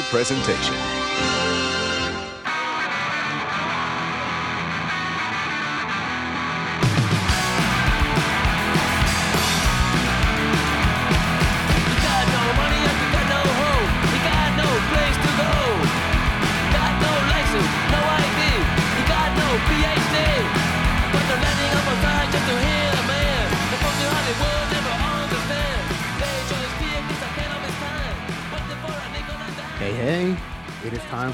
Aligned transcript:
presentation. 0.00 1.61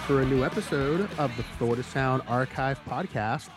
For 0.09 0.23
a 0.23 0.25
new 0.25 0.43
episode 0.43 1.07
of 1.19 1.37
the 1.37 1.43
Florida 1.43 1.83
Sound 1.83 2.23
Archive 2.27 2.83
podcast. 2.87 3.51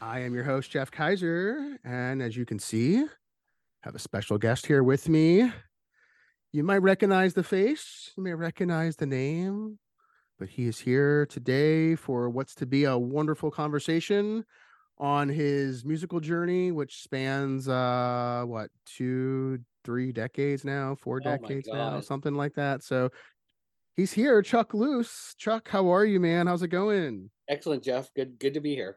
I 0.00 0.20
am 0.20 0.32
your 0.32 0.44
host, 0.44 0.70
Jeff 0.70 0.88
Kaiser, 0.88 1.78
and 1.82 2.22
as 2.22 2.36
you 2.36 2.46
can 2.46 2.60
see, 2.60 3.00
I 3.00 3.08
have 3.80 3.96
a 3.96 3.98
special 3.98 4.38
guest 4.38 4.66
here 4.66 4.84
with 4.84 5.08
me. 5.08 5.50
You 6.52 6.62
might 6.62 6.76
recognize 6.76 7.34
the 7.34 7.42
face, 7.42 8.12
you 8.16 8.22
may 8.22 8.34
recognize 8.34 8.94
the 8.94 9.06
name, 9.06 9.80
but 10.38 10.48
he 10.48 10.68
is 10.68 10.78
here 10.78 11.26
today 11.26 11.96
for 11.96 12.30
what's 12.30 12.54
to 12.54 12.66
be 12.66 12.84
a 12.84 12.96
wonderful 12.96 13.50
conversation 13.50 14.44
on 14.96 15.28
his 15.28 15.84
musical 15.84 16.20
journey, 16.20 16.70
which 16.70 17.02
spans 17.02 17.68
uh 17.68 18.44
what 18.46 18.70
two, 18.86 19.58
three 19.84 20.12
decades 20.12 20.64
now, 20.64 20.94
four 20.94 21.16
Oh 21.16 21.36
decades 21.36 21.66
now, 21.66 22.00
something 22.00 22.34
like 22.36 22.54
that. 22.54 22.84
So 22.84 23.10
he's 24.00 24.12
here, 24.12 24.40
Chuck 24.40 24.72
Loose. 24.72 25.34
Chuck, 25.36 25.68
how 25.68 25.92
are 25.92 26.06
you, 26.06 26.18
man? 26.18 26.46
How's 26.46 26.62
it 26.62 26.68
going? 26.68 27.28
Excellent, 27.48 27.84
Jeff. 27.84 28.12
Good, 28.14 28.38
good 28.38 28.54
to 28.54 28.60
be 28.60 28.74
here. 28.74 28.96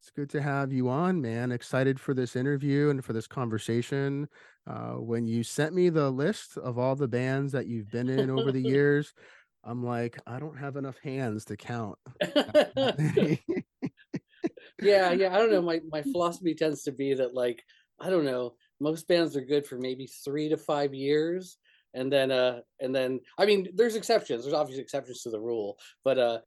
It's 0.00 0.10
good 0.10 0.28
to 0.30 0.42
have 0.42 0.72
you 0.74 0.90
on, 0.90 1.22
man. 1.22 1.50
Excited 1.50 1.98
for 1.98 2.12
this 2.12 2.36
interview 2.36 2.90
and 2.90 3.02
for 3.02 3.14
this 3.14 3.26
conversation. 3.26 4.28
Uh, 4.66 4.96
when 4.96 5.26
you 5.26 5.42
sent 5.42 5.74
me 5.74 5.88
the 5.88 6.10
list 6.10 6.58
of 6.58 6.78
all 6.78 6.94
the 6.94 7.08
bands 7.08 7.52
that 7.52 7.66
you've 7.66 7.90
been 7.90 8.10
in 8.10 8.28
over 8.28 8.52
the 8.52 8.60
years, 8.68 9.14
I'm 9.64 9.82
like, 9.82 10.18
I 10.26 10.38
don't 10.38 10.58
have 10.58 10.76
enough 10.76 10.98
hands 11.02 11.46
to 11.46 11.56
count. 11.56 11.98
yeah, 12.26 13.38
yeah. 14.82 15.34
I 15.34 15.38
don't 15.38 15.50
know. 15.50 15.62
My 15.62 15.80
my 15.90 16.02
philosophy 16.02 16.54
tends 16.54 16.82
to 16.82 16.92
be 16.92 17.14
that 17.14 17.32
like 17.32 17.64
I 17.98 18.10
don't 18.10 18.26
know. 18.26 18.56
Most 18.80 19.08
bands 19.08 19.34
are 19.38 19.44
good 19.44 19.66
for 19.66 19.78
maybe 19.78 20.06
three 20.06 20.50
to 20.50 20.58
five 20.58 20.92
years, 20.92 21.56
and 21.94 22.12
then 22.12 22.30
uh, 22.30 22.60
and 22.80 22.94
then 22.94 23.20
I 23.38 23.46
mean, 23.46 23.68
there's 23.74 23.96
exceptions. 23.96 24.44
There's 24.44 24.54
obviously 24.54 24.82
exceptions 24.82 25.22
to 25.22 25.30
the 25.30 25.40
rule, 25.40 25.78
but 26.04 26.18
uh, 26.18 26.38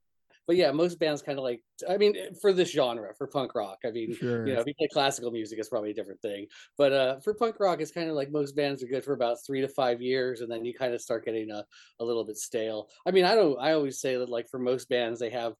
but 0.48 0.56
yeah, 0.56 0.72
most 0.72 0.98
bands 0.98 1.20
kind 1.20 1.38
of 1.38 1.44
like. 1.44 1.62
I 1.88 1.98
mean, 1.98 2.16
for 2.40 2.54
this 2.54 2.70
genre, 2.70 3.14
for 3.16 3.26
punk 3.26 3.54
rock, 3.54 3.78
I 3.84 3.90
mean, 3.90 4.14
sure. 4.14 4.46
you 4.46 4.54
know, 4.54 4.60
if 4.60 4.66
you 4.66 4.74
play 4.74 4.88
classical 4.90 5.30
music, 5.30 5.58
it's 5.58 5.68
probably 5.68 5.90
a 5.90 5.94
different 5.94 6.22
thing. 6.22 6.46
But 6.78 6.92
uh, 6.92 7.20
for 7.20 7.34
punk 7.34 7.60
rock, 7.60 7.80
it's 7.80 7.90
kind 7.92 8.08
of 8.08 8.16
like 8.16 8.32
most 8.32 8.56
bands 8.56 8.82
are 8.82 8.88
good 8.88 9.04
for 9.04 9.12
about 9.12 9.36
three 9.46 9.60
to 9.60 9.68
five 9.68 10.00
years, 10.00 10.40
and 10.40 10.50
then 10.50 10.64
you 10.64 10.72
kind 10.72 10.94
of 10.94 11.02
start 11.02 11.26
getting 11.26 11.50
a, 11.50 11.64
a 12.00 12.04
little 12.04 12.24
bit 12.24 12.38
stale. 12.38 12.88
I 13.06 13.10
mean, 13.10 13.26
I 13.26 13.34
don't. 13.34 13.60
I 13.60 13.72
always 13.72 14.00
say 14.00 14.16
that 14.16 14.30
like 14.30 14.48
for 14.48 14.58
most 14.58 14.88
bands, 14.88 15.20
they 15.20 15.30
have 15.30 15.52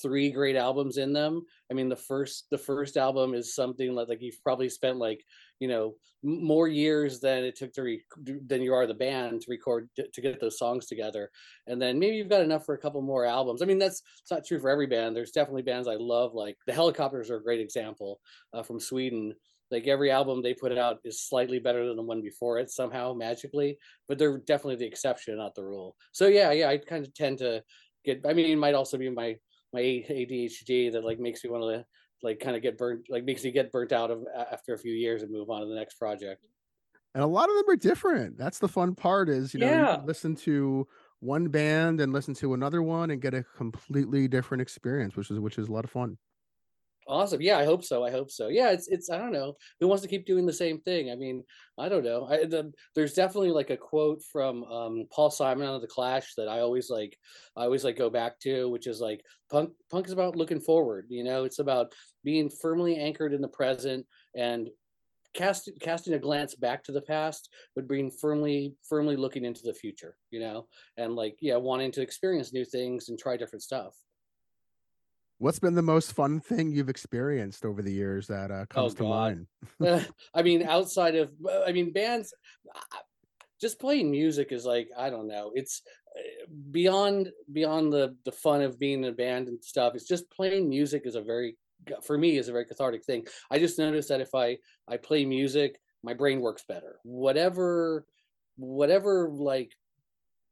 three 0.00 0.30
great 0.30 0.56
albums 0.56 0.96
in 0.96 1.12
them. 1.12 1.42
I 1.70 1.74
mean, 1.74 1.90
the 1.90 1.96
first 1.96 2.46
the 2.50 2.58
first 2.58 2.96
album 2.96 3.34
is 3.34 3.54
something 3.54 3.94
like, 3.94 4.08
like 4.08 4.22
you've 4.22 4.42
probably 4.42 4.70
spent 4.70 4.96
like 4.96 5.22
you 5.62 5.68
know 5.68 5.94
more 6.24 6.66
years 6.66 7.20
than 7.20 7.44
it 7.44 7.54
took 7.56 7.72
to 7.72 7.82
re- 7.82 8.04
than 8.46 8.62
you 8.62 8.74
are 8.74 8.84
the 8.84 8.94
band 8.94 9.40
to 9.40 9.46
record 9.48 9.88
to, 9.94 10.08
to 10.08 10.20
get 10.20 10.40
those 10.40 10.58
songs 10.58 10.86
together. 10.86 11.30
And 11.68 11.80
then 11.80 12.00
maybe 12.00 12.16
you've 12.16 12.28
got 12.28 12.42
enough 12.42 12.66
for 12.66 12.74
a 12.74 12.78
couple 12.78 13.00
more 13.00 13.24
albums. 13.24 13.62
I 13.62 13.66
mean 13.66 13.78
that's 13.78 14.02
it's 14.20 14.30
not 14.30 14.44
true 14.44 14.58
for 14.58 14.70
every 14.70 14.88
band. 14.88 15.14
There's 15.14 15.30
definitely 15.30 15.62
bands 15.62 15.86
i 15.86 15.94
love 15.94 16.34
like 16.34 16.56
the 16.66 16.72
Hellacopters 16.72 17.30
are 17.30 17.36
a 17.36 17.44
great 17.44 17.60
example 17.60 18.20
uh, 18.52 18.64
from 18.64 18.80
sweden. 18.80 19.34
Like 19.70 19.86
every 19.86 20.10
album 20.10 20.42
they 20.42 20.52
put 20.52 20.76
out 20.76 20.98
is 21.04 21.22
slightly 21.22 21.60
better 21.60 21.86
than 21.86 21.96
the 21.96 22.02
one 22.02 22.22
before 22.22 22.58
it 22.58 22.70
somehow 22.70 23.14
magically 23.14 23.78
but 24.08 24.18
they're 24.18 24.38
definitely 24.38 24.76
the 24.76 24.90
exception 24.92 25.36
not 25.36 25.54
the 25.54 25.64
rule. 25.64 25.94
So 26.10 26.26
yeah 26.26 26.50
yeah 26.50 26.70
i 26.70 26.76
kind 26.76 27.06
of 27.06 27.14
tend 27.14 27.38
to 27.38 27.62
get 28.04 28.26
i 28.26 28.32
mean 28.32 28.50
it 28.50 28.58
might 28.64 28.74
also 28.74 28.98
be 28.98 29.10
my 29.10 29.36
my 29.72 29.80
adhd 29.80 30.92
that 30.92 31.04
like 31.04 31.20
makes 31.20 31.42
me 31.44 31.50
want 31.50 31.62
to 31.62 31.84
like 32.22 32.40
kind 32.40 32.56
of 32.56 32.62
get 32.62 32.78
burnt 32.78 33.06
like 33.10 33.24
makes 33.24 33.44
you 33.44 33.52
get 33.52 33.72
burnt 33.72 33.92
out 33.92 34.10
of 34.10 34.26
after 34.36 34.74
a 34.74 34.78
few 34.78 34.92
years 34.94 35.22
and 35.22 35.32
move 35.32 35.50
on 35.50 35.60
to 35.62 35.66
the 35.68 35.74
next 35.74 35.94
project 35.94 36.44
and 37.14 37.22
a 37.22 37.26
lot 37.26 37.48
of 37.50 37.56
them 37.56 37.68
are 37.68 37.76
different. 37.76 38.38
That's 38.38 38.58
the 38.58 38.68
fun 38.68 38.94
part 38.94 39.28
is, 39.28 39.52
you 39.52 39.60
know, 39.60 39.74
you 39.74 39.86
Yeah. 39.86 39.96
can 39.96 40.04
listen 40.06 40.34
to 40.36 40.86
one 41.20 41.48
band 41.48 42.00
and 42.00 42.12
listen 42.12 42.34
to 42.34 42.54
another 42.54 42.82
one 42.82 43.10
and 43.10 43.20
get 43.20 43.34
a 43.34 43.42
completely 43.44 44.28
different 44.28 44.62
experience, 44.62 45.14
which 45.16 45.30
is 45.30 45.38
which 45.38 45.58
is 45.58 45.68
a 45.68 45.72
lot 45.72 45.84
of 45.84 45.90
fun. 45.90 46.18
Awesome. 47.08 47.40
Yeah, 47.40 47.58
I 47.58 47.64
hope 47.64 47.84
so. 47.84 48.04
I 48.04 48.12
hope 48.12 48.30
so. 48.30 48.46
Yeah, 48.48 48.70
it's 48.70 48.86
it's 48.86 49.10
I 49.10 49.18
don't 49.18 49.32
know. 49.32 49.56
Who 49.80 49.88
wants 49.88 50.02
to 50.02 50.08
keep 50.08 50.24
doing 50.24 50.46
the 50.46 50.52
same 50.52 50.80
thing? 50.80 51.10
I 51.10 51.16
mean, 51.16 51.42
I 51.76 51.88
don't 51.88 52.04
know. 52.04 52.26
I, 52.26 52.44
the, 52.44 52.72
there's 52.94 53.14
definitely 53.14 53.50
like 53.50 53.70
a 53.70 53.76
quote 53.76 54.22
from 54.30 54.62
um, 54.64 55.06
Paul 55.12 55.30
Simonon 55.30 55.66
out 55.66 55.74
of 55.74 55.80
the 55.80 55.88
Clash 55.88 56.34
that 56.36 56.48
I 56.48 56.60
always 56.60 56.90
like. 56.90 57.18
I 57.56 57.64
always 57.64 57.82
like 57.82 57.96
go 57.96 58.08
back 58.08 58.38
to, 58.40 58.70
which 58.70 58.86
is 58.86 59.00
like 59.00 59.24
punk. 59.50 59.70
Punk 59.90 60.06
is 60.06 60.12
about 60.12 60.36
looking 60.36 60.60
forward. 60.60 61.06
You 61.08 61.24
know, 61.24 61.42
it's 61.42 61.58
about 61.58 61.92
being 62.22 62.48
firmly 62.48 62.96
anchored 62.96 63.32
in 63.32 63.40
the 63.40 63.48
present 63.48 64.06
and 64.36 64.70
cast, 65.34 65.70
casting 65.80 66.14
a 66.14 66.20
glance 66.20 66.54
back 66.54 66.84
to 66.84 66.92
the 66.92 67.02
past, 67.02 67.48
but 67.74 67.88
being 67.88 68.12
firmly 68.12 68.76
firmly 68.88 69.16
looking 69.16 69.44
into 69.44 69.62
the 69.64 69.74
future. 69.74 70.16
You 70.30 70.38
know, 70.38 70.68
and 70.96 71.16
like 71.16 71.36
yeah, 71.40 71.56
wanting 71.56 71.90
to 71.92 72.02
experience 72.02 72.52
new 72.52 72.64
things 72.64 73.08
and 73.08 73.18
try 73.18 73.36
different 73.36 73.64
stuff. 73.64 73.92
What's 75.42 75.58
been 75.58 75.74
the 75.74 75.82
most 75.82 76.12
fun 76.12 76.38
thing 76.38 76.70
you've 76.70 76.88
experienced 76.88 77.64
over 77.64 77.82
the 77.82 77.90
years 77.90 78.28
that 78.28 78.52
uh, 78.52 78.64
comes 78.66 78.94
to 78.94 79.02
mind? 79.02 79.48
I 80.34 80.42
mean, 80.44 80.62
outside 80.62 81.16
of, 81.16 81.32
I 81.66 81.72
mean, 81.72 81.92
bands, 81.92 82.32
just 83.60 83.80
playing 83.80 84.12
music 84.12 84.52
is 84.52 84.64
like, 84.64 84.88
I 84.96 85.10
don't 85.10 85.26
know, 85.26 85.50
it's 85.56 85.82
uh, 86.16 86.46
beyond 86.70 87.32
beyond 87.50 87.92
the 87.92 88.14
the 88.24 88.30
fun 88.30 88.62
of 88.62 88.78
being 88.78 89.02
in 89.02 89.10
a 89.10 89.12
band 89.12 89.48
and 89.48 89.58
stuff. 89.64 89.96
It's 89.96 90.06
just 90.06 90.30
playing 90.30 90.68
music 90.68 91.06
is 91.06 91.16
a 91.16 91.20
very, 91.20 91.56
for 92.04 92.16
me, 92.16 92.38
is 92.38 92.48
a 92.48 92.52
very 92.52 92.64
cathartic 92.64 93.04
thing. 93.04 93.26
I 93.50 93.58
just 93.58 93.80
noticed 93.80 94.10
that 94.10 94.20
if 94.20 94.36
I 94.36 94.58
I 94.86 94.96
play 94.96 95.24
music, 95.24 95.80
my 96.04 96.14
brain 96.14 96.40
works 96.40 96.62
better. 96.68 97.00
Whatever, 97.02 98.06
whatever 98.58 99.28
like 99.28 99.72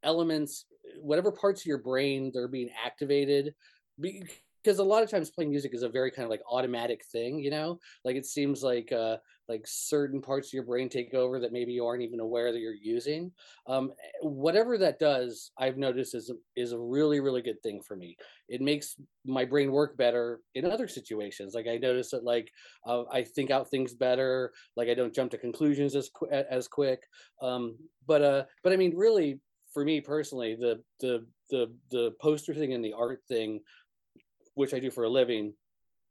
elements, 0.03 0.65
whatever 0.99 1.31
parts 1.31 1.61
of 1.61 1.67
your 1.67 1.79
brain 1.79 2.33
they're 2.35 2.49
being 2.49 2.71
activated. 2.85 3.55
Be, 4.01 4.25
because 4.63 4.79
a 4.79 4.85
lot 4.85 5.03
of 5.03 5.11
times 5.11 5.31
playing 5.31 5.51
music 5.51 5.75
is 5.75 5.83
a 5.83 5.89
very 5.89 6.11
kind 6.11 6.25
of 6.25 6.31
like 6.31 6.43
automatic 6.51 7.05
thing, 7.07 7.39
you 7.39 7.51
know. 7.51 7.79
Like 8.05 8.17
it 8.17 8.27
seems 8.27 8.63
like 8.63 8.93
uh, 8.93 9.17
like 9.49 9.63
certain 9.67 10.21
parts 10.21 10.49
of 10.49 10.53
your 10.53 10.65
brain 10.65 10.89
take 10.89 11.15
over 11.15 11.41
that 11.41 11.53
maybe 11.53 11.73
you 11.73 11.87
aren't 11.87 12.03
even 12.03 12.21
aware 12.21 12.53
that 12.53 12.61
you're 12.61 12.75
using. 12.75 13.33
Um, 13.67 13.93
whatever 14.23 14.77
that 14.79 14.99
does, 14.99 15.51
I've 15.59 15.79
noticed 15.79 16.15
is 16.15 16.31
is 16.57 16.73
a 16.73 16.79
really 16.79 17.21
really 17.21 17.43
good 17.43 17.63
thing 17.63 17.81
for 17.81 17.97
me. 17.97 18.17
It 18.49 18.61
makes 18.61 18.97
my 19.25 19.45
brain 19.45 19.73
work 19.73 19.97
better 19.97 20.41
in 20.55 20.71
other 20.71 20.89
situations. 20.89 21.55
Like 21.55 21.67
I 21.67 21.77
notice 21.77 22.11
that 22.11 22.25
like 22.25 22.51
uh, 22.87 23.05
I 23.11 23.23
think 23.25 23.51
out 23.51 23.71
things 23.71 23.95
better. 23.95 24.53
Like 24.77 24.89
I 24.89 24.95
don't 24.95 25.15
jump 25.15 25.31
to 25.33 25.39
conclusions 25.39 25.97
as 25.97 26.11
qu- 26.11 26.31
as 26.31 26.69
quick. 26.69 27.03
Um, 27.41 27.77
but 28.07 28.23
uh, 28.23 28.45
but 28.63 28.73
I 28.73 28.77
mean, 28.77 28.95
really, 28.97 29.41
for 29.73 29.85
me 29.85 30.01
personally, 30.01 30.57
the 30.59 30.83
the 31.01 31.27
the 31.51 31.73
the 31.91 32.15
poster 32.21 32.55
thing 32.55 32.73
and 32.73 32.85
the 32.85 32.93
art 32.93 33.23
thing 33.29 33.61
which 34.61 34.75
I 34.75 34.79
do 34.79 34.91
for 34.91 35.05
a 35.05 35.09
living, 35.09 35.55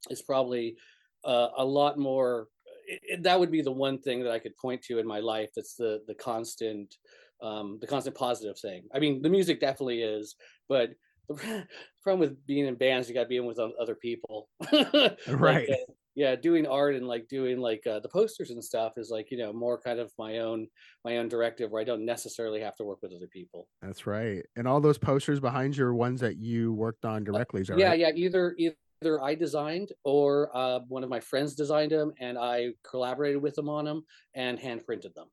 is 0.10 0.22
probably 0.22 0.76
uh, 1.24 1.50
a 1.58 1.66
lot 1.66 1.98
more. 1.98 2.48
It, 2.88 3.24
that 3.24 3.40
would 3.40 3.52
be 3.52 3.62
the 3.62 3.72
one 3.72 4.00
thing 4.00 4.24
that 4.24 4.32
I 4.32 4.40
could 4.40 4.58
point 4.58 4.82
to 4.84 5.00
in 5.00 5.08
my 5.08 5.20
life. 5.20 5.50
That's 5.56 5.76
the 5.76 6.02
the 6.08 6.16
constant, 6.16 6.96
um, 7.42 7.78
the 7.82 7.88
constant 7.88 8.16
positive 8.16 8.60
thing. 8.60 8.84
I 8.94 9.00
mean, 9.00 9.22
the 9.22 9.30
music 9.30 9.60
definitely 9.60 10.02
is, 10.02 10.36
but 10.68 10.92
the 11.30 11.68
problem 12.04 12.20
with 12.20 12.46
being 12.46 12.66
in 12.66 12.76
bands, 12.76 13.08
you 13.08 13.14
got 13.14 13.24
to 13.24 13.30
be 13.30 13.38
in 13.38 13.46
with 13.46 13.60
other 13.60 13.96
people. 13.96 14.50
Like, 14.72 15.18
Right. 15.28 15.70
uh, 15.70 15.94
yeah, 16.20 16.36
doing 16.36 16.68
art 16.68 16.96
and 16.96 17.08
like 17.08 17.30
doing 17.30 17.60
like 17.60 17.88
uh, 17.88 18.02
the 18.02 18.10
posters 18.10 18.50
and 18.50 18.62
stuff 18.62 18.98
is 18.98 19.10
like 19.10 19.32
you 19.32 19.38
know 19.38 19.54
more 19.54 19.80
kind 19.80 20.00
of 20.00 20.12
my 20.20 20.40
own 20.40 20.68
my 21.06 21.16
own 21.16 21.30
directive 21.30 21.72
where 21.72 21.82
I 21.82 21.86
don't 21.86 22.04
necessarily 22.06 22.60
have 22.60 22.76
to 22.76 22.84
work 22.84 23.00
with 23.02 23.14
other 23.14 23.30
people. 23.32 23.70
That's 23.82 24.06
right. 24.06 24.44
And 24.58 24.68
all 24.68 24.82
those 24.82 24.98
posters 24.98 25.40
behind 25.40 25.78
you 25.78 25.86
are 25.86 25.96
ones 25.96 26.20
that 26.20 26.36
you 26.36 26.74
worked 26.74 27.06
on 27.06 27.24
directly. 27.24 27.62
Is 27.62 27.68
that 27.68 27.80
yeah 27.80 27.92
right? 27.92 28.00
yeah 28.00 28.12
either 28.14 28.54
either 28.58 29.24
i 29.24 29.34
designed 29.34 29.94
or 30.04 30.50
uh, 30.54 30.80
one 30.90 31.06
of 31.06 31.10
my 31.10 31.22
friends 31.22 31.56
designed 31.56 31.92
them 31.92 32.12
and 32.20 32.38
i 32.38 32.68
collaborated 32.84 33.42
with 33.42 33.56
them 33.56 33.70
on 33.70 33.86
them 33.86 34.04
and 34.36 34.60
hand 34.60 34.86
printed 34.86 35.16
them 35.16 35.28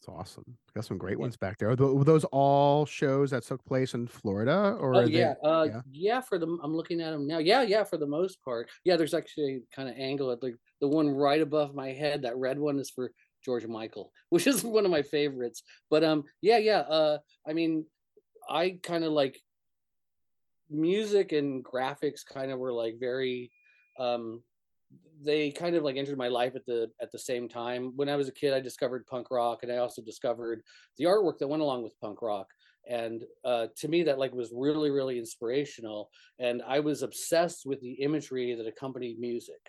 It's 0.00 0.08
awesome. 0.08 0.56
Got 0.74 0.86
some 0.86 0.96
great 0.96 1.18
Yeah. 1.18 1.22
ones 1.22 1.36
back 1.36 1.58
there. 1.58 1.68
Are 1.70 1.76
were 1.76 2.04
those 2.04 2.24
all 2.24 2.86
shows 2.86 3.30
that 3.32 3.42
took 3.42 3.62
place 3.66 3.92
in 3.92 4.06
Florida, 4.06 4.74
or 4.80 4.94
oh 4.94 5.00
are 5.00 5.06
they- 5.06 5.18
yeah 5.18 5.34
uh 5.44 5.66
yeah. 5.70 5.80
yeah. 5.92 6.20
for 6.22 6.38
them 6.38 6.58
i'm 6.62 6.74
looking 6.74 7.02
at 7.02 7.10
them 7.10 7.26
now 7.26 7.36
yeah 7.38 7.60
yeah 7.60 7.84
for 7.84 7.98
the 7.98 8.06
most 8.06 8.42
part 8.42 8.70
yeah 8.84 8.96
there's 8.96 9.12
actually 9.12 9.60
kind 9.74 9.90
of 9.90 9.94
angle 9.98 10.30
at 10.30 10.40
the 10.40 10.54
the 10.80 10.88
one 10.88 11.10
right 11.10 11.42
above 11.42 11.74
my 11.74 11.92
head 11.92 12.22
that 12.22 12.36
red 12.38 12.58
one 12.58 12.78
is 12.78 12.88
for 12.90 13.12
George 13.44 13.66
Michael, 13.66 14.10
which 14.30 14.46
is 14.46 14.62
one 14.64 14.84
of 14.86 14.90
my 14.90 15.02
favorites. 15.02 15.62
But 15.90 16.02
um, 16.04 16.24
yeah, 16.40 16.58
yeah. 16.58 16.80
Uh, 16.80 17.18
I 17.46 17.52
mean, 17.54 17.84
I 18.48 18.78
kind 18.82 19.04
of 19.04 19.12
like 19.12 19.38
music 20.70 21.32
and 21.32 21.62
graphics. 21.64 22.24
Kind 22.24 22.50
of 22.50 22.58
were 22.58 22.72
like 22.72 22.96
very 23.00 23.50
um 23.98 24.42
they 25.22 25.50
kind 25.50 25.76
of 25.76 25.82
like 25.82 25.96
entered 25.96 26.18
my 26.18 26.28
life 26.28 26.54
at 26.56 26.64
the 26.66 26.90
at 27.00 27.12
the 27.12 27.18
same 27.18 27.48
time. 27.48 27.92
When 27.96 28.08
i 28.08 28.16
was 28.16 28.28
a 28.28 28.32
kid 28.32 28.52
i 28.52 28.60
discovered 28.60 29.06
punk 29.06 29.30
rock 29.30 29.60
and 29.62 29.72
i 29.72 29.76
also 29.76 30.02
discovered 30.02 30.62
the 30.98 31.04
artwork 31.04 31.38
that 31.38 31.48
went 31.48 31.62
along 31.62 31.82
with 31.82 31.98
punk 32.00 32.22
rock. 32.22 32.46
And 32.88 33.22
uh, 33.44 33.66
to 33.76 33.88
me 33.88 34.02
that 34.04 34.18
like 34.18 34.32
was 34.32 34.52
really 34.54 34.90
really 34.90 35.18
inspirational 35.18 36.10
and 36.38 36.62
i 36.66 36.80
was 36.80 37.02
obsessed 37.02 37.62
with 37.66 37.80
the 37.80 37.92
imagery 37.92 38.54
that 38.54 38.66
accompanied 38.66 39.18
music. 39.18 39.60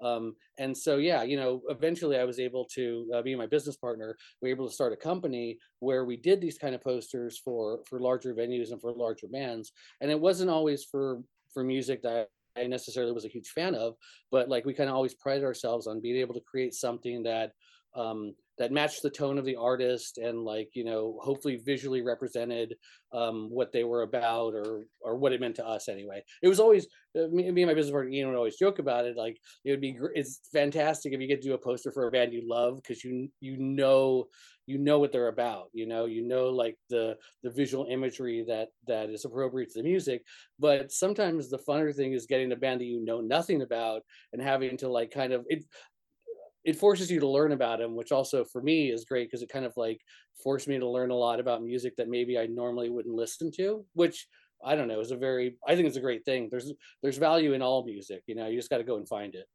Um, 0.00 0.36
and 0.58 0.76
so 0.76 0.98
yeah 0.98 1.24
you 1.24 1.36
know 1.36 1.60
eventually 1.70 2.18
i 2.18 2.24
was 2.24 2.38
able 2.38 2.64
to 2.76 3.10
uh, 3.12 3.22
me 3.22 3.32
and 3.32 3.40
my 3.40 3.48
business 3.48 3.76
partner 3.76 4.16
we 4.40 4.48
were 4.48 4.54
able 4.54 4.68
to 4.68 4.72
start 4.72 4.92
a 4.92 4.96
company 4.96 5.58
where 5.80 6.04
we 6.04 6.16
did 6.16 6.40
these 6.40 6.56
kind 6.56 6.76
of 6.76 6.84
posters 6.84 7.36
for 7.36 7.80
for 7.88 7.98
larger 7.98 8.32
venues 8.32 8.70
and 8.70 8.80
for 8.80 8.92
larger 8.92 9.26
bands. 9.26 9.72
And 10.00 10.08
it 10.08 10.20
wasn't 10.20 10.50
always 10.50 10.84
for 10.84 11.20
for 11.52 11.64
music 11.64 12.02
that 12.02 12.28
necessarily 12.66 13.12
was 13.12 13.24
a 13.24 13.28
huge 13.28 13.48
fan 13.48 13.74
of, 13.74 13.94
but 14.30 14.48
like 14.48 14.64
we 14.64 14.74
kind 14.74 14.90
of 14.90 14.96
always 14.96 15.14
prided 15.14 15.44
ourselves 15.44 15.86
on 15.86 16.00
being 16.00 16.16
able 16.16 16.34
to 16.34 16.40
create 16.40 16.74
something 16.74 17.22
that 17.22 17.52
um, 17.94 18.34
that 18.58 18.72
matched 18.72 19.02
the 19.02 19.10
tone 19.10 19.38
of 19.38 19.44
the 19.44 19.56
artist 19.56 20.18
and 20.18 20.44
like 20.44 20.70
you 20.74 20.84
know 20.84 21.18
hopefully 21.22 21.60
visually 21.64 22.02
represented 22.02 22.74
um, 23.12 23.48
what 23.50 23.72
they 23.72 23.84
were 23.84 24.02
about 24.02 24.54
or 24.54 24.84
or 25.00 25.16
what 25.16 25.32
it 25.32 25.40
meant 25.40 25.56
to 25.56 25.66
us 25.66 25.88
anyway. 25.88 26.22
It 26.42 26.48
was 26.48 26.60
always 26.60 26.86
uh, 27.16 27.28
me, 27.30 27.50
me, 27.50 27.62
and 27.62 27.70
my 27.70 27.74
business 27.74 27.92
partner 27.92 28.10
Ian 28.10 28.28
would 28.28 28.36
always 28.36 28.56
joke 28.56 28.78
about 28.78 29.06
it 29.06 29.16
like 29.16 29.38
it 29.64 29.70
would 29.70 29.80
be 29.80 29.98
it's 30.14 30.40
fantastic 30.52 31.12
if 31.12 31.20
you 31.20 31.28
get 31.28 31.40
to 31.42 31.48
do 31.48 31.54
a 31.54 31.58
poster 31.58 31.90
for 31.90 32.06
a 32.06 32.10
band 32.10 32.32
you 32.32 32.42
love 32.44 32.76
because 32.76 33.02
you 33.04 33.28
you 33.40 33.56
know 33.56 34.26
you 34.66 34.76
know 34.76 34.98
what 34.98 35.12
they're 35.12 35.28
about 35.28 35.68
you 35.72 35.86
know? 35.86 36.04
You 36.04 36.26
know 36.26 36.48
like 36.48 36.76
the 36.90 37.16
the 37.42 37.50
visual 37.50 37.86
imagery 37.88 38.44
that 38.48 38.68
that 38.86 39.08
is 39.08 39.24
appropriate 39.24 39.70
to 39.72 39.78
the 39.82 39.88
music 39.88 40.22
but 40.58 40.92
sometimes 40.92 41.48
the 41.48 41.58
funner 41.58 41.94
thing 41.94 42.12
is 42.12 42.26
getting 42.26 42.52
a 42.52 42.56
band 42.56 42.80
that 42.80 42.86
you 42.86 43.04
know 43.04 43.20
nothing 43.20 43.62
about 43.62 44.02
and 44.32 44.42
having 44.42 44.76
to 44.78 44.88
like 44.88 45.10
kind 45.10 45.32
of 45.32 45.46
it 45.48 45.64
it 46.64 46.76
forces 46.76 47.10
you 47.10 47.20
to 47.20 47.28
learn 47.28 47.52
about 47.52 47.80
him, 47.80 47.94
which 47.96 48.12
also 48.12 48.44
for 48.44 48.60
me 48.62 48.90
is 48.90 49.04
great 49.04 49.28
because 49.28 49.42
it 49.42 49.48
kind 49.48 49.64
of 49.64 49.72
like 49.76 50.00
forced 50.42 50.68
me 50.68 50.78
to 50.78 50.88
learn 50.88 51.10
a 51.10 51.14
lot 51.16 51.40
about 51.40 51.62
music 51.62 51.96
that 51.96 52.08
maybe 52.08 52.38
I 52.38 52.46
normally 52.46 52.90
wouldn't 52.90 53.14
listen 53.14 53.50
to, 53.52 53.86
which 53.94 54.26
I 54.64 54.74
don't 54.74 54.88
know 54.88 55.00
is 55.00 55.10
a 55.12 55.16
very 55.16 55.56
I 55.66 55.76
think 55.76 55.86
it's 55.88 55.96
a 55.96 56.00
great 56.00 56.24
thing. 56.24 56.48
There's 56.50 56.72
there's 57.02 57.18
value 57.18 57.52
in 57.54 57.62
all 57.62 57.84
music, 57.84 58.22
you 58.26 58.34
know, 58.34 58.46
you 58.48 58.58
just 58.58 58.70
got 58.70 58.78
to 58.78 58.84
go 58.84 58.96
and 58.96 59.08
find 59.08 59.34
it. 59.34 59.46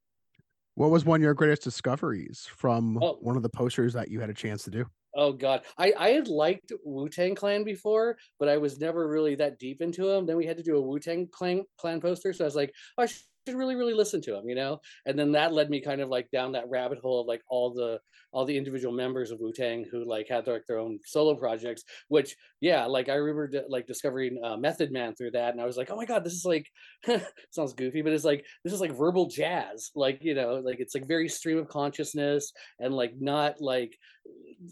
What 0.75 0.89
was 0.89 1.05
one 1.05 1.19
of 1.21 1.23
your 1.23 1.33
greatest 1.35 1.61
discoveries 1.63 2.45
from 2.47 2.97
Oh. 3.01 3.17
one 3.21 3.37
of 3.37 3.43
the 3.43 3.49
posters 3.49 3.93
that 3.93 4.09
you 4.09 4.19
had 4.21 4.29
a 4.29 4.33
chance 4.33 4.63
to 4.63 4.71
do? 4.71 4.85
Oh 5.15 5.31
God, 5.31 5.65
I 5.77 5.93
I 5.93 6.09
had 6.09 6.27
liked 6.27 6.71
Wu 6.83 7.07
Tang 7.07 7.35
Clan 7.35 7.63
before, 7.63 8.17
but 8.39 8.49
I 8.49 8.57
was 8.57 8.79
never 8.79 9.07
really 9.07 9.35
that 9.35 9.59
deep 9.59 9.79
into 9.81 10.05
them. 10.05 10.25
Then 10.25 10.37
we 10.37 10.45
had 10.47 10.57
to 10.57 10.63
do 10.63 10.75
a 10.77 10.81
Wu 10.81 10.99
Tang 10.99 11.27
Clan 11.27 11.65
Clan 11.77 12.01
poster, 12.01 12.33
so 12.33 12.43
I 12.43 12.47
was 12.47 12.55
like, 12.55 12.73
oh, 12.97 13.03
I 13.03 13.05
should 13.05 13.21
really 13.47 13.75
really 13.75 13.93
listen 13.93 14.21
to 14.21 14.37
him 14.37 14.47
you 14.53 14.55
know. 14.55 14.79
And 15.05 15.17
then 15.17 15.31
that 15.33 15.53
led 15.53 15.69
me 15.69 15.81
kind 15.81 16.01
of 16.01 16.09
like 16.09 16.29
down 16.31 16.51
that 16.53 16.69
rabbit 16.69 16.99
hole 16.99 17.21
of 17.21 17.27
like 17.27 17.41
all 17.49 17.73
the 17.73 17.99
all 18.31 18.45
the 18.45 18.57
individual 18.57 18.93
members 18.93 19.31
of 19.31 19.39
Wu 19.39 19.51
Tang 19.51 19.85
who 19.91 20.03
like 20.05 20.27
had 20.29 20.47
like 20.47 20.65
their 20.67 20.79
own 20.79 20.99
solo 21.05 21.35
projects. 21.35 21.83
Which 22.07 22.35
yeah, 22.61 22.85
like 22.85 23.09
I 23.09 23.15
remember 23.15 23.47
di- 23.47 23.67
like 23.69 23.87
discovering 23.87 24.39
uh, 24.43 24.57
Method 24.57 24.91
Man 24.91 25.15
through 25.15 25.31
that, 25.31 25.53
and 25.53 25.61
I 25.61 25.65
was 25.65 25.77
like, 25.77 25.89
oh 25.91 25.95
my 25.95 26.05
God, 26.05 26.23
this 26.23 26.33
is 26.33 26.45
like 26.45 26.67
sounds 27.51 27.73
goofy, 27.73 28.01
but 28.01 28.13
it's 28.13 28.25
like 28.25 28.45
this 28.63 28.73
is 28.73 28.81
like 28.81 28.95
verbal 28.95 29.27
jazz, 29.27 29.91
like 29.95 30.19
you 30.21 30.35
know, 30.35 30.61
like 30.63 30.79
it's 30.79 30.95
like 30.95 31.07
very 31.07 31.29
stream 31.29 31.57
of 31.57 31.67
consciousness 31.67 32.51
and 32.79 32.93
like 32.93 33.13
not 33.19 33.59
like 33.59 33.97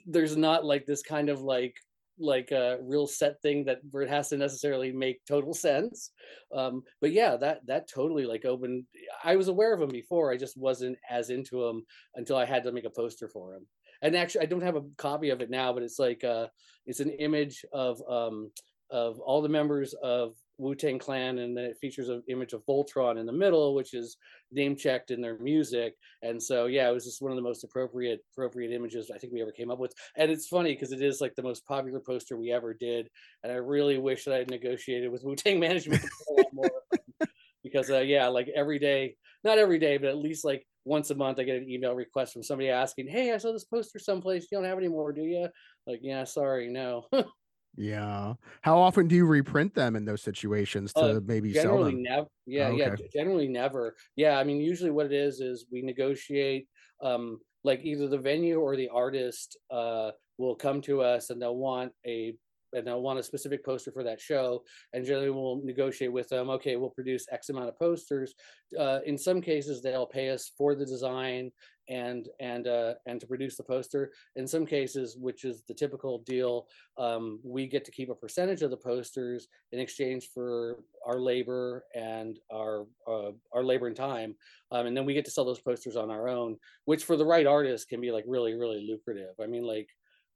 there's 0.06 0.38
not 0.38 0.64
like 0.64 0.86
this 0.86 1.02
kind 1.02 1.30
of 1.30 1.42
like 1.42 1.76
like 2.22 2.52
a 2.52 2.78
real 2.82 3.08
set 3.08 3.42
thing 3.42 3.66
that 3.66 3.80
where 3.92 4.04
it 4.04 4.10
has 4.10 4.30
to 4.30 4.38
necessarily 4.38 4.92
make 4.92 5.26
total 5.26 5.54
sense. 5.68 6.12
Um 6.56 6.84
but 7.02 7.12
yeah 7.12 7.36
that 7.38 7.66
that 7.68 7.90
totally 7.90 8.26
like 8.26 8.46
opened 8.46 8.86
i 9.24 9.36
was 9.36 9.48
aware 9.48 9.74
of 9.74 9.82
him 9.82 9.90
before 9.90 10.32
i 10.32 10.38
just 10.38 10.58
wasn't 10.58 10.98
as 11.10 11.30
into 11.30 11.64
him 11.64 11.84
until 12.16 12.38
i 12.38 12.46
had 12.46 12.64
to 12.64 12.72
make 12.72 12.86
a 12.86 12.90
poster 12.90 13.28
for 13.28 13.56
him. 13.56 13.66
And 14.02 14.16
actually 14.16 14.42
i 14.42 14.46
don't 14.46 14.64
have 14.64 14.76
a 14.76 14.84
copy 14.98 15.30
of 15.30 15.42
it 15.42 15.50
now 15.50 15.74
but 15.74 15.84
it's 15.84 16.00
like 16.00 16.24
uh 16.24 16.48
it's 16.86 17.00
an 17.00 17.12
image 17.12 17.66
of 17.74 18.02
um 18.10 18.52
of 18.90 19.20
all 19.20 19.42
the 19.42 19.50
members 19.50 19.94
of 20.04 20.36
wu-tang 20.62 21.00
clan 21.00 21.40
and 21.40 21.58
then 21.58 21.66
it 21.66 21.78
features 21.82 22.10
an 22.10 22.22
image 22.30 22.54
of 22.54 22.66
voltron 22.66 23.20
in 23.20 23.26
the 23.26 23.32
middle 23.32 23.74
which 23.74 23.94
is 23.94 24.18
name 24.52 24.76
checked 24.76 25.12
in 25.12 25.22
their 25.22 25.38
music. 25.40 25.96
And 26.22 26.42
so 26.42 26.68
yeah 26.68 26.88
it 26.88 26.94
was 26.94 27.06
just 27.06 27.22
one 27.22 27.32
of 27.32 27.36
the 27.36 27.42
most 27.42 27.64
appropriate 27.64 28.20
appropriate 28.34 28.72
images 28.72 29.12
i 29.14 29.18
think 29.18 29.34
we 29.34 29.42
ever 29.42 29.52
came 29.52 29.72
up 29.72 29.80
with. 29.80 29.94
And 30.16 30.32
it's 30.32 30.48
funny 30.48 30.74
because 30.74 30.92
it 30.92 31.02
is 31.02 31.20
like 31.20 31.36
the 31.36 31.44
most 31.44 31.66
popular 31.66 32.00
poster 32.00 32.38
we 32.38 32.52
ever 32.52 32.74
did 32.74 33.10
and 33.44 33.52
i 33.52 33.56
really 33.56 33.98
wish 33.98 34.26
that 34.26 34.36
i 34.36 34.38
had 34.38 34.50
negotiated 34.50 35.12
with 35.12 35.24
wu-tang 35.26 35.60
management 35.60 36.04
a 36.04 36.34
lot 36.34 36.54
more. 36.54 36.72
Because 37.64 37.92
uh, 37.92 38.00
yeah 38.00 38.28
like 38.28 38.50
every 38.56 38.80
day 38.80 39.16
not 39.44 39.60
every 39.60 39.78
day 39.78 39.98
but 39.98 40.10
at 40.10 40.18
least 40.18 40.44
like 40.44 40.66
once 40.84 41.12
a 41.12 41.16
month 41.16 41.40
i 41.40 41.44
get 41.44 41.62
an 41.62 41.70
email 41.70 41.94
request 41.94 42.34
from 42.34 42.42
somebody 42.42 42.70
asking 42.70 43.08
hey 43.08 43.32
i 43.32 43.38
saw 43.38 43.54
this 43.54 43.66
poster 43.66 44.00
someplace. 44.00 44.48
You 44.52 44.58
don't 44.58 44.66
have 44.66 44.80
any 44.80 44.88
more 44.88 45.14
do 45.14 45.22
you 45.22 45.48
like 45.86 46.00
yeah 46.02 46.24
sorry 46.24 46.70
no 46.70 47.06
Yeah. 47.76 48.36
How 48.62 48.78
often 48.80 49.08
do 49.08 49.16
you 49.16 49.26
reprint 49.26 49.74
them 49.76 49.96
in 49.96 50.06
those 50.06 50.22
situations 50.22 50.94
to 50.96 51.06
Uh, 51.06 51.14
maybe 51.22 51.54
sell 51.54 51.80
generally 51.80 51.80
them? 51.80 52.02
never 52.02 52.28
yeah 52.46 52.68
Oh, 52.68 52.72
yeah 52.72 52.90
okay. 52.90 52.98
g- 52.98 53.08
generally 53.14 53.48
never 53.48 53.96
yeah 54.18 54.38
i 54.38 54.44
mean 54.44 54.60
usually 54.60 54.92
what 54.92 55.06
it 55.06 55.14
is 55.14 55.40
is 55.40 55.68
we 55.72 55.82
negotiate 55.82 56.68
um 57.02 57.40
like 57.64 57.80
either 57.84 58.10
the 58.10 58.18
venue 58.18 58.60
or 58.60 58.76
the 58.76 58.90
artist 58.90 59.58
uh 59.70 60.12
will 60.38 60.56
come 60.56 60.82
to 60.82 61.02
us 61.02 61.30
and 61.30 61.42
they'll 61.42 61.56
want 61.56 61.94
a 62.06 62.34
and 62.74 62.86
they'll 62.86 63.02
want 63.02 63.20
a 63.20 63.24
specific 63.24 63.64
poster 63.66 63.92
for 63.92 64.04
that 64.04 64.20
show 64.20 64.64
and 64.94 65.06
generally 65.06 65.30
we'll 65.30 65.62
negotiate 65.64 66.12
with 66.12 66.30
them 66.30 66.50
okay 66.50 66.76
we'll 66.76 66.90
produce 66.90 67.26
x 67.32 67.50
amount 67.50 67.70
of 67.70 67.78
posters. 67.78 68.34
Uh, 68.80 69.00
in 69.06 69.18
some 69.18 69.42
cases 69.42 69.82
they'll 69.82 70.06
pay 70.06 70.30
us 70.30 70.52
for 70.58 70.76
the 70.76 70.86
design 70.86 71.52
and 71.90 72.30
and 72.40 72.68
uh, 72.68 72.94
and 73.06 73.20
to 73.20 73.28
produce 73.28 73.58
the 73.58 73.64
poster. 73.64 74.12
In 74.36 74.48
some 74.48 74.66
cases 74.66 75.18
which 75.18 75.44
is 75.44 75.64
the 75.68 75.74
typical 75.74 76.20
deal 76.20 76.68
um, 76.98 77.40
we 77.44 77.68
get 77.68 77.84
to 77.86 77.92
keep 77.92 78.10
a 78.10 78.16
percentage 78.16 78.62
of 78.62 78.72
the 78.72 78.78
posters 78.78 79.48
in 79.72 79.80
exchange 79.80 80.30
for 80.34 80.84
our 81.06 81.20
labor 81.20 81.84
and 81.96 82.40
our 82.52 82.86
uh, 83.08 83.32
our 83.54 83.64
labor 83.64 83.88
and 83.88 83.96
time 83.96 84.36
um, 84.72 84.86
and 84.86 84.96
then 84.96 85.06
we 85.06 85.14
get 85.14 85.26
to 85.26 85.32
sell 85.32 85.46
those 85.46 85.60
posters 85.60 85.96
on 85.96 86.10
our 86.10 86.30
own 86.30 86.58
which 86.86 87.04
for 87.04 87.18
the 87.18 87.26
right 87.26 87.48
artist 87.48 87.90
can 87.90 88.00
be 88.00 88.12
like 88.12 88.24
really 88.28 88.54
really 88.54 88.88
lucrative. 88.90 89.36
I 89.42 89.48
mean 89.48 89.64
like 89.64 89.90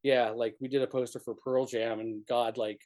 yeah 0.05 0.29
like 0.29 0.55
we 0.61 0.67
did 0.67 0.83
a 0.83 0.87
poster 0.87 1.19
for 1.19 1.33
pearl 1.33 1.65
jam 1.65 1.99
and 1.99 2.23
god 2.27 2.57
like 2.57 2.79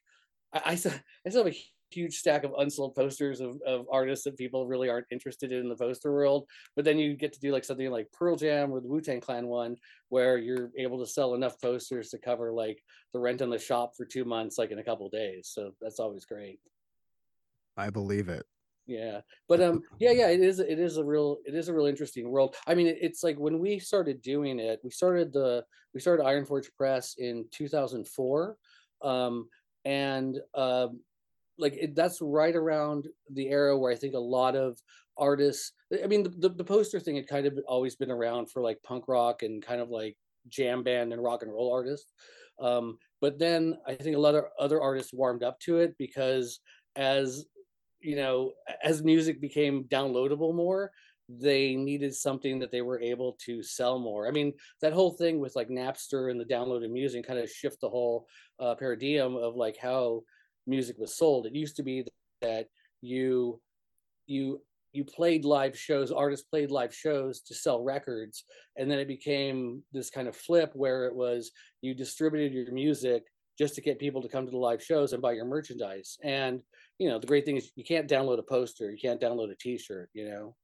i, 0.54 0.62
I 0.68 0.76
still, 0.76 0.94
I 1.26 1.30
still 1.30 1.44
have 1.44 1.54
a 1.54 1.58
huge 1.92 2.18
stack 2.18 2.44
of 2.44 2.54
unsold 2.58 2.96
posters 2.96 3.42
of, 3.42 3.60
of 3.66 3.86
artists 3.92 4.24
that 4.24 4.38
people 4.38 4.68
really 4.68 4.90
aren't 4.90 5.08
interested 5.12 5.52
in 5.52 5.68
the 5.68 5.76
poster 5.76 6.14
world. 6.14 6.48
But 6.76 6.86
then 6.86 7.00
you 7.00 7.16
get 7.16 7.34
to 7.34 7.40
do 7.40 7.52
like 7.52 7.64
something 7.64 7.90
like 7.90 8.12
pearl 8.12 8.36
jam 8.36 8.72
or 8.72 8.80
the 8.80 8.88
wu-tang 8.88 9.22
clan 9.22 9.48
one 9.48 9.76
where 10.10 10.38
you're 10.38 10.70
able 10.78 11.00
to 11.00 11.12
sell 11.12 11.34
enough 11.34 11.60
posters 11.60 12.10
to 12.10 12.20
cover 12.20 12.52
like 12.52 12.80
the 13.12 13.20
rent 13.20 13.42
on 13.42 13.50
the 13.50 13.58
shop 13.58 13.94
for 13.98 14.06
two 14.06 14.24
months 14.24 14.60
like 14.60 14.70
in 14.70 14.78
a 14.78 14.84
couple 14.84 15.10
days. 15.10 15.50
So 15.52 15.72
that's 15.82 16.00
always 16.00 16.26
great. 16.26 16.60
I 17.76 17.90
believe 17.90 18.30
it. 18.30 18.46
Yeah 18.90 19.22
but 19.48 19.62
um 19.62 19.84
yeah 20.00 20.12
yeah 20.12 20.30
it 20.30 20.40
is 20.40 20.60
it 20.60 20.80
is 20.80 20.98
a 20.98 21.04
real 21.04 21.38
it 21.46 21.54
is 21.54 21.70
a 21.70 21.74
real 21.74 21.86
interesting 21.86 22.30
world. 22.30 22.56
I 22.66 22.74
mean 22.74 22.88
it's 22.88 23.24
like 23.24 23.38
when 23.38 23.60
we 23.60 23.78
started 23.78 24.22
doing 24.22 24.60
it 24.60 24.80
we 24.84 24.90
started 24.90 25.32
the 25.32 25.64
we 25.94 26.00
started 26.00 26.26
iron 26.26 26.46
forge 26.46 26.70
press 26.76 27.16
in 27.18 27.46
2004 27.52 28.58
um 29.04 29.48
and 29.86 30.40
um 30.56 31.00
like 31.60 31.74
it, 31.74 31.96
that's 31.96 32.20
right 32.22 32.56
around 32.56 33.08
the 33.32 33.48
era 33.50 33.78
where 33.78 33.92
i 33.92 33.96
think 33.96 34.16
a 34.16 34.20
lot 34.20 34.56
of 34.56 34.82
artists 35.18 35.74
i 36.04 36.08
mean 36.08 36.24
the, 36.24 36.30
the, 36.30 36.50
the 36.50 36.64
poster 36.64 37.00
thing 37.00 37.16
had 37.16 37.28
kind 37.28 37.46
of 37.46 37.60
always 37.68 37.96
been 37.96 38.12
around 38.12 38.50
for 38.50 38.62
like 38.62 38.82
punk 38.84 39.08
rock 39.08 39.44
and 39.44 39.64
kind 39.64 39.82
of 39.82 39.90
like 39.90 40.18
jam 40.48 40.84
band 40.84 41.14
and 41.14 41.24
rock 41.24 41.44
and 41.44 41.52
roll 41.52 41.72
artists 41.72 42.12
um 42.60 42.98
but 43.22 43.38
then 43.38 43.78
i 43.88 43.94
think 43.94 44.16
a 44.16 44.20
lot 44.20 44.36
of 44.36 44.46
other 44.60 44.82
artists 44.82 45.14
warmed 45.14 45.44
up 45.44 45.60
to 45.60 45.78
it 45.78 45.96
because 45.98 46.60
as 46.96 47.46
you 48.02 48.16
know, 48.16 48.54
as 48.84 49.04
music 49.04 49.42
became 49.42 49.84
downloadable 49.86 50.54
more, 50.54 50.92
they 51.30 51.76
needed 51.76 52.16
something 52.16 52.58
that 52.60 52.72
they 52.72 52.82
were 52.82 53.00
able 53.00 53.38
to 53.46 53.62
sell 53.62 54.00
more. 54.00 54.28
I 54.28 54.32
mean, 54.32 54.54
that 54.82 54.94
whole 54.94 55.12
thing 55.12 55.40
with 55.40 55.56
like 55.56 55.70
Napster 55.70 56.32
and 56.32 56.40
the 56.40 56.46
downloaded 56.46 56.92
music 56.92 57.28
kind 57.28 57.40
of 57.40 57.50
shift 57.50 57.82
the 57.82 57.90
whole 57.90 58.28
uh, 58.60 58.74
paradigm 58.76 59.36
of 59.36 59.56
like 59.56 59.78
how 59.78 60.24
music 60.66 60.98
was 60.98 61.16
sold. 61.16 61.46
It 61.46 61.56
used 61.56 61.76
to 61.76 61.84
be 61.84 62.06
that 62.42 62.68
you 63.02 63.62
you 64.26 64.62
you 64.92 65.06
played 65.06 65.46
live 65.46 65.78
shows, 65.78 66.12
artists 66.12 66.48
played 66.50 66.72
live 66.72 66.96
shows 66.96 67.42
to 67.42 67.54
sell 67.54 67.84
records, 67.84 68.44
and 68.76 68.90
then 68.90 68.98
it 68.98 69.08
became 69.08 69.84
this 69.94 70.10
kind 70.10 70.28
of 70.28 70.36
flip 70.36 70.72
where 70.74 71.06
it 71.06 71.16
was 71.16 71.52
you 71.82 71.94
distributed 71.94 72.54
your 72.54 72.72
music 72.74 73.24
just 73.58 73.76
to 73.76 73.82
get 73.82 74.00
people 74.00 74.22
to 74.22 74.30
come 74.30 74.46
to 74.46 74.52
the 74.52 74.58
live 74.58 74.82
shows 74.82 75.14
and 75.14 75.22
buy 75.22 75.34
your 75.34 75.46
merchandise. 75.46 76.18
And 76.24 76.62
you 77.00 77.10
know, 77.10 77.18
the 77.18 77.28
great 77.28 77.46
thing 77.46 77.58
is 77.58 77.72
you 77.76 77.84
can't 77.84 78.10
download 78.10 78.40
a 78.40 78.44
poster, 78.44 78.92
you 78.92 78.98
can't 78.98 79.20
download 79.20 79.52
a 79.52 79.56
T-shirt. 79.56 80.10
You 80.14 80.30
know, 80.30 80.56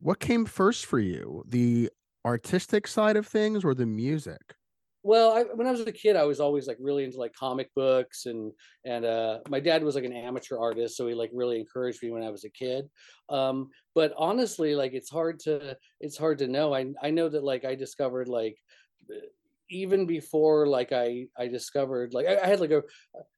What 0.00 0.20
came 0.20 0.46
first 0.46 0.86
for 0.86 1.00
you? 1.00 1.44
The 1.48 1.90
artistic 2.24 2.86
side 2.86 3.16
of 3.16 3.26
things 3.26 3.64
or 3.64 3.74
the 3.74 3.86
music? 3.86 4.54
Well, 5.02 5.32
I, 5.32 5.42
when 5.42 5.66
I 5.66 5.70
was 5.70 5.82
a 5.82 5.92
kid, 5.92 6.16
I 6.16 6.24
was 6.24 6.40
always 6.40 6.66
like 6.66 6.78
really 6.80 7.04
into 7.04 7.18
like 7.18 7.34
comic 7.34 7.68
books 7.74 8.24
and 8.24 8.52
and 8.86 9.04
uh, 9.04 9.40
my 9.50 9.60
dad 9.60 9.84
was 9.84 9.96
like 9.96 10.04
an 10.04 10.14
amateur 10.14 10.56
artist, 10.56 10.96
so 10.96 11.06
he 11.06 11.14
like 11.14 11.30
really 11.34 11.60
encouraged 11.60 12.02
me 12.02 12.10
when 12.10 12.22
I 12.22 12.30
was 12.30 12.44
a 12.44 12.50
kid. 12.50 12.88
Um, 13.28 13.68
but 13.94 14.14
honestly, 14.16 14.74
like 14.74 14.94
it's 14.94 15.10
hard 15.10 15.40
to 15.40 15.76
it's 16.00 16.16
hard 16.16 16.38
to 16.38 16.48
know. 16.48 16.74
I 16.74 16.86
I 17.02 17.10
know 17.10 17.28
that 17.28 17.44
like 17.44 17.66
I 17.66 17.74
discovered 17.74 18.28
like 18.28 18.56
even 19.70 20.06
before 20.06 20.66
like 20.66 20.92
I 20.92 21.26
I 21.38 21.48
discovered 21.48 22.12
like 22.12 22.26
I, 22.26 22.38
I, 22.38 22.46
had 22.46 22.60
like 22.60 22.70
a 22.70 22.82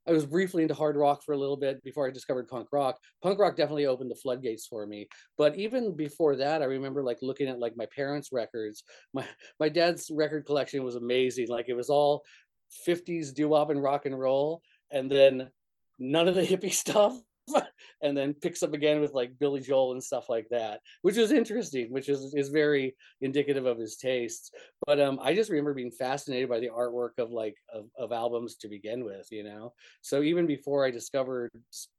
I 0.08 0.12
was 0.12 0.26
briefly 0.26 0.62
into 0.62 0.74
hard 0.74 0.96
rock 0.96 1.22
for 1.24 1.32
a 1.32 1.38
little 1.38 1.56
bit 1.56 1.82
before 1.84 2.06
I 2.06 2.10
discovered 2.10 2.48
punk 2.48 2.68
rock. 2.72 2.98
Punk 3.22 3.38
rock 3.38 3.56
definitely 3.56 3.86
opened 3.86 4.10
the 4.10 4.16
floodgates 4.16 4.66
for 4.66 4.86
me. 4.86 5.08
But 5.38 5.56
even 5.56 5.94
before 5.94 6.36
that, 6.36 6.62
I 6.62 6.66
remember 6.66 7.02
like 7.02 7.18
looking 7.22 7.48
at 7.48 7.60
like 7.60 7.76
my 7.76 7.86
parents' 7.94 8.30
records. 8.32 8.82
My 9.14 9.24
my 9.60 9.68
dad's 9.68 10.10
record 10.10 10.46
collection 10.46 10.82
was 10.82 10.96
amazing. 10.96 11.48
Like 11.48 11.68
it 11.68 11.76
was 11.76 11.90
all 11.90 12.22
50s 12.86 13.32
doo-wop 13.32 13.70
and 13.70 13.82
rock 13.82 14.06
and 14.06 14.18
roll 14.18 14.60
and 14.90 15.10
then 15.10 15.50
none 15.98 16.28
of 16.28 16.34
the 16.34 16.42
hippie 16.42 16.72
stuff 16.84 17.18
and 18.02 18.16
then 18.16 18.34
picks 18.34 18.62
up 18.62 18.72
again 18.72 19.00
with 19.00 19.12
like 19.12 19.38
Billy 19.38 19.60
Joel 19.60 19.92
and 19.92 20.02
stuff 20.02 20.28
like 20.28 20.46
that, 20.50 20.80
which 21.02 21.16
is 21.16 21.32
interesting, 21.32 21.90
which 21.90 22.08
is 22.08 22.34
is 22.34 22.48
very 22.48 22.94
indicative 23.20 23.66
of 23.66 23.78
his 23.78 23.96
tastes. 23.96 24.50
But 24.86 25.00
um, 25.00 25.18
I 25.22 25.34
just 25.34 25.50
remember 25.50 25.74
being 25.74 25.90
fascinated 25.90 26.48
by 26.48 26.60
the 26.60 26.70
artwork 26.70 27.18
of 27.18 27.30
like 27.30 27.56
of, 27.72 27.86
of 27.98 28.12
albums 28.12 28.56
to 28.56 28.68
begin 28.68 29.04
with, 29.04 29.26
you 29.30 29.44
know. 29.44 29.72
So 30.02 30.22
even 30.22 30.46
before 30.46 30.84
I 30.84 30.90
discovered 30.90 31.50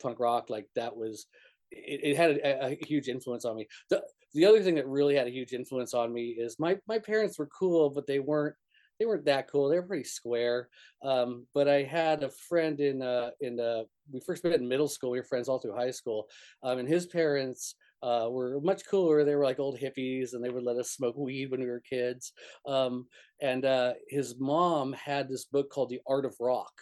punk 0.01 0.20
rock, 0.20 0.50
like 0.50 0.68
that 0.75 0.96
was 0.96 1.25
it, 1.72 2.01
it 2.04 2.18
had 2.18 2.32
a, 2.32 2.66
a, 2.68 2.86
huge 2.86 3.08
influence 3.08 3.46
on 3.46 3.56
me. 3.56 3.68
The 3.89 4.04
the 4.34 4.46
other 4.46 4.62
thing 4.62 4.75
that 4.75 4.88
really 4.88 5.16
had 5.16 5.27
a 5.27 5.32
huge 5.32 5.54
influence 5.54 5.94
on 5.94 6.13
me 6.13 6.30
is 6.30 6.60
my 6.60 6.77
my 6.88 7.00
parents 7.00 7.39
were 7.39 7.48
cool, 7.48 7.89
but 7.89 8.08
they 8.08 8.20
weren't 8.20 8.56
they 9.00 9.06
weren't 9.06 9.25
that 9.25 9.50
cool. 9.50 9.70
They 9.70 9.75
were 9.75 9.88
pretty 9.88 10.04
square. 10.04 10.70
Um, 11.04 11.46
but 11.54 11.68
I 11.68 11.84
had 11.84 12.24
a 12.24 12.30
friend 12.30 12.80
in 12.80 13.01
uh, 13.01 13.32
in 13.42 13.60
uh, 13.60 13.84
we 14.12 14.20
first 14.20 14.44
met 14.44 14.54
in 14.54 14.68
middle 14.68 14.88
school. 14.88 15.12
We 15.12 15.20
were 15.20 15.24
friends 15.24 15.50
all 15.50 15.60
through 15.60 15.75
high 15.75 15.92
school, 15.92 16.27
um, 16.63 16.80
and 16.80 16.88
his 16.88 17.06
parents 17.06 17.75
uh, 18.04 18.27
were 18.30 18.60
much 18.62 18.84
cooler. 18.89 19.24
They 19.24 19.36
were 19.36 19.44
like 19.44 19.60
old 19.60 19.80
hippies, 19.80 20.34
and 20.34 20.44
they 20.44 20.50
would 20.50 20.63
let 20.63 20.77
us 20.77 20.92
smoke 20.92 21.18
weed 21.18 21.51
when 21.51 21.62
we 21.62 21.68
were 21.68 21.82
kids. 21.82 22.32
Um, 22.66 23.08
and 23.42 23.66
uh, 23.66 23.94
his 24.10 24.36
mom 24.39 24.94
had 24.94 25.30
this 25.30 25.46
book 25.46 25.70
called 25.70 25.89
The 25.89 26.01
Art 26.08 26.25
of 26.25 26.36
Rock, 26.39 26.74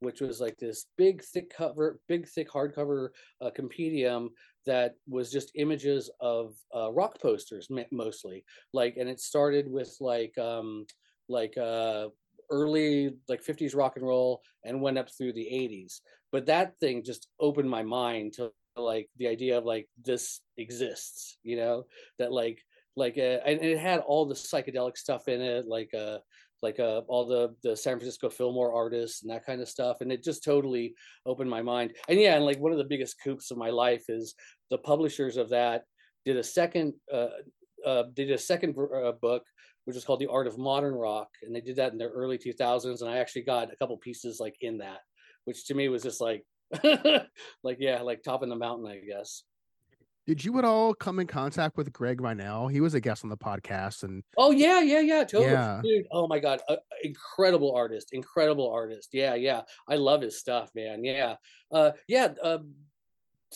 which 0.00 0.20
was 0.20 0.40
like 0.40 0.56
this 0.58 0.86
big, 0.96 1.22
thick 1.22 1.52
cover, 1.54 2.00
big, 2.08 2.28
thick 2.28 2.50
hardcover 2.50 3.08
uh, 3.40 3.50
compendium 3.50 4.30
that 4.66 4.94
was 5.08 5.30
just 5.30 5.52
images 5.56 6.10
of 6.20 6.54
uh, 6.74 6.92
rock 6.92 7.20
posters 7.20 7.68
mostly. 7.90 8.44
Like, 8.72 8.96
and 8.96 9.08
it 9.08 9.20
started 9.20 9.70
with 9.70 9.94
like 10.00 10.36
um, 10.38 10.86
like 11.28 11.56
uh 11.56 12.08
early 12.50 13.14
like 13.28 13.42
50s 13.42 13.74
rock 13.74 13.96
and 13.96 14.06
roll 14.06 14.42
and 14.64 14.80
went 14.80 14.98
up 14.98 15.08
through 15.10 15.32
the 15.32 15.48
80s 15.50 16.00
but 16.30 16.46
that 16.46 16.78
thing 16.78 17.02
just 17.02 17.28
opened 17.40 17.70
my 17.70 17.82
mind 17.82 18.34
to 18.34 18.52
like 18.76 19.08
the 19.18 19.28
idea 19.28 19.56
of 19.56 19.64
like 19.64 19.88
this 20.04 20.40
exists 20.56 21.38
you 21.42 21.56
know? 21.56 21.84
That 22.18 22.32
like 22.32 22.60
like 22.96 23.18
uh, 23.18 23.40
and 23.44 23.60
it 23.60 23.78
had 23.78 24.00
all 24.00 24.26
the 24.26 24.34
psychedelic 24.34 24.96
stuff 24.96 25.28
in 25.28 25.40
it 25.40 25.66
like 25.66 25.92
uh 25.94 26.18
like 26.62 26.78
uh 26.78 27.02
all 27.08 27.26
the 27.26 27.54
the 27.62 27.76
san 27.76 27.98
francisco 27.98 28.30
fillmore 28.30 28.72
artists 28.72 29.22
and 29.22 29.30
that 29.30 29.44
kind 29.44 29.60
of 29.60 29.68
stuff. 29.68 29.98
And 30.00 30.12
it 30.12 30.22
just 30.22 30.44
totally 30.44 30.94
opened 31.26 31.50
my 31.50 31.62
mind. 31.62 31.94
And 32.08 32.18
yeah 32.20 32.36
and 32.36 32.44
like 32.44 32.58
one 32.58 32.72
of 32.72 32.78
the 32.78 32.84
biggest 32.84 33.20
coups 33.22 33.50
of 33.50 33.58
my 33.58 33.70
life 33.70 34.04
is 34.08 34.34
the 34.70 34.78
publishers 34.78 35.36
of 35.36 35.50
that 35.50 35.84
did 36.24 36.36
a 36.36 36.44
second 36.44 36.94
uh, 37.12 37.28
uh 37.84 38.04
did 38.14 38.30
a 38.30 38.38
second 38.38 38.76
uh, 38.78 39.12
book 39.12 39.42
which 39.84 39.96
is 39.96 40.04
called 40.04 40.20
The 40.20 40.30
Art 40.30 40.46
of 40.46 40.58
Modern 40.58 40.94
Rock. 40.94 41.28
And 41.42 41.54
they 41.54 41.60
did 41.60 41.76
that 41.76 41.92
in 41.92 41.98
the 41.98 42.08
early 42.08 42.38
2000s. 42.38 43.00
And 43.00 43.10
I 43.10 43.18
actually 43.18 43.42
got 43.42 43.72
a 43.72 43.76
couple 43.76 43.96
pieces 43.98 44.40
like 44.40 44.56
in 44.60 44.78
that, 44.78 45.00
which 45.44 45.66
to 45.66 45.74
me 45.74 45.88
was 45.88 46.02
just 46.02 46.20
like, 46.20 46.44
like, 47.62 47.76
yeah, 47.78 48.02
like 48.02 48.22
top 48.22 48.42
of 48.42 48.48
the 48.48 48.56
mountain, 48.56 48.86
I 48.86 48.98
guess. 48.98 49.42
Did 50.26 50.42
you 50.42 50.58
at 50.58 50.64
all 50.64 50.94
come 50.94 51.20
in 51.20 51.26
contact 51.26 51.76
with 51.76 51.92
Greg 51.92 52.18
Reinell? 52.18 52.72
He 52.72 52.80
was 52.80 52.94
a 52.94 53.00
guest 53.00 53.24
on 53.24 53.30
the 53.30 53.36
podcast, 53.36 54.04
and 54.04 54.22
oh 54.38 54.52
yeah, 54.52 54.80
yeah, 54.80 55.00
yeah, 55.00 55.22
totally, 55.22 55.52
yeah. 55.52 55.82
dude. 55.84 56.06
Oh 56.10 56.26
my 56.26 56.38
god, 56.38 56.60
uh, 56.66 56.76
incredible 57.02 57.74
artist, 57.74 58.08
incredible 58.12 58.70
artist. 58.70 59.10
Yeah, 59.12 59.34
yeah, 59.34 59.60
I 59.86 59.96
love 59.96 60.22
his 60.22 60.40
stuff, 60.40 60.70
man. 60.74 61.04
Yeah, 61.04 61.34
uh, 61.70 61.90
yeah. 62.08 62.28
Uh, 62.42 62.60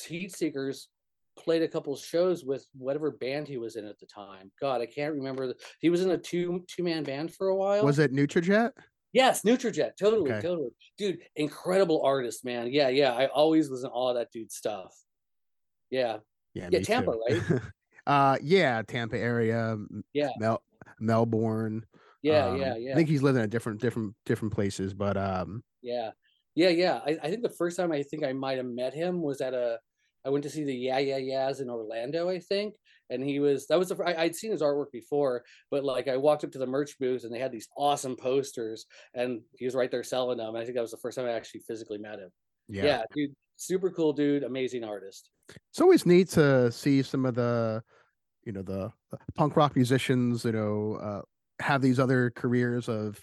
Heat 0.07 0.37
Seekers 0.37 0.89
played 1.39 1.63
a 1.63 1.69
couple 1.69 1.97
shows 1.97 2.45
with 2.45 2.67
whatever 2.77 3.11
band 3.11 3.49
he 3.49 3.59
was 3.59 3.77
in 3.77 3.87
at 3.87 3.99
the 3.99 4.07
time. 4.07 4.51
God, 4.61 4.81
I 4.81 4.87
can't 4.87 5.15
remember. 5.15 5.49
The, 5.49 5.57
he 5.81 5.91
was 5.91 6.03
in 6.03 6.11
a 6.11 6.19
two 6.19 6.65
two 6.69 6.83
man 6.83 7.05
band 7.05 7.35
for 7.35 7.49
a 7.49 7.57
while. 7.57 7.85
Was 7.85 7.99
it 7.99 8.13
Nutrajet? 8.13 8.73
Yes, 9.13 9.43
Nutrajet. 9.43 9.97
Totally, 9.99 10.31
okay. 10.31 10.47
totally. 10.47 10.71
Dude, 10.99 11.21
incredible 11.37 12.03
artist, 12.03 12.45
man. 12.45 12.69
Yeah, 12.71 12.89
yeah. 12.89 13.13
I 13.13 13.27
always 13.27 13.71
was 13.71 13.85
in 13.85 13.91
all 13.91 14.11
of 14.11 14.17
that 14.17 14.31
dude's 14.33 14.55
stuff. 14.55 14.95
Yeah. 15.91 16.19
Yeah, 16.55 16.69
yeah 16.71 16.81
Tampa, 16.81 17.13
too. 17.13 17.45
right? 17.51 17.61
uh 18.07 18.37
yeah, 18.43 18.83
Tampa 18.87 19.19
area. 19.19 19.77
Yeah. 20.13 20.31
Mel- 20.39 20.63
Melbourne. 21.01 21.87
Yeah, 22.23 22.47
um, 22.49 22.61
yeah, 22.61 22.77
yeah. 22.77 22.93
I 22.93 22.95
think 22.95 23.09
he's 23.09 23.23
living 23.23 23.43
in 23.43 23.49
different 23.49 23.81
different 23.81 24.15
different 24.27 24.53
places, 24.53 24.93
but 24.93 25.17
um 25.17 25.63
yeah. 25.83 26.11
Yeah, 26.55 26.71
yeah. 26.71 27.01
I, 27.07 27.17
I 27.23 27.31
think 27.31 27.43
the 27.43 27.51
first 27.51 27.77
time 27.77 27.93
I 27.93 28.03
think 28.03 28.25
I 28.25 28.33
might 28.33 28.57
have 28.57 28.67
met 28.67 28.93
him 28.93 29.23
was 29.23 29.41
at 29.41 29.55
a 29.55 29.79
I 30.25 30.31
went 30.31 30.43
to 30.45 30.51
see 30.51 30.65
the 30.65 30.75
Yeah 30.75 30.99
Yeah 30.99 31.19
Yeahs 31.19 31.61
in 31.61 31.71
Orlando, 31.71 32.29
I 32.29 32.39
think, 32.39 32.75
and 33.11 33.23
he 33.23 33.41
was 33.41 33.67
that 33.69 33.79
was 33.79 33.89
the 33.89 33.97
I, 34.05 34.23
I'd 34.23 34.37
seen 34.37 34.51
his 34.51 34.63
artwork 34.63 34.91
before, 34.93 35.45
but 35.71 35.85
like 35.85 36.09
I 36.09 36.17
walked 36.17 36.45
up 36.45 36.53
to 36.53 36.59
the 36.59 36.67
merch 36.67 36.99
booth 36.99 37.25
and 37.25 37.33
they 37.33 37.39
had 37.39 37.53
these 37.53 37.69
awesome 37.77 38.17
posters, 38.17 38.87
and 39.15 39.41
he 39.57 39.65
was 39.65 39.75
right 39.75 39.91
there 39.91 40.03
selling 40.03 40.39
them. 40.39 40.57
I 40.57 40.65
think 40.65 40.75
that 40.75 40.83
was 40.83 40.91
the 40.91 40.99
first 40.99 41.17
time 41.17 41.27
I 41.27 41.33
actually 41.33 41.61
physically 41.67 41.99
met 41.99 42.19
him. 42.19 42.31
Yeah, 42.69 42.85
yeah 42.85 43.03
dude, 43.15 43.35
super 43.57 43.91
cool 43.91 44.13
dude, 44.13 44.45
amazing 44.45 44.85
artist. 44.85 45.31
It's 45.71 45.81
always 45.81 46.07
neat 46.07 46.29
to 46.31 46.71
see 46.71 47.03
some 47.03 47.25
of 47.25 47.35
the, 47.35 47.83
you 48.45 48.53
know, 48.53 48.63
the 48.63 48.93
punk 49.35 49.57
rock 49.57 49.75
musicians, 49.77 50.45
you 50.45 50.53
know, 50.53 50.99
uh, 51.03 51.23
have 51.63 51.81
these 51.81 51.99
other 51.99 52.31
careers 52.31 52.89
of 52.89 53.19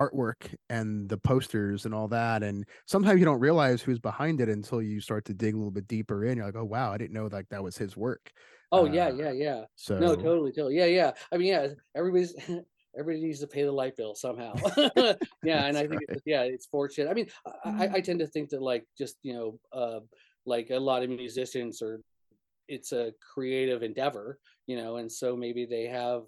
artwork 0.00 0.54
and 0.68 1.08
the 1.08 1.16
posters 1.16 1.86
and 1.86 1.94
all 1.94 2.08
that 2.08 2.42
and 2.42 2.66
sometimes 2.86 3.18
you 3.18 3.24
don't 3.24 3.40
realize 3.40 3.80
who's 3.80 3.98
behind 3.98 4.40
it 4.40 4.48
until 4.48 4.82
you 4.82 5.00
start 5.00 5.24
to 5.24 5.32
dig 5.32 5.54
a 5.54 5.56
little 5.56 5.70
bit 5.70 5.88
deeper 5.88 6.24
in 6.24 6.36
you're 6.36 6.46
like 6.46 6.56
oh 6.56 6.64
wow 6.64 6.92
i 6.92 6.98
didn't 6.98 7.12
know 7.12 7.28
like 7.32 7.48
that 7.48 7.62
was 7.62 7.76
his 7.76 7.96
work. 7.96 8.32
Oh 8.72 8.86
uh, 8.86 8.90
yeah 8.90 9.10
yeah. 9.10 9.32
Yeah 9.32 9.62
so 9.76 9.98
no 9.98 10.14
totally 10.14 10.52
totally. 10.52 10.76
Yeah 10.76 10.86
yeah. 10.86 11.12
I 11.32 11.36
mean 11.36 11.48
yeah 11.48 11.68
everybody's 11.96 12.34
everybody 12.98 13.26
needs 13.26 13.40
to 13.40 13.46
pay 13.46 13.64
the 13.64 13.72
light 13.72 13.96
bill 13.96 14.14
somehow. 14.14 14.54
Yeah 15.44 15.64
and 15.66 15.76
i 15.76 15.86
think 15.86 16.02
right. 16.08 16.20
yeah 16.24 16.42
it's 16.42 16.66
fortunate. 16.66 17.10
I 17.10 17.14
mean 17.14 17.28
I, 17.46 17.50
I 17.64 17.86
mm-hmm. 17.86 18.00
tend 18.02 18.18
to 18.20 18.26
think 18.26 18.50
that 18.50 18.62
like 18.62 18.84
just 18.96 19.16
you 19.22 19.34
know 19.34 19.58
uh 19.72 20.00
like 20.46 20.70
a 20.70 20.78
lot 20.78 21.02
of 21.02 21.10
musicians 21.10 21.82
are 21.82 22.00
it's 22.68 22.92
a 22.92 23.12
creative 23.34 23.82
endeavor 23.82 24.38
you 24.66 24.76
know 24.76 24.96
and 24.96 25.10
so 25.10 25.36
maybe 25.36 25.66
they 25.66 25.86
have 25.86 26.22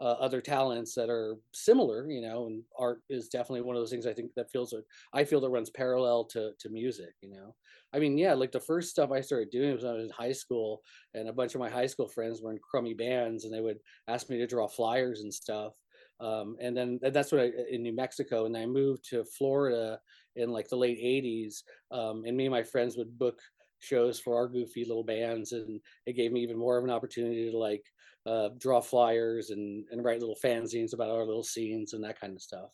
uh, 0.00 0.16
other 0.20 0.40
talents 0.40 0.94
that 0.94 1.08
are 1.08 1.36
similar, 1.54 2.10
you 2.10 2.20
know, 2.20 2.46
and 2.46 2.62
art 2.78 3.02
is 3.08 3.28
definitely 3.28 3.62
one 3.62 3.76
of 3.76 3.80
those 3.80 3.90
things 3.90 4.06
I 4.06 4.12
think 4.12 4.32
that 4.36 4.50
feels, 4.50 4.72
like 4.72 4.84
I 5.14 5.24
feel 5.24 5.40
that 5.40 5.50
runs 5.50 5.70
parallel 5.70 6.24
to, 6.26 6.52
to 6.58 6.68
music, 6.68 7.14
you 7.22 7.30
know. 7.30 7.54
I 7.92 7.98
mean, 7.98 8.18
yeah, 8.18 8.34
like 8.34 8.52
the 8.52 8.60
first 8.60 8.90
stuff 8.90 9.10
I 9.10 9.20
started 9.22 9.50
doing 9.50 9.72
was 9.72 9.84
when 9.84 9.92
I 9.92 9.96
was 9.96 10.04
in 10.04 10.10
high 10.10 10.32
school 10.32 10.82
and 11.14 11.28
a 11.28 11.32
bunch 11.32 11.54
of 11.54 11.60
my 11.60 11.70
high 11.70 11.86
school 11.86 12.08
friends 12.08 12.42
were 12.42 12.52
in 12.52 12.58
crummy 12.58 12.94
bands 12.94 13.44
and 13.44 13.54
they 13.54 13.60
would 13.60 13.78
ask 14.08 14.28
me 14.28 14.36
to 14.38 14.46
draw 14.46 14.68
flyers 14.68 15.20
and 15.20 15.32
stuff. 15.32 15.72
Um, 16.20 16.56
and 16.60 16.76
then 16.76 16.98
that's 17.02 17.32
what 17.32 17.40
I, 17.42 17.50
in 17.70 17.82
New 17.82 17.94
Mexico. 17.94 18.46
And 18.46 18.56
I 18.56 18.66
moved 18.66 19.04
to 19.10 19.24
Florida 19.24 19.98
in 20.34 20.50
like 20.50 20.68
the 20.68 20.76
late 20.76 20.98
80s. 20.98 21.64
Um, 21.90 22.24
and 22.26 22.36
me 22.36 22.46
and 22.46 22.52
my 22.52 22.62
friends 22.62 22.96
would 22.96 23.18
book 23.18 23.38
shows 23.86 24.18
for 24.18 24.36
our 24.36 24.48
goofy 24.48 24.84
little 24.84 25.04
bands 25.04 25.52
and 25.52 25.80
it 26.06 26.14
gave 26.14 26.32
me 26.32 26.40
even 26.40 26.58
more 26.58 26.76
of 26.76 26.84
an 26.84 26.90
opportunity 26.90 27.50
to 27.50 27.56
like 27.56 27.84
uh, 28.26 28.48
draw 28.58 28.80
flyers 28.80 29.50
and, 29.50 29.84
and 29.90 30.04
write 30.04 30.20
little 30.20 30.36
fanzines 30.42 30.92
about 30.92 31.10
our 31.10 31.24
little 31.24 31.44
scenes 31.44 31.92
and 31.92 32.02
that 32.02 32.20
kind 32.20 32.34
of 32.34 32.42
stuff. 32.42 32.70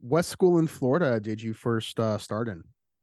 What 0.00 0.24
school 0.24 0.58
in 0.58 0.66
Florida 0.66 1.20
did 1.20 1.42
you 1.42 1.52
first 1.52 1.98
uh, 1.98 2.16
start 2.18 2.48
in? 2.48 2.62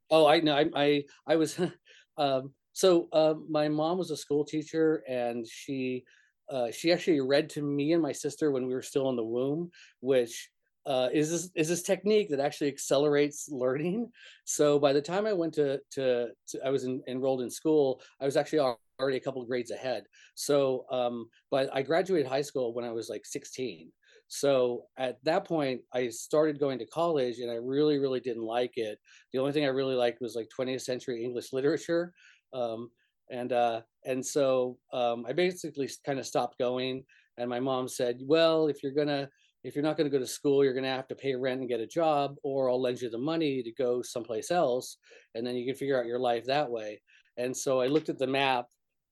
Oh, 0.09 0.25
I 0.25 0.39
know. 0.39 0.55
I, 0.55 0.65
I, 0.75 1.03
I 1.27 1.35
was, 1.35 1.59
um, 2.17 2.53
so 2.71 3.09
uh, 3.11 3.35
my 3.49 3.67
mom 3.67 3.97
was 3.97 4.11
a 4.11 4.17
school 4.17 4.45
teacher 4.45 5.03
and 5.07 5.45
she, 5.45 6.05
uh, 6.49 6.71
she 6.71 6.93
actually 6.93 7.19
read 7.19 7.49
to 7.49 7.61
me 7.61 7.91
and 7.91 8.01
my 8.01 8.13
sister 8.13 8.51
when 8.51 8.65
we 8.65 8.73
were 8.73 8.81
still 8.81 9.09
in 9.09 9.17
the 9.17 9.23
womb, 9.23 9.69
which 9.99 10.49
uh, 10.87 11.09
is 11.13 11.29
this 11.29 11.49
is 11.53 11.67
this 11.67 11.83
technique 11.83 12.29
that 12.29 12.39
actually 12.39 12.69
accelerates 12.69 13.49
learning. 13.51 14.09
So 14.45 14.79
by 14.79 14.93
the 14.93 15.01
time 15.01 15.27
I 15.27 15.33
went 15.33 15.53
to 15.55 15.79
to, 15.91 16.29
to 16.47 16.65
I 16.65 16.69
was 16.69 16.85
in, 16.85 17.01
enrolled 17.07 17.41
in 17.41 17.49
school, 17.49 18.01
I 18.21 18.25
was 18.25 18.37
actually 18.37 18.75
already 18.99 19.17
a 19.17 19.19
couple 19.21 19.41
of 19.41 19.49
grades 19.49 19.71
ahead. 19.71 20.03
So, 20.35 20.85
um, 20.89 21.29
but 21.51 21.69
I 21.73 21.81
graduated 21.81 22.27
high 22.27 22.41
school 22.41 22.73
when 22.73 22.85
I 22.85 22.91
was 22.91 23.09
like 23.09 23.25
16. 23.25 23.91
So 24.29 24.85
at 24.97 25.23
that 25.25 25.45
point, 25.45 25.81
I 25.93 26.07
started 26.09 26.59
going 26.59 26.79
to 26.79 26.85
college, 26.85 27.39
and 27.39 27.51
I 27.51 27.55
really, 27.55 27.97
really 27.97 28.19
didn't 28.19 28.43
like 28.43 28.73
it. 28.75 28.97
The 29.31 29.39
only 29.39 29.51
thing 29.51 29.65
I 29.65 29.69
really 29.69 29.95
liked 29.95 30.21
was 30.21 30.35
like 30.35 30.49
20th 30.57 30.81
century 30.81 31.23
English 31.23 31.53
literature, 31.53 32.13
um, 32.53 32.89
and 33.29 33.51
uh, 33.51 33.81
and 34.05 34.25
so 34.25 34.77
um, 34.93 35.25
I 35.27 35.33
basically 35.33 35.89
kind 36.05 36.19
of 36.19 36.25
stopped 36.25 36.57
going. 36.57 37.03
and 37.37 37.49
my 37.49 37.59
mom 37.59 37.87
said, 37.87 38.19
"Well, 38.23 38.67
if 38.67 38.83
you're 38.83 38.93
gonna 38.93 39.29
if 39.67 39.75
you're 39.75 39.83
not 39.83 39.97
going 39.97 40.09
to 40.09 40.17
go 40.17 40.23
to 40.23 40.27
school, 40.27 40.63
you're 40.63 40.73
going 40.73 40.85
to 40.85 40.89
have 40.89 41.09
to 41.09 41.15
pay 41.15 41.35
rent 41.35 41.59
and 41.59 41.67
get 41.67 41.81
a 41.81 41.85
job, 41.85 42.37
or 42.41 42.69
I'll 42.69 42.81
lend 42.81 43.01
you 43.01 43.09
the 43.09 43.17
money 43.17 43.61
to 43.61 43.71
go 43.73 44.01
someplace 44.01 44.49
else, 44.49 44.97
and 45.35 45.45
then 45.45 45.55
you 45.55 45.65
can 45.65 45.75
figure 45.75 45.99
out 45.99 46.05
your 46.05 46.19
life 46.19 46.45
that 46.45 46.71
way." 46.71 47.01
And 47.35 47.55
so 47.55 47.81
I 47.81 47.87
looked 47.87 48.07
at 48.07 48.17
the 48.17 48.27
map, 48.27 48.67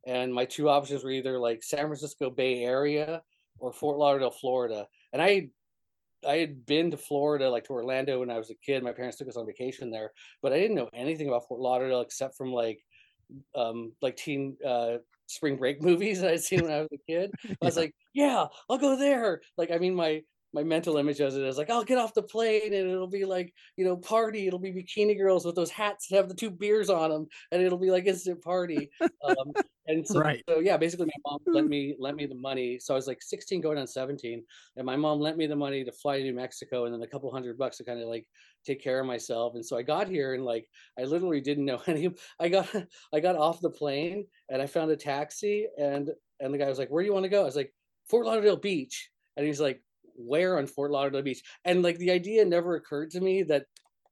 and 0.08 0.34
my 0.34 0.46
two 0.46 0.70
options 0.70 1.04
were 1.04 1.12
either 1.12 1.38
like 1.38 1.62
San 1.62 1.88
Francisco 1.88 2.30
Bay 2.30 2.64
Area 2.64 3.22
or 3.60 3.74
Fort 3.74 3.98
Lauderdale, 3.98 4.32
Florida. 4.32 4.88
And 5.12 5.22
I 5.22 5.50
I 6.26 6.38
had 6.38 6.66
been 6.66 6.90
to 6.92 6.98
Florida, 6.98 7.50
like 7.50 7.66
to 7.66 7.74
Orlando 7.74 8.22
when 8.22 8.32
I 8.32 8.38
was 8.38 8.50
a 8.50 8.56
kid. 8.56 8.82
My 8.82 8.94
parents 8.94 9.18
took 9.18 9.28
us 9.28 9.38
on 9.38 9.46
vacation 9.46 9.92
there, 9.92 10.12
but 10.42 10.54
I 10.54 10.60
didn't 10.60 10.78
know 10.78 10.90
anything 10.94 11.28
about 11.28 11.48
Fort 11.50 11.60
Lauderdale 11.60 12.02
except 12.02 12.38
from 12.38 12.54
like 12.54 12.80
um 13.56 13.92
like 14.02 14.16
teen 14.16 14.56
uh 14.66 14.98
spring 15.28 15.58
break 15.58 15.82
movies 15.90 16.22
that 16.22 16.32
I'd 16.32 16.44
seen 16.44 16.62
when 16.62 16.72
I 16.72 16.80
was 16.82 16.90
a 16.94 17.12
kid. 17.12 17.32
I 17.44 17.66
was 17.66 17.76
like, 17.76 17.94
yeah, 18.14 18.46
I'll 18.70 18.78
go 18.78 18.96
there. 18.96 19.42
Like, 19.58 19.72
I 19.72 19.78
mean, 19.80 19.96
my 19.96 20.22
my 20.56 20.64
mental 20.64 20.98
image 20.98 21.22
as 21.22 21.36
it 21.38 21.44
is 21.44 21.58
like, 21.58 21.70
I'll 21.70 21.84
get 21.84 22.00
off 22.00 22.16
the 22.16 22.24
plane 22.24 22.74
and 22.74 22.90
it'll 22.90 23.08
be 23.08 23.26
like, 23.26 23.54
you 23.78 23.86
know, 23.86 23.98
party. 23.98 24.48
It'll 24.48 24.60
be 24.60 24.74
bikini 24.74 25.18
girls 25.18 25.46
with 25.46 25.56
those 25.56 25.72
hats 25.72 26.08
that 26.10 26.18
have 26.18 26.30
the 26.30 26.36
two 26.36 26.52
beers 26.52 26.90
on 26.90 27.12
them, 27.12 27.28
and 27.52 27.62
it'll 27.62 27.78
be 27.80 27.92
like 27.92 28.06
instant 28.06 28.42
party. 28.44 28.92
Um, 29.24 29.56
and 29.88 30.08
so, 30.08 30.20
Right. 30.20 30.44
so 30.50 30.60
yeah, 30.60 30.78
basically, 30.78 31.06
my 31.06 31.32
mom 31.32 31.40
lent 31.54 31.68
me 31.68 31.96
lent 32.00 32.18
me 32.18 32.26
the 32.26 32.36
money. 32.36 32.80
So 32.80 32.96
I 32.96 32.98
was 32.98 33.08
like 33.08 33.22
16 33.22 33.62
going 33.62 33.78
on 33.78 33.88
17, 33.88 34.46
and 34.78 34.86
my 34.86 34.96
mom 34.96 35.20
lent 35.20 35.38
me 35.38 35.46
the 35.48 35.56
money 35.56 35.84
to 35.84 35.92
fly 35.92 36.18
to 36.18 36.24
New 36.24 36.34
Mexico, 36.34 36.86
and 36.86 36.94
then 36.94 37.04
a 37.04 37.08
couple 37.08 37.32
hundred 37.32 37.58
bucks 37.58 37.78
to 37.78 37.84
kind 37.86 38.02
of 38.02 38.08
like 38.08 38.28
take 38.66 38.82
care 38.82 39.00
of 39.00 39.06
myself. 39.06 39.54
And 39.56 39.66
so 39.66 39.78
I 39.78 39.84
got 39.84 40.08
here, 40.08 40.34
and 40.34 40.44
like 40.46 40.68
I 40.98 41.04
literally 41.04 41.42
didn't 41.42 41.66
know 41.66 41.82
any. 41.88 42.16
I 42.40 42.50
got 42.50 42.74
I 43.14 43.20
got 43.20 43.36
off 43.36 43.62
the 43.62 43.70
plane, 43.72 44.28
and 44.50 44.62
I 44.62 44.68
found 44.68 44.92
a 44.92 44.98
taxi, 44.98 45.68
and 45.78 46.12
and 46.40 46.54
the 46.54 46.58
guy 46.58 46.70
was 46.70 46.80
like, 46.80 46.90
"Where 46.90 47.04
do 47.04 47.08
you 47.08 47.14
want 47.14 47.24
to 47.26 47.30
go?" 47.30 47.42
I 47.42 47.46
was 47.46 47.56
like, 47.56 47.74
"Fort 48.10 48.26
Lauderdale 48.26 48.58
Beach," 48.58 49.12
and 49.38 49.46
he's 49.46 49.62
like, 49.62 49.84
"Where 50.16 50.58
on 50.58 50.68
Fort 50.68 50.92
Lauderdale 50.92 51.22
Beach?" 51.22 51.44
And 51.64 51.84
like 51.84 51.98
the 51.98 52.12
idea 52.12 52.44
never 52.46 52.76
occurred 52.76 53.12
to 53.12 53.22
me 53.22 53.44
that 53.44 53.66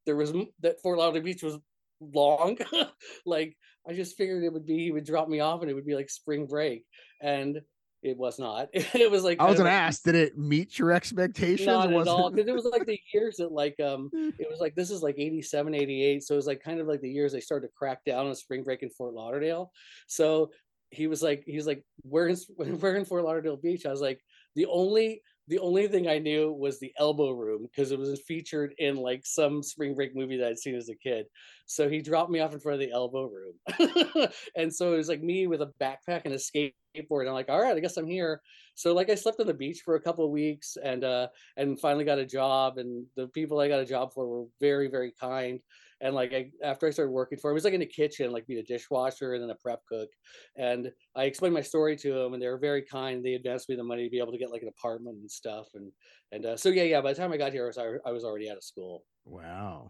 there 0.05 0.15
was 0.15 0.33
that 0.61 0.81
Fort 0.81 0.97
Lauderdale 0.97 1.23
Beach 1.23 1.43
was 1.43 1.57
long. 1.99 2.57
like 3.25 3.55
I 3.87 3.93
just 3.93 4.17
figured 4.17 4.43
it 4.43 4.53
would 4.53 4.65
be 4.65 4.77
he 4.79 4.91
would 4.91 5.05
drop 5.05 5.27
me 5.27 5.39
off 5.39 5.61
and 5.61 5.69
it 5.69 5.73
would 5.73 5.85
be 5.85 5.95
like 5.95 6.09
spring 6.09 6.45
break, 6.45 6.85
and 7.21 7.61
it 8.01 8.17
was 8.17 8.37
not. 8.37 8.67
It 8.73 9.09
was 9.09 9.23
like 9.23 9.39
I 9.39 9.45
was 9.45 9.57
gonna 9.57 9.69
like- 9.69 9.77
ask, 9.77 10.03
did 10.03 10.15
it 10.15 10.37
meet 10.37 10.77
your 10.77 10.91
expectations? 10.91 11.65
not 11.67 11.91
at 11.93 12.07
all 12.07 12.27
it- 12.27 12.35
because 12.35 12.49
it 12.49 12.53
was 12.53 12.65
like 12.65 12.85
the 12.85 12.99
years 13.13 13.37
that 13.37 13.51
like 13.51 13.79
um 13.79 14.09
it 14.13 14.47
was 14.49 14.59
like 14.59 14.75
this 14.75 14.91
is 14.91 15.01
like 15.01 15.15
87 15.17 15.73
88 15.73 16.23
so 16.23 16.33
it 16.33 16.37
was 16.37 16.47
like 16.47 16.61
kind 16.61 16.79
of 16.81 16.87
like 16.87 17.01
the 17.01 17.09
years 17.09 17.31
they 17.31 17.39
started 17.39 17.67
to 17.67 17.73
crack 17.73 18.03
down 18.05 18.27
on 18.27 18.35
spring 18.35 18.63
break 18.63 18.83
in 18.83 18.89
fort 18.89 19.13
lauderdale 19.13 19.71
so 20.07 20.51
he 20.89 21.07
was 21.07 21.23
like 21.23 21.43
he 21.47 21.55
was 21.55 21.65
like 21.65 21.83
where 22.03 22.27
in 22.27 22.35
where 22.57 22.95
in 22.95 23.05
fort 23.05 23.23
lauderdale 23.23 23.57
beach 23.57 23.85
i 23.85 23.89
was 23.91 24.01
like 24.01 24.19
the 24.55 24.65
only 24.65 25.21
the 25.47 25.59
only 25.59 25.87
thing 25.87 26.07
i 26.07 26.17
knew 26.19 26.51
was 26.51 26.79
the 26.79 26.93
elbow 26.97 27.31
room 27.31 27.63
because 27.63 27.91
it 27.91 27.99
was 27.99 28.21
featured 28.21 28.73
in 28.77 28.95
like 28.95 29.25
some 29.25 29.61
spring 29.61 29.93
break 29.95 30.15
movie 30.15 30.37
that 30.37 30.47
i'd 30.49 30.59
seen 30.59 30.75
as 30.75 30.89
a 30.89 30.95
kid. 30.95 31.25
So 31.65 31.89
he 31.89 32.01
dropped 32.01 32.29
me 32.29 32.39
off 32.39 32.53
in 32.53 32.59
front 32.59 32.81
of 32.81 32.87
the 32.87 32.93
elbow 32.93 33.29
room. 33.29 34.27
And 34.55 34.73
so 34.73 34.93
it 34.93 34.97
was 34.97 35.09
like 35.09 35.21
me 35.23 35.47
with 35.47 35.61
a 35.61 35.71
backpack 35.79 36.21
and 36.25 36.33
a 36.33 36.37
skateboard 36.37 37.21
And 37.21 37.29
i'm 37.29 37.33
like 37.35 37.49
all 37.49 37.61
right 37.61 37.75
i 37.75 37.79
guess 37.79 37.97
i'm 37.97 38.07
here. 38.07 38.41
So 38.75 38.93
like 38.93 39.09
i 39.09 39.15
slept 39.15 39.39
on 39.39 39.47
the 39.47 39.53
beach 39.53 39.81
for 39.83 39.95
a 39.95 40.01
couple 40.01 40.25
of 40.25 40.31
weeks 40.31 40.77
and 40.81 41.03
uh 41.03 41.27
and 41.57 41.79
finally 41.79 42.05
got 42.05 42.19
a 42.19 42.25
job 42.25 42.77
and 42.77 43.05
the 43.15 43.27
people 43.29 43.59
i 43.59 43.67
got 43.67 43.79
a 43.79 43.85
job 43.85 44.13
for 44.13 44.27
were 44.27 44.45
very 44.59 44.87
very 44.87 45.11
kind 45.19 45.59
and 46.03 46.13
like 46.13 46.33
I, 46.33 46.51
after 46.63 46.85
i 46.85 46.91
started 46.91 47.11
working 47.11 47.39
for 47.39 47.49
him, 47.49 47.53
it 47.53 47.55
was 47.55 47.63
like 47.63 47.73
in 47.73 47.79
the 47.79 47.85
kitchen 47.85 48.31
like 48.31 48.45
being 48.45 48.59
a 48.59 48.63
dishwasher 48.63 49.33
and 49.33 49.41
then 49.41 49.49
a 49.49 49.55
prep 49.55 49.81
cook 49.89 50.09
and 50.57 50.91
i 51.15 51.23
explained 51.23 51.55
my 51.55 51.61
story 51.61 51.95
to 51.97 52.19
him, 52.19 52.33
and 52.33 52.41
they 52.41 52.47
were 52.47 52.59
very 52.59 52.83
kind 52.83 53.23
they 53.23 53.33
advanced 53.33 53.69
me 53.69 53.75
the 53.75 53.83
money 53.83 54.03
to 54.03 54.09
be 54.09 54.19
able 54.19 54.31
to 54.31 54.37
get 54.37 54.51
like 54.51 54.61
an 54.61 54.67
apartment 54.67 55.17
and 55.17 55.31
stuff 55.31 55.67
and 55.73 55.91
and 56.31 56.45
uh, 56.45 56.57
so 56.57 56.69
yeah 56.69 56.83
yeah 56.83 57.01
by 57.01 57.13
the 57.13 57.19
time 57.19 57.31
i 57.31 57.37
got 57.37 57.53
here 57.53 57.63
i 57.63 57.67
was, 57.67 57.99
I 58.05 58.11
was 58.11 58.23
already 58.23 58.49
out 58.49 58.57
of 58.57 58.63
school. 58.63 59.03
Wow. 59.25 59.89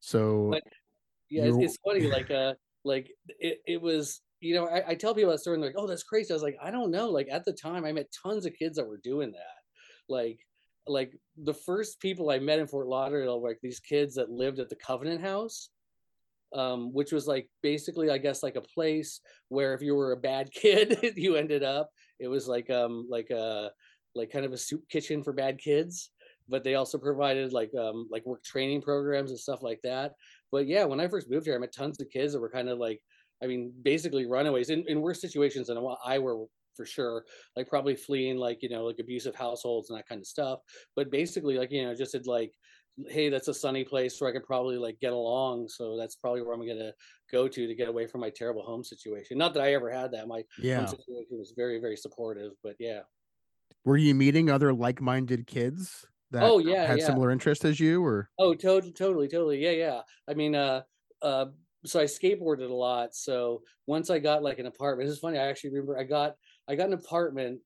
So 0.00 0.50
But- 0.52 0.62
yeah 1.30 1.44
it's, 1.44 1.56
it's 1.56 1.78
funny 1.84 2.02
like 2.02 2.30
uh 2.30 2.54
like 2.84 3.10
it, 3.38 3.60
it 3.66 3.80
was 3.80 4.20
you 4.40 4.54
know 4.54 4.66
I, 4.66 4.90
I 4.90 4.94
tell 4.94 5.14
people 5.14 5.30
that 5.30 5.38
story 5.38 5.54
and 5.54 5.62
they're 5.62 5.70
like 5.70 5.78
oh 5.78 5.86
that's 5.86 6.02
crazy. 6.02 6.32
I 6.32 6.34
was 6.34 6.42
like 6.42 6.58
i 6.62 6.70
don't 6.70 6.90
know 6.90 7.08
like 7.08 7.28
at 7.30 7.44
the 7.46 7.52
time 7.52 7.84
i 7.86 7.92
met 7.92 8.12
tons 8.22 8.44
of 8.44 8.52
kids 8.58 8.76
that 8.76 8.86
were 8.86 9.00
doing 9.02 9.32
that. 9.32 9.58
Like 10.08 10.40
like 10.86 11.16
the 11.44 11.54
first 11.54 12.00
people 12.00 12.30
i 12.30 12.38
met 12.38 12.58
in 12.58 12.66
fort 12.66 12.86
lauderdale 12.86 13.40
were 13.40 13.50
like 13.50 13.60
these 13.62 13.80
kids 13.80 14.14
that 14.14 14.30
lived 14.30 14.58
at 14.58 14.68
the 14.68 14.76
covenant 14.76 15.20
house 15.20 15.70
um, 16.54 16.92
which 16.92 17.12
was 17.12 17.26
like 17.26 17.48
basically 17.62 18.10
i 18.10 18.18
guess 18.18 18.42
like 18.42 18.56
a 18.56 18.60
place 18.60 19.20
where 19.48 19.74
if 19.74 19.82
you 19.82 19.94
were 19.94 20.12
a 20.12 20.16
bad 20.16 20.50
kid 20.54 20.98
you 21.16 21.36
ended 21.36 21.62
up. 21.62 21.90
It 22.18 22.28
was 22.28 22.46
like 22.46 22.70
um 22.70 23.06
like 23.10 23.30
a 23.30 23.70
like 24.14 24.30
kind 24.30 24.44
of 24.44 24.52
a 24.52 24.58
soup 24.58 24.82
kitchen 24.88 25.22
for 25.22 25.32
bad 25.32 25.58
kids 25.58 26.10
but 26.48 26.64
they 26.64 26.74
also 26.74 26.98
provided 26.98 27.52
like 27.52 27.70
um 27.78 28.08
like 28.10 28.26
work 28.26 28.42
training 28.44 28.82
programs 28.82 29.30
and 29.30 29.40
stuff 29.40 29.62
like 29.62 29.80
that. 29.82 30.12
But 30.50 30.66
yeah 30.66 30.84
when 30.84 31.00
i 31.00 31.08
first 31.08 31.30
moved 31.30 31.46
here 31.46 31.54
i 31.54 31.58
met 31.58 31.72
tons 31.72 32.00
of 32.00 32.10
kids 32.10 32.32
that 32.32 32.40
were 32.40 32.50
kind 32.50 32.68
of 32.68 32.78
like 32.78 33.00
i 33.42 33.46
mean 33.46 33.72
basically 33.82 34.26
runaways 34.26 34.70
in, 34.70 34.84
in 34.86 35.00
worse 35.00 35.20
situations 35.20 35.68
than 35.68 35.78
i 36.04 36.18
were 36.18 36.44
for 36.76 36.84
sure 36.86 37.24
like 37.56 37.68
probably 37.68 37.94
fleeing 37.96 38.36
like 38.36 38.62
you 38.62 38.68
know 38.68 38.84
like 38.84 38.98
abusive 38.98 39.34
households 39.34 39.90
and 39.90 39.98
that 39.98 40.06
kind 40.08 40.20
of 40.20 40.26
stuff 40.26 40.60
but 40.96 41.10
basically 41.10 41.58
like 41.58 41.70
you 41.70 41.82
know 41.84 41.94
just 41.94 42.12
had 42.12 42.26
like 42.26 42.52
hey 43.08 43.28
that's 43.30 43.48
a 43.48 43.54
sunny 43.54 43.84
place 43.84 44.20
where 44.20 44.28
i 44.28 44.32
could 44.32 44.44
probably 44.44 44.76
like 44.76 44.98
get 45.00 45.12
along 45.12 45.66
so 45.68 45.96
that's 45.96 46.16
probably 46.16 46.42
where 46.42 46.54
i'm 46.54 46.66
gonna 46.66 46.92
go 47.30 47.48
to 47.48 47.66
to 47.66 47.74
get 47.74 47.88
away 47.88 48.06
from 48.06 48.20
my 48.20 48.30
terrible 48.30 48.62
home 48.62 48.84
situation 48.84 49.38
not 49.38 49.54
that 49.54 49.62
i 49.62 49.72
ever 49.72 49.90
had 49.90 50.12
that 50.12 50.28
my 50.28 50.42
yeah, 50.56 50.74
home 50.74 50.86
situation 50.86 51.38
was 51.38 51.54
very 51.56 51.80
very 51.80 51.96
supportive 51.96 52.52
but 52.62 52.76
yeah 52.78 53.00
were 53.84 53.96
you 53.96 54.14
meeting 54.14 54.50
other 54.50 54.72
like-minded 54.72 55.46
kids 55.46 56.06
that 56.30 56.54
Oh, 56.54 56.58
yeah, 56.58 56.86
had 56.86 57.02
yeah. 57.02 57.02
similar 57.02 57.30
interests 57.30 57.64
as 57.64 57.78
you, 57.80 58.04
or 58.04 58.30
Oh, 58.38 58.54
totally, 58.54 58.92
totally, 58.92 59.28
totally. 59.28 59.58
Yeah, 59.62 59.70
yeah. 59.72 60.02
I 60.28 60.34
mean, 60.34 60.54
uh, 60.54 60.82
uh, 61.20 61.46
so 61.84 62.00
I 62.00 62.04
skateboarded 62.04 62.70
a 62.70 62.74
lot. 62.74 63.14
So 63.14 63.62
once 63.86 64.08
I 64.10 64.18
got 64.18 64.42
like 64.42 64.58
an 64.58 64.66
apartment, 64.66 65.08
this 65.08 65.14
is 65.16 65.20
funny. 65.20 65.38
I 65.38 65.48
actually 65.48 65.70
remember 65.70 65.98
I 65.98 66.04
got 66.04 66.36
I 66.68 66.74
got 66.74 66.88
an 66.88 66.94
apartment 66.94 67.60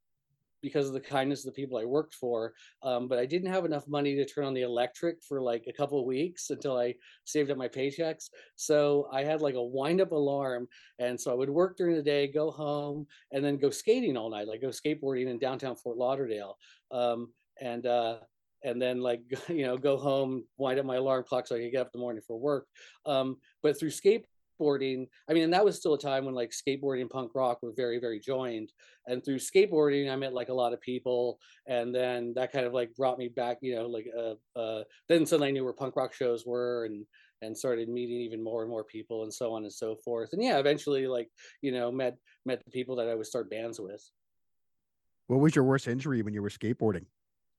because 0.62 0.88
of 0.88 0.94
the 0.94 1.00
kindness 1.00 1.46
of 1.46 1.54
the 1.54 1.60
people 1.62 1.78
I 1.78 1.84
worked 1.84 2.14
for. 2.14 2.52
Um, 2.82 3.08
but 3.08 3.18
I 3.18 3.26
didn't 3.26 3.52
have 3.52 3.64
enough 3.64 3.86
money 3.86 4.16
to 4.16 4.24
turn 4.24 4.44
on 4.44 4.54
the 4.54 4.62
electric 4.62 5.22
for 5.22 5.40
like 5.40 5.64
a 5.68 5.72
couple 5.72 6.00
of 6.00 6.06
weeks 6.06 6.50
until 6.50 6.76
I 6.76 6.94
saved 7.24 7.50
up 7.50 7.56
my 7.56 7.68
paychecks. 7.68 8.30
So 8.56 9.08
I 9.12 9.22
had 9.22 9.42
like 9.42 9.54
a 9.54 9.62
wind 9.62 10.00
up 10.00 10.12
alarm. 10.12 10.66
And 10.98 11.20
so 11.20 11.30
I 11.30 11.34
would 11.34 11.50
work 11.50 11.76
during 11.76 11.94
the 11.94 12.02
day, 12.02 12.26
go 12.26 12.50
home, 12.50 13.06
and 13.32 13.44
then 13.44 13.58
go 13.58 13.70
skating 13.70 14.16
all 14.16 14.30
night, 14.30 14.48
like 14.48 14.62
go 14.62 14.68
skateboarding 14.68 15.28
in 15.28 15.38
downtown 15.38 15.76
Fort 15.76 15.98
Lauderdale. 15.98 16.56
Um, 16.90 17.32
and 17.60 17.86
uh, 17.86 18.16
and 18.64 18.82
then 18.82 19.00
like 19.00 19.22
you 19.48 19.64
know 19.66 19.76
go 19.76 19.96
home 19.96 20.44
wind 20.58 20.78
up 20.78 20.86
my 20.86 20.96
alarm 20.96 21.24
clock 21.26 21.46
so 21.46 21.54
i 21.54 21.58
could 21.58 21.72
get 21.72 21.80
up 21.80 21.90
in 21.94 21.98
the 21.98 22.02
morning 22.02 22.22
for 22.26 22.38
work 22.38 22.66
um, 23.06 23.36
but 23.62 23.78
through 23.78 23.90
skateboarding 23.90 24.24
i 24.58 25.32
mean 25.32 25.44
and 25.44 25.52
that 25.52 25.64
was 25.64 25.76
still 25.76 25.94
a 25.94 25.98
time 25.98 26.24
when 26.24 26.34
like 26.34 26.50
skateboarding 26.50 27.02
and 27.02 27.10
punk 27.10 27.32
rock 27.34 27.62
were 27.62 27.72
very 27.76 27.98
very 27.98 28.18
joined 28.18 28.72
and 29.06 29.24
through 29.24 29.36
skateboarding 29.36 30.10
i 30.10 30.16
met 30.16 30.32
like 30.32 30.48
a 30.48 30.54
lot 30.54 30.72
of 30.72 30.80
people 30.80 31.38
and 31.66 31.94
then 31.94 32.32
that 32.34 32.52
kind 32.52 32.66
of 32.66 32.72
like 32.72 32.94
brought 32.96 33.18
me 33.18 33.28
back 33.28 33.58
you 33.60 33.74
know 33.74 33.86
like 33.86 34.06
uh, 34.16 34.58
uh, 34.58 34.82
then 35.08 35.26
suddenly 35.26 35.48
i 35.48 35.50
knew 35.50 35.64
where 35.64 35.72
punk 35.72 35.94
rock 35.96 36.14
shows 36.14 36.44
were 36.46 36.84
and 36.86 37.04
and 37.42 37.56
started 37.56 37.88
meeting 37.88 38.20
even 38.20 38.42
more 38.42 38.62
and 38.62 38.70
more 38.70 38.84
people 38.84 39.22
and 39.24 39.32
so 39.32 39.52
on 39.52 39.64
and 39.64 39.72
so 39.72 39.94
forth 39.96 40.32
and 40.32 40.42
yeah 40.42 40.58
eventually 40.58 41.06
like 41.06 41.28
you 41.60 41.70
know 41.70 41.92
met 41.92 42.16
met 42.46 42.64
the 42.64 42.70
people 42.70 42.96
that 42.96 43.08
i 43.08 43.14
would 43.14 43.26
start 43.26 43.50
bands 43.50 43.78
with 43.78 44.02
what 45.26 45.40
was 45.40 45.56
your 45.56 45.64
worst 45.64 45.88
injury 45.88 46.22
when 46.22 46.34
you 46.34 46.42
were 46.42 46.50
skateboarding? 46.50 47.04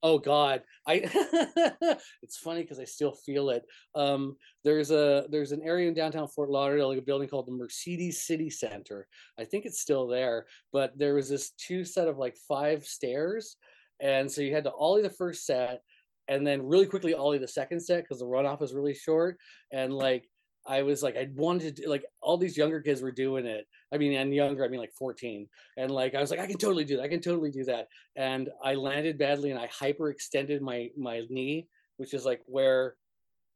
Oh 0.02 0.18
God, 0.18 0.62
I. 0.86 1.02
it's 2.22 2.38
funny 2.38 2.62
because 2.62 2.78
I 2.78 2.84
still 2.84 3.12
feel 3.12 3.50
it. 3.50 3.64
Um, 3.94 4.36
there's 4.62 4.90
a 4.90 5.26
there's 5.30 5.52
an 5.52 5.62
area 5.62 5.88
in 5.88 5.94
downtown 5.94 6.28
Fort 6.28 6.50
Lauderdale, 6.50 6.88
like 6.88 6.98
a 6.98 7.02
building 7.02 7.28
called 7.28 7.46
the 7.46 7.52
Mercedes 7.52 8.22
City 8.22 8.48
Center. 8.48 9.08
I 9.38 9.44
think 9.44 9.64
it's 9.66 9.80
still 9.80 10.06
there, 10.06 10.46
but 10.72 10.96
there 10.96 11.14
was 11.14 11.28
this 11.28 11.50
two 11.50 11.84
set 11.84 12.06
of 12.06 12.16
like 12.16 12.36
five 12.36 12.84
stairs, 12.84 13.56
and 14.00 14.30
so 14.30 14.40
you 14.40 14.54
had 14.54 14.64
to 14.64 14.72
ollie 14.72 15.02
the 15.02 15.10
first 15.10 15.44
set, 15.44 15.82
and 16.28 16.46
then 16.46 16.62
really 16.62 16.86
quickly 16.86 17.14
ollie 17.14 17.38
the 17.38 17.48
second 17.48 17.80
set 17.80 18.04
because 18.04 18.20
the 18.20 18.26
runoff 18.26 18.62
is 18.62 18.74
really 18.74 18.94
short, 18.94 19.36
and 19.72 19.92
like 19.92 20.28
I 20.68 20.82
was 20.82 21.02
like 21.02 21.16
I 21.16 21.28
wanted 21.34 21.76
to 21.76 21.88
like 21.88 22.04
all 22.20 22.36
these 22.36 22.56
younger 22.56 22.80
kids 22.80 23.00
were 23.02 23.10
doing 23.10 23.46
it. 23.46 23.66
I 23.92 23.96
mean, 23.96 24.12
and 24.12 24.34
younger, 24.34 24.64
I 24.64 24.68
mean 24.68 24.80
like 24.80 24.92
14, 24.92 25.48
and 25.78 25.90
like 25.90 26.14
I 26.14 26.20
was 26.20 26.30
like 26.30 26.40
I 26.40 26.46
can 26.46 26.58
totally 26.58 26.84
do 26.84 26.96
that. 26.96 27.02
I 27.02 27.08
can 27.08 27.20
totally 27.20 27.50
do 27.50 27.64
that 27.64 27.88
and 28.16 28.50
I 28.62 28.74
landed 28.74 29.18
badly 29.18 29.50
and 29.50 29.58
I 29.58 29.68
hyperextended 29.68 30.60
my 30.60 30.90
my 30.96 31.22
knee, 31.30 31.66
which 31.96 32.14
is 32.14 32.24
like 32.24 32.42
where 32.46 32.96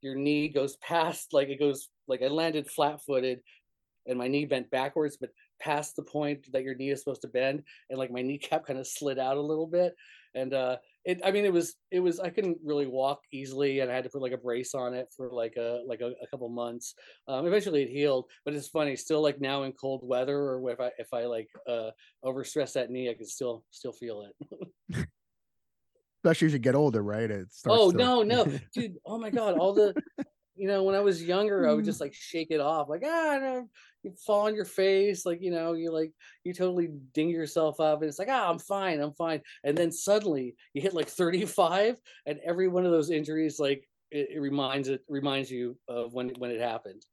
your 0.01 0.17
knee 0.17 0.49
goes 0.49 0.77
past 0.77 1.33
like 1.33 1.49
it 1.49 1.59
goes 1.59 1.89
like 2.09 2.23
I 2.23 2.27
landed 2.27 2.69
flat-footed 2.69 3.41
and 4.07 4.19
my 4.19 4.29
knee 4.29 4.45
bent 4.45 4.71
backwards 4.71 5.17
but 5.17 5.31
past 5.61 5.95
the 5.97 6.03
point 6.03 6.53
that 6.53 6.65
your 6.65 6.75
knee 6.75 6.91
is 6.91 6.99
supposed 6.99 7.23
to 7.23 7.29
bend 7.29 7.63
and 7.89 7.99
like 7.99 8.11
my 8.11 8.21
kneecap 8.21 8.67
kind 8.67 8.79
of 8.79 8.87
slid 8.87 9.19
out 9.19 9.37
a 9.37 9.41
little 9.41 9.67
bit 9.67 9.95
and 10.35 10.53
uh 10.53 10.77
it 11.05 11.21
i 11.25 11.31
mean 11.31 11.45
it 11.45 11.53
was 11.53 11.75
it 11.91 12.01
was 12.01 12.21
i 12.21 12.31
couldn't 12.31 12.59
really 12.65 12.87
walk 12.87 13.21
easily 13.33 13.81
and 13.81 13.91
i 13.91 13.95
had 13.95 14.05
to 14.05 14.11
put 14.11 14.23
like 14.23 14.33
a 14.33 14.37
brace 14.37 14.75
on 14.75 14.95
it 14.95 15.09
for 15.17 15.31
like 15.31 15.57
a 15.57 15.81
like 15.87 16.01
a, 16.01 16.13
a 16.23 16.27
couple 16.31 16.49
months. 16.49 16.95
Um 17.29 17.47
eventually 17.47 17.83
it 17.83 17.91
healed 17.91 18.27
but 18.45 18.55
it's 18.55 18.69
funny 18.69 18.95
still 18.97 19.21
like 19.23 19.41
now 19.41 19.65
in 19.65 19.73
cold 19.73 20.03
weather 20.05 20.39
or 20.39 20.71
if 20.71 20.81
i 20.81 20.91
if 20.99 21.13
i 21.13 21.25
like 21.25 21.49
uh 21.69 21.91
overstress 22.25 22.73
that 22.75 22.91
knee 22.91 23.11
i 23.11 23.15
can 23.15 23.27
still 23.27 23.65
still 23.71 23.93
feel 23.93 24.27
it. 24.29 25.07
Especially 26.25 26.47
as 26.47 26.53
you 26.53 26.61
get 26.61 26.77
older, 26.77 27.03
right? 27.03 27.29
It 27.29 27.53
starts 27.53 27.81
oh 27.83 27.91
to- 27.91 27.97
no 27.97 28.23
no. 28.23 28.45
Dude 28.75 28.97
oh 29.05 29.19
my 29.19 29.31
god 29.31 29.59
all 29.59 29.75
the 29.75 29.93
you 30.55 30.69
know 30.69 30.83
when 30.83 30.95
i 30.95 31.01
was 31.01 31.23
younger 31.23 31.69
i 31.69 31.73
would 31.73 31.83
Mm. 31.83 31.87
just 31.87 32.01
like 32.01 32.15
shake 32.15 32.51
it 32.51 32.61
off 32.61 32.89
like 32.89 33.03
ah 33.05 33.39
no 33.41 33.69
you 34.03 34.13
fall 34.27 34.47
on 34.47 34.55
your 34.55 34.65
face 34.65 35.25
like 35.25 35.41
you 35.41 35.51
know 35.51 35.73
you 35.73 35.91
like 35.93 36.13
you 36.45 36.53
totally 36.53 36.89
ding 37.15 37.31
yourself 37.31 37.81
up 37.81 38.01
and 38.01 38.09
it's 38.09 38.19
like 38.19 38.29
ah 38.29 38.49
i'm 38.51 38.59
fine 38.59 39.01
i'm 39.01 39.15
fine 39.15 39.41
and 39.65 39.77
then 39.77 39.91
suddenly 39.93 40.55
you 40.75 40.83
hit 40.83 40.95
like 40.95 41.09
35 41.09 42.01
and 42.27 42.39
every 42.45 42.69
one 42.69 42.85
of 42.85 42.93
those 42.93 43.11
injuries 43.11 43.59
like 43.59 43.89
it, 44.11 44.29
it 44.35 44.41
reminds 44.41 44.89
it 44.89 45.03
reminds 45.09 45.51
you 45.51 45.79
of 45.89 46.13
when 46.13 46.31
when 46.39 46.51
it 46.51 46.61
happened. 46.61 47.07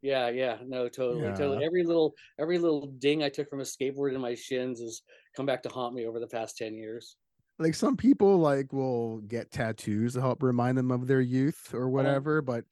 Yeah 0.00 0.30
yeah 0.30 0.58
no 0.66 0.88
totally 0.88 1.32
totally. 1.32 1.64
Every 1.64 1.84
little 1.84 2.14
every 2.38 2.58
little 2.58 2.88
ding 2.98 3.22
i 3.22 3.28
took 3.28 3.48
from 3.48 3.60
a 3.60 3.64
skateboard 3.64 4.14
in 4.14 4.20
my 4.20 4.34
shins 4.34 4.80
has 4.80 5.02
come 5.36 5.46
back 5.46 5.62
to 5.62 5.68
haunt 5.68 5.94
me 5.94 6.06
over 6.06 6.18
the 6.18 6.26
past 6.26 6.56
10 6.56 6.74
years 6.74 7.16
like 7.58 7.74
some 7.74 7.96
people 7.96 8.38
like 8.38 8.72
will 8.72 9.18
get 9.18 9.50
tattoos 9.50 10.14
to 10.14 10.20
help 10.20 10.42
remind 10.42 10.78
them 10.78 10.90
of 10.90 11.06
their 11.06 11.20
youth 11.20 11.72
or 11.74 11.84
oh. 11.84 11.88
whatever, 11.88 12.42
but 12.42 12.64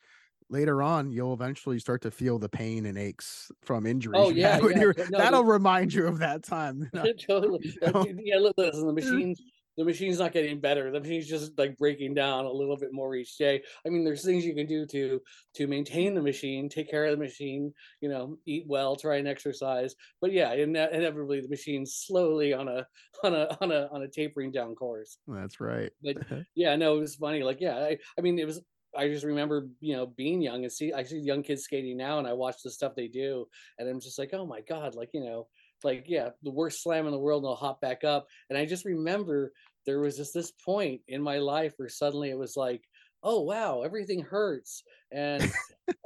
later 0.48 0.82
on 0.82 1.10
you'll 1.10 1.32
eventually 1.32 1.78
start 1.78 2.02
to 2.02 2.10
feel 2.10 2.38
the 2.38 2.48
pain 2.48 2.86
and 2.86 2.98
aches 2.98 3.50
from 3.62 3.86
oh, 3.86 3.90
injuries. 3.90 4.20
Oh, 4.20 4.30
yeah, 4.34 4.58
yeah, 4.58 4.80
you 4.80 4.86
were- 4.88 4.94
but 4.94 5.10
no, 5.10 5.18
that'll 5.18 5.44
the- 5.44 5.52
remind 5.52 5.94
you 5.94 6.06
of 6.06 6.18
that 6.18 6.42
time. 6.42 6.90
totally. 7.26 7.74
You 7.82 7.92
know? 7.92 8.06
Yeah, 8.22 8.38
look, 8.38 8.54
listen, 8.58 8.86
the 8.86 8.92
machine, 8.92 9.34
the 9.80 9.86
machine's 9.86 10.18
not 10.18 10.32
getting 10.32 10.60
better. 10.60 10.90
The 10.90 11.00
machine's 11.00 11.26
just 11.26 11.58
like 11.58 11.78
breaking 11.78 12.12
down 12.12 12.44
a 12.44 12.52
little 12.52 12.76
bit 12.76 12.92
more 12.92 13.14
each 13.14 13.38
day. 13.38 13.62
I 13.86 13.88
mean, 13.88 14.04
there's 14.04 14.22
things 14.22 14.44
you 14.44 14.54
can 14.54 14.66
do 14.66 14.84
to 14.84 15.22
to 15.54 15.66
maintain 15.66 16.14
the 16.14 16.20
machine, 16.20 16.68
take 16.68 16.90
care 16.90 17.06
of 17.06 17.12
the 17.12 17.24
machine. 17.24 17.72
You 18.02 18.10
know, 18.10 18.36
eat 18.44 18.64
well, 18.68 18.94
try 18.94 19.16
and 19.16 19.26
exercise. 19.26 19.94
But 20.20 20.32
yeah, 20.32 20.52
ine- 20.52 20.76
inevitably 20.76 21.40
the 21.40 21.48
machine's 21.48 21.94
slowly 21.94 22.52
on 22.52 22.68
a 22.68 22.86
on 23.24 23.34
a 23.34 23.56
on 23.62 23.72
a 23.72 23.88
on 23.90 24.02
a 24.02 24.08
tapering 24.08 24.52
down 24.52 24.74
course. 24.74 25.16
That's 25.26 25.60
right. 25.60 25.92
But 26.02 26.18
yeah, 26.54 26.76
no, 26.76 26.98
it 26.98 27.00
was 27.00 27.14
funny. 27.14 27.42
Like, 27.42 27.62
yeah, 27.62 27.78
I, 27.78 27.96
I 28.18 28.20
mean, 28.20 28.38
it 28.38 28.46
was. 28.46 28.60
I 28.94 29.08
just 29.08 29.24
remember, 29.24 29.68
you 29.80 29.96
know, 29.96 30.04
being 30.04 30.42
young 30.42 30.64
and 30.64 30.72
see. 30.72 30.92
I 30.92 31.04
see 31.04 31.20
young 31.20 31.42
kids 31.42 31.62
skating 31.62 31.96
now, 31.96 32.18
and 32.18 32.28
I 32.28 32.34
watch 32.34 32.56
the 32.62 32.70
stuff 32.70 32.94
they 32.94 33.08
do, 33.08 33.46
and 33.78 33.88
I'm 33.88 34.00
just 34.00 34.18
like, 34.18 34.34
oh 34.34 34.44
my 34.44 34.60
god, 34.60 34.94
like 34.94 35.10
you 35.14 35.24
know, 35.24 35.46
like 35.84 36.04
yeah, 36.06 36.30
the 36.42 36.50
worst 36.50 36.82
slam 36.82 37.06
in 37.06 37.12
the 37.12 37.18
world, 37.18 37.42
and 37.42 37.48
they'll 37.48 37.56
hop 37.56 37.80
back 37.80 38.04
up. 38.04 38.26
And 38.48 38.58
I 38.58 38.66
just 38.66 38.84
remember 38.84 39.52
there 39.86 40.00
was 40.00 40.16
just 40.16 40.34
this 40.34 40.52
point 40.64 41.00
in 41.08 41.22
my 41.22 41.38
life 41.38 41.74
where 41.76 41.88
suddenly 41.88 42.30
it 42.30 42.38
was 42.38 42.56
like, 42.56 42.82
oh 43.22 43.40
wow, 43.42 43.82
everything 43.82 44.22
hurts. 44.22 44.82
And 45.12 45.50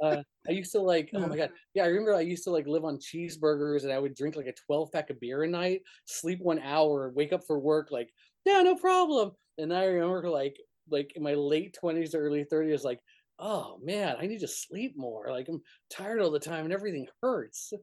uh, 0.03 0.23
I 0.47 0.51
used 0.51 0.71
to 0.73 0.79
like, 0.79 1.09
oh 1.13 1.27
my 1.27 1.37
god, 1.37 1.51
yeah, 1.73 1.83
I 1.83 1.87
remember 1.87 2.15
I 2.15 2.21
used 2.21 2.43
to 2.45 2.51
like 2.51 2.67
live 2.67 2.85
on 2.85 2.97
cheeseburgers, 2.97 3.83
and 3.83 3.91
I 3.91 3.99
would 3.99 4.15
drink 4.15 4.35
like 4.35 4.47
a 4.47 4.53
12 4.65 4.91
pack 4.91 5.09
of 5.09 5.19
beer 5.19 5.43
a 5.43 5.47
night, 5.47 5.81
sleep 6.05 6.39
one 6.41 6.59
hour, 6.59 7.11
wake 7.15 7.33
up 7.33 7.45
for 7.45 7.59
work, 7.59 7.89
like 7.91 8.09
yeah, 8.45 8.61
no 8.61 8.75
problem. 8.75 9.31
And 9.57 9.73
I 9.73 9.85
remember 9.85 10.29
like 10.29 10.57
like 10.89 11.13
in 11.15 11.23
my 11.23 11.33
late 11.33 11.75
20s 11.81 12.13
or 12.13 12.19
early 12.19 12.45
30s, 12.45 12.83
like, 12.83 12.99
oh 13.39 13.79
man, 13.83 14.15
I 14.19 14.27
need 14.27 14.41
to 14.41 14.47
sleep 14.47 14.93
more. 14.95 15.27
Like 15.29 15.47
I'm 15.49 15.61
tired 15.89 16.21
all 16.21 16.31
the 16.31 16.39
time 16.39 16.65
and 16.65 16.73
everything 16.73 17.07
hurts. 17.21 17.73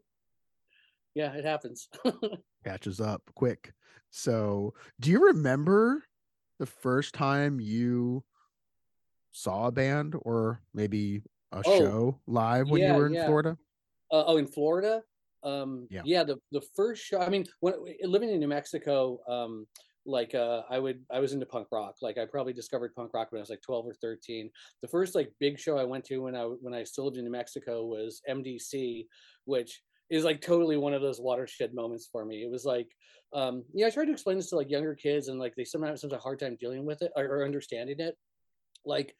Yeah, 1.14 1.35
it 1.35 1.44
happens. 1.44 1.88
Catches 2.64 3.01
up 3.01 3.31
quick. 3.35 3.72
So, 4.11 4.75
do 5.01 5.11
you 5.11 5.27
remember 5.27 6.05
the 6.59 6.66
first 6.66 7.14
time 7.14 7.61
you 7.61 8.25
saw 9.33 9.66
a 9.68 9.72
band 9.72 10.14
or 10.22 10.62
maybe 10.75 11.22
a 11.53 11.64
Oh, 11.64 11.92
show 11.92 12.20
live 12.27 12.70
when 12.70 12.83
yeah, 12.83 12.85
you 12.85 12.94
were 12.94 13.07
in 13.07 13.16
yeah. 13.16 13.18
Florida? 13.18 13.59
uh, 14.12 14.25
oh, 14.27 14.38
in 14.38 14.46
Florida. 14.46 15.03
Um, 15.42 15.88
Yeah. 15.88 16.05
yeah. 16.05 16.25
the 16.25 16.38
the 16.53 16.62
first 16.77 17.05
show. 17.05 17.20
I 17.20 17.31
mean, 17.31 17.46
when 17.61 17.75
living 18.03 18.31
in 18.31 18.40
New 18.40 18.48
Mexico, 18.48 19.20
um, 19.29 19.66
like 20.07 20.35
uh, 20.35 20.64
I 20.70 20.79
would 20.79 21.05
I 21.11 21.20
was 21.20 21.33
into 21.35 21.46
punk 21.46 21.68
rock. 21.72 21.96
Like 22.03 22.18
I 22.18 22.27
probably 22.27 22.55
discovered 22.55 22.94
punk 22.94 23.14
rock 23.14 23.33
when 23.33 23.40
I 23.40 23.42
was 23.42 23.51
like 23.51 23.62
twelve 23.62 23.87
or 23.87 23.94
thirteen. 23.94 24.51
The 24.83 24.88
first 24.88 25.14
like 25.14 25.33
big 25.40 25.59
show 25.61 25.79
I 25.79 25.85
went 25.85 26.05
to 26.07 26.18
when 26.20 26.37
I 26.37 26.44
when 26.44 26.75
I 26.75 26.85
still 26.85 27.07
lived 27.07 27.18
in 27.18 27.25
New 27.25 27.33
Mexico 27.33 27.87
was 27.87 28.22
MDC, 28.29 29.09
which 29.46 29.83
is 30.12 30.25
like 30.25 30.42
totally 30.42 30.77
one 30.77 30.92
of 30.92 31.01
those 31.01 31.20
watershed 31.20 31.72
moments 31.72 32.09
for 32.12 32.25
me. 32.25 32.42
It 32.42 32.51
was 32.51 32.66
like, 32.66 32.88
um, 33.33 33.64
yeah, 33.72 33.87
I 33.87 33.90
tried 33.90 34.05
to 34.05 34.12
explain 34.12 34.37
this 34.37 34.51
to 34.51 34.57
like 34.57 34.70
younger 34.70 34.94
kids, 34.94 35.29
and 35.29 35.38
like 35.38 35.55
they 35.57 35.64
sometimes 35.64 36.03
have 36.03 36.12
a 36.12 36.18
hard 36.18 36.38
time 36.38 36.57
dealing 36.61 36.85
with 36.85 37.01
it 37.01 37.12
or, 37.16 37.25
or 37.25 37.44
understanding 37.46 37.98
it. 37.98 38.16
Like, 38.85 39.14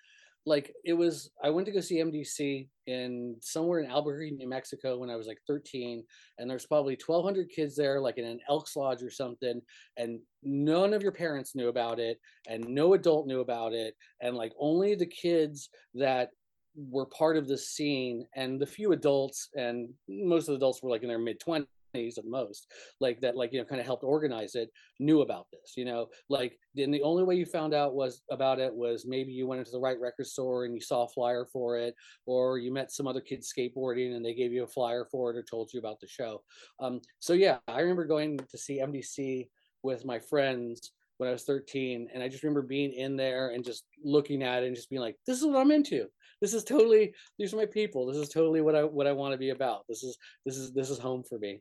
like 0.45 0.75
it 0.85 0.93
was. 0.93 1.31
I 1.43 1.49
went 1.49 1.67
to 1.67 1.73
go 1.73 1.81
see 1.81 2.03
MDC 2.03 2.69
in 2.87 3.37
somewhere 3.41 3.81
in 3.81 3.91
Albuquerque, 3.91 4.33
New 4.33 4.49
Mexico, 4.49 4.99
when 4.99 5.09
I 5.09 5.17
was 5.17 5.27
like 5.27 5.39
13, 5.47 6.05
and 6.39 6.51
there's 6.51 6.67
probably 6.67 6.99
1,200 7.07 7.49
kids 7.49 7.75
there, 7.75 7.99
like 7.99 8.19
in 8.19 8.27
an 8.27 8.41
Elks 8.51 8.77
Lodge 8.77 9.03
or 9.03 9.11
something, 9.11 9.63
and 9.97 10.21
none 10.43 10.93
of 10.93 11.03
your 11.03 11.13
parents 11.13 11.55
knew 11.55 11.69
about 11.69 12.01
it, 12.01 12.19
and 12.49 12.69
no 12.69 12.93
adult 12.93 13.27
knew 13.27 13.41
about 13.41 13.73
it, 13.73 13.95
and 14.21 14.37
like 14.37 14.53
only 14.59 14.95
the 14.95 15.07
kids 15.07 15.71
that 15.95 16.31
were 16.75 17.07
part 17.07 17.37
of 17.37 17.49
the 17.49 17.59
scene 17.59 18.27
and 18.35 18.61
the 18.61 18.67
few 18.67 18.93
adults 18.93 19.49
and 19.55 19.89
most 20.09 20.49
of 20.49 20.53
the 20.53 20.57
adults 20.57 20.83
were 20.83 20.91
like 20.91 21.03
in 21.03 21.09
their 21.09 21.19
mid 21.19 21.41
20s 21.41 21.67
at 21.95 22.25
most 22.25 22.73
like 23.01 23.21
that 23.21 23.37
like 23.37 23.53
you 23.53 23.59
know 23.59 23.65
kind 23.67 23.81
of 23.81 23.87
helped 23.87 24.03
organize 24.03 24.55
it 24.55 24.71
knew 24.99 25.21
about 25.21 25.47
this 25.53 25.75
you 25.77 25.85
know? 25.85 26.07
Like 26.31 26.59
then 26.75 26.91
the 26.91 27.03
only 27.03 27.23
way 27.23 27.35
you 27.35 27.45
found 27.45 27.75
out 27.75 27.95
was 27.95 28.23
about 28.31 28.59
it 28.59 28.75
was 28.75 29.05
maybe 29.07 29.33
you 29.33 29.47
went 29.47 29.59
into 29.59 29.73
the 29.73 29.81
right 29.81 30.01
record 30.01 30.27
store 30.27 30.65
and 30.65 30.75
you 30.75 30.81
saw 30.81 31.05
a 31.05 31.09
flyer 31.09 31.47
for 31.53 31.77
it 31.77 31.95
or 32.25 32.59
you 32.59 32.73
met 32.73 32.91
some 32.91 33.07
other 33.07 33.21
kids 33.21 33.53
skateboarding 33.53 34.17
and 34.17 34.25
they 34.25 34.35
gave 34.35 34.53
you 34.53 34.65
a 34.65 34.67
flyer 34.67 35.07
for 35.11 35.31
it 35.31 35.37
or 35.37 35.43
told 35.43 35.71
you 35.73 35.81
about 35.81 36.01
the 36.01 36.09
show. 36.09 36.43
Um 36.81 37.01
so 37.19 37.35
yeah 37.35 37.59
i 37.69 37.81
remember 37.81 38.05
going 38.05 38.39
to 38.39 38.59
see 38.59 38.81
mdc 38.81 39.49
with 39.83 40.05
my 40.05 40.19
friends 40.19 40.93
when 41.19 41.29
i 41.29 41.33
was 41.33 41.45
13 41.45 42.09
and 42.13 42.23
i 42.23 42.29
just 42.29 42.43
remember 42.43 42.63
being 42.63 42.93
in 42.93 43.17
there 43.17 43.51
and 43.51 43.65
just 43.65 43.85
looking 44.05 44.43
at 44.43 44.63
it 44.63 44.67
and 44.67 44.77
just 44.77 44.91
being 44.91 45.03
like 45.03 45.17
this 45.27 45.39
is 45.39 45.47
what 45.47 45.57
i'm 45.61 45.71
into 45.71 46.07
this 46.41 46.55
is 46.55 46.65
totally 46.65 47.15
these 47.39 47.53
are 47.53 47.57
my 47.57 47.67
people 47.67 48.07
this 48.07 48.17
is 48.17 48.29
totally 48.29 48.61
what 48.61 48.75
i 48.75 48.83
what 48.83 49.07
i 49.07 49.13
want 49.13 49.33
to 49.33 49.39
be 49.39 49.51
about 49.51 49.85
this 49.89 50.03
is 50.03 50.17
this 50.45 50.57
is 50.57 50.73
this 50.73 50.91
is 50.91 50.99
home 50.99 51.23
for 51.29 51.39
me 51.39 51.61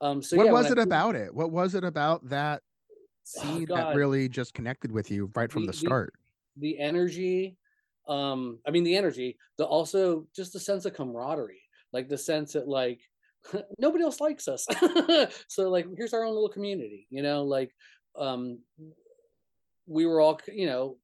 um 0.00 0.22
so 0.22 0.36
what 0.36 0.46
yeah, 0.46 0.52
was 0.52 0.66
it 0.66 0.76
moved- 0.76 0.88
about 0.88 1.14
it? 1.14 1.32
What 1.32 1.52
was 1.52 1.74
it 1.76 1.84
about 1.84 2.28
that 2.30 2.62
scene 3.24 3.66
that 3.66 3.70
Oh, 3.72 3.76
God. 3.76 3.96
really 3.96 4.28
just 4.28 4.52
connected 4.52 4.90
with 4.90 5.10
you 5.12 5.30
right 5.36 5.50
from 5.52 5.62
The- 5.62 5.72
the 5.72 5.78
the- 5.78 5.86
start? 5.86 6.14
the 6.56 6.78
energy 6.78 7.56
um 8.08 8.58
i 8.66 8.70
mean 8.70 8.82
the 8.84 8.96
energy 8.96 9.38
the 9.58 9.64
also 9.64 10.26
just 10.34 10.52
the 10.52 10.58
sense 10.60 10.84
of 10.86 10.92
camaraderie 10.92 11.62
like 11.92 12.08
the 12.08 12.18
sense 12.18 12.52
that 12.54 12.66
like 12.68 13.00
nobody 13.78 14.02
else 14.04 14.20
likes 14.20 14.48
us 14.48 14.66
so 15.48 15.70
like 15.70 15.86
here's 15.96 16.12
our 16.14 16.24
own 16.24 16.34
little 16.34 16.48
community 16.48 17.06
you 17.10 17.22
know 17.22 17.44
like 17.44 17.70
um 18.18 18.58
we 19.86 20.06
were 20.06 20.20
all 20.20 20.40
you 20.52 20.66
know 20.66 20.96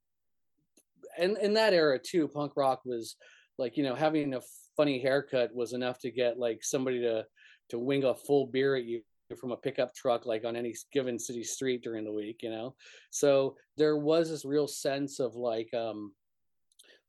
and 1.18 1.36
in 1.38 1.54
that 1.54 1.72
era 1.72 1.98
too 1.98 2.28
punk 2.28 2.52
rock 2.56 2.80
was 2.84 3.16
like 3.58 3.76
you 3.76 3.82
know 3.82 3.94
having 3.94 4.34
a 4.34 4.40
funny 4.76 5.00
haircut 5.00 5.54
was 5.54 5.72
enough 5.72 5.98
to 5.98 6.10
get 6.10 6.38
like 6.38 6.62
somebody 6.62 7.00
to 7.00 7.24
to 7.68 7.78
wing 7.78 8.04
a 8.04 8.14
full 8.14 8.46
beer 8.46 8.76
at 8.76 8.84
you 8.84 9.02
from 9.38 9.52
a 9.52 9.56
pickup 9.56 9.94
truck 9.94 10.24
like 10.24 10.44
on 10.44 10.56
any 10.56 10.74
given 10.92 11.18
city 11.18 11.44
street 11.44 11.82
during 11.82 12.04
the 12.04 12.12
week 12.12 12.40
you 12.42 12.50
know? 12.50 12.74
So 13.10 13.56
there 13.76 13.98
was 13.98 14.30
this 14.30 14.44
real 14.44 14.66
sense 14.66 15.20
of 15.20 15.34
like 15.34 15.72
um 15.74 16.12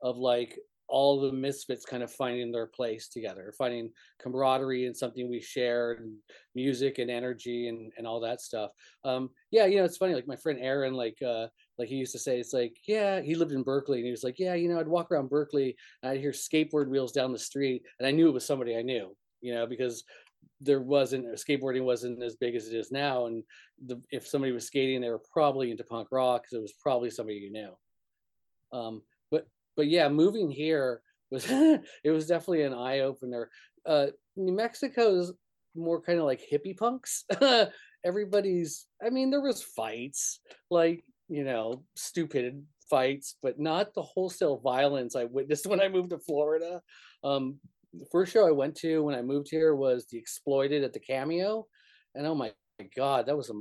of 0.01 0.17
like 0.17 0.57
all 0.89 1.19
the 1.19 1.31
misfits 1.31 1.85
kind 1.85 2.03
of 2.03 2.11
finding 2.11 2.51
their 2.51 2.65
place 2.65 3.07
together 3.07 3.53
finding 3.57 3.91
camaraderie 4.21 4.85
and 4.85 4.95
something 4.95 5.29
we 5.29 5.39
share, 5.39 5.93
and 5.93 6.15
music 6.55 6.99
and 6.99 7.09
energy 7.09 7.67
and 7.67 7.91
and 7.97 8.05
all 8.07 8.19
that 8.19 8.41
stuff. 8.41 8.71
Um 9.03 9.29
yeah 9.51 9.65
you 9.65 9.77
know 9.77 9.85
it's 9.85 9.97
funny 9.97 10.15
like 10.15 10.27
my 10.27 10.35
friend 10.35 10.59
aaron 10.61 10.93
like 10.93 11.17
uh 11.21 11.47
like 11.77 11.87
he 11.87 11.95
used 11.95 12.11
to 12.11 12.19
say 12.19 12.39
it's 12.39 12.53
like 12.53 12.77
yeah 12.87 13.21
he 13.21 13.35
lived 13.35 13.51
in 13.51 13.63
berkeley 13.63 13.97
and 13.97 14.05
he 14.05 14.11
was 14.11 14.23
like 14.23 14.37
yeah 14.37 14.53
you 14.53 14.69
know 14.69 14.79
i'd 14.79 14.87
walk 14.87 15.11
around 15.11 15.29
berkeley 15.29 15.75
and 16.03 16.11
i'd 16.11 16.19
hear 16.19 16.31
skateboard 16.31 16.87
wheels 16.87 17.11
down 17.11 17.31
the 17.31 17.39
street 17.39 17.83
and 17.99 18.07
i 18.07 18.11
knew 18.11 18.27
it 18.27 18.33
was 18.33 18.45
somebody 18.45 18.75
i 18.75 18.81
knew 18.81 19.15
you 19.41 19.53
know 19.53 19.65
because 19.65 20.03
there 20.61 20.81
wasn't 20.81 21.25
skateboarding 21.35 21.83
wasn't 21.83 22.21
as 22.21 22.35
big 22.35 22.55
as 22.55 22.67
it 22.67 22.75
is 22.75 22.91
now 22.91 23.25
and 23.27 23.43
the, 23.85 24.01
if 24.11 24.27
somebody 24.27 24.51
was 24.51 24.67
skating 24.67 25.01
they 25.01 25.09
were 25.09 25.21
probably 25.31 25.71
into 25.71 25.83
punk 25.83 26.09
rock 26.11 26.43
because 26.43 26.57
it 26.57 26.61
was 26.61 26.73
probably 26.73 27.09
somebody 27.09 27.37
you 27.37 27.51
knew. 27.51 27.71
Um 28.71 29.01
but 29.79 29.87
yeah 29.87 30.09
moving 30.09 30.51
here 30.51 31.01
was 31.31 31.45
it 32.03 32.11
was 32.11 32.27
definitely 32.27 32.63
an 32.63 32.73
eye-opener 32.73 33.49
uh 33.85 34.07
new 34.35 34.51
mexico's 34.51 35.31
more 35.73 36.01
kind 36.01 36.19
of 36.19 36.25
like 36.25 36.41
hippie 36.51 36.75
punks. 36.75 37.23
Everybody's 38.05 38.87
i 39.05 39.09
mean 39.09 39.29
there 39.29 39.39
was 39.39 39.63
fights 39.63 40.41
like 40.69 41.05
you 41.29 41.45
know 41.45 41.85
stupid 41.95 42.61
fights 42.89 43.35
but 43.41 43.57
not 43.57 43.93
the 43.93 44.01
wholesale 44.01 44.57
violence 44.57 45.15
i 45.15 45.23
witnessed 45.23 45.65
when 45.71 45.79
i 45.79 45.87
moved 45.87 46.09
to 46.09 46.19
florida. 46.19 46.81
Um 47.23 47.59
the 47.93 48.05
first 48.11 48.33
show 48.33 48.45
i 48.45 48.51
went 48.51 48.75
to 48.79 49.01
when 49.01 49.15
i 49.15 49.21
moved 49.21 49.47
here 49.49 49.75
was 49.75 50.07
the 50.07 50.17
exploited 50.17 50.83
at 50.83 50.91
the 50.91 50.99
cameo 50.99 51.65
and 52.15 52.27
oh 52.27 52.35
my 52.35 52.51
god 52.97 53.27
that 53.27 53.37
was 53.37 53.49
a 53.49 53.53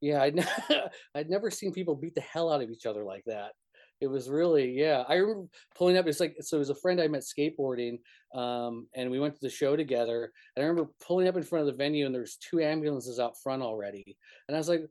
yeah, 0.00 0.22
I'd, 0.22 0.46
I'd 1.14 1.30
never 1.30 1.50
seen 1.50 1.72
people 1.72 1.94
beat 1.94 2.14
the 2.14 2.22
hell 2.22 2.52
out 2.52 2.62
of 2.62 2.70
each 2.70 2.86
other 2.86 3.04
like 3.04 3.24
that. 3.26 3.52
It 4.00 4.06
was 4.08 4.30
really, 4.30 4.70
yeah. 4.70 5.04
I 5.08 5.14
remember 5.16 5.48
pulling 5.74 5.98
up. 5.98 6.06
It's 6.06 6.20
like 6.20 6.36
so. 6.40 6.56
It 6.56 6.60
was 6.60 6.70
a 6.70 6.74
friend 6.74 7.00
I 7.00 7.08
met 7.08 7.22
skateboarding, 7.22 7.98
um, 8.34 8.86
and 8.94 9.10
we 9.10 9.20
went 9.20 9.34
to 9.34 9.40
the 9.42 9.50
show 9.50 9.76
together. 9.76 10.32
And 10.56 10.64
I 10.64 10.66
remember 10.68 10.90
pulling 11.06 11.28
up 11.28 11.36
in 11.36 11.42
front 11.42 11.60
of 11.60 11.66
the 11.66 11.76
venue, 11.76 12.06
and 12.06 12.14
there's 12.14 12.36
two 12.36 12.60
ambulances 12.60 13.20
out 13.20 13.40
front 13.42 13.62
already. 13.62 14.16
And 14.48 14.56
I 14.56 14.58
was 14.58 14.68
like, 14.68 14.82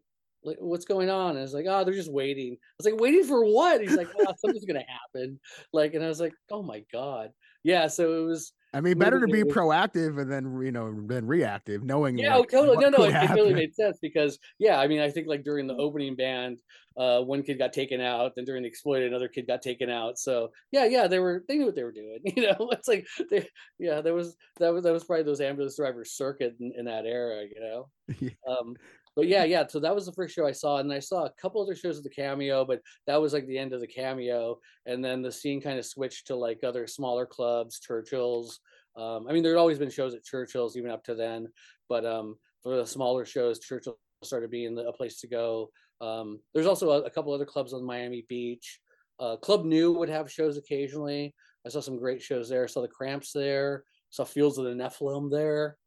like, 0.43 0.57
what's 0.59 0.85
going 0.85 1.09
on? 1.09 1.31
And 1.31 1.39
I 1.39 1.41
was 1.41 1.53
like, 1.53 1.65
oh, 1.67 1.83
they're 1.83 1.93
just 1.93 2.11
waiting. 2.11 2.53
I 2.53 2.75
was 2.77 2.85
like, 2.85 3.01
waiting 3.01 3.23
for 3.23 3.43
what? 3.45 3.81
He's 3.81 3.95
like, 3.95 4.09
oh, 4.19 4.33
something's 4.37 4.65
gonna 4.65 4.85
happen. 4.87 5.39
Like, 5.73 5.95
and 5.95 6.03
I 6.03 6.07
was 6.07 6.19
like, 6.19 6.33
oh 6.51 6.61
my 6.61 6.83
god, 6.91 7.31
yeah. 7.63 7.87
So 7.87 8.21
it 8.21 8.25
was. 8.25 8.53
I 8.73 8.81
mean, 8.81 8.97
better 8.99 9.19
to 9.19 9.27
be 9.27 9.43
proactive 9.43 10.21
and 10.21 10.31
then 10.31 10.61
you 10.61 10.71
know 10.71 10.93
than 11.07 11.25
reactive, 11.25 11.83
knowing. 11.83 12.17
Yeah, 12.17 12.35
oh, 12.35 12.41
like, 12.41 12.49
totally. 12.51 12.77
No, 12.77 12.89
no, 12.89 13.03
it, 13.05 13.13
happen. 13.13 13.53
made 13.53 13.73
sense 13.73 13.97
because 13.99 14.37
yeah, 14.59 14.79
I 14.79 14.87
mean, 14.87 14.99
I 14.99 15.09
think 15.09 15.27
like 15.27 15.43
during 15.43 15.65
the 15.65 15.75
opening 15.75 16.15
band, 16.15 16.59
uh, 16.95 17.21
one 17.21 17.41
kid 17.41 17.57
got 17.57 17.73
taken 17.73 18.01
out, 18.01 18.33
then 18.35 18.45
during 18.45 18.61
the 18.61 18.67
exploited, 18.67 19.07
another 19.07 19.27
kid 19.27 19.47
got 19.47 19.61
taken 19.61 19.89
out. 19.89 20.19
So 20.19 20.51
yeah, 20.71 20.85
yeah, 20.85 21.07
they 21.07 21.19
were 21.19 21.43
they 21.47 21.57
knew 21.57 21.65
what 21.65 21.75
they 21.75 21.83
were 21.83 21.91
doing. 21.91 22.19
You 22.35 22.43
know, 22.43 22.69
it's 22.71 22.87
like 22.87 23.07
they, 23.31 23.47
yeah, 23.79 24.01
there 24.01 24.13
was 24.13 24.35
that 24.59 24.71
was 24.71 24.83
that 24.83 24.93
was 24.93 25.03
probably 25.03 25.23
those 25.23 25.41
ambulance 25.41 25.75
drivers 25.75 26.11
circuit 26.11 26.55
in, 26.59 26.73
in 26.77 26.85
that 26.85 27.05
era. 27.05 27.43
You 27.43 27.59
know, 27.61 27.89
Yeah. 28.19 28.29
um, 28.47 28.75
but 29.15 29.27
yeah, 29.27 29.43
yeah. 29.43 29.65
So 29.67 29.79
that 29.79 29.93
was 29.93 30.05
the 30.05 30.13
first 30.13 30.35
show 30.35 30.47
I 30.47 30.51
saw, 30.51 30.77
and 30.77 30.91
I 30.91 30.99
saw 30.99 31.25
a 31.25 31.33
couple 31.41 31.61
other 31.61 31.75
shows 31.75 31.97
at 31.97 32.03
the 32.03 32.09
Cameo, 32.09 32.65
but 32.65 32.81
that 33.07 33.21
was 33.21 33.33
like 33.33 33.45
the 33.47 33.57
end 33.57 33.73
of 33.73 33.81
the 33.81 33.87
Cameo, 33.87 34.59
and 34.85 35.03
then 35.03 35.21
the 35.21 35.31
scene 35.31 35.61
kind 35.61 35.79
of 35.79 35.85
switched 35.85 36.27
to 36.27 36.35
like 36.35 36.63
other 36.63 36.87
smaller 36.87 37.25
clubs, 37.25 37.79
Churchill's. 37.79 38.59
Um, 38.97 39.27
I 39.29 39.33
mean, 39.33 39.43
there'd 39.43 39.57
always 39.57 39.79
been 39.79 39.89
shows 39.89 40.13
at 40.13 40.23
Churchill's 40.23 40.75
even 40.75 40.91
up 40.91 41.03
to 41.05 41.15
then, 41.15 41.47
but 41.87 42.05
um, 42.05 42.37
for 42.63 42.75
the 42.75 42.85
smaller 42.85 43.25
shows, 43.25 43.59
Churchill 43.59 43.97
started 44.23 44.51
being 44.51 44.77
a 44.77 44.91
place 44.91 45.19
to 45.21 45.27
go. 45.27 45.69
Um, 46.01 46.39
there's 46.53 46.67
also 46.67 46.91
a, 46.91 47.01
a 47.01 47.09
couple 47.09 47.33
other 47.33 47.45
clubs 47.45 47.73
on 47.73 47.83
Miami 47.83 48.25
Beach. 48.27 48.79
Uh, 49.19 49.35
Club 49.35 49.65
Nu 49.65 49.91
would 49.91 50.09
have 50.09 50.31
shows 50.31 50.57
occasionally. 50.57 51.35
I 51.65 51.69
saw 51.69 51.81
some 51.81 51.97
great 51.97 52.21
shows 52.21 52.47
there. 52.47 52.67
saw 52.67 52.81
the 52.81 52.87
Cramps 52.87 53.33
there. 53.33 53.83
Saw 54.09 54.23
Fields 54.23 54.57
of 54.57 54.65
the 54.65 54.71
Nephilim 54.71 55.29
there. 55.29 55.77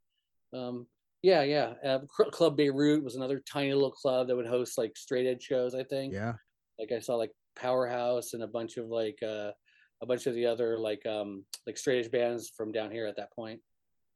Um, 0.52 0.86
yeah, 1.22 1.42
yeah. 1.42 1.74
Uh, 1.84 2.00
club 2.30 2.56
Beirut 2.56 3.02
was 3.02 3.16
another 3.16 3.42
tiny 3.50 3.72
little 3.72 3.90
club 3.90 4.28
that 4.28 4.36
would 4.36 4.46
host 4.46 4.76
like 4.76 4.96
straight 4.96 5.26
edge 5.26 5.42
shows. 5.42 5.74
I 5.74 5.84
think. 5.84 6.12
Yeah. 6.12 6.34
Like 6.78 6.92
I 6.92 6.98
saw 6.98 7.14
like 7.14 7.30
Powerhouse 7.54 8.34
and 8.34 8.42
a 8.42 8.48
bunch 8.48 8.76
of 8.76 8.88
like 8.88 9.18
uh, 9.22 9.52
a 10.02 10.06
bunch 10.06 10.26
of 10.26 10.34
the 10.34 10.46
other 10.46 10.78
like 10.78 11.06
um 11.06 11.44
like 11.66 11.78
straight 11.78 12.04
edge 12.04 12.10
bands 12.10 12.50
from 12.56 12.72
down 12.72 12.90
here 12.90 13.06
at 13.06 13.16
that 13.16 13.32
point. 13.32 13.60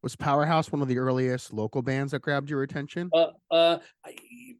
Was 0.03 0.15
Powerhouse 0.15 0.71
one 0.71 0.83
of 0.83 0.89
the 0.89 0.99
earliest 0.99 1.53
local 1.53 1.83
bands 1.83 2.13
that 2.13 2.21
grabbed 2.21 2.51
your 2.51 2.63
attention? 2.63 3.11
Uh, 3.13 3.31
uh, 3.51 3.79
I, 4.05 4.15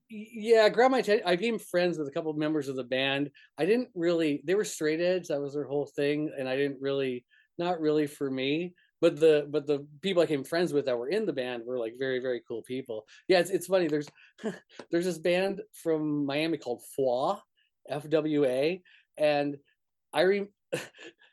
yeah, 0.09 0.69
grab 0.69 0.91
my 0.91 0.99
attention. 0.99 1.27
I 1.27 1.37
became 1.37 1.59
friends 1.59 1.99
with 1.99 2.09
a 2.09 2.11
couple 2.11 2.31
of 2.31 2.37
members 2.37 2.69
of 2.69 2.77
the 2.77 2.85
band. 2.85 3.31
I 3.59 3.67
didn't 3.67 3.89
really. 3.95 4.41
They 4.45 4.55
were 4.55 4.65
straight 4.65 5.01
edge. 5.01 5.29
That 5.29 5.41
was 5.41 5.55
their 5.55 5.67
whole 5.67 5.87
thing, 5.95 6.33
and 6.37 6.49
I 6.49 6.57
didn't 6.57 6.81
really, 6.81 7.25
not 7.59 7.81
really 7.81 8.07
for 8.07 8.31
me. 8.31 8.73
But 9.01 9.21
the 9.21 9.47
but 9.51 9.67
the 9.67 9.87
people 10.03 10.23
I 10.23 10.27
became 10.27 10.45
friends 10.45 10.73
with 10.73 10.87
that 10.87 10.99
were 10.99 11.09
in 11.09 11.27
the 11.27 11.33
band 11.33 11.65
were 11.67 11.79
like 11.79 11.95
very 11.99 12.19
very 12.19 12.43
cool 12.47 12.63
people. 12.63 13.07
Yeah, 13.29 13.41
it's 13.41 13.51
it's 13.51 13.67
funny. 13.67 13.89
There's 13.89 14.09
there's 14.91 15.05
this 15.05 15.19
band 15.19 15.63
from 15.73 16.25
Miami 16.25 16.59
called 16.59 16.83
FWA, 16.99 17.39
F 17.89 18.09
W 18.09 18.45
A, 18.45 18.83
and 19.19 19.57
I 20.13 20.23
re 20.23 20.47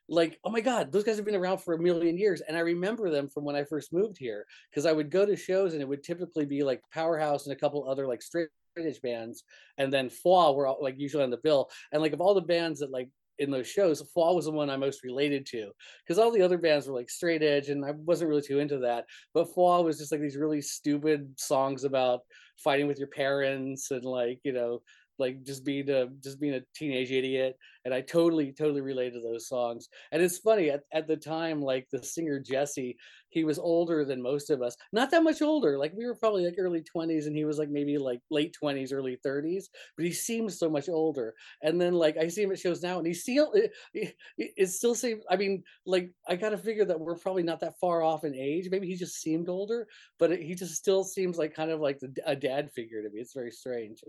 like 0.09 0.37
oh 0.43 0.51
my 0.51 0.59
god 0.59 0.91
those 0.91 1.03
guys 1.03 1.15
have 1.15 1.25
been 1.25 1.35
around 1.35 1.59
for 1.59 1.73
a 1.73 1.81
million 1.81 2.17
years 2.17 2.41
and 2.41 2.57
i 2.57 2.59
remember 2.59 3.09
them 3.09 3.29
from 3.29 3.45
when 3.45 3.55
i 3.55 3.63
first 3.63 3.93
moved 3.93 4.17
here 4.17 4.45
because 4.69 4.85
i 4.85 4.91
would 4.91 5.09
go 5.09 5.25
to 5.25 5.35
shows 5.35 5.73
and 5.73 5.81
it 5.81 5.87
would 5.87 6.03
typically 6.03 6.45
be 6.45 6.61
like 6.61 6.81
powerhouse 6.93 7.45
and 7.45 7.53
a 7.53 7.59
couple 7.59 7.89
other 7.89 8.05
like 8.05 8.21
straight 8.21 8.49
edge 8.77 9.01
bands 9.01 9.43
and 9.77 9.93
then 9.93 10.09
FWA 10.09 10.55
were 10.55 10.67
all, 10.67 10.77
like 10.81 10.95
usually 10.97 11.23
on 11.23 11.29
the 11.29 11.37
bill 11.37 11.69
and 11.91 12.01
like 12.01 12.13
of 12.13 12.21
all 12.21 12.33
the 12.33 12.41
bands 12.41 12.79
that 12.79 12.91
like 12.91 13.09
in 13.39 13.49
those 13.51 13.67
shows 13.67 14.01
FWA 14.01 14.35
was 14.35 14.45
the 14.45 14.51
one 14.51 14.69
i 14.69 14.77
most 14.77 15.03
related 15.03 15.45
to 15.45 15.71
because 16.05 16.19
all 16.19 16.31
the 16.31 16.41
other 16.41 16.57
bands 16.57 16.87
were 16.87 16.95
like 16.95 17.09
straight 17.09 17.41
edge 17.41 17.69
and 17.69 17.83
i 17.83 17.91
wasn't 17.91 18.29
really 18.29 18.41
too 18.41 18.59
into 18.59 18.77
that 18.77 19.05
but 19.33 19.47
FWA 19.47 19.83
was 19.83 19.97
just 19.97 20.11
like 20.11 20.21
these 20.21 20.37
really 20.37 20.61
stupid 20.61 21.33
songs 21.37 21.83
about 21.83 22.21
fighting 22.57 22.87
with 22.87 22.99
your 22.99 23.07
parents 23.07 23.91
and 23.91 24.05
like 24.05 24.39
you 24.43 24.53
know 24.53 24.81
like 25.19 25.43
just 25.43 25.63
being 25.63 25.89
a 25.89 26.07
just 26.23 26.39
being 26.39 26.55
a 26.55 26.61
teenage 26.75 27.11
idiot 27.11 27.57
and 27.85 27.93
i 27.93 28.01
totally 28.01 28.51
totally 28.51 28.81
related 28.81 29.13
to 29.13 29.21
those 29.21 29.47
songs. 29.47 29.89
And 30.11 30.21
it's 30.21 30.37
funny 30.37 30.69
at, 30.69 30.81
at 30.91 31.07
the 31.07 31.17
time 31.17 31.61
like 31.61 31.87
the 31.91 32.03
singer 32.03 32.39
jesse 32.39 32.97
he 33.29 33.43
was 33.43 33.59
older 33.59 34.05
than 34.05 34.21
most 34.21 34.49
of 34.49 34.61
us 34.61 34.75
not 34.91 35.11
that 35.11 35.23
much 35.23 35.41
older 35.41 35.77
like 35.77 35.93
we 35.95 36.05
were 36.05 36.15
probably 36.15 36.45
like 36.45 36.55
early 36.57 36.83
20s 36.95 37.27
and 37.27 37.35
he 37.35 37.45
was 37.45 37.57
like 37.57 37.69
maybe 37.69 37.97
like 37.97 38.19
late 38.29 38.55
20s 38.61 38.93
early 38.93 39.17
30s 39.25 39.65
but 39.97 40.05
he 40.05 40.11
seems 40.11 40.57
so 40.57 40.69
much 40.69 40.89
older. 40.89 41.33
And 41.61 41.79
then 41.79 41.93
like 41.93 42.17
i 42.17 42.27
see 42.27 42.43
him 42.43 42.51
at 42.51 42.59
shows 42.59 42.81
now 42.81 42.97
and 42.97 43.07
he 43.07 43.13
still 43.13 43.51
it, 43.53 43.73
it, 43.93 44.15
it 44.37 44.67
still 44.67 44.95
seems 44.95 45.23
i 45.29 45.35
mean 45.35 45.63
like 45.85 46.11
i 46.27 46.35
gotta 46.35 46.57
figure 46.57 46.85
that 46.85 46.99
we're 46.99 47.17
probably 47.17 47.43
not 47.43 47.59
that 47.61 47.79
far 47.79 48.01
off 48.03 48.23
in 48.23 48.35
age. 48.35 48.67
Maybe 48.69 48.87
he 48.87 48.95
just 48.95 49.21
seemed 49.21 49.49
older 49.49 49.87
but 50.19 50.31
it, 50.31 50.41
he 50.41 50.55
just 50.55 50.75
still 50.75 51.03
seems 51.03 51.37
like 51.37 51.53
kind 51.53 51.71
of 51.71 51.79
like 51.79 51.99
the, 51.99 52.13
a 52.25 52.35
dad 52.35 52.71
figure 52.71 53.01
to 53.01 53.09
me. 53.09 53.19
It's 53.19 53.33
very 53.33 53.51
strange 53.51 54.03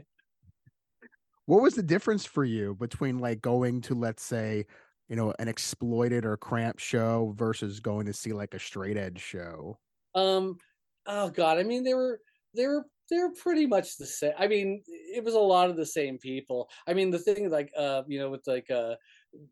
What 1.47 1.63
was 1.63 1.75
the 1.75 1.83
difference 1.83 2.25
for 2.25 2.45
you 2.45 2.75
between 2.75 3.19
like 3.19 3.43
going 3.43 3.83
to 3.83 3.95
let's 3.95 4.23
say, 4.23 4.67
you 5.09 5.17
know, 5.17 5.35
an 5.39 5.49
exploited 5.49 6.25
or 6.25 6.37
cramp 6.37 6.79
show 6.79 7.35
versus 7.37 7.81
going 7.81 8.07
to 8.07 8.13
see 8.13 8.33
like 8.33 8.55
a 8.55 8.59
straight 8.59 8.97
edge 8.97 9.21
show? 9.21 9.79
Um, 10.15 10.59
oh 11.07 11.31
god, 11.31 11.59
I 11.59 11.63
mean 11.63 11.85
they 11.85 11.95
were 11.95 12.21
they 12.55 12.67
were 12.67 12.87
they're 13.11 13.33
pretty 13.33 13.67
much 13.67 13.99
the 13.99 14.07
same. 14.07 14.33
I 14.39 14.47
mean, 14.47 14.83
it 14.87 15.23
was 15.23 15.35
a 15.35 15.39
lot 15.41 15.69
of 15.69 15.77
the 15.77 15.85
same 15.87 16.19
people. 16.19 16.71
I 16.87 16.95
mean, 16.95 17.11
the 17.11 17.19
thing 17.19 17.51
like 17.51 17.71
uh, 17.77 18.03
you 18.07 18.19
know, 18.19 18.31
with 18.31 18.47
like 18.47 18.71
uh 18.71 18.97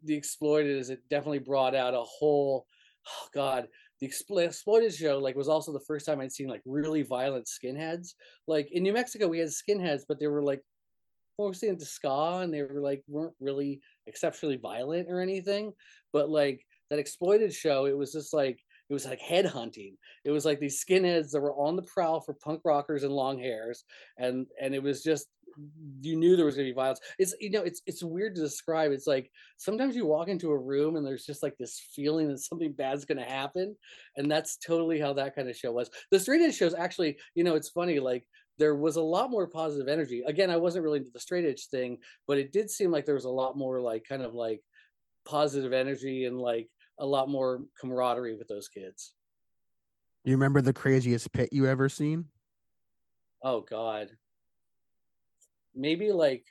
the 0.05 0.14
exploited 0.14 0.76
is 0.76 0.90
it 0.90 1.00
definitely 1.11 1.40
brought 1.40 1.74
out 1.74 1.94
a 1.94 2.02
whole 2.02 2.66
oh 3.07 3.28
god, 3.35 3.68
the 4.00 4.07
exploited 4.07 4.94
show 4.94 5.18
like 5.18 5.37
was 5.37 5.48
also 5.48 5.72
the 5.72 5.81
first 5.81 6.07
time 6.07 6.20
I'd 6.20 6.33
seen 6.33 6.48
like 6.48 6.62
really 6.64 7.02
violent 7.02 7.46
skinheads. 7.46 8.14
Like 8.46 8.70
in 8.72 8.83
New 8.83 8.92
Mexico, 8.92 9.28
we 9.28 9.40
had 9.40 9.48
skinheads, 9.48 10.02
but 10.09 10.18
they 10.18 10.28
were 10.28 10.42
like 10.42 10.62
mostly 11.38 11.68
into 11.68 11.85
ska 11.85 12.40
and 12.42 12.53
they 12.53 12.62
were 12.62 12.81
like 12.81 13.03
weren't 13.09 13.35
really 13.40 13.81
exceptionally 14.07 14.57
violent 14.57 15.09
or 15.09 15.21
anything. 15.21 15.73
But 16.12 16.29
like 16.31 16.64
that 16.90 16.99
exploited 16.99 17.53
show, 17.53 17.87
it 17.87 17.97
was 17.97 18.12
just 18.12 18.33
like 18.35 18.59
it 18.90 18.92
was 18.92 19.07
like 19.07 19.21
head 19.21 19.47
hunting. 19.47 19.97
It 20.25 20.31
was 20.31 20.45
like 20.45 20.61
these 20.61 20.85
skinheads 20.85 21.31
that 21.31 21.40
were 21.40 21.55
on 21.55 21.77
the 21.77 21.83
prowl 21.83 22.21
for 22.21 22.35
punk 22.35 22.61
rockers 22.64 23.05
and 23.05 23.12
long 23.12 23.38
hairs, 23.38 23.85
and 24.18 24.47
and 24.61 24.75
it 24.75 24.83
was 24.83 25.03
just 25.03 25.29
you 26.01 26.16
knew 26.16 26.37
there 26.37 26.45
was 26.47 26.55
gonna 26.55 26.68
be 26.68 26.73
violence. 26.73 27.01
It's 27.18 27.35
you 27.40 27.51
know 27.51 27.62
it's 27.62 27.83
it's 27.87 28.03
weird 28.03 28.35
to 28.37 28.40
describe. 28.40 28.92
It's 28.92 29.07
like 29.07 29.31
sometimes 29.57 29.97
you 29.97 30.07
walk 30.07 30.29
into 30.29 30.51
a 30.51 30.59
room 30.59 30.97
and 30.97 31.07
there's 31.07 31.25
just 31.27 31.42
like 31.42 31.57
this 31.59 31.81
feeling 31.95 32.29
that 32.29 32.38
something 32.38 32.73
bad's 32.73 33.05
gonna 33.05 33.25
happen, 33.25 33.77
and 34.16 34.31
that's 34.31 34.57
totally 34.57 35.01
how 35.01 35.12
that 35.14 35.35
kind 35.35 35.49
of 35.49 35.57
show 35.57 35.73
was. 35.73 35.90
The 36.11 36.21
straight 36.21 36.42
edge 36.42 36.57
shows 36.57 36.75
actually, 36.75 37.18
you 37.35 37.45
know, 37.45 37.55
it's 37.55 37.71
funny 37.71 38.01
like 38.01 38.27
there 38.62 38.77
was 38.77 38.94
a 38.94 39.03
lot 39.03 39.29
more 39.29 39.48
positive 39.48 39.88
energy. 39.88 40.22
Again, 40.25 40.48
I 40.48 40.57
wasn't 40.57 40.85
really 40.85 41.01
into 41.01 41.11
the 41.11 41.18
straight 41.18 41.44
edge 41.44 41.66
thing, 41.66 41.98
but 42.29 42.38
it 42.38 42.53
did 42.53 42.70
seem 42.70 42.92
like 42.92 43.05
there 43.05 43.16
was 43.16 43.25
a 43.25 43.29
lot 43.29 43.59
more 43.59 43.81
like 43.81 44.05
kind 44.09 44.22
of 44.22 44.35
like 44.35 44.62
positive 45.25 45.72
energy 45.72 46.27
and 46.27 46.38
like 46.38 46.68
a 47.01 47.05
lot 47.05 47.29
more 47.29 47.62
camaraderie 47.81 48.37
with 48.37 48.46
those 48.46 48.68
kids. 48.68 49.14
You 50.22 50.35
remember 50.35 50.61
the 50.61 50.72
craziest 50.72 51.33
pit 51.33 51.48
you 51.51 51.66
ever 51.66 51.88
seen? 51.88 52.27
Oh 53.42 53.62
God. 53.62 54.11
Maybe 55.75 56.12
like 56.12 56.44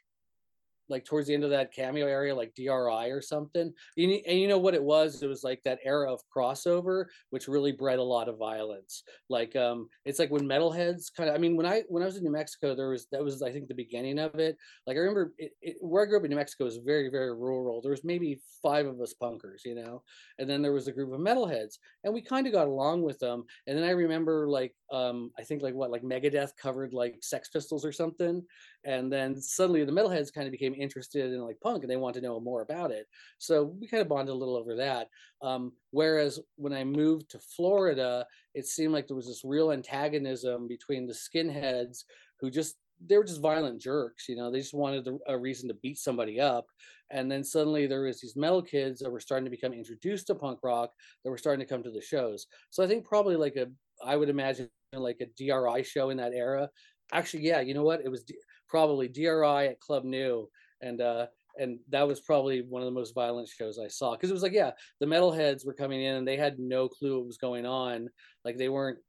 like 0.92 1.06
towards 1.06 1.28
the 1.28 1.34
end 1.34 1.44
of 1.44 1.50
that 1.50 1.74
cameo 1.74 2.06
area, 2.06 2.36
like 2.36 2.54
DRI 2.56 3.10
or 3.10 3.22
something. 3.22 3.74
You 3.96 4.22
and 4.28 4.40
you 4.40 4.48
know 4.48 4.58
what 4.58 4.76
it 4.76 4.84
was? 4.84 5.24
It 5.24 5.28
was 5.28 5.44
like 5.44 5.62
that 5.64 5.80
era 5.84 6.12
of 6.12 6.22
crossover, 6.36 7.06
which 7.30 7.48
really 7.48 7.72
bred 7.72 8.00
a 8.00 8.04
lot 8.04 8.30
of 8.30 8.38
violence. 8.38 9.04
Like 9.30 9.56
um, 9.56 9.88
it's 10.06 10.20
like 10.20 10.30
when 10.30 10.44
metalheads 10.44 11.06
kind 11.16 11.30
of. 11.30 11.36
I 11.36 11.40
mean, 11.40 11.56
when 11.56 11.66
I 11.66 11.84
when 11.88 12.04
I 12.04 12.06
was 12.06 12.18
in 12.18 12.24
New 12.24 12.32
Mexico, 12.32 12.76
there 12.76 12.90
was 12.90 13.08
that 13.12 13.24
was 13.24 13.42
I 13.42 13.52
think 13.52 13.68
the 13.68 13.74
beginning 13.74 14.20
of 14.20 14.36
it. 14.36 14.58
Like 14.86 14.98
I 14.98 15.00
remember 15.00 15.34
it, 15.38 15.52
it, 15.62 15.78
where 15.80 16.04
I 16.04 16.06
grew 16.06 16.18
up 16.18 16.24
in 16.26 16.30
New 16.30 16.36
Mexico 16.36 16.66
was 16.66 16.78
very 16.78 17.10
very 17.10 17.34
rural. 17.34 17.82
There 17.82 17.92
was 17.92 18.04
maybe 18.04 18.42
five 18.62 18.86
of 18.86 19.00
us 19.00 19.14
punkers, 19.22 19.66
you 19.66 19.76
know, 19.76 20.04
and 20.38 20.50
then 20.50 20.62
there 20.62 20.74
was 20.74 20.88
a 20.88 20.92
group 20.92 21.14
of 21.14 21.20
metalheads, 21.20 21.78
and 22.04 22.14
we 22.14 22.22
kind 22.22 22.48
of 22.48 22.54
got 22.54 22.68
along 22.68 23.02
with 23.02 23.20
them. 23.20 23.44
And 23.68 23.78
then 23.78 23.86
I 23.86 23.92
remember 23.92 24.48
like 24.48 24.76
um, 24.92 25.32
I 25.40 25.44
think 25.44 25.62
like 25.62 25.74
what 25.74 25.92
like 25.92 26.04
Megadeth 26.04 26.52
covered 26.58 26.94
like 26.94 27.18
Sex 27.22 27.50
Pistols 27.50 27.86
or 27.86 27.92
something, 27.92 28.44
and 28.84 29.12
then 29.12 29.40
suddenly 29.40 29.86
the 29.86 29.92
metalheads 29.92 30.34
kind 30.34 30.48
of 30.48 30.52
became 30.52 30.74
interested 30.82 31.32
in 31.32 31.42
like 31.42 31.60
punk 31.62 31.84
and 31.84 31.92
they 31.92 31.98
want 31.98 32.16
to 32.16 32.22
know 32.22 32.40
more 32.40 32.62
about 32.62 32.92
it. 32.92 33.08
So 33.38 33.64
we 33.64 33.88
kind 33.88 34.02
of 34.02 34.10
bonded 34.10 34.34
a 34.34 34.38
little 34.38 34.56
over 34.56 34.76
that. 34.76 35.08
Um, 35.42 35.74
whereas 35.92 36.40
when 36.56 36.74
i 36.74 36.84
moved 36.84 37.30
to 37.32 37.40
florida 37.40 38.26
it 38.54 38.66
seemed 38.66 38.94
like 38.94 39.08
there 39.08 39.16
was 39.16 39.28
this 39.28 39.44
real 39.44 39.72
antagonism 39.72 40.68
between 40.68 41.08
the 41.08 41.14
skinheads 41.14 42.04
who 42.40 42.50
just 42.52 42.76
they 43.04 43.18
were 43.18 43.24
just 43.24 43.42
violent 43.42 43.82
jerks 43.82 44.30
you 44.30 44.36
know? 44.36 44.52
They 44.52 44.60
just 44.60 44.74
wanted 44.74 45.08
a 45.28 45.38
reason 45.38 45.68
to 45.70 45.74
beat 45.76 45.98
somebody 45.98 46.40
up. 46.40 46.68
And 47.10 47.30
then 47.32 47.44
suddenly 47.44 47.88
there 47.88 48.04
was 48.04 48.22
these 48.22 48.36
metal 48.36 48.62
kids 48.62 49.00
that 49.00 49.12
were 49.12 49.20
starting 49.20 49.46
to 49.46 49.52
become 49.52 49.74
introduced 49.74 50.28
to 50.28 50.36
punk 50.36 50.60
rock 50.64 50.92
that 51.24 51.32
were 51.32 51.38
starting 51.38 51.66
to 51.66 51.70
come 51.70 51.84
to 51.84 51.92
the 51.92 52.02
shows. 52.02 52.48
So 52.70 52.84
i 52.84 52.88
think 52.88 53.06
probably 53.06 53.36
like 53.36 53.56
a 53.56 53.68
i 54.06 54.16
would 54.16 54.30
imagine 54.30 54.70
like 54.94 55.22
a 55.22 55.28
dri 55.38 55.84
show 55.84 56.10
in 56.10 56.18
that 56.18 56.34
era. 56.34 56.70
Actually, 57.14 57.44
yeah, 57.44 57.62
you 57.62 57.74
know 57.74 57.84
what? 57.84 58.02
It 58.04 58.10
was 58.10 58.24
D- 58.24 58.36
probably 58.70 59.08
DRI 59.08 59.68
at 59.68 59.80
Club 59.80 60.04
Nu, 60.04 60.48
and 60.82 61.02
uh, 61.02 61.28
and 61.58 61.80
that 61.90 62.08
was 62.08 62.20
probably 62.22 62.62
one 62.62 62.82
of 62.82 62.86
the 62.86 63.00
most 63.00 63.14
violent 63.14 63.48
shows 63.48 63.78
I 63.78 63.88
saw 63.88 64.12
because 64.12 64.30
it 64.30 64.34
was 64.34 64.44
like, 64.44 64.54
yeah, 64.54 64.72
the 65.00 65.06
metalheads 65.06 65.66
were 65.66 65.74
coming 65.74 66.02
in 66.02 66.16
and 66.16 66.28
they 66.28 66.38
had 66.38 66.60
no 66.60 66.88
clue 66.88 67.18
what 67.18 67.28
was 67.28 67.38
going 67.38 67.66
on. 67.66 68.10
Like 68.46 68.58
they 68.58 68.70
weren't. 68.70 69.00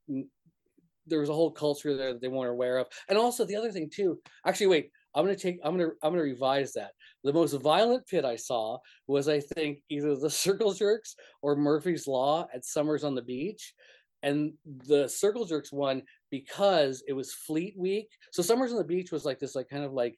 There 1.05 1.19
was 1.19 1.29
a 1.29 1.33
whole 1.33 1.51
culture 1.51 1.97
there 1.97 2.13
that 2.13 2.21
they 2.21 2.29
weren't 2.29 2.51
aware 2.51 2.77
of, 2.77 2.87
and 3.09 3.17
also 3.17 3.43
the 3.43 3.57
other 3.57 3.71
thing 3.71 3.89
too. 3.93 4.19
Actually, 4.45 4.67
wait, 4.67 4.91
I'm 5.15 5.25
gonna 5.25 5.35
take. 5.35 5.59
I'm 5.63 5.77
gonna. 5.77 5.91
I'm 6.01 6.13
gonna 6.13 6.23
revise 6.23 6.73
that. 6.73 6.91
The 7.23 7.33
most 7.33 7.53
violent 7.53 8.07
pit 8.07 8.25
I 8.25 8.35
saw 8.35 8.77
was, 9.07 9.27
I 9.27 9.39
think, 9.39 9.79
either 9.89 10.15
the 10.15 10.29
Circle 10.29 10.73
Jerks 10.73 11.15
or 11.41 11.55
Murphy's 11.55 12.07
Law 12.07 12.47
at 12.53 12.65
Summers 12.65 13.03
on 13.03 13.15
the 13.15 13.21
Beach, 13.21 13.73
and 14.23 14.53
the 14.65 15.07
Circle 15.07 15.45
Jerks 15.45 15.71
one 15.71 16.01
because 16.31 17.03
it 17.07 17.13
was 17.13 17.33
Fleet 17.33 17.75
Week. 17.77 18.07
So 18.31 18.41
Summers 18.41 18.71
on 18.71 18.77
the 18.77 18.83
Beach 18.83 19.11
was 19.11 19.25
like 19.25 19.39
this, 19.39 19.55
like 19.55 19.69
kind 19.69 19.83
of 19.83 19.93
like 19.93 20.17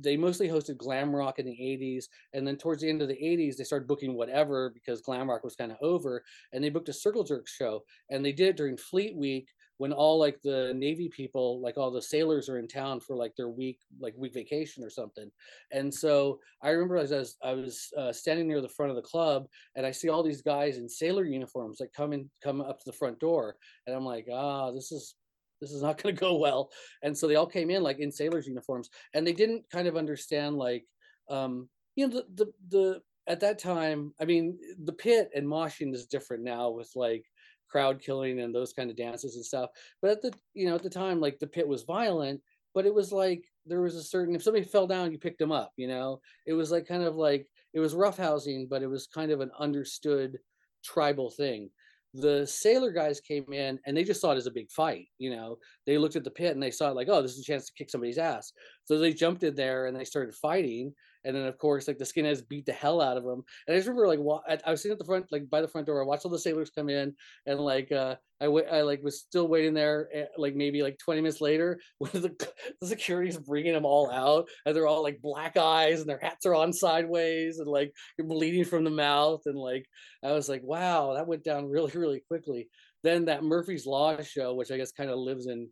they 0.00 0.16
mostly 0.16 0.48
hosted 0.48 0.76
glam 0.76 1.14
rock 1.14 1.38
in 1.38 1.46
the 1.46 1.52
80s 1.52 2.04
and 2.34 2.46
then 2.46 2.56
towards 2.56 2.82
the 2.82 2.88
end 2.88 3.02
of 3.02 3.08
the 3.08 3.14
80s 3.14 3.56
they 3.56 3.64
started 3.64 3.88
booking 3.88 4.14
whatever 4.14 4.70
because 4.70 5.00
glam 5.00 5.30
rock 5.30 5.44
was 5.44 5.56
kind 5.56 5.72
of 5.72 5.78
over 5.80 6.22
and 6.52 6.62
they 6.62 6.70
booked 6.70 6.88
a 6.88 6.92
circle 6.92 7.24
jerk 7.24 7.48
show 7.48 7.82
and 8.10 8.24
they 8.24 8.32
did 8.32 8.48
it 8.48 8.56
during 8.56 8.76
fleet 8.76 9.16
week 9.16 9.48
when 9.78 9.92
all 9.92 10.18
like 10.18 10.40
the 10.42 10.72
navy 10.76 11.08
people 11.08 11.60
like 11.60 11.78
all 11.78 11.90
the 11.90 12.02
sailors 12.02 12.48
are 12.48 12.58
in 12.58 12.68
town 12.68 13.00
for 13.00 13.16
like 13.16 13.34
their 13.34 13.48
week 13.48 13.80
like 13.98 14.14
week 14.16 14.34
vacation 14.34 14.84
or 14.84 14.90
something. 14.90 15.30
And 15.70 15.92
so 15.92 16.38
i 16.62 16.70
remember 16.70 16.96
as 16.96 17.12
i 17.12 17.18
was, 17.18 17.36
I 17.42 17.52
was 17.52 17.92
uh, 17.96 18.12
standing 18.12 18.46
near 18.46 18.60
the 18.60 18.68
front 18.68 18.90
of 18.90 18.96
the 18.96 19.02
club 19.02 19.46
and 19.74 19.86
i 19.86 19.90
see 19.90 20.08
all 20.08 20.22
these 20.22 20.42
guys 20.42 20.76
in 20.76 20.88
sailor 20.88 21.24
uniforms 21.24 21.78
like 21.80 21.92
come 21.96 22.12
in 22.12 22.30
come 22.42 22.60
up 22.60 22.78
to 22.78 22.84
the 22.86 22.96
front 22.96 23.18
door 23.18 23.56
and 23.86 23.96
i'm 23.96 24.04
like 24.04 24.26
ah 24.32 24.70
this 24.70 24.92
is 24.92 25.14
this 25.62 25.72
is 25.72 25.82
not 25.82 25.96
going 26.02 26.14
to 26.14 26.20
go 26.20 26.36
well. 26.36 26.70
And 27.02 27.16
so 27.16 27.26
they 27.26 27.36
all 27.36 27.46
came 27.46 27.70
in 27.70 27.82
like 27.82 28.00
in 28.00 28.12
sailors 28.12 28.46
uniforms 28.46 28.90
and 29.14 29.26
they 29.26 29.32
didn't 29.32 29.64
kind 29.70 29.88
of 29.88 29.96
understand 29.96 30.56
like 30.56 30.84
um 31.30 31.68
you 31.96 32.06
know 32.06 32.14
the 32.14 32.26
the, 32.44 32.52
the 32.68 33.02
at 33.28 33.38
that 33.38 33.56
time 33.56 34.12
i 34.20 34.24
mean 34.24 34.58
the 34.82 34.92
pit 34.92 35.30
and 35.36 35.46
moshing 35.46 35.94
is 35.94 36.06
different 36.06 36.42
now 36.42 36.68
with 36.68 36.90
like 36.96 37.24
crowd 37.72 38.00
killing 38.00 38.40
and 38.40 38.54
those 38.54 38.72
kind 38.74 38.90
of 38.90 38.96
dances 38.96 39.36
and 39.36 39.44
stuff. 39.44 39.70
But 40.02 40.10
at 40.10 40.22
the 40.22 40.32
you 40.52 40.68
know 40.68 40.74
at 40.74 40.82
the 40.82 40.90
time 40.90 41.20
like 41.20 41.38
the 41.38 41.46
pit 41.46 41.66
was 41.66 41.84
violent 41.84 42.40
but 42.74 42.86
it 42.86 42.94
was 42.94 43.12
like 43.12 43.44
there 43.66 43.80
was 43.80 43.96
a 43.96 44.02
certain 44.02 44.34
if 44.34 44.42
somebody 44.42 44.64
fell 44.64 44.86
down 44.86 45.10
you 45.10 45.18
picked 45.18 45.38
them 45.38 45.52
up 45.52 45.72
you 45.76 45.88
know? 45.88 46.20
It 46.46 46.52
was 46.52 46.70
like 46.70 46.86
kind 46.86 47.02
of 47.02 47.16
like 47.16 47.46
it 47.72 47.80
was 47.80 47.94
roughhousing 47.94 48.68
but 48.68 48.82
it 48.82 48.88
was 48.88 49.06
kind 49.06 49.32
of 49.32 49.40
an 49.40 49.50
understood 49.58 50.38
tribal 50.84 51.30
thing 51.30 51.70
the 52.14 52.46
sailor 52.46 52.92
guys 52.92 53.20
came 53.20 53.52
in 53.52 53.78
and 53.86 53.96
they 53.96 54.04
just 54.04 54.20
saw 54.20 54.32
it 54.32 54.36
as 54.36 54.46
a 54.46 54.50
big 54.50 54.70
fight 54.70 55.06
you 55.18 55.34
know? 55.34 55.56
They 55.86 55.98
looked 55.98 56.16
at 56.16 56.24
the 56.24 56.30
pit 56.30 56.52
and 56.52 56.62
they 56.62 56.70
saw 56.70 56.90
it 56.90 56.96
like 56.96 57.08
oh 57.10 57.22
this 57.22 57.32
is 57.32 57.40
a 57.40 57.44
chance 57.44 57.66
to 57.66 57.72
kick 57.74 57.90
somebody's 57.90 58.18
ass. 58.18 58.52
So 58.84 58.98
they 58.98 59.12
jumped 59.12 59.42
in 59.42 59.54
there 59.54 59.86
and 59.86 59.96
they 59.96 60.04
started 60.04 60.34
fighting 60.34 60.92
and 61.24 61.36
then 61.36 61.46
of 61.46 61.58
course 61.58 61.88
like 61.88 61.98
the 61.98 62.04
skinheads 62.04 62.46
beat 62.46 62.66
the 62.66 62.72
hell 62.72 63.00
out 63.00 63.16
of 63.16 63.24
them 63.24 63.42
and 63.66 63.74
i 63.74 63.78
just 63.78 63.88
remember 63.88 64.08
like 64.08 64.18
wa- 64.18 64.42
I, 64.48 64.58
I 64.66 64.70
was 64.70 64.82
sitting 64.82 64.92
at 64.92 64.98
the 64.98 65.04
front 65.04 65.26
like 65.30 65.48
by 65.48 65.60
the 65.60 65.68
front 65.68 65.86
door 65.86 66.02
i 66.02 66.06
watched 66.06 66.24
all 66.24 66.30
the 66.30 66.38
sailors 66.38 66.70
come 66.70 66.88
in 66.88 67.14
and 67.46 67.60
like 67.60 67.92
uh 67.92 68.16
I, 68.40 68.46
w- 68.46 68.66
I 68.66 68.82
like 68.82 69.04
was 69.04 69.20
still 69.20 69.46
waiting 69.46 69.72
there 69.72 70.08
eh, 70.12 70.24
like 70.36 70.56
maybe 70.56 70.82
like 70.82 70.98
20 70.98 71.20
minutes 71.20 71.40
later 71.40 71.78
when 71.98 72.10
the, 72.12 72.48
the 72.80 72.86
security's 72.86 73.38
bringing 73.38 73.72
them 73.72 73.86
all 73.86 74.10
out 74.10 74.48
and 74.66 74.74
they're 74.74 74.88
all 74.88 75.02
like 75.02 75.22
black 75.22 75.56
eyes 75.56 76.00
and 76.00 76.08
their 76.08 76.18
hats 76.18 76.44
are 76.44 76.54
on 76.54 76.72
sideways 76.72 77.58
and 77.58 77.68
like 77.68 77.94
bleeding 78.18 78.64
from 78.64 78.82
the 78.84 78.90
mouth 78.90 79.42
and 79.46 79.56
like 79.56 79.86
i 80.24 80.32
was 80.32 80.48
like 80.48 80.62
wow 80.64 81.14
that 81.14 81.26
went 81.26 81.44
down 81.44 81.66
really 81.68 81.92
really 81.92 82.22
quickly. 82.26 82.68
Then 83.04 83.24
that 83.24 83.42
murphy's 83.42 83.86
law 83.86 84.20
show 84.22 84.54
which 84.54 84.70
i 84.70 84.76
guess 84.76 84.92
kind 84.92 85.10
of 85.10 85.18
lives 85.18 85.46
in 85.46 85.68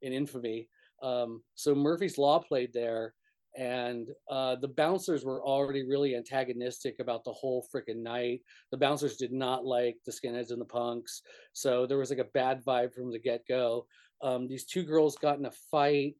in 0.00 0.12
infamy 0.12 0.68
um 1.02 1.42
so 1.54 1.74
murphy's 1.74 2.18
law 2.18 2.38
played 2.38 2.72
there 2.72 3.14
and 3.56 4.08
uh, 4.30 4.56
the 4.56 4.68
bouncers 4.68 5.24
were 5.24 5.44
already 5.44 5.84
really 5.84 6.16
antagonistic 6.16 6.96
about 7.00 7.24
the 7.24 7.32
whole 7.32 7.66
freaking 7.74 8.02
night. 8.02 8.40
The 8.70 8.78
bouncers 8.78 9.16
did 9.16 9.32
not 9.32 9.64
like 9.64 9.96
the 10.06 10.12
skinheads 10.12 10.50
and 10.50 10.60
the 10.60 10.66
punks, 10.66 11.22
so 11.52 11.86
there 11.86 11.98
was 11.98 12.10
like 12.10 12.18
a 12.18 12.24
bad 12.32 12.64
vibe 12.64 12.94
from 12.94 13.10
the 13.10 13.18
get 13.18 13.46
go. 13.46 13.86
Um, 14.22 14.48
these 14.48 14.64
two 14.64 14.84
girls 14.84 15.16
got 15.16 15.38
in 15.38 15.46
a 15.46 15.52
fight. 15.70 16.14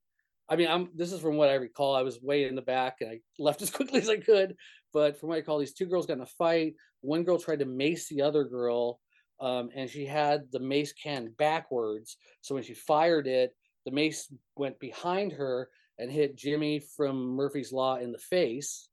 I 0.48 0.56
mean, 0.56 0.68
I'm 0.68 0.90
this 0.94 1.12
is 1.12 1.20
from 1.20 1.36
what 1.36 1.48
I 1.48 1.54
recall. 1.54 1.94
I 1.94 2.02
was 2.02 2.20
way 2.20 2.44
in 2.44 2.54
the 2.54 2.62
back 2.62 2.96
and 3.00 3.10
I 3.10 3.20
left 3.38 3.62
as 3.62 3.70
quickly 3.70 4.00
as 4.00 4.10
I 4.10 4.16
could. 4.16 4.56
But 4.92 5.18
from 5.18 5.30
what 5.30 5.36
I 5.36 5.38
recall, 5.38 5.58
these 5.58 5.72
two 5.72 5.86
girls 5.86 6.06
got 6.06 6.16
in 6.16 6.22
a 6.22 6.26
fight. 6.26 6.74
One 7.00 7.24
girl 7.24 7.38
tried 7.38 7.60
to 7.60 7.64
mace 7.64 8.08
the 8.08 8.22
other 8.22 8.44
girl, 8.44 9.00
um, 9.40 9.70
and 9.74 9.88
she 9.88 10.04
had 10.04 10.42
the 10.52 10.60
mace 10.60 10.92
can 10.92 11.32
backwards. 11.38 12.18
So 12.42 12.54
when 12.54 12.64
she 12.64 12.74
fired 12.74 13.26
it, 13.26 13.56
the 13.86 13.90
mace 13.90 14.32
went 14.56 14.78
behind 14.78 15.32
her 15.32 15.68
and 15.98 16.10
hit 16.10 16.36
Jimmy 16.36 16.80
from 16.96 17.36
Murphy's 17.36 17.72
Law 17.72 17.96
in 17.96 18.12
the 18.12 18.18
face. 18.18 18.88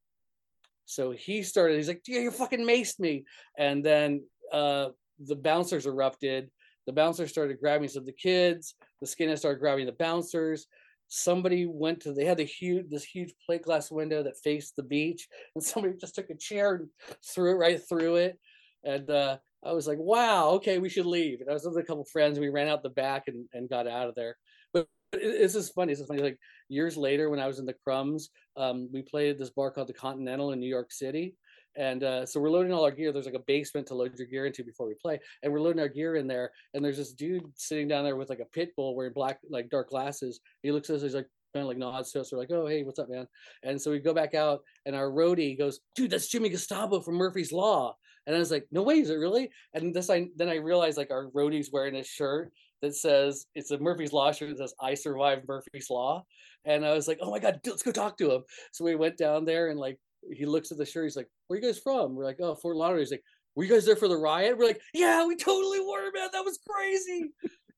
So 0.86 1.12
he 1.12 1.44
started, 1.44 1.78
he's 1.78 1.88
like, 1.88 2.02
yeah, 2.08 2.22
you 2.22 2.32
fucking 2.32 2.66
maced 2.66 3.00
me. 3.00 3.26
And 3.58 3.84
then 3.84 4.24
uh, 4.52 4.90
the 5.20 5.36
bouncers 5.36 5.86
erupted. 5.86 6.50
The 6.88 6.94
bouncers 6.94 7.30
started 7.30 7.60
grabbing 7.60 7.90
some 7.90 8.02
of 8.02 8.08
the 8.08 8.12
kids. 8.12 8.74
The 9.00 9.08
skinheads 9.08 9.40
started 9.40 9.60
grabbing 9.60 9.86
the 9.86 9.92
bouncers. 9.92 10.66
Somebody 11.08 11.68
went 11.68 12.02
to, 12.02 12.14
they 12.14 12.26
had 12.26 12.38
the 12.38 12.44
huge, 12.44 12.90
this 12.90 13.04
huge 13.04 13.34
plate 13.46 13.64
glass 13.64 13.92
window 13.92 14.24
that 14.24 14.40
faced 14.44 14.76
the 14.76 14.84
beach. 14.84 15.28
And 15.54 15.64
somebody 15.64 15.96
just 15.96 16.16
took 16.16 16.30
a 16.30 16.36
chair 16.36 16.76
and 16.76 16.88
threw 17.24 17.52
it 17.52 17.58
right 17.58 17.80
through 17.88 18.16
it. 18.16 18.40
And 18.84 19.10
uh, 19.10 19.38
I 19.64 19.74
was 19.74 19.88
like, 19.88 19.98
wow, 20.00 20.50
okay, 20.52 20.80
we 20.80 20.90
should 20.90 21.06
leave. 21.06 21.42
And 21.42 21.50
I 21.50 21.54
was 21.54 21.66
with 21.66 21.78
a 21.78 21.84
couple 21.84 22.06
friends. 22.06 22.40
We 22.40 22.50
ran 22.50 22.68
out 22.68 22.82
the 22.82 22.90
back 22.90 23.28
and, 23.28 23.46
and 23.54 23.70
got 23.70 23.88
out 23.88 24.08
of 24.08 24.16
there. 24.16 24.38
It's 25.14 25.54
just 25.54 25.74
funny. 25.74 25.92
It's 25.92 26.02
just 26.02 26.10
funny. 26.10 26.22
Like 26.22 26.40
years 26.68 26.98
later, 26.98 27.30
when 27.30 27.40
I 27.40 27.48
was 27.48 27.60
in 27.60 27.66
the 27.66 27.76
Crumbs, 27.84 28.30
um, 28.58 28.90
we 28.94 29.02
played 29.02 29.40
this 29.40 29.50
bar 29.50 29.72
called 29.72 29.88
the 29.88 29.94
Continental 29.94 30.52
in 30.52 30.60
New 30.60 30.70
York 30.70 30.92
City. 30.92 31.36
And 31.76 32.04
uh, 32.04 32.26
so 32.26 32.40
we're 32.40 32.50
loading 32.50 32.74
all 32.74 32.84
our 32.84 32.92
gear. 32.92 33.12
There's 33.12 33.26
like 33.26 33.36
a 33.36 33.44
basement 33.48 33.88
to 33.88 33.96
load 33.96 34.18
your 34.18 34.28
gear 34.28 34.46
into 34.46 34.64
before 34.64 34.88
we 34.88 34.96
play. 34.96 35.20
And 35.44 35.54
we're 35.54 35.62
loading 35.62 35.80
our 35.80 35.88
gear 35.88 36.16
in 36.16 36.28
there. 36.28 36.52
And 36.74 36.84
there's 36.84 36.98
this 36.98 37.14
dude 37.14 37.44
sitting 37.56 37.88
down 37.88 38.04
there 38.04 38.16
with 38.16 38.30
like 38.30 38.40
a 38.40 38.46
pit 38.46 38.76
bull 38.76 38.96
wearing 38.96 39.14
black, 39.14 39.40
like 39.50 39.70
dark 39.70 39.90
glasses. 39.90 40.40
He 40.62 40.72
looks 40.72 40.90
at 40.90 40.98
us, 40.98 41.04
he's 41.04 41.16
like, 41.16 41.28
kind 41.54 41.64
of 41.64 41.68
like 41.68 41.78
nods 41.78 42.12
to 42.12 42.22
us. 42.22 42.32
We're 42.32 42.40
like, 42.40 42.52
oh, 42.52 42.68
hey, 42.68 42.84
what's 42.84 43.00
up, 43.00 43.10
man? 43.10 43.28
And 43.64 43.82
so 43.82 43.92
we 43.92 44.00
go 44.00 44.14
back 44.14 44.36
out, 44.36 44.62
and 44.86 44.96
our 44.96 45.10
roadie 45.10 45.58
goes, 45.58 45.80
dude, 45.96 46.12
that's 46.12 46.28
Jimmy 46.28 46.50
Gestapo 46.50 47.02
from 47.02 47.16
Murphy's 47.16 47.52
Law. 47.52 47.96
And 48.28 48.36
I 48.36 48.40
was 48.40 48.52
like, 48.52 48.68
no 48.72 48.84
way, 48.84 49.00
is 49.00 49.10
it 49.10 49.16
really? 49.16 49.50
And 49.74 49.94
this, 49.94 50.10
I 50.10 50.28
then 50.36 50.50
I 50.50 50.56
realized 50.56 50.98
like 50.98 51.10
our 51.10 51.30
roadie's 51.32 51.72
wearing 51.72 51.96
a 51.96 52.04
shirt 52.04 52.52
that 52.82 52.96
says 52.96 53.46
it's 53.56 53.72
a 53.72 53.80
Murphy's 53.80 54.14
Law 54.14 54.32
shirt 54.32 54.50
that 54.50 54.58
says 54.58 54.74
"I 54.82 54.94
survived 54.94 55.48
Murphy's 55.48 55.90
Law," 55.90 56.26
and 56.66 56.86
I 56.86 56.94
was 56.94 57.08
like, 57.08 57.20
"Oh 57.22 57.32
my 57.32 57.40
god, 57.40 57.60
let's 57.66 57.84
go 57.84 57.92
talk 57.92 58.18
to 58.18 58.32
him." 58.32 58.44
So 58.72 58.86
we 58.86 58.96
went 58.96 59.18
down 59.18 59.46
there, 59.46 59.70
and 59.70 59.80
like 59.80 60.00
he 60.34 60.46
looks 60.46 60.72
at 60.72 60.78
the 60.78 60.86
shirt. 60.86 61.06
He's 61.06 61.16
like, 61.16 61.30
"Where 61.48 61.60
you 61.60 61.66
guys 61.66 61.80
from?" 61.80 62.16
We're 62.16 62.26
like, 62.26 62.40
"Oh, 62.40 62.56
Fort 62.56 62.76
Lauderdale." 62.76 63.02
He's 63.02 63.12
like, 63.12 63.24
"Were 63.56 63.64
you 63.64 63.72
guys 63.72 63.86
there 63.86 63.96
for 63.96 64.08
the 64.08 64.18
riot?" 64.18 64.58
We're 64.58 64.68
like, 64.68 64.82
"Yeah, 64.94 65.26
we 65.26 65.36
totally 65.36 65.80
were, 65.80 66.12
man. 66.14 66.30
That 66.32 66.46
was 66.46 66.60
crazy." 66.68 67.32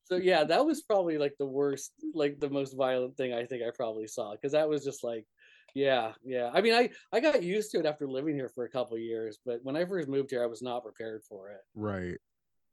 so 0.04 0.16
yeah, 0.16 0.44
that 0.44 0.64
was 0.64 0.82
probably 0.82 1.18
like 1.18 1.34
the 1.38 1.46
worst, 1.46 1.92
like 2.14 2.38
the 2.40 2.50
most 2.50 2.76
violent 2.76 3.16
thing 3.16 3.32
I 3.32 3.44
think 3.44 3.62
I 3.62 3.70
probably 3.74 4.06
saw 4.06 4.32
because 4.32 4.52
that 4.52 4.68
was 4.68 4.84
just 4.84 5.04
like. 5.04 5.26
Yeah, 5.74 6.12
yeah. 6.22 6.50
I 6.52 6.60
mean, 6.60 6.74
I 6.74 6.90
I 7.12 7.20
got 7.20 7.42
used 7.42 7.70
to 7.70 7.78
it 7.78 7.86
after 7.86 8.06
living 8.06 8.34
here 8.34 8.50
for 8.50 8.64
a 8.64 8.68
couple 8.68 8.98
years, 8.98 9.38
but 9.42 9.60
when 9.62 9.74
I 9.74 9.86
first 9.86 10.06
moved 10.06 10.28
here, 10.30 10.42
I 10.42 10.46
was 10.46 10.60
not 10.60 10.84
prepared 10.84 11.22
for 11.26 11.50
it. 11.50 11.60
Right. 11.74 12.18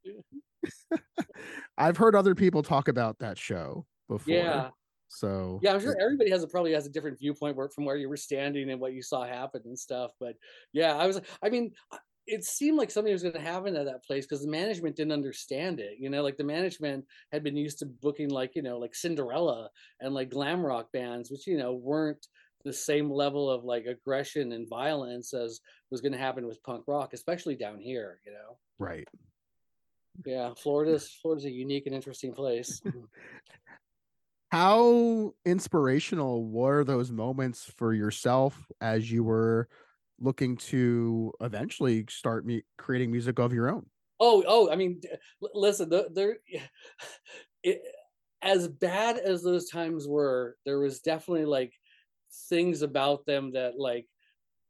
I've 1.77 1.97
heard 1.97 2.15
other 2.15 2.35
people 2.35 2.63
talk 2.63 2.88
about 2.88 3.19
that 3.19 3.38
show 3.38 3.85
before. 4.07 4.33
Yeah. 4.33 4.69
So 5.09 5.59
yeah, 5.63 5.73
I'm 5.73 5.79
sure 5.79 5.95
everybody 5.99 6.29
has 6.29 6.43
a 6.43 6.47
probably 6.47 6.73
has 6.73 6.85
a 6.85 6.89
different 6.89 7.17
viewpoint 7.17 7.57
where, 7.57 7.69
from 7.69 7.85
where 7.85 7.97
you 7.97 8.07
were 8.07 8.17
standing 8.17 8.69
and 8.69 8.79
what 8.79 8.93
you 8.93 9.01
saw 9.01 9.25
happen 9.25 9.62
and 9.65 9.78
stuff. 9.78 10.11
But 10.19 10.36
yeah, 10.71 10.95
I 10.95 11.07
was. 11.07 11.19
I 11.41 11.49
mean, 11.49 11.71
it 12.28 12.43
seemed 12.43 12.78
like 12.78 12.91
something 12.91 13.11
was 13.11 13.24
going 13.24 13.34
to 13.34 13.39
happen 13.39 13.76
at 13.76 13.86
that 13.86 14.05
place 14.05 14.26
because 14.26 14.43
the 14.43 14.51
management 14.51 14.95
didn't 14.95 15.13
understand 15.13 15.80
it. 15.80 15.97
You 15.99 16.11
know, 16.11 16.21
like 16.21 16.38
the 16.38 16.43
management 16.43 17.05
had 17.32 17.43
been 17.43 17.57
used 17.57 17.80
to 17.80 17.88
booking 17.88 18.30
like 18.30 18.51
you 18.55 18.61
know 18.61 18.78
like 18.78 18.93
Cinderella 18.93 19.69
and 19.99 20.13
like 20.13 20.30
glam 20.30 20.63
rock 20.63 20.91
bands, 20.93 21.32
which 21.32 21.47
you 21.47 21.57
know 21.57 21.74
weren't 21.74 22.28
the 22.63 22.74
same 22.74 23.09
level 23.09 23.49
of 23.49 23.63
like 23.63 23.86
aggression 23.86 24.51
and 24.51 24.69
violence 24.69 25.34
as 25.34 25.59
was 25.89 26.01
going 26.01 26.11
to 26.11 26.19
happen 26.19 26.45
with 26.45 26.61
punk 26.61 26.84
rock, 26.88 27.13
especially 27.13 27.55
down 27.55 27.80
here. 27.80 28.19
You 28.28 28.34
know. 28.34 28.57
Right 28.78 29.07
yeah 30.26 30.53
florida's 30.57 31.10
florida's 31.22 31.45
a 31.45 31.51
unique 31.51 31.86
and 31.86 31.95
interesting 31.95 32.34
place. 32.34 32.82
How 34.51 35.36
inspirational 35.45 36.43
were 36.43 36.84
those 36.84 37.12
moments 37.12 37.72
for 37.78 37.93
yourself 37.93 38.60
as 38.82 39.12
you 39.12 39.24
were 39.24 39.70
looking 40.20 40.57
to 40.57 41.32
eventually 41.39 42.05
start 42.10 42.47
me 42.47 42.64
creating 42.76 43.12
music 43.12 43.38
of 43.38 43.53
your 43.53 43.70
own? 43.70 43.86
Oh 44.20 44.43
oh 44.47 44.72
i 44.72 44.76
mean 44.76 45.01
listen 45.53 45.89
there 46.14 46.38
it, 47.64 47.82
as 48.41 48.68
bad 48.68 49.18
as 49.18 49.43
those 49.43 49.70
times 49.70 50.07
were 50.07 50.57
there 50.66 50.80
was 50.80 50.99
definitely 50.99 51.45
like 51.45 51.74
things 52.49 52.82
about 52.82 53.26
them 53.26 53.51
that 53.53 53.78
like 53.78 54.07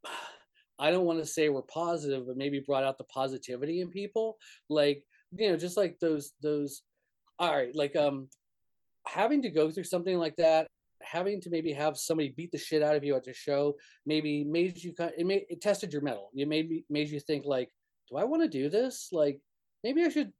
i 0.79 0.91
don't 0.91 1.05
want 1.05 1.19
to 1.19 1.25
say 1.25 1.49
were 1.49 1.61
positive 1.63 2.27
but 2.27 2.37
maybe 2.37 2.59
brought 2.59 2.83
out 2.83 2.97
the 2.97 3.03
positivity 3.05 3.81
in 3.81 3.89
people. 3.89 4.37
Like 4.69 5.03
you 5.35 5.49
know 5.49 5.57
just 5.57 5.77
like 5.77 5.99
those 5.99 6.31
those 6.41 6.83
all 7.37 7.55
right 7.55 7.75
like 7.75 7.95
um 7.95 8.27
having 9.07 9.41
to 9.41 9.49
go 9.49 9.69
through 9.71 9.83
something 9.83 10.17
like 10.17 10.35
that 10.35 10.67
having 11.01 11.39
to 11.39 11.49
maybe 11.49 11.71
have 11.71 11.97
somebody 11.97 12.33
beat 12.35 12.51
the 12.51 12.57
shit 12.57 12.83
out 12.83 12.95
of 12.95 13.03
you 13.03 13.15
at 13.15 13.23
the 13.23 13.33
show 13.33 13.75
maybe 14.05 14.43
made 14.43 14.81
you 14.83 14.93
it 15.17 15.25
made 15.25 15.45
it 15.49 15.61
tested 15.61 15.93
your 15.93 16.01
mettle 16.01 16.29
it 16.35 16.47
made 16.47 16.83
made 16.89 17.09
you 17.09 17.19
think 17.19 17.45
like 17.45 17.69
do 18.09 18.17
i 18.17 18.23
want 18.23 18.41
to 18.41 18.49
do 18.49 18.69
this? 18.69 19.09
Like 19.11 19.39
maybe 19.83 20.03
i 20.03 20.09
should 20.09 20.31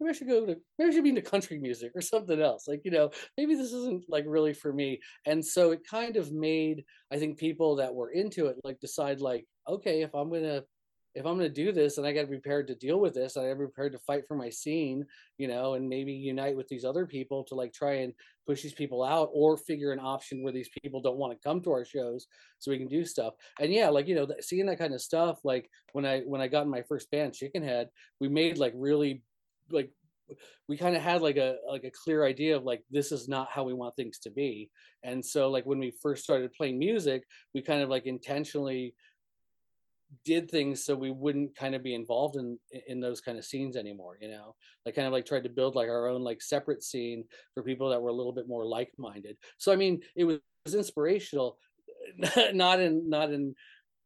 maybe 0.00 0.10
i 0.10 0.12
should 0.12 0.28
go 0.28 0.46
to 0.46 0.56
maybe 0.78 0.90
i 0.90 0.92
should 0.92 1.04
be 1.04 1.10
into 1.10 1.22
country 1.22 1.58
music 1.58 1.92
or 1.94 2.00
something 2.02 2.40
else. 2.40 2.68
Like 2.68 2.82
you 2.84 2.90
know 2.90 3.10
maybe 3.36 3.54
this 3.54 3.72
isn't 3.72 4.04
like 4.08 4.24
really 4.26 4.52
for 4.52 4.72
me. 4.72 5.00
And 5.26 5.44
so 5.44 5.72
it 5.72 5.80
kind 5.88 6.16
of 6.16 6.32
made 6.32 6.84
i 7.12 7.16
think 7.18 7.38
people 7.38 7.76
that 7.76 7.94
were 7.94 8.10
into 8.10 8.46
it 8.46 8.56
like 8.64 8.78
decide 8.80 9.20
like 9.20 9.46
okay 9.68 10.02
if 10.02 10.14
i'm 10.14 10.30
gonna 10.30 10.62
if 11.14 11.24
I'm 11.24 11.38
going 11.38 11.48
to 11.48 11.64
do 11.64 11.70
this 11.70 11.96
and 11.96 12.06
I 12.06 12.12
got 12.12 12.22
to 12.22 12.26
be 12.26 12.38
prepared 12.38 12.66
to 12.68 12.74
deal 12.74 12.98
with 12.98 13.14
this, 13.14 13.36
I 13.36 13.48
got 13.48 13.58
prepared 13.58 13.92
to 13.92 13.98
fight 14.00 14.24
for 14.26 14.36
my 14.36 14.50
scene, 14.50 15.06
you 15.38 15.46
know, 15.46 15.74
and 15.74 15.88
maybe 15.88 16.12
unite 16.12 16.56
with 16.56 16.66
these 16.66 16.84
other 16.84 17.06
people 17.06 17.44
to 17.44 17.54
like 17.54 17.72
try 17.72 17.94
and 17.98 18.12
push 18.46 18.62
these 18.62 18.74
people 18.74 19.02
out 19.04 19.30
or 19.32 19.56
figure 19.56 19.92
an 19.92 20.00
option 20.00 20.42
where 20.42 20.52
these 20.52 20.70
people 20.82 21.00
don't 21.00 21.16
want 21.16 21.32
to 21.32 21.48
come 21.48 21.60
to 21.62 21.70
our 21.70 21.84
shows 21.84 22.26
so 22.58 22.70
we 22.70 22.78
can 22.78 22.88
do 22.88 23.04
stuff. 23.04 23.34
And 23.60 23.72
yeah, 23.72 23.88
like, 23.90 24.08
you 24.08 24.16
know, 24.16 24.26
seeing 24.40 24.66
that 24.66 24.78
kind 24.78 24.92
of 24.92 25.00
stuff, 25.00 25.38
like 25.44 25.70
when 25.92 26.04
I, 26.04 26.20
when 26.22 26.40
I 26.40 26.48
got 26.48 26.64
in 26.64 26.70
my 26.70 26.82
first 26.82 27.10
band, 27.12 27.32
Chickenhead, 27.32 27.86
we 28.18 28.28
made 28.28 28.58
like 28.58 28.72
really 28.74 29.22
like, 29.70 29.90
we 30.68 30.76
kind 30.76 30.96
of 30.96 31.02
had 31.02 31.20
like 31.20 31.36
a 31.36 31.56
like 31.70 31.84
a 31.84 31.90
clear 31.90 32.24
idea 32.24 32.56
of 32.56 32.64
like 32.64 32.82
this 32.90 33.12
is 33.12 33.28
not 33.28 33.50
how 33.50 33.62
we 33.62 33.74
want 33.74 33.94
things 33.94 34.18
to 34.18 34.30
be 34.30 34.70
and 35.02 35.22
so 35.22 35.50
like 35.50 35.66
when 35.66 35.78
we 35.78 35.92
first 36.00 36.24
started 36.24 36.50
playing 36.54 36.78
music 36.78 37.24
we 37.54 37.60
kind 37.60 37.82
of 37.82 37.90
like 37.90 38.06
intentionally 38.06 38.94
did 40.24 40.50
things 40.50 40.84
so 40.84 40.94
we 40.94 41.10
wouldn't 41.10 41.54
kind 41.56 41.74
of 41.74 41.82
be 41.82 41.94
involved 41.94 42.36
in 42.36 42.58
in 42.88 43.00
those 43.00 43.20
kind 43.20 43.38
of 43.38 43.44
scenes 43.44 43.76
anymore 43.76 44.18
you 44.20 44.28
know? 44.28 44.54
Like 44.84 44.94
kind 44.94 45.06
of 45.06 45.12
like 45.12 45.26
tried 45.26 45.44
to 45.44 45.50
build 45.50 45.74
like 45.74 45.88
our 45.88 46.08
own 46.08 46.22
like 46.22 46.42
separate 46.42 46.82
scene 46.82 47.24
for 47.54 47.62
people 47.62 47.88
that 47.90 48.00
were 48.00 48.10
a 48.10 48.14
little 48.14 48.32
bit 48.32 48.48
more 48.48 48.66
like-minded. 48.66 49.36
So 49.58 49.72
i 49.72 49.76
mean 49.76 50.00
it 50.16 50.24
was, 50.24 50.36
it 50.36 50.42
was 50.64 50.74
inspirational 50.74 51.58
not 52.52 52.80
in 52.80 53.08
not 53.08 53.32
in 53.32 53.54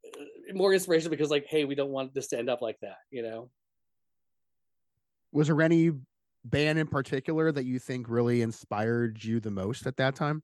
uh, 0.06 0.24
more 0.54 0.72
inspirational 0.72 1.10
because 1.10 1.30
like 1.30 1.46
hey 1.46 1.64
we 1.64 1.74
don't 1.74 1.90
want 1.90 2.14
this 2.14 2.28
to 2.28 2.38
end 2.38 2.50
up 2.50 2.62
like 2.62 2.78
that 2.80 2.98
you 3.10 3.22
know? 3.22 3.50
Was 5.32 5.48
there 5.48 5.60
any 5.60 5.90
band 6.44 6.78
in 6.78 6.86
particular 6.86 7.52
that 7.52 7.64
you 7.64 7.78
think 7.78 8.08
really 8.08 8.42
inspired 8.42 9.22
you 9.22 9.40
the 9.40 9.50
most 9.50 9.86
at 9.86 9.96
that 9.96 10.14
time? 10.14 10.42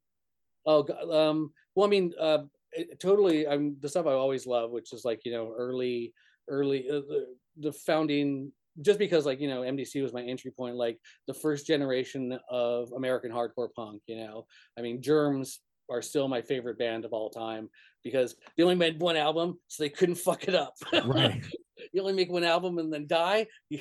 Oh 0.67 0.87
um 1.13 1.53
well 1.75 1.87
i 1.87 1.91
mean 1.91 2.13
uh 2.19 2.39
it, 2.75 3.01
totally 3.01 3.47
i'm 3.47 3.77
the 3.81 3.89
stuff 3.89 4.07
i 4.07 4.13
always 4.13 4.47
love 4.47 4.71
which 4.71 4.93
is 4.93 5.05
like 5.05 5.21
you 5.25 5.33
know 5.33 5.53
early 5.57 6.13
early 6.49 6.89
uh, 6.91 7.01
the, 7.09 7.27
the 7.59 7.73
founding 7.73 8.53
just 8.83 8.99
because 8.99 9.25
like 9.25 9.41
you 9.41 9.49
know 9.49 9.63
mdc 9.63 10.03
was 10.03 10.13
my 10.13 10.23
entry 10.23 10.51
point 10.51 10.77
like 10.77 10.99
the 11.27 11.35
first 11.35 11.67
generation 11.67 12.39
of 12.51 12.91
american 12.93 13.31
hardcore 13.31 13.73
punk 13.75 14.03
you 14.07 14.17
know? 14.17 14.47
I 14.79 14.83
mean 14.83 15.01
germs 15.01 15.61
are 15.91 16.03
still 16.03 16.29
my 16.29 16.43
favorite 16.43 16.79
band 16.79 17.05
of 17.05 17.13
all 17.13 17.31
time 17.31 17.69
because 18.05 18.37
they 18.57 18.63
only 18.63 18.75
made 18.75 19.01
one 19.01 19.17
album 19.17 19.59
so 19.69 19.83
they 19.83 19.89
couldn't 19.89 20.17
fuck 20.17 20.45
it 20.45 20.55
up. 20.55 20.75
Right. 21.05 21.43
You 21.93 22.01
only 22.01 22.15
make 22.15 22.31
one 22.31 22.45
album 22.45 22.79
and 22.79 22.93
then 22.93 23.07
die 23.07 23.47
you, 23.69 23.81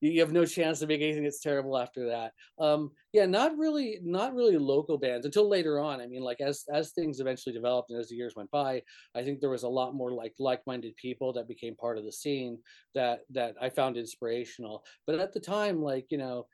you 0.00 0.20
have 0.20 0.32
no 0.32 0.46
chance 0.46 0.78
to 0.78 0.86
make 0.86 1.00
anything 1.00 1.24
that's 1.24 1.40
terrible 1.40 1.76
after 1.76 2.06
that. 2.06 2.32
Um 2.58 2.90
yeah 3.12 3.26
not 3.26 3.56
really 3.58 3.98
not 4.02 4.34
really 4.34 4.56
local 4.56 4.98
bands 4.98 5.26
until 5.26 5.48
later 5.48 5.78
on. 5.78 6.00
I 6.00 6.06
mean 6.06 6.22
like 6.22 6.40
as 6.40 6.64
as 6.72 6.92
things 6.92 7.20
eventually 7.20 7.52
developed 7.52 7.90
and 7.90 7.98
as 8.00 8.08
the 8.08 8.16
years 8.16 8.34
went 8.36 8.50
by 8.50 8.82
i 9.14 9.22
think 9.22 9.40
there 9.40 9.50
was 9.50 9.64
a 9.64 9.68
lot 9.68 9.94
more 9.94 10.12
like 10.12 10.34
like-minded 10.38 10.96
people 10.96 11.32
that 11.32 11.48
became 11.48 11.76
part 11.76 11.98
of 11.98 12.04
the 12.04 12.12
scene 12.12 12.58
that 12.94 13.20
that 13.30 13.54
i 13.60 13.68
found 13.68 13.96
inspirational. 13.96 14.84
But 15.06 15.18
at 15.18 15.32
the 15.32 15.40
time 15.40 15.82
like 15.82 16.06
you 16.10 16.18
know 16.18 16.46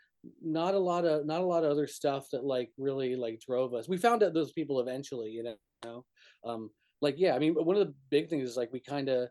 not 0.43 0.75
a 0.75 0.79
lot 0.79 1.05
of 1.05 1.27
not 1.27 1.41
a 1.41 1.47
lot 1.47 1.65
of 1.65 1.71
other 1.71 1.87
stuff 1.87 2.29
that 2.33 2.45
like 2.45 2.71
really 2.77 3.17
like 3.17 3.41
drove 3.47 3.75
us. 3.75 3.89
We 3.89 3.97
found 3.97 4.23
out 4.23 4.35
those 4.35 4.53
people 4.53 4.81
eventually 4.81 5.31
you 5.31 5.55
know? 5.85 6.05
Um 6.45 6.71
like 7.01 7.15
yeah 7.19 7.35
i 7.35 7.39
mean 7.39 7.55
one 7.55 7.77
of 7.77 7.87
the 7.87 7.95
big 8.11 8.29
things 8.29 8.49
is 8.49 8.57
like 8.57 8.73
we 8.73 8.81
kind 8.81 9.09
of 9.09 9.29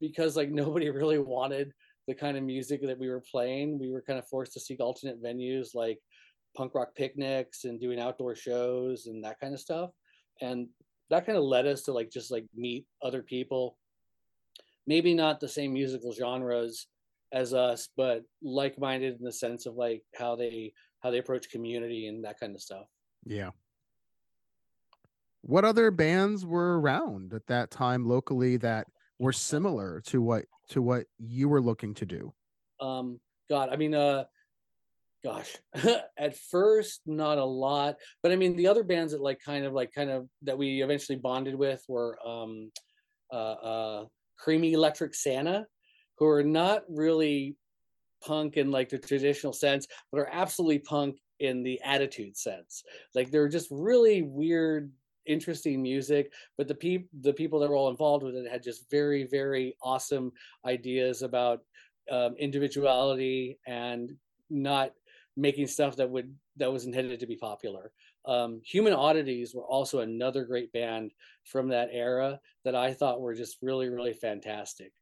because 0.00 0.36
like 0.36 0.50
nobody 0.62 0.90
really 0.90 1.18
wanted 1.18 1.72
the 2.08 2.14
kind 2.14 2.36
of 2.36 2.42
music 2.42 2.80
that 2.82 2.98
we 2.98 3.08
were 3.08 3.22
playing 3.30 3.78
we 3.78 3.90
were 3.90 4.02
kind 4.02 4.18
of 4.18 4.26
forced 4.26 4.52
to 4.52 4.60
seek 4.60 4.80
alternate 4.80 5.22
venues 5.22 5.74
like 5.74 5.98
punk 6.54 6.74
rock 6.74 6.94
picnics 6.94 7.64
and 7.64 7.80
doing 7.80 8.00
outdoor 8.00 8.34
shows 8.34 9.06
and 9.06 9.24
that 9.24 9.40
kind 9.40 9.54
of 9.54 9.60
stuff. 9.60 9.90
And 10.40 10.68
that 11.10 11.26
kind 11.26 11.38
of 11.38 11.44
led 11.44 11.66
us 11.66 11.82
to 11.82 11.92
like 11.92 12.10
just 12.10 12.30
like 12.30 12.46
meet 12.54 12.86
other 13.02 13.22
people. 13.22 13.76
Maybe 14.86 15.14
not 15.14 15.40
the 15.40 15.48
same 15.48 15.72
musical 15.72 16.12
genres 16.12 16.86
as 17.32 17.54
us 17.54 17.88
but 17.96 18.24
like-minded 18.42 19.16
in 19.18 19.24
the 19.24 19.32
sense 19.32 19.64
of 19.64 19.74
like 19.74 20.02
how 20.14 20.36
they 20.36 20.70
how 21.00 21.10
they 21.10 21.16
approach 21.16 21.50
community 21.50 22.06
and 22.06 22.24
that 22.24 22.38
kind 22.38 22.54
of 22.54 22.60
stuff. 22.60 22.86
Yeah 23.24 23.50
what 25.42 25.64
other 25.64 25.90
bands 25.90 26.46
were 26.46 26.80
around 26.80 27.34
at 27.34 27.46
that 27.48 27.70
time 27.70 28.06
locally 28.06 28.56
that 28.58 28.86
were 29.18 29.32
similar 29.32 30.00
to 30.06 30.22
what 30.22 30.44
to 30.70 30.80
what 30.80 31.06
you 31.18 31.48
were 31.48 31.60
looking 31.60 31.94
to 31.94 32.06
do? 32.06 32.32
Um, 32.80 33.20
God, 33.50 33.68
I 33.70 33.76
mean, 33.76 33.94
uh, 33.94 34.24
gosh, 35.24 35.56
at 36.16 36.36
first 36.36 37.02
not 37.06 37.38
a 37.38 37.44
lot, 37.44 37.96
but 38.22 38.32
I 38.32 38.36
mean 38.36 38.56
the 38.56 38.68
other 38.68 38.84
bands 38.84 39.12
that 39.12 39.20
like 39.20 39.40
kind 39.44 39.64
of 39.64 39.72
like 39.72 39.92
kind 39.92 40.10
of 40.10 40.28
that 40.42 40.58
we 40.58 40.82
eventually 40.82 41.18
bonded 41.18 41.54
with 41.54 41.84
were 41.88 42.18
um, 42.26 42.70
uh, 43.32 43.36
uh, 43.36 44.04
Creamy 44.38 44.72
Electric 44.72 45.14
Santa, 45.14 45.66
who 46.18 46.26
are 46.26 46.42
not 46.44 46.82
really 46.88 47.56
punk 48.24 48.56
in 48.56 48.70
like 48.70 48.88
the 48.88 48.98
traditional 48.98 49.52
sense, 49.52 49.86
but 50.10 50.20
are 50.20 50.30
absolutely 50.30 50.78
punk 50.78 51.18
in 51.40 51.64
the 51.64 51.80
attitude 51.82 52.36
sense. 52.36 52.84
Like 53.14 53.30
they're 53.30 53.48
just 53.48 53.68
really 53.70 54.22
weird 54.22 54.92
interesting 55.26 55.80
music 55.82 56.32
but 56.58 56.66
the 56.68 56.74
people 56.74 57.08
the 57.20 57.32
people 57.32 57.58
that 57.58 57.70
were 57.70 57.76
all 57.76 57.90
involved 57.90 58.24
with 58.24 58.34
it 58.34 58.50
had 58.50 58.62
just 58.62 58.90
very 58.90 59.24
very 59.24 59.76
awesome 59.82 60.32
ideas 60.66 61.22
about 61.22 61.60
um, 62.10 62.34
individuality 62.38 63.58
and 63.66 64.12
not 64.50 64.92
making 65.36 65.66
stuff 65.66 65.96
that 65.96 66.10
would 66.10 66.34
that 66.56 66.72
was 66.72 66.84
intended 66.84 67.18
to 67.20 67.26
be 67.26 67.36
popular. 67.36 67.90
Um, 68.26 68.60
human 68.64 68.92
oddities 68.92 69.54
were 69.54 69.64
also 69.64 70.00
another 70.00 70.44
great 70.44 70.72
band 70.72 71.12
from 71.44 71.68
that 71.68 71.88
era 71.90 72.38
that 72.64 72.76
i 72.76 72.92
thought 72.92 73.20
were 73.20 73.34
just 73.34 73.58
really 73.62 73.88
really 73.88 74.12
fantastic. 74.12 74.92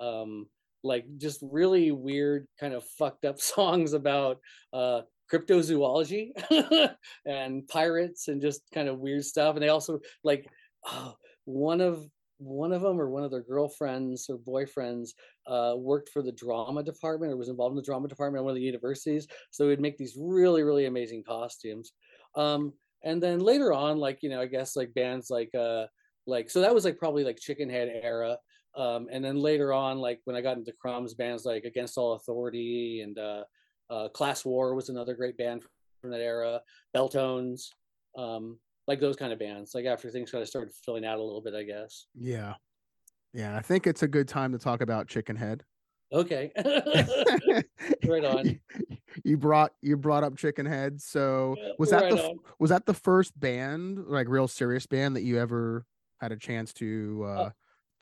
Um, 0.00 0.46
like 0.84 1.06
just 1.16 1.40
really 1.42 1.90
weird 1.90 2.46
kind 2.60 2.72
of 2.74 2.84
fucked 2.84 3.24
up 3.24 3.40
songs 3.40 3.94
about 3.94 4.38
uh, 4.72 5.02
cryptozoology 5.32 6.30
and 7.26 7.66
pirates 7.68 8.28
and 8.28 8.40
just 8.40 8.62
kind 8.72 8.88
of 8.88 8.98
weird 8.98 9.24
stuff. 9.24 9.54
And 9.54 9.62
they 9.62 9.68
also 9.68 10.00
like 10.24 10.48
oh, 10.86 11.14
one 11.44 11.80
of 11.80 12.08
one 12.38 12.72
of 12.72 12.82
them 12.82 13.00
or 13.00 13.10
one 13.10 13.24
of 13.24 13.30
their 13.30 13.42
girlfriends 13.42 14.30
or 14.30 14.38
boyfriends 14.38 15.10
uh, 15.46 15.74
worked 15.76 16.08
for 16.10 16.22
the 16.22 16.32
drama 16.32 16.82
department 16.82 17.32
or 17.32 17.36
was 17.36 17.48
involved 17.48 17.72
in 17.72 17.76
the 17.76 17.82
drama 17.82 18.06
department 18.08 18.40
at 18.40 18.44
one 18.44 18.52
of 18.52 18.56
the 18.56 18.62
universities. 18.62 19.26
So 19.50 19.66
we'd 19.66 19.80
make 19.80 19.98
these 19.98 20.16
really, 20.16 20.62
really 20.62 20.86
amazing 20.86 21.24
costumes. 21.24 21.92
Um, 22.36 22.72
and 23.02 23.20
then 23.20 23.40
later 23.40 23.72
on, 23.72 23.98
like, 23.98 24.22
you 24.22 24.30
know, 24.30 24.40
I 24.40 24.46
guess 24.46 24.76
like 24.76 24.94
bands 24.94 25.30
like, 25.30 25.52
uh, 25.54 25.86
like, 26.26 26.48
so 26.48 26.60
that 26.60 26.74
was 26.74 26.84
like 26.84 26.98
probably 26.98 27.24
like 27.24 27.40
Chickenhead 27.40 28.04
era. 28.04 28.36
Um, 28.76 29.08
and 29.10 29.24
then 29.24 29.36
later 29.36 29.72
on, 29.72 29.98
like 29.98 30.20
when 30.24 30.36
I 30.36 30.40
got 30.40 30.58
into 30.58 30.72
Crumbs, 30.72 31.14
bands 31.14 31.44
like 31.44 31.64
Against 31.64 31.98
All 31.98 32.12
Authority 32.12 33.00
and 33.00 33.18
uh, 33.18 33.42
uh, 33.90 34.08
Class 34.08 34.44
War 34.44 34.74
was 34.74 34.88
another 34.88 35.14
great 35.14 35.36
band 35.36 35.62
from 36.00 36.10
that 36.10 36.20
era. 36.20 36.60
Belltones, 36.94 37.70
um, 38.16 38.58
like 38.86 39.00
those 39.00 39.16
kind 39.16 39.32
of 39.32 39.38
bands. 39.38 39.74
Like 39.74 39.86
after 39.86 40.10
things 40.10 40.30
kind 40.30 40.42
of 40.42 40.48
started 40.48 40.72
filling 40.84 41.04
out 41.04 41.18
a 41.18 41.22
little 41.22 41.42
bit, 41.42 41.54
I 41.54 41.62
guess. 41.62 42.06
Yeah, 42.14 42.54
yeah. 43.32 43.56
I 43.56 43.60
think 43.60 43.86
it's 43.86 44.02
a 44.02 44.08
good 44.08 44.28
time 44.28 44.52
to 44.52 44.58
talk 44.58 44.80
about 44.80 45.08
Chickenhead. 45.08 45.60
Okay, 46.12 46.50
right 48.06 48.24
on. 48.24 48.60
You 49.24 49.36
brought 49.36 49.72
you 49.82 49.96
brought 49.96 50.22
up 50.22 50.36
Chickenhead. 50.36 51.00
So 51.00 51.56
was 51.78 51.90
that 51.90 52.04
right 52.04 52.12
the 52.12 52.28
on. 52.28 52.38
was 52.60 52.70
that 52.70 52.86
the 52.86 52.94
first 52.94 53.38
band, 53.38 54.04
like 54.06 54.28
real 54.28 54.46
serious 54.46 54.86
band, 54.86 55.16
that 55.16 55.22
you 55.22 55.40
ever 55.40 55.84
had 56.20 56.30
a 56.30 56.36
chance 56.36 56.72
to 56.74 57.24
uh, 57.26 57.44
to 57.44 57.54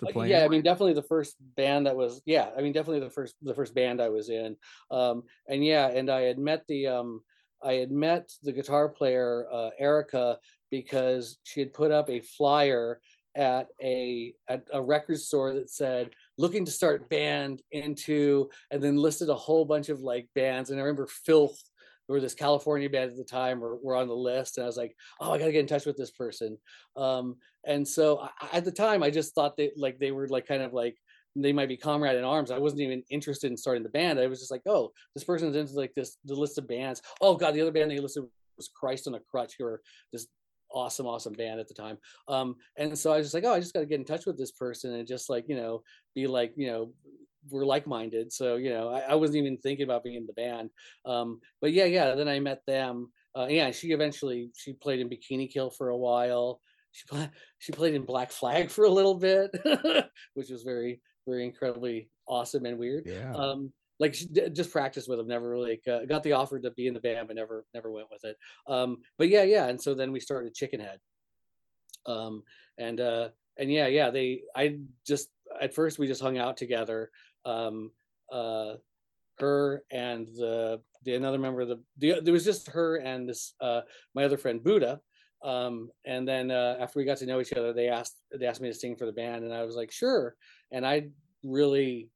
Uh, 0.05 0.11
play? 0.11 0.31
yeah 0.31 0.45
i 0.45 0.49
mean 0.49 0.63
definitely 0.63 0.93
the 0.93 1.03
first 1.03 1.37
band 1.57 1.87
that 1.87 1.97
was 1.97 2.21
yeah 2.27 2.51
i 2.57 2.61
mean 2.61 2.73
definitely 2.73 3.01
the 3.01 3.11
first 3.11 3.35
the 3.43 3.55
first 3.55 3.75
band 3.75 4.01
i 4.01 4.09
was 4.09 4.29
in 4.29 4.57
um 4.91 5.23
and 5.49 5.65
yeah 5.65 5.89
and 5.89 6.11
i 6.11 6.21
had 6.21 6.39
met 6.39 6.63
the 6.69 6.87
um 6.87 7.21
i 7.63 7.75
had 7.75 7.91
met 7.91 8.31
the 8.43 8.53
guitar 8.53 8.89
player 8.89 9.47
uh 9.51 9.71
erica 9.79 10.39
because 10.71 11.39
she 11.45 11.61
had 11.61 11.73
put 11.73 11.91
up 11.91 12.11
a 12.11 12.21
flyer 12.21 13.01
at 13.37 13.69
a 13.83 14.35
at 14.49 14.67
a 14.73 14.83
record 14.83 15.19
store 15.19 15.53
that 15.53 15.71
said 15.71 16.11
looking 16.39 16.65
to 16.65 16.71
start 16.71 17.09
band 17.09 17.63
into 17.71 18.49
and 18.71 18.83
then 18.83 18.97
listed 18.97 19.29
a 19.29 19.35
whole 19.35 19.65
bunch 19.65 19.89
of 19.89 20.01
like 20.01 20.29
bands 20.35 20.71
and 20.71 20.79
i 20.79 20.83
remember 20.83 21.07
filth 21.07 21.63
were 22.09 22.21
this 22.21 22.35
california 22.35 22.89
band 22.89 23.11
at 23.11 23.17
the 23.17 23.25
time 23.25 23.61
were, 23.61 23.77
were 23.77 23.97
on 23.97 24.09
the 24.09 24.15
list 24.15 24.59
and 24.59 24.65
i 24.65 24.67
was 24.67 24.77
like 24.77 24.95
oh 25.21 25.33
i 25.33 25.39
gotta 25.39 25.53
get 25.53 25.61
in 25.61 25.67
touch 25.67 25.87
with 25.87 25.97
this 25.97 26.11
person. 26.11 26.57
Um 26.97 27.37
and 27.67 27.87
so 27.87 28.21
I, 28.21 28.57
at 28.57 28.65
the 28.65 28.73
time 28.73 29.03
i 29.03 29.11
just 29.11 29.35
thought 29.35 29.57
they 29.57 29.71
like 29.77 29.99
they 29.99 30.13
were 30.13 30.29
like 30.29 30.47
kind 30.47 30.63
of 30.63 30.73
like 30.73 30.97
they 31.39 31.53
might 31.53 31.69
be 31.69 31.77
comrade 31.77 32.17
in 32.17 32.25
arms. 32.25 32.51
I 32.51 32.57
wasn't 32.57 32.81
even 32.81 33.03
interested 33.11 33.51
in 33.51 33.59
starting 33.59 33.83
the 33.83 33.91
band. 33.91 34.19
I 34.19 34.27
was 34.27 34.39
just 34.39 34.51
like 34.51 34.63
oh 34.67 34.93
this 35.15 35.25
person's 35.25 35.57
into 35.57 35.75
like 35.75 35.95
this 35.95 36.17
the 36.25 36.35
list 36.35 36.59
of 36.59 36.69
bands. 36.69 37.03
Oh 37.21 37.37
god 37.37 37.55
the 37.55 37.61
other 37.61 37.73
band 37.73 37.91
they 37.91 37.99
listed 37.99 38.25
was 38.57 38.69
Christ 38.69 39.07
on 39.07 39.15
a 39.15 39.21
Crutch, 39.21 39.55
who 39.59 39.65
were 39.65 39.83
this 40.13 40.27
awesome, 40.71 41.07
awesome 41.07 41.33
band 41.33 41.61
at 41.61 41.69
the 41.69 41.75
time. 41.75 41.99
Um, 42.29 42.57
and 42.77 42.99
so 42.99 43.13
I 43.13 43.19
was 43.19 43.27
just 43.27 43.35
like, 43.35 43.45
oh, 43.45 43.55
I 43.55 43.61
just 43.61 43.73
got 43.73 43.81
to 43.81 43.87
get 43.87 44.01
in 44.01 44.05
touch 44.05 44.27
with 44.27 44.39
this 44.39 44.53
person 44.53 44.95
and 44.95 45.07
just 45.07 45.31
like, 45.31 45.45
you 45.49 45.57
know, 45.57 45.83
be 46.15 46.27
like, 46.27 46.53
you 46.57 46.67
know, 46.67 46.93
we're 47.51 47.65
like-minded. 47.65 48.33
So, 48.33 48.57
you 48.57 48.71
know, 48.71 48.89
I, 48.89 49.01
I 49.01 49.15
wasn't 49.15 49.39
even 49.39 49.59
thinking 49.59 49.85
about 49.85 50.05
being 50.05 50.17
in 50.17 50.27
the 50.27 50.33
band. 50.33 50.71
Um, 51.05 51.41
but 51.61 51.73
yeah, 51.73 51.85
yeah. 51.85 52.15
Then 52.15 52.29
I 52.29 52.41
met 52.41 52.63
them. 52.67 53.11
Uh, 53.37 53.47
yeah, 53.49 53.71
she 53.71 53.89
eventually 53.89 54.51
she 54.57 54.73
played 54.73 55.01
in 55.01 55.09
Bikini 55.11 55.51
Kill 55.51 55.71
for 55.71 55.89
a 55.89 55.97
while. 55.97 56.61
She 56.93 57.07
played 57.07 57.31
she 57.59 57.73
played 57.73 57.95
in 57.95 58.03
Black 58.03 58.31
Flag 58.31 58.71
for 58.77 58.85
a 58.85 58.91
little 58.91 59.15
bit, 59.15 59.51
which 60.35 60.51
was 60.51 60.63
very 60.63 61.01
very 61.27 61.45
incredibly 61.45 62.09
awesome 62.27 62.65
and 62.65 62.79
weird. 62.79 63.05
Yeah. 63.07 63.35
Um, 63.35 63.73
like 63.99 64.15
she 64.15 64.27
d- 64.27 64.51
just 64.51 64.71
practiced 64.71 65.09
with 65.09 65.19
them 65.19 65.29
never 65.29 65.49
really 65.49 65.81
like, 65.87 66.03
uh, 66.03 66.05
got 66.05 66.23
the 66.23 66.33
offer 66.33 66.59
to 66.59 66.71
be 66.73 66.87
in 66.87 66.95
the 66.95 67.01
band 67.01 67.27
but 67.27 67.37
never 67.37 67.65
never 67.75 67.91
went 67.91 68.09
with 68.11 68.25
it 68.25 68.37
um 68.67 68.99
but 69.19 69.29
yeah 69.29 69.43
yeah 69.43 69.67
and 69.69 69.81
so 69.81 69.95
then 69.95 70.13
we 70.13 70.21
started 70.21 70.55
chickenhead 70.55 70.99
um 72.07 72.43
and 72.79 73.01
uh 73.01 73.29
and 73.59 73.73
yeah 73.73 73.87
yeah 73.87 74.11
they 74.11 74.43
i 74.55 74.77
just 75.07 75.29
at 75.61 75.75
first 75.75 75.99
we 75.99 76.07
just 76.07 76.23
hung 76.23 76.39
out 76.39 76.57
together 76.57 77.11
um 77.47 77.91
uh 78.33 78.75
her 79.39 79.83
and 79.91 80.27
the 80.29 80.81
the 81.05 81.15
another 81.15 81.39
member 81.39 81.61
of 81.61 81.69
the, 81.69 81.81
the 81.99 82.21
there 82.21 82.33
was 82.33 82.45
just 82.45 82.69
her 82.69 82.97
and 82.97 83.29
this 83.29 83.55
uh 83.61 83.81
my 84.15 84.25
other 84.25 84.37
friend 84.37 84.63
buddha 84.65 85.01
um 85.45 85.89
and 86.05 86.27
then 86.27 86.51
uh 86.51 86.77
after 86.81 86.99
we 86.99 87.05
got 87.05 87.19
to 87.19 87.27
know 87.27 87.41
each 87.41 87.53
other 87.53 87.73
they 87.73 87.89
asked 87.89 88.17
they 88.39 88.47
asked 88.47 88.61
me 88.61 88.69
to 88.69 88.75
sing 88.75 88.97
for 88.97 89.07
the 89.07 89.13
band 89.13 89.45
and 89.45 89.55
i 89.55 89.63
was 89.63 89.77
like 89.77 89.93
sure 89.93 90.35
and 90.73 90.87
i 90.87 91.07
really 91.45 92.11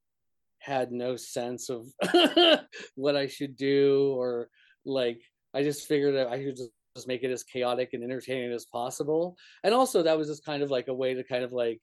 had 0.61 0.91
no 0.91 1.15
sense 1.15 1.69
of 1.69 1.87
what 2.95 3.15
I 3.15 3.27
should 3.27 3.55
do 3.57 4.13
or 4.15 4.47
like 4.85 5.19
I 5.53 5.63
just 5.63 5.87
figured 5.87 6.15
that 6.15 6.27
I 6.27 6.41
should 6.41 6.55
just, 6.55 6.69
just 6.95 7.07
make 7.07 7.23
it 7.23 7.31
as 7.31 7.43
chaotic 7.43 7.89
and 7.93 8.03
entertaining 8.03 8.51
as 8.51 8.65
possible. 8.65 9.35
And 9.63 9.73
also 9.73 10.03
that 10.03 10.17
was 10.17 10.27
just 10.27 10.45
kind 10.45 10.61
of 10.61 10.69
like 10.69 10.87
a 10.87 10.93
way 10.93 11.15
to 11.15 11.23
kind 11.23 11.43
of 11.43 11.51
like 11.51 11.81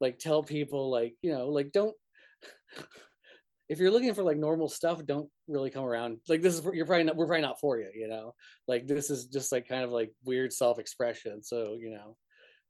like 0.00 0.18
tell 0.18 0.42
people 0.42 0.90
like, 0.90 1.14
you 1.22 1.32
know, 1.32 1.48
like 1.48 1.72
don't 1.72 1.94
if 3.68 3.78
you're 3.78 3.90
looking 3.90 4.14
for 4.14 4.22
like 4.22 4.36
normal 4.36 4.68
stuff, 4.68 5.04
don't 5.04 5.28
really 5.48 5.70
come 5.70 5.84
around. 5.84 6.18
Like 6.28 6.42
this 6.42 6.54
is 6.54 6.68
you're 6.72 6.86
probably 6.86 7.04
not 7.04 7.16
we're 7.16 7.26
probably 7.26 7.42
not 7.42 7.60
for 7.60 7.78
you, 7.78 7.90
you 7.94 8.08
know. 8.08 8.34
Like 8.68 8.86
this 8.86 9.10
is 9.10 9.26
just 9.26 9.52
like 9.52 9.68
kind 9.68 9.84
of 9.84 9.90
like 9.90 10.12
weird 10.24 10.52
self-expression. 10.52 11.42
So, 11.42 11.76
you 11.80 11.90
know. 11.90 12.16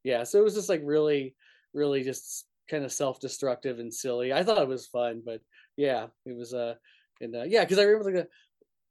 Yeah, 0.03 0.23
so 0.23 0.39
it 0.39 0.43
was 0.43 0.55
just 0.55 0.69
like 0.69 0.81
really 0.83 1.35
really 1.73 2.03
just 2.03 2.45
kind 2.69 2.83
of 2.83 2.91
self-destructive 2.91 3.79
and 3.79 3.93
silly. 3.93 4.33
I 4.33 4.43
thought 4.43 4.61
it 4.61 4.67
was 4.67 4.87
fun, 4.87 5.21
but 5.25 5.41
yeah, 5.75 6.07
it 6.25 6.35
was 6.35 6.53
uh 6.53 6.75
and 7.21 7.35
uh, 7.35 7.43
yeah, 7.43 7.63
because 7.63 7.79
I 7.79 7.83
remember 7.83 8.11
like 8.11 8.27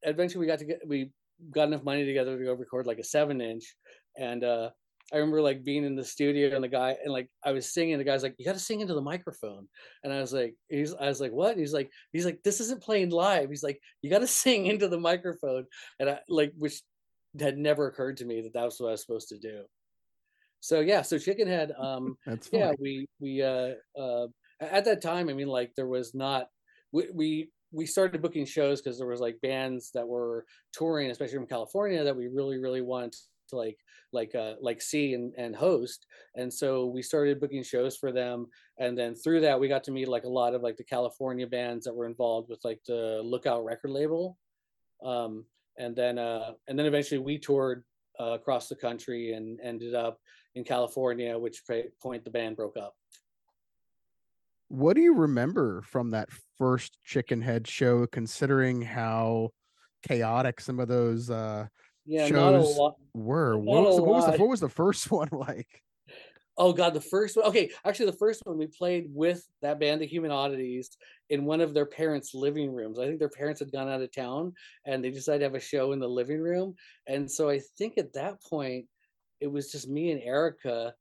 eventually 0.02 0.40
we 0.40 0.46
got 0.46 0.58
to 0.60 0.64
get 0.64 0.80
we 0.86 1.10
got 1.50 1.68
enough 1.68 1.84
money 1.84 2.04
together 2.04 2.38
to 2.38 2.44
go 2.44 2.54
record 2.54 2.86
like 2.86 2.98
a 2.98 3.04
seven 3.04 3.40
inch, 3.40 3.74
and 4.16 4.44
uh 4.44 4.70
I 5.12 5.18
remember 5.18 5.40
like 5.40 5.64
being 5.64 5.84
in 5.84 5.94
the 5.94 6.04
studio 6.04 6.54
and 6.54 6.64
the 6.64 6.68
guy 6.68 6.96
and 7.02 7.12
like 7.12 7.28
I 7.44 7.52
was 7.52 7.72
singing. 7.72 7.98
The 7.98 8.04
guy's 8.04 8.22
like, 8.22 8.34
"You 8.38 8.44
got 8.44 8.54
to 8.54 8.58
sing 8.58 8.80
into 8.80 8.94
the 8.94 9.00
microphone," 9.00 9.68
and 10.02 10.12
I 10.12 10.20
was 10.20 10.32
like, 10.32 10.54
"He's," 10.68 10.94
I 10.94 11.06
was 11.06 11.20
like, 11.20 11.32
"What?" 11.32 11.52
And 11.52 11.60
he's 11.60 11.72
like, 11.72 11.90
"He's 12.12 12.24
like, 12.24 12.42
this 12.42 12.60
isn't 12.60 12.82
playing 12.82 13.10
live." 13.10 13.48
He's 13.48 13.62
like, 13.62 13.80
"You 14.02 14.10
got 14.10 14.20
to 14.20 14.26
sing 14.42 14.66
into 14.66 14.88
the 14.88 14.98
microphone," 14.98 15.66
and 16.00 16.10
I 16.10 16.18
like, 16.28 16.52
which 16.58 16.82
had 17.38 17.58
never 17.58 17.86
occurred 17.86 18.16
to 18.18 18.24
me 18.24 18.40
that 18.42 18.54
that 18.54 18.64
was 18.64 18.80
what 18.80 18.88
I 18.88 18.92
was 18.92 19.02
supposed 19.02 19.28
to 19.28 19.38
do 19.38 19.64
so 20.60 20.80
yeah 20.80 21.02
so 21.02 21.16
chickenhead 21.16 21.78
um 21.80 22.16
That's 22.26 22.48
yeah 22.52 22.72
we 22.78 23.06
we 23.20 23.42
uh 23.42 23.74
uh 23.98 24.26
at 24.60 24.84
that 24.84 25.02
time 25.02 25.28
i 25.28 25.32
mean 25.32 25.48
like 25.48 25.72
there 25.76 25.86
was 25.86 26.14
not 26.14 26.48
we 26.92 27.08
we, 27.12 27.50
we 27.72 27.86
started 27.86 28.22
booking 28.22 28.46
shows 28.46 28.80
because 28.80 28.98
there 28.98 29.06
was 29.06 29.20
like 29.20 29.40
bands 29.42 29.90
that 29.94 30.06
were 30.06 30.44
touring 30.72 31.10
especially 31.10 31.36
from 31.36 31.46
california 31.46 32.02
that 32.02 32.16
we 32.16 32.26
really 32.28 32.58
really 32.58 32.80
wanted 32.80 33.14
like 33.52 33.78
like 34.12 34.34
uh 34.34 34.54
like 34.60 34.80
see 34.80 35.14
and, 35.14 35.32
and 35.36 35.54
host 35.54 36.06
and 36.34 36.52
so 36.52 36.86
we 36.86 37.02
started 37.02 37.40
booking 37.40 37.62
shows 37.62 37.96
for 37.96 38.12
them 38.12 38.46
and 38.78 38.96
then 38.96 39.14
through 39.14 39.40
that 39.40 39.58
we 39.58 39.68
got 39.68 39.84
to 39.84 39.92
meet 39.92 40.08
like 40.08 40.24
a 40.24 40.28
lot 40.28 40.54
of 40.54 40.62
like 40.62 40.76
the 40.76 40.84
california 40.84 41.46
bands 41.46 41.84
that 41.84 41.94
were 41.94 42.06
involved 42.06 42.48
with 42.48 42.60
like 42.64 42.80
the 42.86 43.20
lookout 43.24 43.64
record 43.64 43.90
label 43.90 44.36
um 45.04 45.44
and 45.78 45.94
then 45.94 46.18
uh 46.18 46.52
and 46.68 46.78
then 46.78 46.86
eventually 46.86 47.18
we 47.18 47.38
toured 47.38 47.84
uh, 48.18 48.32
across 48.32 48.68
the 48.68 48.76
country 48.76 49.32
and 49.32 49.60
ended 49.62 49.94
up 49.94 50.18
in 50.54 50.64
California, 50.64 51.38
which 51.38 51.62
point 52.02 52.24
the 52.24 52.30
band 52.30 52.56
broke 52.56 52.76
up. 52.76 52.94
What 54.68 54.96
do 54.96 55.02
you 55.02 55.14
remember 55.14 55.82
from 55.82 56.10
that 56.10 56.28
first 56.58 56.98
Chickenhead 57.06 57.66
show, 57.66 58.06
considering 58.06 58.82
how 58.82 59.50
chaotic 60.02 60.60
some 60.60 60.78
of 60.78 60.88
those 60.88 61.30
uh 61.30 61.66
Yeah, 62.06 62.28
not 62.28 62.54
a 62.54 62.62
shows 62.62 62.78
lot. 62.78 62.96
were? 63.14 63.58
What 63.58 63.84
was, 63.84 63.96
the, 63.96 64.02
what 64.02 64.14
was 64.16 64.24
the 64.26 64.38
what 64.38 64.48
was 64.48 64.60
the 64.60 64.68
first 64.68 65.10
one 65.10 65.28
like? 65.32 65.82
Oh 66.58 66.72
god, 66.72 66.94
the 66.94 67.00
first 67.00 67.36
one. 67.36 67.44
Okay, 67.46 67.70
actually, 67.84 68.06
the 68.06 68.16
first 68.16 68.40
one 68.44 68.56
we 68.56 68.66
played 68.66 69.08
with 69.12 69.46
that 69.60 69.78
band, 69.78 70.00
the 70.00 70.06
Human 70.06 70.30
Oddities, 70.30 70.96
in 71.28 71.44
one 71.44 71.60
of 71.60 71.74
their 71.74 71.84
parents' 71.84 72.34
living 72.34 72.72
rooms. 72.72 72.98
I 72.98 73.06
think 73.06 73.18
their 73.18 73.28
parents 73.28 73.60
had 73.60 73.72
gone 73.72 73.88
out 73.88 74.00
of 74.00 74.14
town, 74.14 74.54
and 74.86 75.04
they 75.04 75.10
decided 75.10 75.40
to 75.40 75.44
have 75.46 75.54
a 75.54 75.60
show 75.60 75.92
in 75.92 75.98
the 75.98 76.08
living 76.08 76.40
room. 76.40 76.74
And 77.06 77.30
so 77.30 77.50
I 77.50 77.60
think 77.76 77.98
at 77.98 78.14
that 78.14 78.42
point, 78.42 78.86
it 79.40 79.48
was 79.48 79.70
just 79.70 79.88
me 79.88 80.12
and 80.12 80.22
Erica, 80.22 80.94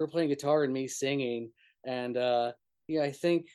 her 0.00 0.06
playing 0.06 0.30
guitar 0.30 0.64
and 0.64 0.72
me 0.72 0.88
singing. 0.88 1.50
And 1.84 2.16
uh, 2.16 2.52
yeah, 2.88 3.02
I 3.02 3.12
think 3.12 3.48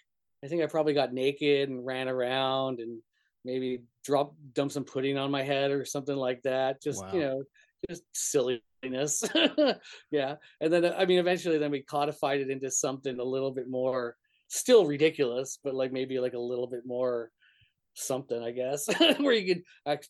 I 0.43 0.47
think 0.47 0.61
I 0.61 0.67
probably 0.67 0.93
got 0.93 1.13
naked 1.13 1.69
and 1.69 1.85
ran 1.85 2.07
around 2.07 2.79
and 2.79 2.99
maybe 3.45 3.83
drop 4.03 4.33
dump 4.53 4.71
some 4.71 4.83
pudding 4.83 5.17
on 5.17 5.31
my 5.31 5.43
head 5.43 5.71
or 5.71 5.85
something 5.85 6.15
like 6.15 6.41
that. 6.43 6.81
Just 6.81 7.03
you 7.13 7.21
know, 7.21 7.43
just 7.89 8.03
silliness. 8.13 9.23
yeah. 10.11 10.35
And 10.59 10.73
then 10.73 10.85
i 10.85 11.05
mean 11.05 11.19
eventually 11.19 11.57
then 11.57 11.71
we 11.71 11.83
codified 11.83 12.41
it 12.41 12.49
into 12.49 12.71
something 12.71 13.19
a 13.19 13.23
little 13.23 13.51
bit 13.51 13.69
more 13.69 14.15
still 14.47 14.85
ridiculous 14.85 15.59
but 15.63 15.73
like 15.73 15.93
maybe 15.93 16.19
like 16.19 16.33
a 16.33 16.39
little 16.39 16.67
bit 16.67 16.81
more 16.85 17.31
something 17.93 18.41
i 18.43 18.51
guess 18.51 18.87
where 19.19 19.33
you 19.33 19.55
could 19.55 19.63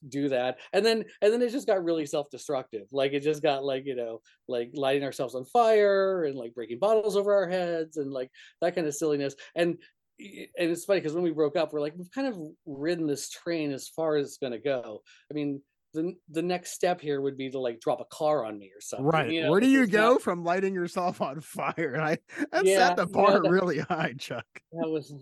do 0.08 0.30
that. 0.30 0.60
And 0.74 0.86
then 0.86 1.06
and 1.22 1.34
then 1.34 1.42
it 1.42 1.52
just 1.52 1.68
got 1.68 1.84
really 1.84 2.06
self-destructive. 2.06 2.88
Like 2.92 3.14
it 3.14 3.22
just 3.22 3.42
got 3.42 3.64
like 3.64 3.86
you 3.86 3.96
know 3.96 4.22
like 4.48 4.72
lighting 4.74 5.04
ourselves 5.04 5.36
on 5.36 5.46
fire 5.46 6.26
and 6.26 6.36
like 6.36 6.54
breaking 6.54 6.80
bottles 6.80 7.18
over 7.18 7.34
our 7.34 7.50
heads 7.50 7.98
and 7.98 8.12
like 8.12 8.30
that 8.62 8.76
kind 8.76 8.88
of 8.88 8.96
silliness. 8.96 9.36
And 9.56 9.78
and 10.20 10.48
it's 10.72 10.86
funny 10.86 11.00
because 11.00 11.14
when 11.14 11.24
we 11.24 11.32
broke 11.32 11.56
up 11.56 11.74
we're 11.74 11.82
like 11.82 11.94
we've 11.98 12.12
kind 12.12 12.28
of 12.28 12.38
ridden 12.66 13.08
this 13.08 13.30
train 13.30 13.72
as 13.72 13.88
far 13.90 14.16
as 14.18 14.28
it's 14.28 14.38
going 14.38 14.52
to 14.54 14.60
go 14.60 15.02
i 15.30 15.34
mean 15.34 15.62
the, 15.94 16.14
the 16.30 16.42
next 16.42 16.72
step 16.72 17.02
here 17.02 17.20
would 17.20 17.36
be 17.38 17.50
to 17.50 17.60
like 17.60 17.80
drop 17.82 18.00
a 18.00 18.06
car 18.06 18.46
on 18.46 18.58
me 18.58 18.72
or 18.74 18.80
something 18.80 19.08
Right. 19.08 19.30
you 19.30 19.42
know, 19.44 19.52
Where 19.52 19.60
do 19.60 19.66
it's 19.66 19.74
you 19.74 19.82
not- 19.82 19.92
go 19.92 20.20
from 20.20 20.46
lighting 20.46 20.74
yourself 20.74 21.20
on 21.20 21.42
fire? 21.42 21.94
And 21.96 22.02
I 22.02 22.18
that 22.54 22.66
Yeah, 22.66 22.88
set 22.88 22.96
the 22.96 23.08
yeah, 23.08 23.12
bar 23.12 23.42
that- 23.42 23.50
really 23.50 23.80
high, 23.90 24.14
Chuck. 24.18 24.46
that 24.72 24.88
was 24.90 25.14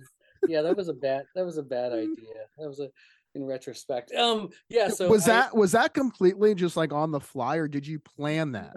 yeah 0.48 0.62
that 0.62 0.78
was 0.78 0.88
a 0.88 0.94
bad 0.94 1.24
that 1.34 1.44
was 1.44 1.58
a 1.58 1.64
bad 1.64 1.92
idea 2.06 2.46
that 2.60 2.68
was 2.68 2.80
a 2.80 2.90
in 3.36 3.44
retrospect 3.46 4.12
um 4.14 4.50
yeah 4.70 4.90
so 4.90 5.10
was 5.10 5.28
I- 5.28 5.32
that 5.34 5.56
was 5.56 5.72
that 5.72 5.96
completely 5.96 6.54
just 6.54 6.78
like 6.78 6.94
on 6.94 7.10
the 7.10 7.20
fly, 7.20 7.56
or 7.56 7.68
did 7.68 7.88
you 7.88 7.98
plan 8.00 8.52
that? 8.52 8.74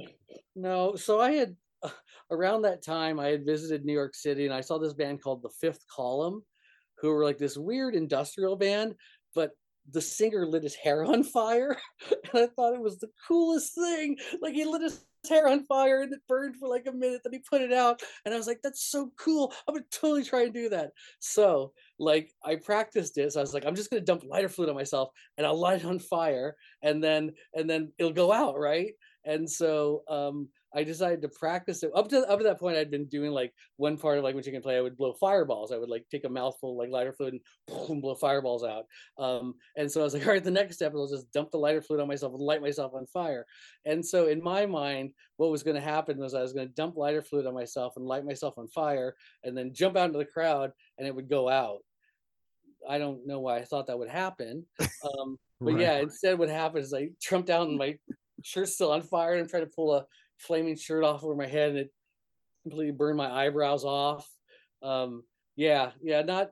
no 0.56 0.94
so 0.96 1.20
i 1.20 1.32
had 1.32 1.54
around 2.30 2.62
that 2.62 2.84
time 2.84 3.18
i 3.18 3.26
had 3.26 3.44
visited 3.44 3.84
new 3.84 3.92
york 3.92 4.14
city 4.14 4.44
and 4.44 4.54
i 4.54 4.60
saw 4.60 4.78
this 4.78 4.94
band 4.94 5.22
called 5.22 5.42
the 5.42 5.50
fifth 5.60 5.84
column 5.94 6.42
who 6.98 7.10
were 7.10 7.24
like 7.24 7.38
this 7.38 7.56
weird 7.56 7.94
industrial 7.94 8.56
band 8.56 8.94
but 9.34 9.50
the 9.90 10.00
singer 10.00 10.46
lit 10.46 10.62
his 10.62 10.74
hair 10.74 11.04
on 11.04 11.22
fire 11.22 11.76
and 12.10 12.42
i 12.42 12.46
thought 12.46 12.74
it 12.74 12.80
was 12.80 12.98
the 12.98 13.10
coolest 13.26 13.74
thing. 13.74 14.16
Like 14.40 14.54
he 14.54 14.64
lit 14.64 14.82
his 14.82 15.04
hair 15.28 15.48
on 15.48 15.64
fire 15.66 16.02
and 16.02 16.12
it 16.12 16.20
burned 16.28 16.56
for 16.56 16.68
like 16.68 16.86
a 16.88 16.92
minute 16.92 17.20
then 17.22 17.32
he 17.32 17.38
put 17.38 17.60
it 17.60 17.72
out 17.72 18.02
and 18.24 18.34
i 18.34 18.36
was 18.36 18.46
like 18.46 18.60
that's 18.62 18.84
so 18.90 19.12
cool. 19.18 19.52
I'm 19.66 19.74
gonna 19.74 19.86
totally 19.90 20.24
try 20.24 20.42
and 20.42 20.54
do 20.54 20.68
that. 20.70 20.90
So 21.20 21.72
like 21.98 22.30
i 22.44 22.56
practiced 22.56 23.18
it 23.18 23.32
so 23.32 23.40
i 23.40 23.42
was 23.42 23.54
like 23.54 23.64
i'm 23.66 23.74
just 23.74 23.90
gonna 23.90 24.02
dump 24.02 24.24
lighter 24.24 24.48
fluid 24.48 24.70
on 24.70 24.74
myself 24.76 25.10
and 25.36 25.46
i'll 25.46 25.58
light 25.58 25.80
it 25.80 25.86
on 25.86 25.98
fire 25.98 26.56
and 26.82 27.02
then 27.02 27.32
and 27.54 27.68
then 27.68 27.92
it'll 27.98 28.12
go 28.12 28.32
out 28.32 28.58
right? 28.58 28.92
And 29.24 29.48
so 29.48 30.02
um 30.08 30.48
I 30.74 30.84
decided 30.84 31.22
to 31.22 31.28
practice 31.28 31.82
it. 31.82 31.90
Up 31.94 32.08
to 32.08 32.26
up 32.28 32.38
to 32.38 32.44
that 32.44 32.58
point, 32.58 32.76
I'd 32.76 32.90
been 32.90 33.06
doing 33.06 33.30
like 33.32 33.54
one 33.76 33.96
part 33.96 34.18
of 34.18 34.24
like 34.24 34.34
when 34.34 34.44
you 34.44 34.52
can 34.52 34.62
play, 34.62 34.76
I 34.76 34.80
would 34.80 34.96
blow 34.96 35.12
fireballs. 35.14 35.72
I 35.72 35.78
would 35.78 35.88
like 35.88 36.08
take 36.08 36.24
a 36.24 36.28
mouthful 36.28 36.72
of 36.72 36.76
like 36.78 36.90
lighter 36.90 37.12
fluid 37.12 37.34
and 37.34 37.42
boom, 37.66 38.00
blow 38.00 38.14
fireballs 38.14 38.64
out. 38.64 38.86
Um, 39.18 39.54
and 39.76 39.90
so 39.90 40.00
I 40.00 40.04
was 40.04 40.14
like, 40.14 40.22
all 40.26 40.32
right, 40.32 40.42
the 40.42 40.50
next 40.50 40.76
step 40.76 40.92
is 40.92 40.98
I'll 41.00 41.08
just 41.08 41.30
dump 41.32 41.50
the 41.50 41.58
lighter 41.58 41.82
fluid 41.82 42.00
on 42.00 42.08
myself 42.08 42.32
and 42.32 42.42
light 42.42 42.62
myself 42.62 42.94
on 42.94 43.06
fire. 43.06 43.46
And 43.84 44.04
so 44.04 44.28
in 44.28 44.42
my 44.42 44.66
mind, 44.66 45.12
what 45.36 45.50
was 45.50 45.62
going 45.62 45.76
to 45.76 45.80
happen 45.80 46.18
was 46.18 46.34
I 46.34 46.42
was 46.42 46.52
going 46.52 46.68
to 46.68 46.74
dump 46.74 46.96
lighter 46.96 47.22
fluid 47.22 47.46
on 47.46 47.54
myself 47.54 47.94
and 47.96 48.06
light 48.06 48.24
myself 48.24 48.58
on 48.58 48.68
fire, 48.68 49.16
and 49.42 49.56
then 49.56 49.74
jump 49.74 49.96
out 49.96 50.06
into 50.06 50.18
the 50.18 50.24
crowd, 50.24 50.72
and 50.98 51.06
it 51.06 51.14
would 51.14 51.28
go 51.28 51.48
out. 51.48 51.80
I 52.88 52.98
don't 52.98 53.26
know 53.26 53.40
why 53.40 53.58
I 53.58 53.64
thought 53.64 53.86
that 53.86 53.98
would 53.98 54.08
happen. 54.08 54.66
Um, 54.80 55.38
but 55.64 55.74
Right. 55.74 55.80
yeah, 55.80 55.98
instead 55.98 56.38
what 56.38 56.48
happened 56.48 56.84
is 56.84 56.92
I 56.94 57.10
jumped 57.20 57.46
down 57.48 57.68
and 57.68 57.78
my 57.78 57.98
shirt's 58.42 58.74
still 58.74 58.90
on 58.92 59.02
fire 59.02 59.32
and 59.32 59.42
I'm 59.42 59.48
trying 59.48 59.64
to 59.64 59.70
pull 59.70 59.94
a 59.94 60.06
flaming 60.42 60.76
shirt 60.76 61.04
off 61.04 61.24
over 61.24 61.34
my 61.34 61.46
head 61.46 61.70
and 61.70 61.78
it 61.78 61.92
completely 62.62 62.92
burned 62.92 63.16
my 63.16 63.30
eyebrows 63.30 63.84
off. 63.84 64.28
Um, 64.82 65.22
yeah, 65.56 65.90
yeah, 66.02 66.22
not 66.22 66.50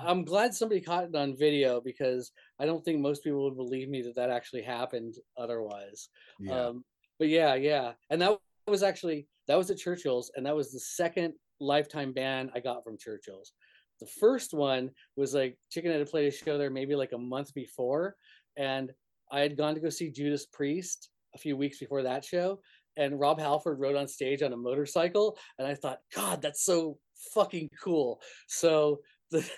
I'm 0.00 0.24
glad 0.24 0.54
somebody 0.54 0.80
caught 0.80 1.04
it 1.04 1.14
on 1.14 1.36
video 1.36 1.80
because 1.80 2.32
I 2.58 2.66
don't 2.66 2.84
think 2.84 3.00
most 3.00 3.22
people 3.22 3.44
would 3.44 3.56
believe 3.56 3.88
me 3.88 4.02
that 4.02 4.16
that 4.16 4.30
actually 4.30 4.62
happened 4.62 5.14
otherwise. 5.36 6.08
Yeah. 6.40 6.66
Um, 6.66 6.84
but 7.18 7.28
yeah, 7.28 7.54
yeah, 7.54 7.92
and 8.10 8.20
that 8.22 8.38
was 8.66 8.82
actually 8.82 9.28
that 9.46 9.56
was 9.56 9.70
at 9.70 9.78
Churchill's, 9.78 10.32
and 10.36 10.46
that 10.46 10.56
was 10.56 10.72
the 10.72 10.80
second 10.80 11.34
lifetime 11.60 12.12
ban 12.12 12.50
I 12.54 12.60
got 12.60 12.84
from 12.84 12.98
Churchill's. 12.98 13.52
The 14.00 14.06
first 14.06 14.54
one 14.54 14.90
was 15.16 15.34
like 15.34 15.56
Chickenhead 15.74 16.10
played 16.10 16.32
a 16.32 16.36
show 16.36 16.58
there 16.58 16.70
maybe 16.70 16.94
like 16.94 17.12
a 17.12 17.18
month 17.18 17.54
before, 17.54 18.16
and 18.56 18.90
I 19.30 19.40
had 19.40 19.56
gone 19.56 19.74
to 19.74 19.80
go 19.80 19.90
see 19.90 20.10
Judas 20.10 20.46
Priest 20.46 21.10
a 21.34 21.38
few 21.38 21.56
weeks 21.56 21.78
before 21.78 22.02
that 22.02 22.24
show, 22.24 22.60
and 22.96 23.18
Rob 23.18 23.40
Halford 23.40 23.80
rode 23.80 23.96
on 23.96 24.08
stage 24.08 24.42
on 24.42 24.52
a 24.52 24.56
motorcycle, 24.56 25.38
and 25.58 25.66
I 25.66 25.74
thought, 25.74 25.98
God, 26.14 26.42
that's 26.42 26.64
so 26.64 26.98
fucking 27.34 27.70
cool. 27.82 28.20
So 28.46 29.00
the 29.30 29.48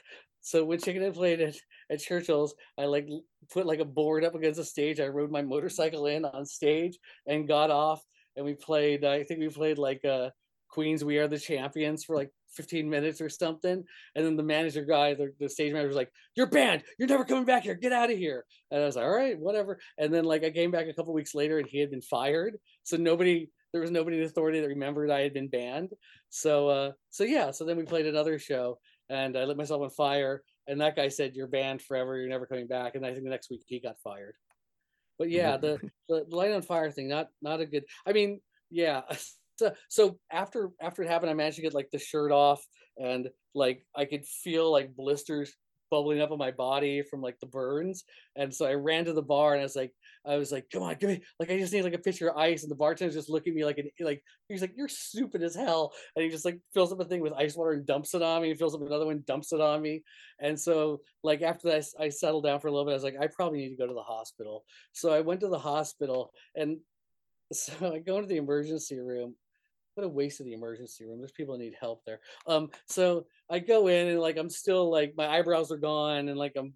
so 0.40 0.64
when 0.64 0.78
Chickenhead 0.78 1.14
played 1.14 1.40
at, 1.40 1.56
at 1.90 2.00
Churchill's, 2.00 2.54
I 2.78 2.84
like 2.84 3.08
put 3.52 3.66
like 3.66 3.80
a 3.80 3.84
board 3.84 4.24
up 4.24 4.36
against 4.36 4.58
the 4.58 4.64
stage. 4.64 5.00
I 5.00 5.08
rode 5.08 5.30
my 5.30 5.42
motorcycle 5.42 6.06
in 6.06 6.24
on 6.24 6.46
stage 6.46 6.98
and 7.26 7.48
got 7.48 7.70
off, 7.70 8.00
and 8.36 8.44
we 8.44 8.54
played. 8.54 9.04
I 9.04 9.24
think 9.24 9.40
we 9.40 9.48
played 9.48 9.78
like 9.78 10.04
uh, 10.04 10.30
Queens 10.68 11.04
"We 11.04 11.18
Are 11.18 11.28
the 11.28 11.38
Champions" 11.38 12.04
for 12.04 12.16
like 12.16 12.30
15 12.56 12.88
minutes 12.88 13.20
or 13.20 13.28
something. 13.28 13.84
And 14.14 14.26
then 14.26 14.36
the 14.36 14.42
manager 14.42 14.84
guy, 14.84 15.14
the, 15.14 15.32
the 15.38 15.48
stage 15.48 15.72
manager, 15.72 15.88
was 15.88 15.96
like, 15.96 16.12
"You're 16.34 16.46
banned. 16.46 16.82
You're 16.98 17.08
never 17.08 17.24
coming 17.24 17.44
back 17.44 17.64
here. 17.64 17.74
Get 17.74 17.92
out 17.92 18.10
of 18.10 18.18
here." 18.18 18.44
And 18.70 18.82
I 18.82 18.86
was 18.86 18.96
like, 18.96 19.04
"All 19.04 19.16
right, 19.16 19.38
whatever." 19.38 19.78
And 19.98 20.12
then 20.12 20.24
like 20.24 20.44
I 20.44 20.50
came 20.50 20.70
back 20.70 20.86
a 20.86 20.94
couple 20.94 21.14
weeks 21.14 21.34
later, 21.34 21.58
and 21.58 21.68
he 21.68 21.78
had 21.78 21.90
been 21.90 22.02
fired. 22.02 22.56
So 22.82 22.96
nobody, 22.96 23.50
there 23.72 23.80
was 23.80 23.90
nobody 23.90 24.18
in 24.18 24.24
authority 24.24 24.60
that 24.60 24.68
remembered 24.68 25.10
I 25.10 25.20
had 25.20 25.34
been 25.34 25.48
banned. 25.48 25.92
So 26.30 26.68
uh, 26.68 26.92
so 27.10 27.24
yeah. 27.24 27.50
So 27.50 27.64
then 27.64 27.76
we 27.76 27.84
played 27.84 28.06
another 28.06 28.38
show, 28.38 28.78
and 29.08 29.36
I 29.36 29.44
lit 29.44 29.56
myself 29.56 29.82
on 29.82 29.90
fire. 29.90 30.42
And 30.66 30.80
that 30.80 30.96
guy 30.96 31.08
said, 31.08 31.36
"You're 31.36 31.46
banned 31.46 31.82
forever. 31.82 32.16
You're 32.16 32.28
never 32.28 32.46
coming 32.46 32.66
back." 32.66 32.94
And 32.94 33.04
I 33.04 33.12
think 33.12 33.24
the 33.24 33.30
next 33.30 33.50
week 33.50 33.62
he 33.66 33.78
got 33.80 34.00
fired. 34.02 34.34
But 35.18 35.30
yeah, 35.30 35.56
the 35.56 35.78
the 36.08 36.24
light 36.28 36.52
on 36.52 36.62
fire 36.62 36.90
thing, 36.90 37.08
not 37.08 37.28
not 37.40 37.60
a 37.60 37.66
good. 37.66 37.84
I 38.06 38.12
mean, 38.12 38.40
yeah. 38.70 39.02
So, 39.56 39.72
so 39.88 40.18
after 40.30 40.70
after 40.80 41.02
it 41.02 41.08
happened, 41.08 41.30
I 41.30 41.34
managed 41.34 41.56
to 41.56 41.62
get 41.62 41.74
like 41.74 41.90
the 41.90 41.98
shirt 41.98 42.32
off, 42.32 42.64
and 42.98 43.28
like 43.54 43.84
I 43.94 44.04
could 44.04 44.24
feel 44.24 44.70
like 44.70 44.96
blisters 44.96 45.54
bubbling 45.90 46.20
up 46.20 46.32
on 46.32 46.38
my 46.38 46.50
body 46.50 47.02
from 47.02 47.20
like 47.20 47.38
the 47.40 47.46
burns. 47.46 48.04
And 48.34 48.52
so 48.52 48.66
I 48.66 48.74
ran 48.74 49.04
to 49.04 49.12
the 49.12 49.22
bar, 49.22 49.52
and 49.52 49.60
I 49.60 49.64
was 49.64 49.76
like, 49.76 49.92
I 50.24 50.36
was 50.36 50.50
like, 50.50 50.68
come 50.72 50.82
on, 50.82 50.96
give 50.98 51.10
me 51.10 51.22
like 51.38 51.50
I 51.50 51.58
just 51.58 51.72
need 51.72 51.82
like 51.82 51.94
a 51.94 51.98
pitcher 51.98 52.28
of 52.28 52.36
ice. 52.36 52.62
And 52.62 52.70
the 52.70 52.76
bartender's 52.76 53.14
just 53.14 53.30
looking 53.30 53.52
at 53.52 53.56
me 53.56 53.64
like 53.64 53.78
an 53.78 53.90
like 54.00 54.22
he's 54.48 54.60
like, 54.60 54.74
you're 54.76 54.88
stupid 54.88 55.42
as 55.42 55.54
hell. 55.54 55.92
And 56.14 56.24
he 56.24 56.30
just 56.30 56.44
like 56.44 56.58
fills 56.74 56.92
up 56.92 57.00
a 57.00 57.04
thing 57.04 57.20
with 57.20 57.32
ice 57.32 57.56
water 57.56 57.72
and 57.72 57.86
dumps 57.86 58.14
it 58.14 58.22
on 58.22 58.42
me. 58.42 58.48
He 58.48 58.54
fills 58.54 58.74
up 58.74 58.82
another 58.82 59.06
one, 59.06 59.22
dumps 59.26 59.52
it 59.52 59.60
on 59.60 59.80
me. 59.80 60.02
And 60.40 60.58
so 60.58 61.00
like 61.22 61.42
after 61.42 61.68
that, 61.70 61.84
I 61.98 62.08
settled 62.08 62.44
down 62.44 62.60
for 62.60 62.68
a 62.68 62.72
little 62.72 62.84
bit. 62.84 62.92
I 62.92 62.94
was 62.94 63.04
like, 63.04 63.20
I 63.20 63.28
probably 63.28 63.58
need 63.58 63.70
to 63.70 63.76
go 63.76 63.86
to 63.86 63.94
the 63.94 64.02
hospital. 64.02 64.64
So 64.92 65.12
I 65.12 65.20
went 65.20 65.40
to 65.40 65.48
the 65.48 65.58
hospital, 65.58 66.32
and 66.54 66.78
so 67.52 67.92
I 67.94 68.00
go 68.00 68.16
into 68.16 68.28
the 68.28 68.36
emergency 68.36 68.98
room. 68.98 69.36
What 69.96 70.04
a 70.04 70.08
waste 70.08 70.40
of 70.40 70.46
the 70.46 70.52
emergency 70.52 71.06
room. 71.06 71.18
There's 71.18 71.32
people 71.32 71.56
that 71.56 71.64
need 71.64 71.74
help 71.80 72.04
there. 72.04 72.20
Um, 72.46 72.68
so 72.86 73.26
I 73.50 73.60
go 73.60 73.88
in 73.88 74.08
and 74.08 74.20
like 74.20 74.36
I'm 74.36 74.50
still 74.50 74.90
like 74.90 75.14
my 75.16 75.26
eyebrows 75.26 75.72
are 75.72 75.78
gone 75.78 76.28
and 76.28 76.38
like 76.38 76.52
I'm 76.54 76.74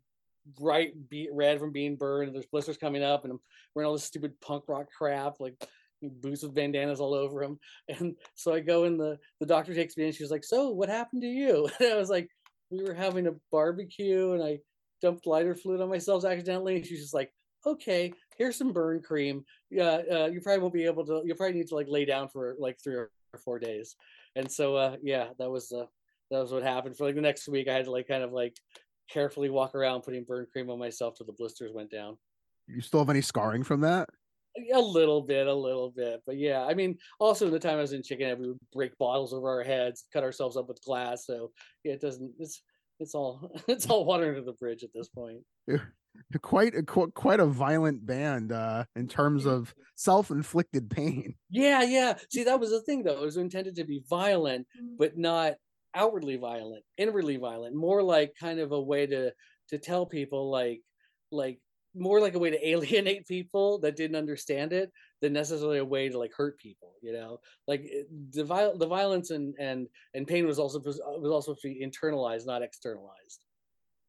bright 0.58 0.94
beet 1.10 1.28
red 1.30 1.60
from 1.60 1.70
being 1.70 1.96
burned 1.96 2.28
and 2.28 2.34
there's 2.34 2.46
blisters 2.46 2.78
coming 2.78 3.02
up 3.02 3.24
and 3.24 3.32
I'm 3.34 3.40
wearing 3.74 3.86
all 3.86 3.92
this 3.92 4.04
stupid 4.04 4.40
punk 4.40 4.64
rock 4.68 4.86
crap 4.96 5.34
like 5.38 5.54
boots 6.02 6.42
with 6.42 6.54
bandanas 6.54 6.98
all 6.98 7.12
over 7.12 7.42
them 7.42 7.58
and 7.88 8.16
so 8.34 8.54
I 8.54 8.60
go 8.60 8.84
in 8.84 8.96
the 8.96 9.18
the 9.38 9.46
doctor 9.46 9.74
takes 9.74 9.98
me 9.98 10.06
in 10.06 10.12
she's 10.12 10.30
like 10.30 10.44
so 10.44 10.70
what 10.70 10.88
happened 10.88 11.20
to 11.20 11.28
you 11.28 11.68
and 11.80 11.92
I 11.92 11.96
was 11.96 12.08
like 12.08 12.30
we 12.70 12.82
were 12.82 12.94
having 12.94 13.26
a 13.26 13.34
barbecue 13.52 14.32
and 14.32 14.42
I 14.42 14.60
dumped 15.02 15.26
lighter 15.26 15.54
fluid 15.54 15.82
on 15.82 15.90
myself 15.90 16.24
accidentally 16.24 16.76
and 16.76 16.86
she's 16.86 17.02
just 17.02 17.14
like 17.14 17.30
okay 17.66 18.12
here's 18.40 18.56
some 18.56 18.72
burn 18.72 19.02
cream. 19.02 19.44
Yeah 19.70 20.00
uh, 20.10 20.26
you 20.26 20.40
probably 20.40 20.62
won't 20.62 20.74
be 20.74 20.86
able 20.86 21.04
to 21.06 21.22
you'll 21.24 21.36
probably 21.36 21.58
need 21.58 21.68
to 21.68 21.74
like 21.74 21.88
lay 21.88 22.06
down 22.06 22.28
for 22.28 22.56
like 22.58 22.78
three 22.82 22.94
or 22.94 23.10
four 23.44 23.58
days. 23.58 23.96
And 24.34 24.50
so 24.50 24.76
uh 24.76 24.96
yeah 25.02 25.28
that 25.38 25.50
was 25.50 25.70
uh 25.70 25.84
that 26.30 26.38
was 26.38 26.52
what 26.52 26.62
happened 26.62 26.96
for 26.96 27.04
like 27.04 27.14
the 27.14 27.20
next 27.20 27.48
week. 27.48 27.68
I 27.68 27.74
had 27.74 27.84
to 27.84 27.90
like 27.90 28.08
kind 28.08 28.22
of 28.22 28.32
like 28.32 28.56
carefully 29.10 29.50
walk 29.50 29.74
around 29.74 30.02
putting 30.02 30.24
burn 30.24 30.46
cream 30.50 30.70
on 30.70 30.78
myself 30.78 31.16
till 31.16 31.26
the 31.26 31.32
blisters 31.32 31.72
went 31.74 31.90
down. 31.90 32.16
You 32.66 32.80
still 32.80 33.00
have 33.00 33.10
any 33.10 33.20
scarring 33.20 33.62
from 33.62 33.82
that? 33.82 34.08
a 34.74 34.80
little 34.80 35.22
bit 35.22 35.46
a 35.46 35.54
little 35.54 35.90
bit 35.90 36.20
but 36.26 36.36
yeah 36.36 36.64
i 36.64 36.74
mean 36.74 36.98
also 37.20 37.48
the 37.48 37.58
time 37.58 37.78
i 37.78 37.80
was 37.80 37.92
in 37.92 38.02
Chickenhead, 38.02 38.36
we 38.36 38.48
would 38.48 38.58
break 38.72 38.96
bottles 38.98 39.32
over 39.32 39.48
our 39.48 39.62
heads 39.62 40.06
cut 40.12 40.24
ourselves 40.24 40.56
up 40.56 40.68
with 40.68 40.82
glass 40.82 41.24
so 41.24 41.52
yeah 41.84 41.92
it 41.92 42.00
doesn't 42.00 42.32
it's 42.38 42.62
it's 42.98 43.14
all 43.14 43.52
it's 43.68 43.86
all 43.86 44.04
water 44.04 44.28
under 44.28 44.42
the 44.42 44.52
bridge 44.54 44.82
at 44.82 44.90
this 44.92 45.08
point 45.08 45.38
Quite 46.42 46.74
a 46.74 46.82
quite 46.82 47.40
a 47.40 47.46
violent 47.46 48.06
band 48.06 48.52
uh, 48.52 48.84
in 48.94 49.08
terms 49.08 49.46
of 49.46 49.74
self-inflicted 49.96 50.90
pain. 50.90 51.34
Yeah, 51.48 51.82
yeah. 51.82 52.18
See, 52.30 52.44
that 52.44 52.60
was 52.60 52.70
the 52.70 52.80
thing, 52.82 53.02
though. 53.02 53.20
It 53.20 53.24
was 53.24 53.36
intended 53.36 53.74
to 53.76 53.84
be 53.84 54.04
violent, 54.08 54.68
but 54.98 55.16
not 55.18 55.54
outwardly 55.94 56.36
violent, 56.36 56.84
inwardly 56.96 57.36
violent. 57.36 57.74
More 57.74 58.02
like 58.02 58.34
kind 58.38 58.60
of 58.60 58.70
a 58.72 58.80
way 58.80 59.06
to 59.06 59.32
to 59.68 59.78
tell 59.78 60.06
people, 60.06 60.48
like, 60.50 60.82
like 61.32 61.60
more 61.94 62.20
like 62.20 62.34
a 62.34 62.38
way 62.38 62.50
to 62.50 62.68
alienate 62.68 63.26
people 63.26 63.78
that 63.80 63.96
didn't 63.96 64.16
understand 64.16 64.72
it 64.72 64.92
than 65.20 65.32
necessarily 65.32 65.78
a 65.78 65.84
way 65.84 66.08
to 66.08 66.18
like 66.18 66.32
hurt 66.36 66.56
people. 66.58 66.94
You 67.02 67.12
know, 67.14 67.40
like 67.66 67.90
the 68.30 68.44
viol- 68.44 68.78
the 68.78 68.86
violence 68.86 69.30
and 69.30 69.56
and 69.58 69.88
and 70.14 70.28
pain 70.28 70.46
was 70.46 70.60
also 70.60 70.78
was 70.80 71.00
also 71.00 71.40
supposed 71.54 71.62
to 71.62 71.68
be 71.68 71.84
internalized, 71.84 72.46
not 72.46 72.62
externalized. 72.62 73.44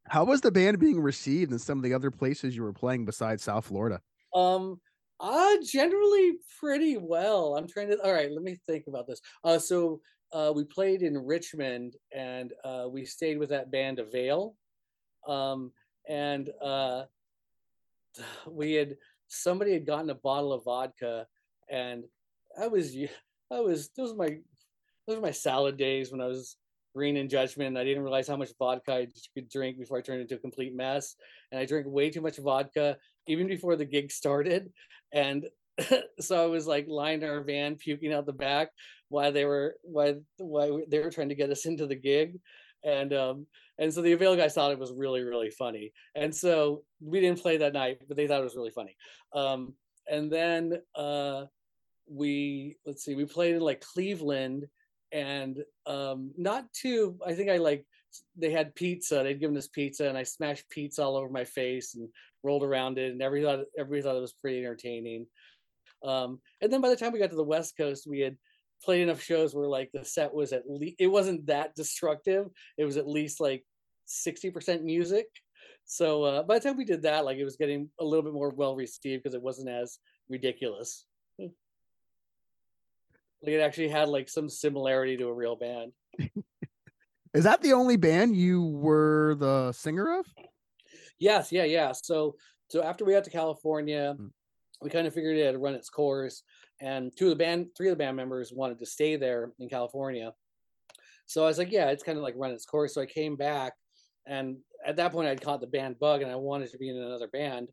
How 0.08 0.24
was 0.24 0.41
the 0.41 0.52
band 0.52 0.80
being 0.80 0.99
received 0.99 1.52
in 1.52 1.60
some 1.60 1.78
of 1.78 1.84
the 1.84 1.93
other 1.93 2.12
places 2.12 2.56
you 2.56 2.64
were 2.64 2.74
playing 2.74 3.06
besides 3.06 3.43
South 3.43 3.66
Florida? 3.66 4.02
Um, 4.34 4.80
uh, 5.20 5.56
generally 5.64 6.34
pretty 6.60 6.97
well. 6.97 7.56
I'm 7.56 7.68
trying 7.68 7.89
to. 7.89 7.99
All 8.04 8.12
right, 8.12 8.32
let 8.32 8.43
me 8.43 8.58
think 8.66 8.86
about 8.88 9.08
this. 9.08 9.22
Uh, 9.43 9.60
so 9.60 10.02
uh, 10.34 10.52
we 10.56 10.64
played 10.64 11.02
in 11.04 11.18
Richmond, 11.18 11.95
and 12.16 12.52
uh, 12.64 12.86
we 12.89 13.06
stayed 13.06 13.38
with 13.38 13.49
that 13.49 13.72
band 13.72 13.99
Avail, 13.99 14.56
um, 15.28 15.72
and 16.10 16.49
uh, 16.62 17.04
we 18.47 18.74
had 18.74 18.97
somebody 19.28 19.74
had 19.74 19.86
gotten 19.86 20.10
a 20.10 20.16
bottle 20.16 20.54
of 20.54 20.64
vodka, 20.64 21.28
and 21.70 22.04
I 22.60 22.68
was 22.68 22.95
I 23.52 23.60
was 23.60 23.89
those 23.95 24.12
were 24.12 24.18
my 24.18 24.38
those 25.08 25.18
were 25.18 25.22
my 25.22 25.32
salad 25.32 25.78
days 25.78 26.12
when 26.12 26.22
I 26.22 26.28
was 26.28 26.58
green 26.93 27.17
in 27.17 27.29
judgment. 27.29 27.77
I 27.77 27.83
didn't 27.83 28.03
realize 28.03 28.27
how 28.27 28.37
much 28.37 28.49
vodka 28.57 28.93
I 28.93 29.07
could 29.33 29.49
drink 29.49 29.77
before 29.77 29.97
I 29.97 30.01
turned 30.01 30.21
into 30.21 30.35
a 30.35 30.39
complete 30.39 30.75
mess, 30.75 31.15
and 31.51 31.59
I 31.59 31.65
drank 31.65 31.87
way 31.87 32.09
too 32.09 32.21
much 32.21 32.37
vodka 32.37 32.97
even 33.27 33.47
before 33.47 33.75
the 33.75 33.85
gig 33.85 34.11
started, 34.11 34.71
and 35.13 35.45
so 36.19 36.43
I 36.43 36.47
was 36.47 36.67
like 36.67 36.85
lying 36.87 37.21
in 37.21 37.29
our 37.29 37.43
van 37.43 37.75
puking 37.75 38.13
out 38.13 38.25
the 38.25 38.33
back 38.33 38.69
while 39.09 39.31
they 39.31 39.45
were 39.45 39.75
while 39.83 40.21
while 40.37 40.81
they 40.87 40.99
were 40.99 41.11
trying 41.11 41.29
to 41.29 41.35
get 41.35 41.49
us 41.49 41.65
into 41.65 41.87
the 41.87 41.95
gig, 41.95 42.39
and 42.83 43.13
um 43.13 43.47
and 43.79 43.93
so 43.93 44.01
the 44.01 44.11
Avail 44.11 44.35
guys 44.35 44.53
thought 44.53 44.71
it 44.71 44.79
was 44.79 44.93
really 44.93 45.21
really 45.21 45.49
funny, 45.49 45.91
and 46.15 46.35
so 46.35 46.83
we 46.99 47.19
didn't 47.19 47.41
play 47.41 47.57
that 47.57 47.73
night, 47.73 47.99
but 48.07 48.17
they 48.17 48.27
thought 48.27 48.41
it 48.41 48.45
was 48.45 48.55
really 48.55 48.71
funny. 48.71 48.95
Um, 49.33 49.73
and 50.09 50.31
then 50.31 50.81
uh, 50.95 51.45
we 52.09 52.77
let's 52.85 53.03
see, 53.03 53.15
we 53.15 53.25
played 53.25 53.55
in 53.55 53.61
like 53.61 53.81
Cleveland, 53.81 54.67
and 55.12 55.64
um, 55.86 56.32
not 56.38 56.72
too. 56.74 57.18
I 57.26 57.34
think 57.34 57.49
I 57.49 57.57
like 57.57 57.86
they 58.38 58.51
had 58.51 58.76
pizza. 58.76 59.22
They'd 59.24 59.39
given 59.39 59.57
us 59.57 59.68
pizza, 59.68 60.07
and 60.07 60.18
I 60.18 60.24
smashed 60.24 60.70
pizza 60.70 61.03
all 61.03 61.16
over 61.16 61.30
my 61.30 61.43
face 61.43 61.95
and 61.95 62.09
rolled 62.43 62.64
around 62.64 62.97
it, 62.97 63.12
and 63.12 63.22
everybody 63.22 63.57
thought 63.57 63.66
everybody 63.78 64.01
thought 64.01 64.18
it 64.18 64.22
was 64.22 64.34
pretty 64.34 64.59
entertaining. 64.59 65.28
Um, 66.03 66.39
and 66.62 66.72
then 66.72 66.82
by 66.82 66.89
the 66.89 66.95
time 66.95 67.12
we 67.12 67.20
got 67.20 67.30
to 67.30 67.36
the 67.36 67.43
West 67.43 67.78
Coast, 67.78 68.07
we 68.07 68.20
had 68.20 68.38
played 68.84 69.01
enough 69.01 69.22
shows 69.22 69.53
where 69.53 69.68
like 69.68 69.91
the 69.93 70.03
set 70.03 70.34
was 70.34 70.53
at 70.53 70.70
least 70.70 70.95
it 70.99 71.07
wasn't 71.07 71.45
that 71.47 71.76
destructive. 71.76 72.47
It 72.78 72.86
was 72.86 72.97
at 72.97 73.07
least 73.07 73.39
like 73.39 73.64
sixty 74.05 74.49
percent 74.49 74.84
music. 74.84 75.28
So 75.86 76.24
uh, 76.24 76.43
by 76.43 76.57
the 76.57 76.68
time 76.68 76.78
we 76.78 76.86
did 76.86 77.03
that, 77.03 77.26
like 77.26 77.38
it 77.38 77.43
was 77.43 77.57
getting 77.57 77.89
a 77.99 78.05
little 78.05 78.24
bit 78.24 78.34
more 78.34 78.49
well 78.49 78.76
received 78.76 79.24
because 79.24 79.36
it 79.36 79.41
wasn't 79.41 79.70
as 79.70 79.99
ridiculous. 80.30 81.05
Like 83.43 83.53
it 83.53 83.59
actually 83.59 83.89
had 83.89 84.07
like 84.07 84.29
some 84.29 84.49
similarity 84.49 85.17
to 85.17 85.27
a 85.27 85.33
real 85.33 85.55
band. 85.55 85.91
Is 87.33 87.45
that 87.45 87.61
the 87.61 87.73
only 87.73 87.95
band 87.97 88.35
you 88.35 88.63
were 88.63 89.35
the 89.39 89.71
singer 89.71 90.19
of? 90.19 90.25
Yes, 91.17 91.51
yeah, 91.51 91.63
yeah. 91.63 91.91
So 91.93 92.35
so 92.69 92.83
after 92.83 93.03
we 93.05 93.13
got 93.13 93.23
to 93.25 93.29
California, 93.29 94.15
Mm. 94.19 94.31
we 94.81 94.89
kind 94.89 95.07
of 95.07 95.13
figured 95.13 95.37
it 95.37 95.45
had 95.45 95.61
run 95.61 95.75
its 95.75 95.89
course, 95.89 96.43
and 96.79 97.15
two 97.15 97.25
of 97.25 97.29
the 97.31 97.35
band, 97.43 97.67
three 97.75 97.87
of 97.89 97.91
the 97.97 98.03
band 98.03 98.17
members 98.17 98.51
wanted 98.53 98.79
to 98.79 98.85
stay 98.85 99.15
there 99.15 99.51
in 99.59 99.69
California. 99.69 100.33
So 101.25 101.43
I 101.43 101.47
was 101.47 101.57
like, 101.57 101.71
yeah, 101.71 101.89
it's 101.89 102.03
kind 102.03 102.17
of 102.17 102.23
like 102.23 102.33
run 102.37 102.51
its 102.51 102.65
course. 102.65 102.93
So 102.93 103.01
I 103.01 103.05
came 103.05 103.35
back, 103.35 103.73
and 104.25 104.57
at 104.85 104.97
that 104.97 105.11
point, 105.11 105.27
I'd 105.27 105.41
caught 105.41 105.61
the 105.61 105.67
band 105.67 105.99
bug, 105.99 106.21
and 106.21 106.31
I 106.31 106.35
wanted 106.35 106.71
to 106.71 106.77
be 106.77 106.89
in 106.89 106.97
another 106.97 107.27
band. 107.27 107.69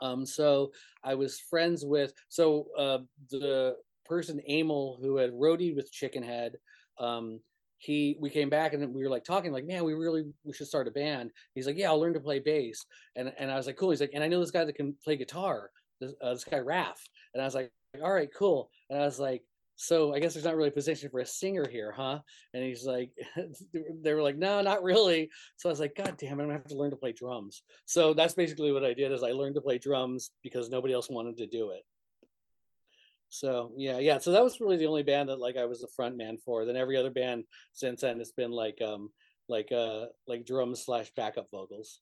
Um, 0.00 0.26
so 0.26 0.72
I 1.04 1.14
was 1.14 1.38
friends 1.38 1.84
with 1.84 2.12
so 2.28 2.66
uh, 2.76 2.98
the 3.30 3.76
person 4.12 4.42
Emil 4.46 4.98
who 5.00 5.16
had 5.16 5.32
roadied 5.32 5.74
with 5.74 5.90
Chickenhead. 5.90 6.50
Um, 7.00 7.40
he 7.78 8.16
we 8.20 8.28
came 8.28 8.50
back 8.50 8.74
and 8.74 8.94
we 8.94 9.02
were 9.02 9.10
like 9.10 9.24
talking 9.24 9.50
like 9.50 9.66
man 9.66 9.82
we 9.82 9.94
really 9.94 10.24
we 10.44 10.52
should 10.52 10.66
start 10.66 10.86
a 10.86 10.90
band. 10.90 11.30
He's 11.54 11.66
like 11.66 11.78
yeah 11.78 11.88
i'll 11.88 11.98
learn 11.98 12.12
to 12.12 12.20
play 12.20 12.38
bass. 12.38 12.84
And 13.16 13.32
and 13.38 13.50
i 13.50 13.56
was 13.56 13.66
like 13.66 13.78
cool. 13.78 13.90
He's 13.90 14.02
like 14.02 14.12
and 14.14 14.22
i 14.22 14.28
know 14.28 14.38
this 14.38 14.50
guy 14.50 14.64
that 14.64 14.76
can 14.76 14.94
play 15.02 15.16
guitar 15.16 15.70
this, 16.00 16.12
uh, 16.22 16.34
this 16.34 16.44
guy 16.44 16.58
Raph. 16.58 17.00
and 17.32 17.42
i 17.42 17.44
was 17.46 17.54
like 17.54 17.72
all 18.04 18.12
right 18.12 18.28
cool. 18.38 18.70
And 18.90 19.00
i 19.00 19.04
was 19.04 19.18
like 19.18 19.42
so 19.76 20.14
i 20.14 20.20
guess 20.20 20.34
there's 20.34 20.44
not 20.44 20.56
really 20.56 20.68
a 20.68 20.80
position 20.80 21.08
for 21.10 21.20
a 21.20 21.26
singer 21.26 21.66
here 21.66 21.90
huh? 21.90 22.18
And 22.52 22.62
he's 22.62 22.84
like 22.84 23.10
they 24.02 24.12
were 24.12 24.22
like 24.22 24.36
no 24.36 24.60
not 24.60 24.82
really. 24.82 25.30
So 25.56 25.70
i 25.70 25.72
was 25.72 25.80
like 25.80 25.96
god 25.96 26.18
damn 26.18 26.38
it 26.38 26.42
i'm 26.42 26.48
gonna 26.50 26.52
have 26.52 26.74
to 26.74 26.76
learn 26.76 26.90
to 26.90 27.02
play 27.04 27.12
drums. 27.12 27.62
So 27.86 28.12
that's 28.12 28.34
basically 28.34 28.72
what 28.72 28.84
i 28.84 28.92
did 28.92 29.10
is 29.10 29.22
i 29.24 29.32
learned 29.32 29.56
to 29.56 29.66
play 29.68 29.78
drums 29.78 30.30
because 30.42 30.68
nobody 30.68 30.92
else 30.92 31.08
wanted 31.08 31.38
to 31.38 31.46
do 31.46 31.70
it 31.70 31.82
so 33.32 33.72
yeah, 33.78 33.96
yeah. 33.98 34.18
So 34.18 34.32
that 34.32 34.44
was 34.44 34.60
really 34.60 34.76
the 34.76 34.86
only 34.86 35.02
band 35.02 35.30
that 35.30 35.40
like 35.40 35.56
I 35.56 35.64
was 35.64 35.80
the 35.80 35.88
front 35.96 36.18
man 36.18 36.36
for. 36.44 36.66
Then 36.66 36.76
every 36.76 36.98
other 36.98 37.10
band 37.10 37.44
since 37.72 38.02
then 38.02 38.20
it's 38.20 38.32
been 38.32 38.50
like 38.50 38.82
um 38.82 39.10
like 39.48 39.72
uh 39.72 40.06
like 40.26 40.44
drums 40.44 40.84
slash 40.84 41.10
backup 41.16 41.50
vocals. 41.50 42.00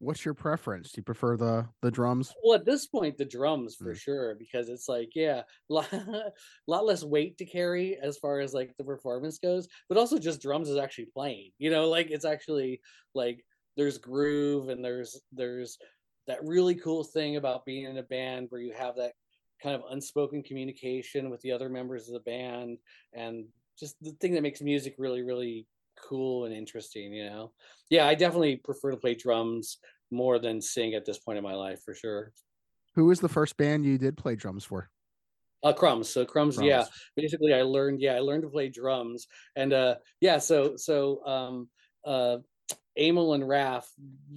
What's 0.00 0.24
your 0.24 0.34
preference? 0.34 0.90
Do 0.90 0.98
you 0.98 1.04
prefer 1.04 1.36
the 1.36 1.68
the 1.82 1.92
drums? 1.92 2.32
Well, 2.42 2.56
at 2.56 2.64
this 2.64 2.88
point, 2.88 3.16
the 3.16 3.24
drums 3.24 3.76
for 3.76 3.94
Mm. 3.94 3.96
sure 3.96 4.34
because 4.34 4.68
it's 4.68 4.88
like 4.88 5.10
yeah, 5.14 5.42
a 5.42 5.44
lot, 5.72 5.88
lot 6.66 6.84
less 6.84 7.04
weight 7.04 7.38
to 7.38 7.44
carry 7.44 7.96
as 7.96 8.18
far 8.18 8.40
as 8.40 8.52
like 8.52 8.76
the 8.76 8.84
performance 8.84 9.38
goes, 9.38 9.68
but 9.88 9.98
also 9.98 10.18
just 10.18 10.42
drums 10.42 10.68
is 10.68 10.78
actually 10.78 11.10
playing. 11.14 11.52
You 11.58 11.70
know, 11.70 11.88
like 11.88 12.10
it's 12.10 12.24
actually 12.24 12.80
like 13.14 13.44
there's 13.76 13.98
groove 13.98 14.68
and 14.68 14.84
there's 14.84 15.20
there's 15.30 15.78
that 16.26 16.44
really 16.44 16.74
cool 16.74 17.04
thing 17.04 17.36
about 17.36 17.64
being 17.64 17.84
in 17.84 17.98
a 17.98 18.02
band 18.02 18.48
where 18.50 18.60
you 18.60 18.72
have 18.72 18.96
that 18.96 19.12
kind 19.62 19.74
of 19.74 19.82
unspoken 19.90 20.42
communication 20.42 21.30
with 21.30 21.40
the 21.40 21.52
other 21.52 21.68
members 21.68 22.08
of 22.08 22.14
the 22.14 22.20
band 22.20 22.78
and 23.12 23.46
just 23.78 23.96
the 24.02 24.12
thing 24.20 24.32
that 24.34 24.42
makes 24.42 24.60
music 24.60 24.94
really 24.98 25.22
really 25.22 25.66
cool 26.08 26.44
and 26.44 26.54
interesting 26.54 27.12
you 27.12 27.24
know? 27.26 27.52
Yeah 27.90 28.06
i 28.06 28.14
definitely 28.14 28.56
prefer 28.56 28.90
to 28.90 28.96
play 28.96 29.14
drums 29.14 29.78
more 30.10 30.38
than 30.38 30.60
sing 30.60 30.94
at 30.94 31.04
this 31.04 31.18
point 31.18 31.38
in 31.38 31.44
my 31.44 31.54
life 31.54 31.82
for 31.84 31.94
sure. 31.94 32.32
Who 32.94 33.04
was 33.06 33.20
the 33.20 33.28
first 33.28 33.56
band 33.56 33.84
you 33.84 33.98
did 33.98 34.16
play 34.16 34.36
drums 34.36 34.64
for? 34.64 34.90
uh 35.64 35.72
crumbs. 35.72 36.08
So 36.08 36.24
crumbs, 36.24 36.58
yeah. 36.60 36.84
Basically 37.16 37.52
i 37.52 37.62
learned 37.62 38.00
yeah 38.00 38.14
i 38.14 38.20
learned 38.20 38.42
to 38.44 38.48
play 38.48 38.68
drums. 38.68 39.26
And 39.56 39.72
uh 39.72 39.96
yeah 40.20 40.38
so 40.38 40.76
so 40.76 41.24
um 41.26 41.68
uh 42.04 42.38
Emil 42.98 43.34
and 43.34 43.44
Raph, 43.44 43.84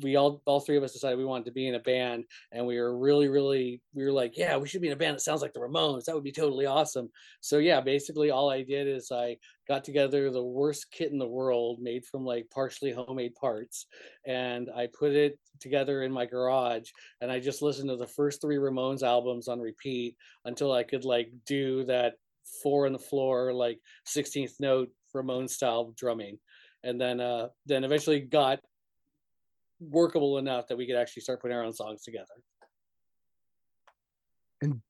we 0.02 0.16
all 0.16 0.42
all 0.46 0.60
three 0.60 0.78
of 0.78 0.84
us 0.84 0.94
decided 0.94 1.18
we 1.18 1.26
wanted 1.26 1.46
to 1.46 1.52
be 1.52 1.68
in 1.68 1.76
a 1.76 1.80
band, 1.80 2.26
and 2.52 2.66
we 2.66 2.80
were 2.80 2.98
really, 2.98 3.28
really, 3.28 3.82
we 3.94 4.04
were 4.04 4.12
like, 4.12 4.38
yeah, 4.38 4.58
we 4.58 4.68
should 4.68 4.82
be 4.82 4.88
in 4.88 4.94
a 4.94 4.98
band 4.98 5.16
that 5.16 5.22
sounds 5.22 5.42
like 5.42 5.54
the 5.54 5.60
Ramones. 5.60 6.06
That 6.06 6.16
would 6.16 6.24
be 6.24 6.32
totally 6.32 6.66
awesome. 6.66 7.10
So 7.42 7.58
yeah, 7.58 7.82
basically 7.82 8.30
all 8.30 8.50
I 8.50 8.62
did 8.62 8.88
is 8.88 9.12
I 9.12 9.38
got 9.68 9.84
together 9.84 10.30
the 10.30 10.44
worst 10.44 10.92
kit 10.92 11.12
in 11.12 11.18
the 11.18 11.28
world, 11.28 11.80
made 11.82 12.06
from 12.06 12.24
like 12.24 12.50
partially 12.52 12.92
homemade 12.92 13.36
parts, 13.36 13.88
and 14.26 14.70
I 14.76 14.88
put 14.88 15.14
it 15.14 15.40
together 15.60 16.04
in 16.04 16.12
my 16.12 16.26
garage, 16.26 16.90
and 17.20 17.32
I 17.32 17.40
just 17.40 17.62
listened 17.62 17.90
to 17.90 17.98
the 17.98 18.08
first 18.08 18.42
three 18.42 18.58
Ramones 18.58 19.04
albums 19.04 19.48
on 19.48 19.60
repeat 19.60 20.16
until 20.46 20.72
I 20.72 20.84
could 20.84 21.06
like 21.06 21.32
do 21.46 21.84
that 21.86 22.14
four 22.62 22.86
on 22.86 22.94
the 22.94 23.00
floor, 23.00 23.54
like 23.54 23.80
16th 24.08 24.60
note 24.60 24.90
Ramones 25.16 25.52
style 25.52 25.94
drumming 25.98 26.38
and 26.84 27.00
then 27.00 27.20
uh 27.20 27.48
then 27.66 27.84
eventually 27.84 28.20
got 28.20 28.60
workable 29.80 30.38
enough 30.38 30.68
that 30.68 30.78
we 30.78 30.86
could 30.86 30.96
actually 30.96 31.22
start 31.22 31.42
putting 31.42 31.56
our 31.58 31.64
own 31.64 31.74
songs 31.74 32.04
together 32.04 32.34
And 34.62 34.82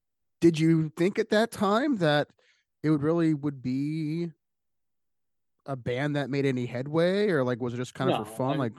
Did 0.42 0.60
you 0.60 0.90
think 0.98 1.18
at 1.20 1.30
that 1.30 1.52
time 1.52 1.98
that 1.98 2.28
it 2.84 2.90
would 2.90 3.02
really 3.04 3.34
would 3.34 3.62
be 3.62 4.32
a 5.66 5.76
band 5.76 6.16
that 6.16 6.30
made 6.30 6.46
any 6.46 6.66
headway, 6.66 7.30
or 7.30 7.44
like 7.44 7.62
was 7.62 7.74
it 7.74 7.78
just 7.78 7.94
kind 7.94 8.10
of 8.10 8.18
for 8.28 8.34
fun? 8.34 8.56
I- 8.56 8.58
Like 8.58 8.74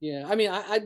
yeah 0.00 0.26
i 0.28 0.34
mean 0.34 0.50
i, 0.50 0.58
I 0.60 0.80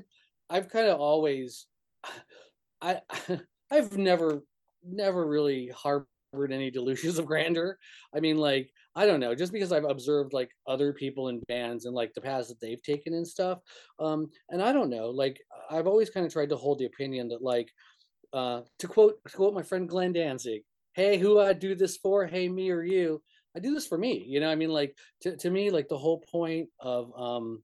i've 0.50 0.68
kind 0.68 0.86
of 0.86 1.00
always 1.00 1.66
i 2.82 3.00
i've 3.70 3.96
never 3.96 4.42
never 4.84 5.26
really 5.26 5.68
harbored 5.68 6.06
any 6.52 6.70
delusions 6.70 7.18
of 7.18 7.26
grandeur 7.26 7.76
i 8.14 8.20
mean 8.20 8.36
like 8.36 8.70
i 9.00 9.06
don't 9.06 9.20
know 9.20 9.34
just 9.34 9.52
because 9.52 9.72
i've 9.72 9.84
observed 9.84 10.34
like 10.34 10.50
other 10.66 10.92
people 10.92 11.28
in 11.28 11.40
bands 11.48 11.86
and 11.86 11.94
like 11.94 12.12
the 12.12 12.20
paths 12.20 12.48
that 12.48 12.60
they've 12.60 12.82
taken 12.82 13.14
and 13.14 13.26
stuff 13.26 13.58
um 13.98 14.28
and 14.50 14.62
i 14.62 14.72
don't 14.72 14.90
know 14.90 15.08
like 15.08 15.40
i've 15.70 15.86
always 15.86 16.10
kind 16.10 16.26
of 16.26 16.32
tried 16.32 16.50
to 16.50 16.56
hold 16.56 16.78
the 16.78 16.84
opinion 16.84 17.28
that 17.28 17.42
like 17.42 17.72
uh 18.34 18.60
to 18.78 18.86
quote 18.86 19.18
to 19.26 19.36
quote 19.36 19.54
my 19.54 19.62
friend 19.62 19.88
glenn 19.88 20.12
danzig 20.12 20.62
hey 20.92 21.16
who 21.16 21.40
i 21.40 21.54
do 21.54 21.74
this 21.74 21.96
for 21.96 22.26
hey 22.26 22.46
me 22.46 22.70
or 22.70 22.82
you 22.82 23.22
i 23.56 23.58
do 23.58 23.72
this 23.72 23.86
for 23.86 23.96
me 23.96 24.22
you 24.28 24.38
know 24.38 24.50
i 24.50 24.54
mean? 24.54 24.70
Like 24.70 24.94
to, 25.22 25.34
to 25.38 25.50
me 25.50 25.70
like 25.70 25.88
the 25.88 25.98
whole 25.98 26.22
point 26.30 26.68
of 26.78 27.10
um 27.16 27.62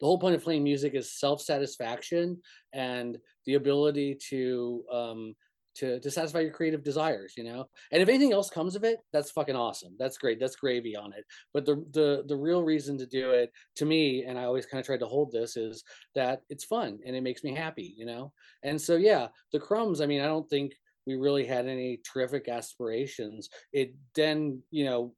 the 0.00 0.06
whole 0.06 0.18
point 0.18 0.34
of 0.34 0.42
playing 0.42 0.64
music 0.64 0.94
is 0.94 1.18
self-satisfaction 1.18 2.40
and 2.72 3.18
the 3.44 3.54
ability 3.54 4.18
to 4.30 4.82
um 4.90 5.34
to 5.76 6.00
to 6.00 6.10
satisfy 6.10 6.40
your 6.40 6.52
creative 6.52 6.82
desires 6.82 7.34
you 7.36 7.44
know? 7.44 7.66
And 7.92 8.02
if 8.02 8.08
anything 8.08 8.32
else 8.32 8.50
comes 8.50 8.76
of 8.76 8.84
it 8.84 8.98
that's 9.12 9.30
fucking 9.30 9.56
awesome. 9.56 9.94
That's 9.98 10.18
great. 10.18 10.40
That's 10.40 10.56
gravy 10.56 10.96
on 10.96 11.12
it. 11.12 11.24
But 11.54 11.66
the 11.66 11.84
the 11.92 12.24
the 12.26 12.36
real 12.36 12.62
reason 12.62 12.98
to 12.98 13.06
do 13.06 13.30
it 13.30 13.50
to 13.76 13.84
me 13.84 14.24
and 14.24 14.38
i 14.38 14.44
always 14.44 14.66
kind 14.66 14.80
of 14.80 14.86
tried 14.86 15.00
to 15.00 15.06
hold 15.06 15.32
this 15.32 15.56
is 15.56 15.84
that 16.14 16.42
it's 16.48 16.64
fun 16.64 16.98
and 17.06 17.14
it 17.16 17.22
makes 17.22 17.44
me 17.44 17.54
happy 17.54 17.94
you 17.96 18.06
know? 18.06 18.32
And 18.62 18.80
so 18.80 18.96
yeah 18.96 19.28
the 19.52 19.60
crumbs 19.60 20.00
i 20.00 20.06
mean 20.06 20.20
i 20.20 20.26
don't 20.26 20.48
think 20.48 20.72
we 21.06 21.14
really 21.14 21.46
had 21.46 21.66
any 21.66 22.00
terrific 22.12 22.48
aspirations. 22.48 23.48
It 23.72 23.94
then 24.14 24.62
you 24.70 24.84
know 24.84 25.14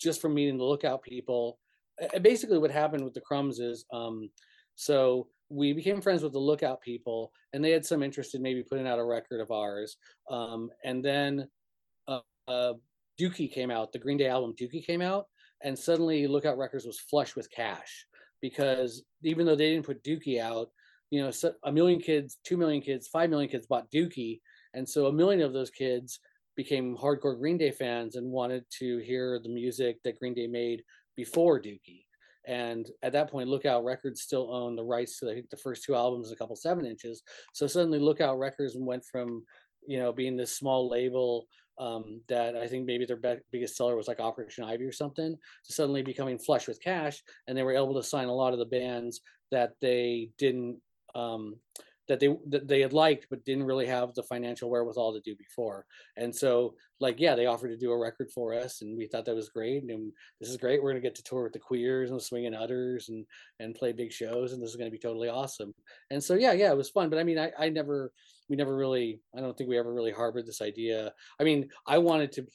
just 0.00 0.20
from 0.20 0.34
meeting 0.34 0.58
the 0.58 0.64
lookout 0.64 1.02
people 1.02 1.58
basically 2.22 2.58
what 2.58 2.70
happened 2.70 3.04
with 3.04 3.14
the 3.14 3.20
crumbs 3.20 3.60
is 3.60 3.84
um 3.92 4.28
so 4.74 5.28
we 5.50 5.72
became 5.72 6.00
friends 6.00 6.22
with 6.22 6.32
the 6.32 6.38
lookout 6.38 6.80
people 6.80 7.32
and 7.52 7.64
they 7.64 7.70
had 7.70 7.84
some 7.84 8.02
interest 8.02 8.34
in 8.34 8.42
maybe 8.42 8.62
putting 8.62 8.86
out 8.86 8.98
a 8.98 9.04
record 9.04 9.40
of 9.40 9.50
ours 9.50 9.96
um 10.30 10.70
and 10.84 11.04
then 11.04 11.46
uh, 12.08 12.20
uh 12.48 12.72
dookie 13.20 13.52
came 13.52 13.70
out 13.70 13.92
the 13.92 13.98
green 13.98 14.16
day 14.16 14.28
album 14.28 14.54
dookie 14.60 14.84
came 14.84 15.02
out 15.02 15.26
and 15.62 15.78
suddenly 15.78 16.26
lookout 16.26 16.58
records 16.58 16.86
was 16.86 16.98
flush 16.98 17.36
with 17.36 17.50
cash 17.50 18.06
because 18.40 19.02
even 19.22 19.46
though 19.46 19.56
they 19.56 19.70
didn't 19.70 19.86
put 19.86 20.02
dookie 20.02 20.40
out 20.40 20.68
you 21.10 21.22
know 21.22 21.30
a 21.64 21.72
million 21.72 22.00
kids 22.00 22.38
two 22.44 22.56
million 22.56 22.80
kids 22.80 23.06
five 23.08 23.30
million 23.30 23.48
kids 23.48 23.66
bought 23.66 23.90
dookie 23.90 24.40
and 24.74 24.88
so 24.88 25.06
a 25.06 25.12
million 25.12 25.40
of 25.40 25.52
those 25.52 25.70
kids 25.70 26.18
became 26.56 26.96
hardcore 26.96 27.38
green 27.38 27.58
day 27.58 27.70
fans 27.70 28.16
and 28.16 28.30
wanted 28.30 28.64
to 28.78 28.98
hear 28.98 29.40
the 29.42 29.48
music 29.48 30.02
that 30.04 30.18
green 30.18 30.34
day 30.34 30.46
made 30.46 30.82
before 31.16 31.60
Dookie. 31.60 32.04
And 32.46 32.90
at 33.02 33.12
that 33.12 33.30
point, 33.30 33.48
Lookout 33.48 33.84
Records 33.84 34.22
still 34.22 34.52
owned 34.52 34.76
the 34.76 34.84
rights 34.84 35.18
to 35.18 35.26
think 35.26 35.50
the 35.50 35.56
first 35.56 35.84
two 35.84 35.94
albums, 35.94 36.30
a 36.30 36.36
couple 36.36 36.56
seven 36.56 36.84
inches. 36.84 37.22
So 37.52 37.66
suddenly, 37.66 37.98
Lookout 37.98 38.38
Records 38.38 38.76
went 38.76 39.04
from 39.04 39.44
you 39.86 39.98
know 39.98 40.12
being 40.12 40.36
this 40.36 40.56
small 40.56 40.88
label 40.88 41.46
um, 41.78 42.20
that 42.28 42.56
I 42.56 42.66
think 42.66 42.86
maybe 42.86 43.04
their 43.04 43.16
be- 43.16 43.42
biggest 43.50 43.76
seller 43.76 43.96
was 43.96 44.08
like 44.08 44.20
Operation 44.20 44.64
Ivy 44.64 44.84
or 44.84 44.92
something, 44.92 45.34
to 45.34 45.72
suddenly 45.72 46.02
becoming 46.02 46.38
flush 46.38 46.68
with 46.68 46.82
cash, 46.82 47.22
and 47.48 47.56
they 47.56 47.62
were 47.62 47.74
able 47.74 47.94
to 47.94 48.02
sign 48.02 48.28
a 48.28 48.34
lot 48.34 48.52
of 48.52 48.58
the 48.58 48.66
bands 48.66 49.20
that 49.50 49.72
they 49.80 50.30
didn't 50.38 50.80
um, 51.14 51.56
that 52.08 52.20
they 52.20 52.28
that 52.48 52.68
they 52.68 52.80
had 52.80 52.92
liked 52.92 53.26
but 53.30 53.44
didn't 53.44 53.64
really 53.64 53.86
have 53.86 54.14
the 54.14 54.22
financial 54.22 54.68
wherewithal 54.68 55.14
to 55.14 55.20
do 55.20 55.34
before. 55.36 55.86
And 56.16 56.34
so, 56.34 56.74
like, 57.00 57.18
yeah, 57.18 57.34
they 57.34 57.46
offered 57.46 57.70
to 57.70 57.76
do 57.76 57.92
a 57.92 57.98
record 57.98 58.30
for 58.30 58.52
us, 58.54 58.82
and 58.82 58.96
we 58.96 59.06
thought 59.06 59.24
that 59.24 59.34
was 59.34 59.48
great. 59.48 59.84
And 59.84 60.12
this 60.40 60.50
is 60.50 60.56
great. 60.56 60.82
We're 60.82 60.90
gonna 60.90 61.00
get 61.00 61.14
to 61.16 61.22
tour 61.22 61.44
with 61.44 61.52
the 61.52 61.58
Queers 61.58 62.10
and 62.10 62.18
the 62.18 62.24
Swinging 62.24 62.54
Utters 62.54 63.08
and 63.08 63.24
and 63.60 63.74
play 63.74 63.92
big 63.92 64.12
shows, 64.12 64.52
and 64.52 64.62
this 64.62 64.70
is 64.70 64.76
gonna 64.76 64.90
be 64.90 64.98
totally 64.98 65.28
awesome. 65.28 65.74
And 66.10 66.22
so, 66.22 66.34
yeah, 66.34 66.52
yeah, 66.52 66.70
it 66.70 66.76
was 66.76 66.90
fun. 66.90 67.08
But 67.08 67.18
I 67.18 67.24
mean, 67.24 67.38
I 67.38 67.52
I 67.58 67.68
never 67.70 68.12
we 68.48 68.56
never 68.56 68.76
really 68.76 69.20
I 69.36 69.40
don't 69.40 69.56
think 69.56 69.70
we 69.70 69.78
ever 69.78 69.92
really 69.92 70.12
harbored 70.12 70.46
this 70.46 70.60
idea. 70.60 71.12
I 71.40 71.44
mean, 71.44 71.68
I 71.86 71.98
wanted 71.98 72.32
to 72.32 72.46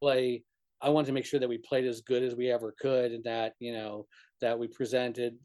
play. 0.00 0.44
I 0.80 0.90
wanted 0.90 1.06
to 1.06 1.12
make 1.12 1.24
sure 1.24 1.40
that 1.40 1.48
we 1.48 1.58
played 1.58 1.86
as 1.86 2.02
good 2.02 2.22
as 2.22 2.36
we 2.36 2.50
ever 2.50 2.74
could, 2.78 3.12
and 3.12 3.24
that 3.24 3.54
you 3.58 3.72
know 3.72 4.06
that 4.40 4.58
we 4.58 4.68
presented 4.68 5.36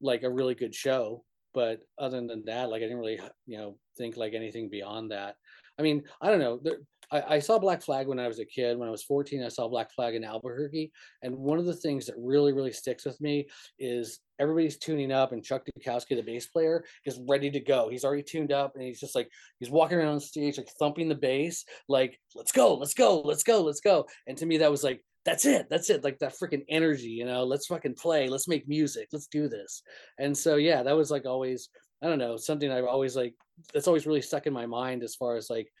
like 0.00 0.24
a 0.24 0.30
really 0.30 0.54
good 0.54 0.74
show 0.74 1.24
but 1.54 1.80
other 1.98 2.20
than 2.20 2.44
that 2.44 2.68
like 2.68 2.82
i 2.82 2.84
didn't 2.84 2.98
really 2.98 3.20
you 3.46 3.56
know 3.56 3.76
think 3.96 4.16
like 4.16 4.34
anything 4.34 4.68
beyond 4.68 5.10
that. 5.10 5.36
I 5.78 5.82
mean 5.82 6.02
i 6.20 6.28
don't 6.28 6.40
know 6.40 6.58
there, 6.62 6.78
I, 7.10 7.36
I 7.36 7.38
saw 7.38 7.58
black 7.58 7.82
flag 7.82 8.06
when 8.06 8.18
i 8.18 8.28
was 8.28 8.38
a 8.40 8.44
kid. 8.44 8.78
When 8.78 8.88
i 8.88 8.90
was 8.90 9.02
14 9.02 9.42
i 9.42 9.48
saw 9.48 9.68
black 9.68 9.92
flag 9.92 10.14
in 10.14 10.24
albuquerque 10.24 10.92
and 11.22 11.36
one 11.36 11.58
of 11.58 11.66
the 11.66 11.74
things 11.74 12.06
that 12.06 12.16
really 12.18 12.52
really 12.52 12.72
sticks 12.72 13.04
with 13.04 13.20
me 13.20 13.46
is 13.78 14.20
everybody's 14.38 14.78
tuning 14.78 15.12
up 15.12 15.32
and 15.32 15.44
chuck 15.44 15.62
dukowski 15.78 16.16
the 16.16 16.22
bass 16.22 16.46
player 16.46 16.84
is 17.04 17.20
ready 17.28 17.50
to 17.50 17.60
go. 17.60 17.88
He's 17.88 18.04
already 18.04 18.22
tuned 18.22 18.52
up 18.52 18.74
and 18.74 18.84
he's 18.84 19.00
just 19.00 19.14
like 19.14 19.30
he's 19.60 19.70
walking 19.70 19.98
around 19.98 20.08
on 20.08 20.20
stage 20.20 20.58
like 20.58 20.68
thumping 20.78 21.08
the 21.08 21.14
bass 21.14 21.64
like 21.88 22.18
let's 22.34 22.52
go 22.52 22.74
let's 22.74 22.94
go 22.94 23.20
let's 23.20 23.42
go 23.42 23.62
let's 23.62 23.80
go. 23.80 24.06
And 24.26 24.36
to 24.38 24.46
me 24.46 24.58
that 24.58 24.70
was 24.70 24.82
like 24.82 25.02
that's 25.24 25.44
it 25.46 25.68
that's 25.70 25.90
it 25.90 26.04
like 26.04 26.18
that 26.18 26.34
freaking 26.34 26.64
energy 26.68 27.08
you 27.08 27.24
know 27.24 27.44
let's 27.44 27.66
fucking 27.66 27.94
play 27.94 28.28
let's 28.28 28.48
make 28.48 28.68
music 28.68 29.08
let's 29.12 29.26
do 29.26 29.48
this 29.48 29.82
and 30.18 30.36
so 30.36 30.56
yeah 30.56 30.82
that 30.82 30.96
was 30.96 31.10
like 31.10 31.24
always 31.26 31.70
i 32.02 32.06
don't 32.06 32.18
know 32.18 32.36
something 32.36 32.70
i've 32.70 32.84
always 32.84 33.16
like 33.16 33.34
that's 33.72 33.88
always 33.88 34.06
really 34.06 34.20
stuck 34.20 34.46
in 34.46 34.52
my 34.52 34.66
mind 34.66 35.02
as 35.02 35.14
far 35.14 35.36
as 35.36 35.48
like 35.48 35.72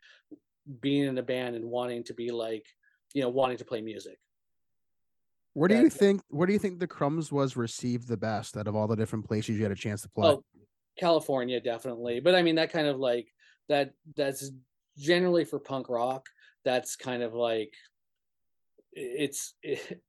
being 0.80 1.04
in 1.04 1.18
a 1.18 1.22
band 1.22 1.54
and 1.56 1.64
wanting 1.64 2.02
to 2.02 2.14
be 2.14 2.30
like 2.30 2.64
you 3.12 3.20
know 3.22 3.28
wanting 3.28 3.58
to 3.58 3.64
play 3.64 3.80
music 3.82 4.18
Where 5.52 5.68
do 5.68 5.74
that- 5.76 5.82
you 5.82 5.90
think 5.90 6.22
where 6.28 6.46
do 6.46 6.52
you 6.52 6.58
think 6.58 6.80
the 6.80 6.86
crumbs 6.86 7.30
was 7.30 7.56
received 7.56 8.08
the 8.08 8.16
best 8.16 8.56
out 8.56 8.66
of 8.66 8.74
all 8.74 8.86
the 8.88 8.96
different 8.96 9.26
places 9.26 9.56
you 9.56 9.62
had 9.62 9.72
a 9.72 9.76
chance 9.76 10.02
to 10.02 10.08
play? 10.08 10.28
Oh, 10.28 10.44
California 10.98 11.60
definitely. 11.60 12.20
But 12.20 12.34
I 12.34 12.42
mean 12.42 12.54
that 12.56 12.72
kind 12.72 12.86
of 12.86 12.98
like 12.98 13.28
that 13.68 13.92
that's 14.16 14.50
generally 14.96 15.44
for 15.44 15.58
punk 15.58 15.88
rock. 15.88 16.26
That's 16.64 16.96
kind 16.96 17.22
of 17.22 17.34
like 17.34 17.72
it's 18.94 19.54
it, 19.62 20.00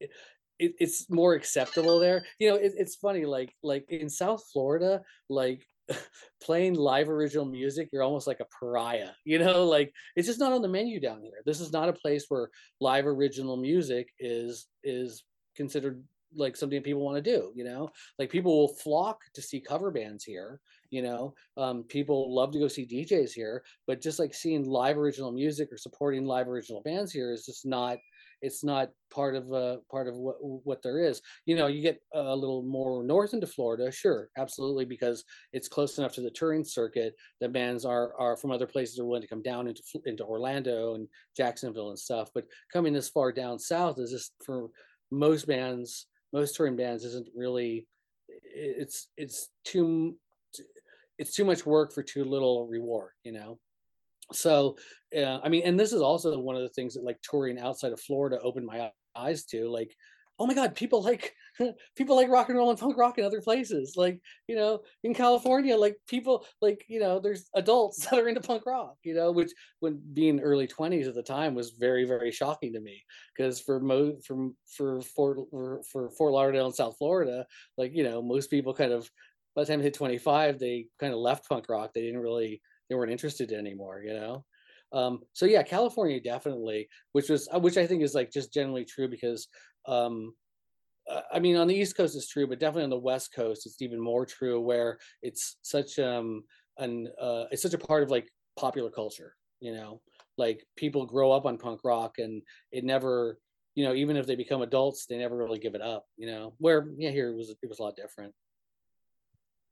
it, 0.59 0.73
it's 0.79 1.09
more 1.09 1.33
acceptable 1.33 1.99
there. 1.99 2.25
You 2.39 2.49
know, 2.49 2.55
it, 2.55 2.73
it's 2.77 2.95
funny 2.95 3.25
like 3.25 3.53
like 3.63 3.85
in 3.89 4.09
South 4.09 4.43
Florida, 4.51 5.01
like 5.29 5.65
playing 6.41 6.75
live 6.75 7.09
original 7.09 7.45
music, 7.45 7.89
you're 7.91 8.03
almost 8.03 8.27
like 8.27 8.39
a 8.39 8.47
pariah. 8.59 9.09
You 9.25 9.39
know, 9.39 9.65
like 9.65 9.91
it's 10.15 10.27
just 10.27 10.39
not 10.39 10.53
on 10.53 10.61
the 10.61 10.67
menu 10.67 10.99
down 10.99 11.21
here. 11.21 11.41
This 11.45 11.59
is 11.59 11.71
not 11.71 11.89
a 11.89 11.93
place 11.93 12.25
where 12.29 12.49
live 12.79 13.07
original 13.07 13.57
music 13.57 14.09
is 14.19 14.67
is 14.83 15.23
considered 15.55 16.03
like 16.37 16.55
something 16.55 16.81
people 16.81 17.01
want 17.01 17.23
to 17.23 17.31
do, 17.31 17.51
you 17.55 17.63
know? 17.63 17.89
Like 18.19 18.29
people 18.29 18.59
will 18.59 18.75
flock 18.75 19.19
to 19.33 19.41
see 19.41 19.59
cover 19.61 19.91
bands 19.91 20.23
here, 20.23 20.59
you 20.89 21.01
know. 21.01 21.33
Um, 21.57 21.83
people 21.83 22.33
love 22.33 22.51
to 22.51 22.59
go 22.59 22.67
see 22.67 22.85
DJs 22.85 23.31
here, 23.31 23.63
but 23.87 24.01
just 24.01 24.19
like 24.19 24.33
seeing 24.33 24.65
live 24.65 24.97
original 24.97 25.31
music 25.31 25.69
or 25.71 25.77
supporting 25.77 26.25
live 26.25 26.47
original 26.47 26.81
bands 26.81 27.11
here 27.11 27.31
is 27.31 27.45
just 27.45 27.65
not 27.65 27.97
it's 28.45 28.63
not 28.63 28.89
part 29.13 29.35
of 29.35 29.51
uh 29.53 29.77
part 29.91 30.07
of 30.07 30.15
what 30.15 30.37
what 30.41 30.81
there 30.81 30.99
is. 30.99 31.21
You 31.45 31.55
know, 31.55 31.67
you 31.67 31.81
get 31.81 31.99
a 32.13 32.35
little 32.35 32.63
more 32.63 33.03
north 33.03 33.33
into 33.33 33.47
Florida, 33.47 33.91
sure, 33.91 34.29
absolutely, 34.37 34.85
because 34.85 35.23
it's 35.53 35.67
close 35.67 35.97
enough 35.97 36.13
to 36.13 36.21
the 36.21 36.31
touring 36.31 36.63
circuit 36.63 37.15
that 37.41 37.53
bands 37.53 37.85
are 37.85 38.13
are 38.19 38.37
from 38.37 38.51
other 38.51 38.67
places 38.67 38.99
are 38.99 39.05
willing 39.05 39.21
to 39.23 39.27
come 39.27 39.41
down 39.41 39.67
into 39.67 39.81
into 40.05 40.23
Orlando 40.23 40.95
and 40.95 41.07
Jacksonville 41.35 41.89
and 41.89 41.99
stuff. 41.99 42.29
But 42.33 42.45
coming 42.71 42.93
this 42.93 43.09
far 43.09 43.31
down 43.31 43.59
south 43.59 43.99
is 43.99 44.11
just 44.11 44.33
for 44.45 44.69
most 45.11 45.47
bands, 45.47 46.07
most 46.33 46.55
touring 46.55 46.75
bands 46.75 47.03
isn't 47.03 47.29
really 47.35 47.87
it's 48.27 49.09
it's 49.17 49.49
too 49.63 50.17
it's 51.17 51.33
too 51.35 51.45
much 51.45 51.65
work 51.65 51.93
for 51.93 52.03
too 52.03 52.23
little 52.23 52.67
reward, 52.67 53.11
you 53.23 53.31
know. 53.31 53.59
So, 54.33 54.77
uh, 55.15 55.39
I 55.43 55.49
mean, 55.49 55.63
and 55.65 55.79
this 55.79 55.93
is 55.93 56.01
also 56.01 56.37
one 56.39 56.55
of 56.55 56.61
the 56.63 56.69
things 56.69 56.95
that 56.95 57.03
like 57.03 57.21
touring 57.21 57.59
outside 57.59 57.91
of 57.91 57.99
Florida 57.99 58.39
opened 58.41 58.65
my 58.65 58.91
eyes 59.15 59.45
to. 59.45 59.69
Like, 59.69 59.95
oh 60.39 60.45
my 60.45 60.53
God, 60.53 60.75
people 60.75 61.01
like 61.01 61.33
people 61.95 62.15
like 62.15 62.29
rock 62.29 62.49
and 62.49 62.57
roll 62.57 62.69
and 62.69 62.79
punk 62.79 62.97
rock 62.97 63.17
in 63.17 63.25
other 63.25 63.41
places. 63.41 63.93
Like, 63.95 64.19
you 64.47 64.55
know, 64.55 64.81
in 65.03 65.13
California, 65.13 65.77
like 65.77 65.95
people 66.07 66.45
like 66.61 66.83
you 66.87 66.99
know, 66.99 67.19
there's 67.19 67.49
adults 67.55 68.05
that 68.09 68.19
are 68.19 68.27
into 68.27 68.41
punk 68.41 68.65
rock. 68.65 68.95
You 69.03 69.13
know, 69.15 69.31
which 69.31 69.51
when 69.79 70.01
being 70.13 70.39
early 70.39 70.67
twenties 70.67 71.07
at 71.07 71.15
the 71.15 71.23
time 71.23 71.55
was 71.55 71.71
very 71.71 72.05
very 72.05 72.31
shocking 72.31 72.73
to 72.73 72.81
me 72.81 73.03
because 73.35 73.59
for 73.59 73.79
most 73.79 74.25
for 74.25 74.49
for 74.75 75.01
Fort 75.01 75.39
for, 75.51 75.81
for 75.91 76.09
Fort 76.11 76.33
Lauderdale 76.33 76.65
and 76.65 76.75
South 76.75 76.97
Florida, 76.97 77.45
like 77.77 77.93
you 77.93 78.03
know, 78.03 78.21
most 78.21 78.49
people 78.49 78.73
kind 78.73 78.91
of 78.91 79.09
by 79.55 79.63
the 79.63 79.67
time 79.67 79.79
they 79.79 79.85
hit 79.85 79.93
25, 79.93 80.59
they 80.59 80.87
kind 80.99 81.13
of 81.13 81.19
left 81.19 81.47
punk 81.47 81.69
rock. 81.69 81.91
They 81.93 82.01
didn't 82.01 82.19
really 82.19 82.61
they 82.89 82.95
weren't 82.95 83.11
interested 83.11 83.51
anymore, 83.51 84.01
you 84.05 84.13
know. 84.13 84.45
Um, 84.93 85.21
so 85.33 85.45
yeah, 85.45 85.63
California 85.63 86.21
definitely, 86.21 86.87
which 87.11 87.29
was 87.29 87.47
uh, 87.53 87.59
which 87.59 87.77
I 87.77 87.85
think 87.87 88.01
is 88.01 88.13
like 88.13 88.31
just 88.31 88.53
generally 88.53 88.85
true 88.85 89.07
because 89.07 89.47
um, 89.87 90.33
uh, 91.09 91.21
I 91.31 91.39
mean 91.39 91.57
on 91.57 91.67
the 91.67 91.75
East 91.75 91.97
Coast 91.97 92.15
it's 92.15 92.29
true, 92.29 92.47
but 92.47 92.59
definitely 92.59 92.85
on 92.85 92.89
the 92.91 92.97
West 92.97 93.33
Coast 93.33 93.65
it's 93.65 93.81
even 93.81 93.99
more 93.99 94.25
true 94.25 94.61
where 94.61 94.97
it's 95.21 95.57
such 95.63 95.99
um 95.99 96.43
an 96.77 97.09
uh, 97.19 97.45
it's 97.51 97.61
such 97.61 97.73
a 97.73 97.79
part 97.79 98.03
of 98.03 98.11
like 98.11 98.29
popular 98.57 98.89
culture, 98.89 99.35
you 99.59 99.73
know. 99.73 100.01
Like 100.37 100.65
people 100.75 101.05
grow 101.05 101.31
up 101.31 101.45
on 101.45 101.57
punk 101.57 101.81
rock 101.83 102.15
and 102.19 102.41
it 102.71 102.83
never 102.83 103.39
you 103.75 103.85
know 103.85 103.93
even 103.93 104.15
if 104.17 104.25
they 104.25 104.35
become 104.35 104.61
adults 104.61 105.05
they 105.05 105.17
never 105.17 105.37
really 105.37 105.59
give 105.59 105.75
it 105.75 105.81
up 105.81 106.05
you 106.17 106.27
know 106.27 106.53
where 106.57 106.87
yeah 106.97 107.11
here 107.11 107.29
it 107.29 107.35
was 107.35 107.49
it 107.49 107.69
was 107.69 107.79
a 107.79 107.83
lot 107.83 107.95
different 107.95 108.33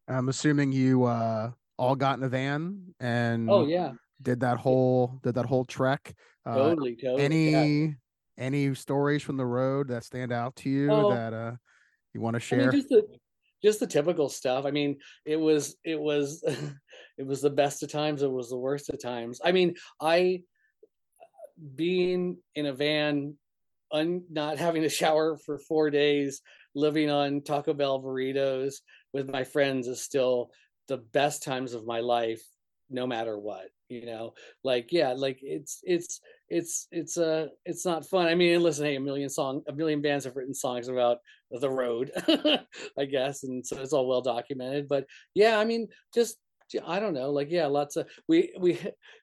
I'm 0.07 0.29
assuming 0.29 0.71
you 0.71 1.05
uh 1.05 1.51
all 1.77 1.95
got 1.95 2.17
in 2.17 2.23
a 2.23 2.29
van 2.29 2.93
and 2.99 3.49
oh 3.49 3.65
yeah 3.65 3.91
did 4.21 4.39
that 4.39 4.57
whole 4.57 5.19
did 5.23 5.35
that 5.35 5.45
whole 5.45 5.65
trek. 5.65 6.13
Uh, 6.45 6.55
totally 6.55 6.95
totally 6.95 7.51
yeah. 7.51 7.57
any 7.57 7.95
any 8.37 8.73
stories 8.75 9.21
from 9.21 9.37
the 9.37 9.45
road 9.45 9.87
that 9.89 10.03
stand 10.03 10.31
out 10.31 10.55
to 10.55 10.69
you 10.69 10.91
Oh, 10.91 11.13
that 11.13 11.33
uh 11.33 11.53
you 12.13 12.21
want 12.21 12.39
to 12.39 12.55
I 12.55 12.57
mean, 12.57 12.65
share? 12.65 12.71
just 12.71 12.89
the 12.89 13.05
just 13.63 13.79
the 13.79 13.87
typical 13.87 14.27
stuff. 14.29 14.65
I 14.65 14.71
mean, 14.71 14.97
it 15.25 15.37
was 15.37 15.75
it 15.83 15.99
was 15.99 16.43
it 17.17 17.25
was 17.25 17.41
the 17.41 17.49
best 17.49 17.81
of 17.81 17.91
times. 17.91 18.21
It 18.21 18.31
was 18.31 18.49
the 18.49 18.57
worst 18.57 18.89
of 18.89 19.01
times. 19.01 19.39
I 19.43 19.51
mean, 19.51 19.75
I 20.01 20.41
being 21.75 22.37
in 22.55 22.65
a 22.65 22.73
van, 22.73 23.35
un, 23.91 24.23
not 24.29 24.57
having 24.57 24.83
a 24.83 24.89
shower 24.89 25.37
for 25.37 25.59
four 25.59 25.89
days, 25.89 26.41
living 26.75 27.09
on 27.09 27.41
Taco 27.41 27.73
Bell 27.73 28.01
burritos 28.01 28.75
with 29.13 29.29
my 29.29 29.43
friends 29.43 29.87
is 29.87 30.01
still 30.01 30.49
the 30.87 30.97
best 30.97 31.43
times 31.43 31.73
of 31.73 31.85
my 31.85 31.99
life, 31.99 32.41
no 32.89 33.07
matter 33.07 33.37
what. 33.37 33.69
You 33.89 34.05
know, 34.05 34.33
like 34.63 34.91
yeah, 34.91 35.13
like 35.13 35.39
it's 35.43 35.79
it's 35.83 36.19
it's 36.49 36.87
it's 36.91 37.17
uh 37.17 37.47
it's 37.65 37.85
not 37.85 38.07
fun. 38.07 38.27
I 38.27 38.33
mean, 38.33 38.61
listen, 38.61 38.85
hey, 38.85 38.95
a 38.95 38.99
million 38.99 39.29
song, 39.29 39.61
a 39.67 39.73
million 39.73 40.01
bands 40.01 40.25
have 40.25 40.35
written 40.35 40.53
songs 40.53 40.87
about 40.87 41.19
the 41.51 41.69
road, 41.69 42.11
I 42.97 43.05
guess, 43.05 43.43
and 43.43 43.65
so 43.65 43.77
it's 43.79 43.93
all 43.93 44.07
well 44.07 44.21
documented. 44.21 44.87
But 44.87 45.05
yeah, 45.35 45.59
I 45.59 45.65
mean, 45.65 45.89
just 46.13 46.37
i 46.87 46.99
don't 46.99 47.13
know, 47.13 47.29
like 47.29 47.51
yeah, 47.51 47.67
lots 47.67 47.97
of 47.97 48.07
we 48.27 48.51
we 48.59 48.79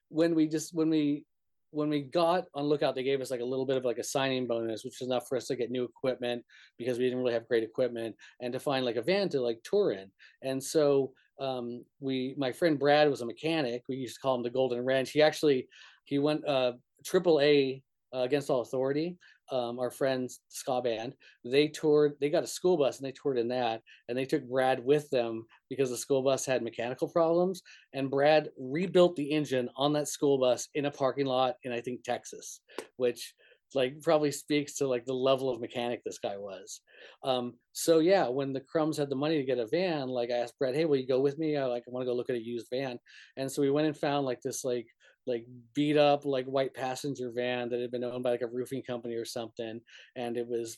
when 0.07 0.35
we 0.35 0.47
just 0.47 0.73
when 0.73 0.89
we 0.89 1.25
when 1.71 1.89
we 1.89 2.01
got 2.01 2.45
on 2.53 2.65
lookout, 2.65 2.95
they 2.95 3.03
gave 3.03 3.21
us 3.21 3.31
like 3.31 3.39
a 3.39 3.45
little 3.45 3.65
bit 3.65 3.77
of 3.77 3.85
like 3.85 3.97
a 3.97 4.03
signing 4.03 4.45
bonus, 4.45 4.83
which 4.83 4.97
was 4.99 5.07
enough 5.07 5.27
for 5.27 5.37
us 5.37 5.47
to 5.47 5.55
get 5.55 5.71
new 5.71 5.83
equipment 5.83 6.43
because 6.77 6.97
we 6.97 7.05
didn't 7.05 7.19
really 7.19 7.33
have 7.33 7.47
great 7.47 7.63
equipment 7.63 8.15
and 8.41 8.51
to 8.53 8.59
find 8.59 8.85
like 8.85 8.97
a 8.97 9.01
van 9.01 9.29
to 9.29 9.41
like 9.41 9.59
tour 9.63 9.91
in. 9.91 10.11
And 10.41 10.61
so 10.61 11.13
um, 11.39 11.83
we, 11.99 12.35
my 12.37 12.51
friend 12.51 12.77
Brad 12.77 13.09
was 13.09 13.21
a 13.21 13.25
mechanic. 13.25 13.83
We 13.87 13.95
used 13.95 14.15
to 14.15 14.21
call 14.21 14.35
him 14.35 14.43
the 14.43 14.49
Golden 14.49 14.83
Wrench. 14.83 15.11
He 15.11 15.21
actually, 15.21 15.67
he 16.05 16.19
went 16.19 16.47
uh, 16.47 16.73
A 17.15 17.81
uh, 18.13 18.19
against 18.19 18.49
all 18.49 18.61
authority. 18.61 19.17
Um, 19.51 19.79
our 19.79 19.91
friends 19.91 20.39
ska 20.47 20.81
band, 20.81 21.13
they 21.43 21.67
toured. 21.67 22.13
They 22.21 22.29
got 22.29 22.43
a 22.43 22.47
school 22.47 22.77
bus 22.77 22.99
and 22.99 23.05
they 23.05 23.11
toured 23.11 23.37
in 23.37 23.49
that, 23.49 23.81
and 24.07 24.17
they 24.17 24.23
took 24.23 24.47
Brad 24.47 24.79
with 24.83 25.09
them 25.09 25.45
because 25.69 25.89
the 25.89 25.97
school 25.97 26.21
bus 26.21 26.45
had 26.45 26.63
mechanical 26.63 27.09
problems 27.09 27.61
and 27.91 28.09
Brad 28.09 28.49
rebuilt 28.57 29.17
the 29.17 29.29
engine 29.29 29.69
on 29.75 29.91
that 29.93 30.07
school 30.07 30.37
bus 30.37 30.69
in 30.73 30.85
a 30.85 30.91
parking 30.91 31.25
lot 31.25 31.55
in 31.63 31.73
I 31.73 31.81
think 31.81 32.03
Texas, 32.03 32.61
which 32.95 33.33
like 33.75 34.01
probably 34.01 34.31
speaks 34.31 34.75
to 34.75 34.87
like 34.87 35.05
the 35.05 35.13
level 35.13 35.49
of 35.49 35.61
mechanic 35.61 36.03
this 36.03 36.19
guy 36.19 36.37
was. 36.37 36.81
Um, 37.23 37.53
so 37.71 37.99
yeah, 37.99 38.27
when 38.27 38.53
the 38.53 38.61
Crumbs 38.61 38.97
had 38.97 39.09
the 39.09 39.15
money 39.15 39.37
to 39.37 39.43
get 39.43 39.59
a 39.59 39.67
van, 39.67 40.07
like 40.07 40.29
I 40.31 40.37
asked 40.37 40.57
Brad, 40.59 40.75
"Hey, 40.75 40.85
will 40.85 40.97
you 40.97 41.07
go 41.07 41.19
with 41.19 41.37
me? 41.37 41.57
I 41.57 41.65
like 41.65 41.83
I 41.87 41.91
want 41.91 42.03
to 42.03 42.11
go 42.11 42.15
look 42.15 42.29
at 42.29 42.35
a 42.35 42.43
used 42.43 42.67
van." 42.71 42.99
And 43.37 43.51
so 43.51 43.61
we 43.61 43.71
went 43.71 43.87
and 43.87 43.97
found 43.97 44.25
like 44.25 44.41
this 44.41 44.63
like 44.63 44.87
like 45.27 45.45
beat 45.75 45.97
up 45.97 46.25
like 46.25 46.45
white 46.45 46.73
passenger 46.73 47.31
van 47.33 47.69
that 47.69 47.79
had 47.79 47.91
been 47.91 48.03
owned 48.03 48.23
by 48.23 48.31
like 48.31 48.41
a 48.41 48.47
roofing 48.47 48.81
company 48.83 49.15
or 49.15 49.25
something, 49.25 49.81
and 50.15 50.37
it 50.37 50.47
was 50.47 50.77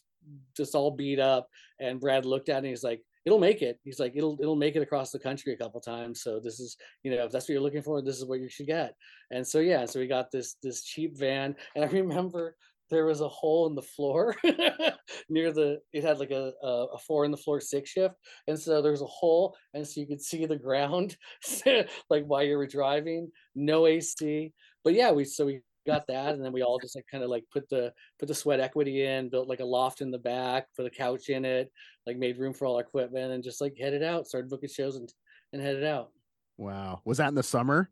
just 0.56 0.76
all 0.76 0.92
beat 0.92 1.20
up. 1.20 1.48
And 1.80 2.00
Brad 2.00 2.26
looked 2.26 2.50
at 2.50 2.56
it 2.56 2.58
and 2.60 2.68
he's 2.68 2.84
like, 2.84 3.02
it'll 3.26 3.40
make 3.40 3.62
it. 3.62 3.80
He's 3.84 4.00
like, 4.00 4.14
it'll 4.16 4.38
it'll 4.42 4.56
make 4.56 4.76
it 4.76 4.82
across 4.82 5.12
the 5.12 5.20
country 5.20 5.54
a 5.54 5.58
couple 5.58 5.80
times. 5.82 6.22
So 6.22 6.40
this 6.40 6.60
is, 6.60 6.78
you 7.04 7.12
know, 7.12 7.24
if 7.26 7.32
that's 7.32 7.46
what 7.46 7.54
you're 7.54 7.62
looking 7.62 7.82
for, 7.82 8.02
this 8.02 8.18
is 8.18 8.26
what 8.26 8.40
you 8.40 8.50
should 8.50 8.68
get. 8.68 8.96
And 9.32 9.46
so 9.46 9.60
yeah, 9.60 9.86
so 9.86 10.00
we 10.00 10.08
got 10.08 10.32
this 10.32 10.56
this 10.62 10.84
cheap 10.84 11.18
van. 11.18 11.56
And 11.76 11.86
I 11.86 11.88
remember 11.92 12.56
there 12.94 13.06
was 13.06 13.22
a 13.22 13.28
hole 13.28 13.68
in 13.68 13.76
the 13.76 13.82
floor 13.82 14.36
near 15.30 15.52
the 15.52 15.80
it 15.92 16.04
had 16.04 16.20
like 16.20 16.32
a, 16.32 16.54
a 16.62 16.68
a 16.94 16.98
four 17.00 17.26
in 17.26 17.32
the 17.32 17.38
floor 17.38 17.60
six 17.60 17.90
shift 17.90 18.16
and 18.48 18.60
so 18.60 18.82
there 18.82 18.92
was 18.92 19.02
a 19.02 19.06
hole 19.06 19.56
and 19.74 19.86
so 19.86 20.00
you 20.00 20.08
could 20.08 20.22
see 20.22 20.46
the 20.46 20.58
ground 20.58 21.18
like 22.10 22.26
while 22.26 22.44
you 22.44 22.58
were 22.58 22.68
driving 22.68 23.30
no 23.56 23.88
ac 23.88 24.54
but 24.84 24.94
yeah 24.94 25.12
we 25.12 25.26
so 25.26 25.46
we 25.46 25.62
got 25.86 26.08
that 26.08 26.34
and 26.34 26.44
then 26.44 26.54
we 26.54 26.62
all 26.62 26.80
just 26.80 26.96
like 26.96 27.06
kind 27.12 27.26
of 27.26 27.30
like 27.30 27.44
put 27.52 27.68
the 27.68 27.92
put 28.18 28.28
the 28.28 28.34
sweat 28.34 28.62
equity 28.62 29.06
in 29.06 29.30
built 29.30 29.50
like 29.50 29.60
a 29.60 29.66
loft 29.66 30.00
in 30.00 30.12
the 30.12 30.18
back 30.18 30.68
put 30.78 30.86
a 30.86 30.90
couch 30.90 31.28
in 31.28 31.44
it 31.44 31.70
like 32.08 32.18
made 32.18 32.38
room 32.38 32.54
for 32.54 32.66
all 32.66 32.76
our 32.76 32.82
equipment 32.82 33.34
and 33.34 33.44
just 33.44 33.60
like 33.60 33.76
headed 33.78 34.02
out 34.02 34.26
started 34.26 34.50
booking 34.50 34.70
shows 34.70 34.96
and 34.96 35.12
and 35.52 35.62
headed 35.62 35.84
out 35.84 36.12
Wow. 36.58 37.02
Was 37.06 37.18
that 37.18 37.30
in 37.30 37.36
the 37.36 37.44
summer? 37.44 37.90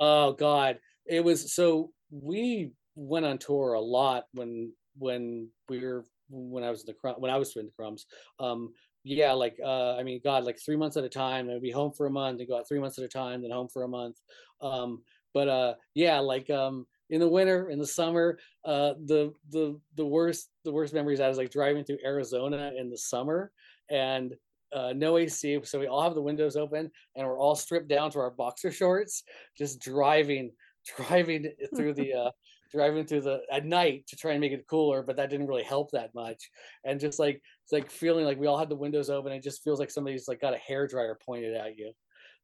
Oh 0.00 0.32
God, 0.32 0.78
it 1.06 1.24
was 1.24 1.52
so 1.52 1.90
we 2.10 2.72
went 2.98 3.26
on 3.26 3.38
tour 3.38 3.74
a 3.74 3.80
lot 3.80 4.24
when 4.32 4.72
when 4.98 5.48
we 5.68 5.80
were 5.80 6.04
when 6.30 6.64
I 6.64 6.70
was 6.70 6.84
in 6.84 6.94
the 6.94 7.12
when 7.18 7.30
I 7.30 7.36
was 7.36 7.56
in 7.56 7.66
the 7.66 7.72
crumbs. 7.72 8.06
Um, 8.40 8.72
yeah, 9.04 9.32
like 9.32 9.56
uh, 9.64 9.96
I 9.96 10.02
mean, 10.02 10.20
God, 10.22 10.44
like 10.44 10.58
three 10.58 10.76
months 10.76 10.96
at 10.96 11.04
a 11.04 11.08
time. 11.08 11.48
I'd 11.48 11.62
be 11.62 11.70
home 11.70 11.92
for 11.92 12.06
a 12.06 12.10
month, 12.10 12.40
and 12.40 12.48
go 12.48 12.58
out 12.58 12.68
three 12.68 12.80
months 12.80 12.98
at 12.98 13.04
a 13.04 13.08
time, 13.08 13.42
then 13.42 13.50
home 13.50 13.68
for 13.68 13.84
a 13.84 13.88
month. 13.88 14.16
Um, 14.60 15.02
but 15.32 15.48
uh, 15.48 15.74
yeah, 15.94 16.18
like 16.18 16.50
um, 16.50 16.86
in 17.10 17.20
the 17.20 17.28
winter, 17.28 17.70
in 17.70 17.78
the 17.78 17.86
summer, 17.86 18.38
uh, 18.64 18.94
the 19.06 19.32
the 19.50 19.80
the 19.96 20.04
worst 20.04 20.50
the 20.64 20.72
worst 20.72 20.92
memories 20.92 21.20
I 21.20 21.28
was 21.28 21.38
like 21.38 21.50
driving 21.50 21.84
through 21.84 21.98
Arizona 22.04 22.72
in 22.76 22.90
the 22.90 22.98
summer 22.98 23.52
and 23.90 24.34
uh, 24.72 24.92
no 24.94 25.16
AC, 25.16 25.60
so 25.64 25.78
we 25.78 25.86
all 25.86 26.02
have 26.02 26.14
the 26.14 26.22
windows 26.22 26.56
open 26.56 26.90
and 27.16 27.26
we're 27.26 27.38
all 27.38 27.54
stripped 27.54 27.88
down 27.88 28.10
to 28.10 28.18
our 28.18 28.30
boxer 28.30 28.70
shorts, 28.70 29.22
just 29.56 29.80
driving, 29.80 30.52
driving 30.96 31.50
through 31.74 31.94
the 31.94 32.12
uh, 32.12 32.30
driving 32.70 33.06
through 33.06 33.22
the 33.22 33.40
at 33.50 33.64
night 33.64 34.06
to 34.08 34.16
try 34.16 34.32
and 34.32 34.40
make 34.40 34.52
it 34.52 34.66
cooler, 34.66 35.02
but 35.02 35.16
that 35.16 35.30
didn't 35.30 35.46
really 35.46 35.62
help 35.62 35.90
that 35.92 36.14
much. 36.14 36.50
And 36.84 37.00
just 37.00 37.18
like 37.18 37.42
it's 37.64 37.72
like 37.72 37.90
feeling 37.90 38.24
like 38.24 38.38
we 38.38 38.46
all 38.46 38.58
had 38.58 38.68
the 38.68 38.76
windows 38.76 39.10
open. 39.10 39.32
It 39.32 39.42
just 39.42 39.62
feels 39.62 39.78
like 39.78 39.90
somebody's 39.90 40.28
like 40.28 40.40
got 40.40 40.54
a 40.54 40.58
hair 40.58 40.86
dryer 40.86 41.18
pointed 41.24 41.54
at 41.54 41.76
you. 41.76 41.92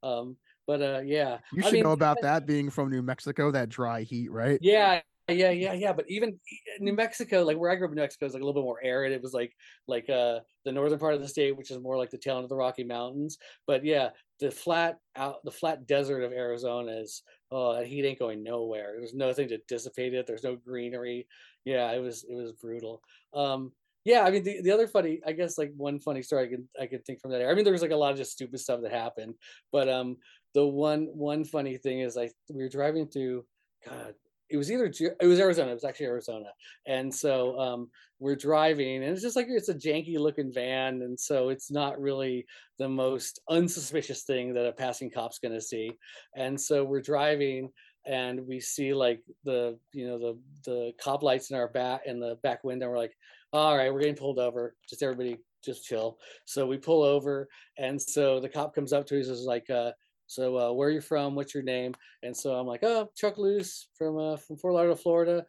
Um, 0.02 0.36
but 0.66 0.82
uh, 0.82 1.02
yeah, 1.04 1.38
You 1.52 1.62
I 1.62 1.66
should 1.66 1.74
mean, 1.74 1.84
know 1.84 1.92
about 1.92 2.22
that 2.22 2.46
being 2.46 2.70
from 2.70 2.90
New 2.90 3.02
Mexico, 3.02 3.50
that 3.50 3.68
dry 3.68 4.02
heat, 4.02 4.30
right? 4.30 4.58
Yeah, 4.62 5.00
yeah, 5.28 5.50
yeah, 5.50 5.72
yeah. 5.72 5.92
But 5.92 6.06
even 6.08 6.38
e- 6.50 6.58
New 6.80 6.92
Mexico, 6.94 7.42
like 7.44 7.56
where 7.58 7.70
I 7.70 7.76
grew 7.76 7.86
up 7.86 7.92
in 7.92 7.96
New 7.96 8.02
Mexico, 8.02 8.26
is 8.26 8.34
like 8.34 8.42
a 8.42 8.44
little 8.46 8.60
bit 8.60 8.66
more 8.66 8.82
arid. 8.82 9.12
It 9.12 9.22
was 9.22 9.32
like 9.32 9.52
like 9.86 10.08
uh 10.08 10.40
the 10.64 10.72
northern 10.72 10.98
part 10.98 11.14
of 11.14 11.20
the 11.20 11.28
state, 11.28 11.56
which 11.56 11.70
is 11.70 11.78
more 11.78 11.96
like 11.96 12.10
the 12.10 12.18
tail 12.18 12.36
end 12.36 12.44
of 12.44 12.50
the 12.50 12.56
Rocky 12.56 12.84
Mountains. 12.84 13.38
But 13.66 13.84
yeah, 13.84 14.10
the 14.40 14.50
flat 14.50 14.98
out 15.16 15.44
the 15.44 15.50
flat 15.50 15.86
desert 15.86 16.22
of 16.22 16.32
Arizona 16.32 16.92
is 16.92 17.22
oh 17.54 17.74
that 17.74 17.86
heat 17.86 18.04
ain't 18.04 18.18
going 18.18 18.42
nowhere. 18.42 18.94
There's 18.98 19.14
nothing 19.14 19.48
to 19.48 19.58
dissipate 19.68 20.12
it. 20.12 20.26
There's 20.26 20.42
no 20.42 20.56
greenery. 20.56 21.28
Yeah, 21.64 21.90
it 21.92 22.00
was 22.00 22.24
it 22.28 22.34
was 22.34 22.52
brutal. 22.52 23.00
Um 23.32 23.72
yeah, 24.04 24.22
I 24.24 24.30
mean 24.30 24.42
the, 24.42 24.60
the 24.60 24.70
other 24.70 24.86
funny, 24.86 25.20
I 25.26 25.32
guess 25.32 25.56
like 25.56 25.72
one 25.76 25.98
funny 25.98 26.20
story 26.20 26.44
I 26.44 26.48
can 26.48 26.68
I 26.78 26.86
can 26.86 27.00
think 27.02 27.20
from 27.20 27.30
that. 27.30 27.40
Area. 27.40 27.52
I 27.52 27.54
mean 27.54 27.64
there 27.64 27.72
was 27.72 27.82
like 27.82 27.92
a 27.92 27.96
lot 27.96 28.12
of 28.12 28.18
just 28.18 28.32
stupid 28.32 28.58
stuff 28.60 28.82
that 28.82 28.92
happened, 28.92 29.34
but 29.72 29.88
um 29.88 30.16
the 30.52 30.66
one 30.66 31.08
one 31.14 31.44
funny 31.44 31.76
thing 31.76 32.00
is 32.00 32.16
I 32.16 32.30
we 32.50 32.62
were 32.62 32.68
driving 32.68 33.06
through 33.06 33.44
God 33.88 34.14
it 34.54 34.56
was 34.56 34.70
either 34.70 34.84
it 35.20 35.26
was 35.26 35.40
Arizona. 35.40 35.72
It 35.72 35.74
was 35.74 35.84
actually 35.84 36.06
Arizona, 36.06 36.46
and 36.86 37.12
so 37.12 37.58
um, 37.58 37.90
we're 38.20 38.36
driving, 38.36 39.02
and 39.02 39.12
it's 39.12 39.20
just 39.20 39.34
like 39.34 39.48
it's 39.48 39.68
a 39.68 39.74
janky 39.74 40.16
looking 40.16 40.52
van, 40.52 41.02
and 41.02 41.18
so 41.18 41.48
it's 41.48 41.72
not 41.72 42.00
really 42.00 42.46
the 42.78 42.88
most 42.88 43.40
unsuspicious 43.50 44.22
thing 44.22 44.54
that 44.54 44.66
a 44.66 44.72
passing 44.72 45.10
cop's 45.10 45.40
going 45.40 45.54
to 45.54 45.60
see. 45.60 45.90
And 46.36 46.58
so 46.58 46.84
we're 46.84 47.02
driving, 47.02 47.68
and 48.06 48.46
we 48.46 48.60
see 48.60 48.94
like 48.94 49.22
the 49.42 49.76
you 49.92 50.06
know 50.06 50.18
the 50.18 50.38
the 50.64 50.92
cop 51.02 51.24
lights 51.24 51.50
in 51.50 51.56
our 51.56 51.68
back 51.68 52.02
in 52.06 52.20
the 52.20 52.38
back 52.44 52.62
window. 52.62 52.88
We're 52.88 52.98
like, 52.98 53.16
all 53.52 53.76
right, 53.76 53.92
we're 53.92 54.00
getting 54.00 54.14
pulled 54.14 54.38
over. 54.38 54.76
Just 54.88 55.02
everybody, 55.02 55.38
just 55.64 55.84
chill. 55.84 56.18
So 56.44 56.64
we 56.64 56.76
pull 56.76 57.02
over, 57.02 57.48
and 57.76 58.00
so 58.00 58.38
the 58.38 58.48
cop 58.48 58.72
comes 58.72 58.92
up 58.92 59.04
to 59.08 59.18
us, 59.18 59.26
is 59.26 59.46
like. 59.46 59.68
Uh, 59.68 59.90
so 60.26 60.56
uh, 60.58 60.72
where 60.72 60.88
are 60.88 60.92
you 60.92 61.00
from? 61.00 61.34
What's 61.34 61.54
your 61.54 61.62
name? 61.62 61.94
And 62.22 62.36
so 62.36 62.54
I'm 62.54 62.66
like, 62.66 62.82
oh, 62.82 63.10
Chuck 63.16 63.38
Luce 63.38 63.88
from 63.96 64.18
uh, 64.18 64.36
from 64.36 64.56
Fort 64.56 64.74
Lauderdale, 64.74 64.96
Florida. 64.96 65.46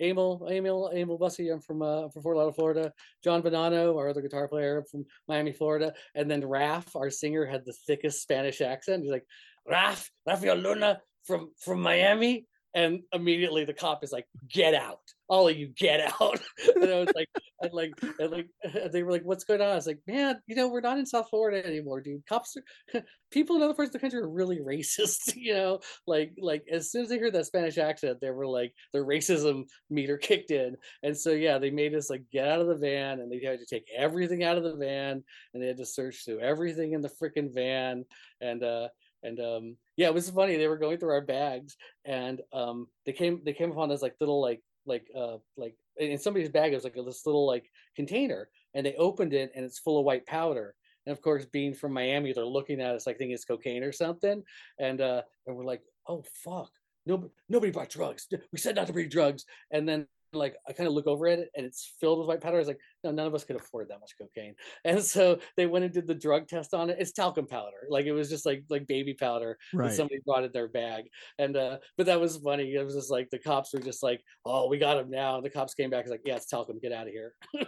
Emil, 0.00 0.48
Emil, 0.50 0.90
Emil 0.94 1.18
Bussy, 1.18 1.50
I'm 1.50 1.60
from 1.60 1.82
uh, 1.82 2.08
from 2.08 2.22
Fort 2.22 2.36
Lauderdale, 2.36 2.54
Florida. 2.54 2.92
John 3.22 3.42
Bonanno, 3.42 3.96
our 3.96 4.08
other 4.08 4.22
guitar 4.22 4.48
player 4.48 4.82
from 4.90 5.04
Miami, 5.28 5.52
Florida. 5.52 5.92
And 6.14 6.30
then 6.30 6.46
Raf, 6.46 6.96
our 6.96 7.10
singer, 7.10 7.44
had 7.44 7.64
the 7.66 7.74
thickest 7.86 8.22
Spanish 8.22 8.60
accent. 8.60 9.02
He's 9.02 9.12
like, 9.12 9.26
Raf, 9.68 10.10
Rafael 10.26 10.56
Luna 10.56 11.00
from 11.24 11.50
from 11.62 11.80
Miami. 11.80 12.46
And 12.74 13.00
immediately 13.12 13.64
the 13.64 13.74
cop 13.74 14.04
is 14.04 14.12
like, 14.12 14.26
get 14.48 14.74
out. 14.74 15.00
All 15.28 15.48
of 15.48 15.56
you 15.56 15.68
get 15.68 16.00
out. 16.00 16.40
and 16.76 16.90
I 16.90 17.00
was 17.00 17.10
like, 17.14 17.28
and 17.60 17.72
like, 17.72 17.92
and 18.18 18.30
like, 18.30 18.48
they 18.92 19.02
were 19.02 19.12
like, 19.12 19.24
what's 19.24 19.44
going 19.44 19.60
on? 19.60 19.70
I 19.70 19.74
was 19.74 19.86
like, 19.86 20.00
man, 20.06 20.40
you 20.46 20.56
know, 20.56 20.68
we're 20.68 20.80
not 20.80 20.98
in 20.98 21.06
South 21.06 21.28
Florida 21.30 21.64
anymore, 21.66 22.00
dude. 22.00 22.26
Cops 22.26 22.56
are, 22.56 23.02
people 23.30 23.56
in 23.56 23.62
other 23.62 23.74
parts 23.74 23.88
of 23.88 23.92
the 23.94 23.98
country 23.98 24.20
are 24.20 24.28
really 24.28 24.58
racist, 24.66 25.34
you 25.36 25.54
know, 25.54 25.80
like 26.06 26.32
like 26.38 26.64
as 26.70 26.90
soon 26.90 27.02
as 27.02 27.08
they 27.08 27.18
heard 27.18 27.32
that 27.32 27.46
Spanish 27.46 27.78
accent, 27.78 28.18
they 28.20 28.30
were 28.30 28.46
like 28.46 28.72
their 28.92 29.04
racism 29.04 29.64
meter 29.88 30.16
kicked 30.16 30.50
in, 30.50 30.76
and 31.02 31.16
so 31.16 31.30
yeah, 31.30 31.58
they 31.58 31.70
made 31.70 31.94
us 31.94 32.10
like 32.10 32.22
get 32.32 32.48
out 32.48 32.60
of 32.60 32.66
the 32.66 32.76
van, 32.76 33.20
and 33.20 33.30
they 33.30 33.44
had 33.44 33.60
to 33.60 33.66
take 33.66 33.86
everything 33.96 34.42
out 34.42 34.56
of 34.58 34.64
the 34.64 34.76
van, 34.76 35.22
and 35.54 35.62
they 35.62 35.68
had 35.68 35.78
to 35.78 35.86
search 35.86 36.24
through 36.24 36.40
everything 36.40 36.92
in 36.92 37.00
the 37.00 37.10
freaking 37.10 37.52
van, 37.52 38.04
and 38.40 38.62
uh 38.62 38.88
and 39.22 39.40
um 39.40 39.76
yeah, 40.00 40.08
it 40.08 40.14
was 40.14 40.30
funny. 40.30 40.56
They 40.56 40.68
were 40.68 40.78
going 40.78 40.98
through 40.98 41.10
our 41.10 41.20
bags, 41.20 41.76
and 42.04 42.40
um 42.52 42.88
they 43.04 43.12
came 43.12 43.42
they 43.44 43.52
came 43.52 43.70
upon 43.70 43.88
this 43.88 44.02
like 44.02 44.16
little 44.20 44.40
like 44.40 44.62
like 44.86 45.06
uh 45.16 45.36
like 45.56 45.76
in 45.98 46.18
somebody's 46.18 46.48
bag 46.48 46.72
it 46.72 46.76
was 46.76 46.84
like 46.84 46.94
this 46.94 47.26
little 47.26 47.46
like 47.46 47.70
container, 47.94 48.48
and 48.74 48.84
they 48.84 48.94
opened 48.94 49.34
it, 49.34 49.52
and 49.54 49.64
it's 49.64 49.78
full 49.78 49.98
of 49.98 50.06
white 50.06 50.26
powder 50.26 50.74
and 51.06 51.12
of 51.16 51.22
course, 51.22 51.46
being 51.46 51.74
from 51.74 51.92
Miami, 51.92 52.32
they're 52.32 52.44
looking 52.44 52.80
at 52.80 52.94
us 52.94 53.06
like 53.06 53.18
thinking 53.18 53.34
it's 53.34 53.44
cocaine 53.44 53.82
or 53.82 53.92
something. 53.92 54.42
And 54.78 55.00
uh, 55.00 55.22
and 55.46 55.56
we're 55.56 55.64
like, 55.64 55.82
oh 56.06 56.24
fuck, 56.44 56.70
nobody 57.06 57.32
nobody 57.48 57.72
brought 57.72 57.88
drugs. 57.88 58.26
We 58.52 58.58
said 58.58 58.76
not 58.76 58.86
to 58.86 58.92
bring 58.92 59.08
drugs. 59.08 59.44
And 59.70 59.88
then 59.88 60.06
like 60.32 60.56
I 60.68 60.72
kind 60.72 60.86
of 60.86 60.94
look 60.94 61.06
over 61.06 61.26
at 61.26 61.38
it 61.40 61.50
and 61.56 61.66
it's 61.66 61.94
filled 62.00 62.18
with 62.18 62.28
white 62.28 62.40
powder. 62.40 62.56
I 62.56 62.60
was 62.60 62.68
like, 62.68 62.78
no, 63.02 63.10
none 63.10 63.26
of 63.26 63.34
us 63.34 63.44
could 63.44 63.56
afford 63.56 63.88
that 63.88 64.00
much 64.00 64.12
cocaine. 64.18 64.54
And 64.84 65.02
so 65.02 65.38
they 65.56 65.66
went 65.66 65.84
and 65.84 65.92
did 65.92 66.06
the 66.06 66.14
drug 66.14 66.48
test 66.48 66.74
on 66.74 66.90
it. 66.90 66.96
It's 67.00 67.12
talcum 67.12 67.46
powder. 67.46 67.86
Like 67.88 68.06
it 68.06 68.12
was 68.12 68.28
just 68.28 68.46
like 68.46 68.64
like 68.70 68.86
baby 68.86 69.14
powder 69.14 69.58
Right. 69.74 69.88
that 69.88 69.96
somebody 69.96 70.20
brought 70.24 70.44
in 70.44 70.52
their 70.52 70.68
bag. 70.68 71.04
And 71.38 71.56
uh, 71.56 71.78
but 71.96 72.06
that 72.06 72.20
was 72.20 72.36
funny. 72.36 72.72
It 72.74 72.84
was 72.84 72.94
just 72.94 73.10
like 73.10 73.30
the 73.30 73.38
cops 73.38 73.72
were 73.72 73.80
just 73.80 74.02
like, 74.02 74.22
oh, 74.44 74.68
we 74.68 74.78
got 74.78 74.98
him 74.98 75.10
now. 75.10 75.40
The 75.40 75.50
cops 75.50 75.74
came 75.74 75.90
back. 75.90 76.02
It's 76.02 76.10
like, 76.10 76.22
yeah, 76.24 76.36
it's 76.36 76.46
talcum. 76.46 76.78
Get 76.80 76.92
out 76.92 77.06
of 77.06 77.12
here. 77.12 77.34
Do 77.54 77.66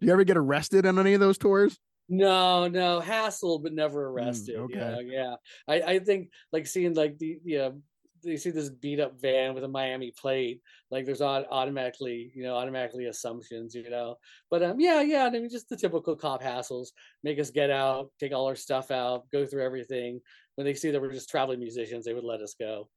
you 0.00 0.12
ever 0.12 0.24
get 0.24 0.36
arrested 0.36 0.86
on 0.86 0.98
any 0.98 1.14
of 1.14 1.20
those 1.20 1.38
tours? 1.38 1.78
No, 2.08 2.68
no, 2.68 3.00
hassled 3.00 3.62
but 3.62 3.72
never 3.72 4.08
arrested. 4.08 4.56
okay. 4.56 4.76
Yeah, 4.76 5.00
yeah. 5.00 5.34
I, 5.68 5.82
I 5.94 5.98
think 6.00 6.30
like 6.52 6.66
seeing 6.66 6.94
like 6.94 7.16
the 7.18 7.38
yeah, 7.44 7.70
you 8.22 8.36
see 8.36 8.50
this 8.50 8.68
beat 8.68 9.00
up 9.00 9.20
van 9.20 9.54
with 9.54 9.64
a 9.64 9.68
Miami 9.68 10.12
plate, 10.12 10.60
like 10.90 11.04
there's 11.04 11.22
automatically, 11.22 12.30
you 12.34 12.42
know, 12.42 12.56
automatically 12.56 13.06
assumptions, 13.06 13.74
you 13.74 13.90
know. 13.90 14.16
But 14.50 14.62
um, 14.62 14.80
yeah, 14.80 15.00
yeah. 15.00 15.24
I 15.24 15.30
mean, 15.30 15.50
just 15.50 15.68
the 15.68 15.76
typical 15.76 16.16
cop 16.16 16.42
hassles, 16.42 16.88
make 17.22 17.38
us 17.38 17.50
get 17.50 17.70
out, 17.70 18.10
take 18.20 18.32
all 18.32 18.46
our 18.46 18.56
stuff 18.56 18.90
out, 18.90 19.30
go 19.30 19.44
through 19.44 19.64
everything. 19.64 20.20
When 20.56 20.64
they 20.64 20.74
see 20.74 20.90
that 20.90 21.00
we're 21.00 21.12
just 21.12 21.30
traveling 21.30 21.60
musicians, 21.60 22.04
they 22.04 22.14
would 22.14 22.24
let 22.24 22.40
us 22.40 22.54
go. 22.58 22.88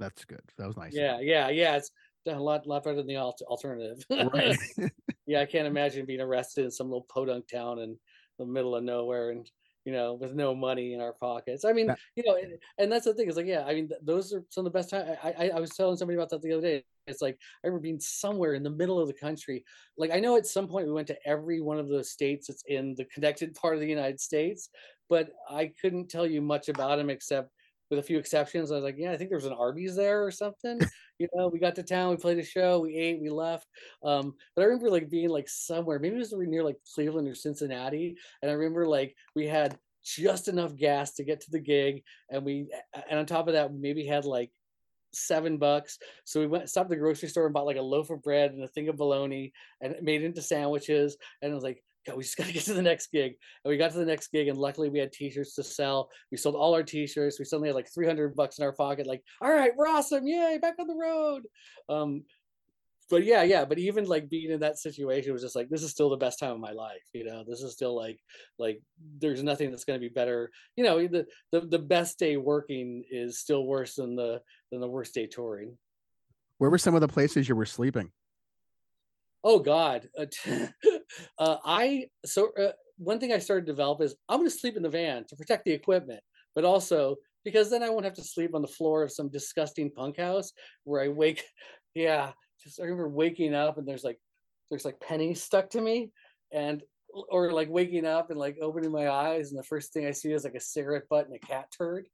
That's 0.00 0.24
good. 0.24 0.42
That 0.58 0.66
was 0.66 0.76
nice. 0.76 0.92
Yeah, 0.94 1.20
yeah, 1.20 1.48
yeah. 1.48 1.76
It's 1.76 1.90
a 2.26 2.38
lot, 2.38 2.66
lot 2.66 2.84
better 2.84 2.96
than 2.96 3.06
the 3.06 3.16
alternative. 3.16 4.04
Right. 4.32 4.56
yeah, 5.26 5.40
I 5.40 5.46
can't 5.46 5.66
imagine 5.66 6.06
being 6.06 6.20
arrested 6.20 6.64
in 6.64 6.70
some 6.70 6.88
little 6.88 7.06
podunk 7.08 7.48
town 7.48 7.78
in 7.78 7.96
the 8.38 8.46
middle 8.46 8.74
of 8.74 8.84
nowhere 8.84 9.30
and 9.30 9.48
you 9.84 9.92
know 9.92 10.14
with 10.14 10.34
no 10.34 10.54
money 10.54 10.94
in 10.94 11.00
our 11.00 11.12
pockets. 11.12 11.64
I 11.64 11.72
mean, 11.72 11.94
you 12.16 12.24
know, 12.26 12.36
and, 12.36 12.58
and 12.78 12.90
that's 12.90 13.04
the 13.04 13.14
thing 13.14 13.28
is 13.28 13.36
like, 13.36 13.46
yeah, 13.46 13.64
I 13.66 13.74
mean, 13.74 13.88
th- 13.88 14.00
those 14.02 14.32
are 14.32 14.42
some 14.50 14.66
of 14.66 14.72
the 14.72 14.78
best 14.78 14.90
time. 14.90 15.16
I, 15.22 15.32
I 15.38 15.48
I 15.56 15.60
was 15.60 15.70
telling 15.70 15.96
somebody 15.96 16.16
about 16.16 16.30
that 16.30 16.42
the 16.42 16.52
other 16.52 16.62
day. 16.62 16.84
It's 17.06 17.20
like 17.20 17.38
I 17.62 17.66
remember 17.66 17.82
being 17.82 18.00
somewhere 18.00 18.54
in 18.54 18.62
the 18.62 18.70
middle 18.70 18.98
of 18.98 19.08
the 19.08 19.14
country. 19.14 19.64
Like 19.98 20.10
I 20.10 20.20
know 20.20 20.36
at 20.36 20.46
some 20.46 20.66
point 20.66 20.86
we 20.86 20.92
went 20.92 21.08
to 21.08 21.18
every 21.26 21.60
one 21.60 21.78
of 21.78 21.88
the 21.88 22.02
states 22.02 22.46
that's 22.46 22.64
in 22.66 22.94
the 22.94 23.04
connected 23.04 23.54
part 23.54 23.74
of 23.74 23.80
the 23.80 23.86
United 23.86 24.20
States, 24.20 24.70
but 25.08 25.30
I 25.50 25.72
couldn't 25.80 26.08
tell 26.08 26.26
you 26.26 26.40
much 26.40 26.68
about 26.68 26.96
them 26.96 27.10
except 27.10 27.50
with 27.90 27.98
a 27.98 28.02
few 28.02 28.18
exceptions. 28.18 28.70
I 28.70 28.76
was 28.76 28.84
like, 28.84 28.96
yeah, 28.98 29.12
I 29.12 29.16
think 29.16 29.30
there 29.30 29.38
was 29.38 29.46
an 29.46 29.52
Arby's 29.52 29.96
there 29.96 30.24
or 30.24 30.30
something. 30.30 30.80
you 31.18 31.28
know, 31.34 31.48
we 31.48 31.58
got 31.58 31.74
to 31.76 31.82
town, 31.82 32.10
we 32.10 32.16
played 32.16 32.38
a 32.38 32.44
show, 32.44 32.80
we 32.80 32.96
ate, 32.96 33.20
we 33.20 33.30
left. 33.30 33.66
Um, 34.02 34.34
but 34.54 34.62
I 34.62 34.64
remember 34.66 34.90
like 34.90 35.10
being 35.10 35.28
like 35.28 35.48
somewhere, 35.48 35.98
maybe 35.98 36.16
it 36.16 36.18
was 36.18 36.32
near 36.32 36.64
like 36.64 36.78
Cleveland 36.94 37.28
or 37.28 37.34
Cincinnati, 37.34 38.16
and 38.42 38.50
I 38.50 38.54
remember 38.54 38.86
like 38.86 39.14
we 39.34 39.46
had 39.46 39.78
just 40.04 40.48
enough 40.48 40.76
gas 40.76 41.14
to 41.14 41.24
get 41.24 41.40
to 41.42 41.50
the 41.50 41.60
gig, 41.60 42.02
and 42.30 42.44
we 42.44 42.68
and 43.08 43.18
on 43.18 43.26
top 43.26 43.48
of 43.48 43.54
that, 43.54 43.72
we 43.72 43.78
maybe 43.78 44.06
had 44.06 44.24
like 44.24 44.50
seven 45.12 45.58
bucks. 45.58 45.98
So 46.24 46.40
we 46.40 46.46
went 46.46 46.68
stopped 46.68 46.90
the 46.90 46.96
grocery 46.96 47.28
store 47.28 47.44
and 47.46 47.54
bought 47.54 47.66
like 47.66 47.76
a 47.76 47.82
loaf 47.82 48.10
of 48.10 48.22
bread 48.22 48.52
and 48.52 48.62
a 48.62 48.68
thing 48.68 48.88
of 48.88 48.96
bologna 48.96 49.52
and 49.80 49.94
made 50.02 50.22
it 50.22 50.26
into 50.26 50.42
sandwiches. 50.42 51.16
And 51.40 51.52
I 51.52 51.54
was 51.54 51.64
like, 51.64 51.82
God, 52.06 52.16
we 52.16 52.22
just 52.22 52.36
gotta 52.36 52.52
get 52.54 52.64
to 52.64 52.74
the 52.74 52.82
next 52.82 53.10
gig. 53.12 53.34
And 53.64 53.70
we 53.70 53.76
got 53.76 53.92
to 53.92 53.98
the 53.98 54.04
next 54.04 54.28
gig, 54.32 54.48
and 54.48 54.58
luckily 54.58 54.90
we 54.90 54.98
had 54.98 55.12
t-shirts 55.12 55.54
to 55.56 55.62
sell. 55.62 56.10
We 56.30 56.36
sold 56.36 56.54
all 56.54 56.74
our 56.74 56.82
t-shirts. 56.82 57.38
We 57.38 57.44
suddenly 57.44 57.68
had 57.68 57.76
like 57.76 57.92
300 57.92 58.34
bucks 58.34 58.58
in 58.58 58.64
our 58.64 58.72
pocket. 58.72 59.06
Like, 59.06 59.22
all 59.40 59.52
right, 59.52 59.72
we're 59.76 59.88
awesome. 59.88 60.26
Yay, 60.26 60.58
back 60.60 60.74
on 60.78 60.86
the 60.86 60.94
road. 60.94 61.44
Um, 61.88 62.24
but 63.10 63.24
yeah, 63.24 63.42
yeah. 63.42 63.64
But 63.64 63.78
even 63.78 64.06
like 64.06 64.30
being 64.30 64.50
in 64.50 64.60
that 64.60 64.78
situation 64.78 65.32
was 65.32 65.42
just 65.42 65.56
like, 65.56 65.68
this 65.68 65.82
is 65.82 65.90
still 65.90 66.10
the 66.10 66.16
best 66.16 66.38
time 66.38 66.52
of 66.52 66.60
my 66.60 66.72
life. 66.72 67.02
You 67.12 67.24
know, 67.24 67.44
this 67.46 67.60
is 67.60 67.72
still 67.72 67.94
like, 67.94 68.18
like 68.58 68.80
there's 69.18 69.42
nothing 69.42 69.70
that's 69.70 69.84
gonna 69.84 69.98
be 69.98 70.08
better. 70.08 70.50
You 70.76 70.84
know, 70.84 71.06
the 71.06 71.26
the, 71.52 71.60
the 71.60 71.78
best 71.78 72.18
day 72.18 72.36
working 72.36 73.04
is 73.10 73.38
still 73.38 73.66
worse 73.66 73.96
than 73.96 74.16
the 74.16 74.40
than 74.70 74.80
the 74.80 74.88
worst 74.88 75.14
day 75.14 75.26
touring. 75.26 75.76
Where 76.58 76.70
were 76.70 76.78
some 76.78 76.94
of 76.94 77.02
the 77.02 77.08
places 77.08 77.48
you 77.48 77.56
were 77.56 77.66
sleeping? 77.66 78.10
Oh 79.44 79.58
God, 79.58 80.08
uh, 80.18 80.26
uh, 81.38 81.56
I 81.64 82.06
so 82.24 82.50
uh, 82.58 82.72
one 82.96 83.20
thing 83.20 83.32
I 83.32 83.38
started 83.38 83.66
to 83.66 83.72
develop 83.72 84.00
is 84.00 84.16
I'm 84.28 84.38
going 84.38 84.50
to 84.50 84.56
sleep 84.56 84.76
in 84.76 84.82
the 84.82 84.88
van 84.88 85.24
to 85.28 85.36
protect 85.36 85.66
the 85.66 85.72
equipment, 85.72 86.20
but 86.54 86.64
also 86.64 87.16
because 87.44 87.68
then 87.70 87.82
I 87.82 87.90
won't 87.90 88.06
have 88.06 88.14
to 88.14 88.24
sleep 88.24 88.54
on 88.54 88.62
the 88.62 88.68
floor 88.68 89.02
of 89.02 89.12
some 89.12 89.28
disgusting 89.28 89.90
punk 89.90 90.16
house 90.18 90.52
where 90.84 91.02
I 91.02 91.08
wake. 91.08 91.44
Yeah, 91.96 92.32
just 92.60 92.80
I 92.80 92.82
remember 92.82 93.08
waking 93.08 93.54
up 93.54 93.78
and 93.78 93.86
there's 93.86 94.02
like 94.02 94.18
there's 94.68 94.84
like 94.84 94.98
pennies 94.98 95.40
stuck 95.40 95.70
to 95.70 95.80
me, 95.80 96.10
and 96.50 96.82
or 97.30 97.52
like 97.52 97.68
waking 97.70 98.04
up 98.04 98.30
and 98.30 98.38
like 98.40 98.56
opening 98.60 98.90
my 98.90 99.08
eyes 99.08 99.50
and 99.50 99.58
the 99.60 99.62
first 99.62 99.92
thing 99.92 100.04
I 100.04 100.10
see 100.10 100.32
is 100.32 100.42
like 100.42 100.56
a 100.56 100.60
cigarette 100.60 101.08
butt 101.08 101.26
and 101.26 101.36
a 101.36 101.38
cat 101.38 101.68
turd, 101.78 102.08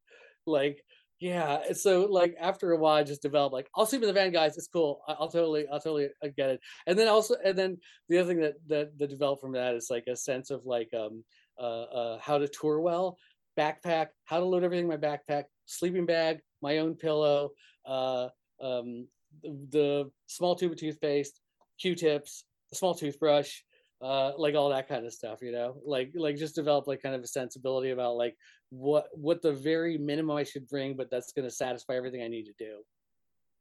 like 0.47 0.85
yeah. 1.21 1.73
So 1.75 2.07
like 2.07 2.35
after 2.41 2.73
a 2.73 2.77
while, 2.79 2.97
I 2.97 3.03
just 3.05 3.23
developed 3.23 3.53
like 3.53 3.69
I'll 3.77 3.87
sleep 3.87 4.03
in 4.03 4.09
the 4.09 4.15
van, 4.15 4.33
guys. 4.33 4.57
It's 4.57 4.67
cool. 4.67 5.03
I- 5.07 5.17
I'll 5.21 5.31
totally, 5.31 5.69
I'll 5.69 5.81
totally 5.81 6.09
uh, 6.25 6.29
get 6.37 6.51
it. 6.51 6.61
And 6.87 6.99
then 6.99 7.09
also, 7.09 7.37
and 7.45 7.57
then 7.57 7.79
the 8.09 8.19
other 8.19 8.29
thing 8.29 8.41
that 8.41 8.55
that 8.69 8.99
that 8.99 9.11
developed 9.11 9.43
from 9.43 9.53
that 9.53 9.75
is 9.75 9.89
like 9.91 10.07
a 10.07 10.17
sense 10.17 10.51
of 10.51 10.65
like 10.65 10.89
um 10.95 11.23
uh, 11.59 11.83
uh 11.83 12.19
how 12.21 12.39
to 12.39 12.49
tour 12.49 12.81
well, 12.81 13.19
backpack, 13.59 14.09
how 14.25 14.41
to 14.41 14.47
load 14.47 14.65
everything 14.65 14.91
in 14.91 14.91
my 14.91 14.97
backpack, 14.97 15.45
sleeping 15.67 16.07
bag, 16.07 16.41
my 16.63 16.79
own 16.79 16.95
pillow, 16.95 17.51
uh, 17.87 18.29
um, 18.63 19.07
the, 19.43 19.67
the 19.71 20.11
small 20.27 20.57
tube 20.57 20.73
of 20.73 20.79
toothpaste, 20.79 21.41
Q-tips, 21.79 22.45
the 22.71 22.77
small 22.77 22.95
toothbrush, 22.95 23.61
uh, 24.03 24.33
like 24.39 24.55
all 24.55 24.71
that 24.71 24.89
kind 24.89 25.05
of 25.05 25.13
stuff, 25.13 25.43
you 25.43 25.53
know, 25.53 25.77
like 25.85 26.13
like 26.15 26.37
just 26.37 26.55
develop 26.55 26.87
like 26.87 27.03
kind 27.03 27.15
of 27.15 27.23
a 27.23 27.27
sensibility 27.27 27.91
about 27.91 28.17
like 28.17 28.37
what 28.71 29.09
what 29.13 29.43
the 29.43 29.53
very 29.53 29.99
minimum 29.99 30.37
I 30.37 30.45
should 30.45 30.69
bring, 30.69 30.97
but 30.97 31.11
that's 31.11 31.33
going 31.33 31.49
to 31.49 31.55
satisfy 31.55 31.95
everything 31.95 32.23
I 32.23 32.29
need 32.29 32.45
to 32.45 32.55
do. 32.59 32.79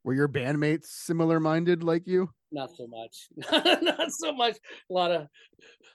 Were 0.03 0.13
your 0.13 0.29
bandmates 0.29 0.85
similar 0.85 1.39
minded 1.39 1.83
like 1.83 2.07
you? 2.07 2.29
Not 2.51 2.69
so 2.75 2.87
much, 2.87 3.27
not 3.81 4.11
so 4.11 4.33
much. 4.33 4.57
A 4.89 4.93
lot 4.93 5.11
of, 5.11 5.27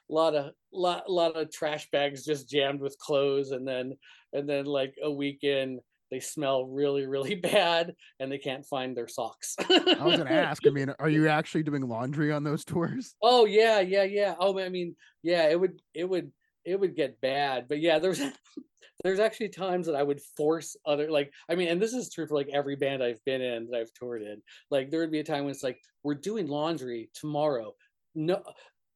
lot 0.08 0.34
of, 0.34 0.52
lot, 0.72 1.10
lot 1.10 1.36
of 1.36 1.50
trash 1.50 1.88
bags 1.90 2.24
just 2.24 2.48
jammed 2.48 2.80
with 2.80 2.98
clothes, 2.98 3.50
and 3.50 3.66
then 3.66 3.94
and 4.32 4.48
then 4.48 4.66
like 4.66 4.94
a 5.02 5.10
weekend 5.10 5.80
they 6.10 6.20
smell 6.20 6.66
really 6.66 7.06
really 7.06 7.34
bad 7.52 7.94
and 8.20 8.30
they 8.30 8.38
can't 8.38 8.66
find 8.66 8.96
their 8.96 9.08
socks 9.08 9.56
I 9.58 9.96
was 10.04 10.18
gonna 10.18 10.30
ask. 10.30 10.64
I 10.66 10.70
mean, 10.70 10.94
are 10.98 11.08
you 11.08 11.28
actually 11.40 11.62
doing 11.62 11.82
laundry 11.88 12.30
on 12.30 12.44
those 12.44 12.64
tours? 12.64 13.16
oh 13.22 13.46
yeah 13.46 13.80
yeah 13.80 14.04
yeah 14.04 14.34
oh 14.38 14.58
i 14.60 14.68
mean 14.68 14.94
yeah 15.22 15.48
it 15.48 15.58
would 15.58 15.80
it 15.94 16.08
would 16.08 16.30
it 16.64 16.78
would 16.78 16.96
get 16.96 17.20
bad 17.20 17.66
but 17.68 17.80
yeah 17.80 17.98
there's 17.98 18.20
there's 19.04 19.20
actually 19.20 19.48
times 19.48 19.86
that 19.86 19.94
i 19.94 20.02
would 20.02 20.20
force 20.36 20.76
other 20.86 21.10
like 21.10 21.32
i 21.48 21.54
mean 21.54 21.68
and 21.68 21.80
this 21.80 21.92
is 21.92 22.10
true 22.10 22.26
for 22.26 22.34
like 22.34 22.48
every 22.52 22.76
band 22.76 23.02
i've 23.02 23.22
been 23.24 23.42
in 23.42 23.66
that 23.70 23.80
i've 23.80 23.92
toured 23.92 24.22
in. 24.22 24.40
Like 24.70 24.90
there 24.90 25.00
would 25.00 25.10
be 25.10 25.20
a 25.20 25.24
time 25.24 25.44
when 25.44 25.50
it's 25.50 25.62
like 25.62 25.78
we're 26.02 26.14
doing 26.14 26.46
laundry 26.48 27.10
tomorrow. 27.14 27.74
No 28.14 28.42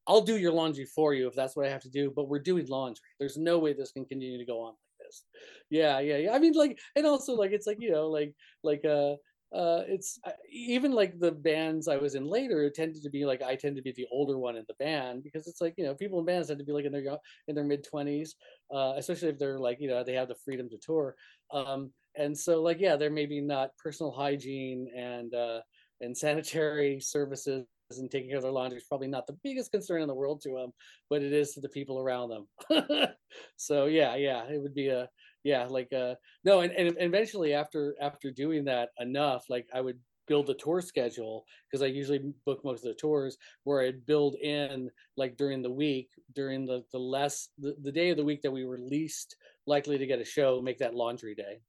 i'll 0.07 0.21
do 0.21 0.37
your 0.37 0.51
laundry 0.51 0.85
for 0.85 1.13
you 1.13 1.27
if 1.27 1.35
that's 1.35 1.55
what 1.55 1.67
i 1.67 1.69
have 1.69 1.83
to 1.83 1.89
do 1.89 2.11
but 2.15 2.27
we're 2.27 2.39
doing 2.39 2.65
laundry. 2.67 3.01
There's 3.19 3.37
no 3.37 3.59
way 3.59 3.73
this 3.73 3.91
can 3.91 4.05
continue 4.05 4.37
to 4.37 4.45
go 4.45 4.61
on 4.61 4.73
like 4.73 5.07
this. 5.07 5.23
Yeah 5.69 5.99
yeah 5.99 6.17
yeah. 6.17 6.33
I 6.33 6.39
mean 6.39 6.53
like 6.53 6.79
and 6.95 7.05
also 7.05 7.33
like 7.33 7.51
it's 7.51 7.67
like 7.67 7.77
you 7.79 7.91
know 7.91 8.07
like 8.07 8.33
like 8.63 8.83
uh 8.85 9.15
uh 9.55 9.81
it's 9.87 10.19
uh, 10.25 10.31
even 10.51 10.91
like 10.91 11.19
the 11.19 11.31
bands 11.31 11.87
i 11.87 11.97
was 11.97 12.13
in 12.13 12.25
later 12.25 12.63
it 12.63 12.75
tended 12.75 13.01
to 13.01 13.09
be 13.09 13.25
like 13.25 13.41
i 13.41 13.55
tend 13.55 13.75
to 13.75 13.81
be 13.81 13.91
the 13.93 14.05
older 14.11 14.37
one 14.37 14.55
in 14.55 14.63
the 14.67 14.75
band 14.75 15.23
because 15.23 15.47
it's 15.47 15.59
like 15.59 15.73
you 15.75 15.83
know 15.83 15.95
people 15.95 16.19
in 16.19 16.25
bands 16.25 16.47
tend 16.47 16.59
to 16.59 16.65
be 16.65 16.71
like 16.71 16.85
in 16.85 16.91
their 16.91 17.17
in 17.47 17.55
their 17.55 17.63
mid 17.63 17.83
20s 17.83 18.35
uh 18.73 18.93
especially 18.97 19.29
if 19.29 19.39
they're 19.39 19.57
like 19.57 19.79
you 19.79 19.87
know 19.89 20.03
they 20.03 20.13
have 20.13 20.27
the 20.27 20.35
freedom 20.45 20.69
to 20.69 20.77
tour. 20.77 21.15
Um 21.51 21.91
and 22.15 22.37
so 22.37 22.61
like 22.61 22.79
yeah 22.79 22.95
there 22.95 23.09
may 23.09 23.25
be 23.25 23.41
not 23.41 23.75
personal 23.77 24.11
hygiene 24.11 24.87
and 24.95 25.33
uh 25.33 25.61
and 26.01 26.15
sanitary 26.25 26.99
services 26.99 27.65
and 27.97 28.11
taking 28.11 28.29
care 28.29 28.37
of 28.37 28.43
their 28.43 28.51
laundry 28.51 28.77
is 28.77 28.83
probably 28.83 29.07
not 29.07 29.25
the 29.25 29.37
biggest 29.43 29.71
concern 29.71 30.01
in 30.03 30.07
the 30.07 30.13
world 30.13 30.41
to 30.41 30.53
them 30.53 30.71
but 31.09 31.23
it 31.23 31.33
is 31.33 31.53
to 31.53 31.61
the 31.61 31.69
people 31.69 31.99
around 31.99 32.29
them 32.29 33.09
so 33.57 33.85
yeah 33.85 34.15
yeah 34.15 34.43
it 34.43 34.61
would 34.61 34.75
be 34.75 34.89
a 34.89 35.09
yeah 35.43 35.65
like 35.65 35.91
uh 35.93 36.15
no 36.43 36.61
and, 36.61 36.71
and 36.73 36.95
eventually 36.99 37.53
after 37.53 37.95
after 38.01 38.29
doing 38.31 38.65
that 38.65 38.89
enough 38.99 39.45
like 39.49 39.67
i 39.73 39.81
would 39.81 39.97
build 40.27 40.49
a 40.49 40.53
tour 40.53 40.81
schedule 40.81 41.45
because 41.65 41.81
i 41.81 41.87
usually 41.87 42.21
book 42.45 42.63
most 42.63 42.85
of 42.85 42.89
the 42.89 42.93
tours 42.93 43.37
where 43.63 43.81
i'd 43.81 44.05
build 44.05 44.35
in 44.35 44.89
like 45.17 45.35
during 45.37 45.61
the 45.61 45.71
week 45.71 46.09
during 46.35 46.65
the 46.65 46.83
the 46.91 46.99
less 46.99 47.49
the, 47.57 47.75
the 47.83 47.91
day 47.91 48.09
of 48.11 48.17
the 48.17 48.23
week 48.23 48.41
that 48.41 48.51
we 48.51 48.65
were 48.65 48.77
least 48.77 49.37
likely 49.69 49.97
to 49.97 50.05
get 50.05 50.19
a 50.19 50.25
show 50.25 50.61
make 50.61 50.79
that 50.79 50.95
laundry 50.95 51.35
day. 51.35 51.61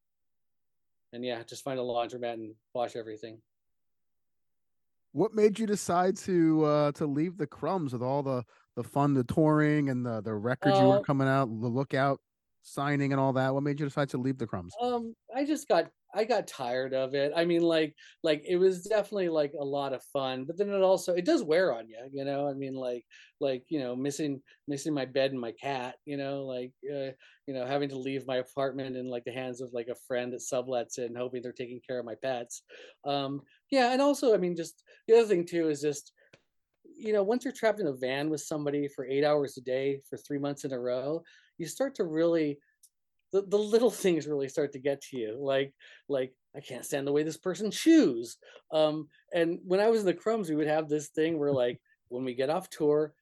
And 1.13 1.25
yeah 1.25 1.43
just 1.43 1.63
find 1.63 1.79
a 1.79 1.83
laundromat 1.83 2.35
and 2.35 2.55
wash 2.75 2.97
everything. 2.97 3.41
What 5.13 5.35
made 5.35 5.59
you 5.59 5.67
decide 5.67 6.17
to 6.19 6.65
uh 6.65 6.93
to 6.93 7.07
leave 7.07 7.37
the 7.37 7.47
crumbs 7.47 7.93
with 7.93 8.03
all 8.03 8.23
the 8.23 8.45
the 8.77 8.85
fun, 8.85 9.15
the 9.15 9.25
touring 9.25 9.91
and 9.91 10.05
the 10.05 10.21
the 10.23 10.35
records 10.35 10.79
you 10.79 10.87
Uh, 10.87 10.99
were 10.99 11.05
coming 11.05 11.29
out, 11.29 11.47
the 11.47 11.69
lookout 11.69 12.21
signing 12.63 13.13
and 13.13 13.21
all 13.21 13.33
that? 13.35 13.55
What 13.55 13.63
made 13.63 13.81
you 13.81 13.87
decide 13.87 14.09
to 14.11 14.19
leave 14.19 14.39
the 14.39 14.47
crumbs? 14.47 14.75
um 14.81 15.15
i 15.37 15.45
just 15.45 15.69
got 15.69 15.89
i 16.15 16.25
got 16.25 16.47
tired 16.47 16.95
of 16.95 17.15
it 17.15 17.33
i 17.37 17.45
mean 17.45 17.63
like 17.63 17.95
like 18.23 18.43
it 18.47 18.57
was 18.57 18.85
definitely 18.85 19.29
like 19.29 19.53
a 19.59 19.65
lot 19.65 19.93
of 19.93 20.03
fun 20.13 20.45
but 20.45 20.57
then 20.57 20.71
it 20.71 20.83
also 20.83 21.15
it 21.15 21.25
does 21.25 21.43
wear 21.43 21.73
on 21.73 21.89
you 21.89 21.99
you 22.13 22.25
know 22.25 22.49
i 22.49 22.53
mean 22.53 22.75
like 22.75 23.05
like 23.41 23.63
you 23.69 23.79
know 23.79 23.95
missing 23.95 24.41
missing 24.67 24.95
my 24.95 25.05
bed 25.05 25.31
and 25.31 25.41
my 25.41 25.53
cat 25.53 25.97
you 26.05 26.17
know 26.17 26.45
like 26.45 26.73
uh, 26.91 27.11
you 27.47 27.55
know 27.55 27.65
having 27.67 27.89
to 27.89 27.99
leave 27.99 28.27
my 28.27 28.37
apartment 28.37 28.97
in 28.97 29.09
like 29.09 29.25
the 29.25 29.33
hands 29.33 29.61
of 29.61 29.71
like 29.73 29.89
a 29.89 30.01
friend 30.07 30.33
that 30.33 30.41
sublets 30.41 30.99
it 30.99 31.07
and 31.07 31.17
hoping 31.17 31.43
they're 31.43 31.53
taking 31.53 31.81
care 31.87 31.99
of 31.99 32.07
my 32.07 32.15
pets 32.23 32.63
um 33.05 33.41
yeah 33.71 33.93
and 33.93 34.03
also 34.03 34.35
i 34.35 34.37
mean 34.37 34.57
just 34.57 34.83
the 35.07 35.15
other 35.17 35.29
thing 35.29 35.47
too 35.47 35.69
is 35.69 35.81
just 35.81 36.13
you 36.97 37.13
know 37.13 37.23
once 37.23 37.45
you're 37.45 37.53
trapped 37.53 37.81
in 37.81 37.87
a 37.87 37.93
van 37.93 38.29
with 38.29 38.41
somebody 38.41 38.89
for 38.89 39.07
eight 39.07 39.25
hours 39.25 39.57
a 39.57 39.61
day 39.61 40.01
for 40.09 40.17
three 40.17 40.39
months 40.39 40.65
in 40.65 40.73
a 40.73 40.79
row 40.79 41.23
you 41.61 41.67
start 41.67 41.95
to 41.97 42.05
really 42.05 42.59
the, 43.33 43.43
the 43.43 43.57
little 43.57 43.91
things 43.91 44.27
really 44.27 44.49
start 44.49 44.73
to 44.73 44.79
get 44.79 45.01
to 45.03 45.17
you 45.17 45.39
like 45.41 45.73
like 46.09 46.33
i 46.57 46.61
can't 46.61 46.85
stand 46.85 47.07
the 47.07 47.13
way 47.13 47.23
this 47.23 47.37
person 47.37 47.71
chews. 47.71 48.37
Um 48.73 49.07
and 49.33 49.59
when 49.65 49.81
i 49.81 49.89
was 49.89 50.01
in 50.01 50.07
the 50.07 50.15
crumbs 50.15 50.49
we 50.49 50.57
would 50.57 50.67
have 50.67 50.89
this 50.89 51.09
thing 51.09 51.39
where 51.39 51.53
like 51.53 51.81
when 52.09 52.25
we 52.25 52.35
get 52.35 52.51
off 52.51 52.69
tour 52.71 53.15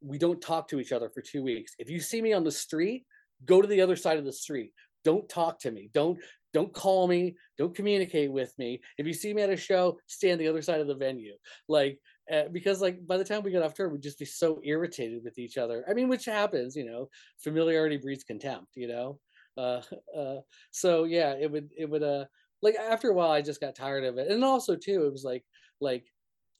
we 0.00 0.18
don't 0.18 0.40
talk 0.40 0.68
to 0.68 0.80
each 0.80 0.92
other 0.92 1.10
for 1.10 1.20
two 1.20 1.42
weeks. 1.42 1.74
If 1.78 1.90
you 1.90 2.00
see 2.00 2.22
me 2.22 2.32
on 2.32 2.44
the 2.44 2.52
street 2.52 3.04
go 3.44 3.60
to 3.60 3.68
the 3.68 3.80
other 3.80 3.96
side 3.96 4.18
of 4.18 4.24
the 4.24 4.32
street. 4.32 4.72
Don't 5.04 5.28
talk 5.28 5.60
to 5.60 5.70
me. 5.70 5.90
Don't 5.92 6.18
don't 6.54 6.72
call 6.72 7.06
me. 7.06 7.36
Don't 7.58 7.74
communicate 7.74 8.32
with 8.32 8.52
me. 8.58 8.80
If 8.96 9.06
you 9.06 9.12
see 9.12 9.34
me 9.34 9.42
at 9.42 9.50
a 9.50 9.56
show 9.56 9.98
stay 10.06 10.32
on 10.32 10.38
the 10.38 10.48
other 10.48 10.62
side 10.62 10.80
of 10.80 10.86
the 10.86 10.94
venue. 10.94 11.34
Like 11.68 12.00
uh, 12.32 12.44
because 12.52 12.80
like 12.80 13.06
by 13.06 13.16
the 13.16 13.24
time 13.24 13.42
we 13.42 13.50
got 13.50 13.62
off 13.62 13.74
tour 13.74 13.88
we'd 13.88 14.02
just 14.02 14.18
be 14.18 14.24
so 14.24 14.60
irritated 14.64 15.22
with 15.24 15.38
each 15.38 15.56
other. 15.58 15.84
I 15.88 15.94
mean 15.94 16.08
which 16.08 16.24
happens 16.24 16.76
you 16.76 16.84
know 16.84 17.08
familiarity 17.38 17.96
breeds 17.96 18.24
contempt 18.24 18.76
you 18.76 18.88
know? 18.88 19.18
Uh, 19.56 19.82
uh 20.16 20.36
so 20.70 21.04
yeah 21.04 21.34
it 21.40 21.50
would 21.50 21.70
it 21.76 21.88
would 21.88 22.02
uh 22.02 22.24
like 22.62 22.74
after 22.76 23.10
a 23.10 23.14
while 23.14 23.30
i 23.30 23.40
just 23.42 23.60
got 23.60 23.74
tired 23.74 24.04
of 24.04 24.18
it. 24.18 24.28
And 24.30 24.44
also 24.44 24.76
too 24.76 25.06
it 25.06 25.12
was 25.12 25.24
like 25.24 25.44
like 25.80 26.06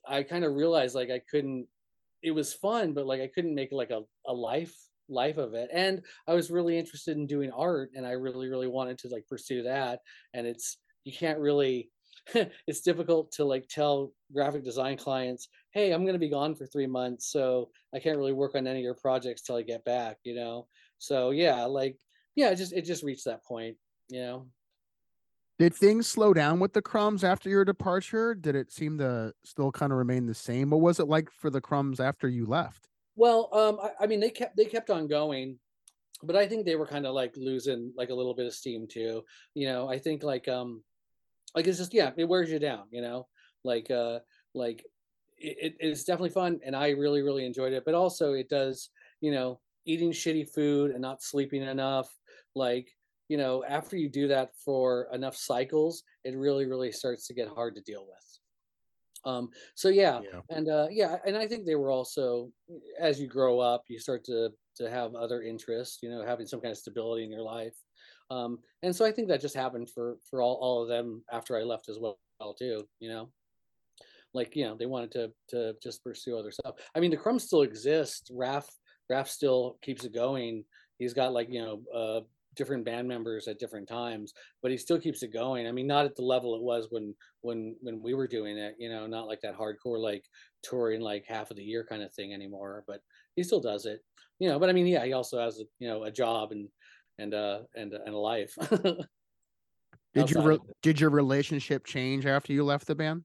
i 0.06 0.22
kind 0.22 0.44
of 0.44 0.54
realized 0.54 0.94
like 0.94 1.10
i 1.10 1.20
couldn't 1.30 1.66
it 2.22 2.32
was 2.32 2.52
fun 2.54 2.94
but 2.94 3.06
like 3.06 3.20
i 3.20 3.28
couldn't 3.28 3.54
make 3.54 3.70
like 3.72 3.90
a, 3.90 4.02
a 4.26 4.32
life 4.32 4.74
life 5.08 5.38
of 5.38 5.54
it. 5.54 5.70
And 5.72 6.02
i 6.26 6.34
was 6.34 6.50
really 6.50 6.78
interested 6.78 7.16
in 7.16 7.26
doing 7.26 7.50
art 7.52 7.90
and 7.94 8.06
i 8.06 8.12
really 8.12 8.48
really 8.48 8.68
wanted 8.68 8.98
to 8.98 9.08
like 9.08 9.26
pursue 9.26 9.62
that. 9.64 10.00
And 10.34 10.46
it's 10.46 10.78
you 11.04 11.12
can't 11.12 11.38
really 11.38 11.90
it's 12.66 12.80
difficult 12.82 13.32
to 13.32 13.44
like 13.44 13.66
tell 13.68 14.12
graphic 14.32 14.64
design 14.64 14.96
clients 14.96 15.48
hey 15.78 15.92
i'm 15.92 16.02
going 16.02 16.14
to 16.14 16.18
be 16.18 16.28
gone 16.28 16.56
for 16.56 16.66
three 16.66 16.88
months 16.88 17.30
so 17.30 17.70
i 17.94 18.00
can't 18.00 18.18
really 18.18 18.32
work 18.32 18.56
on 18.56 18.66
any 18.66 18.80
of 18.80 18.84
your 18.84 18.94
projects 18.94 19.42
till 19.42 19.54
i 19.54 19.62
get 19.62 19.84
back 19.84 20.16
you 20.24 20.34
know 20.34 20.66
so 20.98 21.30
yeah 21.30 21.64
like 21.64 21.96
yeah 22.34 22.50
it 22.50 22.56
just 22.56 22.72
it 22.72 22.84
just 22.84 23.04
reached 23.04 23.24
that 23.24 23.44
point 23.44 23.76
you 24.08 24.20
know 24.20 24.46
Did 25.58 25.74
things 25.74 26.08
slow 26.08 26.34
down 26.34 26.58
with 26.58 26.72
the 26.72 26.82
crumbs 26.82 27.24
after 27.24 27.48
your 27.48 27.64
departure? 27.64 28.34
Did 28.34 28.54
it 28.54 28.70
seem 28.72 28.98
to 28.98 29.32
still 29.44 29.72
kind 29.72 29.92
of 29.92 29.98
remain 29.98 30.26
the 30.26 30.34
same? 30.34 30.70
What 30.70 30.80
was 30.80 31.00
it 31.00 31.08
like 31.08 31.28
for 31.30 31.50
the 31.50 31.60
crumbs 31.60 32.00
after 32.00 32.28
you 32.28 32.46
left? 32.46 32.88
Well, 33.16 33.48
um, 33.52 33.78
I, 33.82 34.04
I 34.04 34.06
mean, 34.06 34.20
they 34.20 34.30
kept 34.30 34.56
they 34.56 34.64
kept 34.64 34.90
on 34.90 35.08
going, 35.08 35.58
but 36.22 36.36
I 36.36 36.46
think 36.46 36.64
they 36.64 36.76
were 36.76 36.86
kind 36.86 37.06
of 37.06 37.14
like 37.14 37.34
losing 37.36 37.92
like 37.96 38.10
a 38.10 38.14
little 38.14 38.34
bit 38.34 38.46
of 38.46 38.54
steam 38.54 38.86
too. 38.86 39.24
You 39.54 39.66
know, 39.66 39.88
I 39.88 39.98
think 39.98 40.22
like 40.22 40.46
um, 40.46 40.84
like 41.54 41.66
it's 41.66 41.78
just 41.78 41.94
yeah, 41.94 42.12
it 42.16 42.28
wears 42.28 42.50
you 42.50 42.60
down. 42.60 42.84
You 42.90 43.02
know, 43.02 43.26
like 43.64 43.90
uh, 43.90 44.20
like 44.54 44.84
it, 45.40 45.76
it's 45.80 46.04
definitely 46.04 46.30
fun, 46.30 46.60
and 46.64 46.74
I 46.76 46.90
really 46.90 47.22
really 47.22 47.46
enjoyed 47.46 47.72
it. 47.72 47.84
But 47.84 47.94
also, 47.94 48.32
it 48.32 48.48
does 48.48 48.90
you 49.20 49.32
know 49.32 49.60
eating 49.84 50.10
shitty 50.12 50.52
food 50.52 50.90
and 50.90 51.00
not 51.00 51.22
sleeping 51.22 51.62
enough. 51.62 52.10
Like 52.54 52.90
you 53.28 53.36
know, 53.36 53.64
after 53.64 53.96
you 53.96 54.08
do 54.08 54.28
that 54.28 54.56
for 54.56 55.08
enough 55.12 55.36
cycles, 55.36 56.02
it 56.24 56.36
really 56.36 56.66
really 56.66 56.92
starts 56.92 57.26
to 57.28 57.34
get 57.34 57.48
hard 57.48 57.74
to 57.76 57.82
deal 57.82 58.06
with. 58.06 58.40
Um, 59.24 59.50
so 59.74 59.88
yeah, 59.88 60.22
Yeah. 60.22 60.42
and 60.50 60.68
uh, 60.68 60.88
yeah, 60.90 61.18
and 61.26 61.36
I 61.36 61.46
think 61.48 61.66
they 61.66 61.74
were 61.74 61.90
also 61.90 62.52
as 62.98 63.20
you 63.20 63.26
grow 63.26 63.58
up, 63.58 63.84
you 63.88 63.98
start 63.98 64.24
to 64.24 64.50
to 64.76 64.88
have 64.90 65.14
other 65.14 65.42
interests. 65.42 65.98
You 66.02 66.10
know, 66.10 66.24
having 66.24 66.46
some 66.46 66.60
kind 66.60 66.72
of 66.72 66.78
stability 66.78 67.24
in 67.24 67.30
your 67.30 67.42
life, 67.42 67.76
um, 68.30 68.60
and 68.82 68.94
so 68.94 69.04
I 69.04 69.12
think 69.12 69.28
that 69.28 69.40
just 69.40 69.56
happened 69.56 69.90
for 69.90 70.18
for 70.30 70.40
all 70.40 70.54
all 70.56 70.82
of 70.82 70.88
them 70.88 71.24
after 71.32 71.56
I 71.56 71.62
left 71.62 71.88
as 71.88 71.98
well 71.98 72.18
too. 72.58 72.88
You 73.00 73.08
know, 73.10 73.32
like 74.34 74.54
you 74.54 74.64
know 74.64 74.76
they 74.76 74.86
wanted 74.86 75.10
to 75.12 75.30
to 75.48 75.74
just 75.82 76.02
pursue 76.04 76.38
other 76.38 76.50
stuff. 76.50 76.74
I 76.94 77.00
mean, 77.00 77.10
the 77.10 77.16
crumbs 77.16 77.44
still 77.44 77.62
exist. 77.62 78.30
Raph 78.34 78.68
Raph 79.10 79.28
still 79.28 79.78
keeps 79.82 80.04
it 80.04 80.14
going. 80.14 80.64
He's 80.98 81.14
got 81.14 81.32
like 81.32 81.48
you 81.50 81.62
know 81.62 81.82
uh, 81.94 82.20
different 82.56 82.84
band 82.84 83.08
members 83.08 83.48
at 83.48 83.58
different 83.58 83.88
times, 83.88 84.34
but 84.62 84.70
he 84.70 84.76
still 84.76 85.00
keeps 85.00 85.22
it 85.22 85.32
going. 85.32 85.66
I 85.66 85.72
mean, 85.72 85.86
not 85.86 86.04
at 86.04 86.16
the 86.16 86.22
level 86.22 86.54
it 86.54 86.62
was 86.62 86.88
when 86.90 87.14
when 87.40 87.76
when 87.80 88.02
we 88.02 88.14
were 88.14 88.26
doing 88.26 88.58
it. 88.58 88.74
You 88.78 88.90
know, 88.90 89.06
not 89.06 89.26
like 89.26 89.40
that 89.42 89.56
hardcore 89.56 90.00
like 90.00 90.24
touring 90.62 91.00
like 91.00 91.24
half 91.26 91.50
of 91.50 91.56
the 91.56 91.64
year 91.64 91.86
kind 91.88 92.02
of 92.02 92.12
thing 92.12 92.34
anymore. 92.34 92.84
But 92.86 93.00
he 93.36 93.42
still 93.42 93.60
does 93.60 93.86
it. 93.86 94.00
You 94.38 94.48
know, 94.48 94.58
but 94.58 94.68
I 94.68 94.72
mean, 94.72 94.86
yeah, 94.86 95.04
he 95.04 95.12
also 95.12 95.40
has 95.40 95.60
a, 95.60 95.64
you 95.78 95.88
know 95.88 96.04
a 96.04 96.10
job 96.10 96.52
and 96.52 96.68
and 97.18 97.34
uh 97.34 97.60
and 97.74 97.92
and 97.92 98.14
a 98.14 98.18
life. 98.18 98.56
Did 100.14 100.30
your 100.30 100.42
re- 100.42 100.58
did 100.82 101.00
your 101.00 101.10
relationship 101.10 101.84
change 101.84 102.26
after 102.26 102.52
you 102.52 102.64
left 102.64 102.86
the 102.86 102.94
band? 102.94 103.24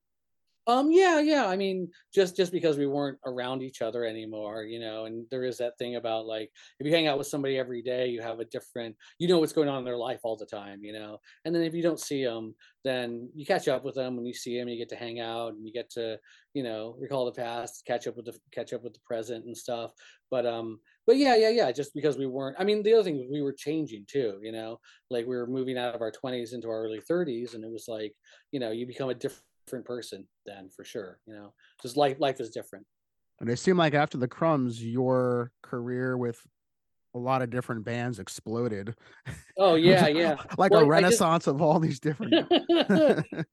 Um, 0.66 0.94
yeah, 0.94 1.20
yeah. 1.20 1.46
I 1.46 1.58
mean, 1.58 1.90
just 2.14 2.38
just 2.38 2.54
because 2.54 2.78
we 2.78 2.88
weren't 2.88 3.18
around 3.26 3.62
each 3.62 3.82
other 3.82 4.06
anymore, 4.06 4.64
you 4.64 4.80
know, 4.80 5.06
and 5.06 5.26
there 5.30 5.44
is 5.44 5.58
that 5.58 5.78
thing 5.78 5.98
about 5.98 6.26
like 6.26 6.52
if 6.80 6.88
you 6.88 6.94
hang 6.94 7.06
out 7.06 7.18
with 7.18 7.28
somebody 7.28 7.58
every 7.58 7.82
day, 7.82 8.08
you 8.08 8.22
have 8.22 8.40
a 8.40 8.46
different, 8.46 8.96
you 9.20 9.28
know, 9.28 9.40
what's 9.40 9.52
going 9.52 9.68
on 9.68 9.80
in 9.80 9.84
their 9.84 9.98
life 9.98 10.22
all 10.24 10.38
the 10.38 10.46
time, 10.46 10.80
you 10.82 10.94
know. 10.94 11.20
And 11.44 11.54
then 11.54 11.64
if 11.64 11.74
you 11.74 11.84
don't 11.84 12.00
see 12.00 12.24
them, 12.24 12.56
then 12.86 13.30
you 13.36 13.46
catch 13.46 13.68
up 13.68 13.84
with 13.84 13.96
them 13.96 14.16
when 14.16 14.26
you 14.26 14.34
see 14.34 14.58
them. 14.58 14.70
You 14.70 14.78
get 14.78 14.88
to 14.90 14.96
hang 14.96 15.20
out 15.20 15.54
and 15.54 15.68
you 15.68 15.74
get 15.74 15.90
to, 15.92 16.18
you 16.54 16.64
know, 16.64 16.96
recall 16.98 17.26
the 17.26 17.34
past, 17.34 17.84
catch 17.86 18.08
up 18.08 18.16
with 18.16 18.26
the 18.26 18.40
catch 18.54 18.72
up 18.72 18.84
with 18.84 18.94
the 18.94 19.02
present 19.06 19.46
and 19.46 19.58
stuff. 19.58 19.92
But 20.32 20.46
um, 20.46 20.80
but 21.06 21.18
yeah, 21.18 21.36
yeah, 21.36 21.50
yeah. 21.50 21.74
Just 21.74 21.94
because 21.94 22.18
we 22.18 22.26
weren't, 22.26 22.56
I 22.58 22.64
mean, 22.64 22.84
the 22.84 22.94
other 22.94 23.04
thing 23.04 23.28
we 23.30 23.42
were 23.42 23.52
changing 23.52 24.06
too, 24.10 24.40
you 24.42 24.54
know, 24.54 24.80
like 25.10 25.28
we 25.28 25.36
were 25.36 25.46
moving 25.46 25.78
out 25.78 25.94
of 25.94 26.02
our 26.02 26.12
twenties 26.12 26.54
into 26.54 26.70
our 26.70 26.86
early 26.86 27.02
thirties, 27.02 27.54
and 27.54 27.66
it 27.66 27.72
was 27.72 27.90
like, 27.90 28.14
you 28.54 28.62
know, 28.62 28.72
you 28.72 28.88
become 28.88 29.10
a 29.10 29.14
different 29.14 29.44
different 29.66 29.86
person 29.86 30.28
then 30.46 30.70
for 30.76 30.84
sure 30.84 31.20
you 31.26 31.34
know 31.34 31.54
just 31.82 31.98
life 31.98 32.18
life 32.20 32.40
is 32.40 32.50
different 32.50 32.86
And 33.40 33.50
it 33.50 33.58
seemed 33.60 33.78
like 33.80 33.94
after 33.94 34.18
the 34.18 34.28
crumbs, 34.28 34.84
your 34.84 35.52
career 35.62 36.18
with 36.18 36.40
a 37.16 37.20
lot 37.20 37.42
of 37.44 37.50
different 37.50 37.84
bands 37.86 38.20
exploded. 38.20 38.96
oh 39.58 39.76
yeah 39.90 40.08
yeah 40.08 40.36
like 40.58 40.72
Well, 40.72 40.82
a 40.82 40.84
I 40.84 41.02
just- 41.02 41.22
renaissance 41.22 41.48
of 41.48 41.62
all 41.62 41.80
these 41.80 42.00
different. 42.00 42.34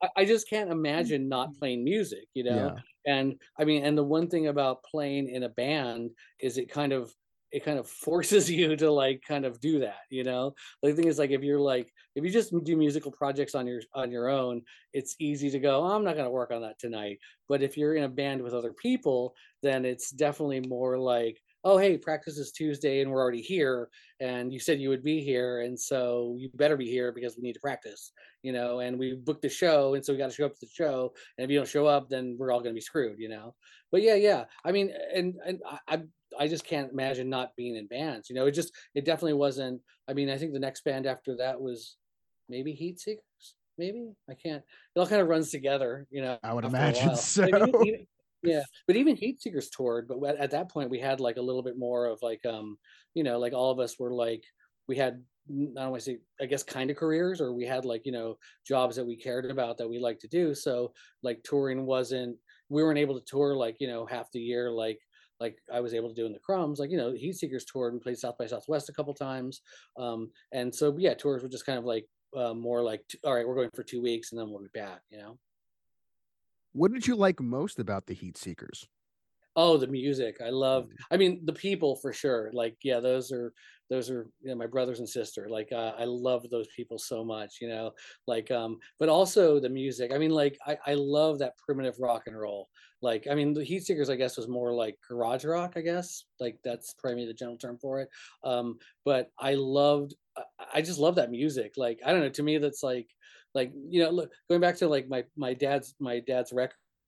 I, 0.02 0.08
I 0.16 0.24
just 0.24 0.48
can't 0.48 0.70
imagine 0.70 1.28
not 1.28 1.54
playing 1.58 1.84
music 1.84 2.26
you 2.34 2.44
know 2.44 2.74
yeah. 3.06 3.12
and 3.14 3.34
i 3.58 3.64
mean 3.64 3.84
and 3.84 3.96
the 3.96 4.04
one 4.04 4.28
thing 4.28 4.48
about 4.48 4.82
playing 4.84 5.28
in 5.28 5.42
a 5.44 5.48
band 5.48 6.10
is 6.40 6.58
it 6.58 6.70
kind 6.70 6.92
of 6.92 7.12
it 7.52 7.64
kind 7.64 7.78
of 7.78 7.88
forces 7.88 8.50
you 8.58 8.76
to 8.76 8.90
like 8.90 9.22
kind 9.26 9.44
of 9.44 9.60
do 9.60 9.80
that 9.80 10.00
you 10.10 10.24
know? 10.24 10.54
The 10.82 10.92
thing 10.92 11.06
is 11.06 11.18
like 11.18 11.30
if 11.30 11.42
you're 11.42 11.60
like 11.60 11.92
if 12.14 12.24
you 12.24 12.30
just 12.30 12.52
do 12.64 12.76
musical 12.76 13.12
projects 13.12 13.54
on 13.54 13.66
your 13.66 13.80
on 13.94 14.10
your 14.10 14.28
own 14.28 14.62
it's 14.92 15.16
easy 15.18 15.50
to 15.50 15.58
go 15.58 15.82
"Oh, 15.82 15.94
i'm 15.94 16.04
not 16.04 16.14
going 16.14 16.24
to 16.26 16.30
work 16.30 16.50
on 16.50 16.62
that 16.62 16.78
tonight. 16.78 17.18
But 17.48 17.62
if 17.62 17.76
you're 17.76 17.94
in 17.94 18.04
a 18.04 18.08
band 18.08 18.42
with 18.42 18.54
other 18.54 18.72
people 18.72 19.34
then 19.62 19.84
it's 19.84 20.10
definitely 20.10 20.60
more 20.60 20.98
like 20.98 21.40
oh 21.64 21.76
hey 21.76 21.98
practice 21.98 22.38
is 22.38 22.52
tuesday 22.52 23.02
and 23.02 23.10
we're 23.10 23.20
already 23.20 23.42
here 23.42 23.88
and 24.20 24.52
you 24.52 24.58
said 24.58 24.80
you 24.80 24.88
would 24.88 25.02
be 25.02 25.22
here 25.22 25.60
and 25.60 25.78
so 25.78 26.34
you 26.38 26.48
better 26.54 26.76
be 26.76 26.88
here 26.88 27.12
because 27.12 27.36
we 27.36 27.42
need 27.42 27.52
to 27.52 27.60
practice 27.60 28.12
you 28.42 28.52
know? 28.52 28.80
And 28.80 28.98
we 28.98 29.14
booked 29.14 29.42
the 29.42 29.50
show 29.50 29.94
and 29.94 30.04
so 30.04 30.12
we 30.12 30.18
got 30.18 30.30
to 30.30 30.34
show 30.34 30.46
up 30.46 30.54
to 30.54 30.60
the 30.66 30.72
show 30.72 31.12
and 31.36 31.44
if 31.44 31.50
you 31.50 31.58
don't 31.58 31.68
show 31.68 31.86
up 31.86 32.08
then 32.08 32.36
we're 32.38 32.52
all 32.52 32.60
going 32.60 32.72
to 32.72 32.78
be 32.78 32.80
screwed 32.80 33.18
you 33.18 33.28
know? 33.28 33.54
But 33.92 34.02
yeah 34.02 34.14
yeah 34.14 34.44
i 34.64 34.72
mean 34.72 34.92
and 35.14 35.34
and 35.44 35.60
I, 35.66 35.78
I 35.88 36.02
i 36.38 36.46
just 36.46 36.64
can't 36.64 36.92
imagine 36.92 37.28
not 37.28 37.54
being 37.56 37.76
in 37.76 37.86
bands 37.86 38.28
you 38.30 38.36
know 38.36 38.46
it 38.46 38.52
just 38.52 38.72
it 38.94 39.04
definitely 39.04 39.32
wasn't 39.34 39.80
i 40.08 40.12
mean 40.12 40.30
i 40.30 40.36
think 40.36 40.52
the 40.52 40.58
next 40.58 40.84
band 40.84 41.06
after 41.06 41.36
that 41.36 41.60
was 41.60 41.96
maybe 42.48 42.72
heat 42.72 42.98
seekers 43.00 43.22
maybe 43.78 44.10
i 44.28 44.34
can't 44.34 44.62
it 44.94 45.00
all 45.00 45.06
kind 45.06 45.22
of 45.22 45.28
runs 45.28 45.50
together 45.50 46.06
you 46.10 46.20
know 46.22 46.38
I 46.42 46.52
would 46.52 46.64
imagine 46.64 47.16
so. 47.16 47.42
Like, 47.50 47.68
even- 47.68 47.86
even- 47.86 48.06
yeah 48.42 48.62
but 48.86 48.96
even 48.96 49.16
heat 49.16 49.40
seekers 49.42 49.68
toured 49.68 50.08
but 50.08 50.22
at, 50.24 50.36
at 50.36 50.50
that 50.52 50.70
point 50.70 50.88
we 50.90 50.98
had 50.98 51.20
like 51.20 51.36
a 51.36 51.42
little 51.42 51.62
bit 51.62 51.78
more 51.78 52.06
of 52.06 52.18
like 52.22 52.44
um 52.46 52.78
you 53.14 53.22
know 53.22 53.38
like 53.38 53.52
all 53.52 53.70
of 53.70 53.78
us 53.78 53.98
were 53.98 54.12
like 54.14 54.42
we 54.88 54.96
had 54.96 55.22
I 55.48 55.82
don't 55.82 55.90
want 55.90 56.02
to 56.02 56.12
say 56.12 56.18
I 56.40 56.46
guess 56.46 56.62
kind 56.62 56.90
of 56.90 56.96
careers 56.96 57.40
or 57.40 57.52
we 57.52 57.64
had 57.66 57.84
like 57.84 58.06
you 58.06 58.12
know 58.12 58.38
jobs 58.66 58.96
that 58.96 59.06
we 59.06 59.16
cared 59.16 59.50
about 59.50 59.78
that 59.78 59.88
we 59.88 59.98
like 59.98 60.18
to 60.20 60.28
do 60.28 60.54
so 60.54 60.92
like 61.22 61.42
touring 61.42 61.84
wasn't 61.86 62.36
we 62.68 62.82
weren't 62.82 62.98
able 62.98 63.18
to 63.18 63.24
tour 63.26 63.56
like 63.56 63.76
you 63.80 63.88
know 63.88 64.06
half 64.06 64.30
the 64.32 64.38
year 64.40 64.70
like 64.70 65.00
like 65.40 65.58
I 65.72 65.80
was 65.80 65.94
able 65.94 66.08
to 66.08 66.14
do 66.14 66.26
in 66.26 66.32
the 66.32 66.38
crumbs 66.38 66.78
like 66.78 66.90
you 66.90 66.96
know 66.96 67.12
heat 67.12 67.34
seekers 67.34 67.64
toured 67.64 67.92
and 67.92 68.02
played 68.02 68.18
South 68.18 68.38
by 68.38 68.46
Southwest 68.46 68.88
a 68.88 68.92
couple 68.92 69.14
times 69.14 69.62
um 69.98 70.30
and 70.52 70.74
so 70.74 70.96
yeah 70.98 71.14
tours 71.14 71.42
were 71.42 71.48
just 71.48 71.66
kind 71.66 71.78
of 71.78 71.84
like 71.84 72.06
uh, 72.36 72.54
more 72.54 72.82
like 72.82 73.02
all 73.24 73.34
right 73.34 73.46
we're 73.46 73.56
going 73.56 73.70
for 73.74 73.82
two 73.82 74.00
weeks 74.00 74.30
and 74.30 74.40
then 74.40 74.50
we'll 74.50 74.60
be 74.60 74.68
back 74.72 75.00
you 75.10 75.18
know 75.18 75.38
What 76.72 76.92
did 76.92 77.06
you 77.06 77.16
like 77.16 77.40
most 77.40 77.80
about 77.80 78.06
the 78.06 78.14
Heat 78.14 78.36
Seekers? 78.36 78.86
Oh, 79.56 79.76
the 79.76 79.86
music. 79.86 80.36
I 80.44 80.50
love 80.50 80.84
Mm. 80.86 80.96
I 81.10 81.16
mean 81.16 81.44
the 81.44 81.52
people 81.52 81.96
for 81.96 82.12
sure. 82.12 82.50
Like 82.52 82.76
yeah, 82.82 83.00
those 83.00 83.32
are 83.32 83.52
those 83.88 84.08
are 84.08 84.28
you 84.40 84.50
know, 84.50 84.54
my 84.54 84.66
brothers 84.66 85.00
and 85.00 85.08
sister. 85.08 85.48
Like 85.48 85.72
uh, 85.72 85.92
I 85.98 86.04
love 86.04 86.48
those 86.50 86.68
people 86.76 86.98
so 86.98 87.24
much, 87.24 87.56
you 87.60 87.68
know. 87.68 87.92
Like 88.26 88.50
um 88.50 88.78
but 88.98 89.08
also 89.08 89.58
the 89.58 89.68
music. 89.68 90.12
I 90.12 90.18
mean 90.18 90.30
like 90.30 90.56
I 90.66 90.78
I 90.86 90.94
love 90.94 91.38
that 91.40 91.56
primitive 91.58 91.98
rock 91.98 92.22
and 92.26 92.38
roll. 92.38 92.68
Like 93.02 93.26
I 93.28 93.34
mean 93.34 93.52
the 93.52 93.64
Heat 93.64 93.84
Seekers 93.84 94.08
I 94.10 94.16
guess 94.16 94.36
was 94.36 94.46
more 94.48 94.72
like 94.72 94.96
garage 95.06 95.44
rock, 95.44 95.72
I 95.76 95.80
guess. 95.80 96.24
Like 96.38 96.58
that's 96.62 96.94
probably 96.94 97.26
the 97.26 97.34
general 97.34 97.58
term 97.58 97.78
for 97.78 98.00
it. 98.00 98.08
Um 98.44 98.78
but 99.04 99.30
I 99.38 99.54
loved 99.54 100.14
I- 100.72 100.82
just 100.82 101.00
love 101.00 101.16
that 101.16 101.30
music. 101.30 101.74
Like 101.76 101.98
I 102.04 102.12
don't 102.12 102.20
know, 102.20 102.28
to 102.30 102.42
me 102.42 102.58
that's 102.58 102.82
like 102.84 103.08
like 103.54 103.72
you 103.88 104.02
know, 104.02 104.10
look 104.10 104.32
going 104.48 104.60
back 104.60 104.76
to 104.76 104.88
like 104.88 105.08
my 105.08 105.24
my 105.36 105.54
dad's 105.54 105.94
my 105.98 106.20
dad's 106.20 106.52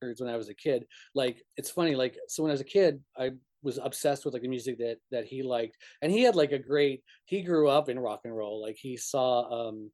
records 0.02 0.20
when 0.20 0.30
I 0.30 0.36
was 0.36 0.48
a 0.48 0.54
kid. 0.54 0.86
Like 1.14 1.42
it's 1.56 1.70
funny 1.70 1.94
like 1.94 2.16
so 2.28 2.42
when 2.42 2.50
i 2.50 2.52
was 2.52 2.60
a 2.60 2.64
kid 2.64 3.00
i 3.16 3.30
was 3.62 3.78
obsessed 3.82 4.24
with 4.24 4.34
like 4.34 4.42
the 4.42 4.48
music 4.48 4.78
that 4.78 4.98
that 5.10 5.24
he 5.24 5.42
liked 5.42 5.76
and 6.02 6.10
he 6.10 6.22
had 6.22 6.34
like 6.34 6.52
a 6.52 6.58
great 6.58 7.02
he 7.24 7.42
grew 7.42 7.68
up 7.68 7.88
in 7.88 7.98
rock 7.98 8.22
and 8.24 8.36
roll. 8.36 8.60
Like 8.60 8.76
he 8.76 8.96
saw 8.96 9.68
um 9.68 9.90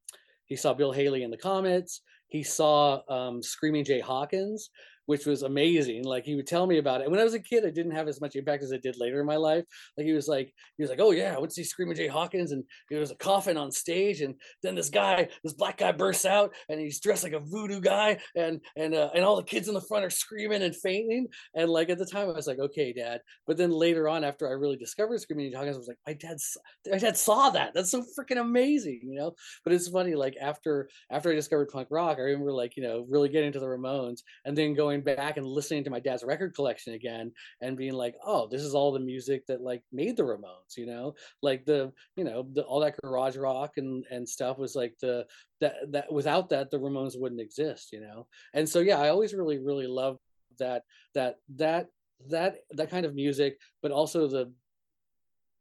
he 0.47 0.57
saw 0.57 0.73
bill 0.75 0.93
haley 0.93 1.23
in 1.23 1.31
the 1.31 1.37
comets. 1.37 2.01
He 2.29 2.43
saw 2.43 3.01
um 3.09 3.43
screaming 3.43 3.85
jay 3.85 4.01
hawkins 4.01 4.71
which 5.09 5.27
was 5.27 5.43
amazing 5.43 6.05
like 6.05 6.25
he 6.25 6.35
would 6.35 6.47
tell 6.47 6.67
me 6.67 6.79
about 6.79 7.01
it 7.01 7.05
and 7.05 7.11
when 7.11 7.21
i 7.21 7.25
was 7.25 7.35
a 7.35 7.41
kid 7.41 7.65
it 7.65 7.75
didn't 7.75 7.93
have 7.93 8.09
as 8.09 8.21
much 8.21 8.37
impact 8.37 8.63
as 8.63 8.73
it 8.73 8.83
did 8.83 8.97
later 8.99 9.21
in 9.21 9.27
my 9.27 9.37
life 9.37 9.65
like 9.97 10.07
he 10.07 10.13
was 10.13 10.29
like 10.29 10.53
he 10.77 10.83
was 10.83 10.91
like 10.91 11.01
oh 11.01 11.11
yeah 11.11 11.37
what's 11.37 11.55
see 11.55 11.65
screaming 11.65 11.97
jay 11.97 12.07
hawkins 12.07 12.53
and 12.53 12.65
there 12.91 13.01
was 13.01 13.11
a 13.11 13.17
coffin 13.17 13.57
on 13.57 13.71
stage 13.71 14.21
and 14.21 14.35
then 14.63 14.75
this 14.75 14.91
guy 14.91 15.29
this 15.43 15.55
black 15.55 15.79
guy 15.79 15.93
bursts 15.93 16.25
out 16.25 16.55
and 16.69 16.81
he's 16.81 17.01
dressed 17.01 17.25
like 17.25 17.33
a 17.33 17.41
voodoo 17.41 17.81
guy 17.81 18.19
and 18.37 18.61
and 18.77 18.95
uh, 18.95 19.11
and 19.15 19.25
all 19.25 19.37
the 19.37 19.43
kids 19.43 19.69
in 19.69 19.75
the 19.75 19.81
front 19.81 20.05
are 20.05 20.11
screaming 20.11 20.63
and 20.63 20.77
fainting 20.77 21.27
and 21.55 21.71
like 21.71 21.91
at 21.91 21.99
the 21.99 22.07
time 22.07 22.29
I 22.29 22.33
was 22.33 22.47
like, 22.47 22.59
okay, 22.59 22.93
dad. 22.93 23.21
But 23.47 23.57
then 23.57 23.71
later 23.71 24.09
on, 24.09 24.25
after 24.25 24.49
I 24.49 24.53
really 24.53 24.77
discovered 24.77 25.21
Screaming 25.21 25.51
Jay 25.51 25.57
Hawkins, 25.57 25.77
I 25.77 25.79
was 25.79 25.89
like, 25.89 25.99
my 26.07 26.13
dad, 26.15 26.37
my 26.91 26.99
dad 26.99 27.17
saw 27.17 27.51
that. 27.51 27.73
That's 27.75 27.91
so 27.91 28.05
freaking 28.19 28.41
amazing, 28.41 29.01
you 29.03 29.19
know. 29.19 29.35
But 29.65 29.73
it's 29.73 29.89
funny, 29.89 30.15
like 30.15 30.37
after 30.41 30.89
after 31.11 31.31
I 31.31 31.35
discovered 31.35 31.71
punk 31.71 31.89
rock, 31.91 32.19
I 32.19 32.23
remember 32.23 32.53
like 32.53 32.77
you 32.77 32.83
know 32.83 33.07
really 33.09 33.29
getting 33.29 33.49
into 33.49 33.61
the 33.61 33.67
Ramones, 33.67 34.21
and 34.45 34.57
then 34.57 34.75
going 34.75 34.98
back 35.03 35.37
and 35.37 35.47
listening 35.47 35.85
to 35.85 35.91
my 35.91 36.01
dad's 36.01 36.25
record 36.25 36.55
collection 36.55 36.95
again, 36.95 37.33
and 37.61 37.77
being 37.77 37.95
like, 37.95 38.15
oh, 38.25 38.49
this 38.49 38.63
is 38.63 38.75
all 38.75 38.93
the 38.93 39.01
music 39.01 39.47
that 39.47 39.61
like 39.61 39.83
made 39.93 40.17
the 40.17 40.23
Ramones, 40.23 40.77
you 40.77 40.87
know, 40.87 41.15
like 41.43 41.65
the 41.65 41.93
you 42.17 42.25
know 42.25 42.47
the, 42.53 42.63
all 42.63 42.81
that 42.81 42.97
garage 43.03 43.37
rock 43.37 43.73
and 43.77 44.05
and 44.11 44.29
stuff 44.29 44.59
was 44.59 44.75
like 44.75 44.95
the 45.01 45.27
that 45.61 45.75
that 45.93 46.13
without 46.13 46.49
that 46.51 46.71
the 46.71 46.79
Ramones 46.79 47.19
wouldn't 47.19 47.41
exist, 47.41 47.93
you 47.93 48.01
know. 48.01 48.27
And 48.55 48.69
so 48.69 48.81
yeah, 48.81 49.01
I 49.01 49.09
always 49.09 49.35
really 49.35 49.59
really 49.59 49.87
loved 49.87 50.19
that 50.59 50.83
that 51.15 51.37
that 51.57 51.89
that 52.29 52.57
that 52.71 52.91
kind 52.91 53.07
of 53.07 53.15
music 53.15 53.59
but 53.81 53.93
also 53.93 54.27
the 54.27 54.53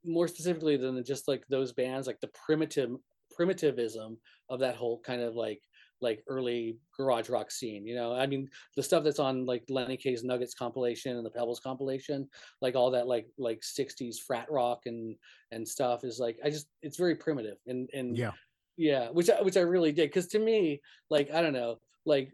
more 0.03 0.27
specifically 0.27 0.77
than 0.77 1.03
just 1.03 1.27
like 1.27 1.43
those 1.49 1.71
bands 1.73 2.07
like 2.07 2.19
the 2.19 2.31
primitive 2.45 2.91
primitivism 3.35 4.17
of 4.49 4.59
that 4.59 4.75
whole 4.75 4.99
kind 5.05 5.21
of 5.21 5.35
like 5.35 5.61
like 6.01 6.23
early 6.27 6.77
garage 6.95 7.29
rock 7.29 7.49
scene 7.49 7.85
you 7.85 7.95
know 7.95 8.13
i 8.13 8.27
mean 8.27 8.47
the 8.75 8.83
stuff 8.83 9.03
that's 9.03 9.19
on 9.19 9.45
like 9.45 9.63
lenny 9.69 9.97
kaye's 9.97 10.23
nuggets 10.23 10.53
compilation 10.53 11.17
and 11.17 11.25
the 11.25 11.29
pebbles 11.29 11.59
compilation 11.59 12.27
like 12.61 12.75
all 12.75 12.91
that 12.91 13.07
like 13.07 13.27
like 13.37 13.61
60s 13.61 14.17
frat 14.19 14.47
rock 14.51 14.81
and 14.85 15.15
and 15.51 15.67
stuff 15.67 16.03
is 16.03 16.19
like 16.19 16.37
i 16.43 16.49
just 16.49 16.67
it's 16.81 16.97
very 16.97 17.15
primitive 17.15 17.57
and 17.67 17.89
and 17.93 18.17
Yeah. 18.17 18.31
yeah 18.77 19.09
which 19.09 19.29
I, 19.29 19.41
which 19.41 19.57
i 19.57 19.61
really 19.61 19.91
did 19.91 20.09
because 20.09 20.27
to 20.27 20.39
me 20.39 20.81
like 21.09 21.31
i 21.31 21.41
don't 21.41 21.53
know 21.53 21.77
like 22.05 22.31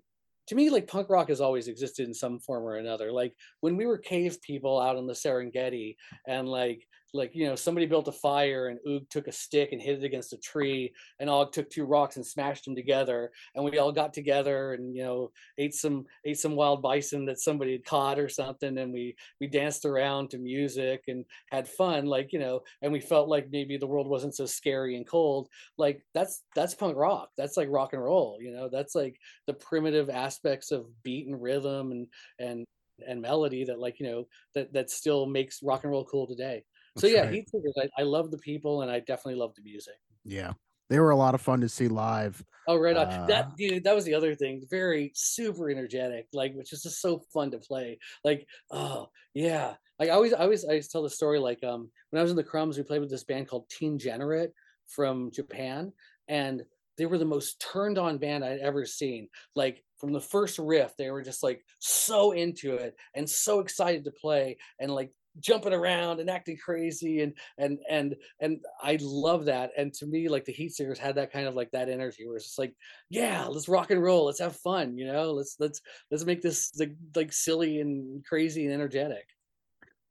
to 0.47 0.55
me 0.55 0.69
like 0.69 0.87
punk 0.87 1.09
rock 1.09 1.29
has 1.29 1.39
always 1.39 1.69
existed 1.69 2.05
in 2.05 2.13
some 2.13 2.39
form 2.39 2.63
or 2.63 2.75
another 2.75 3.11
like 3.11 3.33
when 3.61 3.77
we 3.77 3.85
were 3.85 3.97
cave 3.97 4.41
people 4.41 4.79
out 4.79 4.97
in 4.97 5.07
the 5.07 5.13
serengeti 5.13 5.95
and 6.27 6.49
like 6.49 6.85
like 7.13 7.35
you 7.35 7.45
know 7.45 7.55
somebody 7.55 7.85
built 7.85 8.07
a 8.07 8.11
fire 8.11 8.67
and 8.67 8.79
Oog 8.87 9.07
took 9.09 9.27
a 9.27 9.31
stick 9.31 9.71
and 9.71 9.81
hit 9.81 9.99
it 9.99 10.03
against 10.03 10.33
a 10.33 10.37
tree 10.37 10.93
and 11.19 11.29
Og 11.29 11.51
took 11.51 11.69
two 11.69 11.85
rocks 11.85 12.15
and 12.15 12.25
smashed 12.25 12.65
them 12.65 12.75
together 12.75 13.31
and 13.55 13.63
we 13.63 13.77
all 13.77 13.91
got 13.91 14.13
together 14.13 14.73
and 14.73 14.95
you 14.95 15.03
know 15.03 15.31
ate 15.57 15.73
some 15.73 16.05
ate 16.25 16.39
some 16.39 16.55
wild 16.55 16.81
bison 16.81 17.25
that 17.25 17.39
somebody 17.39 17.73
had 17.73 17.85
caught 17.85 18.19
or 18.19 18.27
something 18.27 18.77
and 18.77 18.91
we 18.91 19.15
we 19.39 19.47
danced 19.47 19.85
around 19.85 20.29
to 20.29 20.37
music 20.37 21.03
and 21.07 21.23
had 21.51 21.67
fun 21.67 22.05
like 22.05 22.33
you 22.33 22.39
know 22.39 22.61
and 22.81 22.91
we 22.91 22.99
felt 22.99 23.29
like 23.29 23.47
maybe 23.51 23.77
the 23.77 23.87
world 23.87 24.07
wasn't 24.07 24.35
so 24.35 24.45
scary 24.45 24.95
and 24.95 25.07
cold. 25.07 25.47
Like 25.77 26.03
that's 26.13 26.43
that's 26.55 26.73
punk 26.73 26.97
rock. 26.97 27.29
That's 27.37 27.57
like 27.57 27.67
rock 27.69 27.93
and 27.93 28.03
roll 28.03 28.37
you 28.41 28.51
know? 28.51 28.69
That's 28.71 28.95
like 28.95 29.17
the 29.47 29.53
primitive 29.53 30.09
aspects 30.09 30.71
of 30.71 30.85
beat 31.03 31.27
and 31.27 31.41
rhythm 31.41 31.91
and 31.91 32.07
and 32.39 32.65
and 33.07 33.21
melody 33.21 33.63
that 33.65 33.79
like 33.79 33.99
you 33.99 34.05
know 34.05 34.27
that 34.53 34.71
that 34.73 34.89
still 34.89 35.25
makes 35.25 35.63
rock 35.63 35.83
and 35.83 35.91
roll 35.91 36.05
cool 36.05 36.27
today 36.27 36.63
so 36.97 37.07
That's 37.07 37.13
yeah 37.15 37.21
right. 37.23 37.33
heat 37.33 37.49
seekers 37.49 37.73
I, 37.79 37.89
I 38.01 38.03
love 38.03 38.31
the 38.31 38.37
people 38.37 38.81
and 38.81 38.91
i 38.91 38.99
definitely 38.99 39.35
love 39.39 39.53
the 39.55 39.63
music 39.63 39.95
Yeah. 40.23 40.53
They 40.89 40.99
were 40.99 41.11
a 41.11 41.15
lot 41.15 41.33
of 41.33 41.41
fun 41.41 41.61
to 41.61 41.69
see 41.69 41.87
live. 41.87 42.43
oh 42.67 42.75
right 42.77 42.95
on 42.95 43.07
Uh, 43.07 43.25
that 43.27 43.55
dude 43.57 43.83
that 43.83 43.95
was 43.95 44.05
the 44.05 44.13
other 44.13 44.35
thing 44.35 44.63
very 44.69 45.11
super 45.15 45.69
energetic 45.69 46.27
like 46.33 46.53
which 46.53 46.71
is 46.73 46.83
just 46.83 47.01
so 47.01 47.19
fun 47.33 47.49
to 47.51 47.57
play 47.59 47.97
like 48.23 48.47
oh 48.71 49.09
yeah 49.33 49.75
like 49.99 50.09
i 50.09 50.11
always 50.13 50.33
i 50.33 50.39
always 50.43 50.63
i 50.65 50.69
always 50.69 50.87
tell 50.87 51.01
the 51.01 51.09
story 51.09 51.39
like 51.39 51.63
um 51.63 51.89
when 52.09 52.19
i 52.19 52.21
was 52.23 52.31
in 52.31 52.37
the 52.37 52.43
crumbs 52.43 52.77
we 52.77 52.83
played 52.83 52.99
with 53.01 53.09
this 53.09 53.23
band 53.23 53.47
called 53.47 53.67
teengenerate 53.69 54.51
from 54.87 55.31
japan 55.31 55.91
and 56.27 56.63
they 56.97 57.05
were 57.07 57.17
the 57.17 57.25
most 57.25 57.59
turned 57.59 57.97
on 57.97 58.17
band 58.19 58.45
i'd 58.45 58.59
ever 58.59 58.85
seen 58.85 59.27
like 59.55 59.83
from 59.97 60.11
the 60.13 60.21
first 60.21 60.59
riff 60.59 60.95
they 60.97 61.09
were 61.09 61.23
just 61.23 61.41
like 61.43 61.65
so 61.79 62.33
into 62.33 62.75
it 62.75 62.95
and 63.15 63.27
so 63.27 63.61
excited 63.61 64.03
to 64.03 64.11
play 64.11 64.57
and 64.79 64.91
like 64.91 65.11
jumping 65.39 65.73
around 65.73 66.19
and 66.19 66.29
acting 66.29 66.57
crazy 66.57 67.21
and 67.21 67.33
and 67.57 67.79
and 67.89 68.15
and 68.39 68.59
I 68.81 68.97
love 69.01 69.45
that. 69.45 69.71
And 69.77 69.93
to 69.95 70.05
me, 70.05 70.29
like 70.29 70.45
the 70.45 70.51
Heat 70.51 70.73
Seekers 70.73 70.99
had 70.99 71.15
that 71.15 71.31
kind 71.31 71.47
of 71.47 71.55
like 71.55 71.71
that 71.71 71.89
energy 71.89 72.27
where 72.27 72.37
it's 72.37 72.45
just 72.45 72.59
like, 72.59 72.75
yeah, 73.09 73.45
let's 73.45 73.67
rock 73.67 73.91
and 73.91 74.01
roll, 74.01 74.25
let's 74.25 74.39
have 74.39 74.55
fun, 74.57 74.97
you 74.97 75.05
know, 75.05 75.31
let's 75.31 75.55
let's 75.59 75.81
let's 76.11 76.25
make 76.25 76.41
this 76.41 76.71
like 76.79 76.95
like 77.15 77.33
silly 77.33 77.79
and 77.79 78.25
crazy 78.25 78.65
and 78.65 78.73
energetic. 78.73 79.27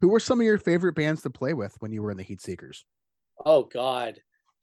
Who 0.01 0.09
were 0.09 0.21
some 0.21 0.41
of 0.41 0.47
your 0.47 0.59
favorite 0.59 0.95
bands 0.95 1.23
to 1.23 1.31
play 1.31 1.55
with 1.55 1.77
when 1.79 1.93
you 1.93 2.03
were 2.03 2.11
in 2.11 2.17
the 2.17 2.25
Heat 2.25 2.43
Seekers? 2.43 2.85
Oh 3.45 3.63
God, 3.65 4.19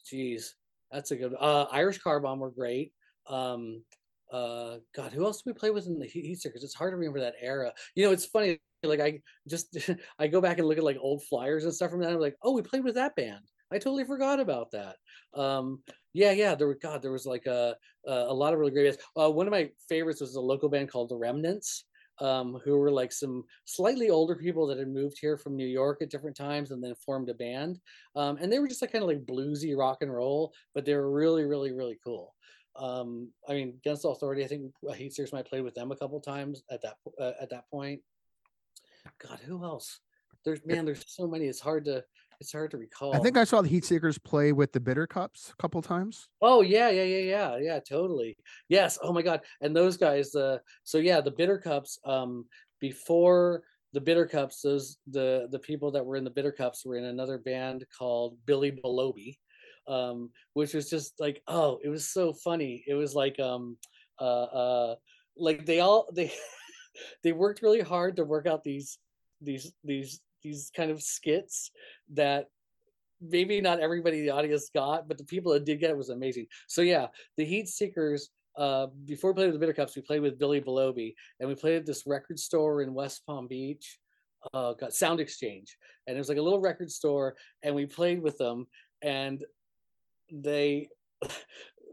jeez, 0.06 0.54
that's 0.92 1.12
a 1.12 1.16
good. 1.16 1.34
Uh, 1.40 1.66
Irish 1.72 2.00
Car 2.00 2.20
Bomb 2.20 2.40
were 2.40 2.52
great. 2.52 2.94
Um, 3.28 3.84
uh, 4.32 4.78
God, 4.96 5.12
who 5.12 5.26
else 5.26 5.38
did 5.42 5.48
we 5.48 5.54
play 5.60 5.72
with 5.72 5.88
in 5.88 6.00
the 6.00 6.06
Heat 6.06 6.40
Seekers? 6.40 6.64
It's 6.64 6.74
hard 6.76 6.92
to 6.92 6.98
remember 6.98 7.20
that 7.22 7.36
era. 7.42 7.74
You 7.96 8.06
know, 8.06 8.12
it's 8.12 8.26
funny 8.26 8.60
like 8.84 9.02
I 9.02 9.22
just 9.48 9.78
I 10.20 10.28
go 10.28 10.42
back 10.42 10.60
and 10.60 10.68
look 10.68 10.78
at 10.78 10.84
like 10.84 10.98
old 11.00 11.24
flyers 11.24 11.64
and 11.66 11.74
stuff 11.74 11.92
from 11.92 12.02
that. 12.02 12.12
I'm 12.12 12.20
like, 12.20 12.36
oh, 12.44 12.54
we 12.54 12.62
played 12.62 12.84
with 12.84 12.96
that 12.96 13.16
band. 13.16 13.44
I 13.72 13.78
totally 13.78 14.04
forgot 14.06 14.40
about 14.40 14.72
that. 14.72 14.96
Um, 15.40 15.84
yeah, 16.14 16.32
yeah. 16.32 16.56
There 16.56 16.68
were 16.68 16.80
God, 16.82 17.02
there 17.02 17.12
was 17.12 17.26
like 17.26 17.46
a 17.46 17.76
a 18.08 18.34
lot 18.34 18.54
of 18.54 18.60
really 18.60 18.72
great 18.72 18.86
bands. 18.86 18.98
Uh, 19.20 19.30
one 19.30 19.48
of 19.48 19.52
my 19.52 19.70
favorites 19.88 20.22
was 20.22 20.36
a 20.36 20.42
local 20.42 20.70
band 20.70 20.90
called 20.92 21.10
the 21.10 21.16
Remnants, 21.18 21.86
um, 22.20 22.60
who 22.64 22.78
were 22.78 22.92
like 22.92 23.12
some 23.12 23.44
slightly 23.66 24.10
older 24.10 24.36
people 24.36 24.68
that 24.68 24.78
had 24.80 24.88
moved 24.88 25.18
here 25.20 25.38
from 25.38 25.56
New 25.56 25.68
York 25.68 26.02
at 26.02 26.10
different 26.10 26.36
times 26.36 26.72
and 26.72 26.84
then 26.84 26.94
formed 27.06 27.30
a 27.30 27.34
band. 27.34 27.80
Um, 28.16 28.38
and 28.42 28.52
they 28.52 28.60
were 28.60 28.68
just 28.68 28.82
like 28.82 28.92
kind 28.92 29.04
of 29.04 29.08
like 29.08 29.26
bluesy 29.26 29.78
rock 29.78 30.00
and 30.02 30.14
roll, 30.14 30.54
but 30.74 30.86
they 30.86 30.96
were 30.96 31.12
really, 31.12 31.44
really, 31.44 31.72
really 31.72 31.98
cool. 32.04 32.34
Um, 32.76 33.32
I 33.48 33.54
mean, 33.54 33.74
Against 33.78 34.06
Authority. 34.06 34.44
I 34.44 34.48
think 34.48 34.74
Heat 34.96 35.14
Seekers 35.14 35.34
might 35.34 35.46
play 35.46 35.62
with 35.62 35.76
them 35.76 35.92
a 35.92 35.96
couple 35.96 36.20
times 36.20 36.64
at 36.72 36.82
that 36.82 36.96
uh, 37.20 37.32
at 37.42 37.50
that 37.50 37.70
point. 37.70 38.02
God, 39.26 39.40
who 39.46 39.64
else? 39.64 40.00
There's 40.46 40.66
man, 40.66 40.86
there's 40.86 41.04
so 41.08 41.28
many. 41.28 41.46
It's 41.46 41.60
hard 41.60 41.86
to 41.86 42.04
it's 42.40 42.54
hard 42.54 42.72
to 42.72 42.78
recall. 42.78 43.14
I 43.14 43.20
think 43.20 43.38
I 43.38 43.44
saw 43.44 43.62
the 43.62 43.68
Heat 43.68 43.84
Seekers 43.84 44.18
play 44.18 44.54
with 44.54 44.72
the 44.72 44.80
Bitter 44.80 45.06
Cups 45.06 45.52
a 45.52 45.62
couple 45.62 45.82
times. 45.82 46.30
Oh 46.42 46.62
yeah, 46.62 46.90
yeah, 46.90 47.04
yeah, 47.04 47.24
yeah, 47.24 47.58
yeah, 47.58 47.80
totally. 47.80 48.38
Yes. 48.70 48.98
Oh 49.02 49.12
my 49.12 49.22
God. 49.22 49.42
And 49.62 49.76
those 49.76 49.98
guys. 49.98 50.34
Uh, 50.34 50.60
so 50.84 51.00
yeah, 51.00 51.22
the 51.22 51.32
Bitter 51.32 51.58
Cups. 51.58 52.00
Um, 52.06 52.46
before 52.80 53.64
the 53.92 54.00
Bitter 54.00 54.26
Cups, 54.26 54.62
those 54.62 54.98
the 55.08 55.48
the 55.52 55.60
people 55.60 55.92
that 55.92 56.06
were 56.06 56.16
in 56.16 56.24
the 56.24 56.30
Bitter 56.30 56.52
Cups 56.52 56.86
were 56.86 56.96
in 56.96 57.06
another 57.06 57.38
band 57.38 57.86
called 57.98 58.38
Billy 58.46 58.72
Belobi, 58.72 59.38
um, 59.90 60.30
which 60.54 60.74
was 60.74 60.90
just 60.90 61.20
like 61.20 61.42
oh, 61.48 61.80
it 61.84 61.90
was 61.90 62.08
so 62.08 62.32
funny. 62.32 62.84
It 62.88 62.94
was 62.94 63.16
like 63.16 63.40
um, 63.40 63.78
uh, 64.20 64.44
uh, 64.44 64.96
like 65.38 65.66
they 65.66 65.80
all 65.82 66.08
they. 66.14 66.32
they 67.24 67.32
worked 67.32 67.62
really 67.62 67.82
hard 67.82 68.16
to 68.16 68.24
work 68.24 68.48
out 68.48 68.64
these 68.64 68.98
these 69.42 69.72
these 69.84 70.22
these 70.44 70.72
kind 70.76 70.92
of 70.92 71.02
skits 71.02 71.72
that 72.14 72.48
maybe 73.22 73.60
not 73.60 73.80
everybody 73.80 74.20
in 74.20 74.26
the 74.26 74.32
audience 74.32 74.70
got, 74.74 75.08
but 75.08 75.18
the 75.18 75.26
people 75.26 75.52
that 75.54 75.66
did 75.66 75.80
get 75.80 75.90
it 75.90 75.98
was 75.98 76.10
amazing. 76.10 76.48
So 76.68 76.82
yeah, 76.82 77.08
the 77.38 77.46
Heat 77.46 77.68
Seekers. 77.68 78.30
Uh, 78.58 78.88
before 79.06 79.32
we 79.32 79.36
played 79.36 79.46
with 79.46 79.54
the 79.54 79.60
Bitter 79.60 79.74
Cups, 79.74 79.96
we 79.96 80.02
played 80.02 80.22
with 80.22 80.38
Billy 80.38 80.60
Belobi, 80.60 81.14
and 81.40 81.48
we 81.48 81.56
played 81.56 81.78
at 81.78 81.86
this 81.86 82.04
record 82.06 82.38
store 82.38 82.82
in 82.82 82.94
West 82.94 83.22
Palm 83.26 83.48
Beach. 83.48 84.00
Uh, 84.54 84.74
got 84.74 84.94
Sound 84.94 85.22
Exchange, 85.22 85.78
and 86.08 86.16
it 86.16 86.20
was 86.20 86.28
like 86.28 86.38
a 86.38 86.42
little 86.42 86.60
record 86.60 86.92
store, 86.92 87.36
and 87.64 87.74
we 87.74 87.86
played 87.86 88.22
with 88.22 88.38
them, 88.38 88.68
and 89.02 89.44
they 90.32 90.90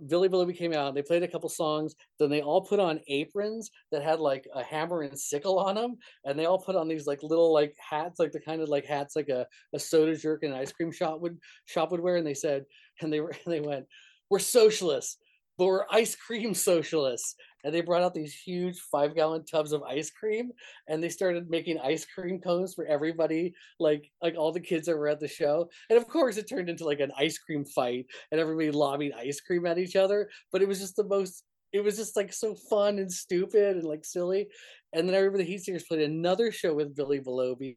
Billy 0.09 0.29
Billy 0.29 0.53
came 0.53 0.73
out. 0.75 0.95
They 0.95 1.03
played 1.03 1.23
a 1.23 1.29
couple 1.29 1.49
songs. 1.49 1.95
Then 2.19 2.31
they 2.31 2.43
all 2.43 2.61
put 2.61 2.81
on 2.81 3.01
aprons 3.09 3.71
that 3.91 4.03
had 4.03 4.21
like 4.21 4.47
a 4.55 4.63
hammer 4.63 5.03
and 5.03 5.19
sickle 5.19 5.59
on 5.59 5.75
them, 5.75 5.97
and 6.25 6.39
they 6.39 6.47
all 6.47 6.59
put 6.59 6.77
on 6.77 6.89
these 6.89 7.07
like 7.07 7.23
little 7.23 7.53
like 7.53 7.75
hats, 7.79 8.19
like 8.19 8.33
the 8.33 8.41
kind 8.41 8.61
of 8.61 8.69
like 8.69 8.85
hats 8.85 9.17
like 9.17 9.29
a, 9.29 9.47
a 9.75 9.79
soda 9.79 10.17
jerk 10.17 10.43
and 10.43 10.53
an 10.53 10.61
ice 10.61 10.73
cream 10.73 10.93
shop 10.93 11.21
would 11.21 11.39
shop 11.65 11.91
would 11.91 12.01
wear. 12.01 12.17
And 12.17 12.27
they 12.27 12.35
said, 12.35 12.65
and 13.01 13.13
they 13.13 13.21
were 13.21 13.33
they 13.47 13.61
went, 13.61 13.87
"We're 14.31 14.39
socialists, 14.39 15.19
but 15.59 15.67
we're 15.67 15.87
ice 15.91 16.15
cream 16.15 16.55
socialists." 16.55 17.35
And 17.67 17.75
they 17.75 17.81
brought 17.81 18.03
out 18.03 18.15
these 18.15 18.33
huge 18.33 18.79
five 18.79 19.17
gallon 19.17 19.45
tubs 19.45 19.73
of 19.73 19.83
ice 19.83 20.09
cream 20.09 20.53
and 20.87 21.03
they 21.03 21.09
started 21.09 21.51
making 21.51 21.81
ice 21.81 22.07
cream 22.07 22.41
cones 22.41 22.75
for 22.75 22.87
everybody 22.87 23.53
like 23.81 24.09
like 24.23 24.37
all 24.37 24.53
the 24.53 24.61
kids 24.61 24.87
that 24.87 24.97
were 24.97 25.09
at 25.09 25.19
the 25.19 25.27
show. 25.27 25.69
And 25.91 25.97
of 25.97 26.07
course 26.07 26.37
it 26.37 26.49
turned 26.49 26.71
into 26.71 26.85
like 26.85 27.01
an 27.01 27.11
ice 27.19 27.39
cream 27.39 27.65
fight 27.65 28.07
and 28.31 28.41
everybody 28.41 28.71
lobbing 28.71 29.13
ice 29.19 29.41
cream 29.41 29.67
at 29.67 29.79
each 29.79 29.97
other 29.97 30.31
but 30.53 30.63
it 30.63 30.69
was 30.69 30.79
just 30.79 30.95
the 30.95 31.05
most 31.05 31.43
it 31.73 31.81
was 31.81 31.97
just 31.97 32.15
like 32.15 32.33
so 32.33 32.55
fun 32.55 33.01
and 33.01 33.13
stupid 33.13 33.77
and 33.77 33.85
like 33.85 34.05
silly. 34.05 34.47
And 34.93 35.09
then 35.09 35.17
i 35.17 35.19
remember 35.19 35.39
the 35.39 35.45
heat 35.45 35.63
seekers 35.63 35.85
played 35.85 36.03
another 36.03 36.53
show 36.53 36.73
with 36.73 36.95
billy 36.95 37.19
belobi 37.19 37.77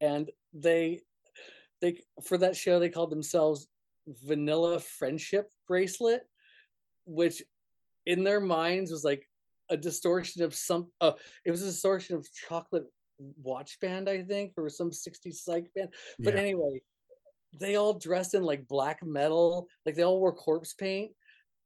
and 0.00 0.30
they 0.54 1.02
they 1.82 2.00
for 2.24 2.38
that 2.38 2.56
show 2.56 2.78
they 2.78 2.88
called 2.88 3.10
themselves 3.10 3.66
vanilla 4.24 4.80
friendship 4.80 5.50
bracelet 5.68 6.22
which 7.04 7.42
in 8.06 8.24
their 8.24 8.40
minds 8.40 8.90
was 8.90 9.04
like 9.04 9.26
a 9.70 9.76
distortion 9.76 10.42
of 10.42 10.54
some 10.54 10.90
uh 11.00 11.12
it 11.44 11.50
was 11.50 11.62
a 11.62 11.66
distortion 11.66 12.16
of 12.16 12.26
chocolate 12.48 12.84
watch 13.42 13.78
band 13.80 14.08
i 14.08 14.22
think 14.22 14.52
or 14.56 14.68
some 14.68 14.90
60s 14.90 15.34
psych 15.34 15.72
band 15.74 15.88
but 16.18 16.34
Yeah. 16.34 16.40
anyway 16.40 16.80
they 17.60 17.76
all 17.76 17.94
dressed 17.94 18.34
in 18.34 18.42
like 18.42 18.66
black 18.66 19.04
metal 19.04 19.68
like 19.86 19.94
they 19.94 20.02
all 20.04 20.18
wore 20.18 20.34
corpse 20.34 20.74
paint 20.74 21.12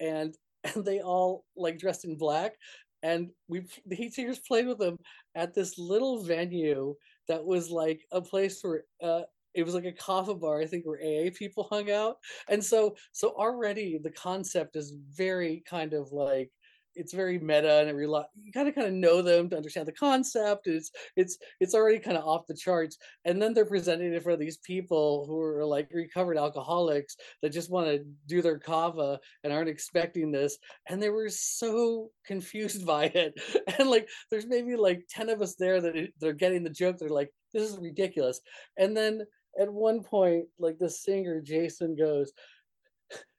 and 0.01 0.37
and 0.75 0.85
they 0.85 1.01
all 1.01 1.45
like 1.57 1.79
dressed 1.79 2.05
in 2.05 2.17
black 2.17 2.55
and 3.03 3.31
we 3.49 3.67
the 3.87 3.97
heat 3.97 4.13
seekers 4.13 4.41
played 4.41 4.67
with 4.67 4.79
them 4.79 4.97
at 5.35 5.55
this 5.55 5.79
little 5.79 6.23
venue 6.23 6.95
that 7.29 7.45
was 7.45 7.71
like 7.71 8.01
a 8.13 8.21
place 8.21 8.61
where 8.63 8.85
uh 9.03 9.23
it 9.57 9.65
was 9.65 9.75
like 9.75 9.85
a 9.85 9.93
coffee 9.93 10.35
bar 10.35 10.61
i 10.61 10.67
think 10.67 10.85
where 10.87 11.01
aa 11.03 11.31
people 11.35 11.67
hung 11.71 11.91
out 11.91 12.17
and 12.49 12.63
so 12.63 12.95
so 13.13 13.31
already 13.31 13.99
the 13.99 14.11
concept 14.11 14.77
is 14.77 14.95
very 15.17 15.63
kind 15.69 15.93
of 15.93 16.13
like 16.13 16.51
it's 16.97 17.13
very 17.13 17.39
meta 17.39 17.81
and 17.81 17.89
it 17.89 17.95
rely 17.95 18.25
you 18.43 18.51
kind 18.51 18.69
of 18.69 18.75
kind 18.75 18.87
of 18.87 18.93
know 18.93 19.23
them 19.23 19.49
to 19.49 19.57
understand 19.57 19.87
the 19.87 19.93
concept 19.93 20.67
it's 20.67 20.91
it's 21.15 21.39
it's 21.61 21.75
already 21.75 21.99
kind 21.99 22.17
of 22.17 22.25
off 22.25 22.47
the 22.47 22.55
charts 22.55 22.97
and 23.25 23.41
then 23.41 23.53
they're 23.53 23.67
presenting 23.67 24.13
it 24.13 24.23
for 24.23 24.37
these 24.37 24.57
people 24.59 25.25
who 25.29 25.41
are 25.41 25.65
like 25.65 25.89
recovered 25.93 26.39
alcoholics 26.39 27.17
that 27.43 27.53
just 27.53 27.71
want 27.71 27.87
to 27.87 28.05
do 28.27 28.43
their 28.43 28.59
kava 28.59 29.21
and 29.45 29.53
aren't 29.53 29.69
expecting 29.69 30.33
this 30.33 30.57
and 30.89 31.01
they 31.03 31.11
were 31.11 31.29
so 31.29 32.11
confused 32.27 32.87
by 32.95 33.05
it 33.05 33.35
and 33.79 33.89
like 33.89 34.09
there's 34.31 34.47
maybe 34.47 34.75
like 34.75 35.03
10 35.11 35.29
of 35.29 35.43
us 35.43 35.55
there 35.55 35.81
that 35.81 36.09
they're 36.19 36.33
getting 36.33 36.65
the 36.65 36.71
joke 36.71 36.97
they're 36.99 37.09
like 37.09 37.31
this 37.53 37.71
is 37.71 37.79
ridiculous 37.79 38.41
and 38.79 38.97
then 38.97 39.23
at 39.61 39.73
one 39.73 40.03
point 40.03 40.47
like 40.59 40.79
the 40.79 40.89
singer 40.89 41.41
jason 41.41 41.97
goes 41.97 42.33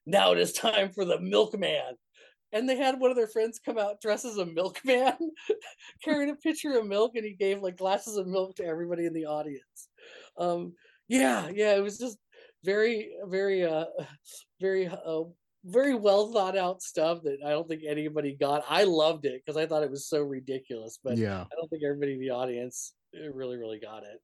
now 0.06 0.32
it 0.32 0.40
is 0.40 0.54
time 0.54 0.90
for 0.92 1.06
the 1.06 1.20
milkman 1.20 1.96
and 2.54 2.68
they 2.68 2.78
had 2.78 3.00
one 3.00 3.12
of 3.12 3.18
their 3.18 3.28
friends 3.28 3.60
come 3.60 3.78
out 3.78 4.02
dressed 4.02 4.26
as 4.26 4.38
a 4.38 4.46
milkman 4.46 5.14
carrying 6.04 6.30
a 6.30 6.36
pitcher 6.36 6.78
of 6.78 6.88
milk 6.88 7.14
and 7.16 7.26
he 7.26 7.34
gave 7.34 7.62
like 7.62 7.78
glasses 7.78 8.18
of 8.18 8.28
milk 8.28 8.56
to 8.56 8.66
everybody 8.66 9.06
in 9.06 9.14
the 9.14 9.26
audience 9.26 9.90
um 10.38 10.74
yeah 11.08 11.50
yeah 11.54 11.76
it 11.76 11.84
was 11.84 11.98
just 11.98 12.18
very 12.64 13.12
very 13.26 13.64
uh 13.66 13.86
very 14.62 14.88
uh 14.88 15.24
very 15.66 15.96
well 15.96 16.32
thought 16.32 16.58
out 16.58 16.82
stuff 16.82 17.20
that 17.24 17.38
i 17.46 17.50
don't 17.50 17.68
think 17.68 17.82
anybody 17.86 18.34
got 18.40 18.64
i 18.70 18.84
loved 18.84 19.26
it 19.26 19.42
because 19.46 19.58
i 19.58 19.66
thought 19.66 19.84
it 19.84 19.92
was 19.92 20.08
so 20.08 20.22
ridiculous 20.22 21.00
but 21.04 21.18
yeah. 21.18 21.42
I 21.42 21.56
don't 21.56 21.70
think 21.70 21.84
everybody 21.84 22.14
in 22.14 22.20
the 22.20 22.30
audience 22.30 22.94
uh, 23.16 23.32
really, 23.34 23.58
really 23.58 23.80
got 23.80 24.04
it. 24.04 24.22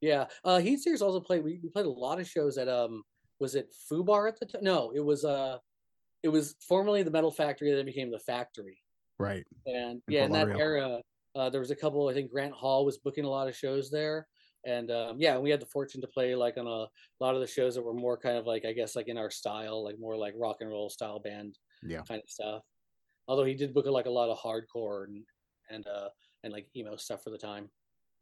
Yeah, 0.00 0.26
uh, 0.44 0.58
Heat 0.58 0.78
Seekers 0.78 1.02
also 1.02 1.20
played. 1.20 1.44
We, 1.44 1.60
we 1.62 1.68
played 1.68 1.86
a 1.86 1.90
lot 1.90 2.20
of 2.20 2.28
shows 2.28 2.56
at 2.58 2.68
um, 2.68 3.02
was 3.38 3.54
it 3.54 3.74
Fubar 3.90 4.28
at 4.28 4.38
the 4.40 4.46
time? 4.46 4.62
No, 4.64 4.92
it 4.94 5.04
was 5.04 5.24
uh, 5.24 5.58
it 6.22 6.28
was 6.28 6.56
formerly 6.66 7.02
the 7.02 7.10
Metal 7.10 7.30
Factory, 7.30 7.72
then 7.72 7.84
became 7.84 8.10
the 8.10 8.18
Factory. 8.18 8.78
Right. 9.18 9.46
And 9.66 10.00
In 10.08 10.14
yeah, 10.14 10.24
in 10.24 10.32
that 10.32 10.48
era, 10.48 11.00
uh, 11.34 11.50
there 11.50 11.60
was 11.60 11.70
a 11.70 11.76
couple. 11.76 12.08
I 12.08 12.14
think 12.14 12.30
Grant 12.30 12.54
Hall 12.54 12.84
was 12.84 12.98
booking 12.98 13.24
a 13.24 13.28
lot 13.28 13.48
of 13.48 13.54
shows 13.54 13.90
there, 13.90 14.26
and 14.64 14.90
um, 14.90 15.16
yeah, 15.20 15.36
we 15.38 15.50
had 15.50 15.60
the 15.60 15.66
fortune 15.66 16.00
to 16.00 16.06
play 16.06 16.34
like 16.34 16.56
on 16.56 16.66
a 16.66 16.86
lot 17.22 17.34
of 17.34 17.40
the 17.40 17.46
shows 17.46 17.74
that 17.74 17.82
were 17.82 17.92
more 17.94 18.16
kind 18.16 18.38
of 18.38 18.46
like 18.46 18.64
I 18.64 18.72
guess 18.72 18.96
like 18.96 19.08
in 19.08 19.18
our 19.18 19.30
style, 19.30 19.84
like 19.84 19.98
more 19.98 20.16
like 20.16 20.32
rock 20.38 20.56
and 20.60 20.70
roll 20.70 20.88
style 20.88 21.18
band 21.18 21.58
Yeah. 21.82 22.02
kind 22.08 22.22
of 22.22 22.28
stuff. 22.30 22.62
Although 23.28 23.44
he 23.44 23.54
did 23.54 23.74
book 23.74 23.84
like 23.86 24.06
a 24.06 24.10
lot 24.10 24.30
of 24.30 24.38
hardcore 24.38 25.04
and 25.04 25.24
and 25.68 25.86
uh 25.86 26.08
and 26.42 26.52
like 26.54 26.66
emo 26.74 26.96
stuff 26.96 27.22
for 27.22 27.28
the 27.30 27.38
time. 27.38 27.68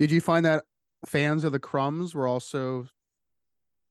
Did 0.00 0.10
you 0.10 0.20
find 0.20 0.44
that 0.44 0.64
fans 1.06 1.44
of 1.44 1.52
the 1.52 1.58
Crumbs 1.58 2.14
were 2.14 2.26
also 2.26 2.86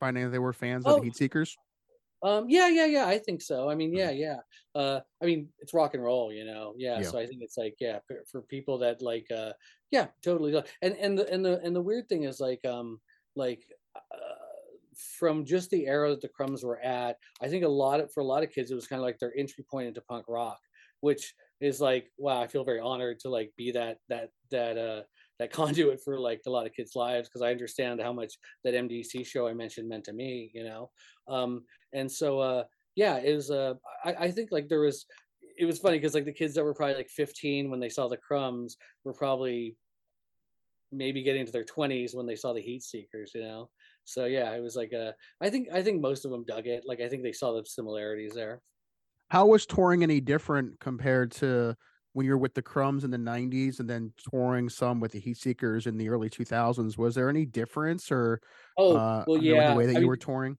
finding 0.00 0.24
that 0.24 0.30
they 0.30 0.38
were 0.38 0.52
fans 0.52 0.86
of 0.86 0.92
Oh. 0.92 0.98
the 0.98 1.04
Heat 1.04 1.16
Seekers? 1.16 1.56
Um, 2.22 2.46
yeah, 2.48 2.68
yeah, 2.68 2.86
yeah. 2.86 3.06
I 3.06 3.18
think 3.18 3.40
so. 3.42 3.68
I 3.70 3.74
mean, 3.76 3.92
yeah, 3.92 4.10
yeah. 4.10 4.40
Uh, 4.74 5.00
I 5.22 5.26
mean, 5.26 5.48
it's 5.60 5.72
rock 5.72 5.94
and 5.94 6.02
roll, 6.02 6.32
you 6.32 6.44
know. 6.44 6.74
Yeah. 6.76 6.98
Yeah. 6.98 7.04
So 7.04 7.18
I 7.18 7.26
think 7.26 7.42
it's 7.42 7.56
like, 7.56 7.76
yeah, 7.80 8.00
for, 8.06 8.24
for 8.30 8.42
people 8.42 8.78
that 8.78 9.00
like, 9.02 9.26
uh, 9.30 9.52
yeah, 9.90 10.08
totally. 10.22 10.52
And 10.82 10.96
and 10.96 11.16
the 11.18 11.32
and 11.32 11.44
the 11.44 11.60
and 11.62 11.74
the 11.74 11.80
weird 11.80 12.08
thing 12.08 12.24
is 12.24 12.40
like, 12.40 12.64
um, 12.64 13.00
like, 13.36 13.72
uh, 13.94 14.34
from 14.96 15.44
just 15.44 15.70
the 15.70 15.86
era 15.86 16.10
that 16.10 16.20
the 16.20 16.28
Crumbs 16.28 16.64
were 16.64 16.80
at, 16.80 17.18
I 17.40 17.48
think 17.48 17.64
a 17.64 17.68
lot 17.68 18.00
of 18.00 18.12
for 18.12 18.20
a 18.20 18.24
lot 18.26 18.42
of 18.42 18.50
kids, 18.50 18.70
it 18.72 18.74
was 18.74 18.88
kind 18.88 19.00
of 19.00 19.04
like 19.04 19.20
their 19.20 19.32
entry 19.36 19.64
point 19.64 19.86
into 19.88 20.00
punk 20.02 20.26
rock. 20.28 20.58
which 21.00 21.34
is 21.60 21.80
like 21.80 22.12
wow 22.18 22.40
i 22.40 22.46
feel 22.46 22.62
very 22.64 22.78
honored 22.78 23.18
to 23.18 23.28
like 23.28 23.52
be 23.56 23.72
that 23.72 23.98
that 24.08 24.30
that 24.50 24.78
uh 24.78 25.02
that 25.38 25.52
conduit 25.52 26.00
for 26.02 26.18
like 26.18 26.40
a 26.46 26.50
lot 26.50 26.66
of 26.66 26.72
kids 26.72 26.94
lives 26.94 27.28
because 27.28 27.42
i 27.42 27.50
understand 27.50 28.00
how 28.00 28.12
much 28.12 28.34
that 28.64 28.74
mdc 28.74 29.26
show 29.26 29.46
i 29.46 29.54
mentioned 29.54 29.88
meant 29.88 30.04
to 30.04 30.12
me 30.12 30.50
you 30.54 30.64
know? 30.64 30.90
Um 31.28 31.64
and 31.92 32.10
so 32.10 32.40
uh 32.40 32.64
yeah 32.94 33.18
it 33.18 33.34
was 33.34 33.50
uh 33.50 33.74
i, 34.04 34.14
I 34.14 34.30
think 34.30 34.50
like 34.52 34.68
there 34.68 34.80
was 34.80 35.06
it 35.58 35.64
was 35.64 35.78
funny 35.78 35.98
because 35.98 36.14
like 36.14 36.24
the 36.24 36.32
kids 36.32 36.54
that 36.54 36.64
were 36.64 36.74
probably 36.74 36.94
like 36.94 37.08
15 37.08 37.70
when 37.70 37.80
they 37.80 37.88
saw 37.88 38.08
the 38.08 38.16
crumbs 38.16 38.76
were 39.04 39.14
probably 39.14 39.76
maybe 40.90 41.22
getting 41.22 41.40
into 41.40 41.52
their 41.52 41.64
20s 41.64 42.14
when 42.14 42.26
they 42.26 42.36
saw 42.36 42.52
the 42.52 42.62
heat 42.62 42.82
seekers 42.82 43.32
you 43.34 43.42
know? 43.42 43.68
So 44.04 44.24
yeah 44.24 44.52
it 44.52 44.62
was 44.62 44.76
like 44.76 44.92
a 44.92 45.14
i 45.40 45.50
think 45.50 45.68
i 45.72 45.82
think 45.82 46.00
most 46.00 46.24
of 46.24 46.30
them 46.30 46.44
dug 46.46 46.66
it 46.66 46.84
like 46.86 47.00
i 47.00 47.08
think 47.08 47.22
they 47.22 47.32
saw 47.32 47.52
the 47.52 47.64
similarities 47.66 48.32
there. 48.34 48.60
How 49.30 49.46
was 49.46 49.66
touring 49.66 50.02
any 50.02 50.22
different 50.22 50.80
compared 50.80 51.32
to 51.32 51.76
when 52.12 52.26
you 52.26 52.32
were 52.32 52.38
with 52.38 52.54
the 52.54 52.62
Crumbs 52.62 53.04
in 53.04 53.10
the 53.10 53.18
'90s 53.18 53.80
and 53.80 53.88
then 53.88 54.12
touring 54.30 54.68
some 54.68 55.00
with 55.00 55.12
the 55.12 55.20
Heat 55.20 55.36
Seekers 55.36 55.86
in 55.86 55.96
the 55.96 56.08
early 56.08 56.30
2000s? 56.30 56.98
Was 56.98 57.14
there 57.14 57.28
any 57.28 57.44
difference 57.46 58.10
or 58.10 58.40
oh 58.76 58.96
uh, 58.96 59.24
well 59.26 59.42
you 59.42 59.54
know, 59.54 59.60
in 59.60 59.64
yeah 59.64 59.70
the 59.72 59.78
way 59.78 59.86
that 59.86 59.96
I 59.96 60.00
you 60.00 60.00
mean, 60.00 60.08
were 60.08 60.16
touring? 60.16 60.56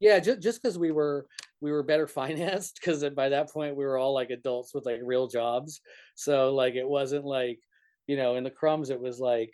yeah 0.00 0.18
just 0.18 0.40
just 0.40 0.62
because 0.62 0.78
we 0.78 0.90
were 0.90 1.26
we 1.60 1.72
were 1.72 1.82
better 1.82 2.06
financed 2.20 2.78
because 2.80 3.04
by 3.10 3.28
that 3.28 3.50
point 3.50 3.76
we 3.76 3.84
were 3.84 3.98
all 3.98 4.14
like 4.14 4.30
adults 4.30 4.74
with 4.74 4.86
like 4.86 5.00
real 5.02 5.26
jobs 5.26 5.80
so 6.14 6.54
like 6.54 6.74
it 6.74 6.88
wasn't 6.88 7.24
like 7.24 7.58
you 8.06 8.16
know 8.16 8.36
in 8.36 8.44
the 8.44 8.50
crumbs 8.50 8.90
it 8.90 9.00
was 9.00 9.18
like 9.20 9.50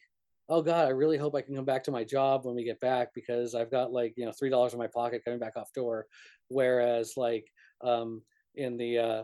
oh 0.48 0.62
god 0.62 0.86
i 0.86 0.90
really 0.90 1.16
hope 1.18 1.34
i 1.34 1.42
can 1.42 1.54
come 1.54 1.64
back 1.64 1.84
to 1.84 1.92
my 1.92 2.02
job 2.04 2.44
when 2.44 2.54
we 2.54 2.64
get 2.64 2.80
back 2.80 3.08
because 3.14 3.54
i've 3.54 3.70
got 3.70 3.92
like 3.92 4.12
you 4.16 4.24
know 4.24 4.32
three 4.32 4.50
dollars 4.50 4.72
in 4.72 4.78
my 4.78 4.88
pocket 4.88 5.22
coming 5.24 5.38
back 5.38 5.56
off 5.56 5.70
tour 5.72 6.06
whereas 6.48 7.12
like 7.16 7.46
um 7.82 8.22
in 8.56 8.76
the 8.76 8.98
uh 8.98 9.22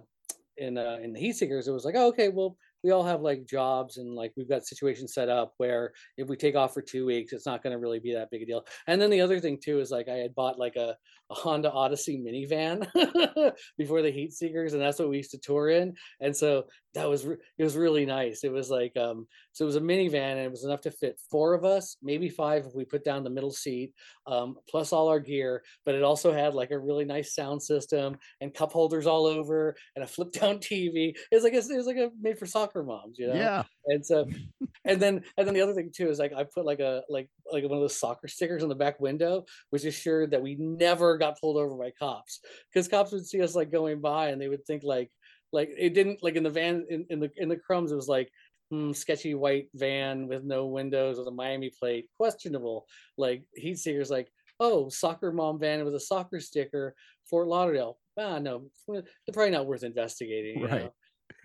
in 0.58 0.78
uh 0.78 0.98
in 1.02 1.12
the 1.12 1.20
heat 1.20 1.34
seekers 1.34 1.68
it 1.68 1.72
was 1.72 1.84
like 1.84 1.94
oh, 1.96 2.08
okay 2.08 2.28
well 2.28 2.56
we 2.86 2.92
all 2.92 3.02
have 3.02 3.20
like 3.20 3.44
jobs 3.44 3.96
and 3.96 4.14
like 4.14 4.32
we've 4.36 4.48
got 4.48 4.64
situations 4.64 5.12
set 5.12 5.28
up 5.28 5.54
where 5.56 5.92
if 6.16 6.28
we 6.28 6.36
take 6.36 6.54
off 6.54 6.72
for 6.72 6.80
two 6.80 7.04
weeks 7.04 7.32
it's 7.32 7.44
not 7.44 7.60
going 7.60 7.72
to 7.72 7.80
really 7.80 7.98
be 7.98 8.14
that 8.14 8.30
big 8.30 8.42
a 8.42 8.46
deal. 8.46 8.64
And 8.86 9.02
then 9.02 9.10
the 9.10 9.20
other 9.20 9.40
thing 9.40 9.58
too 9.60 9.80
is 9.80 9.90
like 9.90 10.08
i 10.08 10.14
had 10.14 10.36
bought 10.36 10.56
like 10.56 10.76
a, 10.76 10.96
a 11.30 11.34
honda 11.34 11.72
odyssey 11.72 12.16
minivan 12.16 12.86
before 13.78 14.02
the 14.02 14.10
heat 14.12 14.32
seekers 14.32 14.72
and 14.72 14.80
that's 14.80 15.00
what 15.00 15.08
we 15.08 15.16
used 15.16 15.32
to 15.32 15.38
tour 15.38 15.68
in. 15.68 15.94
And 16.20 16.36
so 16.36 16.66
that 16.94 17.10
was 17.10 17.26
re- 17.26 17.38
it 17.58 17.64
was 17.64 17.76
really 17.76 18.06
nice. 18.06 18.44
It 18.44 18.52
was 18.52 18.70
like 18.70 18.96
um 18.96 19.26
so 19.50 19.64
it 19.64 19.66
was 19.66 19.76
a 19.76 19.80
minivan 19.80 20.32
and 20.32 20.40
it 20.40 20.50
was 20.50 20.64
enough 20.64 20.82
to 20.82 20.92
fit 20.92 21.18
four 21.28 21.54
of 21.54 21.64
us 21.64 21.96
maybe 22.02 22.28
five 22.28 22.66
if 22.66 22.74
we 22.74 22.84
put 22.84 23.04
down 23.04 23.24
the 23.24 23.30
middle 23.30 23.50
seat 23.50 23.92
um 24.26 24.56
plus 24.68 24.92
all 24.92 25.08
our 25.08 25.20
gear 25.20 25.62
but 25.84 25.94
it 25.94 26.02
also 26.02 26.32
had 26.32 26.54
like 26.54 26.70
a 26.70 26.78
really 26.78 27.04
nice 27.04 27.34
sound 27.34 27.62
system 27.62 28.16
and 28.40 28.54
cup 28.54 28.72
holders 28.72 29.06
all 29.06 29.26
over 29.26 29.74
and 29.94 30.04
a 30.04 30.06
flip 30.06 30.30
down 30.32 30.58
tv 30.58 31.14
it 31.30 31.34
was 31.34 31.44
like 31.44 31.54
a, 31.54 31.56
it 31.56 31.76
was 31.76 31.86
like 31.86 31.96
a 31.96 32.10
made 32.20 32.38
for 32.38 32.46
soccer 32.46 32.75
moms 32.82 33.18
you 33.18 33.26
know 33.26 33.34
Yeah. 33.34 33.62
and 33.86 34.04
so 34.04 34.28
and 34.84 35.00
then 35.00 35.22
and 35.36 35.46
then 35.46 35.54
the 35.54 35.60
other 35.60 35.74
thing 35.74 35.90
too 35.94 36.08
is 36.08 36.18
like 36.18 36.32
i 36.32 36.44
put 36.44 36.64
like 36.64 36.80
a 36.80 37.02
like 37.08 37.28
like 37.52 37.64
one 37.64 37.72
of 37.72 37.80
those 37.80 37.98
soccer 37.98 38.28
stickers 38.28 38.62
on 38.62 38.68
the 38.68 38.74
back 38.74 39.00
window 39.00 39.44
which 39.70 39.84
assured 39.84 40.30
that 40.30 40.42
we 40.42 40.56
never 40.56 41.16
got 41.18 41.38
pulled 41.40 41.56
over 41.56 41.76
by 41.76 41.90
cops 41.98 42.40
because 42.72 42.88
cops 42.88 43.12
would 43.12 43.26
see 43.26 43.42
us 43.42 43.54
like 43.54 43.70
going 43.72 44.00
by 44.00 44.28
and 44.28 44.40
they 44.40 44.48
would 44.48 44.64
think 44.66 44.82
like 44.84 45.10
like 45.52 45.70
it 45.76 45.94
didn't 45.94 46.22
like 46.22 46.34
in 46.36 46.42
the 46.42 46.50
van 46.50 46.84
in, 46.90 47.06
in 47.10 47.20
the 47.20 47.30
in 47.36 47.48
the 47.48 47.56
crumbs 47.56 47.92
it 47.92 47.96
was 47.96 48.08
like 48.08 48.30
hmm, 48.70 48.92
sketchy 48.92 49.34
white 49.34 49.68
van 49.74 50.26
with 50.26 50.44
no 50.44 50.66
windows 50.66 51.18
with 51.18 51.28
a 51.28 51.30
miami 51.30 51.70
plate 51.78 52.08
questionable 52.16 52.86
like 53.16 53.44
heat 53.54 53.78
seekers 53.78 54.10
like 54.10 54.28
oh 54.60 54.88
soccer 54.88 55.32
mom 55.32 55.58
van 55.58 55.84
with 55.84 55.94
a 55.94 56.00
soccer 56.00 56.40
sticker 56.40 56.94
fort 57.30 57.46
lauderdale 57.46 57.98
ah 58.18 58.38
no 58.38 58.64
they're 58.88 59.02
probably 59.32 59.50
not 59.50 59.66
worth 59.66 59.84
investigating 59.84 60.58
you 60.60 60.66
Right. 60.66 60.82
know? 60.82 60.94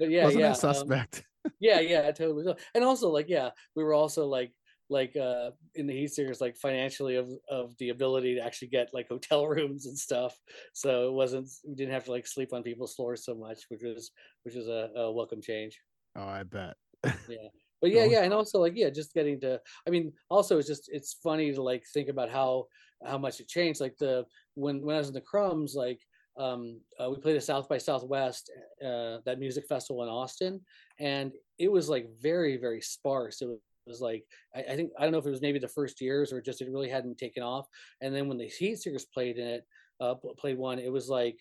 But 0.01 0.09
yeah 0.09 0.23
Wasn't 0.25 0.41
yeah 0.41 0.49
um, 0.49 0.55
suspect? 0.55 1.23
yeah 1.59 1.79
yeah 1.79 2.11
totally 2.11 2.43
so- 2.43 2.55
and 2.73 2.83
also 2.83 3.09
like 3.09 3.29
yeah 3.29 3.51
we 3.75 3.83
were 3.83 3.93
also 3.93 4.25
like 4.25 4.51
like 4.89 5.15
uh 5.15 5.51
in 5.75 5.85
the 5.87 5.93
heat 5.93 6.11
seekers 6.11 6.41
like 6.41 6.57
financially 6.57 7.15
of 7.15 7.29
of 7.49 7.77
the 7.77 7.89
ability 7.89 8.33
to 8.35 8.41
actually 8.41 8.67
get 8.67 8.89
like 8.93 9.07
hotel 9.07 9.47
rooms 9.55 9.85
and 9.85 9.97
stuff 9.97 10.35
so 10.73 11.07
it 11.07 11.13
wasn't 11.13 11.47
we 11.67 11.75
didn't 11.75 11.93
have 11.93 12.03
to 12.05 12.11
like 12.11 12.25
sleep 12.25 12.51
on 12.51 12.63
people's 12.63 12.95
floors 12.95 13.23
so 13.23 13.35
much 13.35 13.59
which 13.69 13.81
was 13.83 14.09
which 14.43 14.55
was 14.55 14.67
a, 14.67 14.89
a 14.95 15.11
welcome 15.11 15.39
change 15.41 15.79
oh, 16.17 16.23
I 16.25 16.43
bet. 16.43 16.75
Yeah. 17.29 17.47
But 17.81 17.91
yeah 17.91 18.01
Oh. 18.01 18.11
yeah 18.15 18.23
and 18.23 18.33
also 18.33 18.59
like 18.59 18.73
yeah 18.75 18.89
just 18.89 19.13
getting 19.13 19.39
to 19.41 19.59
i 19.87 19.89
mean 19.89 20.11
also 20.29 20.57
it's 20.57 20.67
just 20.67 20.89
it's 20.91 21.13
funny 21.23 21.53
to 21.53 21.61
like 21.63 21.83
think 21.93 22.09
about 22.09 22.29
how 22.29 22.65
how 23.05 23.17
much 23.17 23.39
it 23.39 23.47
changed 23.47 23.81
like 23.81 23.97
the 23.97 24.25
when 24.55 24.81
when 24.85 24.95
i 24.95 24.99
was 24.99 25.07
in 25.07 25.13
the 25.15 25.21
crumbs 25.21 25.73
like 25.75 25.99
um 26.37 26.79
uh, 26.99 27.09
we 27.09 27.17
played 27.17 27.35
at 27.35 27.43
south 27.43 27.67
by 27.67 27.77
southwest 27.77 28.49
uh 28.81 29.17
that 29.25 29.39
music 29.39 29.65
festival 29.67 30.01
in 30.03 30.09
austin 30.09 30.61
and 30.99 31.33
it 31.57 31.71
was 31.71 31.89
like 31.89 32.07
very 32.21 32.57
very 32.57 32.81
sparse. 32.81 33.41
It 33.41 33.47
was, 33.47 33.57
it 33.85 33.89
was 33.89 34.01
like 34.01 34.23
I, 34.55 34.61
I 34.61 34.75
think 34.75 34.91
i 34.97 35.03
don't 35.03 35.11
know 35.11 35.17
if 35.17 35.25
it 35.25 35.31
was 35.31 35.41
maybe 35.41 35.59
the 35.59 35.67
first 35.67 36.01
years 36.01 36.31
or 36.31 36.41
just 36.41 36.61
it 36.61 36.69
really 36.71 36.89
hadn't 36.89 37.17
taken 37.17 37.43
off. 37.43 37.67
And 38.01 38.15
then 38.15 38.27
when 38.27 38.37
the 38.37 38.47
heat 38.47 38.77
seekers 38.77 39.05
played 39.05 39.37
in 39.37 39.47
it 39.47 39.65
uh 39.99 40.15
played 40.37 40.57
one 40.57 40.79
it 40.79 40.91
was 40.91 41.09
like 41.09 41.37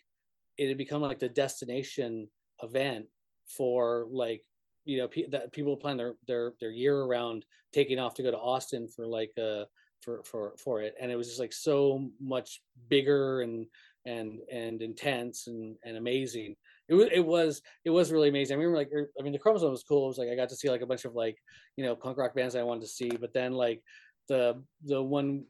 it 0.59 0.69
had 0.69 0.79
become 0.79 1.03
like 1.03 1.19
the 1.19 1.29
destination 1.29 2.29
event 2.63 3.07
for 3.47 4.07
like 4.11 4.43
you 4.85 4.99
know 4.99 5.09
pe- 5.09 5.29
that 5.29 5.53
people 5.53 5.77
plan 5.77 5.97
their 5.97 6.15
their 6.27 6.53
their 6.61 6.71
year 6.71 7.03
around 7.03 7.45
taking 7.73 7.99
off 7.99 8.15
to 8.15 8.23
go 8.23 8.31
to 8.31 8.39
Austin 8.39 8.89
for 8.89 9.07
like 9.07 9.33
uh 9.39 9.65
for 10.03 10.23
for 10.25 10.55
for 10.57 10.81
it. 10.81 10.95
And 11.01 11.11
it 11.11 11.17
was 11.17 11.29
just 11.29 11.41
like 11.41 11.53
so 11.53 12.11
much 12.21 12.63
bigger 12.89 13.43
and 13.43 13.67
and 14.11 14.39
and 14.53 14.83
intense 14.83 15.47
and 15.47 15.77
and 15.85 15.97
amazing. 15.97 16.57
It 16.89 16.95
was 16.95 17.09
it 17.13 17.25
was 17.25 17.63
it 17.85 17.91
was 17.91 18.13
really 18.13 18.29
amazing. 18.29 18.55
I 18.55 18.59
remember 18.59 18.79
like 18.79 18.91
er, 18.93 19.11
i 19.19 19.23
mean 19.23 19.33
the 19.33 19.39
chromosome 19.39 19.71
was 19.71 19.85
cool. 19.85 20.05
It 20.05 20.09
was 20.09 20.19
like 20.19 20.29
i 20.29 20.37
got 20.37 20.49
to 20.51 20.57
see 20.57 20.71
like 20.71 20.83
a 20.83 20.87
bunch 20.87 21.05
of 21.05 21.15
like 21.15 21.37
you 21.77 21.85
know 21.85 21.95
punk 21.95 22.19
rock 22.19 22.35
bands 22.35 22.57
i 22.57 22.63
wanted 22.63 22.83
to 22.83 22.89
see 22.89 23.11
but 23.11 23.33
then 23.33 23.53
like 23.53 23.83
the 24.29 24.63
the 24.85 25.03
one 25.03 25.45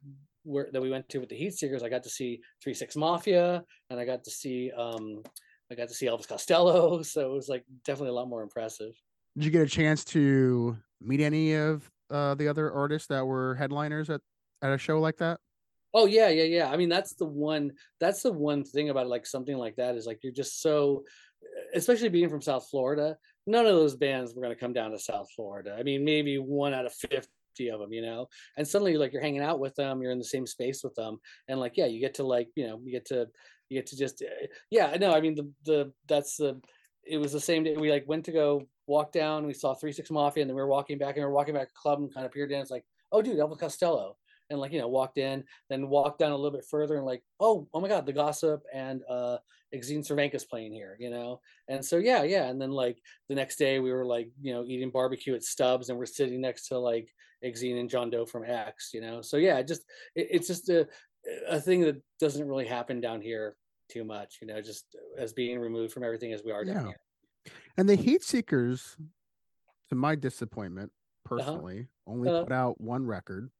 where 0.44 0.68
that 0.72 0.80
we 0.80 0.90
went 0.90 1.08
to 1.08 1.18
with 1.18 1.28
the 1.28 1.36
heat 1.36 1.52
seekers 1.52 1.82
i 1.82 1.88
got 1.88 2.02
to 2.02 2.10
see 2.10 2.40
three 2.62 2.74
six 2.74 2.96
mafia 2.96 3.62
and 3.90 4.00
i 4.00 4.04
got 4.04 4.24
to 4.24 4.30
see 4.30 4.70
um 4.76 5.22
i 5.70 5.74
got 5.74 5.88
to 5.88 5.94
see 5.94 6.06
elvis 6.06 6.28
costello 6.28 7.02
so 7.14 7.20
it 7.30 7.34
was 7.34 7.48
like 7.48 7.64
definitely 7.84 8.10
a 8.10 8.18
lot 8.20 8.28
more 8.28 8.42
impressive. 8.42 8.92
Did 9.36 9.44
you 9.44 9.50
get 9.50 9.62
a 9.62 9.66
chance 9.66 10.04
to 10.06 10.76
meet 11.00 11.20
any 11.20 11.54
of 11.54 11.88
uh, 12.10 12.34
the 12.34 12.48
other 12.48 12.72
artists 12.72 13.06
that 13.08 13.24
were 13.24 13.54
headliners 13.54 14.10
at, 14.10 14.20
at 14.60 14.72
a 14.72 14.78
show 14.78 14.98
like 14.98 15.16
that? 15.18 15.38
Oh 15.92 16.06
yeah, 16.06 16.28
yeah, 16.28 16.44
yeah. 16.44 16.70
I 16.70 16.76
mean, 16.76 16.88
that's 16.88 17.14
the 17.14 17.26
one. 17.26 17.72
That's 17.98 18.22
the 18.22 18.32
one 18.32 18.64
thing 18.64 18.90
about 18.90 19.08
like 19.08 19.26
something 19.26 19.56
like 19.56 19.76
that 19.76 19.96
is 19.96 20.06
like 20.06 20.20
you're 20.22 20.32
just 20.32 20.62
so, 20.62 21.04
especially 21.74 22.08
being 22.08 22.28
from 22.28 22.42
South 22.42 22.68
Florida. 22.70 23.16
None 23.46 23.66
of 23.66 23.74
those 23.74 23.96
bands 23.96 24.34
were 24.34 24.42
going 24.42 24.54
to 24.54 24.60
come 24.60 24.72
down 24.72 24.92
to 24.92 24.98
South 24.98 25.28
Florida. 25.34 25.76
I 25.78 25.82
mean, 25.82 26.04
maybe 26.04 26.38
one 26.38 26.74
out 26.74 26.86
of 26.86 26.94
fifty 26.94 27.70
of 27.70 27.80
them, 27.80 27.92
you 27.92 28.02
know. 28.02 28.28
And 28.56 28.66
suddenly, 28.66 28.96
like 28.96 29.12
you're 29.12 29.22
hanging 29.22 29.42
out 29.42 29.58
with 29.58 29.74
them, 29.74 30.00
you're 30.00 30.12
in 30.12 30.18
the 30.18 30.24
same 30.24 30.46
space 30.46 30.84
with 30.84 30.94
them, 30.94 31.18
and 31.48 31.58
like 31.58 31.76
yeah, 31.76 31.86
you 31.86 32.00
get 32.00 32.14
to 32.14 32.22
like 32.24 32.48
you 32.54 32.68
know 32.68 32.80
you 32.84 32.92
get 32.92 33.06
to 33.06 33.26
you 33.68 33.78
get 33.78 33.86
to 33.88 33.96
just 33.96 34.22
uh, 34.22 34.46
yeah. 34.70 34.96
No, 35.00 35.12
I 35.12 35.20
mean 35.20 35.34
the 35.34 35.50
the 35.64 35.92
that's 36.06 36.36
the 36.36 36.60
it 37.04 37.18
was 37.18 37.32
the 37.32 37.40
same 37.40 37.64
day 37.64 37.76
we 37.76 37.90
like 37.90 38.06
went 38.06 38.24
to 38.26 38.32
go 38.32 38.68
walk 38.86 39.10
down. 39.10 39.44
We 39.46 39.54
saw 39.54 39.74
Three 39.74 39.92
Six 39.92 40.10
Mafia, 40.10 40.42
and 40.42 40.50
then 40.50 40.54
we 40.54 40.62
were 40.62 40.68
walking 40.68 40.98
back, 40.98 41.16
and 41.16 41.24
we 41.24 41.24
were 41.24 41.34
walking 41.34 41.54
back 41.54 41.68
to 41.68 41.74
club, 41.74 41.98
and 41.98 42.14
kind 42.14 42.26
of 42.26 42.32
peered 42.32 42.52
in. 42.52 42.60
It's 42.60 42.70
like 42.70 42.84
oh 43.10 43.22
dude, 43.22 43.38
Elvis 43.38 43.58
Costello 43.58 44.16
and 44.50 44.58
like 44.60 44.72
you 44.72 44.78
know 44.80 44.88
walked 44.88 45.16
in 45.18 45.44
then 45.68 45.88
walked 45.88 46.18
down 46.18 46.32
a 46.32 46.36
little 46.36 46.50
bit 46.50 46.64
further 46.64 46.96
and 46.96 47.06
like 47.06 47.22
oh 47.38 47.66
oh 47.72 47.80
my 47.80 47.88
god 47.88 48.04
the 48.04 48.12
gossip 48.12 48.62
and 48.74 49.02
uh 49.08 49.38
exene 49.74 50.00
cervenka's 50.06 50.44
playing 50.44 50.72
here 50.72 50.96
you 50.98 51.08
know 51.10 51.40
and 51.68 51.84
so 51.84 51.96
yeah 51.96 52.22
yeah 52.24 52.48
and 52.48 52.60
then 52.60 52.70
like 52.72 53.00
the 53.28 53.34
next 53.34 53.56
day 53.56 53.78
we 53.78 53.92
were 53.92 54.04
like 54.04 54.30
you 54.42 54.52
know 54.52 54.64
eating 54.64 54.90
barbecue 54.90 55.34
at 55.34 55.44
stubb's 55.44 55.88
and 55.88 55.98
we're 55.98 56.06
sitting 56.06 56.40
next 56.40 56.66
to 56.68 56.78
like 56.78 57.08
exene 57.44 57.78
and 57.80 57.88
john 57.88 58.10
doe 58.10 58.26
from 58.26 58.44
x 58.44 58.90
you 58.92 59.00
know 59.00 59.22
so 59.22 59.36
yeah 59.36 59.58
it 59.58 59.66
just 59.68 59.82
it, 60.14 60.26
it's 60.30 60.48
just 60.48 60.68
a 60.68 60.86
a 61.48 61.60
thing 61.60 61.80
that 61.82 62.00
doesn't 62.18 62.48
really 62.48 62.66
happen 62.66 63.00
down 63.00 63.20
here 63.20 63.56
too 63.88 64.04
much 64.04 64.38
you 64.40 64.46
know 64.46 64.60
just 64.60 64.96
as 65.16 65.32
being 65.32 65.58
removed 65.60 65.92
from 65.92 66.02
everything 66.02 66.32
as 66.32 66.42
we 66.44 66.50
are 66.52 66.64
down 66.64 66.76
Yeah. 66.76 66.82
here 66.82 67.54
And 67.76 67.88
the 67.88 67.94
Heat 67.94 68.22
Seekers, 68.22 68.96
to 69.88 69.94
my 69.94 70.14
disappointment, 70.14 70.92
Uh-huh. 71.26 71.38
personally, 71.38 71.88
only 72.06 72.28
Uh-huh. 72.28 72.44
put 72.44 72.52
out 72.52 72.80
one 72.80 73.06
record. 73.06 73.50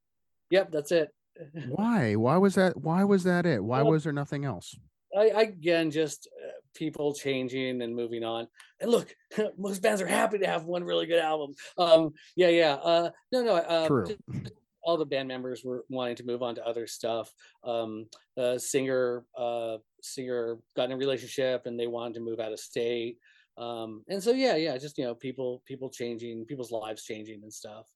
Yep 0.51 0.71
that's 0.71 0.93
it 0.93 1.11
Why? 1.69 2.17
Why 2.17 2.37
was 2.37 2.55
that? 2.57 2.77
Why 2.77 3.05
was 3.05 3.25
that 3.25 3.47
it? 3.47 3.63
Why 3.63 3.83
Well, 3.83 3.93
was 3.93 4.05
there 4.05 4.13
nothing 4.13 4.45
else? 4.45 4.77
I, 5.17 5.31
I 5.31 5.41
again 5.43 5.91
just 5.91 6.29
uh, 6.47 6.53
people 6.75 7.15
changing 7.15 7.83
and 7.83 7.95
moving 7.95 8.25
on. 8.25 8.47
And 8.81 8.91
look, 8.91 9.15
most 9.59 9.83
bands 9.83 10.01
are 10.01 10.07
happy 10.07 10.39
to 10.39 10.47
have 10.47 10.65
one 10.65 10.85
really 10.85 11.07
good 11.07 11.21
album. 11.21 11.55
Um, 11.79 12.13
yeah, 12.37 12.49
yeah. 12.49 12.75
Uh, 12.75 13.11
no, 13.33 13.43
no. 13.43 13.57
Uh, 13.57 13.87
True. 13.87 14.07
just 14.07 14.21
all 14.83 14.97
the 14.97 15.05
band 15.05 15.29
members 15.29 15.63
were 15.65 15.85
wanting 15.89 16.17
to 16.17 16.25
move 16.25 16.43
on 16.43 16.55
to 16.55 16.67
other 16.67 16.87
stuff. 16.87 17.31
Um, 17.65 18.07
the 18.37 18.59
singer, 18.59 19.25
uh, 19.37 19.79
singer 20.03 20.59
got 20.75 20.87
in 20.87 20.93
a 20.93 20.97
relationship 20.97 21.67
and 21.67 21.79
they 21.79 21.87
wanted 21.87 22.15
to 22.15 22.21
move 22.21 22.41
out 22.41 22.53
of 22.53 22.61
state. 22.61 23.19
Um, 23.59 24.05
and 24.09 24.23
so 24.23 24.31
yeah, 24.31 24.57
yeah, 24.57 24.79
just 24.79 24.97
you 24.97 25.05
know, 25.05 25.15
people, 25.15 25.63
people 25.67 25.91
changing, 25.91 26.47
people's 26.47 26.73
lives 26.73 27.05
changing 27.05 27.43
and 27.43 27.53
stuff. 27.53 27.87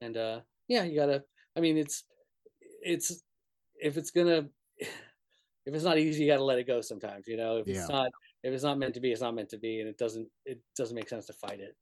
And 0.00 0.16
uh, 0.16 0.40
yeah, 0.68 0.84
you 0.84 0.98
gotta. 0.98 1.24
I 1.56 1.60
mean, 1.60 1.76
it's, 1.76 2.04
it's, 2.82 3.22
if 3.80 3.96
it's 3.96 4.10
gonna, 4.10 4.48
if 4.78 5.74
it's 5.74 5.84
not 5.84 5.98
easy, 5.98 6.24
you 6.24 6.30
gotta 6.32 6.44
let 6.44 6.58
it 6.58 6.66
go 6.66 6.80
sometimes. 6.80 7.26
You 7.28 7.36
know, 7.36 7.58
if 7.58 7.68
Yeah. 7.68 7.80
it's 7.80 7.88
not, 7.88 8.10
if 8.42 8.52
it's 8.52 8.64
not 8.64 8.78
meant 8.78 8.94
to 8.94 9.00
be, 9.00 9.12
it's 9.12 9.20
not 9.20 9.34
meant 9.34 9.50
to 9.50 9.58
be, 9.58 9.80
and 9.80 9.88
it 9.88 9.98
doesn't 9.98 10.28
it 10.44 10.60
doesn't 10.76 10.96
make 10.96 11.08
sense 11.08 11.26
to 11.26 11.32
fight 11.32 11.60
it. 11.60 11.76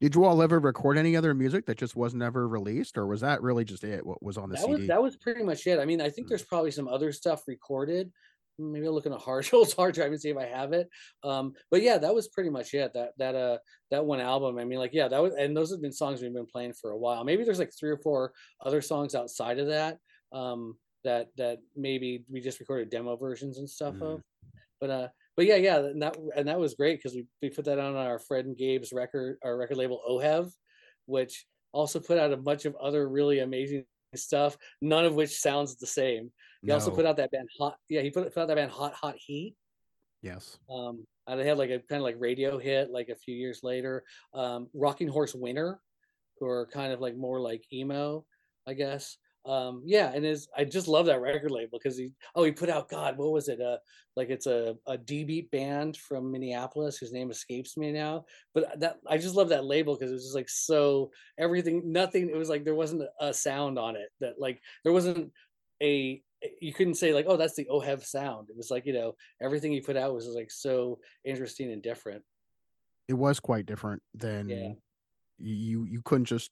Did 0.00 0.14
you 0.14 0.24
all 0.24 0.40
ever 0.42 0.60
record 0.60 0.96
any 0.96 1.16
other 1.16 1.34
music 1.34 1.66
that 1.66 1.76
just 1.76 1.96
was 1.96 2.14
never 2.14 2.46
released, 2.46 2.96
or 2.96 3.06
was 3.06 3.20
that 3.22 3.42
really 3.42 3.64
just 3.64 3.82
it? 3.82 4.06
What 4.06 4.22
was 4.22 4.38
on 4.38 4.48
the 4.48 4.54
that 4.54 4.62
CD? 4.62 4.72
was 4.78 4.86
that 4.88 5.02
was 5.02 5.16
pretty 5.16 5.42
much 5.42 5.66
it. 5.66 5.80
I 5.80 5.84
mean, 5.84 6.00
I 6.00 6.08
think 6.08 6.26
Mm. 6.26 6.30
there's 6.30 6.44
probably 6.44 6.70
some 6.70 6.86
other 6.86 7.10
stuff 7.10 7.48
recorded. 7.48 8.12
Maybe 8.58 8.86
I'll 8.86 8.92
look 8.92 9.06
in 9.06 9.12
a 9.12 9.18
hard 9.18 9.48
old 9.52 9.72
hard 9.74 9.94
drive 9.94 10.10
and 10.12 10.20
see 10.20 10.30
if 10.30 10.36
I 10.36 10.46
have 10.46 10.72
it. 10.72 10.88
Um, 11.22 11.54
but 11.70 11.82
yeah, 11.82 11.98
that 11.98 12.14
was 12.14 12.28
pretty 12.28 12.50
much 12.50 12.74
it. 12.74 12.92
That 12.94 13.12
that 13.18 13.34
uh 13.34 13.58
that 13.90 14.04
one 14.04 14.20
album. 14.20 14.58
I 14.58 14.64
mean, 14.64 14.78
like 14.78 14.92
yeah, 14.92 15.08
that 15.08 15.22
was 15.22 15.34
and 15.34 15.56
those 15.56 15.70
have 15.70 15.80
been 15.80 15.92
songs 15.92 16.20
we've 16.20 16.32
been 16.32 16.46
playing 16.46 16.74
for 16.74 16.90
a 16.90 16.98
while. 16.98 17.24
Maybe 17.24 17.44
there's 17.44 17.58
like 17.58 17.72
three 17.78 17.90
or 17.90 17.98
four 17.98 18.32
other 18.64 18.82
songs 18.82 19.14
outside 19.14 19.58
of 19.58 19.68
that 19.68 19.98
um, 20.32 20.76
that 21.04 21.28
that 21.36 21.58
maybe 21.76 22.24
we 22.28 22.40
just 22.40 22.60
recorded 22.60 22.90
demo 22.90 23.16
versions 23.16 23.58
and 23.58 23.68
stuff 23.70 23.94
Mhm. 23.94 24.14
of. 24.14 24.22
But 24.80 24.90
uh, 24.90 25.08
but 25.36 25.46
yeah, 25.46 25.56
yeah, 25.56 25.78
and 25.78 26.02
that 26.02 26.16
and 26.36 26.48
that 26.48 26.58
was 26.58 26.74
great 26.74 26.98
because 26.98 27.14
we 27.14 27.26
we 27.42 27.50
put 27.50 27.64
that 27.66 27.78
on 27.78 27.94
our 27.96 28.18
Fred 28.18 28.46
and 28.46 28.56
Gabe's 28.56 28.92
record, 28.92 29.38
our 29.44 29.56
record 29.56 29.76
label 29.76 30.02
Ohev, 30.08 30.52
which 31.06 31.46
also 31.72 32.00
put 32.00 32.18
out 32.18 32.32
a 32.32 32.36
bunch 32.36 32.64
of 32.64 32.74
other 32.76 33.08
really 33.08 33.40
amazing 33.40 33.84
stuff, 34.14 34.56
none 34.80 35.04
of 35.04 35.14
which 35.14 35.30
sounds 35.38 35.76
the 35.76 35.86
same. 35.86 36.32
He 36.62 36.72
also 36.72 36.90
put 36.90 37.06
out 37.06 37.16
that 37.16 37.30
band 37.30 37.48
Hot. 37.58 37.76
Yeah, 37.88 38.00
he 38.02 38.10
put, 38.10 38.32
put 38.34 38.40
out 38.40 38.48
that 38.48 38.56
band 38.56 38.72
Hot 38.72 38.92
Hot 38.94 39.14
Heat. 39.16 39.54
yes. 40.22 40.58
Um, 40.70 41.06
and 41.26 41.38
they 41.38 41.46
had 41.46 41.58
like 41.58 41.70
a 41.70 41.78
kind 41.78 42.00
of 42.00 42.02
like 42.02 42.16
radio 42.18 42.58
hit 42.58 42.90
like 42.90 43.08
a 43.10 43.16
few 43.16 43.34
years 43.34 43.60
later. 43.62 44.04
Um, 44.34 44.68
Rocking 44.74 45.08
Horse 45.08 45.34
Winner, 45.34 45.80
who 46.38 46.46
are 46.46 46.66
kind 46.66 46.92
of 46.92 47.00
like 47.00 47.16
more 47.16 47.40
like 47.40 47.62
emo, 47.72 48.24
I 48.66 48.74
guess. 48.74 49.18
Um, 49.46 49.82
yeah, 49.86 50.12
and 50.14 50.26
is 50.26 50.48
I 50.56 50.64
just 50.64 50.88
love 50.88 51.06
that 51.06 51.22
record 51.22 51.50
label 51.50 51.78
because 51.78 51.96
he 51.96 52.12
oh 52.34 52.44
he 52.44 52.52
put 52.52 52.68
out 52.68 52.90
God 52.90 53.16
what 53.16 53.32
was 53.32 53.48
it 53.48 53.60
uh 53.60 53.78
like 54.14 54.28
it's 54.28 54.46
a 54.46 54.76
a 54.86 54.98
D 54.98 55.24
beat 55.24 55.50
band 55.50 55.96
from 55.96 56.30
Minneapolis 56.30 56.98
whose 56.98 57.12
name 57.12 57.30
escapes 57.30 57.76
me 57.76 57.92
now 57.92 58.24
but 58.52 58.78
that 58.80 58.96
I 59.08 59.16
just 59.16 59.36
love 59.36 59.48
that 59.50 59.64
label 59.64 59.94
because 59.94 60.10
it 60.10 60.14
was 60.14 60.24
just 60.24 60.34
like 60.34 60.50
so 60.50 61.12
everything 61.38 61.92
nothing 61.92 62.28
it 62.28 62.36
was 62.36 62.50
like 62.50 62.64
there 62.64 62.74
wasn't 62.74 63.04
a 63.20 63.32
sound 63.32 63.78
on 63.78 63.96
it 63.96 64.08
that 64.20 64.38
like 64.38 64.60
there 64.84 64.92
wasn't 64.92 65.32
a 65.82 66.20
you 66.60 66.72
couldn't 66.72 66.94
say 66.94 67.12
like 67.12 67.26
oh 67.28 67.36
that's 67.36 67.54
the 67.56 67.66
Ohev 67.70 68.04
sound 68.04 68.48
it 68.50 68.56
was 68.56 68.70
like 68.70 68.86
you 68.86 68.92
know 68.92 69.14
everything 69.42 69.72
he 69.72 69.80
put 69.80 69.96
out 69.96 70.14
was 70.14 70.26
like 70.28 70.50
so 70.50 70.98
interesting 71.24 71.72
and 71.72 71.82
different 71.82 72.22
It 73.08 73.14
was 73.14 73.40
quite 73.40 73.66
different 73.66 74.02
than 74.14 74.48
Yeah. 74.48 74.72
you. 75.38 75.84
You 75.84 76.02
couldn't 76.04 76.26
just 76.26 76.50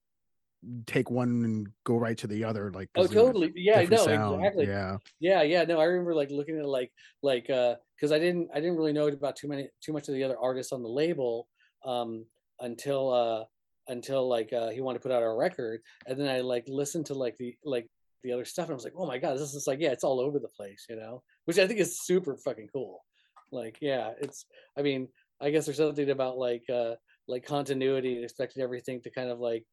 take 0.87 1.11
one 1.11 1.45
and 1.45 1.69
go 1.85 1.97
right 1.97 2.17
to 2.19 2.27
the 2.27 2.43
other. 2.45 2.73
Like 2.73 2.89
oh 2.97 3.07
totally 3.07 3.53
yeah 3.55 3.83
no 3.83 4.05
sound. 4.05 4.41
exactly 4.41 4.67
Yeah. 4.67 4.97
yeah 5.21 5.43
yeah 5.43 5.63
no 5.65 5.79
i 5.79 5.85
remember 5.85 6.15
like 6.15 6.31
looking 6.31 6.59
at 6.59 6.67
like 6.67 6.91
like 7.23 7.49
uh 7.51 7.77
because 7.95 8.11
i 8.11 8.19
didn't 8.19 8.49
i 8.55 8.59
didn't 8.59 8.77
really 8.77 8.93
know 8.93 9.07
about 9.07 9.37
too 9.37 9.49
many 9.49 9.69
too 9.81 9.93
much 9.93 10.09
of 10.09 10.15
the 10.15 10.25
other 10.25 10.39
artists 10.39 10.73
on 10.73 10.83
the 10.83 10.89
label 10.89 11.47
um 11.85 12.25
until 12.61 13.13
uh 13.13 13.45
until 13.89 14.27
like 14.29 14.53
uh 14.53 14.71
he 14.71 14.81
wanted 14.81 14.99
to 14.99 15.03
put 15.03 15.13
out 15.13 15.23
a 15.23 15.31
record 15.31 15.81
and 16.07 16.19
then 16.19 16.27
i 16.29 16.41
like 16.41 16.65
listened 16.67 17.07
to 17.07 17.15
like 17.15 17.37
the 17.37 17.55
like 17.65 17.87
the 18.27 18.33
other 18.33 18.45
stuff 18.45 18.67
and 18.67 18.73
i 18.73 18.75
was 18.75 18.85
like 18.85 18.93
oh 18.97 19.07
my 19.07 19.19
god 19.19 19.35
this 19.35 19.55
is 19.55 19.67
like 19.67 19.81
yeah 19.81 19.91
it's 19.91 20.05
all 20.05 20.21
over 20.21 20.39
the 20.39 20.49
place 20.49 20.85
you 20.89 20.97
know? 20.97 21.23
Which 21.45 21.59
i 21.59 21.67
think 21.67 21.81
is 21.81 22.01
super 22.01 22.37
fucking 22.37 22.69
cool. 22.73 23.05
Like 23.53 23.79
yeah 23.81 24.11
it's 24.21 24.45
i 24.77 24.83
mean 24.83 25.09
i 25.41 25.51
guess 25.51 25.67
there's 25.67 25.77
something 25.77 26.11
about 26.11 26.37
like 26.37 26.65
uh 26.73 26.95
like 27.29 27.47
continuity 27.47 28.17
and 28.17 28.25
expecting 28.25 28.63
everything 28.63 29.01
to 29.03 29.11
kind 29.11 29.31
of 29.31 29.39
like 29.39 29.65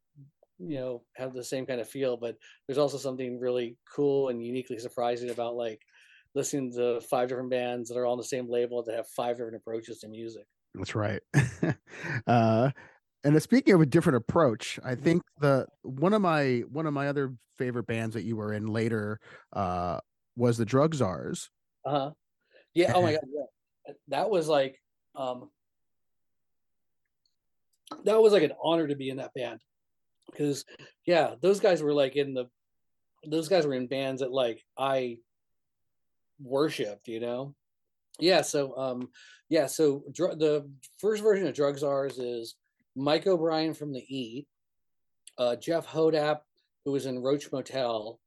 you 0.60 0.78
know 0.78 1.02
have 1.16 1.34
the 1.34 1.44
same 1.44 1.66
kind 1.66 1.82
of 1.82 1.90
feel 1.90 2.16
but 2.16 2.36
there's 2.68 2.78
also 2.78 2.98
something 2.98 3.40
really 3.40 3.76
cool 3.96 4.30
and 4.30 4.46
uniquely 4.46 4.78
surprising 4.78 5.32
about 5.32 5.56
like 5.56 5.82
listening 6.36 6.72
to 6.74 7.02
five 7.02 7.30
different 7.30 7.50
bands 7.50 7.90
that 7.90 7.98
are 7.98 8.06
all 8.06 8.14
on 8.14 8.18
the 8.18 8.24
same 8.24 8.50
label 8.50 8.84
that 8.84 8.96
have 8.96 9.08
five 9.08 9.38
different 9.38 9.56
approaches 9.56 10.00
to 10.00 10.08
music. 10.08 10.46
That's 10.74 10.96
right. 10.96 11.22
uh, 12.28 12.72
and 13.24 13.36
uh, 13.36 13.40
speaking 13.40 13.74
of 13.74 13.82
a 13.82 13.86
different 13.86 14.18
approach, 14.18 14.80
I 14.84 14.94
Mm-hmm. 14.94 15.04
think 15.04 15.24
the 15.40 15.68
one 15.84 16.14
of 16.14 16.22
my 16.22 16.64
one 16.72 16.86
of 16.86 16.94
my 16.94 17.08
other 17.08 17.34
favorite 17.58 17.88
bands 17.88 18.14
that 18.16 18.24
you 18.24 18.36
were 18.36 18.54
in 18.54 18.68
later 18.68 19.20
uh, 19.54 20.00
was 20.36 20.58
the 20.58 20.66
Drug 20.66 20.96
Czars. 20.96 21.50
uh-huh 21.86 22.12
yeah 22.74 22.92
oh 22.96 23.02
my 23.04 23.12
god 23.18 23.22
yeah. 23.32 23.94
that 24.08 24.30
was 24.30 24.48
like 24.48 24.80
um 25.16 25.50
that 28.06 28.20
was 28.20 28.34
like 28.34 28.44
an 28.44 28.54
honor 28.64 28.88
to 28.88 28.96
be 28.96 29.10
in 29.10 29.18
that 29.18 29.34
band 29.36 29.60
because 30.32 30.66
yeah 31.06 31.36
those 31.42 31.60
guys 31.60 31.84
were 31.84 31.94
like 31.94 32.16
in 32.16 32.34
the 32.34 32.46
those 33.28 33.48
guys 33.48 33.66
were 33.68 33.76
in 33.76 33.88
bands 33.88 34.22
that 34.22 34.32
like 34.32 34.64
i 34.78 35.18
worshipped 36.42 37.08
you 37.08 37.20
know 37.20 37.54
yeah 38.20 38.42
so 38.42 38.76
um 38.78 39.10
yeah 39.50 39.68
so 39.68 40.04
dr- 40.12 40.40
the 40.40 40.68
first 40.98 41.22
version 41.22 41.46
of 41.48 41.54
drug 41.54 41.78
czars 41.78 42.18
is 42.18 42.56
mike 42.96 43.28
o'brien 43.28 43.74
from 43.74 43.92
the 43.92 44.06
e 44.10 44.46
uh 45.38 45.56
jeff 45.56 45.88
hodap 45.88 46.42
who 46.86 46.92
was 46.92 47.06
in 47.06 47.20
roach 47.20 47.52
motel 47.52 48.20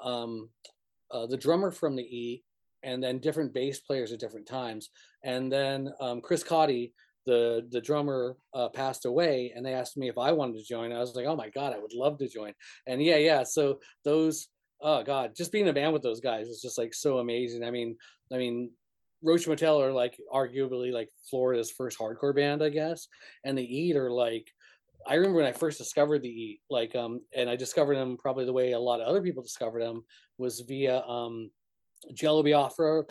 um 0.00 0.48
uh, 1.10 1.26
the 1.26 1.36
drummer 1.36 1.70
from 1.70 1.96
the 1.96 2.02
e 2.02 2.44
and 2.82 3.02
then 3.02 3.18
different 3.18 3.52
bass 3.52 3.80
players 3.80 4.12
at 4.12 4.20
different 4.20 4.46
times. 4.46 4.90
And 5.24 5.50
then 5.50 5.92
um, 6.00 6.20
chris 6.20 6.44
cotty 6.44 6.92
the 7.26 7.66
the 7.70 7.80
drummer 7.80 8.36
uh, 8.54 8.68
passed 8.70 9.04
away 9.04 9.52
and 9.54 9.64
they 9.64 9.74
asked 9.74 9.98
me 9.98 10.08
if 10.08 10.16
i 10.16 10.32
wanted 10.32 10.56
to 10.56 10.64
join. 10.64 10.92
I 10.92 10.98
was 10.98 11.14
like 11.14 11.26
oh 11.26 11.36
my 11.36 11.50
god 11.50 11.74
i 11.74 11.78
would 11.78 11.92
love 11.94 12.18
to 12.18 12.28
join. 12.28 12.52
And 12.86 13.02
yeah 13.02 13.16
yeah 13.16 13.42
so 13.42 13.80
those 14.04 14.48
oh 14.80 15.02
god 15.02 15.34
just 15.36 15.52
being 15.52 15.64
in 15.64 15.70
a 15.70 15.74
band 15.74 15.92
with 15.92 16.02
those 16.02 16.20
guys 16.20 16.48
is 16.48 16.62
just 16.62 16.78
like 16.78 16.94
so 16.94 17.18
amazing. 17.18 17.64
I 17.64 17.70
mean 17.70 17.96
i 18.32 18.36
mean 18.36 18.70
roach 19.22 19.46
motel 19.46 19.80
are 19.80 19.92
like 19.92 20.18
arguably 20.32 20.92
like 20.92 21.08
florida's 21.28 21.70
first 21.70 21.98
hardcore 21.98 22.34
band 22.34 22.62
i 22.62 22.68
guess 22.68 23.08
and 23.44 23.56
the 23.56 23.76
eat 23.76 23.96
are 23.96 24.10
like 24.10 24.48
i 25.06 25.14
remember 25.14 25.38
when 25.38 25.46
i 25.46 25.52
first 25.52 25.78
discovered 25.78 26.22
the 26.22 26.28
eat 26.28 26.60
like 26.70 26.94
um 26.94 27.20
and 27.34 27.48
i 27.50 27.56
discovered 27.56 27.96
them 27.96 28.16
probably 28.16 28.44
the 28.44 28.52
way 28.52 28.72
a 28.72 28.78
lot 28.78 29.00
of 29.00 29.06
other 29.08 29.22
people 29.22 29.42
discovered 29.42 29.82
them 29.82 30.02
was 30.38 30.60
via 30.60 31.00
um 31.02 31.50
jello 32.14 32.42
biafra 32.42 33.02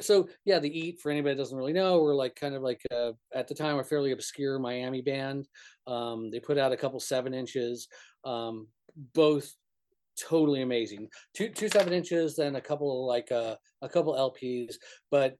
so 0.00 0.28
yeah 0.44 0.58
the 0.58 0.78
eat 0.78 1.00
for 1.00 1.10
anybody 1.10 1.34
that 1.34 1.42
doesn't 1.42 1.58
really 1.58 1.72
know 1.72 2.00
we're 2.00 2.14
like 2.14 2.34
kind 2.34 2.54
of 2.54 2.62
like 2.62 2.80
uh, 2.94 3.12
at 3.34 3.48
the 3.48 3.54
time 3.54 3.78
a 3.78 3.84
fairly 3.84 4.12
obscure 4.12 4.58
miami 4.58 5.00
band. 5.02 5.46
Um 5.86 6.30
they 6.30 6.40
put 6.40 6.58
out 6.58 6.72
a 6.72 6.76
couple 6.76 7.00
seven 7.00 7.34
inches 7.34 7.88
um 8.24 8.68
both 9.14 9.52
totally 10.18 10.62
amazing. 10.62 11.08
Two 11.34 11.48
two 11.50 11.68
seven 11.68 11.92
inches 11.92 12.36
then 12.36 12.56
a 12.56 12.60
couple 12.60 13.06
like 13.06 13.30
uh, 13.30 13.56
a 13.82 13.88
couple 13.88 14.14
lps 14.14 14.74
but 15.10 15.36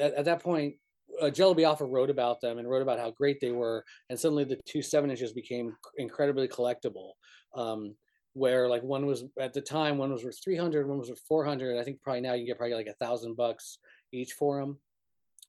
at, 0.00 0.14
at 0.14 0.24
that 0.24 0.42
point 0.42 0.74
uh, 1.20 1.30
jello 1.30 1.54
biafra 1.54 1.86
wrote 1.86 2.10
about 2.10 2.40
them 2.40 2.58
and 2.58 2.68
wrote 2.68 2.82
about 2.82 2.98
how 2.98 3.10
great 3.10 3.40
they 3.40 3.50
were 3.50 3.84
and 4.08 4.18
suddenly 4.18 4.44
the 4.44 4.60
two 4.66 4.82
seven 4.82 5.10
inches 5.10 5.32
became 5.32 5.76
incredibly 5.96 6.48
collectible. 6.48 7.12
Um 7.54 7.94
where 8.34 8.68
like 8.68 8.82
one 8.84 9.06
was 9.06 9.24
at 9.40 9.52
the 9.52 9.60
time 9.60 9.98
one 9.98 10.12
was 10.12 10.24
worth 10.24 10.38
300 10.42 10.86
one 10.86 10.98
was 10.98 11.08
worth 11.08 11.20
400 11.26 11.78
i 11.78 11.82
think 11.82 12.00
probably 12.00 12.20
now 12.20 12.32
you 12.32 12.46
get 12.46 12.58
probably 12.58 12.76
like 12.76 12.86
a 12.86 13.04
thousand 13.04 13.36
bucks 13.36 13.78
each 14.12 14.34
for 14.34 14.60
them 14.60 14.78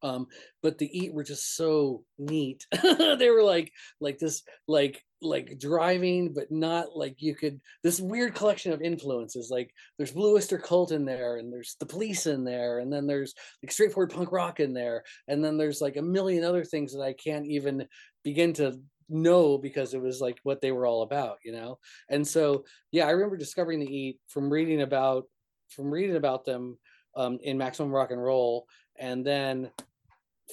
um 0.04 0.28
but 0.64 0.78
the 0.78 0.90
eat 0.98 1.14
were 1.14 1.24
just 1.24 1.56
so 1.56 2.04
neat. 2.18 2.66
They 3.20 3.30
were 3.30 3.44
like 3.44 3.72
like 4.00 4.18
this 4.18 4.44
like 4.68 5.04
like 5.22 5.60
driving 5.60 6.34
but 6.34 6.52
not 6.52 6.98
like 6.98 7.22
you 7.22 7.36
could 7.36 7.62
this 7.84 8.00
weird 8.00 8.34
collection 8.34 8.74
of 8.74 8.82
influences 8.82 9.50
like 9.52 9.72
there's 9.98 10.12
blue 10.12 10.36
oyster 10.36 10.58
cult 10.58 10.92
in 10.92 11.06
there 11.06 11.38
and 11.38 11.54
there's 11.54 11.76
the 11.80 11.86
police 11.86 12.26
in 12.26 12.44
there 12.44 12.80
and 12.80 12.92
then 12.92 13.06
there's 13.06 13.36
like 13.62 13.72
straightforward 13.72 14.12
punk 14.12 14.32
rock 14.32 14.60
in 14.60 14.74
there 14.74 15.04
and 15.28 15.44
then 15.44 15.58
there's 15.58 15.80
like 15.80 15.98
a 15.98 16.02
million 16.02 16.44
other 16.44 16.64
things 16.64 16.92
that 16.92 17.04
i 17.04 17.14
can't 17.14 17.46
even 17.46 17.88
begin 18.24 18.52
to 18.52 18.80
know 19.10 19.58
because 19.58 19.94
it 19.94 20.02
was 20.02 20.22
like 20.22 20.40
what 20.44 20.62
they 20.62 20.72
were 20.72 20.86
all 20.86 21.02
about 21.04 21.38
you 21.44 21.52
know? 21.52 21.78
And 22.10 22.28
so 22.28 22.66
yeah 22.92 23.06
i 23.06 23.12
remember 23.12 23.38
discovering 23.38 23.80
the 23.80 23.96
eat 23.96 24.20
from 24.28 24.52
reading 24.52 24.82
about 24.82 25.26
from 25.70 25.92
reading 25.92 26.16
about 26.16 26.46
them 26.46 26.78
um, 27.16 27.38
in 27.44 27.58
maximum 27.58 27.92
rock 27.92 28.12
and 28.12 28.24
roll 28.24 28.66
and 28.98 29.26
then 29.26 29.70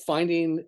finding 0.07 0.65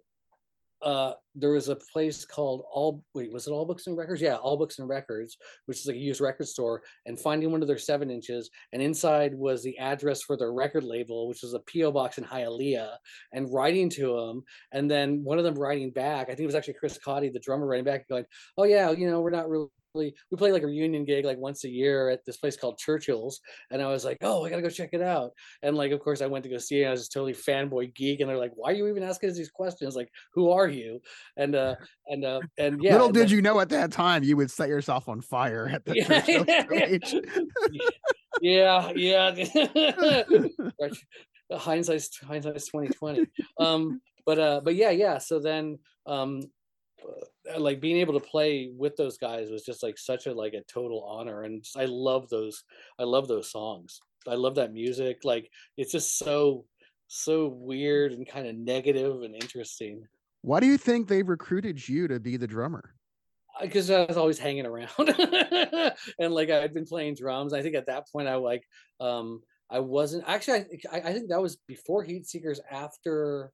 uh 0.82 1.12
there 1.34 1.50
was 1.50 1.68
a 1.68 1.76
place 1.92 2.24
called 2.24 2.64
all 2.72 3.02
wait 3.14 3.32
was 3.32 3.46
it 3.46 3.50
all 3.50 3.64
books 3.64 3.86
and 3.86 3.96
records? 3.96 4.20
Yeah 4.20 4.36
all 4.36 4.56
books 4.56 4.78
and 4.78 4.88
records 4.88 5.36
which 5.66 5.78
is 5.78 5.86
like 5.86 5.96
a 5.96 5.98
used 5.98 6.20
record 6.20 6.46
store 6.46 6.82
and 7.06 7.18
finding 7.18 7.52
one 7.52 7.62
of 7.62 7.68
their 7.68 7.78
seven 7.78 8.10
inches 8.10 8.50
and 8.72 8.82
inside 8.82 9.34
was 9.34 9.62
the 9.62 9.76
address 9.78 10.22
for 10.22 10.36
their 10.36 10.52
record 10.52 10.84
label 10.84 11.28
which 11.28 11.42
was 11.42 11.54
a 11.54 11.60
po 11.60 11.92
box 11.92 12.18
in 12.18 12.24
hialeah 12.24 12.96
and 13.32 13.52
writing 13.52 13.88
to 13.90 14.16
them 14.16 14.42
and 14.72 14.90
then 14.90 15.22
one 15.22 15.38
of 15.38 15.44
them 15.44 15.54
writing 15.54 15.90
back 15.90 16.24
i 16.24 16.30
think 16.30 16.40
it 16.40 16.46
was 16.46 16.54
actually 16.54 16.74
chris 16.74 16.98
cotty 16.98 17.32
the 17.32 17.40
drummer 17.40 17.66
writing 17.66 17.84
back 17.84 18.08
going 18.08 18.24
oh 18.56 18.64
yeah 18.64 18.90
you 18.90 19.08
know 19.08 19.20
we're 19.20 19.30
not 19.30 19.48
really 19.48 19.68
we 19.94 20.14
play 20.36 20.52
like 20.52 20.62
a 20.62 20.66
reunion 20.66 21.04
gig 21.04 21.24
like 21.24 21.38
once 21.38 21.64
a 21.64 21.68
year 21.68 22.08
at 22.10 22.24
this 22.24 22.36
place 22.36 22.56
called 22.56 22.78
Churchill's, 22.78 23.40
and 23.70 23.82
I 23.82 23.86
was 23.88 24.04
like, 24.04 24.18
oh, 24.22 24.44
I 24.44 24.50
gotta 24.50 24.62
go 24.62 24.70
check 24.70 24.90
it 24.92 25.02
out. 25.02 25.30
And 25.62 25.76
like, 25.76 25.92
of 25.92 26.00
course, 26.00 26.22
I 26.22 26.26
went 26.26 26.44
to 26.44 26.50
go 26.50 26.58
see 26.58 26.82
it. 26.82 26.86
I 26.86 26.90
was 26.90 27.00
just 27.00 27.12
totally 27.12 27.34
fanboy 27.34 27.94
geek, 27.94 28.20
and 28.20 28.28
they're 28.30 28.38
like, 28.38 28.52
why 28.54 28.70
are 28.70 28.74
you 28.74 28.88
even 28.88 29.02
asking 29.02 29.30
us 29.30 29.36
these 29.36 29.50
questions? 29.50 29.96
Like, 29.96 30.08
who 30.34 30.50
are 30.50 30.68
you? 30.68 31.00
And 31.36 31.54
uh, 31.54 31.74
and 32.08 32.24
uh, 32.24 32.40
and 32.58 32.82
yeah. 32.82 32.92
Little 32.92 33.06
and 33.06 33.14
did 33.14 33.28
then- 33.28 33.36
you 33.36 33.42
know 33.42 33.60
at 33.60 33.68
that 33.70 33.92
time 33.92 34.22
you 34.22 34.36
would 34.36 34.50
set 34.50 34.68
yourself 34.68 35.08
on 35.08 35.20
fire 35.20 35.68
at 35.72 35.84
the 35.84 35.94
Yeah, 38.40 38.92
yeah, 38.94 39.34
yeah, 39.34 39.34
yeah. 39.74 40.22
Right. 40.80 40.92
hindsight's 41.58 42.16
hindsight's 42.20 42.68
twenty 42.68 42.88
twenty. 42.88 43.26
Um, 43.58 44.00
but 44.26 44.38
uh 44.38 44.60
but 44.62 44.74
yeah 44.76 44.90
yeah 44.90 45.18
so 45.18 45.40
then 45.40 45.78
um 46.06 46.42
like 47.58 47.80
being 47.80 47.96
able 47.96 48.14
to 48.18 48.26
play 48.26 48.70
with 48.76 48.96
those 48.96 49.16
guys 49.18 49.50
was 49.50 49.64
just 49.64 49.82
like 49.82 49.98
such 49.98 50.26
a 50.26 50.32
like 50.32 50.54
a 50.54 50.62
total 50.72 51.02
honor 51.04 51.42
and 51.42 51.62
just- 51.62 51.76
i 51.76 51.84
love 51.86 52.28
those 52.28 52.64
i 52.98 53.02
love 53.02 53.26
those 53.28 53.50
songs 53.50 54.00
i 54.28 54.34
love 54.34 54.54
that 54.54 54.72
music 54.72 55.18
like 55.24 55.50
it's 55.76 55.92
just 55.92 56.18
so 56.18 56.64
so 57.08 57.48
weird 57.48 58.12
and 58.12 58.28
kind 58.28 58.46
of 58.46 58.54
negative 58.54 59.22
and 59.22 59.34
interesting 59.34 60.02
Why 60.42 60.60
do 60.60 60.66
you 60.66 60.78
think 60.78 61.08
they 61.08 61.22
recruited 61.22 61.86
you 61.88 62.06
to 62.08 62.20
be 62.20 62.36
the 62.36 62.46
drummer? 62.46 62.94
because 63.60 63.90
I 63.90 64.04
was 64.06 64.16
always 64.16 64.38
hanging 64.38 64.64
around 64.64 64.90
and 66.18 66.32
like 66.32 66.48
I'd 66.50 66.72
been 66.72 66.86
playing 66.86 67.16
drums. 67.16 67.52
I 67.52 67.60
think 67.62 67.74
at 67.74 67.86
that 67.86 68.04
point 68.10 68.26
I 68.28 68.36
like 68.36 68.62
um 69.00 69.42
I 69.68 69.80
wasn't 69.80 70.24
actually 70.26 70.58
I, 70.60 70.62
think- 70.62 70.82
I 70.90 70.96
I 71.00 71.12
think 71.12 71.28
that 71.30 71.42
was 71.42 71.56
before 71.66 72.02
Heat 72.04 72.26
Seekers 72.26 72.60
after 72.70 73.52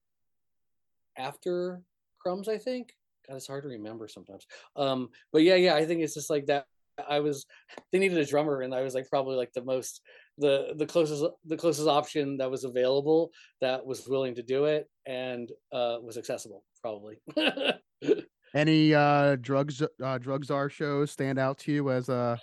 after 1.17 1.83
Crumbs 2.21 2.49
I 2.49 2.59
think. 2.59 2.95
God, 3.29 3.37
it's 3.37 3.47
hard 3.47 3.65
to 3.65 3.69
remember 3.69 4.09
sometimes. 4.09 4.47
Um 4.77 5.09
but 5.33 5.43
yeah, 5.43 5.57
yeah, 5.57 5.75
I 5.75 5.87
think 5.87 6.03
it's 6.03 6.15
just 6.15 6.31
like 6.31 6.47
that 6.47 6.67
I 7.09 7.21
was 7.21 7.47
they 7.93 7.99
needed 7.99 8.19
a 8.19 8.25
drummer 8.25 8.63
and 8.63 8.75
I 8.75 8.83
was 8.83 8.95
like 8.95 9.09
probably 9.09 9.37
like 9.37 9.53
the 9.53 9.65
most 9.65 10.01
the 10.39 10.75
the 10.77 10.87
closest 10.87 11.25
the 11.45 11.57
closest 11.57 11.89
option 11.89 12.39
that 12.39 12.51
was 12.51 12.65
available 12.65 13.31
that 13.61 13.85
was 13.85 14.09
willing 14.09 14.35
to 14.37 14.43
do 14.43 14.65
it 14.65 14.89
and 15.07 15.51
uh 15.73 15.99
was 16.03 16.17
accessible 16.17 16.65
probably. 16.81 17.19
Any 18.55 18.95
uh 18.95 19.37
drugs 19.37 19.83
uh 20.03 20.19
Drug 20.19 20.45
Czars 20.45 20.73
shows 20.73 21.11
stand 21.11 21.39
out 21.39 21.59
to 21.59 21.73
you 21.73 21.91
as 21.91 22.09
a 22.09 22.41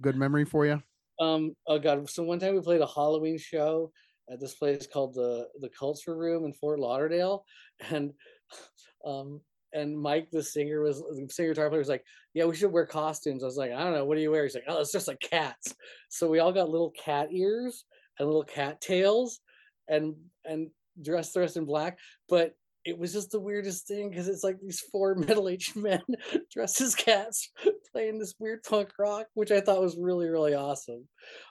good 0.00 0.16
memory 0.16 0.44
for 0.44 0.66
you? 0.66 0.82
Um. 1.20 1.54
Oh 1.66 1.78
God. 1.78 2.08
So 2.08 2.22
one 2.22 2.38
time 2.38 2.54
we 2.54 2.60
played 2.60 2.80
a 2.80 2.86
Halloween 2.86 3.38
show 3.38 3.90
at 4.30 4.40
this 4.40 4.54
place 4.54 4.86
called 4.86 5.14
the 5.14 5.48
the 5.60 5.70
Culture 5.70 6.16
Room 6.16 6.44
in 6.44 6.52
Fort 6.52 6.78
Lauderdale, 6.78 7.44
and 7.90 8.12
um 9.04 9.40
and 9.72 9.98
Mike 9.98 10.28
the 10.30 10.42
singer 10.42 10.82
was 10.82 11.00
the 11.00 11.28
singer 11.30 11.50
guitar 11.50 11.68
player 11.68 11.78
was 11.78 11.88
like, 11.88 12.04
yeah, 12.34 12.44
we 12.44 12.56
should 12.56 12.72
wear 12.72 12.86
costumes. 12.86 13.42
I 13.42 13.46
was 13.46 13.56
like, 13.56 13.72
I 13.72 13.82
don't 13.82 13.94
know, 13.94 14.04
what 14.04 14.16
do 14.16 14.22
you 14.22 14.30
wear? 14.30 14.44
He's 14.44 14.54
like, 14.54 14.64
oh, 14.68 14.80
it's 14.80 14.92
just 14.92 15.08
like 15.08 15.20
cats. 15.20 15.74
So 16.08 16.28
we 16.28 16.38
all 16.38 16.52
got 16.52 16.70
little 16.70 16.92
cat 16.92 17.28
ears 17.32 17.84
and 18.18 18.26
little 18.26 18.44
cat 18.44 18.80
tails, 18.80 19.40
and 19.88 20.14
and 20.44 20.70
dressed 21.02 21.34
dressed 21.34 21.56
in 21.56 21.64
black, 21.64 21.98
but. 22.28 22.54
It 22.84 22.96
was 22.96 23.12
just 23.12 23.32
the 23.32 23.40
weirdest 23.40 23.86
thing 23.86 24.08
because 24.08 24.28
it's 24.28 24.44
like 24.44 24.56
these 24.62 24.80
four 24.80 25.14
middle-aged 25.26 25.76
men 25.76 26.00
dressed 26.50 26.80
as 26.80 26.94
cats 26.94 27.50
playing 27.92 28.18
this 28.18 28.34
weird 28.38 28.62
punk 28.62 28.90
rock, 28.98 29.26
which 29.34 29.50
I 29.50 29.60
thought 29.60 29.82
was 29.82 29.98
really, 30.00 30.28
really 30.28 30.54
awesome. 30.54 31.06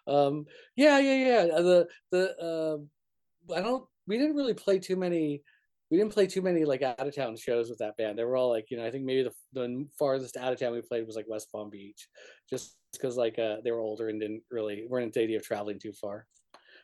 Um, 0.07 0.45
yeah, 0.75 0.97
yeah, 0.97 1.15
yeah. 1.15 1.45
The 1.45 1.87
the 2.11 2.37
uh, 2.39 3.53
I 3.53 3.61
don't. 3.61 3.85
We 4.07 4.17
didn't 4.17 4.35
really 4.35 4.53
play 4.53 4.79
too 4.79 4.95
many. 4.95 5.43
We 5.89 5.97
didn't 5.97 6.13
play 6.13 6.27
too 6.27 6.41
many 6.41 6.65
like 6.65 6.81
out 6.81 7.07
of 7.07 7.15
town 7.15 7.37
shows 7.37 7.69
with 7.69 7.79
that 7.79 7.95
band. 7.97 8.17
They 8.19 8.25
were 8.25 8.35
all 8.35 8.49
like, 8.49 8.69
you 8.69 8.77
know, 8.77 8.85
I 8.85 8.91
think 8.91 9.05
maybe 9.05 9.23
the 9.23 9.33
the 9.53 9.87
farthest 9.97 10.35
out 10.37 10.51
of 10.53 10.59
town 10.59 10.73
we 10.73 10.81
played 10.81 11.05
was 11.07 11.15
like 11.15 11.27
West 11.29 11.51
Palm 11.51 11.69
Beach, 11.69 12.07
just 12.49 12.77
because 12.93 13.15
like 13.17 13.39
uh, 13.39 13.57
they 13.63 13.71
were 13.71 13.79
older 13.79 14.09
and 14.09 14.19
didn't 14.19 14.43
really 14.51 14.85
weren't 14.89 15.05
into 15.05 15.19
the 15.19 15.23
idea 15.23 15.37
of 15.37 15.43
traveling 15.43 15.79
too 15.79 15.93
far. 15.93 16.27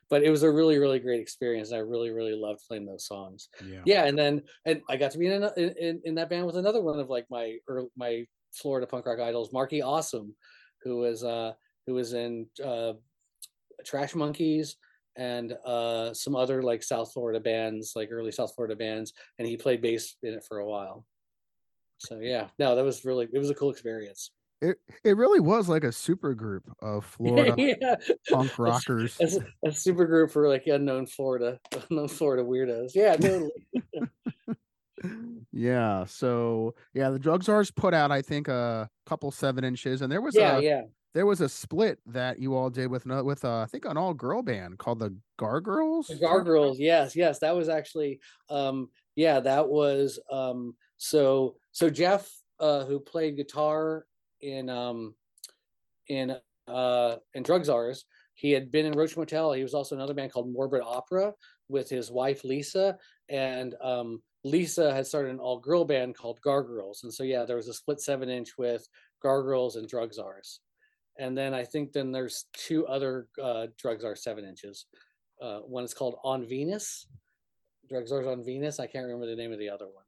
But 0.10 0.24
it 0.24 0.30
was 0.30 0.44
a 0.44 0.52
really, 0.52 0.78
really 0.80 1.00
great 1.00 1.20
experience. 1.22 1.70
And 1.72 1.78
I 1.78 1.82
really, 1.82 2.12
really 2.12 2.36
loved 2.36 2.62
playing 2.68 2.86
those 2.86 3.08
songs 3.08 3.50
Yeah. 3.66 3.82
yeah 3.86 4.06
and 4.06 4.18
then 4.18 4.44
and 4.66 4.82
i 4.90 4.96
got 4.98 5.12
to 5.12 5.18
be 5.18 5.28
in, 5.28 5.44
a- 5.44 5.54
in 5.58 5.70
in- 5.78 6.02
in 6.06 6.16
that 6.16 6.30
band 6.30 6.46
with 6.46 6.58
another 6.58 6.82
one 6.82 7.00
of 7.00 7.10
like 7.10 7.26
my 7.30 7.58
early, 7.68 7.88
my 7.96 8.26
florida 8.54 8.86
punk 8.86 9.06
rock 9.06 9.20
idols 9.20 9.52
marky 9.52 9.82
awesome 9.82 10.36
who 10.84 10.98
was 10.98 11.24
uh 11.24 11.54
who 11.88 11.94
was 11.96 12.14
in 12.14 12.46
uh 12.64 12.94
trash 13.86 14.14
monkeys 14.16 14.76
and 15.16 15.54
uh 15.66 16.14
some 16.14 16.36
other 16.36 16.64
like 16.64 16.82
south 16.82 17.14
florida 17.14 17.40
bands 17.40 17.94
like 17.96 18.10
early 18.12 18.32
south 18.32 18.54
florida 18.56 18.76
bands 18.76 19.14
and 19.38 19.48
he 19.48 19.56
played 19.56 19.82
bass 19.82 20.16
in 20.24 20.34
it 20.34 20.44
for 20.48 20.60
a 20.60 20.66
while. 20.66 21.06
So 21.98 22.20
yeah 22.20 22.48
no 22.60 22.76
that 22.76 22.84
was 22.84 23.06
really 23.06 23.28
it 23.32 23.40
was 23.40 23.50
a 23.50 23.56
cool 23.56 23.72
experience. 23.72 24.32
It 24.62 24.78
it 25.04 25.18
really 25.18 25.40
was 25.40 25.68
like 25.68 25.84
a 25.84 25.92
super 25.92 26.34
group 26.34 26.64
of 26.80 27.06
Florida 27.06 27.54
yeah. 27.82 27.96
punk 28.30 28.58
rockers. 28.58 29.20
a 29.66 29.72
super 29.72 30.06
group 30.06 30.32
for 30.32 30.48
like 30.48 30.66
unknown 30.68 31.06
florida 31.06 31.60
unknown 31.90 32.08
florida 32.08 32.44
weirdos. 32.44 32.92
Yeah 32.96 33.16
totally. 33.16 33.52
Yeah. 35.52 36.06
So 36.06 36.76
yeah, 36.94 37.10
the 37.12 37.20
drug 37.20 37.44
czars 37.44 37.72
put 37.72 37.94
out 37.94 38.12
I 38.12 38.22
think 38.22 38.48
a 38.48 38.90
couple 39.06 39.32
seven 39.32 39.64
inches, 39.64 40.02
and 40.02 40.12
there 40.12 40.22
was 40.22 40.36
yeah 40.36 40.58
a 40.58 40.62
yeah 40.62 40.82
there 41.14 41.26
was 41.26 41.42
a 41.42 41.50
split 41.50 42.00
that 42.08 42.40
you 42.40 42.56
all 42.56 42.70
did 42.70 42.88
with 42.90 43.06
with 43.06 43.46
uh, 43.46 43.60
I 43.60 43.66
think 43.66 43.86
an 43.86 43.98
all 43.98 44.14
girl 44.14 44.42
band 44.42 44.80
called 44.80 45.00
the 45.00 45.16
Gargoyles. 45.38 46.08
The 46.08 46.16
Gargoyles, 46.16 46.80
yes, 46.80 47.16
yes, 47.16 47.40
that 47.40 47.56
was 47.56 47.70
actually, 47.70 48.20
um, 48.50 48.90
yeah, 49.16 49.40
that 49.40 49.68
was, 49.68 50.20
um, 50.32 50.76
so, 50.98 51.56
so 51.72 51.90
Jeff, 51.90 52.32
uh, 52.60 52.86
who 52.86 53.00
played 53.00 53.38
guitar 53.38 54.06
in, 54.42 54.70
um, 54.70 55.14
in, 56.08 56.36
uh, 56.68 57.16
in 57.34 57.44
Drug 57.44 57.66
Czars, 57.66 58.06
he 58.34 58.52
had 58.52 58.72
been 58.72 58.86
in 58.86 58.94
Roach 58.94 59.16
Motel. 59.16 59.54
He 59.54 59.62
was 59.62 59.74
also 59.74 59.96
another 59.96 60.14
band 60.14 60.32
called 60.32 60.52
Morbid 60.52 60.82
Opera 60.84 61.34
with 61.70 61.90
his 61.90 62.10
wife 62.10 62.44
Lisa, 62.44 62.98
and 63.30 63.76
um, 63.82 64.22
Lisa 64.44 64.94
had 64.94 65.06
started 65.06 65.32
an 65.32 65.40
all-girl 65.40 65.86
band 65.86 66.16
called 66.16 66.42
Gargoyles, 66.42 67.04
and 67.04 67.14
so 67.14 67.24
yeah, 67.24 67.46
there 67.46 67.56
was 67.56 67.68
a 67.68 67.74
split 67.74 68.02
seven-inch 68.02 68.58
with 68.58 68.88
Gargoyles 69.22 69.76
and 69.76 69.88
Drug 69.88 70.14
Czars, 70.14 70.60
and 71.18 71.38
then 71.38 71.54
I 71.54 71.64
think 71.64 71.94
then 71.94 72.12
there's 72.12 72.46
two 72.54 72.86
other 72.88 73.28
uh, 73.42 73.68
Drug 73.78 74.02
Czars 74.02 74.24
seven 74.24 74.46
inches. 74.46 74.86
Uh, 75.42 75.60
one 75.60 75.84
is 75.84 75.94
called 75.94 76.16
On 76.24 76.48
Venus. 76.48 77.08
drugs 77.90 78.10
Czars 78.10 78.28
on 78.28 78.44
Venus. 78.44 78.80
I 78.80 78.88
can't 78.88 79.06
remember 79.06 79.28
the 79.28 79.36
name 79.36 79.52
of 79.52 79.60
the 79.60 79.70
other 79.70 79.88
one. 79.88 80.06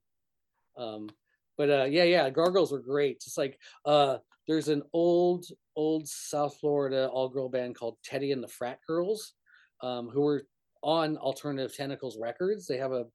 Um, 0.78 1.10
but 1.58 1.70
uh, 1.70 1.84
yeah, 1.86 2.04
yeah, 2.04 2.30
Gargoyles 2.30 2.72
were 2.72 2.80
great. 2.80 3.22
Just 3.22 3.38
like 3.38 3.60
uh, 3.86 4.18
there's 4.48 4.68
an 4.68 4.84
old, 4.94 5.46
old 5.76 6.08
South 6.08 6.58
Florida 6.60 7.08
all-girl 7.10 7.50
band 7.50 7.76
called 7.76 7.98
Teddy 8.04 8.32
and 8.32 8.44
the 8.44 8.48
Frat 8.48 8.80
Girls, 8.88 9.34
um, 9.82 10.10
who 10.10 10.22
were 10.22 10.48
on 10.84 11.18
Alternative 11.18 11.76
Tentacles 11.76 12.18
Records. 12.20 12.68
They 12.68 12.78
have 12.78 12.92
a 12.92 13.06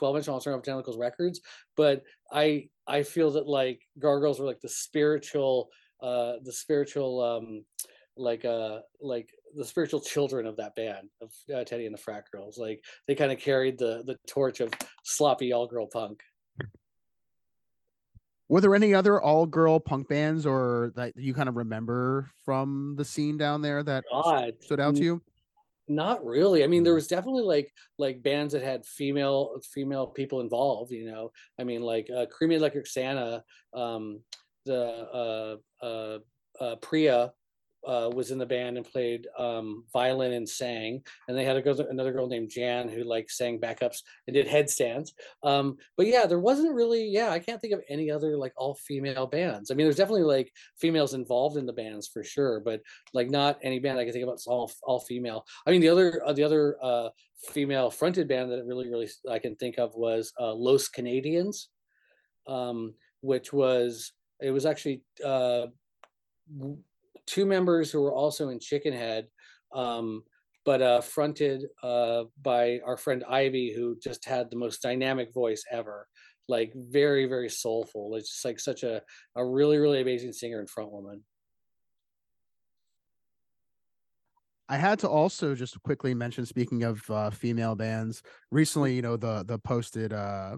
12-inch 0.00 0.28
on 0.28 0.34
Alternative 0.34 0.64
Tentacles 0.64 0.98
Records, 0.98 1.40
but 1.76 2.02
I 2.32 2.68
I 2.86 3.02
feel 3.02 3.32
that 3.32 3.48
like 3.48 3.80
Gargoyles 3.98 4.38
were 4.38 4.46
like 4.46 4.60
the 4.60 4.68
spiritual, 4.68 5.70
uh, 6.00 6.34
the 6.42 6.52
spiritual 6.52 7.22
um, 7.22 7.64
like 8.16 8.44
uh 8.44 8.80
like 9.00 9.28
the 9.54 9.64
spiritual 9.64 10.00
children 10.00 10.46
of 10.46 10.56
that 10.56 10.74
band 10.74 11.08
of 11.20 11.32
uh, 11.54 11.64
Teddy 11.64 11.86
and 11.86 11.94
the 11.94 12.00
Frat 12.00 12.24
Girls. 12.32 12.58
Like 12.58 12.82
they 13.06 13.14
kind 13.14 13.32
of 13.32 13.38
carried 13.38 13.78
the 13.78 14.02
the 14.06 14.16
torch 14.26 14.60
of 14.60 14.72
sloppy 15.04 15.52
all 15.52 15.66
girl 15.66 15.86
punk. 15.86 16.22
Were 18.48 18.60
there 18.60 18.74
any 18.76 18.94
other 18.94 19.20
all 19.20 19.44
girl 19.44 19.80
punk 19.80 20.08
bands 20.08 20.46
or 20.46 20.92
that 20.94 21.16
you 21.16 21.34
kind 21.34 21.48
of 21.48 21.56
remember 21.56 22.30
from 22.44 22.94
the 22.96 23.04
scene 23.04 23.36
down 23.36 23.60
there 23.60 23.82
that 23.82 24.04
God, 24.10 24.54
stood 24.60 24.78
out 24.78 24.94
to 24.96 25.02
you? 25.02 25.22
Not 25.88 26.24
really. 26.24 26.62
I 26.62 26.68
mean, 26.68 26.82
there 26.82 26.92
Mm. 26.92 26.96
was 26.96 27.08
definitely 27.08 27.42
like 27.42 27.72
like 27.98 28.22
bands 28.22 28.52
that 28.52 28.62
had 28.62 28.84
female 28.86 29.60
female 29.72 30.06
people 30.06 30.40
involved. 30.40 30.92
You 30.92 31.10
know, 31.10 31.32
I 31.60 31.64
mean, 31.64 31.82
like 31.82 32.08
uh, 32.10 32.26
Creamy 32.26 32.56
Electric 32.56 32.86
Santa, 32.86 33.44
um, 33.74 34.20
uh, 34.68 35.56
uh, 35.82 36.18
uh, 36.60 36.76
Priya 36.76 37.32
uh, 37.86 38.10
was 38.12 38.32
in 38.32 38.38
the 38.38 38.46
band 38.46 38.76
and 38.76 38.84
played 38.84 39.28
um, 39.38 39.84
violin 39.92 40.32
and 40.32 40.48
sang, 40.48 41.02
and 41.28 41.38
they 41.38 41.44
had 41.44 41.62
girl, 41.62 41.80
another 41.80 42.12
girl 42.12 42.26
named 42.26 42.50
Jan 42.50 42.88
who 42.88 43.04
like 43.04 43.30
sang 43.30 43.60
backups 43.60 43.98
and 44.26 44.34
did 44.34 44.48
headstands. 44.48 45.14
Um, 45.44 45.76
but 45.96 46.06
yeah, 46.06 46.26
there 46.26 46.40
wasn't 46.40 46.74
really. 46.74 47.06
Yeah, 47.06 47.30
I 47.30 47.38
can't 47.38 47.60
think 47.60 47.74
of 47.74 47.82
any 47.88 48.10
other 48.10 48.36
like 48.36 48.52
all 48.56 48.74
female 48.74 49.26
bands. 49.26 49.70
I 49.70 49.74
mean, 49.74 49.86
there's 49.86 49.96
definitely 49.96 50.24
like 50.24 50.50
females 50.80 51.14
involved 51.14 51.56
in 51.56 51.66
the 51.66 51.72
bands 51.72 52.08
for 52.08 52.24
sure, 52.24 52.60
but 52.60 52.80
like 53.14 53.30
not 53.30 53.58
any 53.62 53.78
band 53.78 53.98
I 53.98 54.04
can 54.04 54.12
think 54.12 54.24
about 54.24 54.40
all 54.46 54.72
all 54.82 55.00
female. 55.00 55.44
I 55.66 55.70
mean, 55.70 55.80
the 55.80 55.88
other 55.88 56.22
uh, 56.26 56.32
the 56.32 56.44
other 56.44 56.76
uh, 56.82 57.10
female 57.50 57.90
fronted 57.90 58.26
band 58.26 58.50
that 58.50 58.64
really 58.66 58.90
really 58.90 59.08
I 59.30 59.38
can 59.38 59.54
think 59.54 59.78
of 59.78 59.94
was 59.94 60.32
Los 60.40 60.88
Canadians, 60.88 61.68
um, 62.48 62.94
which 63.20 63.52
was 63.52 64.12
it 64.40 64.50
was 64.50 64.66
actually 64.66 65.02
uh, 65.24 65.66
two 67.26 67.46
members 67.46 67.90
who 67.90 68.00
were 68.00 68.14
also 68.14 68.48
in 68.50 68.58
Chickenhead, 68.58 69.24
um, 69.74 70.22
but 70.64 70.82
uh, 70.82 71.00
fronted 71.00 71.64
uh, 71.82 72.24
by 72.42 72.80
our 72.84 72.96
friend 72.96 73.24
Ivy, 73.28 73.72
who 73.74 73.96
just 74.02 74.24
had 74.24 74.50
the 74.50 74.56
most 74.56 74.82
dynamic 74.82 75.32
voice 75.32 75.64
ever. 75.70 76.08
Like 76.48 76.72
very 76.76 77.26
very 77.26 77.48
soulful. 77.48 78.14
It's 78.14 78.30
just 78.30 78.44
like 78.44 78.60
such 78.60 78.84
a 78.84 79.02
a 79.34 79.44
really 79.44 79.78
really 79.78 80.00
amazing 80.00 80.32
singer 80.32 80.60
and 80.60 80.70
front 80.70 80.92
woman. 80.92 81.24
I 84.68 84.76
had 84.76 84.98
to 85.00 85.08
also 85.08 85.54
just 85.54 85.80
quickly 85.82 86.12
mention, 86.14 86.44
speaking 86.44 86.82
of 86.82 87.08
uh, 87.08 87.30
female 87.30 87.76
bands, 87.76 88.22
recently, 88.50 88.94
you 88.94 89.02
know, 89.02 89.16
the 89.16 89.44
the 89.44 89.58
posted 89.58 90.12
uh, 90.12 90.56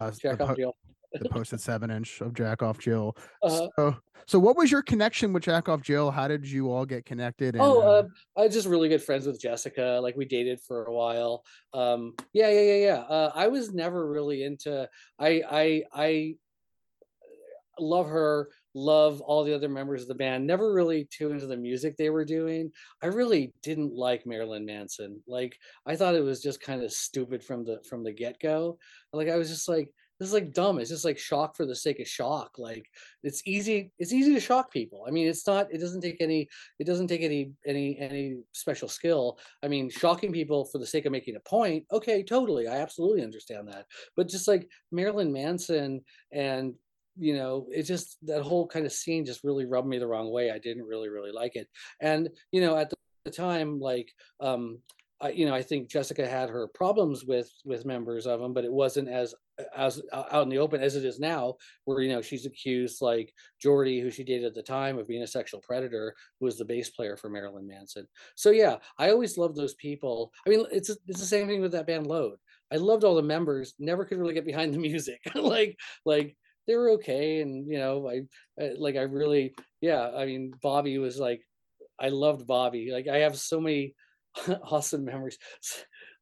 uh 0.00 0.10
the 0.10 0.16
Check 0.16 0.38
po- 0.38 0.46
out 0.46 0.56
the 0.56 0.72
the 1.20 1.28
posted 1.28 1.60
seven 1.60 1.90
inch 1.90 2.20
of 2.20 2.34
Jack 2.34 2.62
Off 2.62 2.78
Jill. 2.78 3.16
Uh, 3.42 3.68
So, 3.76 3.96
so 4.26 4.38
what 4.38 4.56
was 4.56 4.70
your 4.70 4.82
connection 4.82 5.32
with 5.32 5.42
Jack 5.42 5.68
Off 5.68 5.82
Jill? 5.82 6.10
How 6.10 6.28
did 6.28 6.46
you 6.46 6.70
all 6.70 6.86
get 6.86 7.04
connected? 7.04 7.54
and, 7.54 7.62
oh, 7.62 7.80
uh, 7.82 7.84
uh, 7.84 8.02
I 8.36 8.44
was 8.46 8.54
just 8.54 8.68
really 8.68 8.88
good 8.88 9.02
friends 9.02 9.26
with 9.26 9.40
Jessica. 9.40 9.98
Like 10.02 10.16
we 10.16 10.24
dated 10.24 10.60
for 10.60 10.84
a 10.84 10.92
while. 10.92 11.44
Um, 11.74 12.14
yeah, 12.32 12.48
yeah, 12.48 12.60
yeah, 12.60 12.86
yeah. 12.86 12.98
Uh, 13.00 13.32
I 13.34 13.48
was 13.48 13.72
never 13.72 14.08
really 14.08 14.44
into. 14.44 14.88
I, 15.18 15.42
I, 15.50 15.82
I 15.92 16.34
love 17.78 18.08
her. 18.08 18.48
Love 18.74 19.20
all 19.20 19.44
the 19.44 19.54
other 19.54 19.68
members 19.68 20.00
of 20.00 20.08
the 20.08 20.14
band. 20.14 20.46
Never 20.46 20.72
really 20.72 21.06
too 21.10 21.30
into 21.30 21.46
the 21.46 21.56
music 21.56 21.96
they 21.96 22.08
were 22.08 22.24
doing. 22.24 22.72
I 23.02 23.08
really 23.08 23.52
didn't 23.62 23.94
like 23.94 24.24
Marilyn 24.24 24.64
Manson. 24.64 25.20
Like 25.26 25.58
I 25.84 25.96
thought 25.96 26.14
it 26.14 26.24
was 26.24 26.40
just 26.40 26.62
kind 26.62 26.82
of 26.82 26.90
stupid 26.90 27.44
from 27.44 27.64
the 27.64 27.82
from 27.86 28.02
the 28.02 28.12
get 28.12 28.40
go. 28.40 28.78
Like 29.12 29.28
I 29.28 29.36
was 29.36 29.50
just 29.50 29.68
like. 29.68 29.88
This 30.18 30.28
is 30.28 30.34
like 30.34 30.52
dumb. 30.52 30.78
It's 30.78 30.90
just 30.90 31.04
like 31.04 31.18
shock 31.18 31.56
for 31.56 31.66
the 31.66 31.74
sake 31.74 32.00
of 32.00 32.06
shock. 32.06 32.58
Like 32.58 32.86
it's 33.22 33.42
easy. 33.46 33.92
It's 33.98 34.12
easy 34.12 34.34
to 34.34 34.40
shock 34.40 34.70
people. 34.72 35.04
I 35.06 35.10
mean, 35.10 35.28
it's 35.28 35.46
not. 35.46 35.72
It 35.72 35.78
doesn't 35.78 36.00
take 36.00 36.20
any 36.20 36.48
it 36.78 36.86
doesn't 36.86 37.08
take 37.08 37.22
any 37.22 37.52
any 37.66 37.98
any 37.98 38.36
special 38.52 38.88
skill 38.88 39.38
i 39.62 39.68
mean 39.68 39.90
shocking 39.90 40.32
people 40.32 40.64
for 40.64 40.78
the 40.78 40.86
sake 40.86 41.06
of 41.06 41.12
making 41.12 41.36
a 41.36 41.40
point 41.40 41.84
okay 41.92 42.22
totally 42.22 42.68
i 42.68 42.76
absolutely 42.76 43.22
understand 43.22 43.68
that 43.68 43.86
but 44.16 44.28
just 44.28 44.48
like 44.48 44.68
marilyn 44.90 45.32
manson 45.32 46.00
and 46.32 46.74
you 47.18 47.36
know 47.36 47.66
it 47.70 47.82
just 47.82 48.18
that 48.26 48.42
whole 48.42 48.66
kind 48.66 48.86
of 48.86 48.92
scene 48.92 49.24
just 49.24 49.44
really 49.44 49.66
rubbed 49.66 49.88
me 49.88 49.98
the 49.98 50.06
wrong 50.06 50.30
way 50.30 50.50
i 50.50 50.58
didn't 50.58 50.84
really 50.84 51.08
really 51.08 51.32
like 51.32 51.56
it 51.56 51.68
and 52.00 52.28
you 52.50 52.60
know 52.60 52.76
at 52.76 52.90
the, 52.90 52.96
time 53.30 53.78
like 53.78 54.10
um 54.40 54.78
I, 55.20 55.28
you 55.30 55.46
know, 55.46 55.54
I 55.54 55.62
think 55.62 55.88
Jessica 55.88 56.26
had 56.26 56.50
her 56.50 56.66
problems 56.66 57.24
with 57.24 57.48
with 57.64 57.86
members 57.86 58.26
of 58.26 58.40
them, 58.40 58.52
but 58.52 58.64
it 58.64 58.72
wasn't 58.72 59.08
as 59.08 59.32
as 59.76 60.00
out 60.12 60.42
in 60.42 60.48
the 60.48 60.58
open 60.58 60.82
as 60.82 60.96
it 60.96 61.04
is 61.04 61.18
now, 61.18 61.54
where 61.84 62.02
you 62.02 62.12
know 62.12 62.22
she's 62.22 62.46
accused 62.46 63.02
like 63.02 63.32
Jeordie, 63.62 64.00
who 64.00 64.10
she 64.10 64.24
dated 64.24 64.44
at 64.44 64.54
the 64.54 64.62
time, 64.62 64.98
of 64.98 65.08
being 65.08 65.22
a 65.22 65.26
sexual 65.26 65.60
predator, 65.60 66.14
who 66.38 66.46
was 66.46 66.58
the 66.58 66.64
bass 66.64 66.90
player 66.90 67.16
for 67.16 67.30
Marilyn 67.30 67.66
Manson. 67.66 68.06
So 68.34 68.50
yeah, 68.50 68.76
I 68.98 69.10
always 69.10 69.38
loved 69.38 69.56
those 69.56 69.74
people. 69.74 70.32
I 70.46 70.50
mean, 70.50 70.64
it's 70.72 70.90
it's 70.90 71.20
the 71.20 71.26
same 71.26 71.46
thing 71.46 71.60
with 71.60 71.72
that 71.72 71.86
band 71.86 72.06
Load. 72.06 72.38
I 72.72 72.76
loved 72.76 73.04
all 73.04 73.14
the 73.14 73.22
members, 73.22 73.74
never 73.78 74.04
could 74.04 74.18
really 74.18 74.34
get 74.34 74.46
behind 74.46 74.72
the 74.72 74.78
music. 74.78 75.20
like 75.34 75.76
like 76.04 76.36
they 76.66 76.76
were 76.76 76.90
okay, 76.92 77.40
and 77.40 77.70
you 77.70 77.78
know, 77.78 78.08
I, 78.08 78.22
I 78.62 78.72
like 78.78 78.96
I 78.96 79.02
really 79.02 79.54
yeah. 79.80 80.10
I 80.16 80.26
mean, 80.26 80.52
Bobby 80.62 80.98
was 80.98 81.18
like, 81.18 81.42
I 81.98 82.08
loved 82.08 82.46
Bobby. 82.46 82.90
Like 82.92 83.08
I 83.08 83.18
have 83.18 83.38
so 83.38 83.60
many 83.60 83.94
awesome 84.62 85.04
memories. 85.04 85.38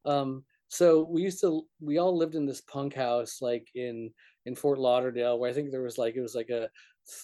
Um, 0.05 0.43
so 0.71 1.05
we 1.09 1.21
used 1.21 1.41
to 1.41 1.63
we 1.81 1.97
all 1.97 2.17
lived 2.17 2.35
in 2.35 2.45
this 2.45 2.61
punk 2.61 2.93
house 2.93 3.39
like 3.41 3.67
in 3.75 4.09
in 4.45 4.55
Fort 4.55 4.79
Lauderdale 4.79 5.37
where 5.37 5.49
I 5.49 5.53
think 5.53 5.69
there 5.69 5.81
was 5.81 5.97
like 5.97 6.15
it 6.15 6.21
was 6.21 6.33
like 6.33 6.49
a 6.49 6.69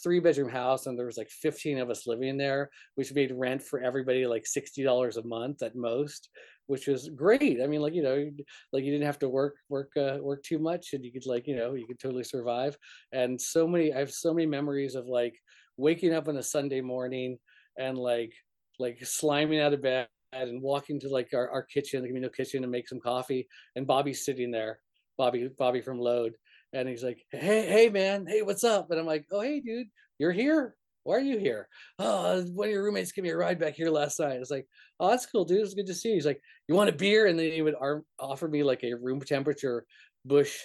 three 0.04 0.20
bedroom 0.20 0.50
house 0.50 0.86
and 0.86 1.00
there 1.00 1.06
was 1.06 1.18
like 1.18 1.30
15 1.30 1.78
of 1.78 1.90
us 1.90 2.06
living 2.06 2.36
there 2.36 2.70
which 2.96 3.14
made 3.14 3.32
rent 3.32 3.64
for 3.64 3.80
everybody 3.80 4.28
like 4.28 4.44
$60 4.44 5.16
a 5.16 5.26
month 5.26 5.64
at 5.64 5.78
most 5.78 6.28
which 6.66 6.88
was 6.88 7.08
great. 7.16 7.62
I 7.64 7.68
mean 7.68 7.80
like 7.82 7.94
you 7.94 8.04
know 8.04 8.30
like 8.74 8.84
you 8.84 8.92
didn't 8.92 9.08
have 9.08 9.20
to 9.20 9.30
work 9.30 9.56
work 9.70 9.92
uh, 9.96 10.18
work 10.20 10.44
too 10.44 10.60
much 10.60 10.92
and 10.92 11.06
you 11.06 11.14
could 11.14 11.26
like 11.26 11.48
you 11.48 11.56
know 11.56 11.74
you 11.74 11.88
could 11.88 12.00
totally 12.00 12.26
survive. 12.26 12.78
And 13.14 13.40
so 13.40 13.66
many 13.66 13.94
i 13.94 14.00
have 14.00 14.12
so 14.12 14.34
many 14.34 14.46
memories 14.46 14.96
of 14.96 15.06
like 15.08 15.36
waking 15.78 16.14
up 16.14 16.28
on 16.28 16.36
a 16.36 16.44
sunday 16.44 16.82
morning 16.82 17.38
and 17.80 17.98
like 17.98 18.34
like 18.78 19.00
sliming 19.00 19.62
out 19.62 19.74
of 19.74 19.82
bed 19.82 20.08
and 20.34 20.62
walking 20.62 21.00
to 21.00 21.10
like 21.10 21.30
our, 21.34 21.50
our 21.50 21.64
kitchen 21.64 22.02
the 22.02 22.08
communal 22.08 22.30
kitchen 22.30 22.64
and 22.64 22.72
make 22.72 22.88
some 22.88 23.00
coffee 23.00 23.48
and 23.76 23.88
bobby's 23.88 24.26
sitting 24.26 24.52
there 24.52 24.80
bobby 25.18 25.50
bobby 25.58 25.82
from 25.82 26.00
load 26.00 26.34
and 26.74 26.88
he's 26.88 27.04
like 27.04 27.24
hey 27.32 27.66
hey 27.66 27.90
man 27.90 28.26
hey 28.28 28.42
what's 28.42 28.64
up? 28.64 28.92
And 28.92 29.00
i'm 29.00 29.06
like 29.06 29.26
oh 29.32 29.42
hey 29.42 29.62
dude 29.62 29.88
you're 30.20 30.32
here? 30.32 30.76
Why 31.04 31.16
are 31.16 31.20
you 31.22 31.38
here? 31.38 31.70
Oh 32.00 32.44
one 32.54 32.68
of 32.68 32.74
your 32.74 32.84
roommates 32.84 33.12
gave 33.12 33.24
me 33.24 33.30
a 33.30 33.38
ride 33.38 33.60
back 33.60 33.76
here 33.76 33.90
last 33.90 34.20
night. 34.20 34.38
It's 34.38 34.52
like 34.52 34.68
oh 35.00 35.10
that's 35.10 35.26
cool 35.26 35.46
dude. 35.46 35.62
It's 35.62 35.74
good 35.74 35.88
to 35.88 35.94
see 35.94 36.10
you. 36.10 36.16
He's 36.16 36.26
like 36.26 36.42
you 36.68 36.76
want 36.76 36.90
a 36.90 36.94
beer? 36.94 37.28
And 37.28 37.40
then 37.40 37.52
he 37.52 37.62
would 37.62 37.76
ar- 37.80 38.04
offer 38.20 38.48
me 38.48 38.64
like 38.64 38.84
a 38.84 38.96
room 38.96 39.22
temperature 39.22 39.86
Busch 40.26 40.58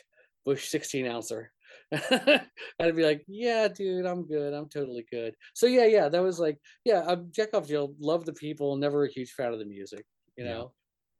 Busch 0.44 0.68
16 0.68 1.06
ouncer 1.06 1.51
I'd 2.80 2.96
be 2.96 3.04
like, 3.04 3.22
yeah, 3.28 3.68
dude, 3.68 4.06
I'm 4.06 4.26
good. 4.26 4.54
I'm 4.54 4.68
totally 4.68 5.06
good. 5.10 5.34
So 5.54 5.66
yeah, 5.66 5.84
yeah, 5.84 6.08
that 6.08 6.22
was 6.22 6.38
like, 6.40 6.58
yeah, 6.84 7.04
I'm 7.06 7.30
Jack 7.30 7.50
Off 7.54 7.68
Jill, 7.68 7.94
love 8.00 8.24
the 8.24 8.32
people, 8.32 8.76
never 8.76 9.04
a 9.04 9.10
huge 9.10 9.32
fan 9.32 9.52
of 9.52 9.58
the 9.58 9.66
music, 9.66 10.04
you 10.36 10.44
Yeah. 10.44 10.52
know. 10.52 10.72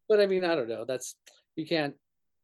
But 0.08 0.20
I 0.20 0.26
mean, 0.26 0.44
I 0.44 0.54
don't 0.54 0.68
know. 0.68 0.84
That's 0.84 1.16
you 1.56 1.66
can't. 1.66 1.94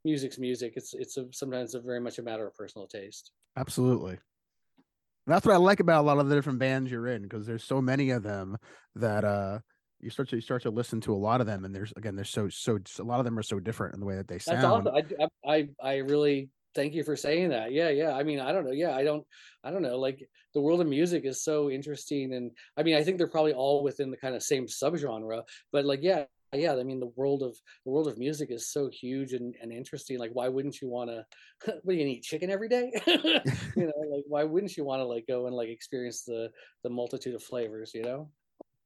Music's 0.05 0.39
music. 0.39 0.75
It's 0.77 0.95
it's 0.95 1.17
a, 1.17 1.27
sometimes 1.33 1.75
a 1.75 1.81
very 1.81 2.01
much 2.01 2.19
a 2.19 2.23
matter 2.23 2.47
of 2.47 2.55
personal 2.55 2.87
taste. 2.87 3.33
Absolutely. 3.57 4.13
And 4.13 5.35
that's 5.35 5.45
what 5.45 5.55
I 5.55 5.59
like 5.59 5.81
about 5.81 6.03
a 6.03 6.07
lot 6.07 6.19
of 6.19 6.29
the 6.29 6.35
different 6.35 6.61
bands 6.61 6.91
you're 6.91 7.09
in 7.09 7.23
because 7.23 7.47
there's 7.47 7.65
so 7.65 7.83
many 7.83 8.11
of 8.11 8.23
them 8.23 8.57
that 8.95 9.25
uh 9.25 9.59
you 10.01 10.09
start 10.09 10.29
to 10.31 10.37
you 10.37 10.41
start 10.41 10.63
to 10.63 10.71
listen 10.71 11.01
to 11.03 11.13
a 11.13 11.17
lot 11.17 11.41
of 11.41 11.47
them 11.47 11.65
and 11.65 11.75
there's 11.75 11.93
again 11.97 12.15
there's 12.15 12.31
so 12.31 12.49
so 12.49 12.79
a 13.01 13.03
lot 13.03 13.19
of 13.19 13.25
them 13.25 13.39
are 13.39 13.43
so 13.43 13.59
different 13.59 13.95
in 13.95 14.01
the 14.01 14.07
way 14.07 14.15
that 14.17 14.29
they 14.29 14.37
That's 14.37 14.63
sound. 14.63 14.89
awesome. 14.89 14.95
I, 14.95 15.27
I 15.45 15.55
I 15.57 15.69
I 15.83 15.97
really 15.97 16.51
thank 16.79 16.95
you 16.95 17.03
for 17.03 17.17
saying 17.17 17.49
that. 17.49 17.73
Yeah, 17.73 17.89
yeah. 17.89 18.13
I 18.13 18.23
mean, 18.23 18.39
I 18.39 18.53
don't 18.53 18.65
know. 18.65 18.71
Yeah, 18.71 18.95
I 18.95 19.03
don't 19.03 19.27
I 19.65 19.73
don't 19.73 19.83
know. 19.83 19.99
Like 19.99 20.29
the 20.55 20.61
world 20.61 20.81
of 20.81 20.87
music 20.87 21.25
is 21.25 21.43
so 21.43 21.71
interesting, 21.71 22.35
and 22.35 22.53
I 22.77 22.85
mean, 22.85 22.95
I 22.95 23.03
think 23.03 23.19
they're 23.19 23.27
probably 23.27 23.53
all 23.53 23.83
within 23.83 24.11
the 24.11 24.17
kind 24.17 24.37
of 24.37 24.43
same 24.45 24.67
subgenre. 24.67 25.43
But 25.73 25.85
like, 25.85 26.01
yeah, 26.03 26.25
yeah. 26.53 26.77
I 26.77 26.85
mean, 26.85 27.01
the 27.01 27.13
world 27.17 27.43
of 27.43 27.57
the 27.85 27.91
world 27.91 28.07
of 28.07 28.17
music 28.17 28.53
is 28.53 28.69
so 28.69 28.89
huge 28.89 29.33
and, 29.33 29.57
and 29.61 29.73
interesting. 29.73 30.19
Like, 30.19 30.31
why 30.33 30.49
wouldn't 30.49 30.81
you 30.81 30.89
want 30.89 31.11
to? 31.11 31.27
what 31.83 31.95
do 31.95 31.99
you 31.99 32.07
eat 32.07 32.23
chicken 32.23 32.51
every 32.51 32.69
day? 32.69 32.93
you 33.07 33.87
know, 33.89 33.93
like 34.15 34.25
why 34.29 34.45
wouldn't 34.45 34.77
you 34.77 34.85
want 34.85 35.01
to 35.01 35.05
like 35.05 35.27
go 35.27 35.47
and 35.47 35.57
like 35.57 35.69
experience 35.69 36.23
the 36.23 36.51
the 36.85 36.91
multitude 36.91 37.35
of 37.35 37.43
flavors? 37.43 37.93
You 37.93 38.05
know. 38.05 38.31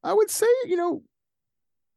I 0.04 0.12
would 0.12 0.30
say, 0.30 0.48
you 0.64 0.76
know, 0.76 1.02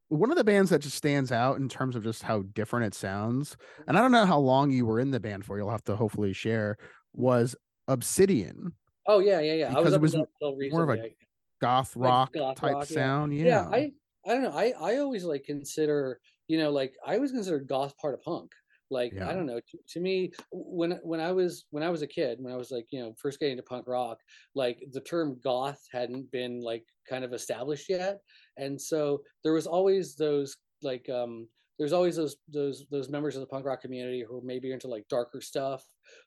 one 0.10 0.32
of 0.32 0.38
the 0.38 0.44
bands 0.44 0.70
that 0.70 0.80
just 0.80 0.96
stands 0.96 1.32
out 1.32 1.58
in 1.58 1.68
terms 1.68 1.96
of 1.96 2.04
just 2.04 2.24
how 2.24 2.44
different 2.54 2.86
it 2.86 2.94
sounds, 2.94 3.58
and 3.88 3.98
I 3.98 4.02
don't 4.02 4.12
mm-hmm. 4.12 4.22
know 4.22 4.26
how 4.26 4.40
long 4.40 4.72
you 4.72 4.86
were 4.86 5.00
in 5.00 5.12
the 5.12 5.20
band 5.20 5.46
for, 5.46 5.58
you'll 5.58 5.72
have 5.72 5.84
to 5.86 5.96
hopefully 5.96 6.34
share, 6.34 6.78
was 7.14 7.56
Obsidian, 7.88 8.74
Oh 9.08 9.20
yeah, 9.20 9.40
yeah, 9.40 9.54
yeah. 9.54 9.66
I 9.68 9.70
Because 9.70 9.98
was 10.00 10.16
it 10.16 10.20
was 10.42 10.72
more 10.72 10.84
of 10.84 10.90
a. 10.90 11.04
I- 11.04 11.16
goth 11.62 11.96
Like 11.96 12.10
rock 12.10 12.34
goth 12.34 12.58
type 12.58 12.74
rock, 12.74 12.90
yeah. 12.90 12.96
sound. 12.96 13.34
Yeah. 13.34 13.46
yeah 13.46 13.70
i 13.72 13.92
i 14.28 14.34
don't 14.34 14.44
know 14.44 14.52
i 14.52 14.74
i 14.82 14.98
always 14.98 15.24
like 15.24 15.46
consider 15.46 16.20
you 16.50 16.58
know 16.58 16.70
like 16.70 16.94
i 17.08 17.16
always 17.16 17.32
consider 17.32 17.60
goth 17.60 17.98
part 17.98 18.14
of 18.14 18.22
punk 18.22 18.52
like 18.90 19.14
Yeah. 19.14 19.30
i 19.30 19.34
don't 19.34 19.46
know 19.46 19.60
to, 19.60 19.78
to 19.90 20.00
me 20.00 20.32
when 20.52 20.92
when 21.04 21.20
i 21.20 21.32
was 21.32 21.66
when 21.72 21.84
i 21.84 21.90
was 21.90 22.02
a 22.02 22.08
kid 22.08 22.38
when 22.42 22.54
i 22.54 22.58
was 22.58 22.72
like 22.72 22.86
you 22.92 23.00
know 23.02 23.14
first 23.18 23.40
getting 23.40 23.54
into 23.54 23.64
punk 23.64 23.88
rock 23.88 24.20
like 24.54 24.84
the 24.92 25.02
term 25.02 25.40
goth 25.44 25.82
hadn't 25.92 26.32
been 26.32 26.62
like 26.62 26.86
kind 27.10 27.24
of 27.24 27.34
established 27.34 27.90
yet 27.90 28.20
and 28.58 28.80
so 28.80 29.22
there 29.44 29.54
was 29.54 29.68
always 29.68 30.16
those 30.16 30.58
like 30.82 31.10
um 31.10 31.48
there's 31.78 31.94
always 31.94 32.16
those 32.16 32.38
those 32.48 32.86
those 32.90 33.10
members 33.10 33.36
of 33.36 33.42
the 33.42 33.48
punk 33.48 33.66
rock 33.66 33.82
community 33.82 34.24
who 34.28 34.42
maybe 34.44 34.72
into 34.72 34.88
like 34.88 35.08
darker 35.10 35.42
stuff 35.42 35.84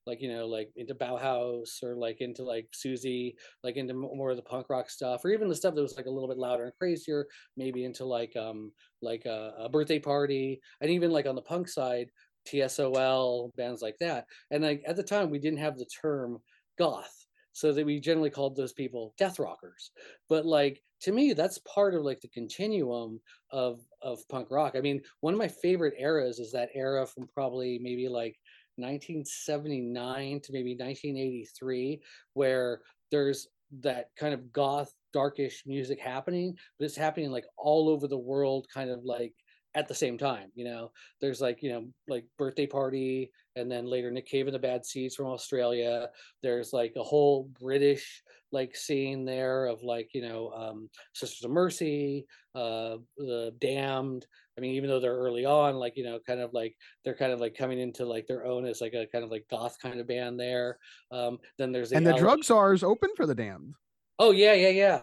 like 0.06 0.20
you 0.20 0.30
know 0.30 0.47
like 0.47 0.70
into 0.76 0.94
bauhaus 0.94 1.82
or 1.82 1.97
like 1.97 2.20
into 2.20 2.43
like 2.43 2.68
Siouxsie 2.74 3.35
like 3.62 3.76
into 3.76 3.94
more 3.94 4.30
of 4.30 4.36
the 4.36 4.43
punk 4.43 4.68
rock 4.68 4.90
stuff 4.90 5.24
or 5.24 5.30
even 5.30 5.48
the 5.48 5.55
stuff 5.55 5.74
that 5.74 5.82
was 5.82 5.97
like 5.97 6.06
a 6.06 6.10
little 6.10 6.28
bit 6.28 6.39
louder 6.39 6.64
and 6.64 6.72
crazier 6.78 7.26
maybe 7.56 7.85
into 7.85 8.05
like 8.05 8.36
um 8.36 8.72
like 9.01 9.24
a, 9.24 9.55
a 9.59 9.68
birthday 9.68 9.98
party 9.98 10.60
and 10.80 10.90
even 10.90 11.10
like 11.10 11.26
on 11.26 11.36
the 11.36 11.43
punk 11.43 11.68
side 11.68 12.10
tsol 12.51 13.55
bands 13.57 13.83
like 13.83 13.97
that 13.99 14.27
and 14.51 14.62
like 14.65 14.83
at 14.87 14.97
the 14.97 15.03
time 15.03 15.31
we 15.31 15.39
didn't 15.39 15.59
have 15.59 15.77
the 15.77 15.87
term 15.87 16.39
goth 16.79 17.27
so 17.53 17.73
that 17.73 17.85
we 17.85 17.99
generally 17.99 18.31
called 18.31 18.57
those 18.57 18.73
people 18.73 19.15
death 19.19 19.39
rockers 19.39 19.91
but 20.29 20.47
like 20.47 20.83
to 21.01 21.12
me 21.12 21.33
that's 21.33 21.59
part 21.59 21.95
of 21.95 22.03
like 22.03 22.20
the 22.20 22.29
continuum 22.29 23.20
of 23.51 23.81
of 24.03 24.27
punk 24.29 24.51
rock. 24.51 24.75
I 24.77 24.81
mean 24.81 25.01
one 25.20 25.35
of 25.35 25.39
my 25.39 25.49
favorite 25.49 25.95
eras 25.99 26.39
is 26.39 26.53
that 26.53 26.70
era 26.75 27.07
from 27.07 27.29
probably 27.29 27.79
maybe 27.79 28.09
like 28.09 28.39
1979 28.77 30.41
to 30.41 30.53
maybe 30.53 30.77
1983 30.77 32.01
where 32.35 32.81
there's 33.11 33.49
that 33.81 34.11
kind 34.16 34.35
of 34.35 34.53
goth 34.53 34.93
darkish 35.12 35.65
music 35.66 36.01
happening 36.01 36.57
but 36.79 36.85
it's 36.85 36.97
happening 36.97 37.31
like 37.31 37.47
all 37.57 37.89
over 37.89 38.07
the 38.07 38.16
world 38.16 38.66
kind 38.73 38.91
of 38.91 39.05
like 39.05 39.35
at 39.79 39.87
the 39.87 39.95
same 39.95 40.19
time 40.19 40.51
you 40.55 40.65
know? 40.65 40.91
There's 41.21 41.41
like 41.41 41.63
you 41.63 41.71
know 41.73 41.87
like 42.09 42.25
birthday 42.37 42.67
party 42.67 43.31
and 43.57 43.71
then 43.71 43.87
later 43.87 44.11
nick 44.11 44.27
cave 44.27 44.47
and 44.47 44.55
the 44.55 44.59
bad 44.59 44.85
seeds 44.85 45.15
from 45.15 45.27
australia. 45.27 46.09
There's 46.43 46.73
like 46.73 46.95
a 46.97 47.03
whole 47.03 47.49
british 47.61 48.23
like 48.51 48.75
scene 48.75 49.25
there 49.25 49.67
of 49.67 49.83
like 49.83 50.09
you 50.15 50.23
know 50.23 50.51
um 50.51 50.89
sisters 51.15 51.45
of 51.45 51.51
mercy 51.51 52.27
uh 52.55 52.97
the 53.17 53.55
damned. 53.61 54.27
I 54.57 54.61
mean 54.61 54.75
even 54.75 54.91
though 54.91 54.99
they're 55.01 55.17
early 55.17 55.45
on 55.45 55.77
like 55.77 55.97
you 55.97 56.05
know 56.05 56.19
kind 56.27 56.41
of 56.41 56.53
like 56.53 56.75
they're 57.05 57.15
kind 57.15 57.33
of 57.33 57.41
like 57.41 57.55
coming 57.55 57.79
into 57.79 58.05
like 58.05 58.27
their 58.27 58.45
own 58.45 58.65
as 58.67 58.81
like 58.81 58.95
a 58.95 59.07
kind 59.07 59.25
of 59.25 59.31
like 59.31 59.47
goth 59.51 59.77
kind 59.81 60.01
of 60.01 60.09
band 60.09 60.41
there. 60.41 60.79
Um 61.13 61.39
then 61.59 61.71
there's 61.73 61.93
and 61.93 62.07
the 62.07 62.15
drug 62.15 62.43
czars 62.43 62.83
open 62.83 63.11
for 63.17 63.27
the 63.27 63.35
damned. 63.35 63.75
Oh 64.19 64.33
yeah, 64.33 64.55
yeah, 64.55 64.71
yeah, 64.71 65.01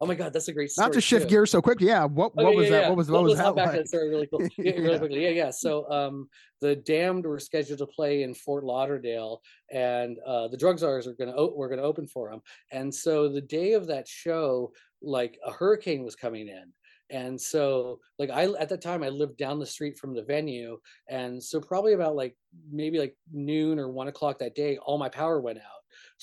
Oh 0.00 0.06
my 0.06 0.14
god, 0.14 0.32
that's 0.32 0.48
a 0.48 0.52
great 0.52 0.70
story. 0.70 0.86
Not 0.86 0.92
to 0.94 1.00
shift 1.00 1.24
too. 1.24 1.30
gears 1.30 1.50
so 1.50 1.60
quick. 1.60 1.80
Yeah. 1.80 2.04
What 2.04 2.32
Oh, 2.38 2.44
what 2.44 2.50
yeah, 2.52 2.56
was 2.56 2.64
yeah, 2.66 2.70
that? 2.70 2.80
yeah. 2.82 2.88
What 2.90 2.96
was 2.96 3.10
what, 3.10 3.22
was 3.24 3.38
hop 3.38 3.56
that 3.56 3.64
back 3.64 3.64
to 3.72 3.76
like? 3.78 3.80
that 3.84 3.88
story 3.88 4.08
really 4.08 4.26
cool. 4.28 4.46
Yeah, 4.58 4.72
really 4.72 4.98
quickly. 5.00 5.22
Yeah, 5.24 5.30
yeah. 5.30 5.50
So 5.50 5.90
um 5.90 6.28
the 6.60 6.76
damned 6.76 7.26
were 7.26 7.40
scheduled 7.40 7.78
to 7.80 7.86
play 7.86 8.22
in 8.22 8.34
Fort 8.34 8.64
Lauderdale 8.64 9.42
and 9.72 10.18
uh 10.26 10.48
the 10.48 10.56
drug 10.56 10.78
czars 10.78 11.06
are 11.06 11.14
gonna 11.14 11.34
o- 11.34 11.54
were 11.54 11.68
gonna 11.68 11.82
open 11.82 12.06
for 12.06 12.30
them. 12.30 12.40
And 12.70 12.94
so 12.94 13.28
the 13.28 13.40
day 13.40 13.72
of 13.72 13.86
that 13.88 14.06
show, 14.06 14.72
like 15.02 15.38
a 15.44 15.50
hurricane 15.50 16.04
was 16.04 16.14
coming 16.16 16.48
in. 16.48 16.72
And 17.10 17.40
so 17.40 18.00
like 18.18 18.30
I 18.30 18.44
at 18.52 18.68
that 18.68 18.80
time 18.82 19.02
I 19.02 19.08
lived 19.08 19.36
down 19.38 19.58
the 19.58 19.66
street 19.66 19.98
from 19.98 20.14
the 20.14 20.22
venue. 20.22 20.78
And 21.08 21.42
so 21.42 21.60
probably 21.60 21.94
about 21.94 22.14
like 22.14 22.36
maybe 22.70 22.98
like 22.98 23.16
noon 23.32 23.78
or 23.80 23.88
one 23.90 24.08
o'clock 24.08 24.38
that 24.38 24.54
day, 24.54 24.78
all 24.78 24.98
my 24.98 25.08
power 25.08 25.40
went 25.40 25.58
out. 25.58 25.64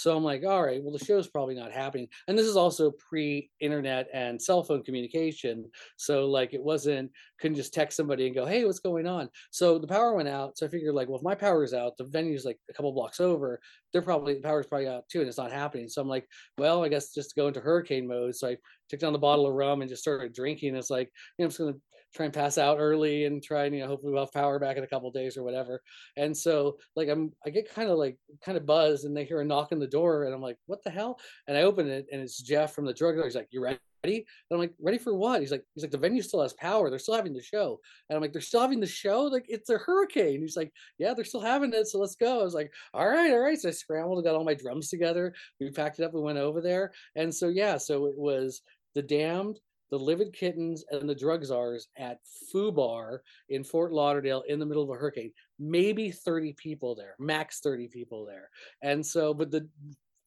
So 0.01 0.17
I'm 0.17 0.23
like, 0.23 0.43
all 0.43 0.63
right, 0.63 0.81
well, 0.81 0.97
the 0.97 1.05
show's 1.05 1.27
probably 1.27 1.53
not 1.53 1.71
happening. 1.71 2.07
And 2.27 2.35
this 2.35 2.47
is 2.47 2.57
also 2.57 2.91
pre-internet 2.91 4.07
and 4.11 4.41
cell 4.41 4.63
phone 4.63 4.83
communication. 4.83 5.65
So 5.97 6.25
like 6.25 6.55
it 6.55 6.63
wasn't 6.63 7.11
couldn't 7.39 7.57
just 7.57 7.73
text 7.73 7.97
somebody 7.97 8.25
and 8.25 8.33
go, 8.33 8.45
hey, 8.45 8.65
what's 8.65 8.79
going 8.79 9.05
on? 9.05 9.29
So 9.51 9.77
the 9.77 9.85
power 9.85 10.15
went 10.15 10.27
out. 10.27 10.57
So 10.57 10.65
I 10.65 10.69
figured 10.69 10.95
like, 10.95 11.07
well, 11.07 11.17
if 11.19 11.23
my 11.23 11.35
power's 11.35 11.73
out, 11.75 11.97
the 11.97 12.05
venue's 12.05 12.45
like 12.45 12.57
a 12.67 12.73
couple 12.73 12.91
blocks 12.93 13.19
over, 13.19 13.59
they're 13.93 14.01
probably 14.01 14.33
the 14.33 14.41
power's 14.41 14.65
probably 14.65 14.87
out 14.87 15.07
too, 15.07 15.19
and 15.19 15.27
it's 15.27 15.37
not 15.37 15.51
happening. 15.51 15.87
So 15.87 16.01
I'm 16.01 16.07
like, 16.07 16.27
well, 16.57 16.83
I 16.83 16.89
guess 16.89 17.13
just 17.13 17.35
go 17.35 17.47
into 17.47 17.59
hurricane 17.59 18.07
mode. 18.07 18.35
So 18.35 18.49
I 18.49 18.57
took 18.89 18.99
down 18.99 19.13
the 19.13 19.19
bottle 19.19 19.45
of 19.45 19.53
rum 19.53 19.81
and 19.81 19.89
just 19.89 20.01
started 20.01 20.33
drinking. 20.33 20.75
It's 20.75 20.89
like, 20.89 21.11
you 21.37 21.43
know, 21.43 21.45
I'm 21.45 21.49
just 21.49 21.59
gonna 21.59 21.73
try 22.13 22.25
and 22.25 22.33
pass 22.33 22.57
out 22.57 22.79
early 22.79 23.25
and 23.25 23.43
try 23.43 23.65
and 23.65 23.75
you 23.75 23.81
know 23.81 23.87
hopefully 23.87 24.11
we'll 24.11 24.25
have 24.25 24.33
power 24.33 24.59
back 24.59 24.77
in 24.77 24.83
a 24.83 24.87
couple 24.87 25.09
days 25.11 25.37
or 25.37 25.43
whatever. 25.43 25.81
And 26.17 26.35
so 26.35 26.77
like 26.95 27.09
I'm 27.09 27.31
I 27.45 27.49
get 27.49 27.73
kind 27.73 27.89
of 27.89 27.97
like 27.97 28.17
kind 28.43 28.57
of 28.57 28.65
buzzed 28.65 29.05
and 29.05 29.15
they 29.15 29.25
hear 29.25 29.41
a 29.41 29.45
knock 29.45 29.69
on 29.71 29.79
the 29.79 29.87
door 29.87 30.25
and 30.25 30.33
I'm 30.33 30.41
like, 30.41 30.57
what 30.65 30.83
the 30.83 30.89
hell? 30.89 31.19
And 31.47 31.57
I 31.57 31.63
open 31.63 31.87
it 31.87 32.07
and 32.11 32.21
it's 32.21 32.41
Jeff 32.41 32.73
from 32.73 32.85
the 32.85 32.93
drug 32.93 33.15
dealer. 33.15 33.25
He's 33.25 33.35
like, 33.35 33.47
you 33.51 33.63
ready? 33.63 33.79
And 34.03 34.25
I'm 34.51 34.57
like, 34.57 34.73
ready 34.81 34.97
for 34.97 35.13
what? 35.13 35.41
He's 35.41 35.51
like, 35.51 35.63
he's 35.75 35.83
like, 35.83 35.91
the 35.91 35.97
venue 35.97 36.23
still 36.23 36.41
has 36.41 36.53
power. 36.53 36.89
They're 36.89 36.97
still 36.99 37.15
having 37.15 37.33
the 37.33 37.41
show. 37.41 37.79
And 38.09 38.15
I'm 38.15 38.21
like, 38.21 38.33
they're 38.33 38.41
still 38.41 38.61
having 38.61 38.79
the 38.79 38.87
show? 38.87 39.23
Like 39.23 39.45
it's 39.47 39.69
a 39.69 39.77
hurricane. 39.77 40.41
He's 40.41 40.57
like, 40.57 40.71
yeah, 40.97 41.13
they're 41.13 41.25
still 41.25 41.41
having 41.41 41.73
it. 41.73 41.87
So 41.87 41.99
let's 41.99 42.15
go. 42.15 42.41
I 42.41 42.43
was 42.43 42.55
like, 42.55 42.71
all 42.93 43.07
right, 43.07 43.31
all 43.31 43.39
right. 43.39 43.59
So 43.59 43.69
I 43.69 43.71
scrambled 43.71 44.17
and 44.17 44.25
got 44.25 44.35
all 44.35 44.43
my 44.43 44.55
drums 44.55 44.89
together. 44.89 45.33
We 45.59 45.69
packed 45.71 45.99
it 45.99 46.03
up. 46.03 46.13
We 46.13 46.21
went 46.21 46.39
over 46.39 46.61
there. 46.61 46.91
And 47.15 47.33
so 47.33 47.47
yeah, 47.47 47.77
so 47.77 48.07
it 48.07 48.17
was 48.17 48.61
the 48.95 49.01
damned, 49.01 49.59
the 49.91 49.99
livid 49.99 50.33
kittens, 50.33 50.83
and 50.89 51.07
the 51.07 51.15
drug 51.15 51.43
czars 51.43 51.87
at 51.97 52.19
Foo 52.51 52.71
Bar 52.71 53.21
in 53.49 53.63
Fort 53.63 53.91
Lauderdale 53.91 54.43
in 54.47 54.57
the 54.57 54.65
middle 54.65 54.83
of 54.83 54.89
a 54.89 54.99
hurricane. 54.99 55.31
Maybe 55.59 56.09
30 56.09 56.53
people 56.53 56.95
there, 56.95 57.15
max 57.19 57.59
30 57.59 57.89
people 57.89 58.25
there. 58.25 58.49
And 58.81 59.05
so, 59.05 59.33
but 59.33 59.51
the 59.51 59.67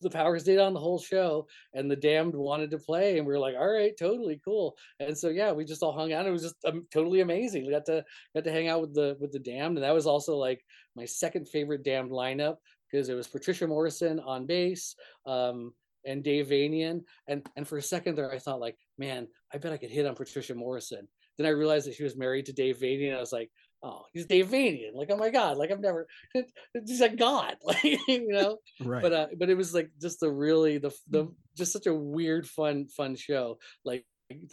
the 0.05 0.11
power 0.11 0.39
stayed 0.39 0.59
on 0.59 0.75
the 0.75 0.81
whole 0.81 0.99
show 0.99 1.47
and 1.73 1.91
the 1.91 1.97
damned 1.97 2.35
wanted 2.35 2.71
to 2.71 2.79
play 2.79 3.17
and 3.17 3.27
we 3.27 3.33
were 3.33 3.39
like 3.39 3.57
all 3.59 3.73
right 3.73 3.97
totally 3.99 4.39
cool 4.45 4.77
and 5.01 5.17
so 5.17 5.31
yeah 5.31 5.51
we 5.51 5.65
just 5.65 5.83
all 5.83 5.93
hung 5.93 6.13
out 6.13 6.27
it 6.27 6.31
was 6.31 6.43
just 6.43 6.57
um, 6.67 6.87
totally 6.93 7.21
amazing 7.21 7.65
we 7.65 7.73
got 7.73 7.87
to 7.87 8.05
got 8.35 8.45
to 8.45 8.53
hang 8.53 8.69
out 8.69 8.83
with 8.83 8.93
the 8.93 9.17
with 9.19 9.33
the 9.33 9.39
damned 9.39 9.79
and 9.79 9.85
that 9.85 9.95
was 9.95 10.07
also 10.07 10.37
like 10.37 10.63
my 10.95 11.07
second 11.07 11.49
favorite 11.49 11.83
damned 11.83 12.11
lineup 12.11 12.57
because 12.91 13.09
it 13.09 13.15
was 13.15 13.27
patricia 13.27 13.67
morrison 13.67 14.21
on 14.21 14.45
bass 14.45 14.95
um 15.27 15.73
and 16.07 16.23
dave 16.23 16.49
vanian 16.49 17.03
and 17.29 17.47
and 17.57 17.67
for 17.67 17.79
a 17.79 17.83
second 17.83 18.17
there 18.17 18.33
i 18.33 18.39
thought 18.39 18.61
like 18.61 18.77
man 18.99 19.27
i 19.53 19.59
bet 19.59 19.73
i 19.73 19.77
could 19.77 19.91
hit 19.91 20.07
on 20.07 20.15
patricia 20.15 20.55
morrison. 20.55 21.09
Then 21.37 21.47
i 21.47 21.51
realized 21.51 21.87
that 21.87 21.95
she 21.95 22.05
was 22.05 22.17
married 22.17 22.47
to 22.47 22.53
dave 22.53 22.79
vanian 22.79 23.17
i 23.17 23.21
was 23.21 23.33
like 23.33 23.51
oh 23.83 24.05
he's 24.13 24.27
dave 24.27 24.49
vanian. 24.49 24.95
Like 24.95 25.11
oh 25.11 25.17
my 25.17 25.31
god 25.31 25.57
like 25.57 25.71
i've 25.71 25.81
never 25.81 26.07
he's 26.87 27.01
like 27.01 27.17
god. 27.17 27.57
Like 27.65 27.83
you 27.85 28.29
know? 28.29 28.59
Right. 28.81 29.03
but 29.03 29.13
uh 29.13 29.27
but 29.39 29.51
it 29.51 29.57
was 29.57 29.75
like 29.75 29.91
just 30.01 30.21
the 30.21 30.31
really 30.31 30.79
the 30.79 30.93
the 31.11 31.29
just 31.57 31.73
such 31.73 31.87
a 31.87 31.95
weird 31.95 32.49
fun 32.49 32.87
fun 32.89 33.15
show. 33.15 33.59
Like 33.85 34.05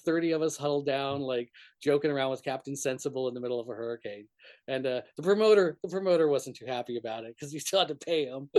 30 0.06 0.32
of 0.32 0.42
us 0.42 0.58
huddled 0.58 0.86
down 0.86 1.22
like 1.22 1.50
joking 1.82 2.12
around 2.12 2.32
with 2.32 2.44
captain 2.44 2.76
sensible 2.76 3.28
in 3.28 3.34
the 3.34 3.40
middle 3.40 3.60
of 3.60 3.68
a 3.70 3.74
hurricane. 3.74 4.28
And 4.68 4.86
uh 4.86 5.02
the 5.18 5.24
promoter 5.24 5.78
the 5.84 5.90
promoter 5.90 6.28
wasn't 6.28 6.58
too 6.58 6.66
happy 6.66 6.98
about 6.98 7.24
it 7.24 7.36
because 7.36 7.52
he 7.52 7.60
still 7.66 7.80
had 7.80 7.88
to 7.88 7.96
pay 7.96 8.26
him. 8.26 8.50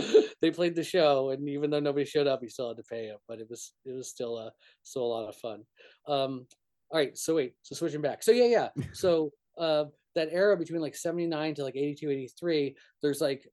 They 0.41 0.51
played 0.51 0.75
the 0.75 0.85
show 0.85 1.31
and 1.31 1.49
even 1.49 1.71
though 1.71 1.81
nobody 1.81 2.05
showed 2.05 2.27
up 2.27 2.41
he 2.43 2.49
still 2.49 2.69
had 2.69 2.77
to 2.79 2.85
pay 2.85 3.07
him 3.07 3.19
but 3.29 3.41
it 3.41 3.47
was 3.49 3.73
it 3.85 3.93
was 3.93 4.09
still 4.09 4.37
uh 4.37 4.51
still 4.83 5.03
a 5.03 5.13
lot 5.13 5.29
of 5.29 5.37
fun. 5.37 5.63
Um 6.09 6.47
all 6.91 6.99
right 6.99 7.17
so 7.17 7.37
wait 7.37 7.55
so 7.63 7.75
switching 7.75 8.03
back. 8.03 8.23
So 8.23 8.33
yeah 8.33 8.69
yeah. 8.77 8.85
So 8.93 9.33
uh 9.59 9.85
that 10.15 10.29
era 10.31 10.57
between 10.57 10.81
like 10.81 10.95
79 10.95 11.55
to 11.55 11.65
like 11.65 11.77
82 11.77 12.11
83 12.11 12.77
there's 13.03 13.21
like 13.21 13.47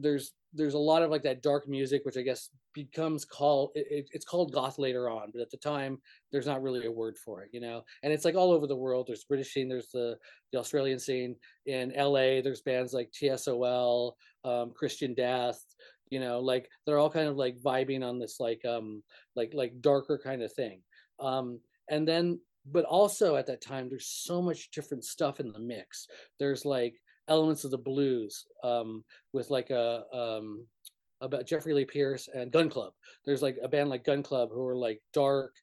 there's 0.00 0.32
there's 0.52 0.74
a 0.74 0.78
lot 0.78 1.02
of 1.02 1.10
like 1.10 1.22
that 1.22 1.42
dark 1.42 1.68
music 1.68 2.02
which 2.04 2.16
i 2.16 2.22
guess 2.22 2.50
becomes 2.74 3.24
called 3.24 3.70
it, 3.74 3.86
it- 3.90 4.10
it's 4.12 4.24
called 4.24 4.52
goth 4.52 4.78
later 4.78 5.08
on 5.08 5.30
but 5.32 5.40
at 5.42 5.50
the 5.50 5.56
time 5.56 5.98
there's 6.32 6.46
not 6.46 6.62
really 6.62 6.86
a 6.86 6.90
word 6.90 7.16
for 7.18 7.42
it 7.42 7.50
you 7.52 7.60
know? 7.60 7.82
And 8.02 8.12
it's 8.12 8.24
like 8.24 8.34
all 8.36 8.52
over 8.52 8.66
the 8.66 8.76
world. 8.76 9.06
There's 9.06 9.24
british 9.24 9.52
scene 9.52 9.68
there's 9.68 9.90
the 9.90 10.16
the 10.52 10.58
australian 10.58 10.98
scene. 10.98 11.36
In 11.66 11.92
la 11.96 12.40
there's 12.42 12.62
bands 12.62 12.92
like 12.92 13.10
tsol 13.12 14.12
um, 14.44 14.72
christian 14.72 15.14
death 15.14 15.62
you 16.10 16.18
know? 16.18 16.40
Like 16.40 16.68
they're 16.84 16.98
all 16.98 17.10
kind 17.10 17.28
of 17.28 17.36
like 17.36 17.56
vibing 17.58 18.04
on 18.04 18.18
this 18.18 18.40
like 18.40 18.64
um 18.64 19.02
like 19.36 19.52
like 19.54 19.80
darker 19.80 20.20
kind 20.22 20.42
of 20.42 20.52
thing. 20.52 20.82
Um 21.20 21.60
and 21.88 22.06
then 22.06 22.40
but 22.66 22.84
also 22.84 23.36
at 23.36 23.46
that 23.46 23.62
time 23.62 23.88
there's 23.88 24.06
so 24.06 24.42
much 24.42 24.70
different 24.70 25.04
stuff 25.04 25.40
in 25.40 25.50
the 25.52 25.58
mix. 25.60 26.06
There's 26.38 26.64
like 26.64 26.94
elements 27.30 27.64
of 27.64 27.70
the 27.70 27.78
blues 27.78 28.44
um 28.62 29.02
with 29.32 29.48
like 29.50 29.70
a 29.70 30.02
um 30.12 30.66
about 31.22 31.46
Jeffrey 31.46 31.74
Lee 31.74 31.84
Pierce 31.84 32.28
and 32.32 32.50
Gun 32.50 32.70
Club. 32.70 32.92
There's 33.24 33.42
like 33.42 33.58
a 33.62 33.68
band 33.68 33.90
like 33.90 34.04
Gun 34.04 34.22
Club 34.22 34.50
who 34.52 34.66
are 34.66 34.76
like 34.76 35.00
dark 35.12 35.54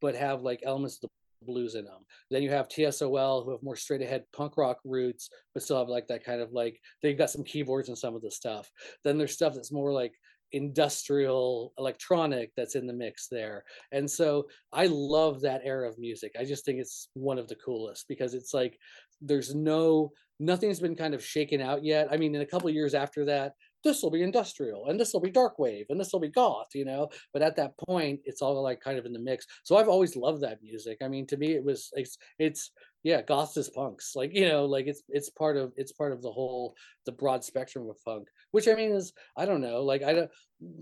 but 0.00 0.14
have 0.14 0.42
like 0.42 0.60
elements 0.64 0.96
of 0.96 1.02
the 1.02 1.08
blues 1.46 1.74
in 1.74 1.84
them. 1.84 2.06
Then 2.30 2.42
you 2.42 2.50
have 2.50 2.68
TSOL 2.68 3.44
who 3.44 3.50
have 3.50 3.62
more 3.62 3.76
straight 3.76 4.02
ahead 4.02 4.24
punk 4.32 4.56
rock 4.56 4.78
roots 4.84 5.30
but 5.52 5.62
still 5.62 5.78
have 5.78 5.88
like 5.88 6.06
that 6.08 6.24
kind 6.24 6.40
of 6.40 6.52
like 6.52 6.80
they've 7.02 7.18
got 7.18 7.30
some 7.30 7.44
keyboards 7.44 7.88
and 7.88 7.98
some 7.98 8.14
of 8.14 8.22
the 8.22 8.30
stuff. 8.30 8.70
Then 9.04 9.18
there's 9.18 9.32
stuff 9.32 9.54
that's 9.54 9.72
more 9.72 9.92
like 9.92 10.14
industrial 10.52 11.72
electronic 11.78 12.52
that's 12.56 12.76
in 12.76 12.86
the 12.86 12.92
mix 12.92 13.26
there. 13.28 13.64
And 13.92 14.08
so 14.10 14.46
I 14.72 14.86
love 14.86 15.40
that 15.40 15.62
era 15.64 15.88
of 15.88 15.98
music. 15.98 16.32
I 16.38 16.44
just 16.44 16.64
think 16.64 16.78
it's 16.78 17.08
one 17.14 17.38
of 17.38 17.48
the 17.48 17.56
coolest 17.56 18.06
because 18.08 18.34
it's 18.34 18.54
like 18.54 18.78
there's 19.24 19.54
no 19.54 20.12
nothing's 20.40 20.80
been 20.80 20.96
kind 20.96 21.14
of 21.14 21.24
shaken 21.24 21.60
out 21.60 21.84
yet. 21.84 22.08
I 22.10 22.16
mean, 22.16 22.34
in 22.34 22.40
a 22.40 22.46
couple 22.46 22.68
years 22.70 22.94
after 22.94 23.24
that, 23.26 23.52
this 23.84 24.02
will 24.02 24.10
be 24.10 24.22
industrial 24.22 24.86
and 24.86 24.98
this 24.98 25.12
will 25.12 25.20
be 25.20 25.30
dark 25.30 25.58
wave 25.58 25.86
and 25.90 26.00
this 26.00 26.12
will 26.12 26.20
be 26.20 26.30
goth, 26.30 26.68
you 26.74 26.84
know. 26.84 27.08
But 27.32 27.42
at 27.42 27.54
that 27.56 27.76
point, 27.78 28.20
it's 28.24 28.40
all 28.40 28.60
like 28.62 28.80
kind 28.80 28.98
of 28.98 29.04
in 29.04 29.12
the 29.12 29.18
mix. 29.18 29.46
So 29.62 29.76
I've 29.76 29.88
always 29.88 30.16
loved 30.16 30.42
that 30.42 30.62
music. 30.62 30.98
I 31.02 31.08
mean, 31.08 31.26
to 31.28 31.36
me, 31.36 31.52
it 31.52 31.62
was 31.62 31.90
it's 31.92 32.16
it's 32.38 32.70
yeah, 33.02 33.20
goth 33.20 33.56
is 33.58 33.68
punks. 33.68 34.16
Like 34.16 34.34
you 34.34 34.48
know, 34.48 34.64
like 34.64 34.86
it's 34.86 35.02
it's 35.10 35.28
part 35.30 35.58
of 35.58 35.72
it's 35.76 35.92
part 35.92 36.12
of 36.12 36.22
the 36.22 36.32
whole 36.32 36.74
the 37.04 37.12
broad 37.12 37.44
spectrum 37.44 37.88
of 37.90 38.02
punk. 38.04 38.28
Which 38.52 38.68
I 38.68 38.74
mean 38.74 38.92
is 38.92 39.12
I 39.36 39.44
don't 39.44 39.60
know. 39.60 39.82
Like 39.82 40.02
I 40.02 40.14
don't 40.14 40.30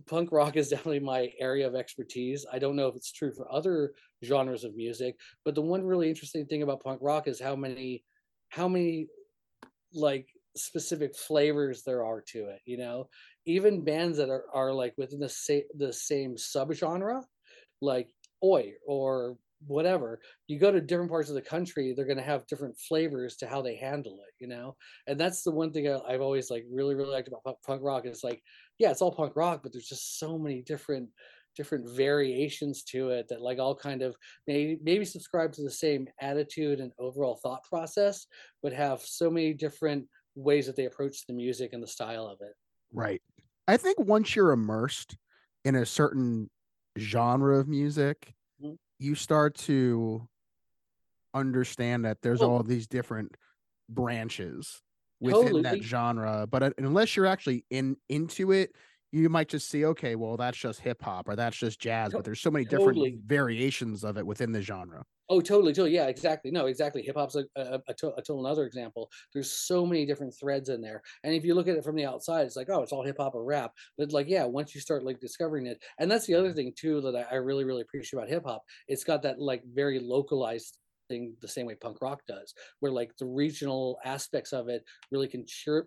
punk 0.06 0.30
rock 0.30 0.56
is 0.56 0.68
definitely 0.70 1.00
my 1.00 1.30
area 1.40 1.66
of 1.66 1.74
expertise. 1.74 2.46
I 2.52 2.60
don't 2.60 2.76
know 2.76 2.86
if 2.86 2.94
it's 2.94 3.12
true 3.12 3.32
for 3.32 3.52
other 3.52 3.92
genres 4.24 4.62
of 4.62 4.76
music, 4.76 5.16
but 5.44 5.56
the 5.56 5.62
one 5.62 5.84
really 5.84 6.08
interesting 6.08 6.46
thing 6.46 6.62
about 6.62 6.84
punk 6.84 7.00
rock 7.02 7.26
is 7.26 7.40
how 7.40 7.56
many 7.56 8.04
how 8.52 8.68
many 8.68 9.08
like 9.94 10.28
specific 10.56 11.16
flavors 11.16 11.82
there 11.82 12.04
are 12.04 12.20
to 12.22 12.46
it 12.48 12.60
you 12.66 12.76
know? 12.78 13.08
Even 13.46 13.84
bands 13.84 14.18
that 14.18 14.30
are, 14.30 14.44
are 14.54 14.72
like 14.72 14.94
within 14.98 15.20
the 15.20 15.28
same 15.28 15.64
the 15.76 15.92
same 15.92 16.36
subgenre 16.36 17.24
like 17.80 18.10
oi 18.44 18.72
or 18.86 19.36
whatever 19.66 20.20
you 20.48 20.58
go 20.58 20.72
to 20.72 20.80
different 20.80 21.10
parts 21.10 21.28
of 21.28 21.36
the 21.36 21.42
country 21.42 21.92
they're 21.94 22.04
going 22.06 22.16
to 22.18 22.22
have 22.24 22.46
different 22.48 22.76
flavors 22.78 23.36
to 23.36 23.46
how 23.46 23.62
they 23.62 23.76
handle 23.76 24.18
it 24.26 24.34
you 24.40 24.48
know? 24.48 24.76
And 25.06 25.18
that's 25.20 25.42
the 25.44 25.52
one 25.52 25.72
thing 25.72 25.88
I- 25.88 26.00
i've 26.08 26.20
always 26.20 26.50
like 26.50 26.64
really 26.70 26.94
really 26.96 27.10
liked 27.12 27.28
about 27.28 27.62
punk 27.66 27.82
rock 27.82 28.06
is 28.06 28.24
like 28.24 28.42
yeah 28.78 28.90
it's 28.90 29.02
all 29.02 29.14
punk 29.14 29.36
rock 29.36 29.62
but 29.62 29.72
there's 29.72 29.88
just 29.88 30.18
so 30.18 30.38
many 30.38 30.62
different 30.62 31.10
different 31.56 31.88
variations 31.88 32.82
to 32.84 33.10
it 33.10 33.28
that 33.28 33.40
like 33.42 33.58
all 33.58 33.74
kind 33.76 34.02
of 34.02 34.16
maybe 34.46 34.78
maybe 34.82 35.04
subscribe 35.04 35.52
to 35.52 35.62
the 35.62 35.70
same 35.70 36.08
attitude 36.20 36.80
and 36.80 36.92
overall 36.98 37.36
thought 37.42 37.62
process 37.64 38.26
but 38.62 38.72
have 38.72 39.00
so 39.00 39.30
many 39.30 39.54
different 39.54 40.08
ways 40.34 40.66
that 40.66 40.76
they 40.76 40.86
approach 40.86 41.26
the 41.26 41.32
music 41.34 41.72
and 41.72 41.82
the 41.82 41.86
style 41.86 42.26
of 42.26 42.38
it 42.40 42.54
Right. 42.92 43.22
I 43.68 43.76
think 43.76 43.98
once 43.98 44.34
you're 44.36 44.52
immersed 44.52 45.16
in 45.64 45.74
a 45.74 45.86
certain 45.86 46.50
genre 46.98 47.58
of 47.58 47.68
music, 47.68 48.34
Mhm. 48.58 48.76
you 48.98 49.14
start 49.14 49.54
to 49.56 50.28
understand 51.34 52.04
that 52.04 52.22
there's 52.22 52.42
all 52.42 52.62
these 52.62 52.86
different 52.86 53.36
branches 53.88 54.82
within 55.20 55.62
that 55.62 55.82
genre. 55.82 56.46
But 56.50 56.62
uh, 56.62 56.70
unless 56.78 57.16
you're 57.16 57.26
actually 57.26 57.64
in 57.70 57.96
into 58.08 58.52
it, 58.52 58.76
you 59.12 59.28
might 59.28 59.48
just 59.48 59.68
see, 59.68 59.84
okay, 59.84 60.14
well, 60.14 60.38
that's 60.38 60.58
just 60.58 60.80
hip 60.80 61.02
hop 61.02 61.28
or 61.28 61.36
that's 61.36 61.56
just 61.56 61.78
jazz, 61.78 62.12
but 62.12 62.24
there's 62.24 62.40
so 62.40 62.50
many 62.50 62.64
different 62.64 62.96
Totally. 62.96 63.18
variations 63.26 64.04
of 64.04 64.16
it 64.16 64.26
within 64.26 64.52
the 64.52 64.62
genre. 64.62 65.04
Oh, 65.28 65.40
totally, 65.40 65.72
totally. 65.72 65.94
Yeah, 65.94 66.06
exactly. 66.06 66.50
No, 66.50 66.66
exactly. 66.66 67.02
Hip 67.02 67.16
hop's 67.16 67.36
a, 67.36 67.44
a, 67.56 67.80
a, 67.88 67.94
to- 67.94 68.14
a 68.14 68.22
total 68.22 68.44
another 68.44 68.64
example. 68.64 69.10
There's 69.32 69.50
so 69.50 69.86
many 69.86 70.04
different 70.04 70.34
threads 70.38 70.68
in 70.68 70.80
there, 70.80 71.02
and 71.24 71.34
if 71.34 71.44
you 71.44 71.54
look 71.54 71.68
at 71.68 71.76
it 71.76 71.84
from 71.84 71.96
the 71.96 72.04
outside, 72.06 72.46
it's 72.46 72.56
like, 72.56 72.68
oh, 72.70 72.82
it's 72.82 72.92
all 72.92 73.04
hip 73.04 73.16
hop 73.18 73.34
or 73.34 73.44
rap. 73.44 73.72
But 73.96 74.12
like, 74.12 74.28
yeah, 74.28 74.44
once 74.44 74.74
you 74.74 74.80
start 74.80 75.04
like 75.04 75.20
discovering 75.20 75.66
it, 75.66 75.82
and 75.98 76.10
that's 76.10 76.26
the 76.26 76.34
other 76.34 76.48
mm-hmm. 76.48 76.56
thing 76.56 76.72
too 76.76 77.00
that 77.02 77.16
I, 77.16 77.34
I 77.34 77.34
really, 77.36 77.64
really 77.64 77.82
appreciate 77.82 78.18
about 78.18 78.28
hip 78.28 78.44
hop. 78.44 78.62
It's 78.88 79.04
got 79.04 79.22
that 79.22 79.38
like 79.38 79.62
very 79.72 80.00
localized 80.00 80.76
thing, 81.08 81.34
the 81.40 81.48
same 81.48 81.66
way 81.66 81.74
punk 81.74 81.98
rock 82.00 82.22
does, 82.26 82.52
where 82.80 82.92
like 82.92 83.12
the 83.18 83.26
regional 83.26 83.98
aspects 84.04 84.52
of 84.52 84.68
it 84.68 84.82
really 85.10 85.28
can 85.28 85.44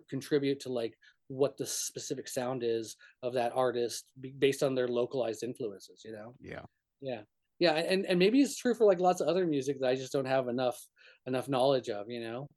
contribute 0.08 0.60
to 0.60 0.72
like 0.72 0.94
what 1.28 1.56
the 1.56 1.66
specific 1.66 2.28
sound 2.28 2.62
is 2.62 2.96
of 3.22 3.34
that 3.34 3.52
artist 3.54 4.04
based 4.38 4.62
on 4.62 4.74
their 4.74 4.88
localized 4.88 5.42
influences. 5.42 6.02
You 6.04 6.12
know. 6.12 6.34
Yeah. 6.40 6.62
Yeah 7.00 7.22
yeah 7.58 7.72
and 7.72 8.04
and 8.06 8.18
maybe 8.18 8.40
it's 8.40 8.56
true 8.56 8.74
for 8.74 8.84
like 8.84 9.00
lots 9.00 9.20
of 9.20 9.28
other 9.28 9.46
music 9.46 9.80
that 9.80 9.88
i 9.88 9.94
just 9.94 10.12
don't 10.12 10.26
have 10.26 10.48
enough 10.48 10.78
enough 11.26 11.48
knowledge 11.48 11.88
of 11.88 12.10
you 12.10 12.20
know 12.20 12.48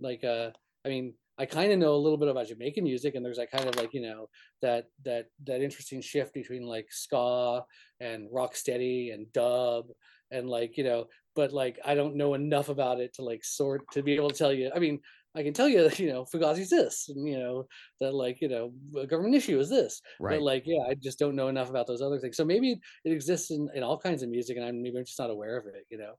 like 0.00 0.24
uh 0.24 0.50
i 0.84 0.88
mean 0.88 1.14
i 1.38 1.46
kind 1.46 1.72
of 1.72 1.78
know 1.78 1.94
a 1.94 1.96
little 1.96 2.18
bit 2.18 2.28
about 2.28 2.48
jamaican 2.48 2.84
music 2.84 3.14
and 3.14 3.24
there's 3.24 3.38
that 3.38 3.50
kind 3.50 3.68
of 3.68 3.76
like 3.76 3.94
you 3.94 4.02
know 4.02 4.28
that 4.62 4.86
that 5.04 5.26
that 5.44 5.62
interesting 5.62 6.00
shift 6.00 6.34
between 6.34 6.62
like 6.62 6.86
ska 6.90 7.62
and 8.00 8.28
rock 8.30 8.54
steady 8.56 9.10
and 9.10 9.32
dub 9.32 9.86
and 10.30 10.48
like 10.48 10.76
you 10.76 10.84
know 10.84 11.06
but 11.34 11.52
like 11.52 11.78
i 11.84 11.94
don't 11.94 12.16
know 12.16 12.34
enough 12.34 12.68
about 12.68 13.00
it 13.00 13.14
to 13.14 13.22
like 13.22 13.44
sort 13.44 13.82
to 13.92 14.02
be 14.02 14.14
able 14.14 14.30
to 14.30 14.36
tell 14.36 14.52
you 14.52 14.70
i 14.74 14.78
mean 14.78 15.00
I 15.36 15.42
can 15.42 15.52
tell 15.52 15.68
you 15.68 15.82
that 15.88 15.98
you 16.00 16.08
know 16.12 16.24
Fugazi's 16.24 16.70
this, 16.70 17.08
and 17.08 17.28
you 17.28 17.38
know 17.38 17.66
that 18.00 18.14
like 18.14 18.40
you 18.40 18.48
know 18.48 18.72
a 18.98 19.06
government 19.06 19.34
issue 19.34 19.58
is 19.60 19.68
this, 19.68 20.00
Right. 20.18 20.38
but 20.38 20.42
like 20.42 20.62
yeah, 20.66 20.82
I 20.88 20.94
just 20.94 21.18
don't 21.18 21.36
know 21.36 21.48
enough 21.48 21.70
about 21.70 21.86
those 21.86 22.02
other 22.02 22.18
things. 22.18 22.36
So 22.36 22.44
maybe 22.44 22.80
it 23.04 23.12
exists 23.12 23.50
in, 23.50 23.68
in 23.74 23.82
all 23.82 23.98
kinds 23.98 24.22
of 24.22 24.28
music, 24.30 24.56
and 24.56 24.64
I'm 24.66 24.82
maybe 24.82 24.98
I'm 24.98 25.04
just 25.04 25.18
not 25.18 25.30
aware 25.30 25.56
of 25.56 25.66
it. 25.66 25.84
You 25.90 25.98
know? 25.98 26.14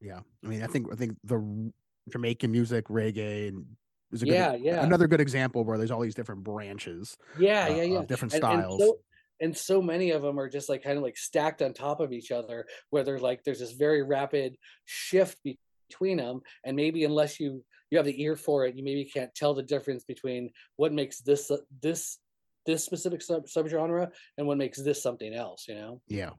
Yeah. 0.00 0.20
I 0.44 0.48
mean, 0.48 0.62
I 0.62 0.66
think 0.66 0.86
I 0.92 0.96
think 0.96 1.16
the 1.24 1.72
Jamaican 2.10 2.50
music, 2.50 2.86
reggae, 2.88 3.48
and 3.48 3.66
is 4.12 4.22
a 4.22 4.26
good, 4.26 4.34
Yeah, 4.34 4.54
yeah, 4.54 4.82
another 4.84 5.06
good 5.06 5.20
example 5.20 5.62
where 5.64 5.76
there's 5.78 5.90
all 5.90 6.00
these 6.00 6.14
different 6.14 6.42
branches, 6.42 7.16
yeah, 7.38 7.66
uh, 7.66 7.74
yeah, 7.74 7.82
yeah. 7.82 7.98
of 7.98 8.06
different 8.06 8.34
And, 8.34 8.42
and 8.44 8.62
styles. 8.62 8.80
so 8.80 8.98
and 9.42 9.56
so 9.56 9.80
many 9.80 10.10
of 10.10 10.20
them 10.20 10.38
are 10.38 10.48
just 10.50 10.68
like 10.68 10.82
kind 10.82 10.96
of 10.98 11.02
like 11.02 11.16
stacked 11.16 11.62
on 11.62 11.72
top 11.72 12.00
of 12.00 12.12
each 12.12 12.30
other, 12.30 12.66
where 12.90 13.04
they're 13.04 13.18
like 13.18 13.42
there's 13.44 13.60
this 13.60 13.72
very 13.72 14.02
rapid 14.02 14.56
shift 14.84 15.38
between 15.44 16.16
them, 16.18 16.40
and 16.64 16.76
maybe 16.76 17.04
unless 17.04 17.38
you 17.40 17.64
you 17.90 17.98
have 17.98 18.06
the 18.06 18.22
ear 18.22 18.36
for 18.36 18.66
it, 18.66 18.76
you 18.76 18.84
maybe 18.84 19.04
can't 19.04 19.34
tell 19.34 19.54
the 19.54 19.62
difference 19.62 20.04
between 20.04 20.50
what 20.76 20.92
makes 20.92 21.20
this 21.20 21.50
uh, 21.50 21.58
this 21.82 22.18
this 22.66 22.84
specific 22.84 23.22
sub 23.22 23.46
subgenre 23.46 24.10
and 24.38 24.46
what 24.46 24.58
makes 24.58 24.80
this 24.82 25.02
something 25.02 25.34
else. 25.34 25.66
You 25.68 25.74
know? 25.74 26.00
Yeah. 26.08 26.30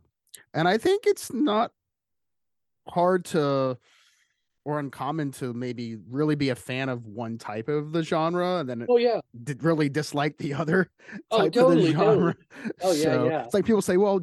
And 0.53 0.67
I 0.67 0.77
think 0.77 1.05
it's 1.05 1.33
not 1.33 1.71
hard 2.87 3.25
to 3.25 3.77
or 4.63 4.79
uncommon 4.79 5.31
to 5.31 5.53
maybe 5.53 5.97
really 6.07 6.35
be 6.35 6.49
a 6.49 6.55
fan 6.55 6.87
of 6.87 7.07
one 7.07 7.37
type 7.37 7.67
of 7.67 7.91
the 7.91 8.03
genre 8.03 8.59
and 8.59 8.69
then 8.69 8.85
Oh 8.87 8.97
yeah. 8.97 9.19
did 9.43 9.63
really 9.63 9.89
dislike 9.89 10.37
the 10.37 10.53
other 10.53 10.89
Oh, 11.31 11.39
type 11.39 11.55
of 11.55 11.75
the 11.75 11.91
genre. 11.91 12.35
Oh, 12.81 12.91
yeah, 12.91 13.03
So 13.03 13.25
yeah. 13.25 13.43
It's 13.45 13.53
like 13.53 13.65
people 13.65 13.81
say, 13.81 13.97
well, 13.97 14.19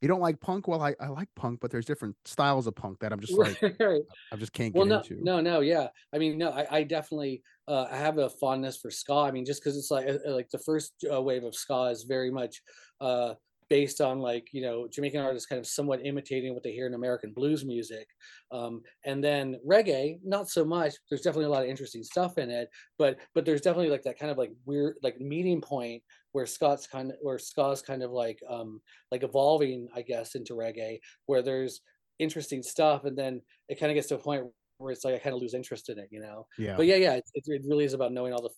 you 0.00 0.08
don't 0.08 0.20
like 0.20 0.40
punk? 0.40 0.66
Well, 0.68 0.80
I, 0.82 0.94
I 1.00 1.08
like 1.08 1.28
punk, 1.36 1.60
but 1.60 1.70
there's 1.70 1.84
different 1.84 2.16
styles 2.24 2.66
of 2.66 2.74
punk 2.74 3.00
that 3.00 3.12
I'm 3.12 3.20
just 3.20 3.32
like 3.32 3.60
right. 3.80 4.02
I 4.32 4.36
just 4.36 4.52
can't 4.52 4.74
Well, 4.74 4.84
get 4.84 4.90
no, 4.90 4.96
into. 4.98 5.24
no, 5.24 5.40
no, 5.40 5.60
yeah. 5.60 5.88
I 6.12 6.18
mean, 6.18 6.38
no, 6.38 6.50
I, 6.50 6.66
I 6.78 6.82
definitely 6.84 7.42
uh, 7.68 7.86
I 7.90 7.96
have 7.96 8.18
a 8.18 8.30
fondness 8.30 8.78
for 8.78 8.90
ska. 8.90 9.14
I 9.14 9.30
mean, 9.30 9.44
just 9.44 9.62
because 9.62 9.76
it's 9.76 9.90
like 9.90 10.08
uh, 10.08 10.18
like 10.26 10.50
the 10.50 10.58
first 10.58 11.04
uh, 11.12 11.20
wave 11.20 11.44
of 11.44 11.54
ska 11.54 11.84
is 11.84 12.04
very 12.04 12.30
much 12.30 12.62
uh, 13.00 13.34
based 13.70 14.00
on 14.02 14.18
like 14.18 14.48
you 14.52 14.60
know 14.60 14.88
Jamaican 14.88 15.20
artists 15.22 15.46
kind 15.46 15.58
of 15.60 15.66
somewhat 15.66 16.04
imitating 16.04 16.52
what 16.52 16.62
they 16.64 16.72
hear 16.72 16.86
in 16.86 16.94
American 16.94 17.32
blues 17.32 17.64
music, 17.64 18.08
um, 18.52 18.82
and 19.04 19.24
then 19.24 19.58
reggae, 19.66 20.18
not 20.22 20.50
so 20.50 20.64
much. 20.64 20.94
There's 21.08 21.22
definitely 21.22 21.46
a 21.46 21.50
lot 21.50 21.62
of 21.62 21.70
interesting 21.70 22.02
stuff 22.02 22.36
in 22.38 22.50
it, 22.50 22.68
but 22.98 23.18
but 23.34 23.44
there's 23.46 23.62
definitely 23.62 23.90
like 23.90 24.02
that 24.02 24.18
kind 24.18 24.30
of 24.30 24.38
like 24.38 24.52
weird 24.66 24.96
like 25.02 25.20
meeting 25.20 25.60
point 25.62 26.02
where 26.32 26.46
ska's 26.46 26.86
kind 26.86 27.12
of 27.12 27.16
where 27.22 27.38
ska's 27.38 27.82
kind 27.82 28.02
of 28.02 28.10
like 28.10 28.40
um 28.48 28.80
like 29.10 29.22
evolving, 29.22 29.88
I 29.94 30.02
guess, 30.02 30.34
into 30.34 30.54
reggae, 30.54 31.00
where 31.26 31.42
there's 31.42 31.80
interesting 32.18 32.62
stuff, 32.62 33.04
and 33.04 33.16
then 33.16 33.42
it 33.68 33.78
kind 33.78 33.90
of 33.90 33.94
gets 33.94 34.08
to 34.08 34.16
a 34.16 34.18
point 34.18 34.46
where 34.78 34.92
it's 34.92 35.04
like 35.04 35.14
I 35.14 35.18
kind 35.18 35.34
of 35.34 35.42
lose 35.42 35.54
interest 35.54 35.88
in 35.88 35.98
it, 35.98 36.08
you 36.10 36.20
know. 36.20 36.46
Yeah. 36.56 36.76
But 36.76 36.86
yeah, 36.86 36.96
yeah, 36.96 37.14
it, 37.14 37.24
it 37.34 37.44
it 37.46 37.62
really 37.66 37.84
is 37.84 37.94
about 37.94 38.12
knowing 38.12 38.32
all 38.32 38.50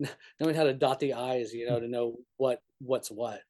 the 0.00 0.08
knowing 0.40 0.54
how 0.54 0.64
to 0.64 0.74
dot 0.74 1.00
the 1.00 1.14
i's, 1.14 1.52
you 1.52 1.68
know, 1.68 1.80
to 1.80 1.88
know 1.88 2.16
what 2.36 2.62
what's 2.78 3.10
what. 3.10 3.40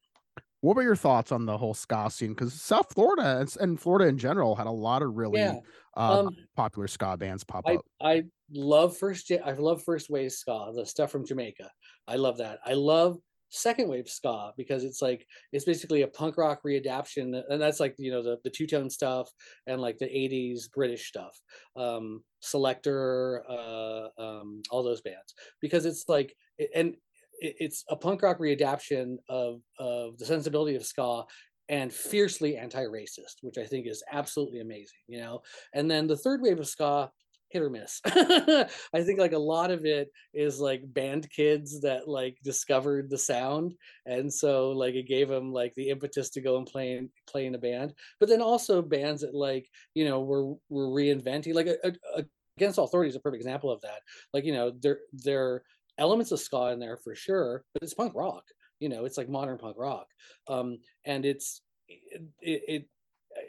What 0.61 0.75
were 0.75 0.83
your 0.83 0.95
thoughts 0.95 1.31
on 1.31 1.45
the 1.45 1.57
whole 1.57 1.73
ska 1.73 2.09
scene? 2.09 2.33
Because 2.33 2.53
South 2.53 2.93
Florida 2.93 3.45
and, 3.61 3.79
Florida 3.79 4.07
in 4.09 4.17
general 4.17 4.55
had 4.55 4.67
a 4.67 4.71
lot 4.71 5.01
of 5.01 5.15
really 5.15 5.39
Yeah. 5.43 5.59
uh, 6.07 6.17
Um, 6.19 6.35
popular 6.55 6.87
ska 6.87 7.15
bands 7.17 7.43
pop 7.45 7.65
I 7.65 7.71
up. 7.71 7.85
I 8.01 8.23
love 8.51 8.97
first 8.97 9.31
I 9.31 9.51
love 9.53 9.83
first 9.83 10.09
wave 10.09 10.31
ska, 10.31 10.71
the 10.75 10.85
stuff 10.85 11.11
from 11.11 11.25
Jamaica. 11.25 11.71
I 12.07 12.15
love 12.15 12.37
that. 12.37 12.59
I 12.65 12.73
love 12.73 13.19
second 13.51 13.89
wave 13.89 14.07
ska 14.07 14.53
because 14.57 14.83
it's 14.83 15.01
like 15.01 15.25
it's 15.51 15.65
basically 15.65 16.03
a 16.03 16.07
punk 16.07 16.37
rock 16.37 16.61
readaptation 16.63 17.41
and 17.49 17.59
that's 17.59 17.79
like 17.79 17.95
you 17.97 18.11
know 18.11 18.21
the 18.21 18.37
the 18.43 18.49
two 18.49 18.67
tone 18.67 18.91
stuff 18.91 19.27
and 19.65 19.81
like 19.81 19.97
the 19.97 20.05
80s 20.05 20.67
british 20.67 21.07
stuff 21.07 21.35
um 21.75 22.23
Selecter 22.43 23.41
uh 23.49 24.09
um 24.21 24.61
all 24.69 24.83
those 24.83 25.01
bands 25.01 25.33
because 25.61 25.85
it's 25.87 26.07
like 26.07 26.35
and 26.75 26.95
it's 27.41 27.83
a 27.89 27.95
punk 27.95 28.21
rock 28.21 28.39
readaptation 28.39 29.17
of 29.27 29.61
of 29.79 30.17
the 30.17 30.25
sensibility 30.25 30.75
of 30.75 30.85
ska 30.85 31.23
and 31.69 31.93
fiercely 31.93 32.57
anti-racist 32.57 33.35
which 33.41 33.57
i 33.57 33.65
think 33.65 33.87
is 33.87 34.03
absolutely 34.11 34.59
amazing 34.59 34.99
you 35.07 35.19
know? 35.19 35.41
And 35.73 35.89
then 35.89 36.07
the 36.07 36.17
third 36.17 36.41
wave 36.41 36.59
of 36.59 36.67
ska 36.67 37.11
hit 37.49 37.63
or 37.63 37.69
miss. 37.69 37.99
I 38.05 38.67
think 39.03 39.19
like 39.19 39.33
a 39.33 39.37
lot 39.37 39.71
of 39.71 39.85
it 39.85 40.11
is 40.33 40.59
like 40.59 40.93
band 40.93 41.29
kids 41.31 41.81
that 41.81 42.07
like 42.07 42.37
discovered 42.43 43.09
the 43.09 43.17
sound 43.17 43.73
and 44.05 44.31
so 44.31 44.69
like 44.69 44.93
it 44.93 45.07
gave 45.07 45.29
them 45.29 45.51
like 45.51 45.73
the 45.75 45.89
impetus 45.89 46.29
to 46.31 46.41
go 46.41 46.57
and 46.57 46.67
play 46.67 46.97
in, 46.97 47.09
play 47.27 47.47
in 47.47 47.55
a 47.55 47.59
band. 47.59 47.93
But 48.19 48.29
then 48.29 48.41
also 48.41 48.81
bands 48.81 49.21
that 49.21 49.33
like 49.33 49.67
you 49.95 50.05
know 50.05 50.21
were 50.21 50.53
were 50.69 50.87
reinventing 50.87 51.55
like 51.55 51.67
a, 51.67 51.77
a, 52.15 52.25
against 52.57 52.77
all 52.77 52.85
authority 52.85 53.09
is 53.09 53.15
a 53.15 53.19
perfect 53.19 53.41
example 53.41 53.71
of 53.71 53.81
that. 53.81 54.01
Like 54.33 54.45
you 54.45 54.53
know 54.53 54.71
they're 54.79 54.99
there 55.11 55.43
are 55.43 55.63
elements 55.99 56.31
of 56.31 56.39
ska 56.39 56.71
in 56.71 56.79
there 56.79 56.97
for 56.97 57.13
sure 57.13 57.63
but 57.73 57.83
it's 57.83 57.93
punk 57.93 58.13
rock 58.15 58.43
you 58.79 58.89
know 58.89 59.05
it's 59.05 59.17
like 59.17 59.29
modern 59.29 59.57
punk 59.57 59.77
rock. 59.77 60.07
Um 60.47 60.79
and 61.05 61.25
it's 61.25 61.61
it, 61.87 62.21
it, 62.41 62.85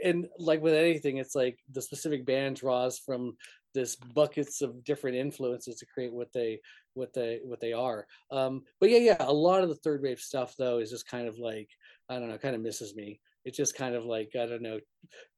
and 0.05 0.29
like 0.39 0.63
with 0.63 0.75
anything 0.75 1.17
it's 1.19 1.35
like 1.35 1.59
the 1.73 1.83
specific 1.83 2.27
band 2.27 2.57
draws 2.57 2.99
from 2.99 3.37
this 3.73 3.97
buckets 3.97 4.63
of 4.63 4.83
different 4.85 5.17
influences 5.17 5.77
to 5.77 5.87
create 5.87 6.13
what 6.13 6.33
they 6.33 6.61
what 6.95 7.13
they 7.13 7.41
what 7.45 7.61
they 7.61 7.73
are. 7.73 8.07
Um 8.31 8.63
but 8.81 8.91
yeah 8.91 8.99
yeah 8.99 9.17
a 9.21 9.33
lot 9.33 9.63
of 9.63 9.69
the 9.69 9.77
third 9.77 10.03
wave 10.03 10.21
stuff 10.21 10.55
though 10.59 10.79
is 10.79 10.91
just 10.91 11.09
kind 11.09 11.29
of 11.29 11.39
like 11.39 11.69
i 12.09 12.19
don't 12.19 12.29
know 12.29 12.39
kind 12.39 12.57
of 12.57 12.63
misses 12.63 12.95
me. 12.95 13.21
It's 13.45 13.57
just 13.57 13.77
kind 13.77 13.95
of 13.95 14.05
like 14.05 14.33
i 14.35 14.47
don't 14.47 14.63
know 14.63 14.81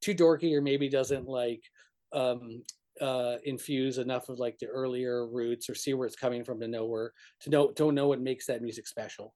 too 0.00 0.14
dorky 0.14 0.54
or 0.54 0.62
maybe 0.62 0.88
doesn't 0.88 1.28
like 1.28 1.62
um 2.12 2.62
uh 3.00 3.36
infuse 3.44 3.98
enough 3.98 4.28
of 4.28 4.38
like 4.38 4.58
the 4.58 4.66
earlier 4.66 5.26
roots 5.26 5.70
or 5.70 5.74
see 5.74 5.94
where 5.94 6.06
it's 6.06 6.16
coming 6.16 6.44
from 6.44 6.60
to 6.60 6.68
know 6.68 6.84
where 6.86 7.12
to 7.40 7.50
know 7.50 7.72
don't 7.72 7.94
know 7.94 8.06
what 8.06 8.20
makes 8.20 8.46
that 8.46 8.60
music 8.62 8.86
special 8.86 9.34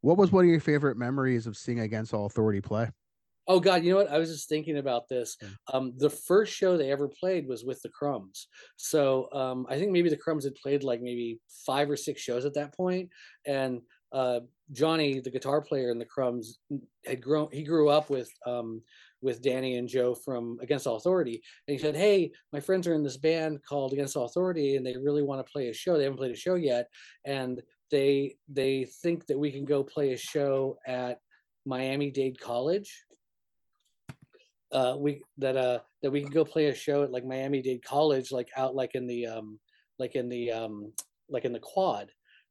What 0.00 0.16
was 0.16 0.32
one 0.32 0.44
of 0.44 0.50
your 0.50 0.60
favorite 0.60 0.96
memories 0.96 1.46
of 1.46 1.56
seeing 1.56 1.80
Against 1.80 2.14
All 2.14 2.26
Authority 2.26 2.60
play? 2.60 2.90
Oh 3.48 3.60
God, 3.60 3.84
you 3.84 3.90
know 3.90 3.96
what? 3.98 4.10
I 4.10 4.18
was 4.18 4.30
just 4.30 4.48
thinking 4.48 4.78
about 4.78 5.08
this. 5.08 5.36
Um, 5.72 5.92
the 5.96 6.10
first 6.10 6.52
show 6.52 6.76
they 6.76 6.90
ever 6.90 7.08
played 7.08 7.46
was 7.46 7.64
with 7.64 7.80
the 7.82 7.88
Crumbs. 7.90 8.48
So 8.76 9.28
um, 9.32 9.66
I 9.68 9.78
think 9.78 9.92
maybe 9.92 10.08
the 10.08 10.16
Crumbs 10.16 10.44
had 10.44 10.54
played 10.56 10.82
like 10.82 11.00
maybe 11.00 11.38
five 11.64 11.88
or 11.88 11.96
six 11.96 12.20
shows 12.20 12.44
at 12.44 12.54
that 12.54 12.74
point, 12.74 13.08
and 13.46 13.82
uh, 14.12 14.40
Johnny, 14.72 15.20
the 15.20 15.30
guitar 15.30 15.60
player 15.60 15.90
in 15.90 15.98
the 15.98 16.04
Crumbs, 16.04 16.58
had 17.04 17.20
grown. 17.22 17.48
He 17.52 17.62
grew 17.62 17.88
up 17.88 18.10
with 18.10 18.30
um, 18.46 18.82
with 19.22 19.42
Danny 19.42 19.76
and 19.76 19.88
Joe 19.88 20.14
from 20.14 20.58
Against 20.60 20.86
All 20.86 20.96
Authority, 20.96 21.42
and 21.66 21.76
he 21.76 21.78
said, 21.78 21.96
"Hey, 21.96 22.32
my 22.52 22.60
friends 22.60 22.86
are 22.86 22.94
in 22.94 23.02
this 23.02 23.16
band 23.16 23.60
called 23.68 23.92
Against 23.92 24.16
All 24.16 24.26
Authority, 24.26 24.76
and 24.76 24.86
they 24.86 24.96
really 24.96 25.22
want 25.22 25.44
to 25.44 25.52
play 25.52 25.68
a 25.68 25.74
show. 25.74 25.96
They 25.96 26.04
haven't 26.04 26.18
played 26.18 26.32
a 26.32 26.36
show 26.36 26.54
yet, 26.54 26.88
and 27.24 27.62
they 27.90 28.36
they 28.48 28.84
think 29.02 29.26
that 29.26 29.38
we 29.38 29.50
can 29.50 29.64
go 29.64 29.82
play 29.82 30.12
a 30.12 30.18
show 30.18 30.78
at 30.86 31.20
Miami 31.64 32.10
Dade 32.10 32.40
College." 32.40 33.04
uh 34.72 34.96
we 34.98 35.22
that 35.38 35.56
uh 35.56 35.78
that 36.02 36.10
we 36.10 36.20
can 36.20 36.30
go 36.30 36.44
play 36.44 36.66
a 36.66 36.74
show 36.74 37.04
at 37.04 37.12
like 37.12 37.24
Miami 37.24 37.62
Dade 37.62 37.84
College 37.84 38.32
like 38.32 38.48
out 38.56 38.74
like 38.74 38.94
in 38.94 39.06
the 39.06 39.26
um 39.26 39.58
like 39.98 40.16
in 40.16 40.28
the 40.28 40.50
um 40.50 40.92
like 41.28 41.44
in 41.44 41.52
the 41.52 41.60
quad 41.60 42.10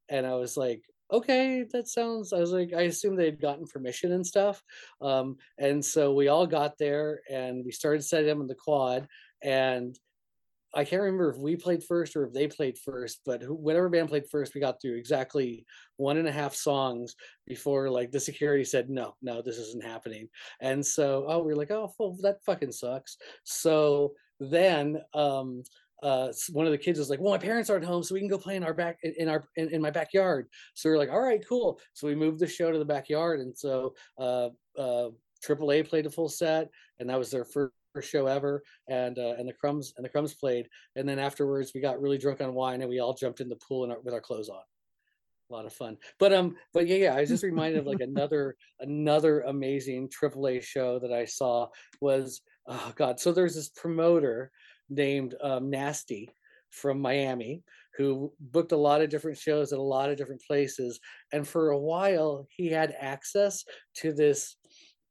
and 0.10 0.26
I 0.26 0.36
was 0.36 0.56
like 0.56 0.82
okay 1.12 1.66
that 1.72 1.88
sounds 1.88 2.34
I 2.34 2.40
was 2.40 2.52
like 2.52 2.74
I 2.74 2.82
assumed 2.82 3.20
they'd 3.20 3.42
gotten 3.42 3.66
permission 3.66 4.12
and 4.12 4.26
stuff 4.26 4.62
um 5.02 5.38
and 5.58 5.84
so 5.84 6.14
we 6.14 6.28
all 6.28 6.48
got 6.48 6.78
there 6.78 7.22
and 7.30 7.64
we 7.64 7.72
started 7.72 8.04
setting 8.04 8.28
them 8.28 8.42
in 8.42 8.48
the 8.48 8.56
quad 8.56 9.08
and 9.44 9.98
I 10.76 10.84
can't 10.84 11.02
remember 11.02 11.30
if 11.30 11.38
we 11.38 11.56
played 11.56 11.84
first 11.84 12.18
or 12.18 12.26
if 12.26 12.34
they 12.34 12.48
played 12.48 12.78
first, 12.78 13.22
but 13.26 13.42
who, 13.42 13.54
whatever 13.54 13.88
band 13.88 14.10
played 14.10 14.28
first, 14.30 14.54
we 14.54 14.60
got 14.60 14.82
through 14.82 14.96
exactly 14.96 15.66
one 15.96 16.18
and 16.18 16.28
a 16.28 16.34
half 16.34 16.54
songs 16.54 17.16
before 17.48 17.90
like 17.90 18.12
the 18.12 18.20
security 18.20 18.66
said, 18.66 18.90
no, 18.90 19.16
no, 19.22 19.42
this 19.42 19.58
isn't 19.58 19.86
happening. 19.86 20.28
And 20.60 20.86
so, 20.86 21.26
oh, 21.30 21.44
we 21.44 21.54
are 21.54 21.56
like, 21.56 21.72
oh, 21.72 21.94
well, 21.98 22.18
that 22.24 22.44
fucking 22.46 22.74
sucks. 22.74 23.16
So 23.46 24.16
then, 24.42 25.02
um, 25.14 25.64
uh, 26.04 26.32
one 26.52 26.66
of 26.66 26.72
the 26.72 26.78
kids 26.78 27.00
was 27.00 27.10
like, 27.10 27.20
"Well, 27.20 27.32
my 27.32 27.38
parents 27.38 27.70
aren't 27.70 27.86
home, 27.86 28.04
so 28.04 28.14
we 28.14 28.20
can 28.20 28.30
go 28.30 28.38
play 28.38 28.56
in 28.56 28.64
our 28.64 28.74
back 28.74 29.00
in 29.04 29.30
our 29.30 29.48
in, 29.56 29.70
in 29.70 29.82
my 29.82 29.92
backyard." 29.92 30.48
So 30.74 30.90
we 30.90 30.96
are 30.96 31.00
like, 31.00 31.12
"All 31.12 31.22
right, 31.22 31.44
cool." 31.48 31.80
So 31.94 32.08
we 32.08 32.16
moved 32.16 32.40
the 32.40 32.48
show 32.48 32.72
to 32.72 32.78
the 32.78 32.86
backyard, 32.86 33.40
and 33.40 33.58
so 33.58 33.96
uh, 34.18 34.50
uh, 34.78 35.10
AAA 35.46 35.88
played 35.88 36.06
a 36.06 36.10
full 36.10 36.30
set, 36.30 36.70
and 37.00 37.10
that 37.10 37.20
was 37.20 37.32
their 37.32 37.46
first 37.46 37.72
show 38.02 38.28
ever 38.28 38.64
and 38.90 39.18
uh, 39.18 39.36
and 39.38 39.48
the 39.48 39.54
crumbs 39.54 39.94
and 39.96 40.04
the 40.04 40.10
crumbs 40.10 40.34
played 40.34 40.68
and 40.96 41.08
then 41.08 41.20
afterwards 41.20 41.72
we 41.74 41.82
got 41.82 42.02
really 42.02 42.18
drunk 42.18 42.42
on 42.42 42.54
wine 42.54 42.82
and 42.82 42.90
we 42.90 43.00
all 43.00 43.14
jumped 43.14 43.40
in 43.40 43.48
the 43.48 43.56
pool 43.56 43.90
our, 43.90 44.00
with 44.02 44.14
our 44.14 44.20
clothes 44.20 44.50
on 44.50 44.60
a 45.50 45.54
lot 45.54 45.66
of 45.66 45.74
fun 45.74 45.96
but 46.20 46.34
um 46.34 46.56
but 46.74 46.88
yeah 46.88 46.98
yeah 46.98 47.16
i 47.16 47.22
was 47.22 47.30
just 47.30 47.44
reminded 47.44 47.80
of 47.80 47.86
like 47.86 48.02
another 48.02 48.56
another 48.82 49.42
amazing 49.42 50.10
aaa 50.10 50.62
show 50.62 51.00
that 51.00 51.14
i 51.14 51.24
saw 51.24 51.68
was 52.02 52.42
oh 52.68 52.92
god 52.96 53.20
so 53.20 53.32
there's 53.32 53.56
this 53.56 53.70
promoter 53.70 54.52
named 54.90 55.36
um, 55.42 55.70
nasty 55.70 56.30
from 56.70 57.00
miami 57.00 57.64
who 57.98 58.34
booked 58.40 58.74
a 58.74 58.78
lot 58.78 59.02
of 59.02 59.10
different 59.10 59.38
shows 59.38 59.72
at 59.72 59.80
a 59.80 59.82
lot 59.82 60.10
of 60.10 60.18
different 60.18 60.42
places 60.46 61.00
and 61.32 61.48
for 61.48 61.70
a 61.70 61.80
while 61.80 62.46
he 62.50 62.68
had 62.68 62.96
access 63.00 63.64
to 63.96 64.14
this 64.14 64.58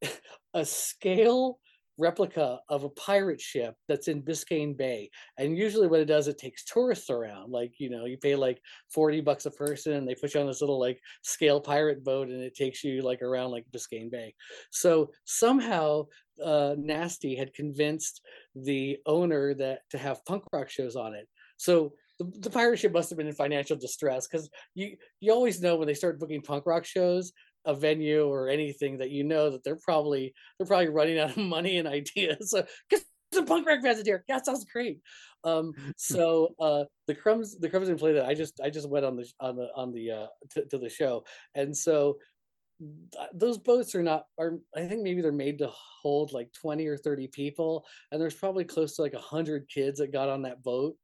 a 0.55 0.65
scale 0.65 1.59
replica 1.99 2.59
of 2.69 2.85
a 2.85 2.89
pirate 2.91 3.41
ship 3.41 3.75
that's 3.89 4.09
in 4.09 4.23
Biscayne 4.23 4.77
Bay. 4.77 5.11
And 5.39 5.57
usually 5.57 5.87
what 5.87 6.01
it 6.01 6.07
does, 6.07 6.29
it 6.29 6.39
takes 6.39 6.65
tourists 6.65 7.11
around. 7.11 7.53
Like, 7.53 7.73
you 7.79 7.91
know, 7.91 8.05
you 8.05 8.17
pay 8.17 8.35
like 8.35 8.61
40 8.93 9.21
bucks 9.21 9.47
a 9.47 9.51
person 9.51 9.93
and 9.93 10.09
they 10.09 10.15
put 10.15 10.35
you 10.35 10.41
on 10.41 10.47
this 10.47 10.61
little 10.61 10.81
like 10.81 11.01
scale 11.23 11.61
pirate 11.61 12.03
boat 12.05 12.29
and 12.29 12.43
it 12.43 12.55
takes 12.55 12.83
you 12.83 13.03
like 13.03 13.23
around 13.23 13.51
like 13.51 13.67
Biscayne 13.75 14.11
Bay. 14.11 14.35
So 14.71 15.11
somehow 15.25 16.07
uh, 16.43 16.75
Nasty 16.79 17.35
had 17.37 17.55
convinced 17.55 18.21
the 18.55 18.99
owner 19.07 19.55
that 19.55 19.81
to 19.91 19.99
have 19.99 20.25
punk 20.25 20.45
rock 20.53 20.71
shows 20.71 20.97
on 20.97 21.15
it. 21.15 21.29
So 21.57 21.93
the, 22.19 22.31
the 22.41 22.51
pirate 22.51 22.79
ship 22.79 22.93
must 22.93 23.11
have 23.11 23.19
been 23.19 23.27
in 23.27 23.35
financial 23.35 23.77
distress 23.77 24.27
because 24.27 24.49
you 24.75 24.97
you 25.21 25.33
always 25.33 25.61
know 25.61 25.77
when 25.77 25.89
they 25.89 25.95
start 25.95 26.21
booking 26.21 26.43
punk 26.43 26.67
rock 26.67 26.85
shows 26.85 27.33
a 27.67 27.75
venue 27.75 28.27
or 28.27 28.49
anything 28.49 28.99
that 28.99 29.11
you 29.11 29.25
know 29.25 29.51
that 29.51 29.65
they're 29.65 29.79
probably 29.83 30.35
they're 30.59 30.67
probably 30.67 30.89
running 30.89 31.19
out 31.19 31.31
of 31.31 31.37
money 31.57 31.79
and 31.79 31.89
ideas. 31.89 32.51
So 32.51 32.65
because 32.89 33.05
the 33.33 33.43
punk 33.43 33.67
rock 33.67 33.81
fans 33.83 34.03
here, 34.05 34.25
that 34.29 34.47
sounds 34.47 34.65
great. 34.65 35.01
Um, 35.45 35.73
so 35.97 36.55
uh, 36.61 36.85
the 37.07 37.15
crumbs 37.15 37.59
the 37.59 37.69
crumbs 37.69 37.89
didn't 37.89 38.01
play 38.01 38.15
that. 38.15 38.27
I 38.27 38.35
just 38.35 38.61
I 38.63 38.71
just 38.71 38.89
went 38.89 39.05
on 39.05 39.17
the 39.17 39.27
on 39.41 39.57
the 39.57 39.69
on 39.75 39.93
the 39.93 40.11
uh, 40.11 40.27
to 40.71 40.79
the 40.79 40.89
show, 40.89 41.25
and 41.55 41.77
so 41.77 42.17
those 43.33 43.59
boats 43.59 43.95
are 43.95 44.03
not 44.03 44.25
are 44.39 44.59
i 44.77 44.85
think 44.87 45.03
maybe 45.03 45.23
they're 45.23 45.33
made 45.33 45.59
to 45.59 45.71
hold 45.71 46.33
like 46.33 46.53
20 46.61 46.87
or 46.87 46.97
30 46.97 47.29
people 47.29 47.85
and 48.11 48.21
there's 48.21 48.35
probably 48.35 48.65
close 48.65 48.97
to 48.97 49.03
like 49.03 49.15
100 49.15 49.69
kids 49.69 49.99
that 49.99 50.13
got 50.13 50.29
on 50.29 50.43
that 50.43 50.63
boat. 50.63 50.97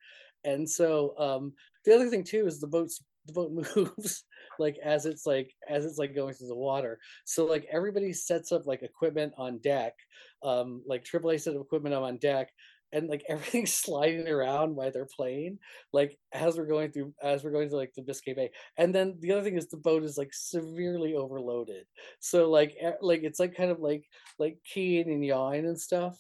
And 0.45 0.69
so 0.69 1.15
um 1.19 1.53
the 1.85 1.95
other 1.95 2.09
thing 2.09 2.25
too 2.25 2.47
is 2.47 2.61
the 2.61 2.67
boats 2.67 3.03
the 3.27 3.33
boat 3.33 3.53
moves 3.77 4.25
like 4.59 4.79
as 4.83 5.07
it's 5.07 5.27
like 5.27 5.53
as 5.69 5.85
it's 5.85 5.99
like 5.99 6.15
going 6.15 6.35
through 6.35 6.49
the 6.49 6.55
water. 6.55 6.99
So 7.25 7.45
like 7.45 7.67
everybody 7.71 8.13
sets 8.13 8.53
up 8.53 8.67
like 8.67 8.83
equipment 8.83 9.33
on 9.39 9.59
deck 9.59 9.95
um 10.43 10.83
like 10.87 11.05
aaa 11.05 11.41
set 11.41 11.55
of 11.55 11.61
equipment 11.61 11.95
on 11.95 12.17
deck 12.19 12.51
and 12.93 13.09
like 13.09 13.25
everything's 13.29 13.73
sliding 13.73 14.29
around 14.29 14.75
while 14.75 14.91
they're 14.91 15.09
playing 15.17 15.59
like 15.93 16.19
as 16.33 16.57
we're 16.57 16.67
going 16.67 16.91
through 16.91 17.13
as 17.23 17.43
we're 17.43 17.51
going 17.51 17.69
to 17.69 17.77
like 17.77 17.93
the 17.95 18.03
Biscayne 18.03 18.37
Bay 18.37 18.51
and 18.77 18.95
then 18.95 19.17
the 19.21 19.33
other 19.33 19.43
thing 19.43 19.57
is 19.57 19.69
the 19.69 19.77
boat 19.77 20.03
is 20.03 20.19
like 20.19 20.33
severely 20.33 21.15
overloaded 21.15 21.85
so 22.19 22.51
like 22.51 22.77
like 23.01 23.23
it's 23.23 23.41
like 23.41 23.57
kind 23.57 23.71
of 23.71 23.81
like 23.81 24.05
like 24.39 24.59
keying 24.65 25.11
and 25.11 25.25
yawing 25.25 25.67
and 25.67 25.81
stuff 25.81 26.19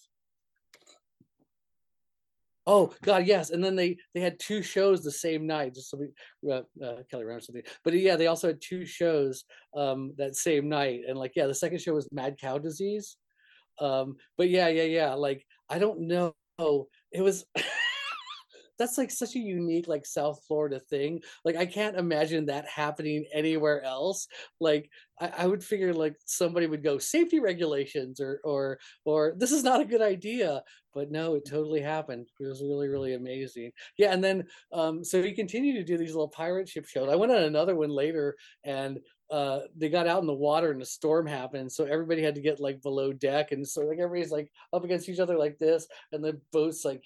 Oh 2.66 2.92
God, 3.02 3.26
yes. 3.26 3.50
And 3.50 3.64
then 3.64 3.74
they 3.74 3.96
they 4.14 4.20
had 4.20 4.38
two 4.38 4.62
shows 4.62 5.02
the 5.02 5.10
same 5.10 5.44
night. 5.44 5.74
Just 5.74 5.90
so 5.90 5.98
we 5.98 6.52
uh, 6.52 6.62
uh, 6.80 7.02
Kelly 7.10 7.24
remembers 7.24 7.46
something. 7.46 7.64
But 7.82 7.94
yeah, 7.94 8.14
they 8.14 8.26
also 8.26 8.46
had 8.46 8.60
two 8.60 8.84
shows 8.84 9.44
um, 9.74 10.12
that 10.18 10.36
same 10.36 10.68
night. 10.68 11.00
And 11.08 11.18
like, 11.18 11.32
yeah, 11.34 11.46
the 11.46 11.54
second 11.54 11.80
show 11.80 11.94
was 11.94 12.08
Mad 12.12 12.36
Cow 12.38 12.58
Disease. 12.58 13.16
Um, 13.80 14.16
but 14.36 14.50
yeah, 14.50 14.68
yeah, 14.68 14.84
yeah. 14.84 15.14
Like, 15.14 15.44
I 15.68 15.78
don't 15.80 16.02
know. 16.02 16.34
Oh, 16.60 16.88
it 17.10 17.22
was. 17.22 17.46
that's 18.78 18.96
like 18.96 19.10
such 19.10 19.36
a 19.36 19.38
unique 19.38 19.86
like 19.88 20.06
south 20.06 20.42
florida 20.48 20.80
thing 20.80 21.20
like 21.44 21.54
i 21.54 21.66
can't 21.66 21.98
imagine 21.98 22.46
that 22.46 22.66
happening 22.66 23.26
anywhere 23.30 23.84
else 23.84 24.26
like 24.58 24.90
I, 25.20 25.32
I, 25.36 25.46
would 25.46 25.62
figure 25.62 25.92
like 25.92 26.16
somebody 26.24 26.66
would 26.66 26.82
go 26.82 26.96
safety 26.96 27.40
regulations 27.40 28.22
or 28.22 28.40
or 28.42 28.78
or 29.04 29.34
this 29.36 29.52
is 29.52 29.62
not 29.62 29.82
a 29.82 29.84
good 29.84 30.00
idea 30.00 30.62
but 30.94 31.10
no 31.10 31.34
it 31.34 31.44
totally 31.46 31.82
happened 31.82 32.26
it 32.40 32.46
was 32.46 32.62
really 32.62 32.88
really 32.88 33.12
amazing 33.12 33.70
yeah 33.98 34.14
and 34.14 34.24
then 34.24 34.46
um 34.72 35.04
so 35.04 35.22
he 35.22 35.32
continued 35.32 35.74
to 35.74 35.84
do 35.84 35.98
these 35.98 36.14
little 36.14 36.28
pirate 36.28 36.66
ship 36.66 36.86
shows 36.86 37.10
i 37.10 37.16
went 37.16 37.32
on 37.32 37.42
another 37.42 37.76
one 37.76 37.90
later 37.90 38.34
and 38.64 38.98
uh, 39.30 39.60
they 39.76 39.88
got 39.88 40.06
out 40.06 40.20
in 40.20 40.26
the 40.26 40.32
water 40.32 40.70
and 40.70 40.82
a 40.82 40.86
storm 40.86 41.26
happened, 41.26 41.70
so 41.70 41.84
everybody 41.84 42.22
had 42.22 42.34
to 42.34 42.40
get 42.40 42.60
like 42.60 42.82
below 42.82 43.12
deck, 43.12 43.52
and 43.52 43.66
so 43.66 43.82
like 43.82 43.98
everybody's 43.98 44.32
like 44.32 44.50
up 44.72 44.84
against 44.84 45.08
each 45.08 45.20
other 45.20 45.36
like 45.36 45.58
this, 45.58 45.86
and 46.12 46.22
the 46.22 46.40
boat's 46.52 46.84
like 46.84 47.02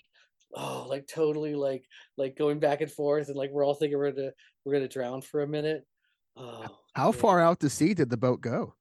oh 0.57 0.87
like 0.89 1.07
totally 1.07 1.55
like 1.55 1.85
like 2.17 2.37
going 2.37 2.59
back 2.59 2.81
and 2.81 2.91
forth 2.91 3.29
and 3.29 3.37
like 3.37 3.51
we're 3.51 3.65
all 3.65 3.75
thinking 3.75 3.99
we're 3.99 4.13
gonna 4.13 4.31
we're 4.65 4.73
gonna 4.73 4.89
drown 4.89 5.21
for 5.21 5.43
a 5.43 5.47
minute 5.47 5.85
oh, 6.37 6.67
how 6.95 7.11
man. 7.11 7.21
far 7.21 7.41
out 7.41 7.61
to 7.61 7.69
sea 7.69 7.95
did 7.95 8.11
the 8.11 8.17
boat 8.17 8.41
go 8.41 8.75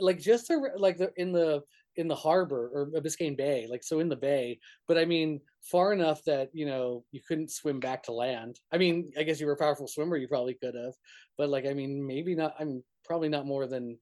like 0.00 0.20
just 0.20 0.50
like 0.76 0.96
the 0.96 1.12
in 1.16 1.32
the 1.32 1.62
in 1.96 2.08
the 2.08 2.14
harbor 2.14 2.70
or 2.72 3.00
Biscayne 3.00 3.36
Bay, 3.36 3.66
like 3.68 3.84
so 3.84 4.00
in 4.00 4.08
the 4.08 4.16
bay. 4.16 4.58
But 4.88 4.98
I 4.98 5.04
mean, 5.04 5.40
far 5.60 5.92
enough 5.92 6.22
that 6.24 6.50
you 6.52 6.66
know 6.66 7.04
you 7.12 7.20
couldn't 7.26 7.50
swim 7.50 7.80
back 7.80 8.02
to 8.04 8.12
land. 8.12 8.60
I 8.72 8.78
mean, 8.78 9.12
I 9.18 9.22
guess 9.22 9.40
you 9.40 9.46
were 9.46 9.52
a 9.52 9.58
powerful 9.58 9.86
swimmer, 9.86 10.16
you 10.16 10.28
probably 10.28 10.54
could 10.54 10.74
have, 10.74 10.94
but 11.36 11.48
like 11.48 11.66
I 11.66 11.74
mean, 11.74 12.06
maybe 12.06 12.34
not. 12.34 12.54
I'm 12.58 12.82
probably 13.04 13.28
not 13.28 13.46
more 13.46 13.66
than 13.66 13.98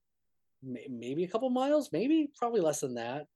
maybe 0.63 1.25
a 1.25 1.29
couple 1.29 1.49
miles, 1.51 1.91
maybe 1.93 2.31
probably 2.39 2.61
less 2.61 2.81
than 2.81 2.95
that. 2.95 3.27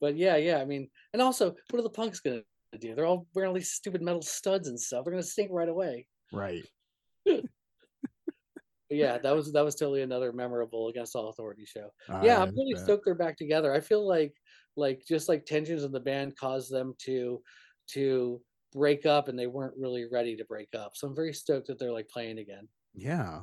But 0.00 0.16
yeah, 0.16 0.36
yeah. 0.36 0.58
I 0.58 0.64
mean, 0.64 0.88
and 1.12 1.22
also, 1.22 1.54
what 1.70 1.78
are 1.78 1.82
the 1.82 1.90
punks 1.90 2.20
gonna 2.20 2.42
do. 2.78 2.94
They're 2.94 3.06
all 3.06 3.26
wearing 3.34 3.48
all 3.48 3.54
these 3.54 3.70
stupid 3.70 4.02
metal 4.02 4.22
studs 4.22 4.68
and 4.68 4.78
stuff. 4.78 5.04
They're 5.04 5.12
gonna 5.12 5.22
stink 5.22 5.50
right 5.52 5.68
away. 5.68 6.06
Right. 6.32 6.64
Yeah, 8.94 9.18
that 9.18 9.34
was 9.34 9.52
that 9.52 9.64
was 9.64 9.74
totally 9.74 10.02
another 10.02 10.32
memorable 10.32 10.88
against 10.88 11.14
all 11.16 11.28
authority 11.28 11.64
show. 11.64 11.92
I 12.08 12.24
yeah, 12.24 12.42
I'm 12.42 12.54
really 12.54 12.74
bet. 12.74 12.84
stoked 12.84 13.04
they're 13.04 13.14
back 13.14 13.36
together. 13.36 13.72
I 13.72 13.80
feel 13.80 14.06
like 14.06 14.34
like 14.76 15.02
just 15.06 15.28
like 15.28 15.44
tensions 15.44 15.84
in 15.84 15.92
the 15.92 16.00
band 16.00 16.36
caused 16.36 16.70
them 16.70 16.94
to 17.00 17.42
to 17.90 18.40
break 18.72 19.04
up 19.04 19.28
and 19.28 19.38
they 19.38 19.46
weren't 19.46 19.74
really 19.76 20.06
ready 20.10 20.36
to 20.36 20.44
break 20.44 20.68
up. 20.74 20.92
So 20.94 21.06
I'm 21.06 21.14
very 21.14 21.34
stoked 21.34 21.66
that 21.66 21.78
they're 21.78 21.92
like 21.92 22.08
playing 22.08 22.38
again. 22.38 22.68
Yeah. 22.94 23.40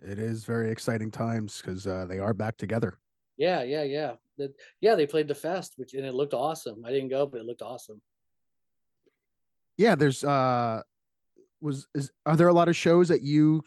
It 0.00 0.18
is 0.18 0.44
very 0.44 0.70
exciting 0.70 1.10
times 1.10 1.60
because 1.60 1.86
uh, 1.86 2.06
they 2.08 2.18
are 2.18 2.34
back 2.34 2.56
together. 2.56 2.98
Yeah, 3.36 3.62
yeah, 3.62 3.82
yeah. 3.82 4.12
The, 4.36 4.52
yeah, 4.80 4.94
they 4.94 5.06
played 5.06 5.26
the 5.26 5.34
fest, 5.34 5.72
which 5.76 5.94
and 5.94 6.04
it 6.04 6.14
looked 6.14 6.34
awesome. 6.34 6.84
I 6.84 6.90
didn't 6.90 7.08
go, 7.08 7.26
but 7.26 7.40
it 7.40 7.46
looked 7.46 7.62
awesome 7.62 8.00
yeah 9.76 9.94
there's 9.94 10.24
uh 10.24 10.80
was 11.60 11.86
is 11.94 12.10
are 12.26 12.36
there 12.36 12.48
a 12.48 12.52
lot 12.52 12.68
of 12.68 12.76
shows 12.76 13.08
that 13.08 13.22
you 13.22 13.62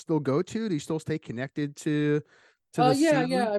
still 0.00 0.20
go 0.20 0.42
to 0.42 0.68
do 0.68 0.74
you 0.74 0.80
still 0.80 0.98
stay 0.98 1.18
connected 1.18 1.76
to 1.76 2.20
to 2.72 2.84
uh, 2.84 2.92
yeah 2.92 3.20
scene? 3.20 3.30
yeah 3.30 3.58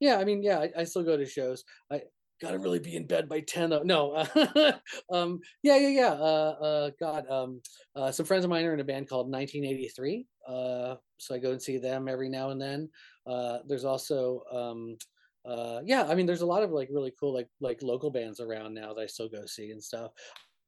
yeah 0.00 0.18
i 0.18 0.24
mean 0.24 0.42
yeah 0.42 0.58
I, 0.58 0.70
I, 0.78 0.84
still 0.84 1.02
go 1.02 1.16
to 1.16 1.26
shows 1.26 1.64
i 1.90 2.02
gotta 2.40 2.58
really 2.58 2.78
be 2.78 2.96
in 2.96 3.06
bed 3.06 3.28
by 3.28 3.40
10 3.40 3.70
Though. 3.70 3.82
no 3.82 4.16
um 5.12 5.40
yeah 5.62 5.76
yeah 5.76 5.88
yeah 5.88 6.12
uh 6.12 6.56
uh 6.60 6.90
god 6.98 7.28
um 7.30 7.60
uh 7.94 8.10
some 8.10 8.26
friends 8.26 8.44
of 8.44 8.50
mine 8.50 8.64
are 8.64 8.74
in 8.74 8.80
a 8.80 8.84
band 8.84 9.08
called 9.08 9.30
1983 9.30 10.26
uh 10.48 10.96
so 11.18 11.34
i 11.34 11.38
go 11.38 11.52
and 11.52 11.62
see 11.62 11.78
them 11.78 12.08
every 12.08 12.28
now 12.28 12.50
and 12.50 12.60
then 12.60 12.88
uh 13.26 13.58
there's 13.68 13.84
also 13.84 14.42
um 14.50 14.96
uh 15.44 15.80
yeah 15.84 16.04
i 16.08 16.14
mean 16.14 16.26
there's 16.26 16.42
a 16.42 16.46
lot 16.46 16.62
of 16.62 16.70
like 16.70 16.88
really 16.90 17.12
cool 17.18 17.32
like 17.32 17.48
like 17.60 17.80
local 17.82 18.10
bands 18.10 18.40
around 18.40 18.74
now 18.74 18.92
that 18.92 19.02
i 19.02 19.06
still 19.06 19.28
go 19.28 19.46
see 19.46 19.70
and 19.70 19.82
stuff 19.82 20.12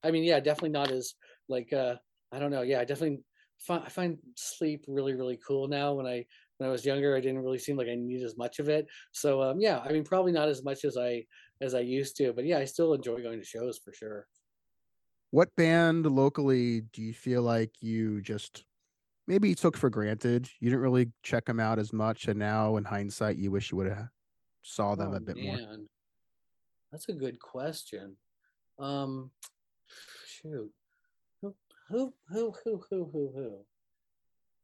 I 0.05 0.11
mean, 0.11 0.23
yeah, 0.23 0.39
definitely 0.39 0.71
not 0.71 0.91
as 0.91 1.15
like 1.49 1.73
uh, 1.73 1.97
I 2.31 2.39
don't 2.39 2.51
know. 2.51 2.63
Yeah, 2.63 2.81
I 2.81 2.85
definitely 2.85 3.21
I 3.69 3.89
find 3.89 4.19
sleep 4.35 4.85
really 4.89 5.15
really 5.15 5.39
cool 5.47 5.69
now. 5.69 5.95
When 5.95 6.07
I 6.07 6.25
when 6.59 6.69
I 6.69 6.73
was 6.73 6.85
younger, 6.85 7.17
I 7.17 7.21
didn't 7.21 7.43
really 7.43 7.59
seem 7.59 7.77
like 7.77 7.89
I 7.89 7.95
needed 7.95 8.25
as 8.25 8.37
much 8.37 8.59
of 8.59 8.69
it. 8.69 8.87
So 9.13 9.43
um, 9.43 9.61
yeah, 9.61 9.81
I 9.85 9.93
mean, 9.93 10.05
probably 10.05 10.33
not 10.33 10.49
as 10.49 10.63
much 10.63 10.85
as 10.85 10.97
I 10.97 11.25
as 11.61 11.75
I 11.75 11.81
used 11.81 12.17
to, 12.19 12.33
but 12.33 12.45
yeah, 12.45 12.59
I 12.59 12.65
still 12.65 12.95
enjoy 12.95 13.23
going 13.23 13.39
to 13.39 13.45
shows 13.45 13.79
for 13.79 13.93
sure. 13.93 14.27
What 15.31 15.55
band 15.57 16.07
locally 16.07 16.83
do 16.93 17.03
you 17.03 17.13
feel 17.13 17.43
like 17.43 17.71
you 17.81 18.21
just 18.21 18.65
maybe 19.27 19.55
took 19.55 19.77
for 19.77 19.91
granted? 19.91 20.49
You 20.61 20.71
didn't 20.71 20.83
really 20.83 21.11
check 21.23 21.47
them 21.47 21.59
out 21.59 21.79
as 21.79 21.93
much, 21.93 22.29
and 22.29 22.39
now 22.39 22.77
in 22.77 22.85
hindsight, 22.85 23.37
you 23.37 23.51
wish 23.51 23.73
you 23.73 23.79
would 23.79 23.89
have 23.89 24.11
saw 24.63 24.95
them 24.95 25.11
oh, 25.13 25.17
a 25.17 25.21
bit 25.21 25.37
man. 25.37 25.45
more. 25.45 25.77
That's 26.93 27.09
a 27.09 27.13
good 27.13 27.41
question. 27.41 28.17
Um, 28.79 29.33
shoot. 30.27 30.71
Who 31.89 32.15
who 32.29 32.55
who 32.65 32.83
who 32.91 33.05
who 33.13 33.33
who? 33.35 33.59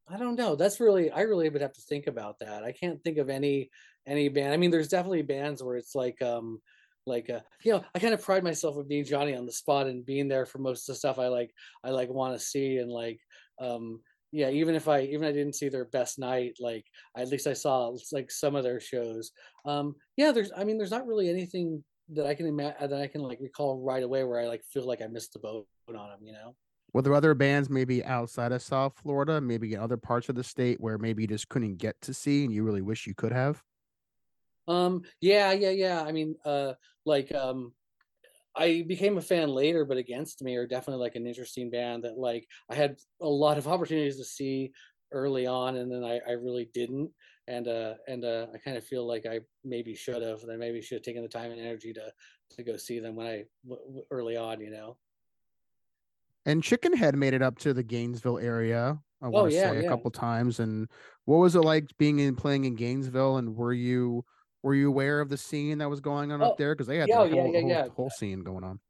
I 0.09 0.17
don't 0.19 0.37
know. 0.37 0.57
That's 0.57 0.81
really 0.81 1.11
I 1.11 1.23
really 1.23 1.49
would 1.49 1.63
have 1.63 1.75
to 1.75 1.81
think 1.83 2.07
about 2.07 2.39
that. 2.41 2.65
I 2.65 2.73
can't 2.73 3.03
think 3.03 3.19
of 3.19 3.31
any 3.31 3.71
any 4.07 4.29
band. 4.29 4.53
I 4.53 4.57
mean, 4.57 4.71
there's 4.71 4.89
definitely 4.89 5.23
bands 5.23 5.63
where 5.63 5.77
it's 5.77 5.95
like 5.95 6.21
um 6.23 6.61
like 7.07 7.31
uh 7.31 7.41
you 7.65 7.73
know, 7.73 7.85
I 7.95 7.99
kind 7.99 8.15
of 8.15 8.23
pride 8.23 8.45
myself 8.45 8.77
with 8.77 8.89
being 8.89 9.05
Johnny 9.05 9.35
on 9.37 9.47
the 9.47 9.53
spot 9.53 9.87
and 9.87 10.05
being 10.05 10.29
there 10.29 10.47
for 10.47 10.59
most 10.59 10.89
of 10.89 10.95
the 10.95 10.99
stuff 10.99 11.19
I 11.19 11.29
like 11.29 11.53
I 11.85 11.91
like 11.91 12.09
want 12.09 12.35
to 12.35 12.45
see 12.45 12.79
and 12.79 12.91
like 12.91 13.21
um 13.61 14.01
yeah, 14.33 14.49
even 14.51 14.75
if 14.75 14.89
I 14.89 15.03
even 15.03 15.25
I 15.29 15.33
didn't 15.33 15.57
see 15.57 15.69
their 15.69 15.87
best 15.87 16.19
night, 16.19 16.55
like 16.61 16.87
at 17.17 17.29
least 17.29 17.47
I 17.47 17.53
saw 17.53 17.95
like 18.13 18.31
some 18.31 18.55
of 18.57 18.65
their 18.65 18.81
shows. 18.81 19.33
Um 19.65 19.95
yeah, 20.17 20.33
there's 20.33 20.53
I 20.57 20.65
mean 20.65 20.79
there's 20.79 20.91
not 20.91 21.07
really 21.07 21.29
anything 21.29 21.85
that 22.15 22.27
I 22.27 22.35
can 22.35 22.47
imagine 22.47 22.91
that 22.91 23.01
I 23.01 23.07
can 23.07 23.21
like 23.21 23.39
recall 23.41 23.81
right 23.81 24.03
away 24.03 24.25
where 24.25 24.41
I 24.41 24.47
like 24.47 24.65
feel 24.65 24.87
like 24.87 25.03
I 25.03 25.07
missed 25.07 25.35
the 25.35 25.39
boat 25.39 25.69
on 25.89 25.95
them, 25.95 26.21
you 26.23 26.33
know. 26.33 26.57
Were 26.93 27.03
there 27.03 27.15
other 27.15 27.35
bands 27.35 27.71
maybe 27.71 28.05
outside 28.05 28.53
of 28.53 28.63
South 28.63 28.99
Florida, 28.99 29.41
maybe 29.41 29.75
in 29.75 29.81
other 29.81 29.97
parts 29.97 30.29
of 30.29 30.35
the 30.37 30.45
state 30.45 30.81
where 30.81 30.99
maybe 30.99 31.23
you 31.23 31.29
just 31.29 31.49
couldn't 31.49 31.77
get 31.77 32.01
to 32.03 32.15
see 32.15 32.45
and 32.45 32.53
you 32.53 32.65
really 32.65 32.83
wish 32.83 33.07
you 33.07 33.15
could 33.15 33.33
have? 33.33 33.65
Um, 34.69 35.03
yeah, 35.21 35.53
yeah, 35.53 35.71
yeah. 35.71 36.03
I 36.03 36.13
mean, 36.13 36.37
uh, 36.45 36.75
like, 37.05 37.33
um, 37.35 37.75
I 38.57 38.85
became 38.89 39.19
a 39.19 39.23
fan 39.23 39.51
later, 39.51 39.85
but 39.85 39.99
Against 39.99 40.43
Me 40.43 40.57
are 40.57 40.67
definitely 40.67 41.03
like 41.03 41.17
an 41.17 41.27
interesting 41.27 41.71
band 41.71 42.05
that 42.05 42.19
like 42.19 42.49
I 42.71 42.75
had 42.77 42.99
a 43.21 43.29
lot 43.29 43.59
of 43.59 43.69
opportunities 43.69 44.19
to 44.19 44.25
see 44.25 44.73
early 45.13 45.47
on, 45.47 45.77
and 45.77 45.93
then 45.93 46.05
I, 46.05 46.21
I 46.27 46.33
really 46.33 46.67
didn't, 46.75 47.13
and 47.49 47.69
uh, 47.69 47.97
and 48.09 48.25
uh, 48.25 48.49
I 48.55 48.59
kind 48.59 48.77
of 48.79 48.85
feel 48.85 49.07
like 49.07 49.27
I 49.27 49.41
maybe 49.65 49.95
should 49.95 50.23
have, 50.23 50.43
and 50.43 50.53
I 50.53 50.57
maybe 50.57 50.83
should 50.83 50.97
have 50.97 51.05
taken 51.05 51.23
the 51.23 51.29
time 51.29 51.53
and 51.53 51.61
energy 51.61 51.93
to 51.95 52.13
to 52.53 52.65
go 52.65 52.77
see 52.77 53.01
them 53.01 53.17
when 53.17 53.27
I 53.29 53.45
w- 53.69 54.05
early 54.11 54.37
on, 54.37 54.61
you 54.61 54.71
know. 54.71 54.99
And 56.47 56.63
Chickenhead 56.63 57.15
made 57.15 57.35
it 57.35 57.43
up 57.43 57.59
to 57.59 57.75
the 57.75 57.83
Gainesville 57.83 58.39
area. 58.39 58.99
I 59.23 59.29
want 59.29 59.47
Oh 59.47 59.49
to 59.51 59.55
yeah, 59.55 59.71
say 59.71 59.85
a 59.85 59.89
couple 59.89 60.11
times. 60.11 60.61
And 60.61 60.89
what 61.27 61.37
was 61.37 61.55
it 61.55 61.61
like 61.61 61.87
being 61.99 62.19
in 62.21 62.35
playing 62.35 62.65
in 62.65 62.75
Gainesville? 62.75 63.37
And 63.37 63.55
were 63.55 63.75
you 63.75 64.25
were 64.63 64.75
you 64.75 64.89
aware 64.89 65.21
of 65.21 65.29
the 65.29 65.37
scene 65.37 65.79
that 65.79 65.91
was 65.91 66.01
going 66.01 66.33
on 66.33 66.43
Oh, 66.43 66.47
up 66.47 66.57
there? 66.57 66.75
Because 66.75 66.87
they 66.87 66.99
had 66.99 67.09
yeah, 67.09 67.17
the 67.17 67.23
oh, 67.23 67.25
yeah, 67.25 67.43
whole, 67.43 67.53
yeah, 67.53 67.61
whole, 67.61 67.71
yeah. 67.71 67.89
whole 67.89 68.11
scene 68.11 68.43
going 68.43 68.65
on. 68.65 68.81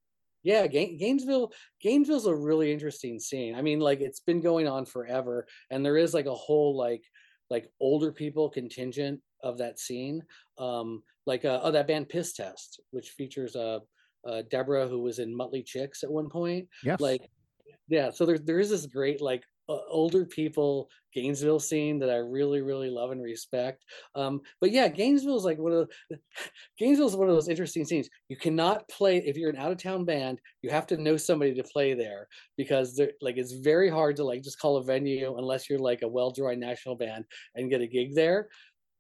Yeah, 0.43 0.67
Gainesville, 0.67 1.53
Gainesville's 1.83 2.27
a 2.27 2.35
really 2.35 2.73
interesting 2.73 3.21
scene. 3.21 3.55
I 3.55 3.63
mean, 3.63 3.79
like 3.79 4.01
it's 4.01 4.21
been 4.21 4.41
going 4.41 4.67
on 4.67 4.87
forever, 4.87 5.47
and 5.71 5.85
there 5.85 5.99
is 5.99 6.15
like 6.15 6.27
a 6.27 6.35
whole 6.35 6.77
like 6.77 7.03
like 7.51 7.71
older 7.81 8.11
people 8.11 8.49
contingent 8.49 9.21
of 9.43 9.59
that 9.59 9.79
scene. 9.79 10.23
Um, 10.59 11.03
like 11.27 11.45
uh, 11.45 11.61
oh, 11.63 11.71
that 11.73 11.87
band 11.87 12.09
Piss 12.09 12.33
Test, 12.33 12.81
which 12.91 13.11
features 13.11 13.55
uh, 13.55 13.81
uh 14.27 14.43
Deborah, 14.51 14.89
who 14.89 15.01
was 15.01 15.19
in 15.19 15.37
Muttley 15.37 15.65
Chicks 15.65 16.03
at 16.03 16.11
one 16.11 16.31
point. 16.31 16.69
Yes. 16.83 17.01
Like, 17.01 17.29
yeah, 17.89 18.11
so 18.11 18.27
there 18.27 18.39
there 18.39 18.61
is 18.61 18.71
this 18.71 18.87
great 18.87 19.21
like 19.21 19.45
uh, 19.69 19.79
older 19.89 20.25
people 20.27 20.89
Gainesville 21.15 21.61
scene 21.61 21.99
that 22.01 22.11
I 22.11 22.17
really 22.17 22.61
really 22.61 22.91
love 22.91 23.11
and 23.11 23.23
respect. 23.23 23.85
Um, 24.15 24.41
but 24.61 24.71
yeah, 24.71 24.89
Gainesville 24.89 25.37
is 25.37 25.45
like 25.45 25.59
one 25.59 25.73
of 25.73 25.89
the, 26.11 26.19
Gainesville 26.79 27.09
is 27.09 27.17
one 27.17 27.29
of 27.29 27.35
those 27.35 27.49
interesting 27.49 27.85
scenes. 27.85 28.09
You 28.29 28.37
cannot 28.37 28.89
play 28.89 29.19
if 29.19 29.37
you're 29.37 29.51
an 29.51 29.57
out 29.57 29.73
of 29.73 29.79
town 29.79 30.05
band. 30.05 30.41
You 30.63 30.71
have 30.71 30.87
to 30.89 30.97
know 30.97 31.17
somebody 31.17 31.55
to 31.55 31.63
play 31.65 31.95
there 31.95 32.29
because 32.57 32.97
they're 32.97 33.13
like 33.21 33.37
it's 33.37 33.53
very 33.53 33.89
hard 33.89 34.17
to 34.17 34.25
like 34.25 34.43
just 34.43 34.61
call 34.61 34.77
a 34.77 34.85
venue 34.85 35.37
unless 35.39 35.69
you're 35.69 35.79
like 35.79 36.03
a 36.03 36.09
well-drawn 36.09 36.61
national 36.61 36.97
band 36.97 37.25
and 37.55 37.71
get 37.71 37.81
a 37.81 37.87
gig 37.87 38.15
there. 38.15 38.49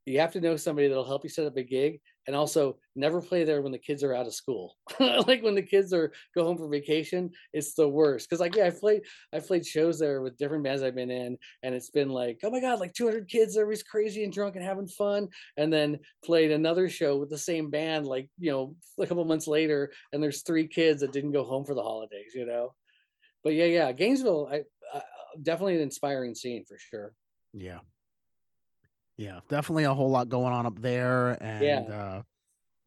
You 0.06 0.20
have 0.20 0.32
to 0.32 0.40
know 0.40 0.56
somebody 0.56 0.88
that'll 0.88 1.04
help 1.04 1.24
you 1.24 1.30
set 1.30 1.46
up 1.46 1.56
a 1.56 1.62
gig 1.62 2.00
and 2.26 2.36
also 2.36 2.76
never 2.94 3.20
play 3.20 3.44
there 3.44 3.62
when 3.62 3.72
the 3.72 3.78
kids 3.78 4.02
are 4.02 4.14
out 4.14 4.26
of 4.26 4.34
school. 4.34 4.76
like 5.00 5.42
when 5.42 5.54
the 5.54 5.62
kids 5.62 5.92
are 5.92 6.12
go 6.34 6.44
home 6.44 6.56
for 6.56 6.68
vacation, 6.68 7.30
it's 7.52 7.74
the 7.74 7.88
worst. 7.88 8.28
Cause 8.28 8.40
like 8.40 8.56
yeah, 8.56 8.66
I've 8.66 8.80
played 8.80 9.02
I've 9.32 9.46
played 9.46 9.66
shows 9.66 9.98
there 9.98 10.22
with 10.22 10.36
different 10.36 10.64
bands 10.64 10.82
I've 10.82 10.94
been 10.94 11.10
in, 11.10 11.36
and 11.62 11.74
it's 11.74 11.90
been 11.90 12.10
like, 12.10 12.40
oh 12.44 12.50
my 12.50 12.60
god, 12.60 12.80
like 12.80 12.94
200 12.94 13.28
kids, 13.28 13.56
everybody's 13.56 13.82
crazy 13.82 14.24
and 14.24 14.32
drunk 14.32 14.56
and 14.56 14.64
having 14.64 14.88
fun. 14.88 15.28
And 15.56 15.72
then 15.72 15.98
played 16.24 16.50
another 16.50 16.88
show 16.88 17.16
with 17.16 17.30
the 17.30 17.38
same 17.38 17.70
band, 17.70 18.06
like 18.06 18.28
you 18.38 18.50
know, 18.50 18.76
a 18.98 19.06
couple 19.06 19.24
months 19.24 19.46
later, 19.46 19.90
and 20.12 20.22
there's 20.22 20.42
three 20.42 20.66
kids 20.66 21.00
that 21.00 21.12
didn't 21.12 21.32
go 21.32 21.44
home 21.44 21.64
for 21.64 21.74
the 21.74 21.82
holidays, 21.82 22.32
you 22.34 22.46
know. 22.46 22.74
But 23.42 23.54
yeah, 23.54 23.66
yeah, 23.66 23.92
Gainesville, 23.92 24.48
I, 24.52 24.62
uh, 24.94 25.00
definitely 25.42 25.76
an 25.76 25.82
inspiring 25.82 26.34
scene 26.34 26.64
for 26.66 26.76
sure. 26.78 27.14
Yeah. 27.52 27.78
Yeah, 29.20 29.40
definitely 29.48 29.84
a 29.84 29.92
whole 29.92 30.08
lot 30.10 30.30
going 30.30 30.54
on 30.54 30.64
up 30.64 30.80
there. 30.80 31.42
And 31.42 31.88
Yeah. 31.88 31.90
uh 31.90 32.22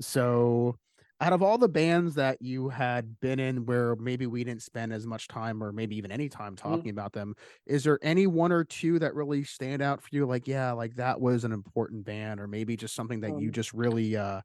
so 0.02 0.78
out 1.22 1.34
of 1.34 1.44
all 1.44 1.58
the 1.58 1.70
bands 1.70 2.16
that 2.16 2.42
you 2.42 2.70
had 2.70 3.20
been 3.22 3.40
in 3.40 3.66
where 3.66 3.96
maybe 3.98 4.28
we 4.28 4.44
didn't 4.44 4.64
spend 4.64 4.94
as 4.94 5.08
much 5.08 5.28
time 5.30 5.64
or 5.64 5.72
maybe 5.74 5.96
even 5.98 6.12
any 6.12 6.30
time 6.30 6.56
Mm-hmm. 6.66 6.82
talking 6.82 6.92
about 6.92 7.14
them, 7.14 7.36
is 7.68 7.84
there 7.86 8.00
any 8.04 8.28
one 8.28 8.52
or 8.52 8.64
two 8.66 9.00
that 9.00 9.16
really 9.16 9.44
stand 9.44 9.82
out 9.82 10.02
for 10.02 10.10
you? 10.14 10.26
Like, 10.28 10.48
yeah, 10.48 10.74
like 10.74 10.96
that 10.96 11.22
was 11.22 11.44
an 11.46 11.54
important 11.54 12.06
band, 12.06 12.40
or 12.42 12.48
maybe 12.48 12.78
just 12.78 12.96
something 12.96 13.22
that 13.22 13.36
you 13.36 13.50
Um, 13.50 13.54
just 13.54 13.74
really 13.74 14.18
uh 14.18 14.42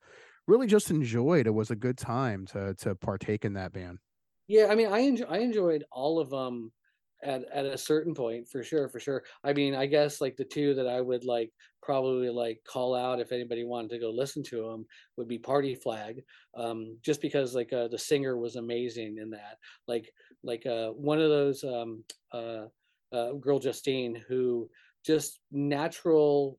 really 0.49 0.67
just 0.69 0.91
enjoyed. 0.91 1.47
It 1.49 1.53
was 1.53 1.71
a 1.73 1.77
good 1.77 1.99
time 1.99 2.47
to 2.49 2.75
to 2.77 2.95
partake 2.97 3.45
in 3.45 3.55
that 3.55 3.73
band. 3.73 4.01
Yeah, 4.47 4.67
I 4.67 4.75
mean, 4.75 4.89
I 4.93 5.01
enjoy, 5.01 5.25
I 5.27 5.39
enjoyed 5.39 5.85
all 5.91 6.19
of 6.19 6.31
them 6.31 6.73
at 7.23 7.45
at 7.53 7.67
a 7.67 7.79
certain 7.79 8.15
point 8.15 8.49
for 8.49 8.63
sure, 8.63 8.89
for 8.89 9.01
sure. 9.01 9.25
I 9.45 9.53
mean, 9.53 9.75
I 9.75 9.87
guess 9.87 10.21
like 10.21 10.37
the 10.37 10.45
two 10.45 10.75
that 10.75 10.87
I 10.87 11.01
would 11.01 11.25
like 11.25 11.53
probably 11.83 12.29
like 12.29 12.61
call 12.65 12.95
out 12.95 13.21
if 13.21 13.33
anybody 13.33 13.65
wanted 13.65 13.91
to 13.91 13.99
go 13.99 14.11
listen 14.11 14.43
to 14.45 14.63
them 14.63 14.87
would 15.17 15.29
be 15.29 15.39
Party 15.39 15.75
Flag, 15.75 16.23
um, 16.57 16.97
just 17.03 17.21
because 17.21 17.55
like 17.55 17.73
uh, 17.73 17.89
the 17.89 17.99
singer 17.99 18.37
was 18.37 18.57
amazing 18.57 19.19
in 19.19 19.31
that. 19.31 19.59
Like 19.87 20.13
like 20.43 20.67
uh, 20.67 20.91
one 20.91 21.21
of 21.21 21.31
those 21.31 21.65
um, 21.65 22.05
uh, 22.33 22.67
uh, 23.13 23.33
girl 23.33 23.59
Justine 23.59 24.23
who 24.29 24.69
just 25.05 25.41
natural. 25.51 26.59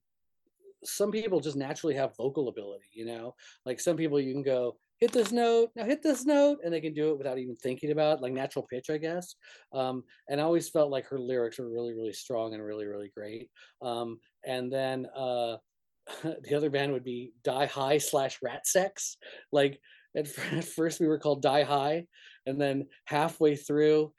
Some 0.86 1.12
people 1.12 1.42
just 1.42 1.58
naturally 1.58 1.96
have 1.96 2.16
vocal 2.16 2.48
ability, 2.48 2.86
you 2.94 3.06
know. 3.06 3.36
Like 3.66 3.82
some 3.82 3.98
people, 3.98 4.18
you 4.18 4.32
can 4.34 4.44
go 4.44 4.78
hit 5.00 5.12
this 5.12 5.32
note 5.32 5.70
now 5.76 5.86
hit 5.86 6.04
this 6.04 6.26
note 6.26 6.60
and 6.64 6.74
they 6.74 6.82
can 6.82 6.94
do 6.94 7.12
it 7.12 7.18
without 7.18 7.38
even 7.38 7.56
thinking 7.56 7.92
about 7.92 8.18
it, 8.18 8.22
like 8.22 8.34
natural 8.34 8.68
pitch 8.70 8.90
i 8.90 8.98
guess. 8.98 9.36
Um, 9.74 10.04
and 10.30 10.40
i 10.40 10.44
always 10.44 10.70
felt 10.70 10.92
like 10.92 11.06
her 11.08 11.20
lyrics 11.20 11.60
were 11.60 11.70
really 11.70 11.94
really 11.94 12.14
strong 12.14 12.54
and 12.54 12.64
really 12.64 12.86
really 12.86 13.12
great. 13.16 13.50
Um, 13.82 14.20
and 14.46 14.72
then 14.72 15.08
uh, 15.16 15.58
the 16.24 16.56
other 16.56 16.70
band 16.70 16.94
would 16.94 17.04
be 17.04 17.34
die 17.44 17.66
high 17.66 17.98
slash 17.98 18.40
rat 18.42 18.68
sex. 18.68 19.18
Like 19.52 19.80
at, 20.16 20.28
at 20.52 20.66
first 20.66 21.00
we 21.00 21.08
were 21.08 21.20
called 21.20 21.42
die 21.42 21.64
high 21.64 22.06
and 22.46 22.60
then 22.60 22.88
halfway 23.06 23.56
through 23.56 24.12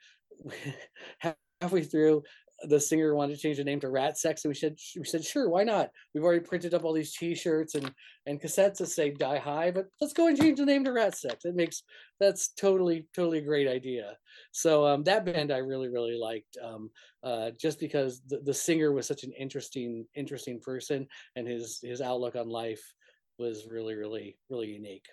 halfway 1.61 1.83
through 1.83 2.23
the 2.67 2.79
singer 2.79 3.15
wanted 3.15 3.35
to 3.35 3.41
change 3.41 3.57
the 3.57 3.63
name 3.63 3.79
to 3.79 3.89
rat 3.89 4.17
sex 4.17 4.43
and 4.43 4.49
we 4.49 4.55
said 4.55 4.75
we 4.97 5.05
said 5.05 5.23
sure 5.23 5.49
why 5.49 5.63
not? 5.63 5.89
We've 6.13 6.23
already 6.23 6.41
printed 6.41 6.73
up 6.73 6.83
all 6.83 6.93
these 6.93 7.15
t-shirts 7.15 7.75
and 7.75 7.91
and 8.25 8.41
cassettes 8.41 8.77
that 8.77 8.87
say 8.87 9.11
die 9.11 9.37
high 9.37 9.71
but 9.71 9.87
let's 9.99 10.13
go 10.13 10.27
and 10.27 10.39
change 10.39 10.59
the 10.59 10.65
name 10.65 10.83
to 10.85 10.91
rat 10.91 11.17
sex. 11.17 11.45
It 11.45 11.55
makes 11.55 11.83
that's 12.19 12.49
totally 12.49 13.07
totally 13.15 13.39
a 13.39 13.45
great 13.45 13.67
idea. 13.67 14.17
So 14.51 14.85
um 14.85 15.03
that 15.03 15.25
band 15.25 15.51
i 15.51 15.57
really 15.57 15.89
really 15.89 16.17
liked 16.17 16.57
um 16.63 16.89
uh 17.23 17.51
just 17.59 17.79
because 17.79 18.21
the, 18.27 18.39
the 18.39 18.53
singer 18.53 18.91
was 18.91 19.07
such 19.07 19.23
an 19.23 19.31
interesting 19.37 20.05
interesting 20.15 20.59
person 20.59 21.07
and 21.35 21.47
his 21.47 21.79
his 21.81 22.01
outlook 22.01 22.35
on 22.35 22.49
life 22.49 22.93
was 23.37 23.67
really 23.69 23.95
really 23.95 24.37
really 24.49 24.67
unique. 24.67 25.07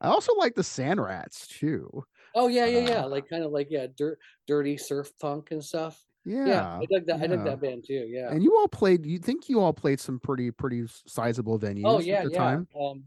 I 0.00 0.08
also 0.08 0.34
like 0.34 0.54
the 0.54 0.62
Sand 0.62 1.02
Rats 1.02 1.46
too. 1.48 2.04
Oh 2.34 2.48
yeah 2.48 2.66
yeah 2.66 2.88
yeah 2.88 3.04
Uh, 3.04 3.08
like 3.08 3.28
kind 3.28 3.42
of 3.44 3.52
like 3.52 3.68
yeah 3.70 3.86
dirt 3.96 4.18
dirty 4.46 4.76
surf 4.76 5.12
punk 5.18 5.50
and 5.50 5.64
stuff 5.64 6.04
Yeah. 6.24 6.46
yeah 6.46 6.78
i 6.80 6.86
dug 6.92 7.06
that 7.06 7.20
i 7.22 7.26
dug 7.26 7.44
that 7.44 7.60
band 7.60 7.84
too 7.86 8.06
yeah 8.08 8.30
And 8.30 8.42
you 8.42 8.56
all 8.56 8.68
played. 8.68 9.06
You 9.06 9.18
think 9.18 9.48
you 9.48 9.60
all 9.60 9.72
played 9.72 10.00
some 10.00 10.20
pretty 10.20 10.50
pretty 10.50 10.84
sizable 11.06 11.58
venues 11.58 11.84
oh 11.86 12.00
yeah 12.00 12.18
at 12.18 12.24
the 12.24 12.30
yeah 12.30 12.38
time? 12.38 12.68
um 12.78 13.04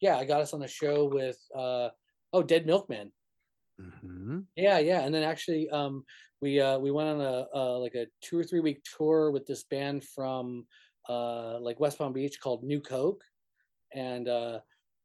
yeah 0.00 0.16
i 0.16 0.24
got 0.24 0.40
us 0.40 0.54
on 0.54 0.62
a 0.62 0.68
show 0.68 1.04
with 1.06 1.38
uh 1.54 1.90
oh 2.32 2.42
dead 2.42 2.66
milkmen 2.66 3.12
hmm 3.78 4.40
Yeah, 4.56 4.78
yeah, 4.78 5.00
and 5.00 5.14
then 5.14 5.22
actually, 5.22 5.68
um, 5.70 6.04
we 6.40 6.60
uh, 6.60 6.78
we 6.78 6.90
went 6.90 7.08
on 7.08 7.20
a 7.20 7.46
uh, 7.54 7.78
like 7.78 7.94
a 7.94 8.06
two 8.20 8.38
or 8.38 8.44
three 8.44 8.60
week 8.60 8.82
tour 8.84 9.30
with 9.30 9.46
this 9.46 9.64
band 9.64 10.04
from 10.04 10.66
uh, 11.08 11.58
like 11.60 11.80
West 11.80 11.98
Palm 11.98 12.12
Beach 12.12 12.40
called 12.40 12.62
New 12.64 12.80
Coke, 12.80 13.24
and 13.92 14.28
uh, 14.28 14.60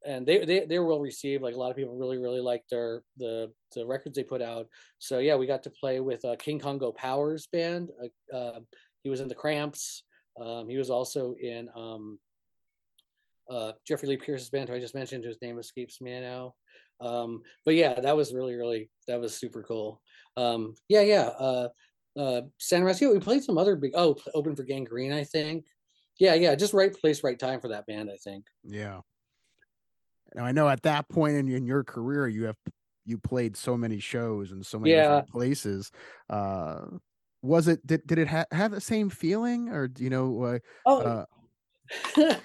and 0.05 0.25
they 0.25 0.45
they 0.45 0.65
they 0.65 0.79
were 0.79 0.85
well 0.85 0.99
received. 0.99 1.43
Like 1.43 1.55
a 1.55 1.57
lot 1.57 1.71
of 1.71 1.75
people 1.75 1.95
really 1.95 2.17
really 2.17 2.41
liked 2.41 2.69
their 2.69 3.03
the 3.17 3.51
the 3.73 3.85
records 3.85 4.15
they 4.15 4.23
put 4.23 4.41
out. 4.41 4.67
So 4.99 5.19
yeah, 5.19 5.35
we 5.35 5.47
got 5.47 5.63
to 5.63 5.69
play 5.69 5.99
with 5.99 6.23
uh, 6.25 6.35
Kid 6.37 6.61
Congo 6.61 6.91
Powers 6.91 7.47
band. 7.51 7.89
Uh, 8.01 8.35
uh, 8.35 8.59
he 9.03 9.09
was 9.09 9.21
in 9.21 9.27
the 9.27 9.35
Cramps. 9.35 10.03
Um, 10.39 10.67
he 10.67 10.77
was 10.77 10.89
also 10.89 11.35
in 11.41 11.69
um, 11.75 12.19
uh, 13.49 13.73
Jeffrey 13.87 14.09
Lee 14.09 14.17
Pierce's 14.17 14.49
band, 14.49 14.69
who 14.69 14.75
I 14.75 14.79
just 14.79 14.95
mentioned, 14.95 15.23
whose 15.23 15.41
name 15.41 15.59
escapes 15.59 16.01
me 16.01 16.19
now. 16.19 16.53
Um, 16.99 17.41
but 17.65 17.75
yeah, 17.75 17.99
that 17.99 18.15
was 18.15 18.33
really, 18.33 18.55
really, 18.55 18.89
that 19.07 19.19
was 19.19 19.35
super 19.35 19.63
cool. 19.63 20.01
Um, 20.37 20.75
yeah, 20.89 21.01
yeah. 21.01 21.29
Uh, 21.39 21.67
uh, 22.17 22.41
San 22.57 22.81
Francisco, 22.81 23.13
we 23.13 23.19
played 23.19 23.43
some 23.43 23.57
other 23.57 23.75
big, 23.75 23.91
oh, 23.95 24.15
open 24.33 24.55
for 24.55 24.63
Gang 24.63 24.85
Green, 24.85 25.11
I 25.11 25.23
think. 25.23 25.65
Yeah, 26.19 26.33
yeah, 26.33 26.55
just 26.55 26.73
right 26.73 26.93
place, 26.93 27.23
right 27.23 27.37
time 27.37 27.59
for 27.59 27.67
that 27.69 27.85
band, 27.85 28.09
I 28.09 28.17
think. 28.23 28.45
Yeah. 28.63 29.01
Now 30.35 30.45
I 30.45 30.51
know 30.51 30.67
at 30.69 30.83
that 30.83 31.07
point 31.09 31.35
in, 31.37 31.49
in 31.49 31.65
your 31.65 31.83
career, 31.83 32.27
you 32.27 32.43
have 32.45 32.57
you 33.05 33.17
played 33.17 33.55
so 33.55 33.77
many 33.77 33.99
shows 33.99 34.51
and 34.51 34.65
so 34.65 34.79
many 34.79 34.91
Yeah. 34.91 35.01
different 35.01 35.27
places. 35.29 35.91
Uh, 36.29 36.97
was 37.41 37.67
it 37.67 37.85
did 37.87 38.05
did 38.05 38.17
it 38.19 38.27
ha- 38.27 38.45
have 38.51 38.71
the 38.71 38.81
same 38.81 39.09
feeling, 39.09 39.69
or 39.69 39.87
do 39.87 40.03
you 40.03 40.09
know? 40.09 40.43
Uh, 40.43 40.59
Oh, 40.85 41.01
uh, 41.01 41.25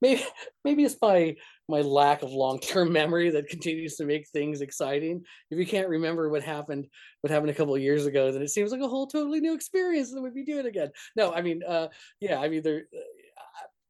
maybe 0.00 0.24
maybe 0.64 0.84
it's 0.84 0.96
my 1.00 1.36
my 1.68 1.80
lack 1.80 2.22
of 2.22 2.32
long-term 2.32 2.92
memory 3.00 3.30
that 3.30 3.48
continues 3.48 3.96
to 3.96 4.04
make 4.04 4.28
things 4.28 4.60
exciting. 4.60 5.24
If 5.50 5.58
you 5.58 5.66
can't 5.66 5.88
remember 5.88 6.28
what 6.28 6.42
happened 6.42 6.88
what 7.20 7.30
happened 7.30 7.50
a 7.50 7.54
couple 7.54 7.74
of 7.74 7.82
years 7.82 8.06
ago, 8.06 8.32
then 8.32 8.42
it 8.42 8.48
seems 8.50 8.72
like 8.72 8.80
a 8.80 8.88
whole 8.88 9.06
totally 9.06 9.40
new 9.40 9.54
experience 9.54 10.12
that 10.12 10.20
we'd 10.20 10.34
be 10.34 10.44
doing 10.44 10.66
again. 10.66 10.90
No, 11.16 11.32
I 11.32 11.42
mean, 11.42 11.62
uh, 11.62 11.88
yeah, 12.20 12.40
I 12.40 12.48
mean, 12.48 12.62
there. 12.62 12.86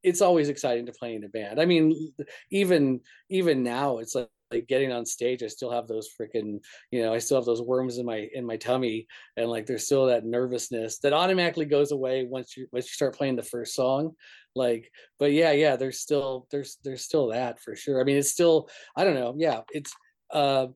It's 0.02 0.20
always 0.20 0.48
exciting 0.48 0.86
to 0.86 0.92
play 0.92 1.14
in 1.14 1.24
a 1.24 1.28
band. 1.28 1.60
I 1.60 1.64
mean, 1.64 2.12
even 2.50 3.00
even 3.30 3.62
now, 3.62 3.98
it's 3.98 4.14
like, 4.14 4.28
like 4.50 4.66
getting 4.66 4.92
on 4.92 5.06
stage. 5.06 5.42
I 5.42 5.46
still 5.46 5.70
have 5.70 5.88
those 5.88 6.10
freaking, 6.20 6.60
you 6.90 7.02
know, 7.02 7.14
I 7.14 7.18
still 7.18 7.38
have 7.38 7.46
those 7.46 7.62
worms 7.62 7.98
in 7.98 8.06
my 8.06 8.28
in 8.34 8.44
my 8.44 8.56
tummy, 8.56 9.06
and 9.36 9.48
like 9.48 9.66
there's 9.66 9.86
still 9.86 10.06
that 10.06 10.24
nervousness 10.24 10.98
that 10.98 11.12
automatically 11.12 11.64
goes 11.66 11.92
away 11.92 12.24
once 12.24 12.56
you 12.56 12.66
once 12.72 12.86
you 12.86 12.92
start 12.94 13.16
playing 13.16 13.36
the 13.36 13.42
first 13.42 13.74
song 13.74 14.12
like 14.54 14.90
but 15.18 15.32
yeah 15.32 15.52
yeah 15.52 15.76
there's 15.76 15.98
still 15.98 16.46
there's 16.50 16.76
there's 16.84 17.02
still 17.02 17.28
that 17.28 17.58
for 17.58 17.74
sure 17.74 18.00
i 18.00 18.04
mean 18.04 18.16
it's 18.16 18.30
still 18.30 18.68
i 18.96 19.04
don't 19.04 19.14
know 19.14 19.34
yeah 19.38 19.60
it's 19.72 19.92
uh 20.30 20.66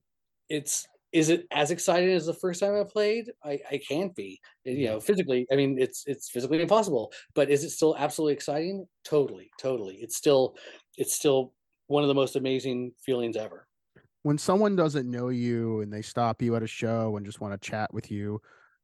it's 0.48 0.86
is 1.16 1.28
it 1.30 1.46
as 1.50 1.70
exciting 1.70 2.10
as 2.10 2.26
the 2.26 2.34
first 2.34 2.60
time 2.60 2.74
i 2.74 2.84
played? 2.84 3.30
I 3.42 3.60
i 3.70 3.78
can't 3.78 4.14
be 4.14 4.40
you 4.64 4.88
know 4.88 5.00
physically 5.00 5.46
i 5.50 5.56
mean 5.56 5.78
it's 5.78 6.04
it's 6.06 6.30
physically 6.30 6.60
impossible 6.60 7.12
but 7.34 7.50
is 7.50 7.64
it 7.64 7.70
still 7.70 7.96
absolutely 7.96 8.34
exciting? 8.34 8.86
Totally 9.04 9.50
totally. 9.58 9.96
It's 9.96 10.16
still 10.16 10.56
it's 10.96 11.14
still 11.14 11.54
one 11.86 12.02
of 12.02 12.08
the 12.08 12.14
most 12.14 12.36
amazing 12.36 12.92
feelings 13.04 13.36
ever. 13.36 13.66
When 14.22 14.38
someone 14.38 14.74
doesn't 14.74 15.10
know 15.10 15.28
you 15.28 15.80
and 15.82 15.92
they 15.92 16.02
stop 16.02 16.42
you 16.42 16.56
at 16.56 16.62
a 16.62 16.66
show 16.66 17.16
and 17.16 17.24
just 17.24 17.40
want 17.40 17.60
to 17.60 17.70
chat 17.70 17.94
with 17.94 18.10
you, 18.10 18.40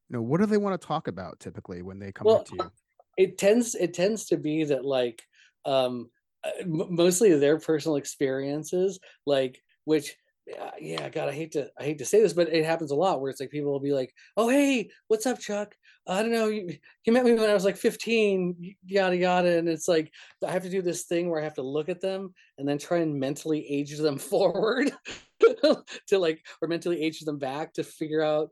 you 0.09 0.17
know, 0.17 0.23
what 0.23 0.39
do 0.41 0.47
they 0.47 0.59
want 0.59 0.81
to 0.81 0.87
talk 0.87 1.09
about 1.09 1.41
typically 1.41 1.83
when 1.83 1.99
they 1.99 2.13
come 2.13 2.29
Well, 2.29 2.41
up 2.41 2.47
to 2.47 2.57
you? 2.57 2.71
it 3.17 3.39
tends 3.39 3.75
it 3.75 3.95
tends 3.95 4.27
to 4.27 4.37
be 4.37 4.65
that 4.65 4.85
like 4.85 5.23
um 5.65 6.11
uh, 6.45 6.51
mostly 6.67 7.35
their 7.35 7.59
personal 7.59 7.97
experiences 7.97 8.99
like 9.27 9.63
which 9.85 10.17
Uh, 10.61 10.71
yeah 10.81 11.09
god 11.09 11.29
i 11.29 11.33
hate 11.33 11.53
to 11.53 11.71
i 11.79 11.85
hate 11.85 11.99
to 11.99 12.05
say 12.05 12.21
this 12.21 12.33
but 12.33 12.49
it 12.49 12.65
happens 12.65 12.91
a 12.91 12.95
lot 12.95 13.21
where 13.21 13.31
it's 13.31 13.41
like 13.41 13.51
people 13.51 13.71
will 13.71 13.81
be 13.81 13.93
like 13.93 14.15
oh 14.37 14.49
hey 14.49 14.91
what's 15.09 15.27
up 15.27 15.39
chuck? 15.39 15.75
I 16.07 16.21
don't 16.23 16.33
know 16.33 16.49
you, 16.49 16.77
you 17.05 17.13
met 17.13 17.25
me 17.25 17.33
when 17.33 17.49
i 17.49 17.55
was 17.55 17.65
like 17.65 17.77
15 17.77 18.75
yada 18.87 19.17
yada 19.17 19.59
and 19.59 19.69
it's 19.69 19.87
like 19.87 20.13
i 20.47 20.51
have 20.51 20.65
to 20.65 20.71
do 20.71 20.83
this 20.83 21.05
thing 21.05 21.31
where 21.31 21.41
i 21.41 21.45
have 21.45 21.55
to 21.55 21.63
look 21.63 21.89
at 21.89 22.01
them 22.01 22.35
and 22.59 22.69
then 22.69 22.79
try 22.79 22.99
and 22.99 23.19
mentally 23.19 23.65
age 23.69 23.97
them 23.97 24.19
forward 24.19 24.93
to 26.09 26.19
like 26.19 26.45
or 26.61 26.69
mentally 26.69 27.01
age 27.01 27.21
them 27.21 27.39
back 27.39 27.73
to 27.75 27.85
figure 27.85 28.23
out 28.23 28.51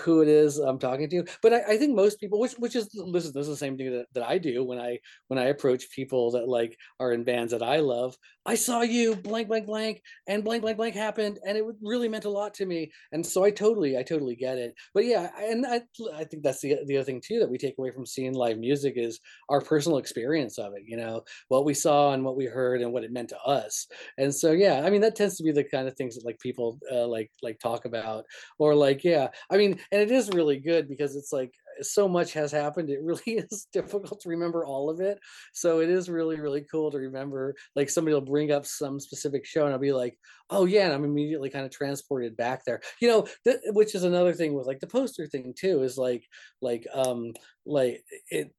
who 0.00 0.22
it 0.22 0.28
is 0.28 0.58
I'm 0.58 0.78
talking 0.78 1.08
to. 1.10 1.24
But 1.42 1.52
I, 1.52 1.72
I 1.72 1.76
think 1.78 1.94
most 1.94 2.20
people, 2.20 2.38
which 2.40 2.52
which 2.54 2.76
is 2.76 2.88
listen, 2.94 3.32
this 3.34 3.42
is 3.42 3.48
the 3.48 3.56
same 3.56 3.76
thing 3.76 3.92
that, 3.92 4.06
that 4.14 4.28
I 4.28 4.38
do 4.38 4.64
when 4.64 4.78
I 4.78 4.98
when 5.28 5.38
I 5.38 5.46
approach 5.46 5.90
people 5.90 6.30
that 6.32 6.48
like 6.48 6.76
are 7.00 7.12
in 7.12 7.24
bands 7.24 7.52
that 7.52 7.62
I 7.62 7.78
love. 7.78 8.16
I 8.46 8.56
saw 8.56 8.82
you 8.82 9.16
blank 9.16 9.48
blank 9.48 9.66
blank 9.66 10.02
and 10.26 10.44
blank 10.44 10.62
blank 10.62 10.76
blank 10.76 10.94
happened 10.94 11.38
and 11.46 11.56
it 11.56 11.64
really 11.82 12.08
meant 12.08 12.26
a 12.26 12.30
lot 12.30 12.52
to 12.54 12.66
me. 12.66 12.92
And 13.12 13.24
so 13.24 13.42
I 13.42 13.50
totally 13.50 13.96
I 13.96 14.02
totally 14.02 14.36
get 14.36 14.58
it. 14.58 14.74
But 14.92 15.06
yeah, 15.06 15.30
and 15.40 15.66
I 15.66 15.82
I 16.14 16.24
think 16.24 16.42
that's 16.42 16.60
the 16.60 16.76
the 16.86 16.98
other 16.98 17.04
thing 17.04 17.22
too 17.24 17.38
that 17.40 17.50
we 17.50 17.58
take 17.58 17.76
away 17.78 17.90
from 17.90 18.06
seeing 18.06 18.34
live 18.34 18.58
music 18.58 18.94
is 18.96 19.20
our 19.48 19.60
personal 19.60 19.98
experience 19.98 20.58
of 20.58 20.74
it. 20.74 20.82
You 20.86 20.96
know 20.96 21.22
what 21.48 21.64
we 21.64 21.74
saw 21.74 22.12
and 22.12 22.24
what 22.24 22.36
we 22.36 22.46
heard 22.46 22.82
and 22.82 22.92
what 22.92 23.04
it 23.04 23.12
meant 23.12 23.30
to 23.30 23.40
us. 23.40 23.86
And 24.18 24.34
so 24.34 24.52
yeah, 24.52 24.82
I 24.84 24.90
mean 24.90 25.00
that 25.00 25.16
tends 25.16 25.36
to 25.36 25.42
be 25.42 25.52
the 25.52 25.64
kind 25.64 25.88
of 25.88 25.94
things 25.94 26.16
that 26.16 26.24
like 26.24 26.38
people 26.38 26.78
uh, 26.92 27.06
like 27.06 27.30
like 27.42 27.58
talk 27.58 27.84
about 27.84 28.24
or 28.58 28.74
like 28.74 29.04
yeah 29.04 29.28
i 29.50 29.56
mean 29.56 29.63
and 29.72 30.02
it 30.02 30.10
is 30.10 30.30
really 30.30 30.58
good 30.58 30.88
because 30.88 31.16
it's 31.16 31.32
like 31.32 31.52
so 31.80 32.08
much 32.08 32.32
has 32.32 32.52
happened 32.52 32.88
it 32.90 33.00
really 33.02 33.38
is 33.38 33.66
difficult 33.72 34.20
to 34.20 34.28
remember 34.28 34.64
all 34.64 34.90
of 34.90 35.00
it. 35.00 35.18
So 35.52 35.80
it 35.80 35.88
is 35.88 36.08
really 36.08 36.40
really 36.40 36.64
cool 36.70 36.90
to 36.90 36.98
remember 36.98 37.54
like 37.76 37.90
somebody 37.90 38.14
will 38.14 38.20
bring 38.20 38.52
up 38.52 38.66
some 38.66 39.00
specific 39.00 39.44
show 39.46 39.64
and 39.64 39.72
i'll 39.72 39.78
be 39.78 39.92
like 39.92 40.16
oh 40.50 40.64
yeah 40.66 40.84
and 40.84 40.92
i'm 40.92 41.04
immediately 41.04 41.50
kind 41.50 41.64
of 41.64 41.70
transported 41.70 42.36
back 42.36 42.64
there. 42.64 42.80
You 43.00 43.08
know 43.08 43.26
th- 43.44 43.60
which 43.68 43.94
is 43.94 44.04
another 44.04 44.32
thing 44.32 44.54
with 44.54 44.66
like 44.66 44.80
the 44.80 44.86
poster 44.86 45.26
thing 45.26 45.54
too 45.56 45.82
is 45.82 45.98
like 45.98 46.24
like 46.60 46.86
um 46.94 47.32
like 47.66 48.04
it 48.30 48.52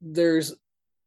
there's 0.00 0.54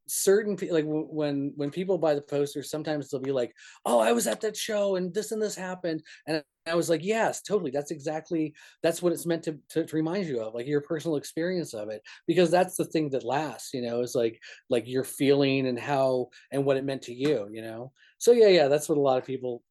certain 0.08 0.56
people 0.56 0.76
like 0.76 0.86
when 0.88 1.52
when 1.56 1.70
people 1.70 1.98
buy 1.98 2.14
the 2.14 2.22
posters 2.22 2.70
sometimes 2.70 3.10
they'll 3.10 3.20
be 3.20 3.32
like 3.32 3.54
oh 3.86 4.00
i 4.00 4.12
was 4.12 4.26
at 4.26 4.40
that 4.40 4.56
show 4.56 4.96
and 4.96 5.14
this 5.14 5.32
and 5.34 5.42
this 5.42 5.56
happened 5.56 6.02
and 6.28 6.42
i 6.66 6.74
was 6.74 6.90
like 6.90 7.04
yes 7.04 7.42
totally 7.42 7.72
that's 7.72 7.92
exactly 7.92 8.54
that's 8.82 9.02
what 9.02 9.12
it's 9.12 9.26
meant 9.26 9.44
to, 9.44 9.58
to, 9.70 9.86
to 9.86 9.96
remind 9.96 10.26
you 10.26 10.42
of 10.42 10.54
like 10.54 10.66
your 10.66 10.80
personal 10.80 11.18
experience 11.18 11.74
of 11.74 11.90
it 11.90 12.02
because 12.26 12.50
that's 12.50 12.78
the 12.78 12.86
thing 12.86 13.10
that 13.10 13.26
lasts 13.26 13.74
you 13.74 13.82
know 13.82 14.00
is 14.00 14.16
like 14.16 14.40
like 14.70 14.88
your 14.88 15.04
feeling 15.04 15.68
and 15.68 15.78
how 15.78 16.28
and 16.52 16.64
what 16.64 16.78
it 16.78 16.86
meant 16.86 17.02
to 17.02 17.14
you 17.14 17.48
you 17.52 17.62
know? 17.62 17.92
So 18.18 18.32
yeah 18.32 18.48
yeah 18.48 18.68
that's 18.68 18.88
what 18.88 18.98
a 18.98 19.02
lot 19.02 19.18
of 19.18 19.26
people 19.26 19.62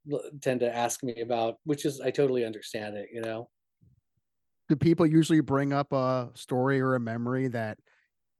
tend 0.43 0.61
to 0.61 0.75
ask 0.75 1.03
me 1.03 1.21
about 1.21 1.57
which 1.65 1.85
is 1.85 2.01
i 2.01 2.11
totally 2.11 2.45
understand 2.45 2.97
it 2.97 3.09
you 3.13 3.23
know? 3.23 3.49
Do 4.69 4.77
people 4.77 5.07
usually 5.07 5.41
bring 5.41 5.73
up 5.73 5.93
a 5.93 6.31
story 6.35 6.81
or 6.81 6.95
a 6.95 7.01
memory 7.01 7.49
that 7.49 7.79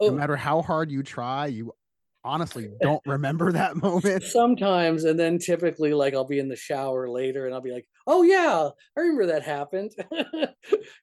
no 0.01 0.09
oh. 0.09 0.11
matter 0.13 0.37
how 0.37 0.63
hard 0.63 0.91
you 0.91 1.03
try, 1.03 1.47
you 1.47 1.73
honestly 2.27 2.69
don't 2.81 3.03
remember 3.07 3.53
that 3.53 3.77
moment? 3.77 4.23
sometimes 4.25 5.05
and 5.05 5.19
then 5.19 5.39
typically 5.39 5.95
like 5.95 6.15
i'll 6.15 6.25
be 6.27 6.39
in 6.39 6.49
the 6.49 6.57
shower 6.57 7.09
later 7.09 7.47
and 7.47 7.55
i'll 7.55 7.61
be 7.61 7.73
like 7.73 7.87
oh 8.07 8.23
yeah 8.23 8.69
i 8.97 9.01
remember 9.01 9.27
that 9.27 9.43
happened. 9.43 9.93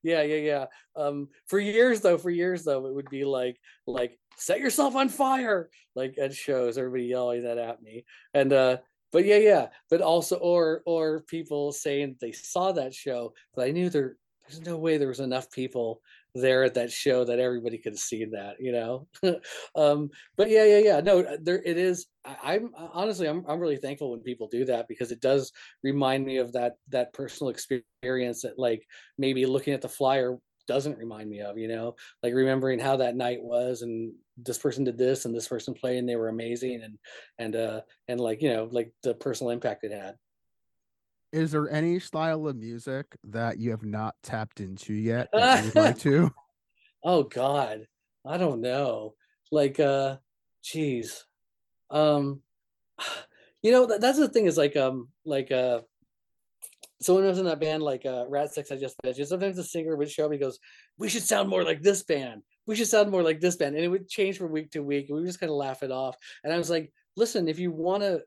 Yeah 0.04 0.22
yeah 0.22 0.36
yeah. 0.36 0.66
Um 0.96 1.30
for 1.48 1.60
years 1.60 2.02
though 2.02 2.18
for 2.18 2.30
years 2.30 2.64
though 2.64 2.86
it 2.86 2.94
would 2.94 3.10
be 3.10 3.26
like 3.26 3.58
like 3.88 4.18
set 4.38 4.60
yourself 4.60 4.96
on 4.96 5.10
fire. 5.10 5.70
Like 5.96 6.16
at 6.18 6.34
shows 6.36 6.78
everybody 6.78 7.06
yelling 7.06 7.44
that 7.44 7.58
at 7.58 7.82
me. 7.82 8.06
And 8.34 8.52
uh 8.52 8.78
but 9.12 9.26
yeah 9.26 9.38
yeah. 9.38 9.68
But 9.90 10.02
also 10.02 10.38
or 10.38 10.84
or 10.86 11.22
people 11.22 11.72
saying 11.72 12.18
they 12.20 12.32
saw 12.32 12.72
that 12.74 12.94
show 12.94 13.34
but 13.56 13.68
i 13.68 13.72
knew 13.72 13.90
there 13.90 14.18
there's 14.48 14.62
no 14.62 14.78
way 14.78 14.98
there 14.98 15.08
was 15.08 15.22
enough 15.22 15.50
people 15.52 16.02
there 16.36 16.64
at 16.64 16.74
that 16.74 16.92
show 16.92 17.24
that 17.24 17.40
everybody 17.40 17.78
could 17.78 17.94
have 17.94 18.00
seen 18.00 18.32
that 18.32 18.56
you 18.60 18.72
know? 18.72 19.08
Um 19.76 20.10
but 20.38 20.50
yeah 20.50 20.66
yeah 20.66 20.80
yeah 20.80 21.00
no 21.02 21.22
uh, 21.22 21.38
there 21.42 21.62
it 21.64 21.78
is 21.78 22.08
I, 22.26 22.56
i'm 22.56 22.72
uh, 22.78 22.88
honestly 22.94 23.28
I'm, 23.28 23.44
I'm 23.48 23.60
really 23.60 23.78
thankful 23.78 24.12
when 24.12 24.22
people 24.22 24.48
do 24.52 24.66
that 24.66 24.88
because 24.88 25.12
it 25.12 25.22
does 25.22 25.52
remind 25.84 26.26
me 26.26 26.38
of 26.38 26.54
that 26.54 26.74
that 26.90 27.14
personal 27.14 27.50
experience 27.52 28.42
that 28.44 28.58
like 28.58 28.86
maybe 29.18 29.46
looking 29.46 29.74
at 29.74 29.82
the 29.82 29.90
flyer 29.90 30.38
doesn't 30.68 30.98
remind 30.98 31.30
me 31.30 31.42
of 31.42 31.58
you 31.58 31.68
know? 31.68 31.96
Like 32.22 32.34
remembering 32.34 32.80
how 32.80 32.98
that 32.98 33.16
night 33.16 33.40
was 33.42 33.82
and 33.82 34.14
this 34.38 34.58
person 34.58 34.84
did 34.86 34.98
this 34.98 35.26
and 35.26 35.36
this 35.36 35.48
person 35.48 35.74
played 35.74 35.98
and 35.98 36.08
they 36.10 36.16
were 36.16 36.30
amazing 36.30 36.82
and 36.84 36.98
and 37.38 37.56
uh 37.56 37.82
and 38.08 38.20
like 38.20 38.42
you 38.42 38.50
know 38.50 38.68
like 38.72 38.92
the 39.04 39.14
personal 39.16 39.52
impact 39.52 39.84
it 39.84 39.92
had 39.92 40.16
Is 41.34 41.52
there 41.52 41.70
any 41.70 42.00
style 42.00 42.48
of 42.48 42.56
music 42.56 43.08
that 43.24 43.58
you 43.58 43.72
have 43.72 43.84
not 43.84 44.14
tapped 44.22 44.60
into 44.62 44.94
yet 44.94 45.30
that 45.34 45.60
you 45.60 45.66
would 45.66 45.76
like 45.76 45.98
to? 46.02 46.32
oh 47.04 47.24
god. 47.24 47.88
I 48.26 48.38
don't 48.38 48.62
know. 48.62 49.16
Like 49.52 49.80
uh 49.80 50.18
geez 50.64 51.26
um 51.90 52.42
you 53.62 53.72
know 53.72 53.86
that, 53.86 54.02
that's 54.02 54.20
the 54.20 54.30
thing 54.30 54.46
is 54.46 54.58
like 54.58 54.76
um 54.78 55.10
like 55.26 55.52
uh 55.52 55.82
so 57.02 57.16
when 57.16 57.26
I 57.26 57.28
was 57.28 57.40
in 57.40 57.46
that 57.46 57.60
band 57.60 57.84
like 57.84 58.06
uh 58.06 58.26
rat 58.30 58.54
six 58.54 58.72
i 58.72 58.78
just 58.78 58.96
mentioned 59.04 59.28
sometimes 59.28 59.58
the 59.58 59.64
singer 59.64 59.96
would 59.98 60.10
show 60.10 60.24
up 60.24 60.32
and 60.32 60.40
he 60.40 60.46
goes 60.46 60.58
we 60.98 61.10
should 61.10 61.24
sound 61.24 61.50
more 61.50 61.64
like 61.64 61.82
this 61.82 62.04
band. 62.04 62.44
We 62.66 62.76
should 62.76 62.88
sound 62.88 63.12
more 63.12 63.24
like 63.24 63.42
this 63.42 63.58
band. 63.58 63.76
And 63.76 63.84
it 63.84 63.90
would 63.90 64.08
change 64.08 64.38
from 64.38 64.52
week 64.52 64.72
to 64.72 64.80
week 64.82 65.10
and 65.10 65.16
we 65.16 65.22
would 65.22 65.28
just 65.28 65.40
kind 65.40 65.50
of 65.50 65.58
laugh 65.58 65.84
it 65.84 65.92
off. 65.92 66.16
And 66.44 66.54
i 66.54 66.58
was 66.58 66.70
like 66.70 66.92
listen 67.16 67.48
if 67.48 67.60
you 67.60 67.72
want 67.72 68.04
to 68.04 68.22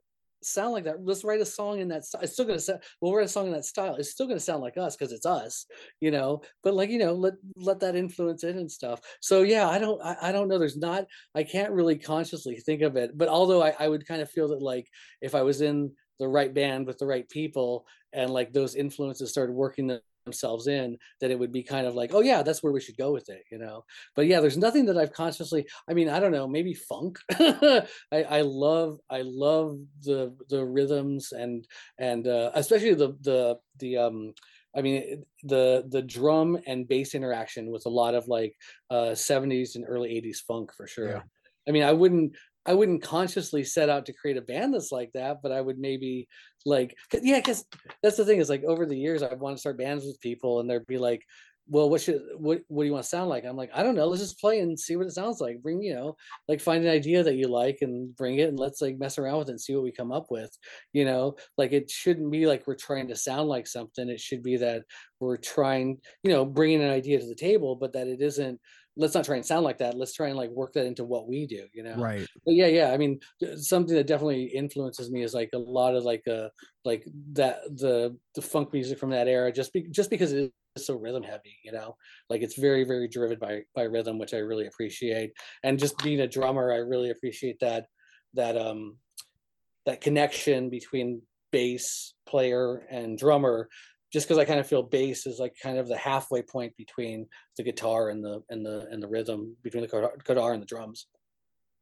sound 0.47 0.73
like 0.73 0.85
that 0.85 1.05
let's 1.05 1.25
write 1.25 1.41
a 1.41 1.47
song 1.47 1.81
in 1.81 1.89
that 1.89 2.05
style 2.05 2.23
it's 2.23 2.33
still 2.33 2.45
going 2.45 2.59
to 2.59 2.65
sound 2.65 2.81
we'll 3.01 3.15
write 3.15 3.27
a 3.27 3.29
song 3.29 3.47
in 3.47 3.53
that 3.53 3.65
style 3.65 3.97
it's 3.97 4.11
still 4.11 4.27
going 4.27 4.39
to 4.39 4.45
sound 4.45 4.63
like 4.63 4.77
us 4.77 4.97
because 4.97 5.13
it's 5.13 5.27
us 5.27 5.67
you 6.01 6.11
know? 6.11 6.43
But 6.63 6.75
like 6.75 6.91
you 6.91 6.99
know 6.99 7.15
let 7.15 7.35
let 7.57 7.81
that 7.81 7.97
influence 7.97 8.45
it 8.45 8.57
and 8.57 8.71
stuff. 8.71 9.01
So 9.21 9.43
yeah 9.43 9.69
i 9.69 9.79
don't 9.79 10.01
I, 10.03 10.17
I 10.23 10.33
don't 10.33 10.49
know 10.49 10.59
there's 10.59 10.77
not 10.77 11.07
i 11.35 11.43
can't 11.43 11.73
really 11.73 11.97
consciously 11.97 12.57
think 12.57 12.83
of 12.83 12.97
it 12.97 13.17
but 13.17 13.29
although 13.29 13.63
I, 13.63 13.75
I 13.79 13.89
would 13.89 14.07
kind 14.07 14.23
of 14.23 14.31
feel 14.31 14.49
that 14.49 14.63
like 14.63 14.89
if 15.21 15.35
i 15.35 15.43
was 15.43 15.61
in 15.61 15.93
the 16.19 16.29
right 16.29 16.53
band 16.53 16.87
with 16.87 16.99
the 16.99 17.07
right 17.07 17.29
people 17.29 17.87
and 18.13 18.31
like 18.31 18.53
those 18.53 18.75
influences 18.75 19.31
started 19.31 19.53
working 19.53 19.99
themselves 20.27 20.67
in 20.67 20.99
that 21.21 21.31
it 21.31 21.39
would 21.39 21.53
be 21.53 21.63
kind 21.63 21.87
of 21.87 21.95
like 21.95 22.13
oh 22.13 22.21
yeah 22.21 22.43
that's 22.43 22.63
where 22.63 22.73
we 22.73 22.81
should 22.81 22.97
go 22.97 23.13
with 23.13 23.29
it 23.29 23.45
you 23.51 23.59
know 23.59 23.85
but 24.15 24.27
yeah 24.27 24.41
there's 24.41 24.59
nothing 24.59 24.85
that 24.85 24.99
i've 24.99 25.13
consciously 25.13 25.67
i 25.89 25.95
mean 25.95 26.09
i 26.09 26.21
don't 26.21 26.33
know 26.33 26.49
maybe 26.49 26.75
funk 26.75 27.19
I, 27.33 27.87
I 28.13 28.41
love 28.43 28.99
i 29.09 29.23
love 29.25 29.79
the 30.03 30.37
the 30.51 30.65
rhythms 30.65 31.33
and 31.33 31.67
and 31.99 32.27
uh, 32.27 32.51
especially 32.55 32.95
the 32.95 33.17
the 33.23 33.57
the 33.79 33.97
um 33.97 34.35
I 34.77 34.83
mean 34.83 35.25
the 35.43 35.87
the 35.89 36.03
drum 36.03 36.59
and 36.67 36.87
bass 36.87 37.15
interaction 37.15 37.71
with 37.71 37.87
a 37.87 37.89
lot 37.89 38.15
of 38.15 38.29
like 38.29 38.55
uh 38.91 39.15
70s 39.15 39.75
and 39.75 39.87
early 39.89 40.11
80s 40.11 40.43
funk 40.47 40.71
for 40.75 40.87
sure. 40.87 41.09
Yeah. 41.09 41.23
I 41.67 41.71
mean 41.71 41.83
I 41.83 41.95
wouldn't 41.95 42.37
I 42.67 42.75
wouldn't 42.75 43.03
consciously 43.03 43.65
set 43.65 43.89
out 43.89 44.07
to 44.07 44.13
create 44.13 44.37
a 44.37 44.43
band 44.43 44.75
that's 44.75 44.93
like 44.93 45.13
that, 45.15 45.39
but 45.43 45.53
I 45.53 45.61
would 45.61 45.79
maybe 45.79 46.29
like, 46.65 46.97
yeah, 47.23 47.39
because 47.39 47.65
that's 48.03 48.17
the 48.17 48.25
thing 48.25 48.41
is 48.41 48.49
like 48.49 48.65
over 48.65 48.87
the 48.87 48.99
years, 48.99 49.23
I've 49.23 49.39
wanted 49.39 49.57
to 49.57 49.61
start 49.61 49.79
bands 49.79 50.05
with 50.05 50.21
people 50.21 50.61
and 50.61 50.69
they'd 50.69 50.87
be 50.87 50.99
like, 50.99 51.23
well, 51.69 51.91
what 51.91 52.01
should, 52.01 52.21
what, 52.37 52.61
what 52.69 52.85
do 52.85 52.87
you 52.87 52.93
want 52.93 53.03
to 53.03 53.09
sound 53.09 53.29
like? 53.29 53.45
I'm 53.45 53.57
like, 53.57 53.71
I 53.75 53.83
don't 53.83 53.97
know. 53.97 54.07
Let's 54.07 54.23
just 54.23 54.41
play 54.41 54.61
and 54.61 54.79
see 54.79 54.95
what 54.95 55.07
it 55.07 55.13
sounds 55.13 55.41
like. 55.41 55.63
Bring, 55.63 55.83
you 55.83 55.95
know, 55.95 56.17
like 56.47 56.61
find 56.61 56.85
an 56.85 56.91
idea 56.91 57.25
that 57.25 57.35
you 57.35 57.49
like 57.49 57.79
and 57.81 58.15
bring 58.15 58.39
it 58.39 58.49
and 58.49 58.59
let's 58.59 58.81
like 58.81 58.99
mess 58.99 59.19
around 59.19 59.39
with 59.39 59.49
it 59.49 59.53
and 59.53 59.61
see 59.61 59.75
what 59.75 59.83
we 59.83 59.91
come 59.91 60.13
up 60.13 60.27
with. 60.31 60.57
You 60.93 61.05
know, 61.05 61.35
like 61.59 61.73
it 61.73 61.91
shouldn't 61.91 62.31
be 62.31 62.47
like 62.47 62.67
we're 62.67 62.77
trying 62.77 63.09
to 63.09 63.17
sound 63.17 63.49
like 63.49 63.67
something. 63.67 64.09
It 64.09 64.21
should 64.21 64.45
be 64.45 64.57
that 64.59 64.83
we're 65.19 65.39
trying, 65.39 65.99
you 66.23 66.31
know, 66.31 66.45
bringing 66.45 66.83
an 66.83 66.91
idea 66.91 67.19
to 67.19 67.27
the 67.27 67.35
table, 67.35 67.75
but 67.75 67.93
that 67.95 68.07
it 68.07 68.21
isn't, 68.21 68.61
let's 68.97 69.15
not 69.15 69.25
try 69.25 69.37
and 69.37 69.45
sound 69.45 69.65
like 69.65 69.79
that. 69.79 69.97
Let's 69.97 70.15
try 70.15 70.29
and 70.29 70.37
like 70.37 70.51
work 70.51 70.73
that 70.73 70.87
into 70.87 71.05
what 71.05 71.29
we 71.29 71.47
do, 71.47 71.67
you 71.73 71.83
know? 71.83 71.97
Right. 71.97 72.27
But 72.45 72.55
yeah, 72.55 72.67
yeah. 72.67 72.93
I 72.93 72.97
mean, 72.97 73.21
something 73.57 73.95
that 73.95 74.07
definitely 74.07 74.45
influences 74.45 75.11
me 75.11 75.23
is 75.23 75.35
like 75.35 75.51
a 75.55 75.59
lot 75.59 75.95
of 75.95 76.05
like 76.05 76.27
uh 76.27 76.49
like 76.85 77.07
that 77.33 77.61
the 77.77 78.17
the 78.35 78.43
funk 78.43 78.73
music 78.73 78.99
from 78.99 79.11
that 79.11 79.29
era, 79.29 79.53
just 79.53 79.73
be, 79.73 79.83
just 79.91 80.11
because 80.11 80.33
it 80.33 80.53
is 80.77 80.87
so 80.87 80.95
rhythm 80.95 81.23
heavy, 81.23 81.57
you 81.63 81.73
know, 81.73 81.97
like 82.31 82.43
it's 82.43 82.59
very 82.59 82.85
very 82.85 83.09
driven 83.09 83.39
by 83.39 83.63
by 83.75 83.83
rhythm, 83.83 84.19
which 84.19 84.35
I 84.35 84.39
really 84.39 84.67
appreciate. 84.67 85.33
And 85.63 85.79
just 85.79 85.99
being 85.99 86.21
a 86.21 86.29
drummer, 86.29 86.73
I 86.73 86.77
really 86.77 87.11
appreciate 87.11 87.61
that 87.61 87.87
that 88.35 88.57
um 88.57 88.97
that 89.85 90.01
connection 90.01 90.71
between 90.71 91.23
bass 91.53 92.15
player 92.27 92.87
and 92.91 93.17
drummer 93.17 93.69
just 94.17 94.27
because 94.27 94.39
I 94.39 94.47
kind 94.47 94.59
of 94.59 94.67
feel 94.67 94.83
bass 94.83 95.27
is 95.27 95.39
like 95.39 95.55
kind 95.63 95.77
of 95.77 95.89
the 95.89 95.97
halfway 95.99 96.41
point 96.41 96.75
between 96.79 97.27
the 97.59 97.63
guitar 97.63 98.09
and 98.09 98.25
the 98.25 98.43
and 98.49 98.65
the 98.65 98.89
and 98.91 99.03
the 99.03 99.07
rhythm 99.07 99.55
between 99.63 99.83
the 99.83 99.89
guitar, 99.89 100.15
guitar 100.25 100.55
and 100.55 100.63
the 100.63 100.67
drums. 100.67 101.07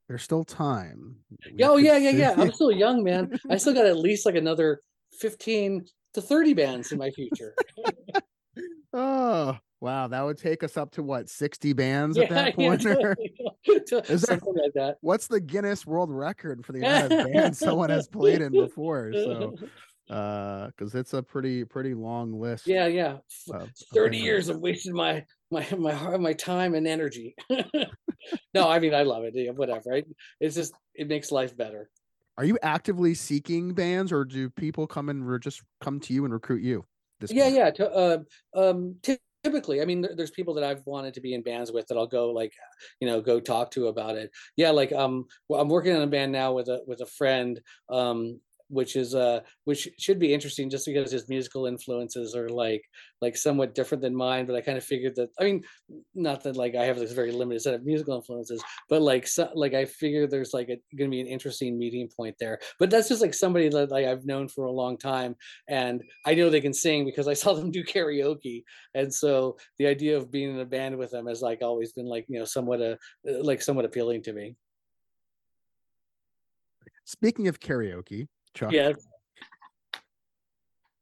There's 0.09 0.25
still 0.25 0.43
time. 0.43 1.15
We 1.31 1.53
Yeah, 1.59 1.69
oh 1.69 1.77
yeah, 1.77 1.97
yeah, 1.97 2.11
yeah. 2.11 2.35
I'm 2.37 2.51
still 2.51 2.73
young, 2.73 3.05
man. 3.05 3.39
I 3.51 3.57
still 3.57 3.73
got 3.73 3.87
at 3.87 3.97
least 3.99 4.27
like 4.27 4.35
another 4.35 4.81
15 5.21 5.87
to 6.15 6.21
30 6.21 6.55
bands 6.55 6.91
in 6.91 6.99
my 6.99 7.13
future. 7.13 7.55
oh, 8.93 9.57
wow. 9.81 10.09
That 10.09 10.23
would 10.23 10.37
take 10.37 10.65
us 10.65 10.77
up 10.77 10.91
to 10.93 11.05
what, 11.05 11.31
60 11.31 11.73
bands 11.73 12.19
at 12.19 12.31
that 12.31 12.47
yeah, 12.59 12.69
point? 12.69 12.83
totally. 12.83 13.33
Is 13.65 14.23
there- 14.23 14.41
like 14.45 14.73
that. 14.75 14.97
What's 15.03 15.29
the 15.29 15.41
Guinness 15.41 15.87
World 15.87 16.11
Record 16.11 16.67
for 16.67 16.73
the 16.73 16.81
amount 16.81 17.13
of 17.13 17.33
bands 17.33 17.61
someone 17.61 17.91
has 17.91 18.09
played 18.09 18.43
in 18.43 18.51
before? 18.51 19.13
So, 19.15 19.55
uh, 20.11 20.67
because 20.69 20.95
it's 20.95 21.15
a 21.15 21.23
pretty, 21.23 21.65
pretty 21.65 21.95
long 21.95 22.39
list. 22.39 22.67
yeah, 22.67 22.87
yeah. 22.87 23.19
Of- 23.51 23.63
of 23.63 23.71
30 23.93 24.11
bands. 24.17 24.25
years 24.25 24.49
of 24.49 24.61
wasting 24.61 24.95
my 24.95 25.25
my 25.51 25.67
my 25.79 25.93
heart, 25.93 26.21
my 26.21 26.33
time 26.33 26.75
and 26.75 26.87
energy. 26.87 27.35
no, 28.55 28.69
I 28.69 28.79
mean 28.79 28.95
I 28.95 29.03
love 29.03 29.25
it. 29.25 29.35
Yeah, 29.35 29.51
whatever. 29.53 29.83
Right? 29.91 30.07
It's 30.41 30.55
just 30.55 30.75
it 30.95 31.09
makes 31.09 31.31
life 31.33 31.57
better. 31.57 31.91
Are 32.37 32.45
you 32.45 32.59
actively 32.63 33.15
seeking 33.15 33.75
bands 33.75 34.13
or 34.13 34.25
do 34.25 34.51
people 34.51 34.87
come 34.87 35.09
and 35.09 35.27
re- 35.27 35.39
just 35.39 35.63
come 35.81 36.01
to 36.01 36.13
you 36.13 36.25
and 36.25 36.35
recruit 36.35 36.63
you? 36.63 36.85
Yeah 37.31 37.45
point? 37.45 37.55
yeah 37.57 37.71
to, 37.71 37.91
uh, 37.91 38.19
um 38.55 38.97
ty- 39.03 39.19
typically 39.45 39.81
i 39.81 39.85
mean 39.85 40.01
there- 40.03 40.15
there's 40.17 40.31
people 40.33 40.53
that 40.55 40.65
i've 40.65 40.83
wanted 40.85 41.15
to 41.15 41.21
be 41.21 41.33
in 41.33 41.43
bands 41.43 41.71
with 41.73 41.87
that 41.87 41.97
i'll 41.97 42.07
go 42.07 42.31
like 42.33 42.53
you 43.01 43.07
know 43.07 43.21
go 43.21 43.39
talk 43.41 43.71
to 43.71 43.87
about 43.87 44.17
it 44.17 44.31
yeah 44.57 44.71
like 44.71 44.93
um 44.93 45.25
well, 45.49 45.61
i'm 45.61 45.69
working 45.69 45.95
on 45.95 46.03
a 46.03 46.07
band 46.07 46.33
now 46.33 46.53
with 46.53 46.69
a 46.69 46.81
with 46.87 47.01
a 47.01 47.07
friend 47.07 47.61
um 47.89 48.41
which 48.69 48.97
is 48.97 49.15
uh 49.15 49.41
which 49.65 49.89
should 49.99 50.19
be 50.19 50.33
interesting 50.33 50.71
just 50.71 50.87
because 50.87 51.11
his 51.11 51.29
musical 51.29 51.67
influences 51.67 52.35
are 52.35 52.49
like 52.49 52.83
like 53.21 53.37
somewhat 53.37 53.75
different 53.75 54.03
than 54.03 54.15
mine 54.15 54.47
but 54.47 54.57
i 54.57 54.61
kind 54.61 54.79
of 54.79 54.85
figured 54.85 55.15
that 55.17 55.29
i 55.41 55.45
mean 55.45 55.63
not 56.15 56.43
that 56.43 56.57
like 56.57 56.75
i 56.75 56.85
have 56.85 56.99
this 56.99 57.13
very 57.13 57.33
limited 57.33 57.61
set 57.61 57.75
of 57.75 57.85
musical 57.85 58.17
influences 58.17 58.63
but 58.89 59.03
like 59.03 59.27
so, 59.27 59.51
like 59.55 59.75
i 59.75 59.85
figure 59.85 60.27
there's 60.27 60.55
like 60.55 60.69
a, 60.69 60.79
gonna 60.97 61.11
be 61.11 61.21
an 61.21 61.27
interesting 61.27 61.79
meeting 61.79 62.09
point 62.17 62.35
there 62.41 62.59
but 62.79 62.91
that's 62.91 63.09
just 63.09 63.23
like 63.23 63.35
somebody 63.35 63.69
that 63.69 63.91
like 63.91 64.07
i've 64.07 64.25
known 64.25 64.49
for 64.49 64.65
a 64.65 64.73
long 64.73 64.97
time 64.97 65.35
and 65.69 66.03
I 66.25 66.35
know 66.35 66.51
they 66.51 66.61
can 66.61 66.73
sing 66.73 67.05
because 67.05 67.29
I 67.29 67.35
saw 67.35 67.53
them 67.55 67.71
do 67.71 67.85
karaoke, 67.85 68.65
and 68.95 69.13
so 69.13 69.57
the 69.79 69.87
idea 69.87 70.17
of 70.17 70.31
being 70.31 70.55
in 70.55 70.61
a 70.61 70.65
band 70.65 70.97
with 70.97 71.11
them 71.11 71.27
has 71.27 71.43
like 71.43 71.63
always 71.63 71.93
been 71.93 72.07
like 72.07 72.27
you 72.29 72.39
know 72.39 72.45
somewhat 72.45 72.81
a 72.81 72.99
like 73.25 73.63
somewhat 73.63 73.85
appealing 73.85 74.23
to 74.25 74.33
me. 74.33 74.57
Speaking 77.05 77.49
of 77.49 77.61
karaoke, 77.61 78.29
Chuck, 78.55 78.73
Yeah, 78.73 78.93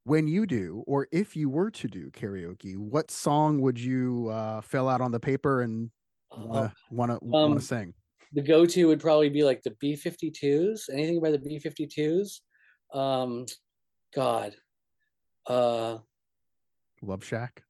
when 0.04 0.26
you 0.26 0.46
do, 0.46 0.82
or 0.86 1.06
if 1.12 1.36
you 1.36 1.48
were 1.48 1.70
to 1.70 1.88
do 1.88 2.10
karaoke, 2.10 2.76
what 2.76 3.10
song 3.10 3.60
would 3.60 3.78
you 3.78 4.28
uh, 4.28 4.60
fill 4.60 4.88
out 4.88 5.00
on 5.00 5.12
the 5.12 5.20
paper 5.20 5.62
and 5.62 5.90
want 6.30 6.72
to 7.10 7.18
want 7.20 7.60
to 7.60 7.64
sing? 7.64 7.94
the 8.34 8.42
go-to 8.42 8.88
would 8.88 9.00
probably 9.00 9.28
be 9.28 9.44
like 9.44 9.62
the 9.62 9.76
B52s. 9.82 10.88
Anything 10.90 11.20
by 11.20 11.30
the 11.30 11.38
B52s? 11.38 12.40
Um, 12.94 13.44
God, 14.14 14.56
uh, 15.46 15.98
Love 17.02 17.24
Shack. 17.24 17.62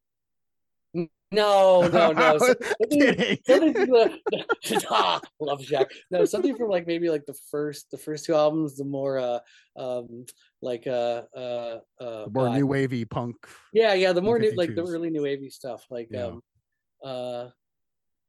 No, 1.33 1.89
no, 1.89 2.13
no. 2.13 2.39
something- 2.39 3.39
something 3.47 3.75
from 3.75 3.87
the 3.87 4.87
ah, 4.91 5.21
love 5.41 5.61
Jack. 5.63 5.89
No, 6.11 6.25
something 6.25 6.57
from 6.57 6.69
like 6.69 6.87
maybe 6.87 7.09
like 7.11 7.25
the 7.27 7.35
first 7.51 7.91
the 7.91 7.99
first 7.99 8.25
two 8.27 8.35
albums, 8.35 8.77
the 8.77 8.85
more 8.85 9.19
uh 9.19 9.39
um 9.77 10.27
like 10.61 10.87
uh 10.87 11.23
uh 11.37 11.79
uh 12.01 12.27
more 12.33 12.47
God. 12.47 12.57
new 12.57 12.67
wavy 12.67 13.05
punk, 13.05 13.37
yeah, 13.73 13.95
yeah, 13.95 14.13
the 14.13 14.23
more 14.23 14.39
new 14.39 14.53
like 14.57 14.75
the 14.75 14.83
B52s. 14.83 14.89
early 14.95 15.11
new 15.11 15.23
wavy 15.23 15.51
stuff, 15.51 15.85
like 15.91 16.09
Yeah. 16.11 16.27
um 16.27 16.43
uh 17.03 17.49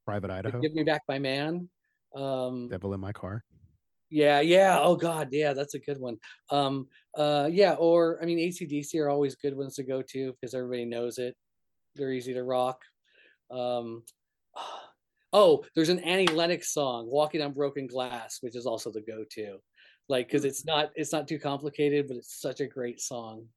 Private 0.05 0.31
Idaho, 0.31 0.59
Give 0.59 0.73
Me 0.73 0.83
Back 0.83 1.01
My 1.07 1.19
Man. 1.19 1.69
Um 2.15 2.69
Devil 2.69 2.93
in 2.93 2.99
My 2.99 3.11
Car. 3.11 3.43
yeah, 4.09 4.41
yeah. 4.41 4.79
Oh 4.81 4.95
god, 4.95 5.29
yeah, 5.31 5.53
that's 5.53 5.73
a 5.75 5.79
good 5.79 5.99
one. 5.99 6.17
Um 6.51 6.87
uh 7.17 7.49
yeah, 7.51 7.73
or 7.73 8.19
I 8.21 8.25
mean 8.25 8.39
ACDC 8.39 8.99
are 8.99 9.09
always 9.09 9.35
good 9.35 9.55
ones 9.57 9.75
to 9.75 9.83
go 9.83 10.01
to 10.01 10.31
because 10.33 10.53
everybody 10.53 10.85
knows 10.85 11.17
it. 11.17 11.35
They're 11.95 12.11
easy 12.11 12.33
to 12.33 12.43
rock. 12.43 12.81
Um 13.53 14.03
oh, 15.33 15.65
there's 15.75 15.89
an 15.89 15.99
Annie 15.99 16.27
Lennox 16.27 16.73
song, 16.73 17.07
Walking 17.09 17.41
on 17.41 17.53
Broken 17.53 17.87
Glass, 17.87 18.37
which 18.41 18.55
is 18.55 18.65
also 18.65 18.91
the 18.91 19.01
go-to. 19.01 19.59
Like 20.09 20.27
because 20.27 20.45
it's 20.45 20.65
not 20.65 20.91
it's 20.95 21.11
not 21.13 21.27
too 21.27 21.39
complicated, 21.39 22.07
but 22.07 22.17
it's 22.17 22.39
such 22.41 22.59
a 22.59 22.67
great 22.67 22.99
song. 23.01 23.49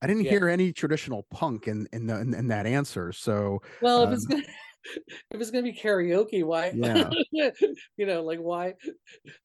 I 0.00 0.06
didn't 0.06 0.22
Yeah. 0.22 0.30
hear 0.30 0.48
any 0.48 0.72
traditional 0.72 1.24
punk 1.24 1.66
in 1.66 1.88
in, 1.92 2.06
the, 2.06 2.20
in 2.20 2.34
in 2.34 2.48
that 2.48 2.66
answer. 2.66 3.12
So 3.12 3.60
Well, 3.80 4.04
if 4.04 4.08
Um, 4.08 4.14
it's 4.14 4.26
gonna 4.26 4.42
if 5.30 5.40
it's 5.40 5.50
gonna 5.50 5.62
be 5.62 5.72
karaoke, 5.72 6.44
why 6.44 6.76
Yeah. 6.76 7.10
you 7.96 8.06
know, 8.06 8.22
like 8.22 8.38
why 8.38 8.74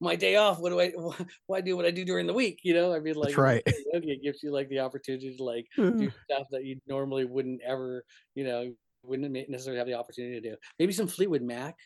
my 0.00 0.16
day 0.16 0.36
off, 0.36 0.60
what 0.60 0.70
do 0.70 0.80
I 0.80 0.92
why 1.46 1.60
do 1.60 1.76
what 1.76 1.86
I 1.86 1.90
do 1.90 2.04
during 2.04 2.26
the 2.26 2.34
week? 2.34 2.60
You 2.64 2.74
know, 2.74 2.94
I 2.94 3.00
mean 3.00 3.14
like 3.16 3.30
That's 3.30 3.38
right. 3.38 3.62
karaoke, 3.66 4.10
it 4.10 4.22
gives 4.22 4.42
you 4.42 4.52
like 4.52 4.68
the 4.68 4.80
opportunity 4.80 5.36
to 5.36 5.44
like 5.44 5.66
do 5.96 6.10
stuff 6.24 6.46
that 6.50 6.64
you 6.64 6.80
normally 6.86 7.24
wouldn't 7.24 7.62
ever, 7.62 8.04
you 8.34 8.44
know, 8.44 8.74
wouldn't 9.06 9.32
necessarily 9.48 9.78
have 9.78 9.86
the 9.86 9.94
opportunity 9.94 10.40
to 10.40 10.50
do. 10.50 10.56
Maybe 10.78 10.92
some 10.92 11.06
Fleetwood 11.06 11.42
Mac, 11.42 11.76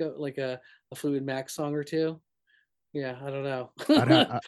go 0.00 0.14
like 0.16 0.38
a, 0.38 0.60
a 0.92 0.94
Fleetwood 0.96 1.24
Mac 1.24 1.50
song 1.50 1.74
or 1.74 1.84
two. 1.84 2.20
Yeah, 2.92 3.16
I 3.24 3.30
don't 3.30 3.44
know. 3.44 3.70
I 3.88 4.04
don't, 4.04 4.30
I, 4.30 4.40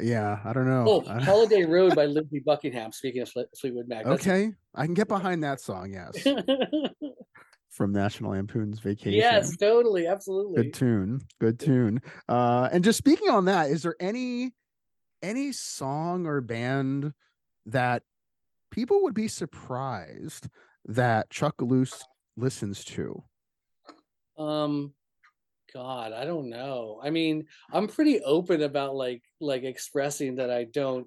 yeah, 0.00 0.40
I 0.44 0.52
don't 0.52 0.66
know. 0.68 0.84
oh, 0.88 1.20
Holiday 1.20 1.64
Road 1.68 1.94
by 1.94 2.06
Lindsey 2.06 2.40
Buckingham. 2.40 2.92
Speaking 2.92 3.22
of 3.22 3.32
Fleetwood 3.58 3.88
Mac, 3.88 4.06
okay, 4.06 4.52
I 4.74 4.84
can 4.84 4.94
get 4.94 5.08
behind 5.08 5.44
that 5.44 5.60
song. 5.60 5.92
Yes, 5.92 6.26
from 7.70 7.92
National 7.92 8.32
Lampoon's 8.32 8.80
Vacation. 8.80 9.12
yes, 9.12 9.56
totally, 9.56 10.06
absolutely. 10.06 10.64
good 10.64 10.74
tune 10.74 11.20
good 11.40 11.58
tune 11.58 12.00
uh 12.28 12.68
and 12.72 12.84
just 12.84 12.98
speaking 12.98 13.28
on 13.28 13.46
that 13.46 13.68
is 13.70 13.82
there 13.82 13.96
any 13.98 14.52
any 15.22 15.52
song 15.52 16.26
or 16.26 16.40
band 16.40 17.12
that 17.66 18.02
people 18.70 19.02
would 19.02 19.14
be 19.14 19.28
surprised 19.28 20.48
that 20.86 21.30
chuck 21.30 21.60
loose 21.60 22.04
listens 22.36 22.84
to? 22.84 23.22
Um 24.36 24.92
god 25.74 26.12
i 26.12 26.24
don't 26.24 26.48
know. 26.48 27.00
I 27.02 27.10
mean 27.10 27.46
i'm 27.72 27.88
pretty 27.88 28.20
open 28.22 28.62
about 28.62 28.94
like 28.94 29.22
like 29.40 29.64
expressing 29.64 30.36
that 30.36 30.50
i 30.50 30.64
don't 30.64 31.06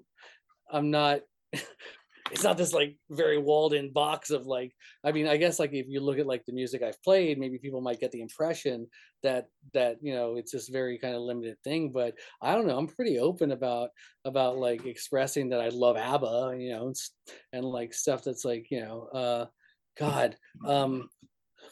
i'm 0.70 0.90
not 0.90 1.20
it's 2.30 2.44
not 2.44 2.58
this 2.58 2.74
like 2.74 2.96
very 3.10 3.38
walled 3.38 3.72
in 3.72 3.90
box 3.90 4.30
of 4.30 4.46
like 4.46 4.74
i 5.04 5.12
mean 5.12 5.26
i 5.26 5.36
guess 5.36 5.58
like 5.58 5.72
if 5.72 5.86
you 5.88 6.00
look 6.00 6.18
at 6.18 6.26
like 6.26 6.44
the 6.44 6.52
music 6.52 6.82
i've 6.82 7.02
played 7.02 7.38
maybe 7.38 7.58
people 7.58 7.80
might 7.80 8.00
get 8.00 8.12
the 8.12 8.20
impression 8.20 8.86
that 9.22 9.46
that 9.72 9.96
you 10.02 10.12
know 10.12 10.36
it's 10.36 10.52
this 10.52 10.68
very 10.68 10.98
kind 10.98 11.14
of 11.14 11.22
limited 11.22 11.56
thing 11.64 11.90
but 11.90 12.14
i 12.42 12.54
don't 12.54 12.66
know 12.66 12.76
i'm 12.76 12.86
pretty 12.86 13.18
open 13.18 13.52
about 13.52 13.90
about 14.26 14.58
like 14.58 14.84
expressing 14.84 15.48
that 15.48 15.60
i 15.60 15.68
love 15.70 15.96
abba 15.96 16.54
you 16.58 16.70
know 16.70 16.88
and, 16.88 16.96
and 17.54 17.64
like 17.64 17.94
stuff 17.94 18.22
that's 18.22 18.44
like 18.44 18.66
you 18.70 18.80
know 18.80 19.08
uh 19.14 19.46
god 19.98 20.36
um 20.66 21.08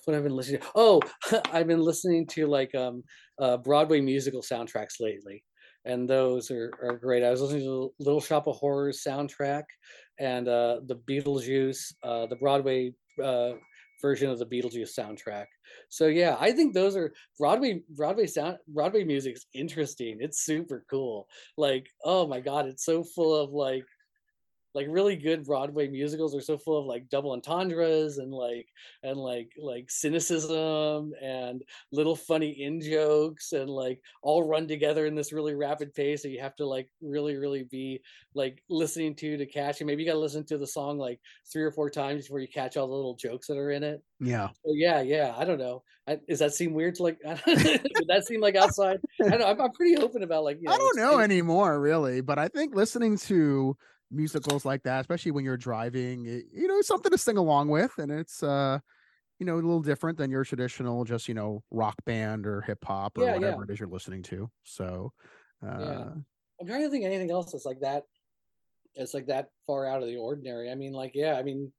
what 0.06 0.16
I've 0.16 0.22
been 0.22 0.36
listening 0.36 0.60
to. 0.60 0.66
Oh, 0.74 1.02
I've 1.52 1.66
been 1.66 1.80
listening 1.80 2.26
to 2.28 2.46
like 2.46 2.74
um 2.74 3.02
uh 3.40 3.56
Broadway 3.58 4.00
musical 4.00 4.40
soundtracks 4.42 5.00
lately. 5.00 5.42
And 5.84 6.08
those 6.08 6.50
are, 6.50 6.72
are 6.82 6.96
great. 6.96 7.22
I 7.22 7.30
was 7.30 7.40
listening 7.40 7.62
to 7.62 7.92
Little 8.00 8.20
Shop 8.20 8.48
of 8.48 8.56
Horrors 8.56 9.02
soundtrack 9.06 9.64
and 10.18 10.48
uh 10.48 10.80
the 10.86 10.96
Beetlejuice, 10.96 11.92
uh 12.02 12.26
the 12.26 12.36
Broadway 12.36 12.92
uh 13.22 13.52
version 14.02 14.30
of 14.30 14.38
the 14.38 14.46
Beetlejuice 14.46 14.98
soundtrack. 14.98 15.46
So 15.88 16.06
yeah, 16.06 16.36
I 16.38 16.52
think 16.52 16.74
those 16.74 16.96
are 16.96 17.12
Broadway 17.38 17.82
Broadway 17.90 18.26
sound 18.26 18.58
Broadway 18.68 19.04
music's 19.04 19.46
interesting. 19.54 20.18
It's 20.20 20.44
super 20.44 20.84
cool. 20.88 21.26
Like, 21.56 21.86
oh 22.04 22.26
my 22.26 22.40
god, 22.40 22.66
it's 22.66 22.84
so 22.84 23.02
full 23.02 23.34
of 23.34 23.50
like 23.50 23.84
like 24.76 24.86
really 24.90 25.16
good 25.16 25.46
Broadway 25.46 25.88
musicals 25.88 26.34
are 26.34 26.42
so 26.42 26.58
full 26.58 26.78
of 26.78 26.84
like 26.84 27.08
double 27.08 27.32
entendres 27.32 28.18
and 28.18 28.30
like 28.30 28.68
and 29.02 29.16
like 29.16 29.50
like 29.58 29.90
cynicism 29.90 31.14
and 31.22 31.64
little 31.92 32.14
funny 32.14 32.50
in 32.50 32.82
jokes 32.82 33.52
and 33.52 33.70
like 33.70 34.02
all 34.20 34.46
run 34.46 34.68
together 34.68 35.06
in 35.06 35.14
this 35.14 35.32
really 35.32 35.54
rapid 35.54 35.94
pace 35.94 36.20
that 36.22 36.28
you 36.28 36.40
have 36.40 36.54
to 36.56 36.66
like 36.66 36.90
really 37.00 37.36
really 37.36 37.64
be 37.64 38.02
like 38.34 38.62
listening 38.68 39.14
to 39.14 39.38
to 39.38 39.46
catch 39.46 39.80
it. 39.80 39.86
Maybe 39.86 40.02
you 40.02 40.08
got 40.08 40.14
to 40.14 40.20
listen 40.20 40.44
to 40.44 40.58
the 40.58 40.66
song 40.66 40.98
like 40.98 41.20
three 41.50 41.62
or 41.62 41.70
four 41.70 41.88
times 41.88 42.24
before 42.24 42.40
you 42.40 42.48
catch 42.48 42.76
all 42.76 42.86
the 42.86 42.94
little 42.94 43.16
jokes 43.16 43.46
that 43.46 43.56
are 43.56 43.70
in 43.70 43.82
it. 43.82 44.02
Yeah. 44.20 44.48
So 44.62 44.72
yeah, 44.74 45.00
yeah. 45.00 45.34
I 45.38 45.46
don't 45.46 45.58
know. 45.58 45.84
I, 46.06 46.18
does 46.28 46.40
that 46.40 46.52
seem 46.52 46.74
weird 46.74 46.96
to 46.96 47.02
like? 47.02 47.18
Would 47.24 48.08
that 48.08 48.24
seem 48.26 48.42
like 48.42 48.56
outside? 48.56 48.98
I 49.24 49.30
don't 49.30 49.40
know. 49.40 49.46
I'm, 49.46 49.60
I'm 49.60 49.72
pretty 49.72 49.96
open 49.96 50.22
about 50.22 50.44
like. 50.44 50.58
You 50.60 50.68
know, 50.68 50.74
I 50.74 50.76
don't 50.76 50.96
know 50.96 51.18
anymore, 51.18 51.80
really, 51.80 52.20
but 52.20 52.38
I 52.38 52.48
think 52.48 52.74
listening 52.74 53.16
to 53.18 53.74
musicals 54.10 54.64
like 54.64 54.82
that, 54.84 55.00
especially 55.00 55.32
when 55.32 55.44
you're 55.44 55.56
driving, 55.56 56.26
it, 56.26 56.44
you 56.52 56.66
know, 56.68 56.76
it's 56.78 56.88
something 56.88 57.12
to 57.12 57.18
sing 57.18 57.36
along 57.36 57.68
with, 57.68 57.92
and 57.98 58.10
it's 58.10 58.42
uh, 58.42 58.78
you 59.38 59.46
know, 59.46 59.54
a 59.54 59.56
little 59.56 59.82
different 59.82 60.16
than 60.18 60.30
your 60.30 60.44
traditional 60.44 61.04
just 61.04 61.28
you 61.28 61.34
know 61.34 61.62
rock 61.70 61.96
band 62.04 62.46
or 62.46 62.62
hip 62.62 62.84
hop 62.84 63.18
or 63.18 63.22
Yeah, 63.22 63.28
yeah. 63.28 63.34
whatever 63.34 63.64
it 63.64 63.70
is 63.70 63.80
you're 63.80 63.88
listening 63.88 64.22
to. 64.24 64.50
So, 64.64 65.12
uh, 65.62 65.80
Yeah. 65.80 66.08
I'm 66.58 66.66
trying 66.66 66.82
to 66.82 66.90
think 66.90 67.04
of 67.04 67.10
anything 67.10 67.30
else 67.30 67.52
that's 67.52 67.66
like 67.66 67.80
that. 67.80 68.04
It's 68.94 69.12
like 69.12 69.26
that 69.26 69.50
far 69.66 69.86
out 69.86 70.02
of 70.02 70.08
the 70.08 70.16
ordinary. 70.16 70.70
I 70.70 70.74
mean, 70.74 70.94
like, 70.94 71.12
yeah, 71.14 71.34
I 71.34 71.42
mean, 71.42 71.70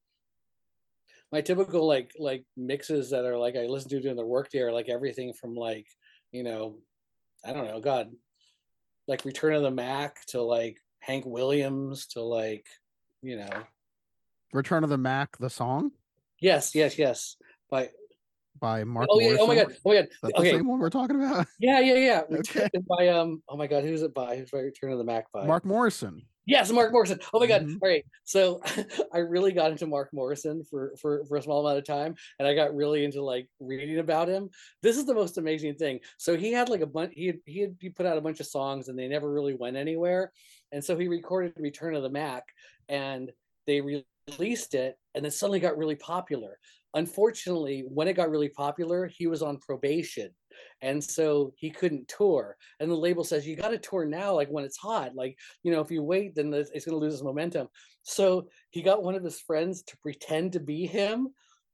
my 1.32 1.42
typical 1.42 1.88
like 1.88 2.12
like 2.20 2.46
mixes 2.56 3.10
that 3.10 3.26
are 3.26 3.38
like 3.38 3.56
I 3.56 3.66
listen 3.66 3.90
to 3.90 4.00
during 4.00 4.18
the 4.18 4.26
workday 4.26 4.60
are 4.60 4.72
like 4.72 4.88
everything 4.88 5.34
from 5.34 5.56
like, 5.56 5.88
you 6.32 6.44
know, 6.44 6.78
I 7.44 7.54
don't 7.54 7.66
know, 7.68 7.80
God, 7.82 8.12
like 9.08 9.26
Return 9.26 9.54
of 9.54 9.64
the 9.64 9.72
Mack 9.72 10.26
to 10.28 10.42
like 10.42 10.78
Hank 11.00 11.26
Williams 11.26 12.08
to 12.08 12.22
like, 12.22 12.66
you 13.22 13.38
know, 13.38 13.64
Return 14.54 14.84
of 14.84 14.90
the 14.90 14.98
Mack, 14.98 15.38
the 15.38 15.50
song 15.50 15.92
yes, 16.40 16.76
yes, 16.76 16.98
yes. 16.98 17.36
By 17.70 17.90
by 18.60 18.84
Mark. 18.84 19.08
oh 19.10 19.20
yeah, 19.20 19.38
oh 19.40 19.48
my 19.48 19.56
god, 19.56 19.68
oh 19.86 19.90
my 19.90 19.96
god. 19.96 20.08
That 20.24 20.36
the 20.36 20.42
same 20.44 20.68
one 20.68 20.80
we're 20.80 20.90
talking 20.90 21.16
about? 21.16 21.46
yeah, 21.60 21.80
yeah, 21.80 21.96
yeah. 21.96 22.38
Okay. 22.40 22.68
By 22.88 23.10
um, 23.10 23.44
oh 23.50 23.58
my 23.58 23.68
god, 23.68 23.84
who's 23.84 24.02
it 24.02 24.14
by? 24.14 24.38
Who's 24.38 24.52
by 24.52 24.60
Return 24.60 24.92
of 24.92 24.98
the 24.98 25.04
Mack 25.04 25.32
by? 25.32 25.46
Mark 25.46 25.66
Morrison. 25.66 26.24
Yes, 26.48 26.72
Mark 26.72 26.94
Morrison. 26.94 27.20
Oh 27.34 27.42
my 27.42 27.46
God! 27.46 27.64
Mhm. 27.64 27.78
All 27.82 27.90
right, 27.90 28.06
so 28.24 28.62
I 29.14 29.18
really 29.20 29.52
got 29.52 29.72
into 29.72 29.86
Mark 29.86 30.10
Morrison 30.14 30.64
for 30.64 30.94
for 31.00 31.26
for 31.26 31.38
a 31.38 31.42
small 31.42 31.66
amount 31.66 31.78
of 31.78 31.86
time, 31.86 32.16
and 32.40 32.48
I 32.48 32.56
got 32.56 32.74
really 32.74 33.04
into 33.04 33.22
like 33.22 33.50
reading 33.60 34.00
about 34.00 34.30
him. 34.30 34.50
This 34.82 34.98
is 34.98 35.06
the 35.06 35.14
most 35.14 35.38
amazing 35.38 35.76
thing. 35.76 36.00
So 36.18 36.38
he 36.38 36.54
had 36.54 36.70
like 36.70 36.82
a 36.82 36.88
bunch. 36.88 37.14
He 37.16 37.28
had, 37.28 37.40
he 37.46 37.60
had 37.60 37.76
he 37.82 37.90
put 37.90 38.06
out 38.06 38.18
a 38.18 38.22
bunch 38.22 38.40
of 38.40 38.48
songs, 38.48 38.88
and 38.88 38.98
they 38.98 39.10
never 39.10 39.32
really 39.32 39.56
went 39.56 39.76
anywhere. 39.76 40.32
And 40.72 40.84
so 40.84 40.98
he 40.98 41.08
recorded 41.08 41.54
Return 41.58 41.96
of 41.96 42.04
the 42.04 42.10
Mack, 42.10 42.44
and 42.90 43.32
they 43.66 43.82
released 43.82 44.74
it, 44.74 44.98
and 45.16 45.24
then 45.24 45.32
suddenly 45.32 45.60
got 45.60 45.78
really 45.78 45.96
popular. 45.96 46.60
Unfortunately, 46.94 47.84
when 47.88 48.08
it 48.08 48.14
got 48.14 48.30
really 48.30 48.50
popular, 48.50 49.08
he 49.08 49.28
was 49.28 49.42
on 49.42 49.60
probation, 49.60 50.32
and 50.82 51.04
so 51.04 51.54
he 51.58 51.70
couldn't 51.70 52.08
tour. 52.08 52.58
And 52.80 52.90
the 52.90 52.96
label 52.96 53.24
says 53.24 53.46
you 53.48 53.56
got 53.56 53.70
to 53.70 53.78
tour 53.78 54.06
now, 54.06 54.34
like 54.34 54.50
when 54.50 54.64
it's 54.64 54.78
hot. 54.78 55.16
Like 55.16 55.38
you 55.64 55.72
know, 55.72 55.82
if 55.82 55.92
you 55.92 56.02
wait, 56.04 56.36
then 56.36 56.50
the- 56.50 56.70
it's 56.74 56.86
going 56.86 56.98
to 57.00 57.04
lose 57.04 57.14
its 57.14 57.24
momentum. 57.24 57.68
So 58.04 58.50
he 58.72 58.82
got 58.82 59.04
one 59.04 59.16
of 59.16 59.24
his 59.24 59.40
friends 59.40 59.84
to 59.84 59.98
pretend 59.98 60.54
to 60.54 60.60
be 60.60 60.86
him 60.88 61.30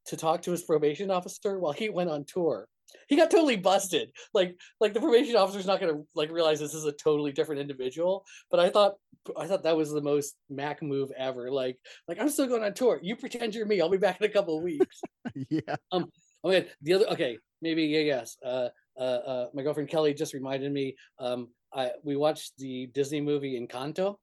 to 0.07 0.17
talk 0.17 0.41
to 0.43 0.51
his 0.51 0.63
probation 0.63 1.11
officer 1.11 1.59
while 1.59 1.71
he 1.73 1.89
went 1.89 2.09
on 2.09 2.25
tour. 2.25 2.67
He 3.07 3.15
got 3.15 3.31
totally 3.31 3.57
busted. 3.57 4.11
Like 4.33 4.57
like 4.79 4.93
the 4.93 4.99
probation 4.99 5.35
officer's 5.35 5.65
not 5.65 5.79
going 5.79 5.93
to 5.93 6.07
like 6.15 6.31
realize 6.31 6.59
this 6.59 6.73
is 6.73 6.85
a 6.85 6.91
totally 6.91 7.31
different 7.31 7.61
individual. 7.61 8.25
But 8.49 8.59
I 8.59 8.69
thought 8.69 8.93
I 9.37 9.47
thought 9.47 9.63
that 9.63 9.77
was 9.77 9.91
the 9.91 10.01
most 10.01 10.35
Mac 10.49 10.81
move 10.81 11.11
ever. 11.17 11.51
Like 11.51 11.77
like 12.07 12.19
I'm 12.19 12.29
still 12.29 12.47
going 12.47 12.63
on 12.63 12.73
tour. 12.73 12.99
You 13.01 13.15
pretend 13.15 13.55
you're 13.55 13.65
me. 13.65 13.81
I'll 13.81 13.89
be 13.89 13.97
back 13.97 14.19
in 14.19 14.25
a 14.25 14.33
couple 14.33 14.57
of 14.57 14.63
weeks. 14.63 15.01
yeah. 15.49 15.75
Oh 15.91 16.05
my 16.43 16.59
god, 16.59 16.69
the 16.81 16.93
other 16.93 17.07
okay, 17.09 17.37
maybe 17.61 17.83
yeah, 17.83 17.99
yes. 17.99 18.37
Uh, 18.43 18.69
uh, 18.97 18.99
uh, 18.99 19.47
my 19.53 19.63
girlfriend 19.63 19.89
Kelly 19.89 20.13
just 20.13 20.33
reminded 20.33 20.71
me. 20.71 20.95
Um, 21.19 21.49
I 21.73 21.91
we 22.03 22.15
watched 22.15 22.53
the 22.57 22.87
Disney 22.87 23.21
movie 23.21 23.59
Encanto, 23.59 24.17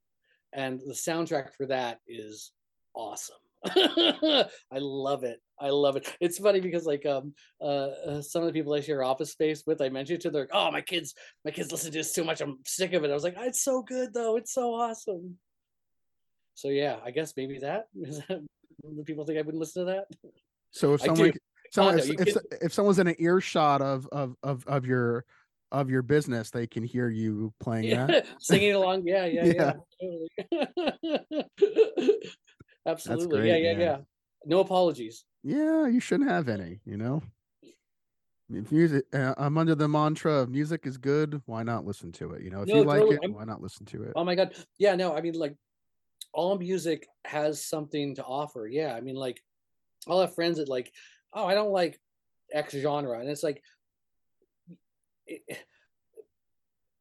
and 0.52 0.80
the 0.80 0.94
soundtrack 0.94 1.55
for 1.56 1.66
that 1.66 1.98
is 2.06 2.52
awesome. 2.94 3.36
I 3.66 4.47
love 4.72 5.24
it. 5.24 5.40
I 5.60 5.70
love 5.70 5.96
it. 5.96 6.14
It's 6.20 6.38
funny 6.38 6.60
because 6.60 6.86
like 6.86 7.04
um 7.06 7.34
uh, 7.60 7.64
uh 7.64 8.22
some 8.22 8.42
of 8.42 8.46
the 8.46 8.52
people 8.52 8.72
I 8.72 8.80
share 8.80 9.04
office 9.04 9.32
space 9.32 9.64
with, 9.66 9.80
I 9.80 9.88
mentioned 9.88 10.20
to 10.22 10.30
them, 10.30 10.42
like, 10.42 10.50
oh 10.52 10.70
my 10.70 10.80
kids, 10.80 11.14
my 11.44 11.50
kids 11.50 11.70
listen 11.70 11.92
to 11.92 11.98
this 11.98 12.12
too 12.12 12.24
much. 12.24 12.40
I'm 12.40 12.58
sick 12.64 12.92
of 12.92 13.04
it. 13.04 13.10
I 13.10 13.14
was 13.14 13.24
like, 13.24 13.36
it's 13.38 13.62
so 13.62 13.82
good 13.82 14.14
though. 14.14 14.36
It's 14.36 14.54
so 14.54 14.74
awesome. 14.74 15.36
So 16.54 16.68
yeah, 16.68 16.96
I 17.04 17.10
guess 17.10 17.34
maybe 17.36 17.58
that 17.60 17.88
is 17.94 18.18
that. 18.28 18.40
do 18.82 19.04
People 19.04 19.24
think 19.24 19.38
I 19.38 19.42
wouldn't 19.42 19.60
listen 19.60 19.86
to 19.86 19.92
that. 19.92 20.32
So 20.70 20.94
if 20.94 21.02
someone, 21.02 21.32
someone 21.70 21.98
if, 21.98 22.08
if, 22.08 22.36
if 22.62 22.72
someone's 22.72 22.98
in 22.98 23.06
an 23.06 23.16
earshot 23.18 23.82
of 23.82 24.08
of 24.12 24.36
of 24.42 24.66
of 24.66 24.86
your 24.86 25.24
of 25.72 25.90
your 25.90 26.02
business, 26.02 26.50
they 26.50 26.66
can 26.66 26.82
hear 26.82 27.08
you 27.08 27.52
playing 27.60 27.84
yeah, 27.84 28.06
that. 28.06 28.26
singing 28.40 28.74
along. 28.74 29.02
Yeah, 29.06 29.26
yeah, 29.26 29.44
yeah. 29.44 29.72
totally. 30.00 30.28
Absolutely. 32.86 33.38
great, 33.38 33.48
yeah, 33.48 33.56
yeah, 33.56 33.72
man. 33.72 33.80
yeah. 33.80 33.96
No 34.44 34.60
apologies. 34.60 35.24
Yeah, 35.42 35.86
you 35.86 36.00
shouldn't 36.00 36.30
have 36.30 36.48
any. 36.48 36.80
You 36.84 36.96
know, 36.96 37.22
if 38.50 38.72
music, 38.72 39.04
uh, 39.12 39.34
I'm 39.36 39.58
under 39.58 39.74
the 39.74 39.88
mantra 39.88 40.34
of 40.34 40.50
music 40.50 40.86
is 40.86 40.96
good. 40.98 41.40
Why 41.46 41.62
not 41.62 41.84
listen 41.86 42.12
to 42.12 42.32
it? 42.32 42.42
You 42.42 42.50
know, 42.50 42.62
if 42.62 42.68
No, 42.68 42.76
you 42.76 42.84
like 42.84 43.00
totally. 43.00 43.16
it, 43.16 43.20
I'm- 43.22 43.34
why 43.34 43.44
not 43.44 43.60
listen 43.62 43.86
to 43.86 44.02
it? 44.04 44.12
Oh 44.16 44.24
my 44.24 44.34
god. 44.34 44.54
Yeah, 44.78 44.94
no, 44.96 45.14
I 45.14 45.20
mean 45.20 45.34
like 45.34 45.56
all 46.32 46.56
music 46.58 47.06
has 47.24 47.64
something 47.64 48.14
to 48.16 48.24
offer. 48.24 48.66
Yeah. 48.66 48.94
I 48.94 49.00
mean 49.00 49.16
like 49.16 49.40
I'll 50.08 50.20
have 50.20 50.34
friends 50.34 50.58
that 50.58 50.68
like, 50.68 50.92
oh, 51.32 51.44
I 51.46 51.54
don't 51.54 51.72
like 51.72 52.00
X 52.52 52.72
genre. 52.74 53.18
And 53.20 53.28
it's 53.28 53.42
like 53.42 53.62
it, 55.26 55.42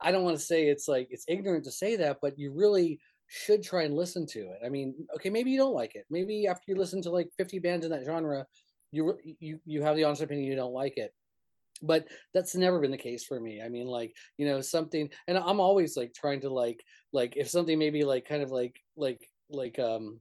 I 0.02 0.12
don't 0.12 0.24
want 0.24 0.38
to 0.38 0.44
say 0.44 0.68
it's 0.68 0.88
like 0.88 1.08
it's 1.12 1.26
ignorant 1.28 1.66
to 1.66 1.72
say 1.72 1.98
that, 1.98 2.18
but 2.22 2.38
you 2.40 2.54
really 2.54 3.00
should 3.30 3.64
try 3.64 3.84
and 3.84 3.96
listen 3.96 4.26
to 4.26 4.40
it. 4.40 4.60
I 4.66 4.70
mean, 4.70 4.96
okay, 5.16 5.30
maybe 5.30 5.52
you 5.52 5.58
don't 5.58 5.74
like 5.74 5.96
it. 5.96 6.06
Maybe 6.10 6.48
after 6.48 6.64
you 6.68 6.76
listen 6.76 7.02
to 7.04 7.12
like 7.12 7.30
50 7.38 7.60
bands 7.60 7.86
in 7.86 7.92
that 7.92 8.04
genre, 8.04 8.46
you 8.92 9.18
you 9.40 9.60
you 9.66 9.84
have 9.84 9.96
the 9.96 10.04
honest 10.04 10.24
opinion 10.24 10.48
you 10.48 10.56
don't 10.56 10.74
like 10.74 10.98
it. 10.98 11.14
But 11.82 12.08
that's 12.34 12.56
never 12.56 12.80
been 12.80 12.92
the 12.92 12.98
case 12.98 13.24
for 13.24 13.40
me. 13.40 13.62
I 13.62 13.70
mean, 13.70 13.88
like 13.88 14.14
you 14.38 14.48
know 14.48 14.62
something, 14.62 15.10
and 15.28 15.38
I'm 15.38 15.60
always 15.60 15.96
like 15.96 16.14
trying 16.14 16.42
to 16.42 16.50
like 16.50 16.84
like 17.14 17.38
if 17.38 17.50
something 17.50 17.78
maybe 17.78 18.04
like 18.04 18.28
kind 18.28 18.42
of 18.42 18.50
like 18.52 18.82
like 18.98 19.22
like 19.52 19.78
um 19.78 20.20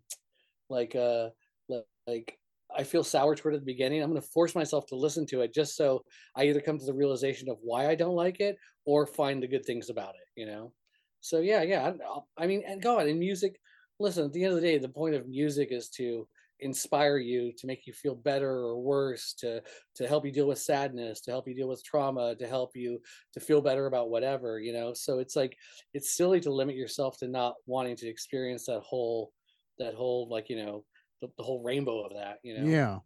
like 0.68 0.94
uh 0.94 1.30
li- 1.70 1.82
like 2.06 2.38
I 2.76 2.84
feel 2.84 3.02
sour 3.02 3.34
toward 3.34 3.54
at 3.54 3.60
the 3.60 3.66
beginning. 3.66 4.02
I'm 4.02 4.10
going 4.10 4.20
to 4.20 4.28
force 4.28 4.54
myself 4.54 4.86
to 4.88 4.96
listen 4.96 5.24
to 5.28 5.40
it 5.40 5.54
just 5.54 5.76
so 5.76 6.04
I 6.36 6.44
either 6.44 6.60
come 6.60 6.78
to 6.78 6.84
the 6.84 6.92
realization 6.92 7.48
of 7.48 7.56
why 7.62 7.88
I 7.88 7.94
don't 7.94 8.14
like 8.14 8.40
it 8.40 8.58
or 8.84 9.06
find 9.06 9.42
the 9.42 9.48
good 9.48 9.64
things 9.64 9.88
about 9.88 10.10
it. 10.10 10.40
You 10.40 10.46
know. 10.46 10.72
So 11.20 11.40
yeah, 11.40 11.62
yeah. 11.62 11.92
I, 12.36 12.44
I 12.44 12.46
mean, 12.46 12.62
and 12.66 12.82
God, 12.82 13.06
in 13.06 13.18
music, 13.18 13.60
listen. 13.98 14.26
At 14.26 14.32
the 14.32 14.44
end 14.44 14.54
of 14.54 14.60
the 14.60 14.66
day, 14.66 14.78
the 14.78 14.88
point 14.88 15.14
of 15.14 15.26
music 15.28 15.68
is 15.72 15.88
to 15.90 16.28
inspire 16.60 17.18
you 17.18 17.52
to 17.56 17.66
make 17.68 17.86
you 17.86 17.92
feel 17.92 18.16
better 18.16 18.50
or 18.50 18.80
worse 18.82 19.32
to 19.32 19.62
to 19.94 20.08
help 20.08 20.24
you 20.26 20.32
deal 20.32 20.48
with 20.48 20.58
sadness 20.58 21.20
to 21.20 21.30
help 21.30 21.46
you 21.46 21.54
deal 21.54 21.68
with 21.68 21.84
trauma 21.84 22.34
to 22.34 22.48
help 22.48 22.74
you 22.74 23.00
to 23.32 23.38
feel 23.38 23.62
better 23.62 23.86
about 23.86 24.10
whatever 24.10 24.58
you 24.58 24.72
know 24.72 24.92
so 24.92 25.20
it's 25.20 25.36
like 25.36 25.56
it's 25.94 26.16
silly 26.16 26.40
to 26.40 26.52
limit 26.52 26.74
yourself 26.74 27.16
to 27.16 27.28
not 27.28 27.54
wanting 27.66 27.94
to 27.94 28.08
experience 28.08 28.66
that 28.66 28.80
whole 28.80 29.32
that 29.78 29.94
whole 29.94 30.28
like 30.28 30.48
you 30.50 30.56
know 30.56 30.84
the, 31.20 31.28
the 31.36 31.44
whole 31.44 31.62
rainbow 31.62 32.00
of 32.04 32.12
that 32.14 32.38
you 32.42 32.54
know 32.56 32.80
Yeah, 32.80 33.00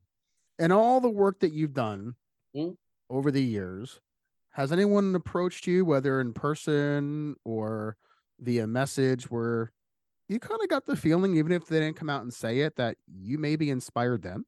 and 0.58 0.72
all 0.72 1.00
the 1.00 1.10
work 1.10 1.40
that 1.40 1.52
you've 1.52 1.74
done 1.74 2.16
Mhm. 2.54 2.74
over 3.10 3.30
the 3.30 3.42
years, 3.44 4.00
has 4.52 4.72
anyone 4.72 5.14
approached 5.14 5.66
you, 5.66 5.84
whether 5.84 6.20
in 6.20 6.32
person 6.32 7.36
or 7.44 7.96
via 8.40 8.66
message, 8.66 9.30
where 9.30 9.72
you 10.28 10.38
kind 10.38 10.60
of 10.62 10.68
got 10.68 10.86
the 10.86 10.96
feeling, 10.96 11.36
even 11.36 11.52
if 11.52 11.66
they 11.66 11.80
didn't 11.80 11.96
come 11.96 12.10
out 12.10 12.22
and 12.22 12.32
say 12.32 12.60
it, 12.60 12.76
that 12.76 12.96
you 13.06 13.38
maybe 13.38 13.70
inspired 13.70 14.22
them? 14.22 14.46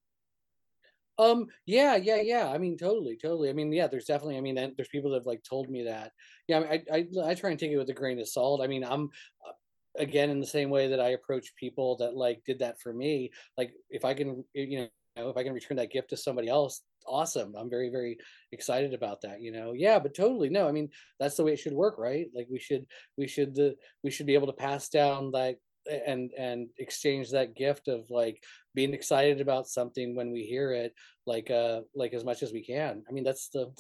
Um, 1.16 1.46
yeah, 1.64 1.96
yeah, 1.96 2.20
yeah. 2.20 2.48
I 2.48 2.58
mean, 2.58 2.76
totally, 2.76 3.16
totally. 3.16 3.48
I 3.48 3.52
mean, 3.52 3.72
yeah, 3.72 3.86
there's 3.86 4.06
definitely, 4.06 4.36
I 4.36 4.40
mean, 4.40 4.56
there's 4.56 4.88
people 4.88 5.10
that 5.10 5.18
have 5.18 5.26
like 5.26 5.42
told 5.42 5.70
me 5.70 5.84
that. 5.84 6.12
Yeah, 6.48 6.60
I, 6.60 6.82
I, 6.92 6.96
I, 6.98 7.30
I 7.30 7.34
try 7.34 7.50
and 7.50 7.58
take 7.58 7.70
it 7.70 7.78
with 7.78 7.88
a 7.90 7.94
grain 7.94 8.18
of 8.18 8.28
salt. 8.28 8.60
I 8.60 8.66
mean, 8.66 8.84
I'm 8.84 9.10
uh, 9.46 9.52
again 9.96 10.30
in 10.30 10.40
the 10.40 10.46
same 10.46 10.70
way 10.70 10.88
that 10.88 11.00
I 11.00 11.10
approach 11.10 11.54
people 11.54 11.96
that 11.98 12.16
like 12.16 12.42
did 12.44 12.58
that 12.58 12.80
for 12.80 12.92
me. 12.92 13.30
Like, 13.56 13.72
if 13.90 14.04
I 14.04 14.14
can, 14.14 14.44
you 14.54 14.88
know, 15.16 15.28
if 15.30 15.36
I 15.36 15.44
can 15.44 15.52
return 15.52 15.76
that 15.76 15.92
gift 15.92 16.10
to 16.10 16.16
somebody 16.16 16.48
else, 16.48 16.82
awesome. 17.06 17.54
I'm 17.56 17.70
very, 17.70 17.90
very 17.90 18.18
excited 18.52 18.94
about 18.94 19.20
that. 19.22 19.40
You 19.40 19.52
know, 19.52 19.72
yeah, 19.72 19.98
but 19.98 20.14
totally, 20.14 20.48
no. 20.48 20.68
I 20.68 20.72
mean, 20.72 20.88
that's 21.18 21.36
the 21.36 21.44
way 21.44 21.52
it 21.52 21.58
should 21.58 21.72
work, 21.72 21.98
right? 21.98 22.26
Like, 22.34 22.48
we 22.50 22.58
should, 22.58 22.86
we 23.16 23.26
should, 23.26 23.58
uh, 23.58 23.70
we 24.02 24.10
should 24.10 24.26
be 24.26 24.34
able 24.34 24.46
to 24.48 24.52
pass 24.52 24.88
down 24.88 25.30
like 25.30 25.58
and 25.90 26.30
and 26.38 26.68
exchange 26.78 27.30
that 27.30 27.54
gift 27.54 27.88
of 27.88 28.08
like 28.10 28.42
being 28.74 28.94
excited 28.94 29.40
about 29.40 29.68
something 29.68 30.16
when 30.16 30.32
we 30.32 30.42
hear 30.42 30.72
it 30.72 30.94
like 31.26 31.50
uh 31.50 31.80
like 31.94 32.14
as 32.14 32.24
much 32.24 32.42
as 32.42 32.52
we 32.52 32.64
can 32.64 33.02
i 33.08 33.12
mean 33.12 33.24
that's 33.24 33.48
the 33.48 33.70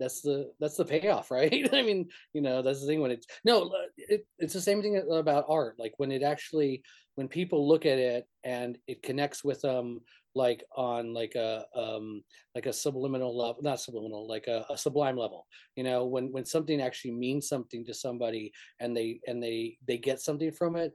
that's 0.00 0.20
the 0.20 0.50
that's 0.60 0.76
the 0.76 0.84
payoff 0.84 1.30
right 1.30 1.68
i 1.72 1.82
mean 1.82 2.08
you 2.32 2.40
know 2.40 2.62
that's 2.62 2.80
the 2.80 2.86
thing 2.86 3.00
when 3.00 3.10
it's 3.10 3.26
no 3.44 3.72
it, 3.96 4.26
it's 4.38 4.54
the 4.54 4.60
same 4.60 4.82
thing 4.82 5.02
about 5.10 5.46
art 5.48 5.76
like 5.78 5.94
when 5.96 6.12
it 6.12 6.22
actually 6.22 6.82
when 7.14 7.28
people 7.28 7.68
look 7.68 7.86
at 7.86 7.98
it 7.98 8.26
and 8.42 8.76
it 8.86 9.02
connects 9.02 9.44
with 9.44 9.60
them 9.62 10.00
like 10.34 10.64
on 10.76 11.14
like 11.14 11.34
a 11.34 11.64
um 11.76 12.22
like 12.54 12.66
a 12.66 12.72
subliminal 12.72 13.36
level 13.36 13.62
not 13.62 13.80
subliminal 13.80 14.26
like 14.26 14.46
a, 14.46 14.64
a 14.70 14.76
sublime 14.76 15.16
level 15.16 15.46
you 15.76 15.84
know 15.84 16.04
when 16.04 16.32
when 16.32 16.44
something 16.44 16.80
actually 16.80 17.12
means 17.12 17.48
something 17.48 17.84
to 17.84 17.94
somebody 17.94 18.52
and 18.80 18.96
they 18.96 19.20
and 19.26 19.42
they 19.42 19.76
they 19.86 19.96
get 19.96 20.20
something 20.20 20.50
from 20.50 20.76
it 20.76 20.92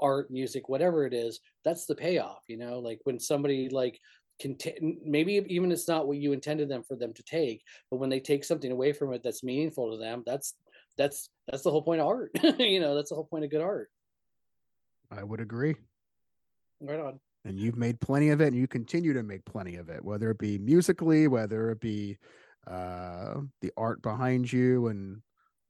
art 0.00 0.30
music 0.30 0.68
whatever 0.68 1.06
it 1.06 1.14
is 1.14 1.40
that's 1.64 1.86
the 1.86 1.94
payoff 1.94 2.40
you 2.48 2.56
know 2.56 2.78
like 2.78 3.00
when 3.04 3.18
somebody 3.18 3.68
like 3.68 3.98
can 4.40 4.56
maybe 5.04 5.44
even 5.48 5.70
it's 5.70 5.88
not 5.88 6.06
what 6.06 6.16
you 6.16 6.32
intended 6.32 6.68
them 6.68 6.82
for 6.82 6.96
them 6.96 7.12
to 7.12 7.22
take 7.22 7.62
but 7.90 7.98
when 7.98 8.08
they 8.08 8.20
take 8.20 8.42
something 8.42 8.72
away 8.72 8.92
from 8.92 9.12
it 9.12 9.22
that's 9.22 9.44
meaningful 9.44 9.90
to 9.90 9.98
them 9.98 10.22
that's 10.24 10.54
that's 10.96 11.30
that's 11.48 11.62
the 11.62 11.70
whole 11.70 11.82
point 11.82 12.00
of 12.00 12.06
art 12.06 12.30
you 12.58 12.80
know 12.80 12.94
that's 12.94 13.10
the 13.10 13.14
whole 13.14 13.24
point 13.24 13.44
of 13.44 13.50
good 13.50 13.60
art. 13.60 13.90
I 15.10 15.24
would 15.24 15.40
agree. 15.40 15.74
Right 16.80 17.00
on 17.00 17.18
and 17.44 17.58
you've 17.58 17.76
made 17.76 18.00
plenty 18.00 18.30
of 18.30 18.40
it 18.40 18.48
and 18.48 18.56
you 18.56 18.66
continue 18.66 19.12
to 19.12 19.22
make 19.22 19.44
plenty 19.44 19.76
of 19.76 19.88
it 19.88 20.04
whether 20.04 20.30
it 20.30 20.38
be 20.38 20.58
musically 20.58 21.26
whether 21.26 21.70
it 21.70 21.80
be 21.80 22.18
uh 22.66 23.34
the 23.60 23.72
art 23.76 24.02
behind 24.02 24.52
you 24.52 24.88
and 24.88 25.22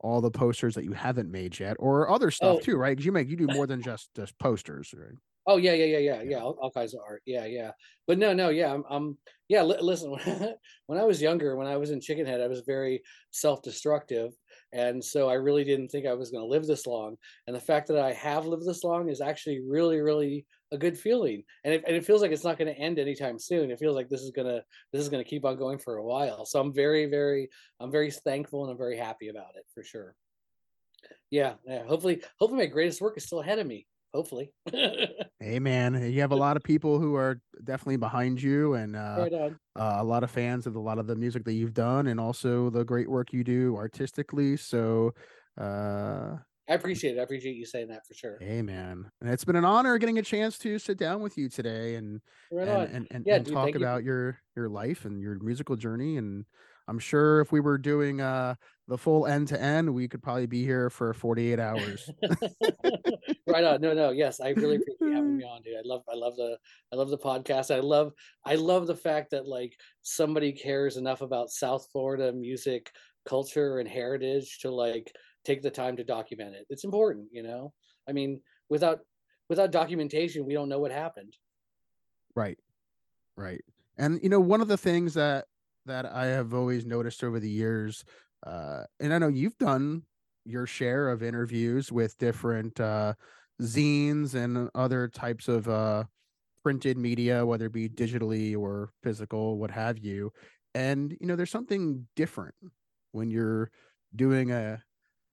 all 0.02 0.20
the 0.20 0.30
posters 0.30 0.74
that 0.74 0.84
you 0.84 0.92
haven't 0.92 1.30
made 1.30 1.58
yet 1.58 1.76
or 1.78 2.10
other 2.10 2.30
stuff 2.30 2.58
oh. 2.58 2.60
too 2.60 2.76
right? 2.76 2.90
Because 2.90 3.04
you 3.06 3.12
make 3.12 3.28
you 3.28 3.36
do 3.36 3.46
more 3.46 3.66
than 3.66 3.82
just 3.82 4.08
just 4.14 4.38
posters 4.38 4.92
right? 4.96 5.14
Oh 5.46 5.56
yeah 5.56 5.72
yeah 5.72 5.98
yeah 5.98 5.98
yeah 5.98 6.22
yeah. 6.22 6.38
all, 6.38 6.56
all, 6.60 6.70
kinds 6.70 6.94
of 6.94 7.00
art. 7.06 7.22
Yeah 7.26 7.46
yeah. 7.46 7.72
But 8.06 8.18
no 8.18 8.32
no 8.32 8.50
yeah 8.50 8.72
i'm, 8.72 8.84
I'm 8.90 9.18
yeah 9.48 9.62
li- 9.62 9.78
listen 9.80 10.10
when 10.86 10.98
i 10.98 11.04
was 11.04 11.22
younger 11.22 11.56
when 11.56 11.66
i 11.66 11.76
was 11.76 11.90
in 11.90 12.00
chickenhead 12.00 12.40
i 12.40 12.48
was 12.48 12.62
very 12.66 13.02
self-destructive 13.30 14.32
and 14.72 15.04
so 15.04 15.28
i 15.28 15.34
really 15.34 15.64
didn't 15.64 15.88
think 15.88 16.06
i 16.06 16.12
was 16.12 16.30
going 16.30 16.42
to 16.42 16.48
live 16.48 16.66
this 16.66 16.86
long 16.86 17.16
and 17.46 17.54
the 17.54 17.60
fact 17.60 17.88
that 17.88 17.98
i 17.98 18.12
have 18.12 18.46
lived 18.46 18.66
this 18.66 18.82
long 18.82 19.08
is 19.08 19.20
actually 19.20 19.60
really 19.60 20.00
really 20.00 20.44
a 20.72 20.78
good 20.78 20.96
feeling 20.96 21.42
and 21.64 21.74
it, 21.74 21.84
and 21.86 21.96
it 21.96 22.04
feels 22.04 22.22
like 22.22 22.30
it's 22.30 22.44
not 22.44 22.58
going 22.58 22.72
to 22.72 22.80
end 22.80 22.98
anytime 22.98 23.38
soon. 23.38 23.70
It 23.70 23.78
feels 23.78 23.94
like 23.96 24.08
this 24.08 24.22
is 24.22 24.30
going 24.30 24.46
to 24.46 24.64
this 24.92 25.02
is 25.02 25.08
going 25.08 25.22
to 25.22 25.28
keep 25.28 25.44
on 25.44 25.56
going 25.56 25.78
for 25.78 25.96
a 25.96 26.04
while. 26.04 26.44
So 26.46 26.60
i'm 26.60 26.72
very 26.72 27.06
very 27.06 27.48
i'm 27.80 27.90
very 27.90 28.10
thankful 28.10 28.62
and 28.62 28.70
i'm 28.72 28.78
very 28.78 28.96
happy 28.96 29.28
about 29.28 29.56
it 29.56 29.64
for 29.74 29.82
sure. 29.82 30.14
Yeah 31.30 31.54
yeah 31.66 31.84
hopefully 31.84 32.22
hopefully 32.38 32.62
my 32.62 32.66
greatest 32.66 33.00
work 33.00 33.16
is 33.16 33.24
still 33.24 33.40
ahead 33.40 33.58
of 33.58 33.66
me 33.66 33.86
hopefully. 34.14 34.52
Hey 35.40 35.58
man 35.58 35.94
you 36.12 36.20
have 36.20 36.32
a 36.32 36.36
lot 36.36 36.56
of 36.56 36.62
people 36.62 36.98
who 36.98 37.14
are 37.14 37.40
definitely 37.64 37.96
behind 37.96 38.42
you 38.42 38.74
and 38.74 38.94
uh, 38.94 39.16
right 39.18 39.32
uh, 39.32 39.50
a 39.76 40.04
lot 40.04 40.22
of 40.22 40.30
fans 40.30 40.66
of 40.66 40.76
a 40.76 40.80
lot 40.80 40.98
of 40.98 41.06
the 41.06 41.16
music 41.16 41.44
that 41.44 41.54
you've 41.54 41.72
done 41.74 42.08
and 42.08 42.20
also 42.20 42.68
the 42.70 42.84
great 42.84 43.08
work 43.08 43.32
you 43.32 43.42
do 43.42 43.74
artistically. 43.76 44.56
So 44.56 45.14
uh 45.58 46.36
I 46.70 46.74
appreciate 46.74 47.16
it. 47.16 47.20
I 47.20 47.24
appreciate 47.24 47.56
you 47.56 47.66
saying 47.66 47.88
that 47.88 48.06
for 48.06 48.14
sure. 48.14 48.38
Hey 48.40 48.62
man. 48.62 49.10
And 49.20 49.30
it's 49.30 49.44
been 49.44 49.56
an 49.56 49.64
honor 49.64 49.98
getting 49.98 50.18
a 50.18 50.22
chance 50.22 50.56
to 50.58 50.78
sit 50.78 50.98
down 50.98 51.20
with 51.20 51.36
you 51.36 51.48
today 51.48 51.96
and 51.96 52.20
right 52.52 52.68
and, 52.68 52.94
and, 52.94 53.08
and, 53.10 53.26
yeah, 53.26 53.36
and 53.36 53.44
dude, 53.44 53.54
talk 53.54 53.74
about 53.74 54.02
you. 54.02 54.06
your 54.06 54.40
your 54.54 54.68
life 54.68 55.04
and 55.04 55.20
your 55.20 55.36
musical 55.40 55.74
journey. 55.74 56.16
And 56.16 56.44
I'm 56.86 57.00
sure 57.00 57.40
if 57.40 57.50
we 57.50 57.58
were 57.58 57.76
doing 57.76 58.20
uh 58.20 58.54
the 58.86 58.96
full 58.96 59.26
end 59.26 59.48
to 59.48 59.60
end, 59.60 59.92
we 59.92 60.06
could 60.06 60.22
probably 60.22 60.46
be 60.46 60.64
here 60.64 60.90
for 60.90 61.12
48 61.12 61.58
hours. 61.58 62.08
right 63.46 63.64
on. 63.64 63.80
No, 63.80 63.92
no, 63.92 64.10
yes. 64.10 64.40
I 64.40 64.50
really 64.50 64.76
appreciate 64.76 65.12
having 65.12 65.38
me 65.38 65.44
on, 65.50 65.62
dude. 65.62 65.74
I 65.76 65.82
love 65.84 66.02
I 66.08 66.14
love 66.14 66.36
the 66.36 66.56
I 66.92 66.96
love 66.96 67.10
the 67.10 67.18
podcast. 67.18 67.74
I 67.74 67.80
love 67.80 68.12
I 68.44 68.54
love 68.54 68.86
the 68.86 68.96
fact 68.96 69.32
that 69.32 69.48
like 69.48 69.74
somebody 70.02 70.52
cares 70.52 70.96
enough 70.96 71.20
about 71.20 71.50
South 71.50 71.88
Florida 71.90 72.32
music 72.32 72.92
culture 73.28 73.80
and 73.80 73.88
heritage 73.88 74.60
to 74.60 74.70
like 74.70 75.12
take 75.44 75.62
the 75.62 75.70
time 75.70 75.96
to 75.96 76.04
document 76.04 76.54
it. 76.54 76.66
It's 76.68 76.84
important, 76.84 77.28
you 77.32 77.42
know. 77.42 77.72
I 78.08 78.12
mean, 78.12 78.40
without 78.68 79.00
without 79.48 79.72
documentation, 79.72 80.46
we 80.46 80.54
don't 80.54 80.68
know 80.68 80.78
what 80.78 80.92
happened. 80.92 81.36
Right. 82.34 82.58
Right. 83.36 83.62
And 83.98 84.20
you 84.22 84.28
know, 84.28 84.40
one 84.40 84.60
of 84.60 84.68
the 84.68 84.76
things 84.76 85.14
that 85.14 85.46
that 85.86 86.06
I 86.06 86.26
have 86.26 86.54
always 86.54 86.86
noticed 86.86 87.24
over 87.24 87.40
the 87.40 87.50
years, 87.50 88.04
uh, 88.46 88.84
and 89.00 89.12
I 89.12 89.18
know 89.18 89.28
you've 89.28 89.58
done 89.58 90.02
your 90.44 90.66
share 90.66 91.08
of 91.08 91.22
interviews 91.22 91.92
with 91.92 92.16
different 92.18 92.80
uh, 92.80 93.14
zines 93.60 94.34
and 94.34 94.70
other 94.74 95.08
types 95.08 95.48
of 95.48 95.68
uh, 95.68 96.04
printed 96.62 96.96
media, 96.96 97.44
whether 97.44 97.66
it 97.66 97.72
be 97.72 97.88
digitally 97.88 98.56
or 98.56 98.90
physical, 99.02 99.58
what 99.58 99.70
have 99.70 99.98
you. 99.98 100.32
And 100.74 101.16
you 101.20 101.26
know, 101.26 101.36
there's 101.36 101.50
something 101.50 102.06
different 102.16 102.54
when 103.12 103.30
you're 103.30 103.70
doing 104.14 104.50
a 104.50 104.82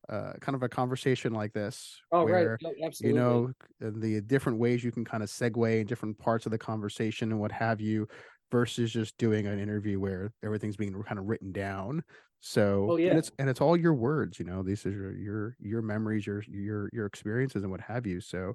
uh, 0.10 0.34
kind 0.40 0.56
of 0.56 0.64
a 0.64 0.70
conversation 0.70 1.34
like 1.34 1.54
this. 1.54 2.00
Oh, 2.12 2.26
where, 2.26 2.52
right. 2.52 2.60
No, 2.62 2.86
absolutely. 2.86 3.08
You 3.20 3.26
know, 3.26 3.54
the 3.80 4.22
different 4.22 4.60
ways 4.60 4.84
you 4.84 4.92
can 4.92 5.06
kind 5.06 5.24
of 5.24 5.30
segue 5.30 5.82
in 5.82 5.88
different 5.88 6.18
parts 6.18 6.46
of 6.46 6.52
the 6.52 6.58
conversation 6.58 7.32
and 7.32 7.40
what 7.40 7.52
have 7.52 7.82
you, 7.82 8.08
versus 8.52 8.94
just 8.94 9.18
doing 9.18 9.46
an 9.46 9.60
interview 9.60 10.00
where 10.00 10.32
everything's 10.44 10.78
being 10.78 10.94
kind 11.04 11.20
of 11.20 11.26
written 11.26 11.52
down. 11.52 12.02
So, 12.40 12.86
well, 12.86 13.00
yeah. 13.00 13.10
and 13.10 13.20
it's 13.20 13.32
and 13.40 13.50
it's 13.50 13.62
all 13.62 13.76
your 13.76 13.94
words. 13.94 14.40
You 14.40 14.46
know, 14.46 14.64
these 14.64 14.86
are 14.86 14.92
your 14.92 15.16
your 15.18 15.58
your 15.60 15.82
memories, 15.82 16.26
your 16.28 16.44
your 16.48 16.90
your 16.94 17.06
experiences, 17.06 17.64
and 17.64 17.72
what 17.72 17.82
have 17.82 18.06
you. 18.06 18.22
So, 18.22 18.54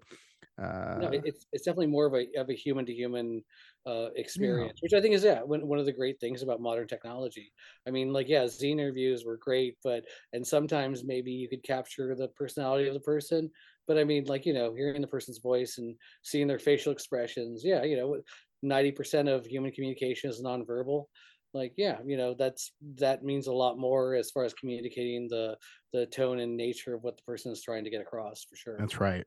uh, 0.61 0.99
no, 1.01 1.11
it's 1.13 1.47
it's 1.53 1.65
definitely 1.65 1.89
more 1.89 2.07
of 2.07 2.15
a 2.15 2.27
of 2.39 2.49
a 2.49 2.55
human 2.55 2.87
to 2.87 2.93
human 2.93 3.43
uh, 3.85 4.09
experience, 4.15 4.75
yeah. 4.77 4.87
which 4.87 4.93
I 4.93 5.01
think 5.01 5.15
is 5.15 5.25
yeah 5.25 5.41
one, 5.43 5.67
one 5.67 5.79
of 5.79 5.87
the 5.87 5.93
great 5.93 6.21
things 6.21 6.43
about 6.43 6.61
modern 6.61 6.87
technology. 6.87 7.53
I 7.87 7.91
mean, 7.91 8.13
like 8.13 8.29
yeah, 8.29 8.45
zine 8.45 8.73
interviews 8.73 9.25
were 9.25 9.39
great, 9.39 9.77
but 9.83 10.05
and 10.33 10.47
sometimes 10.47 11.05
maybe 11.05 11.33
you 11.33 11.49
could 11.49 11.65
capture 11.65 12.15
the 12.15 12.29
personality 12.29 12.87
of 12.87 12.95
the 12.95 13.01
person, 13.01 13.51
but 13.87 13.99
I 13.99 14.05
mean, 14.05 14.25
like 14.25 14.47
you 14.47 14.53
know, 14.53 14.75
hearing 14.75 15.01
the 15.01 15.09
person's 15.09 15.39
voice 15.39 15.79
and 15.79 15.97
seeing 16.23 16.47
their 16.47 16.59
facial 16.59 16.93
expressions, 16.93 17.65
yeah, 17.65 17.83
you 17.83 17.97
know, 17.97 18.21
ninety 18.63 18.93
percent 18.93 19.29
of 19.29 19.45
human 19.47 19.73
communication 19.73 20.31
is 20.31 20.43
nonverbal. 20.43 21.07
Like 21.55 21.75
yeah, 21.77 21.99
you 22.05 22.17
know, 22.17 22.35
that's 22.35 22.73
that 22.97 23.23
means 23.23 23.47
a 23.47 23.53
lot 23.53 23.79
more 23.79 24.15
as 24.15 24.31
far 24.31 24.45
as 24.45 24.55
communicating 24.55 25.29
the 25.29 25.57
the 25.93 26.07
tone 26.07 26.39
and 26.41 26.57
nature 26.57 26.95
of 26.95 27.03
what 27.03 27.17
the 27.17 27.23
person 27.23 27.53
is 27.53 27.63
trying 27.63 27.85
to 27.85 27.91
get 27.91 28.01
across 28.01 28.45
for 28.49 28.57
sure. 28.57 28.77
That's 28.79 29.01
right. 29.01 29.25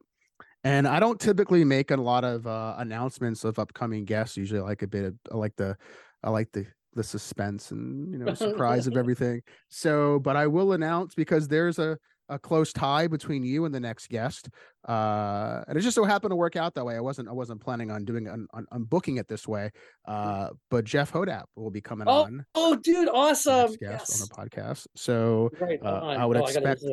And 0.64 0.88
I 0.88 1.00
don't 1.00 1.20
typically 1.20 1.64
make 1.64 1.92
a 1.92 1.98
lot 1.98 2.24
of 2.24 2.48
uh, 2.48 2.76
announcements 2.80 3.44
of 3.44 3.60
upcoming 3.60 4.06
guests. 4.06 4.36
Usually, 4.36 4.60
I 4.60 4.64
like 4.64 4.82
a 4.82 4.88
bit 4.88 5.06
of 5.06 5.14
I 5.32 5.38
like 5.38 5.56
the 5.56 5.78
I 6.24 6.32
like 6.32 6.52
the 6.52 6.66
the 6.94 7.04
suspense 7.04 7.72
and 7.72 8.12
you 8.12 8.18
know 8.18 8.34
surprise 8.34 8.88
of 8.88 8.98
everything. 8.98 9.42
So, 9.70 10.20
but 10.20 10.36
I 10.36 10.48
will 10.48 10.74
announce 10.74 11.14
because 11.14 11.48
there's 11.48 11.78
a 11.78 11.98
a 12.30 12.40
close 12.40 12.74
tie 12.74 13.08
between 13.08 13.44
you 13.44 13.66
and 13.66 13.74
the 13.74 13.80
next 13.80 14.10
guest. 14.10 14.50
Uh, 14.88 15.64
and 15.68 15.78
it 15.78 15.82
just 15.82 15.96
so 15.96 16.04
happened 16.04 16.32
to 16.32 16.36
work 16.36 16.56
out 16.56 16.74
that 16.76 16.86
way. 16.86 16.96
I 16.96 17.00
wasn't 17.00 17.28
I 17.28 17.32
wasn't 17.32 17.62
planning 17.62 17.92
on 17.92 18.06
doing 18.06 18.28
on, 18.28 18.48
on, 18.54 18.66
on 18.72 18.84
booking 18.84 19.18
it 19.18 19.28
this 19.28 19.48
way. 19.48 19.72
Uh, 20.06 20.50
but 20.70 20.86
Jeff 20.86 21.12
Hodapp 21.12 21.46
will 21.56 21.72
be 21.72 21.82
coming 21.82 22.08
oh, 22.08 22.24
on. 22.24 22.46
Oh, 22.56 22.76
dude, 22.76 23.10
awesome! 23.10 23.72
Guest 23.72 23.82
yes. 23.82 24.22
on 24.22 24.28
the 24.28 24.50
podcast. 24.50 24.88
So 24.96 25.52
right 25.60 25.80
uh, 25.84 26.00
I 26.02 26.26
would 26.26 26.38
oh, 26.38 26.46
expect 26.46 26.84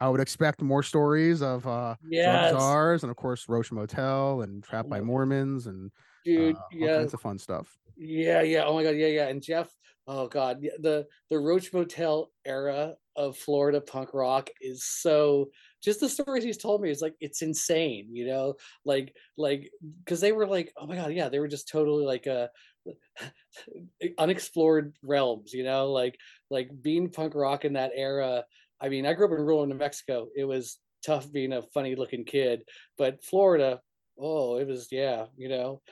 I, 0.00 0.06
I, 0.06 0.08
would 0.08 0.20
expect 0.20 0.62
more 0.62 0.82
stories 0.82 1.42
of 1.42 1.66
uh, 1.66 1.96
yes. 2.08 2.50
drug 2.50 2.60
czars 2.60 3.02
and 3.02 3.10
of 3.10 3.16
course 3.16 3.46
Roach 3.48 3.72
Motel 3.72 4.42
and 4.42 4.62
Trapped 4.62 4.86
oh 4.86 4.90
by 4.90 5.00
Mormons 5.00 5.66
and 5.66 5.90
dude, 6.24 6.56
uh, 6.56 6.60
yeah. 6.72 6.96
kinds 6.98 7.14
of 7.14 7.20
fun 7.20 7.38
stuff. 7.38 7.76
Yeah, 7.96 8.42
yeah. 8.42 8.64
Oh 8.64 8.74
my 8.74 8.82
god, 8.82 8.96
yeah, 8.96 9.08
yeah. 9.08 9.28
And 9.28 9.42
Jeff, 9.42 9.70
oh 10.06 10.28
god, 10.28 10.60
the 10.78 11.06
the 11.30 11.38
Roach 11.38 11.72
Motel 11.72 12.30
era 12.44 12.94
of 13.20 13.36
Florida 13.36 13.82
punk 13.82 14.14
rock 14.14 14.48
is 14.62 14.84
so 14.84 15.50
just 15.82 16.00
the 16.00 16.08
stories 16.08 16.42
he's 16.42 16.56
told 16.56 16.80
me 16.80 16.90
is 16.90 17.02
like 17.02 17.14
it's 17.20 17.42
insane, 17.42 18.08
you 18.10 18.26
know, 18.26 18.54
like 18.86 19.14
like 19.36 19.70
because 20.02 20.20
they 20.20 20.32
were 20.32 20.46
like, 20.46 20.72
oh 20.78 20.86
my 20.86 20.96
god, 20.96 21.12
yeah, 21.12 21.28
they 21.28 21.38
were 21.38 21.48
just 21.48 21.68
totally 21.68 22.04
like 22.04 22.26
uh 22.26 22.48
unexplored 24.18 24.96
realms, 25.02 25.52
you 25.52 25.64
know, 25.64 25.92
like 25.92 26.18
like 26.50 26.70
being 26.80 27.10
punk 27.10 27.34
rock 27.34 27.66
in 27.66 27.74
that 27.74 27.92
era. 27.94 28.42
I 28.80 28.88
mean, 28.88 29.04
I 29.04 29.12
grew 29.12 29.26
up 29.26 29.32
in 29.32 29.44
rural 29.44 29.66
New 29.66 29.74
Mexico. 29.74 30.28
It 30.34 30.44
was 30.44 30.78
tough 31.04 31.30
being 31.30 31.52
a 31.52 31.62
funny 31.74 31.94
looking 31.96 32.24
kid, 32.24 32.62
but 32.96 33.22
Florida, 33.22 33.80
oh, 34.18 34.56
it 34.56 34.66
was 34.66 34.88
yeah, 34.90 35.26
you 35.36 35.50
know. 35.50 35.82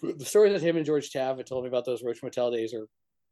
The 0.00 0.24
story 0.24 0.50
that 0.50 0.62
him 0.62 0.78
and 0.78 0.86
George 0.86 1.10
Tabb 1.10 1.36
had 1.36 1.46
told 1.46 1.64
me 1.64 1.68
about 1.68 1.84
those 1.84 2.02
Roach 2.02 2.22
Motel 2.22 2.50
days 2.50 2.72
are 2.72 2.86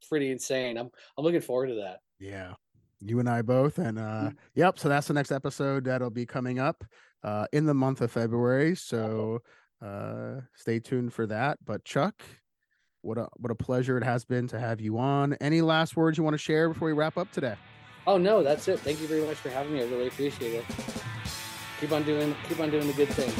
pretty 0.08 0.30
insane. 0.30 0.76
I'm 0.76 0.90
I'm 1.16 1.24
looking 1.24 1.40
forward 1.40 1.68
to 1.68 1.76
that. 1.76 2.00
Yeah, 2.18 2.54
you 3.00 3.18
and 3.18 3.28
I 3.28 3.42
both. 3.42 3.78
And 3.78 3.98
uh, 3.98 4.02
mm-hmm. 4.02 4.28
yep, 4.54 4.78
so 4.78 4.88
that's 4.88 5.06
the 5.08 5.14
next 5.14 5.32
episode 5.32 5.84
that'll 5.84 6.10
be 6.10 6.26
coming 6.26 6.58
up 6.58 6.84
uh, 7.22 7.46
in 7.52 7.66
the 7.66 7.74
month 7.74 8.00
of 8.00 8.10
February. 8.10 8.74
So 8.74 9.40
uh, 9.84 10.40
stay 10.54 10.78
tuned 10.80 11.12
for 11.12 11.26
that. 11.26 11.58
But 11.64 11.84
Chuck, 11.84 12.22
what 13.02 13.18
a 13.18 13.28
what 13.36 13.50
a 13.50 13.54
pleasure 13.54 13.96
it 13.96 14.04
has 14.04 14.24
been 14.24 14.46
to 14.48 14.60
have 14.60 14.80
you 14.80 14.98
on. 14.98 15.34
Any 15.34 15.62
last 15.62 15.96
words 15.96 16.18
you 16.18 16.24
want 16.24 16.34
to 16.34 16.38
share 16.38 16.68
before 16.68 16.86
we 16.86 16.92
wrap 16.92 17.16
up 17.16 17.30
today? 17.32 17.54
Oh 18.06 18.18
no, 18.18 18.42
that's 18.42 18.68
it. 18.68 18.80
Thank 18.80 19.00
you 19.00 19.06
very 19.06 19.26
much 19.26 19.36
for 19.36 19.50
having 19.50 19.72
me. 19.72 19.80
I 19.80 19.84
really 19.84 20.08
appreciate 20.08 20.54
it. 20.54 20.64
Keep 21.80 21.92
on 21.92 22.02
doing 22.02 22.34
keep 22.48 22.60
on 22.60 22.70
doing 22.70 22.86
the 22.86 22.92
good 22.92 23.08
thing. 23.08 23.32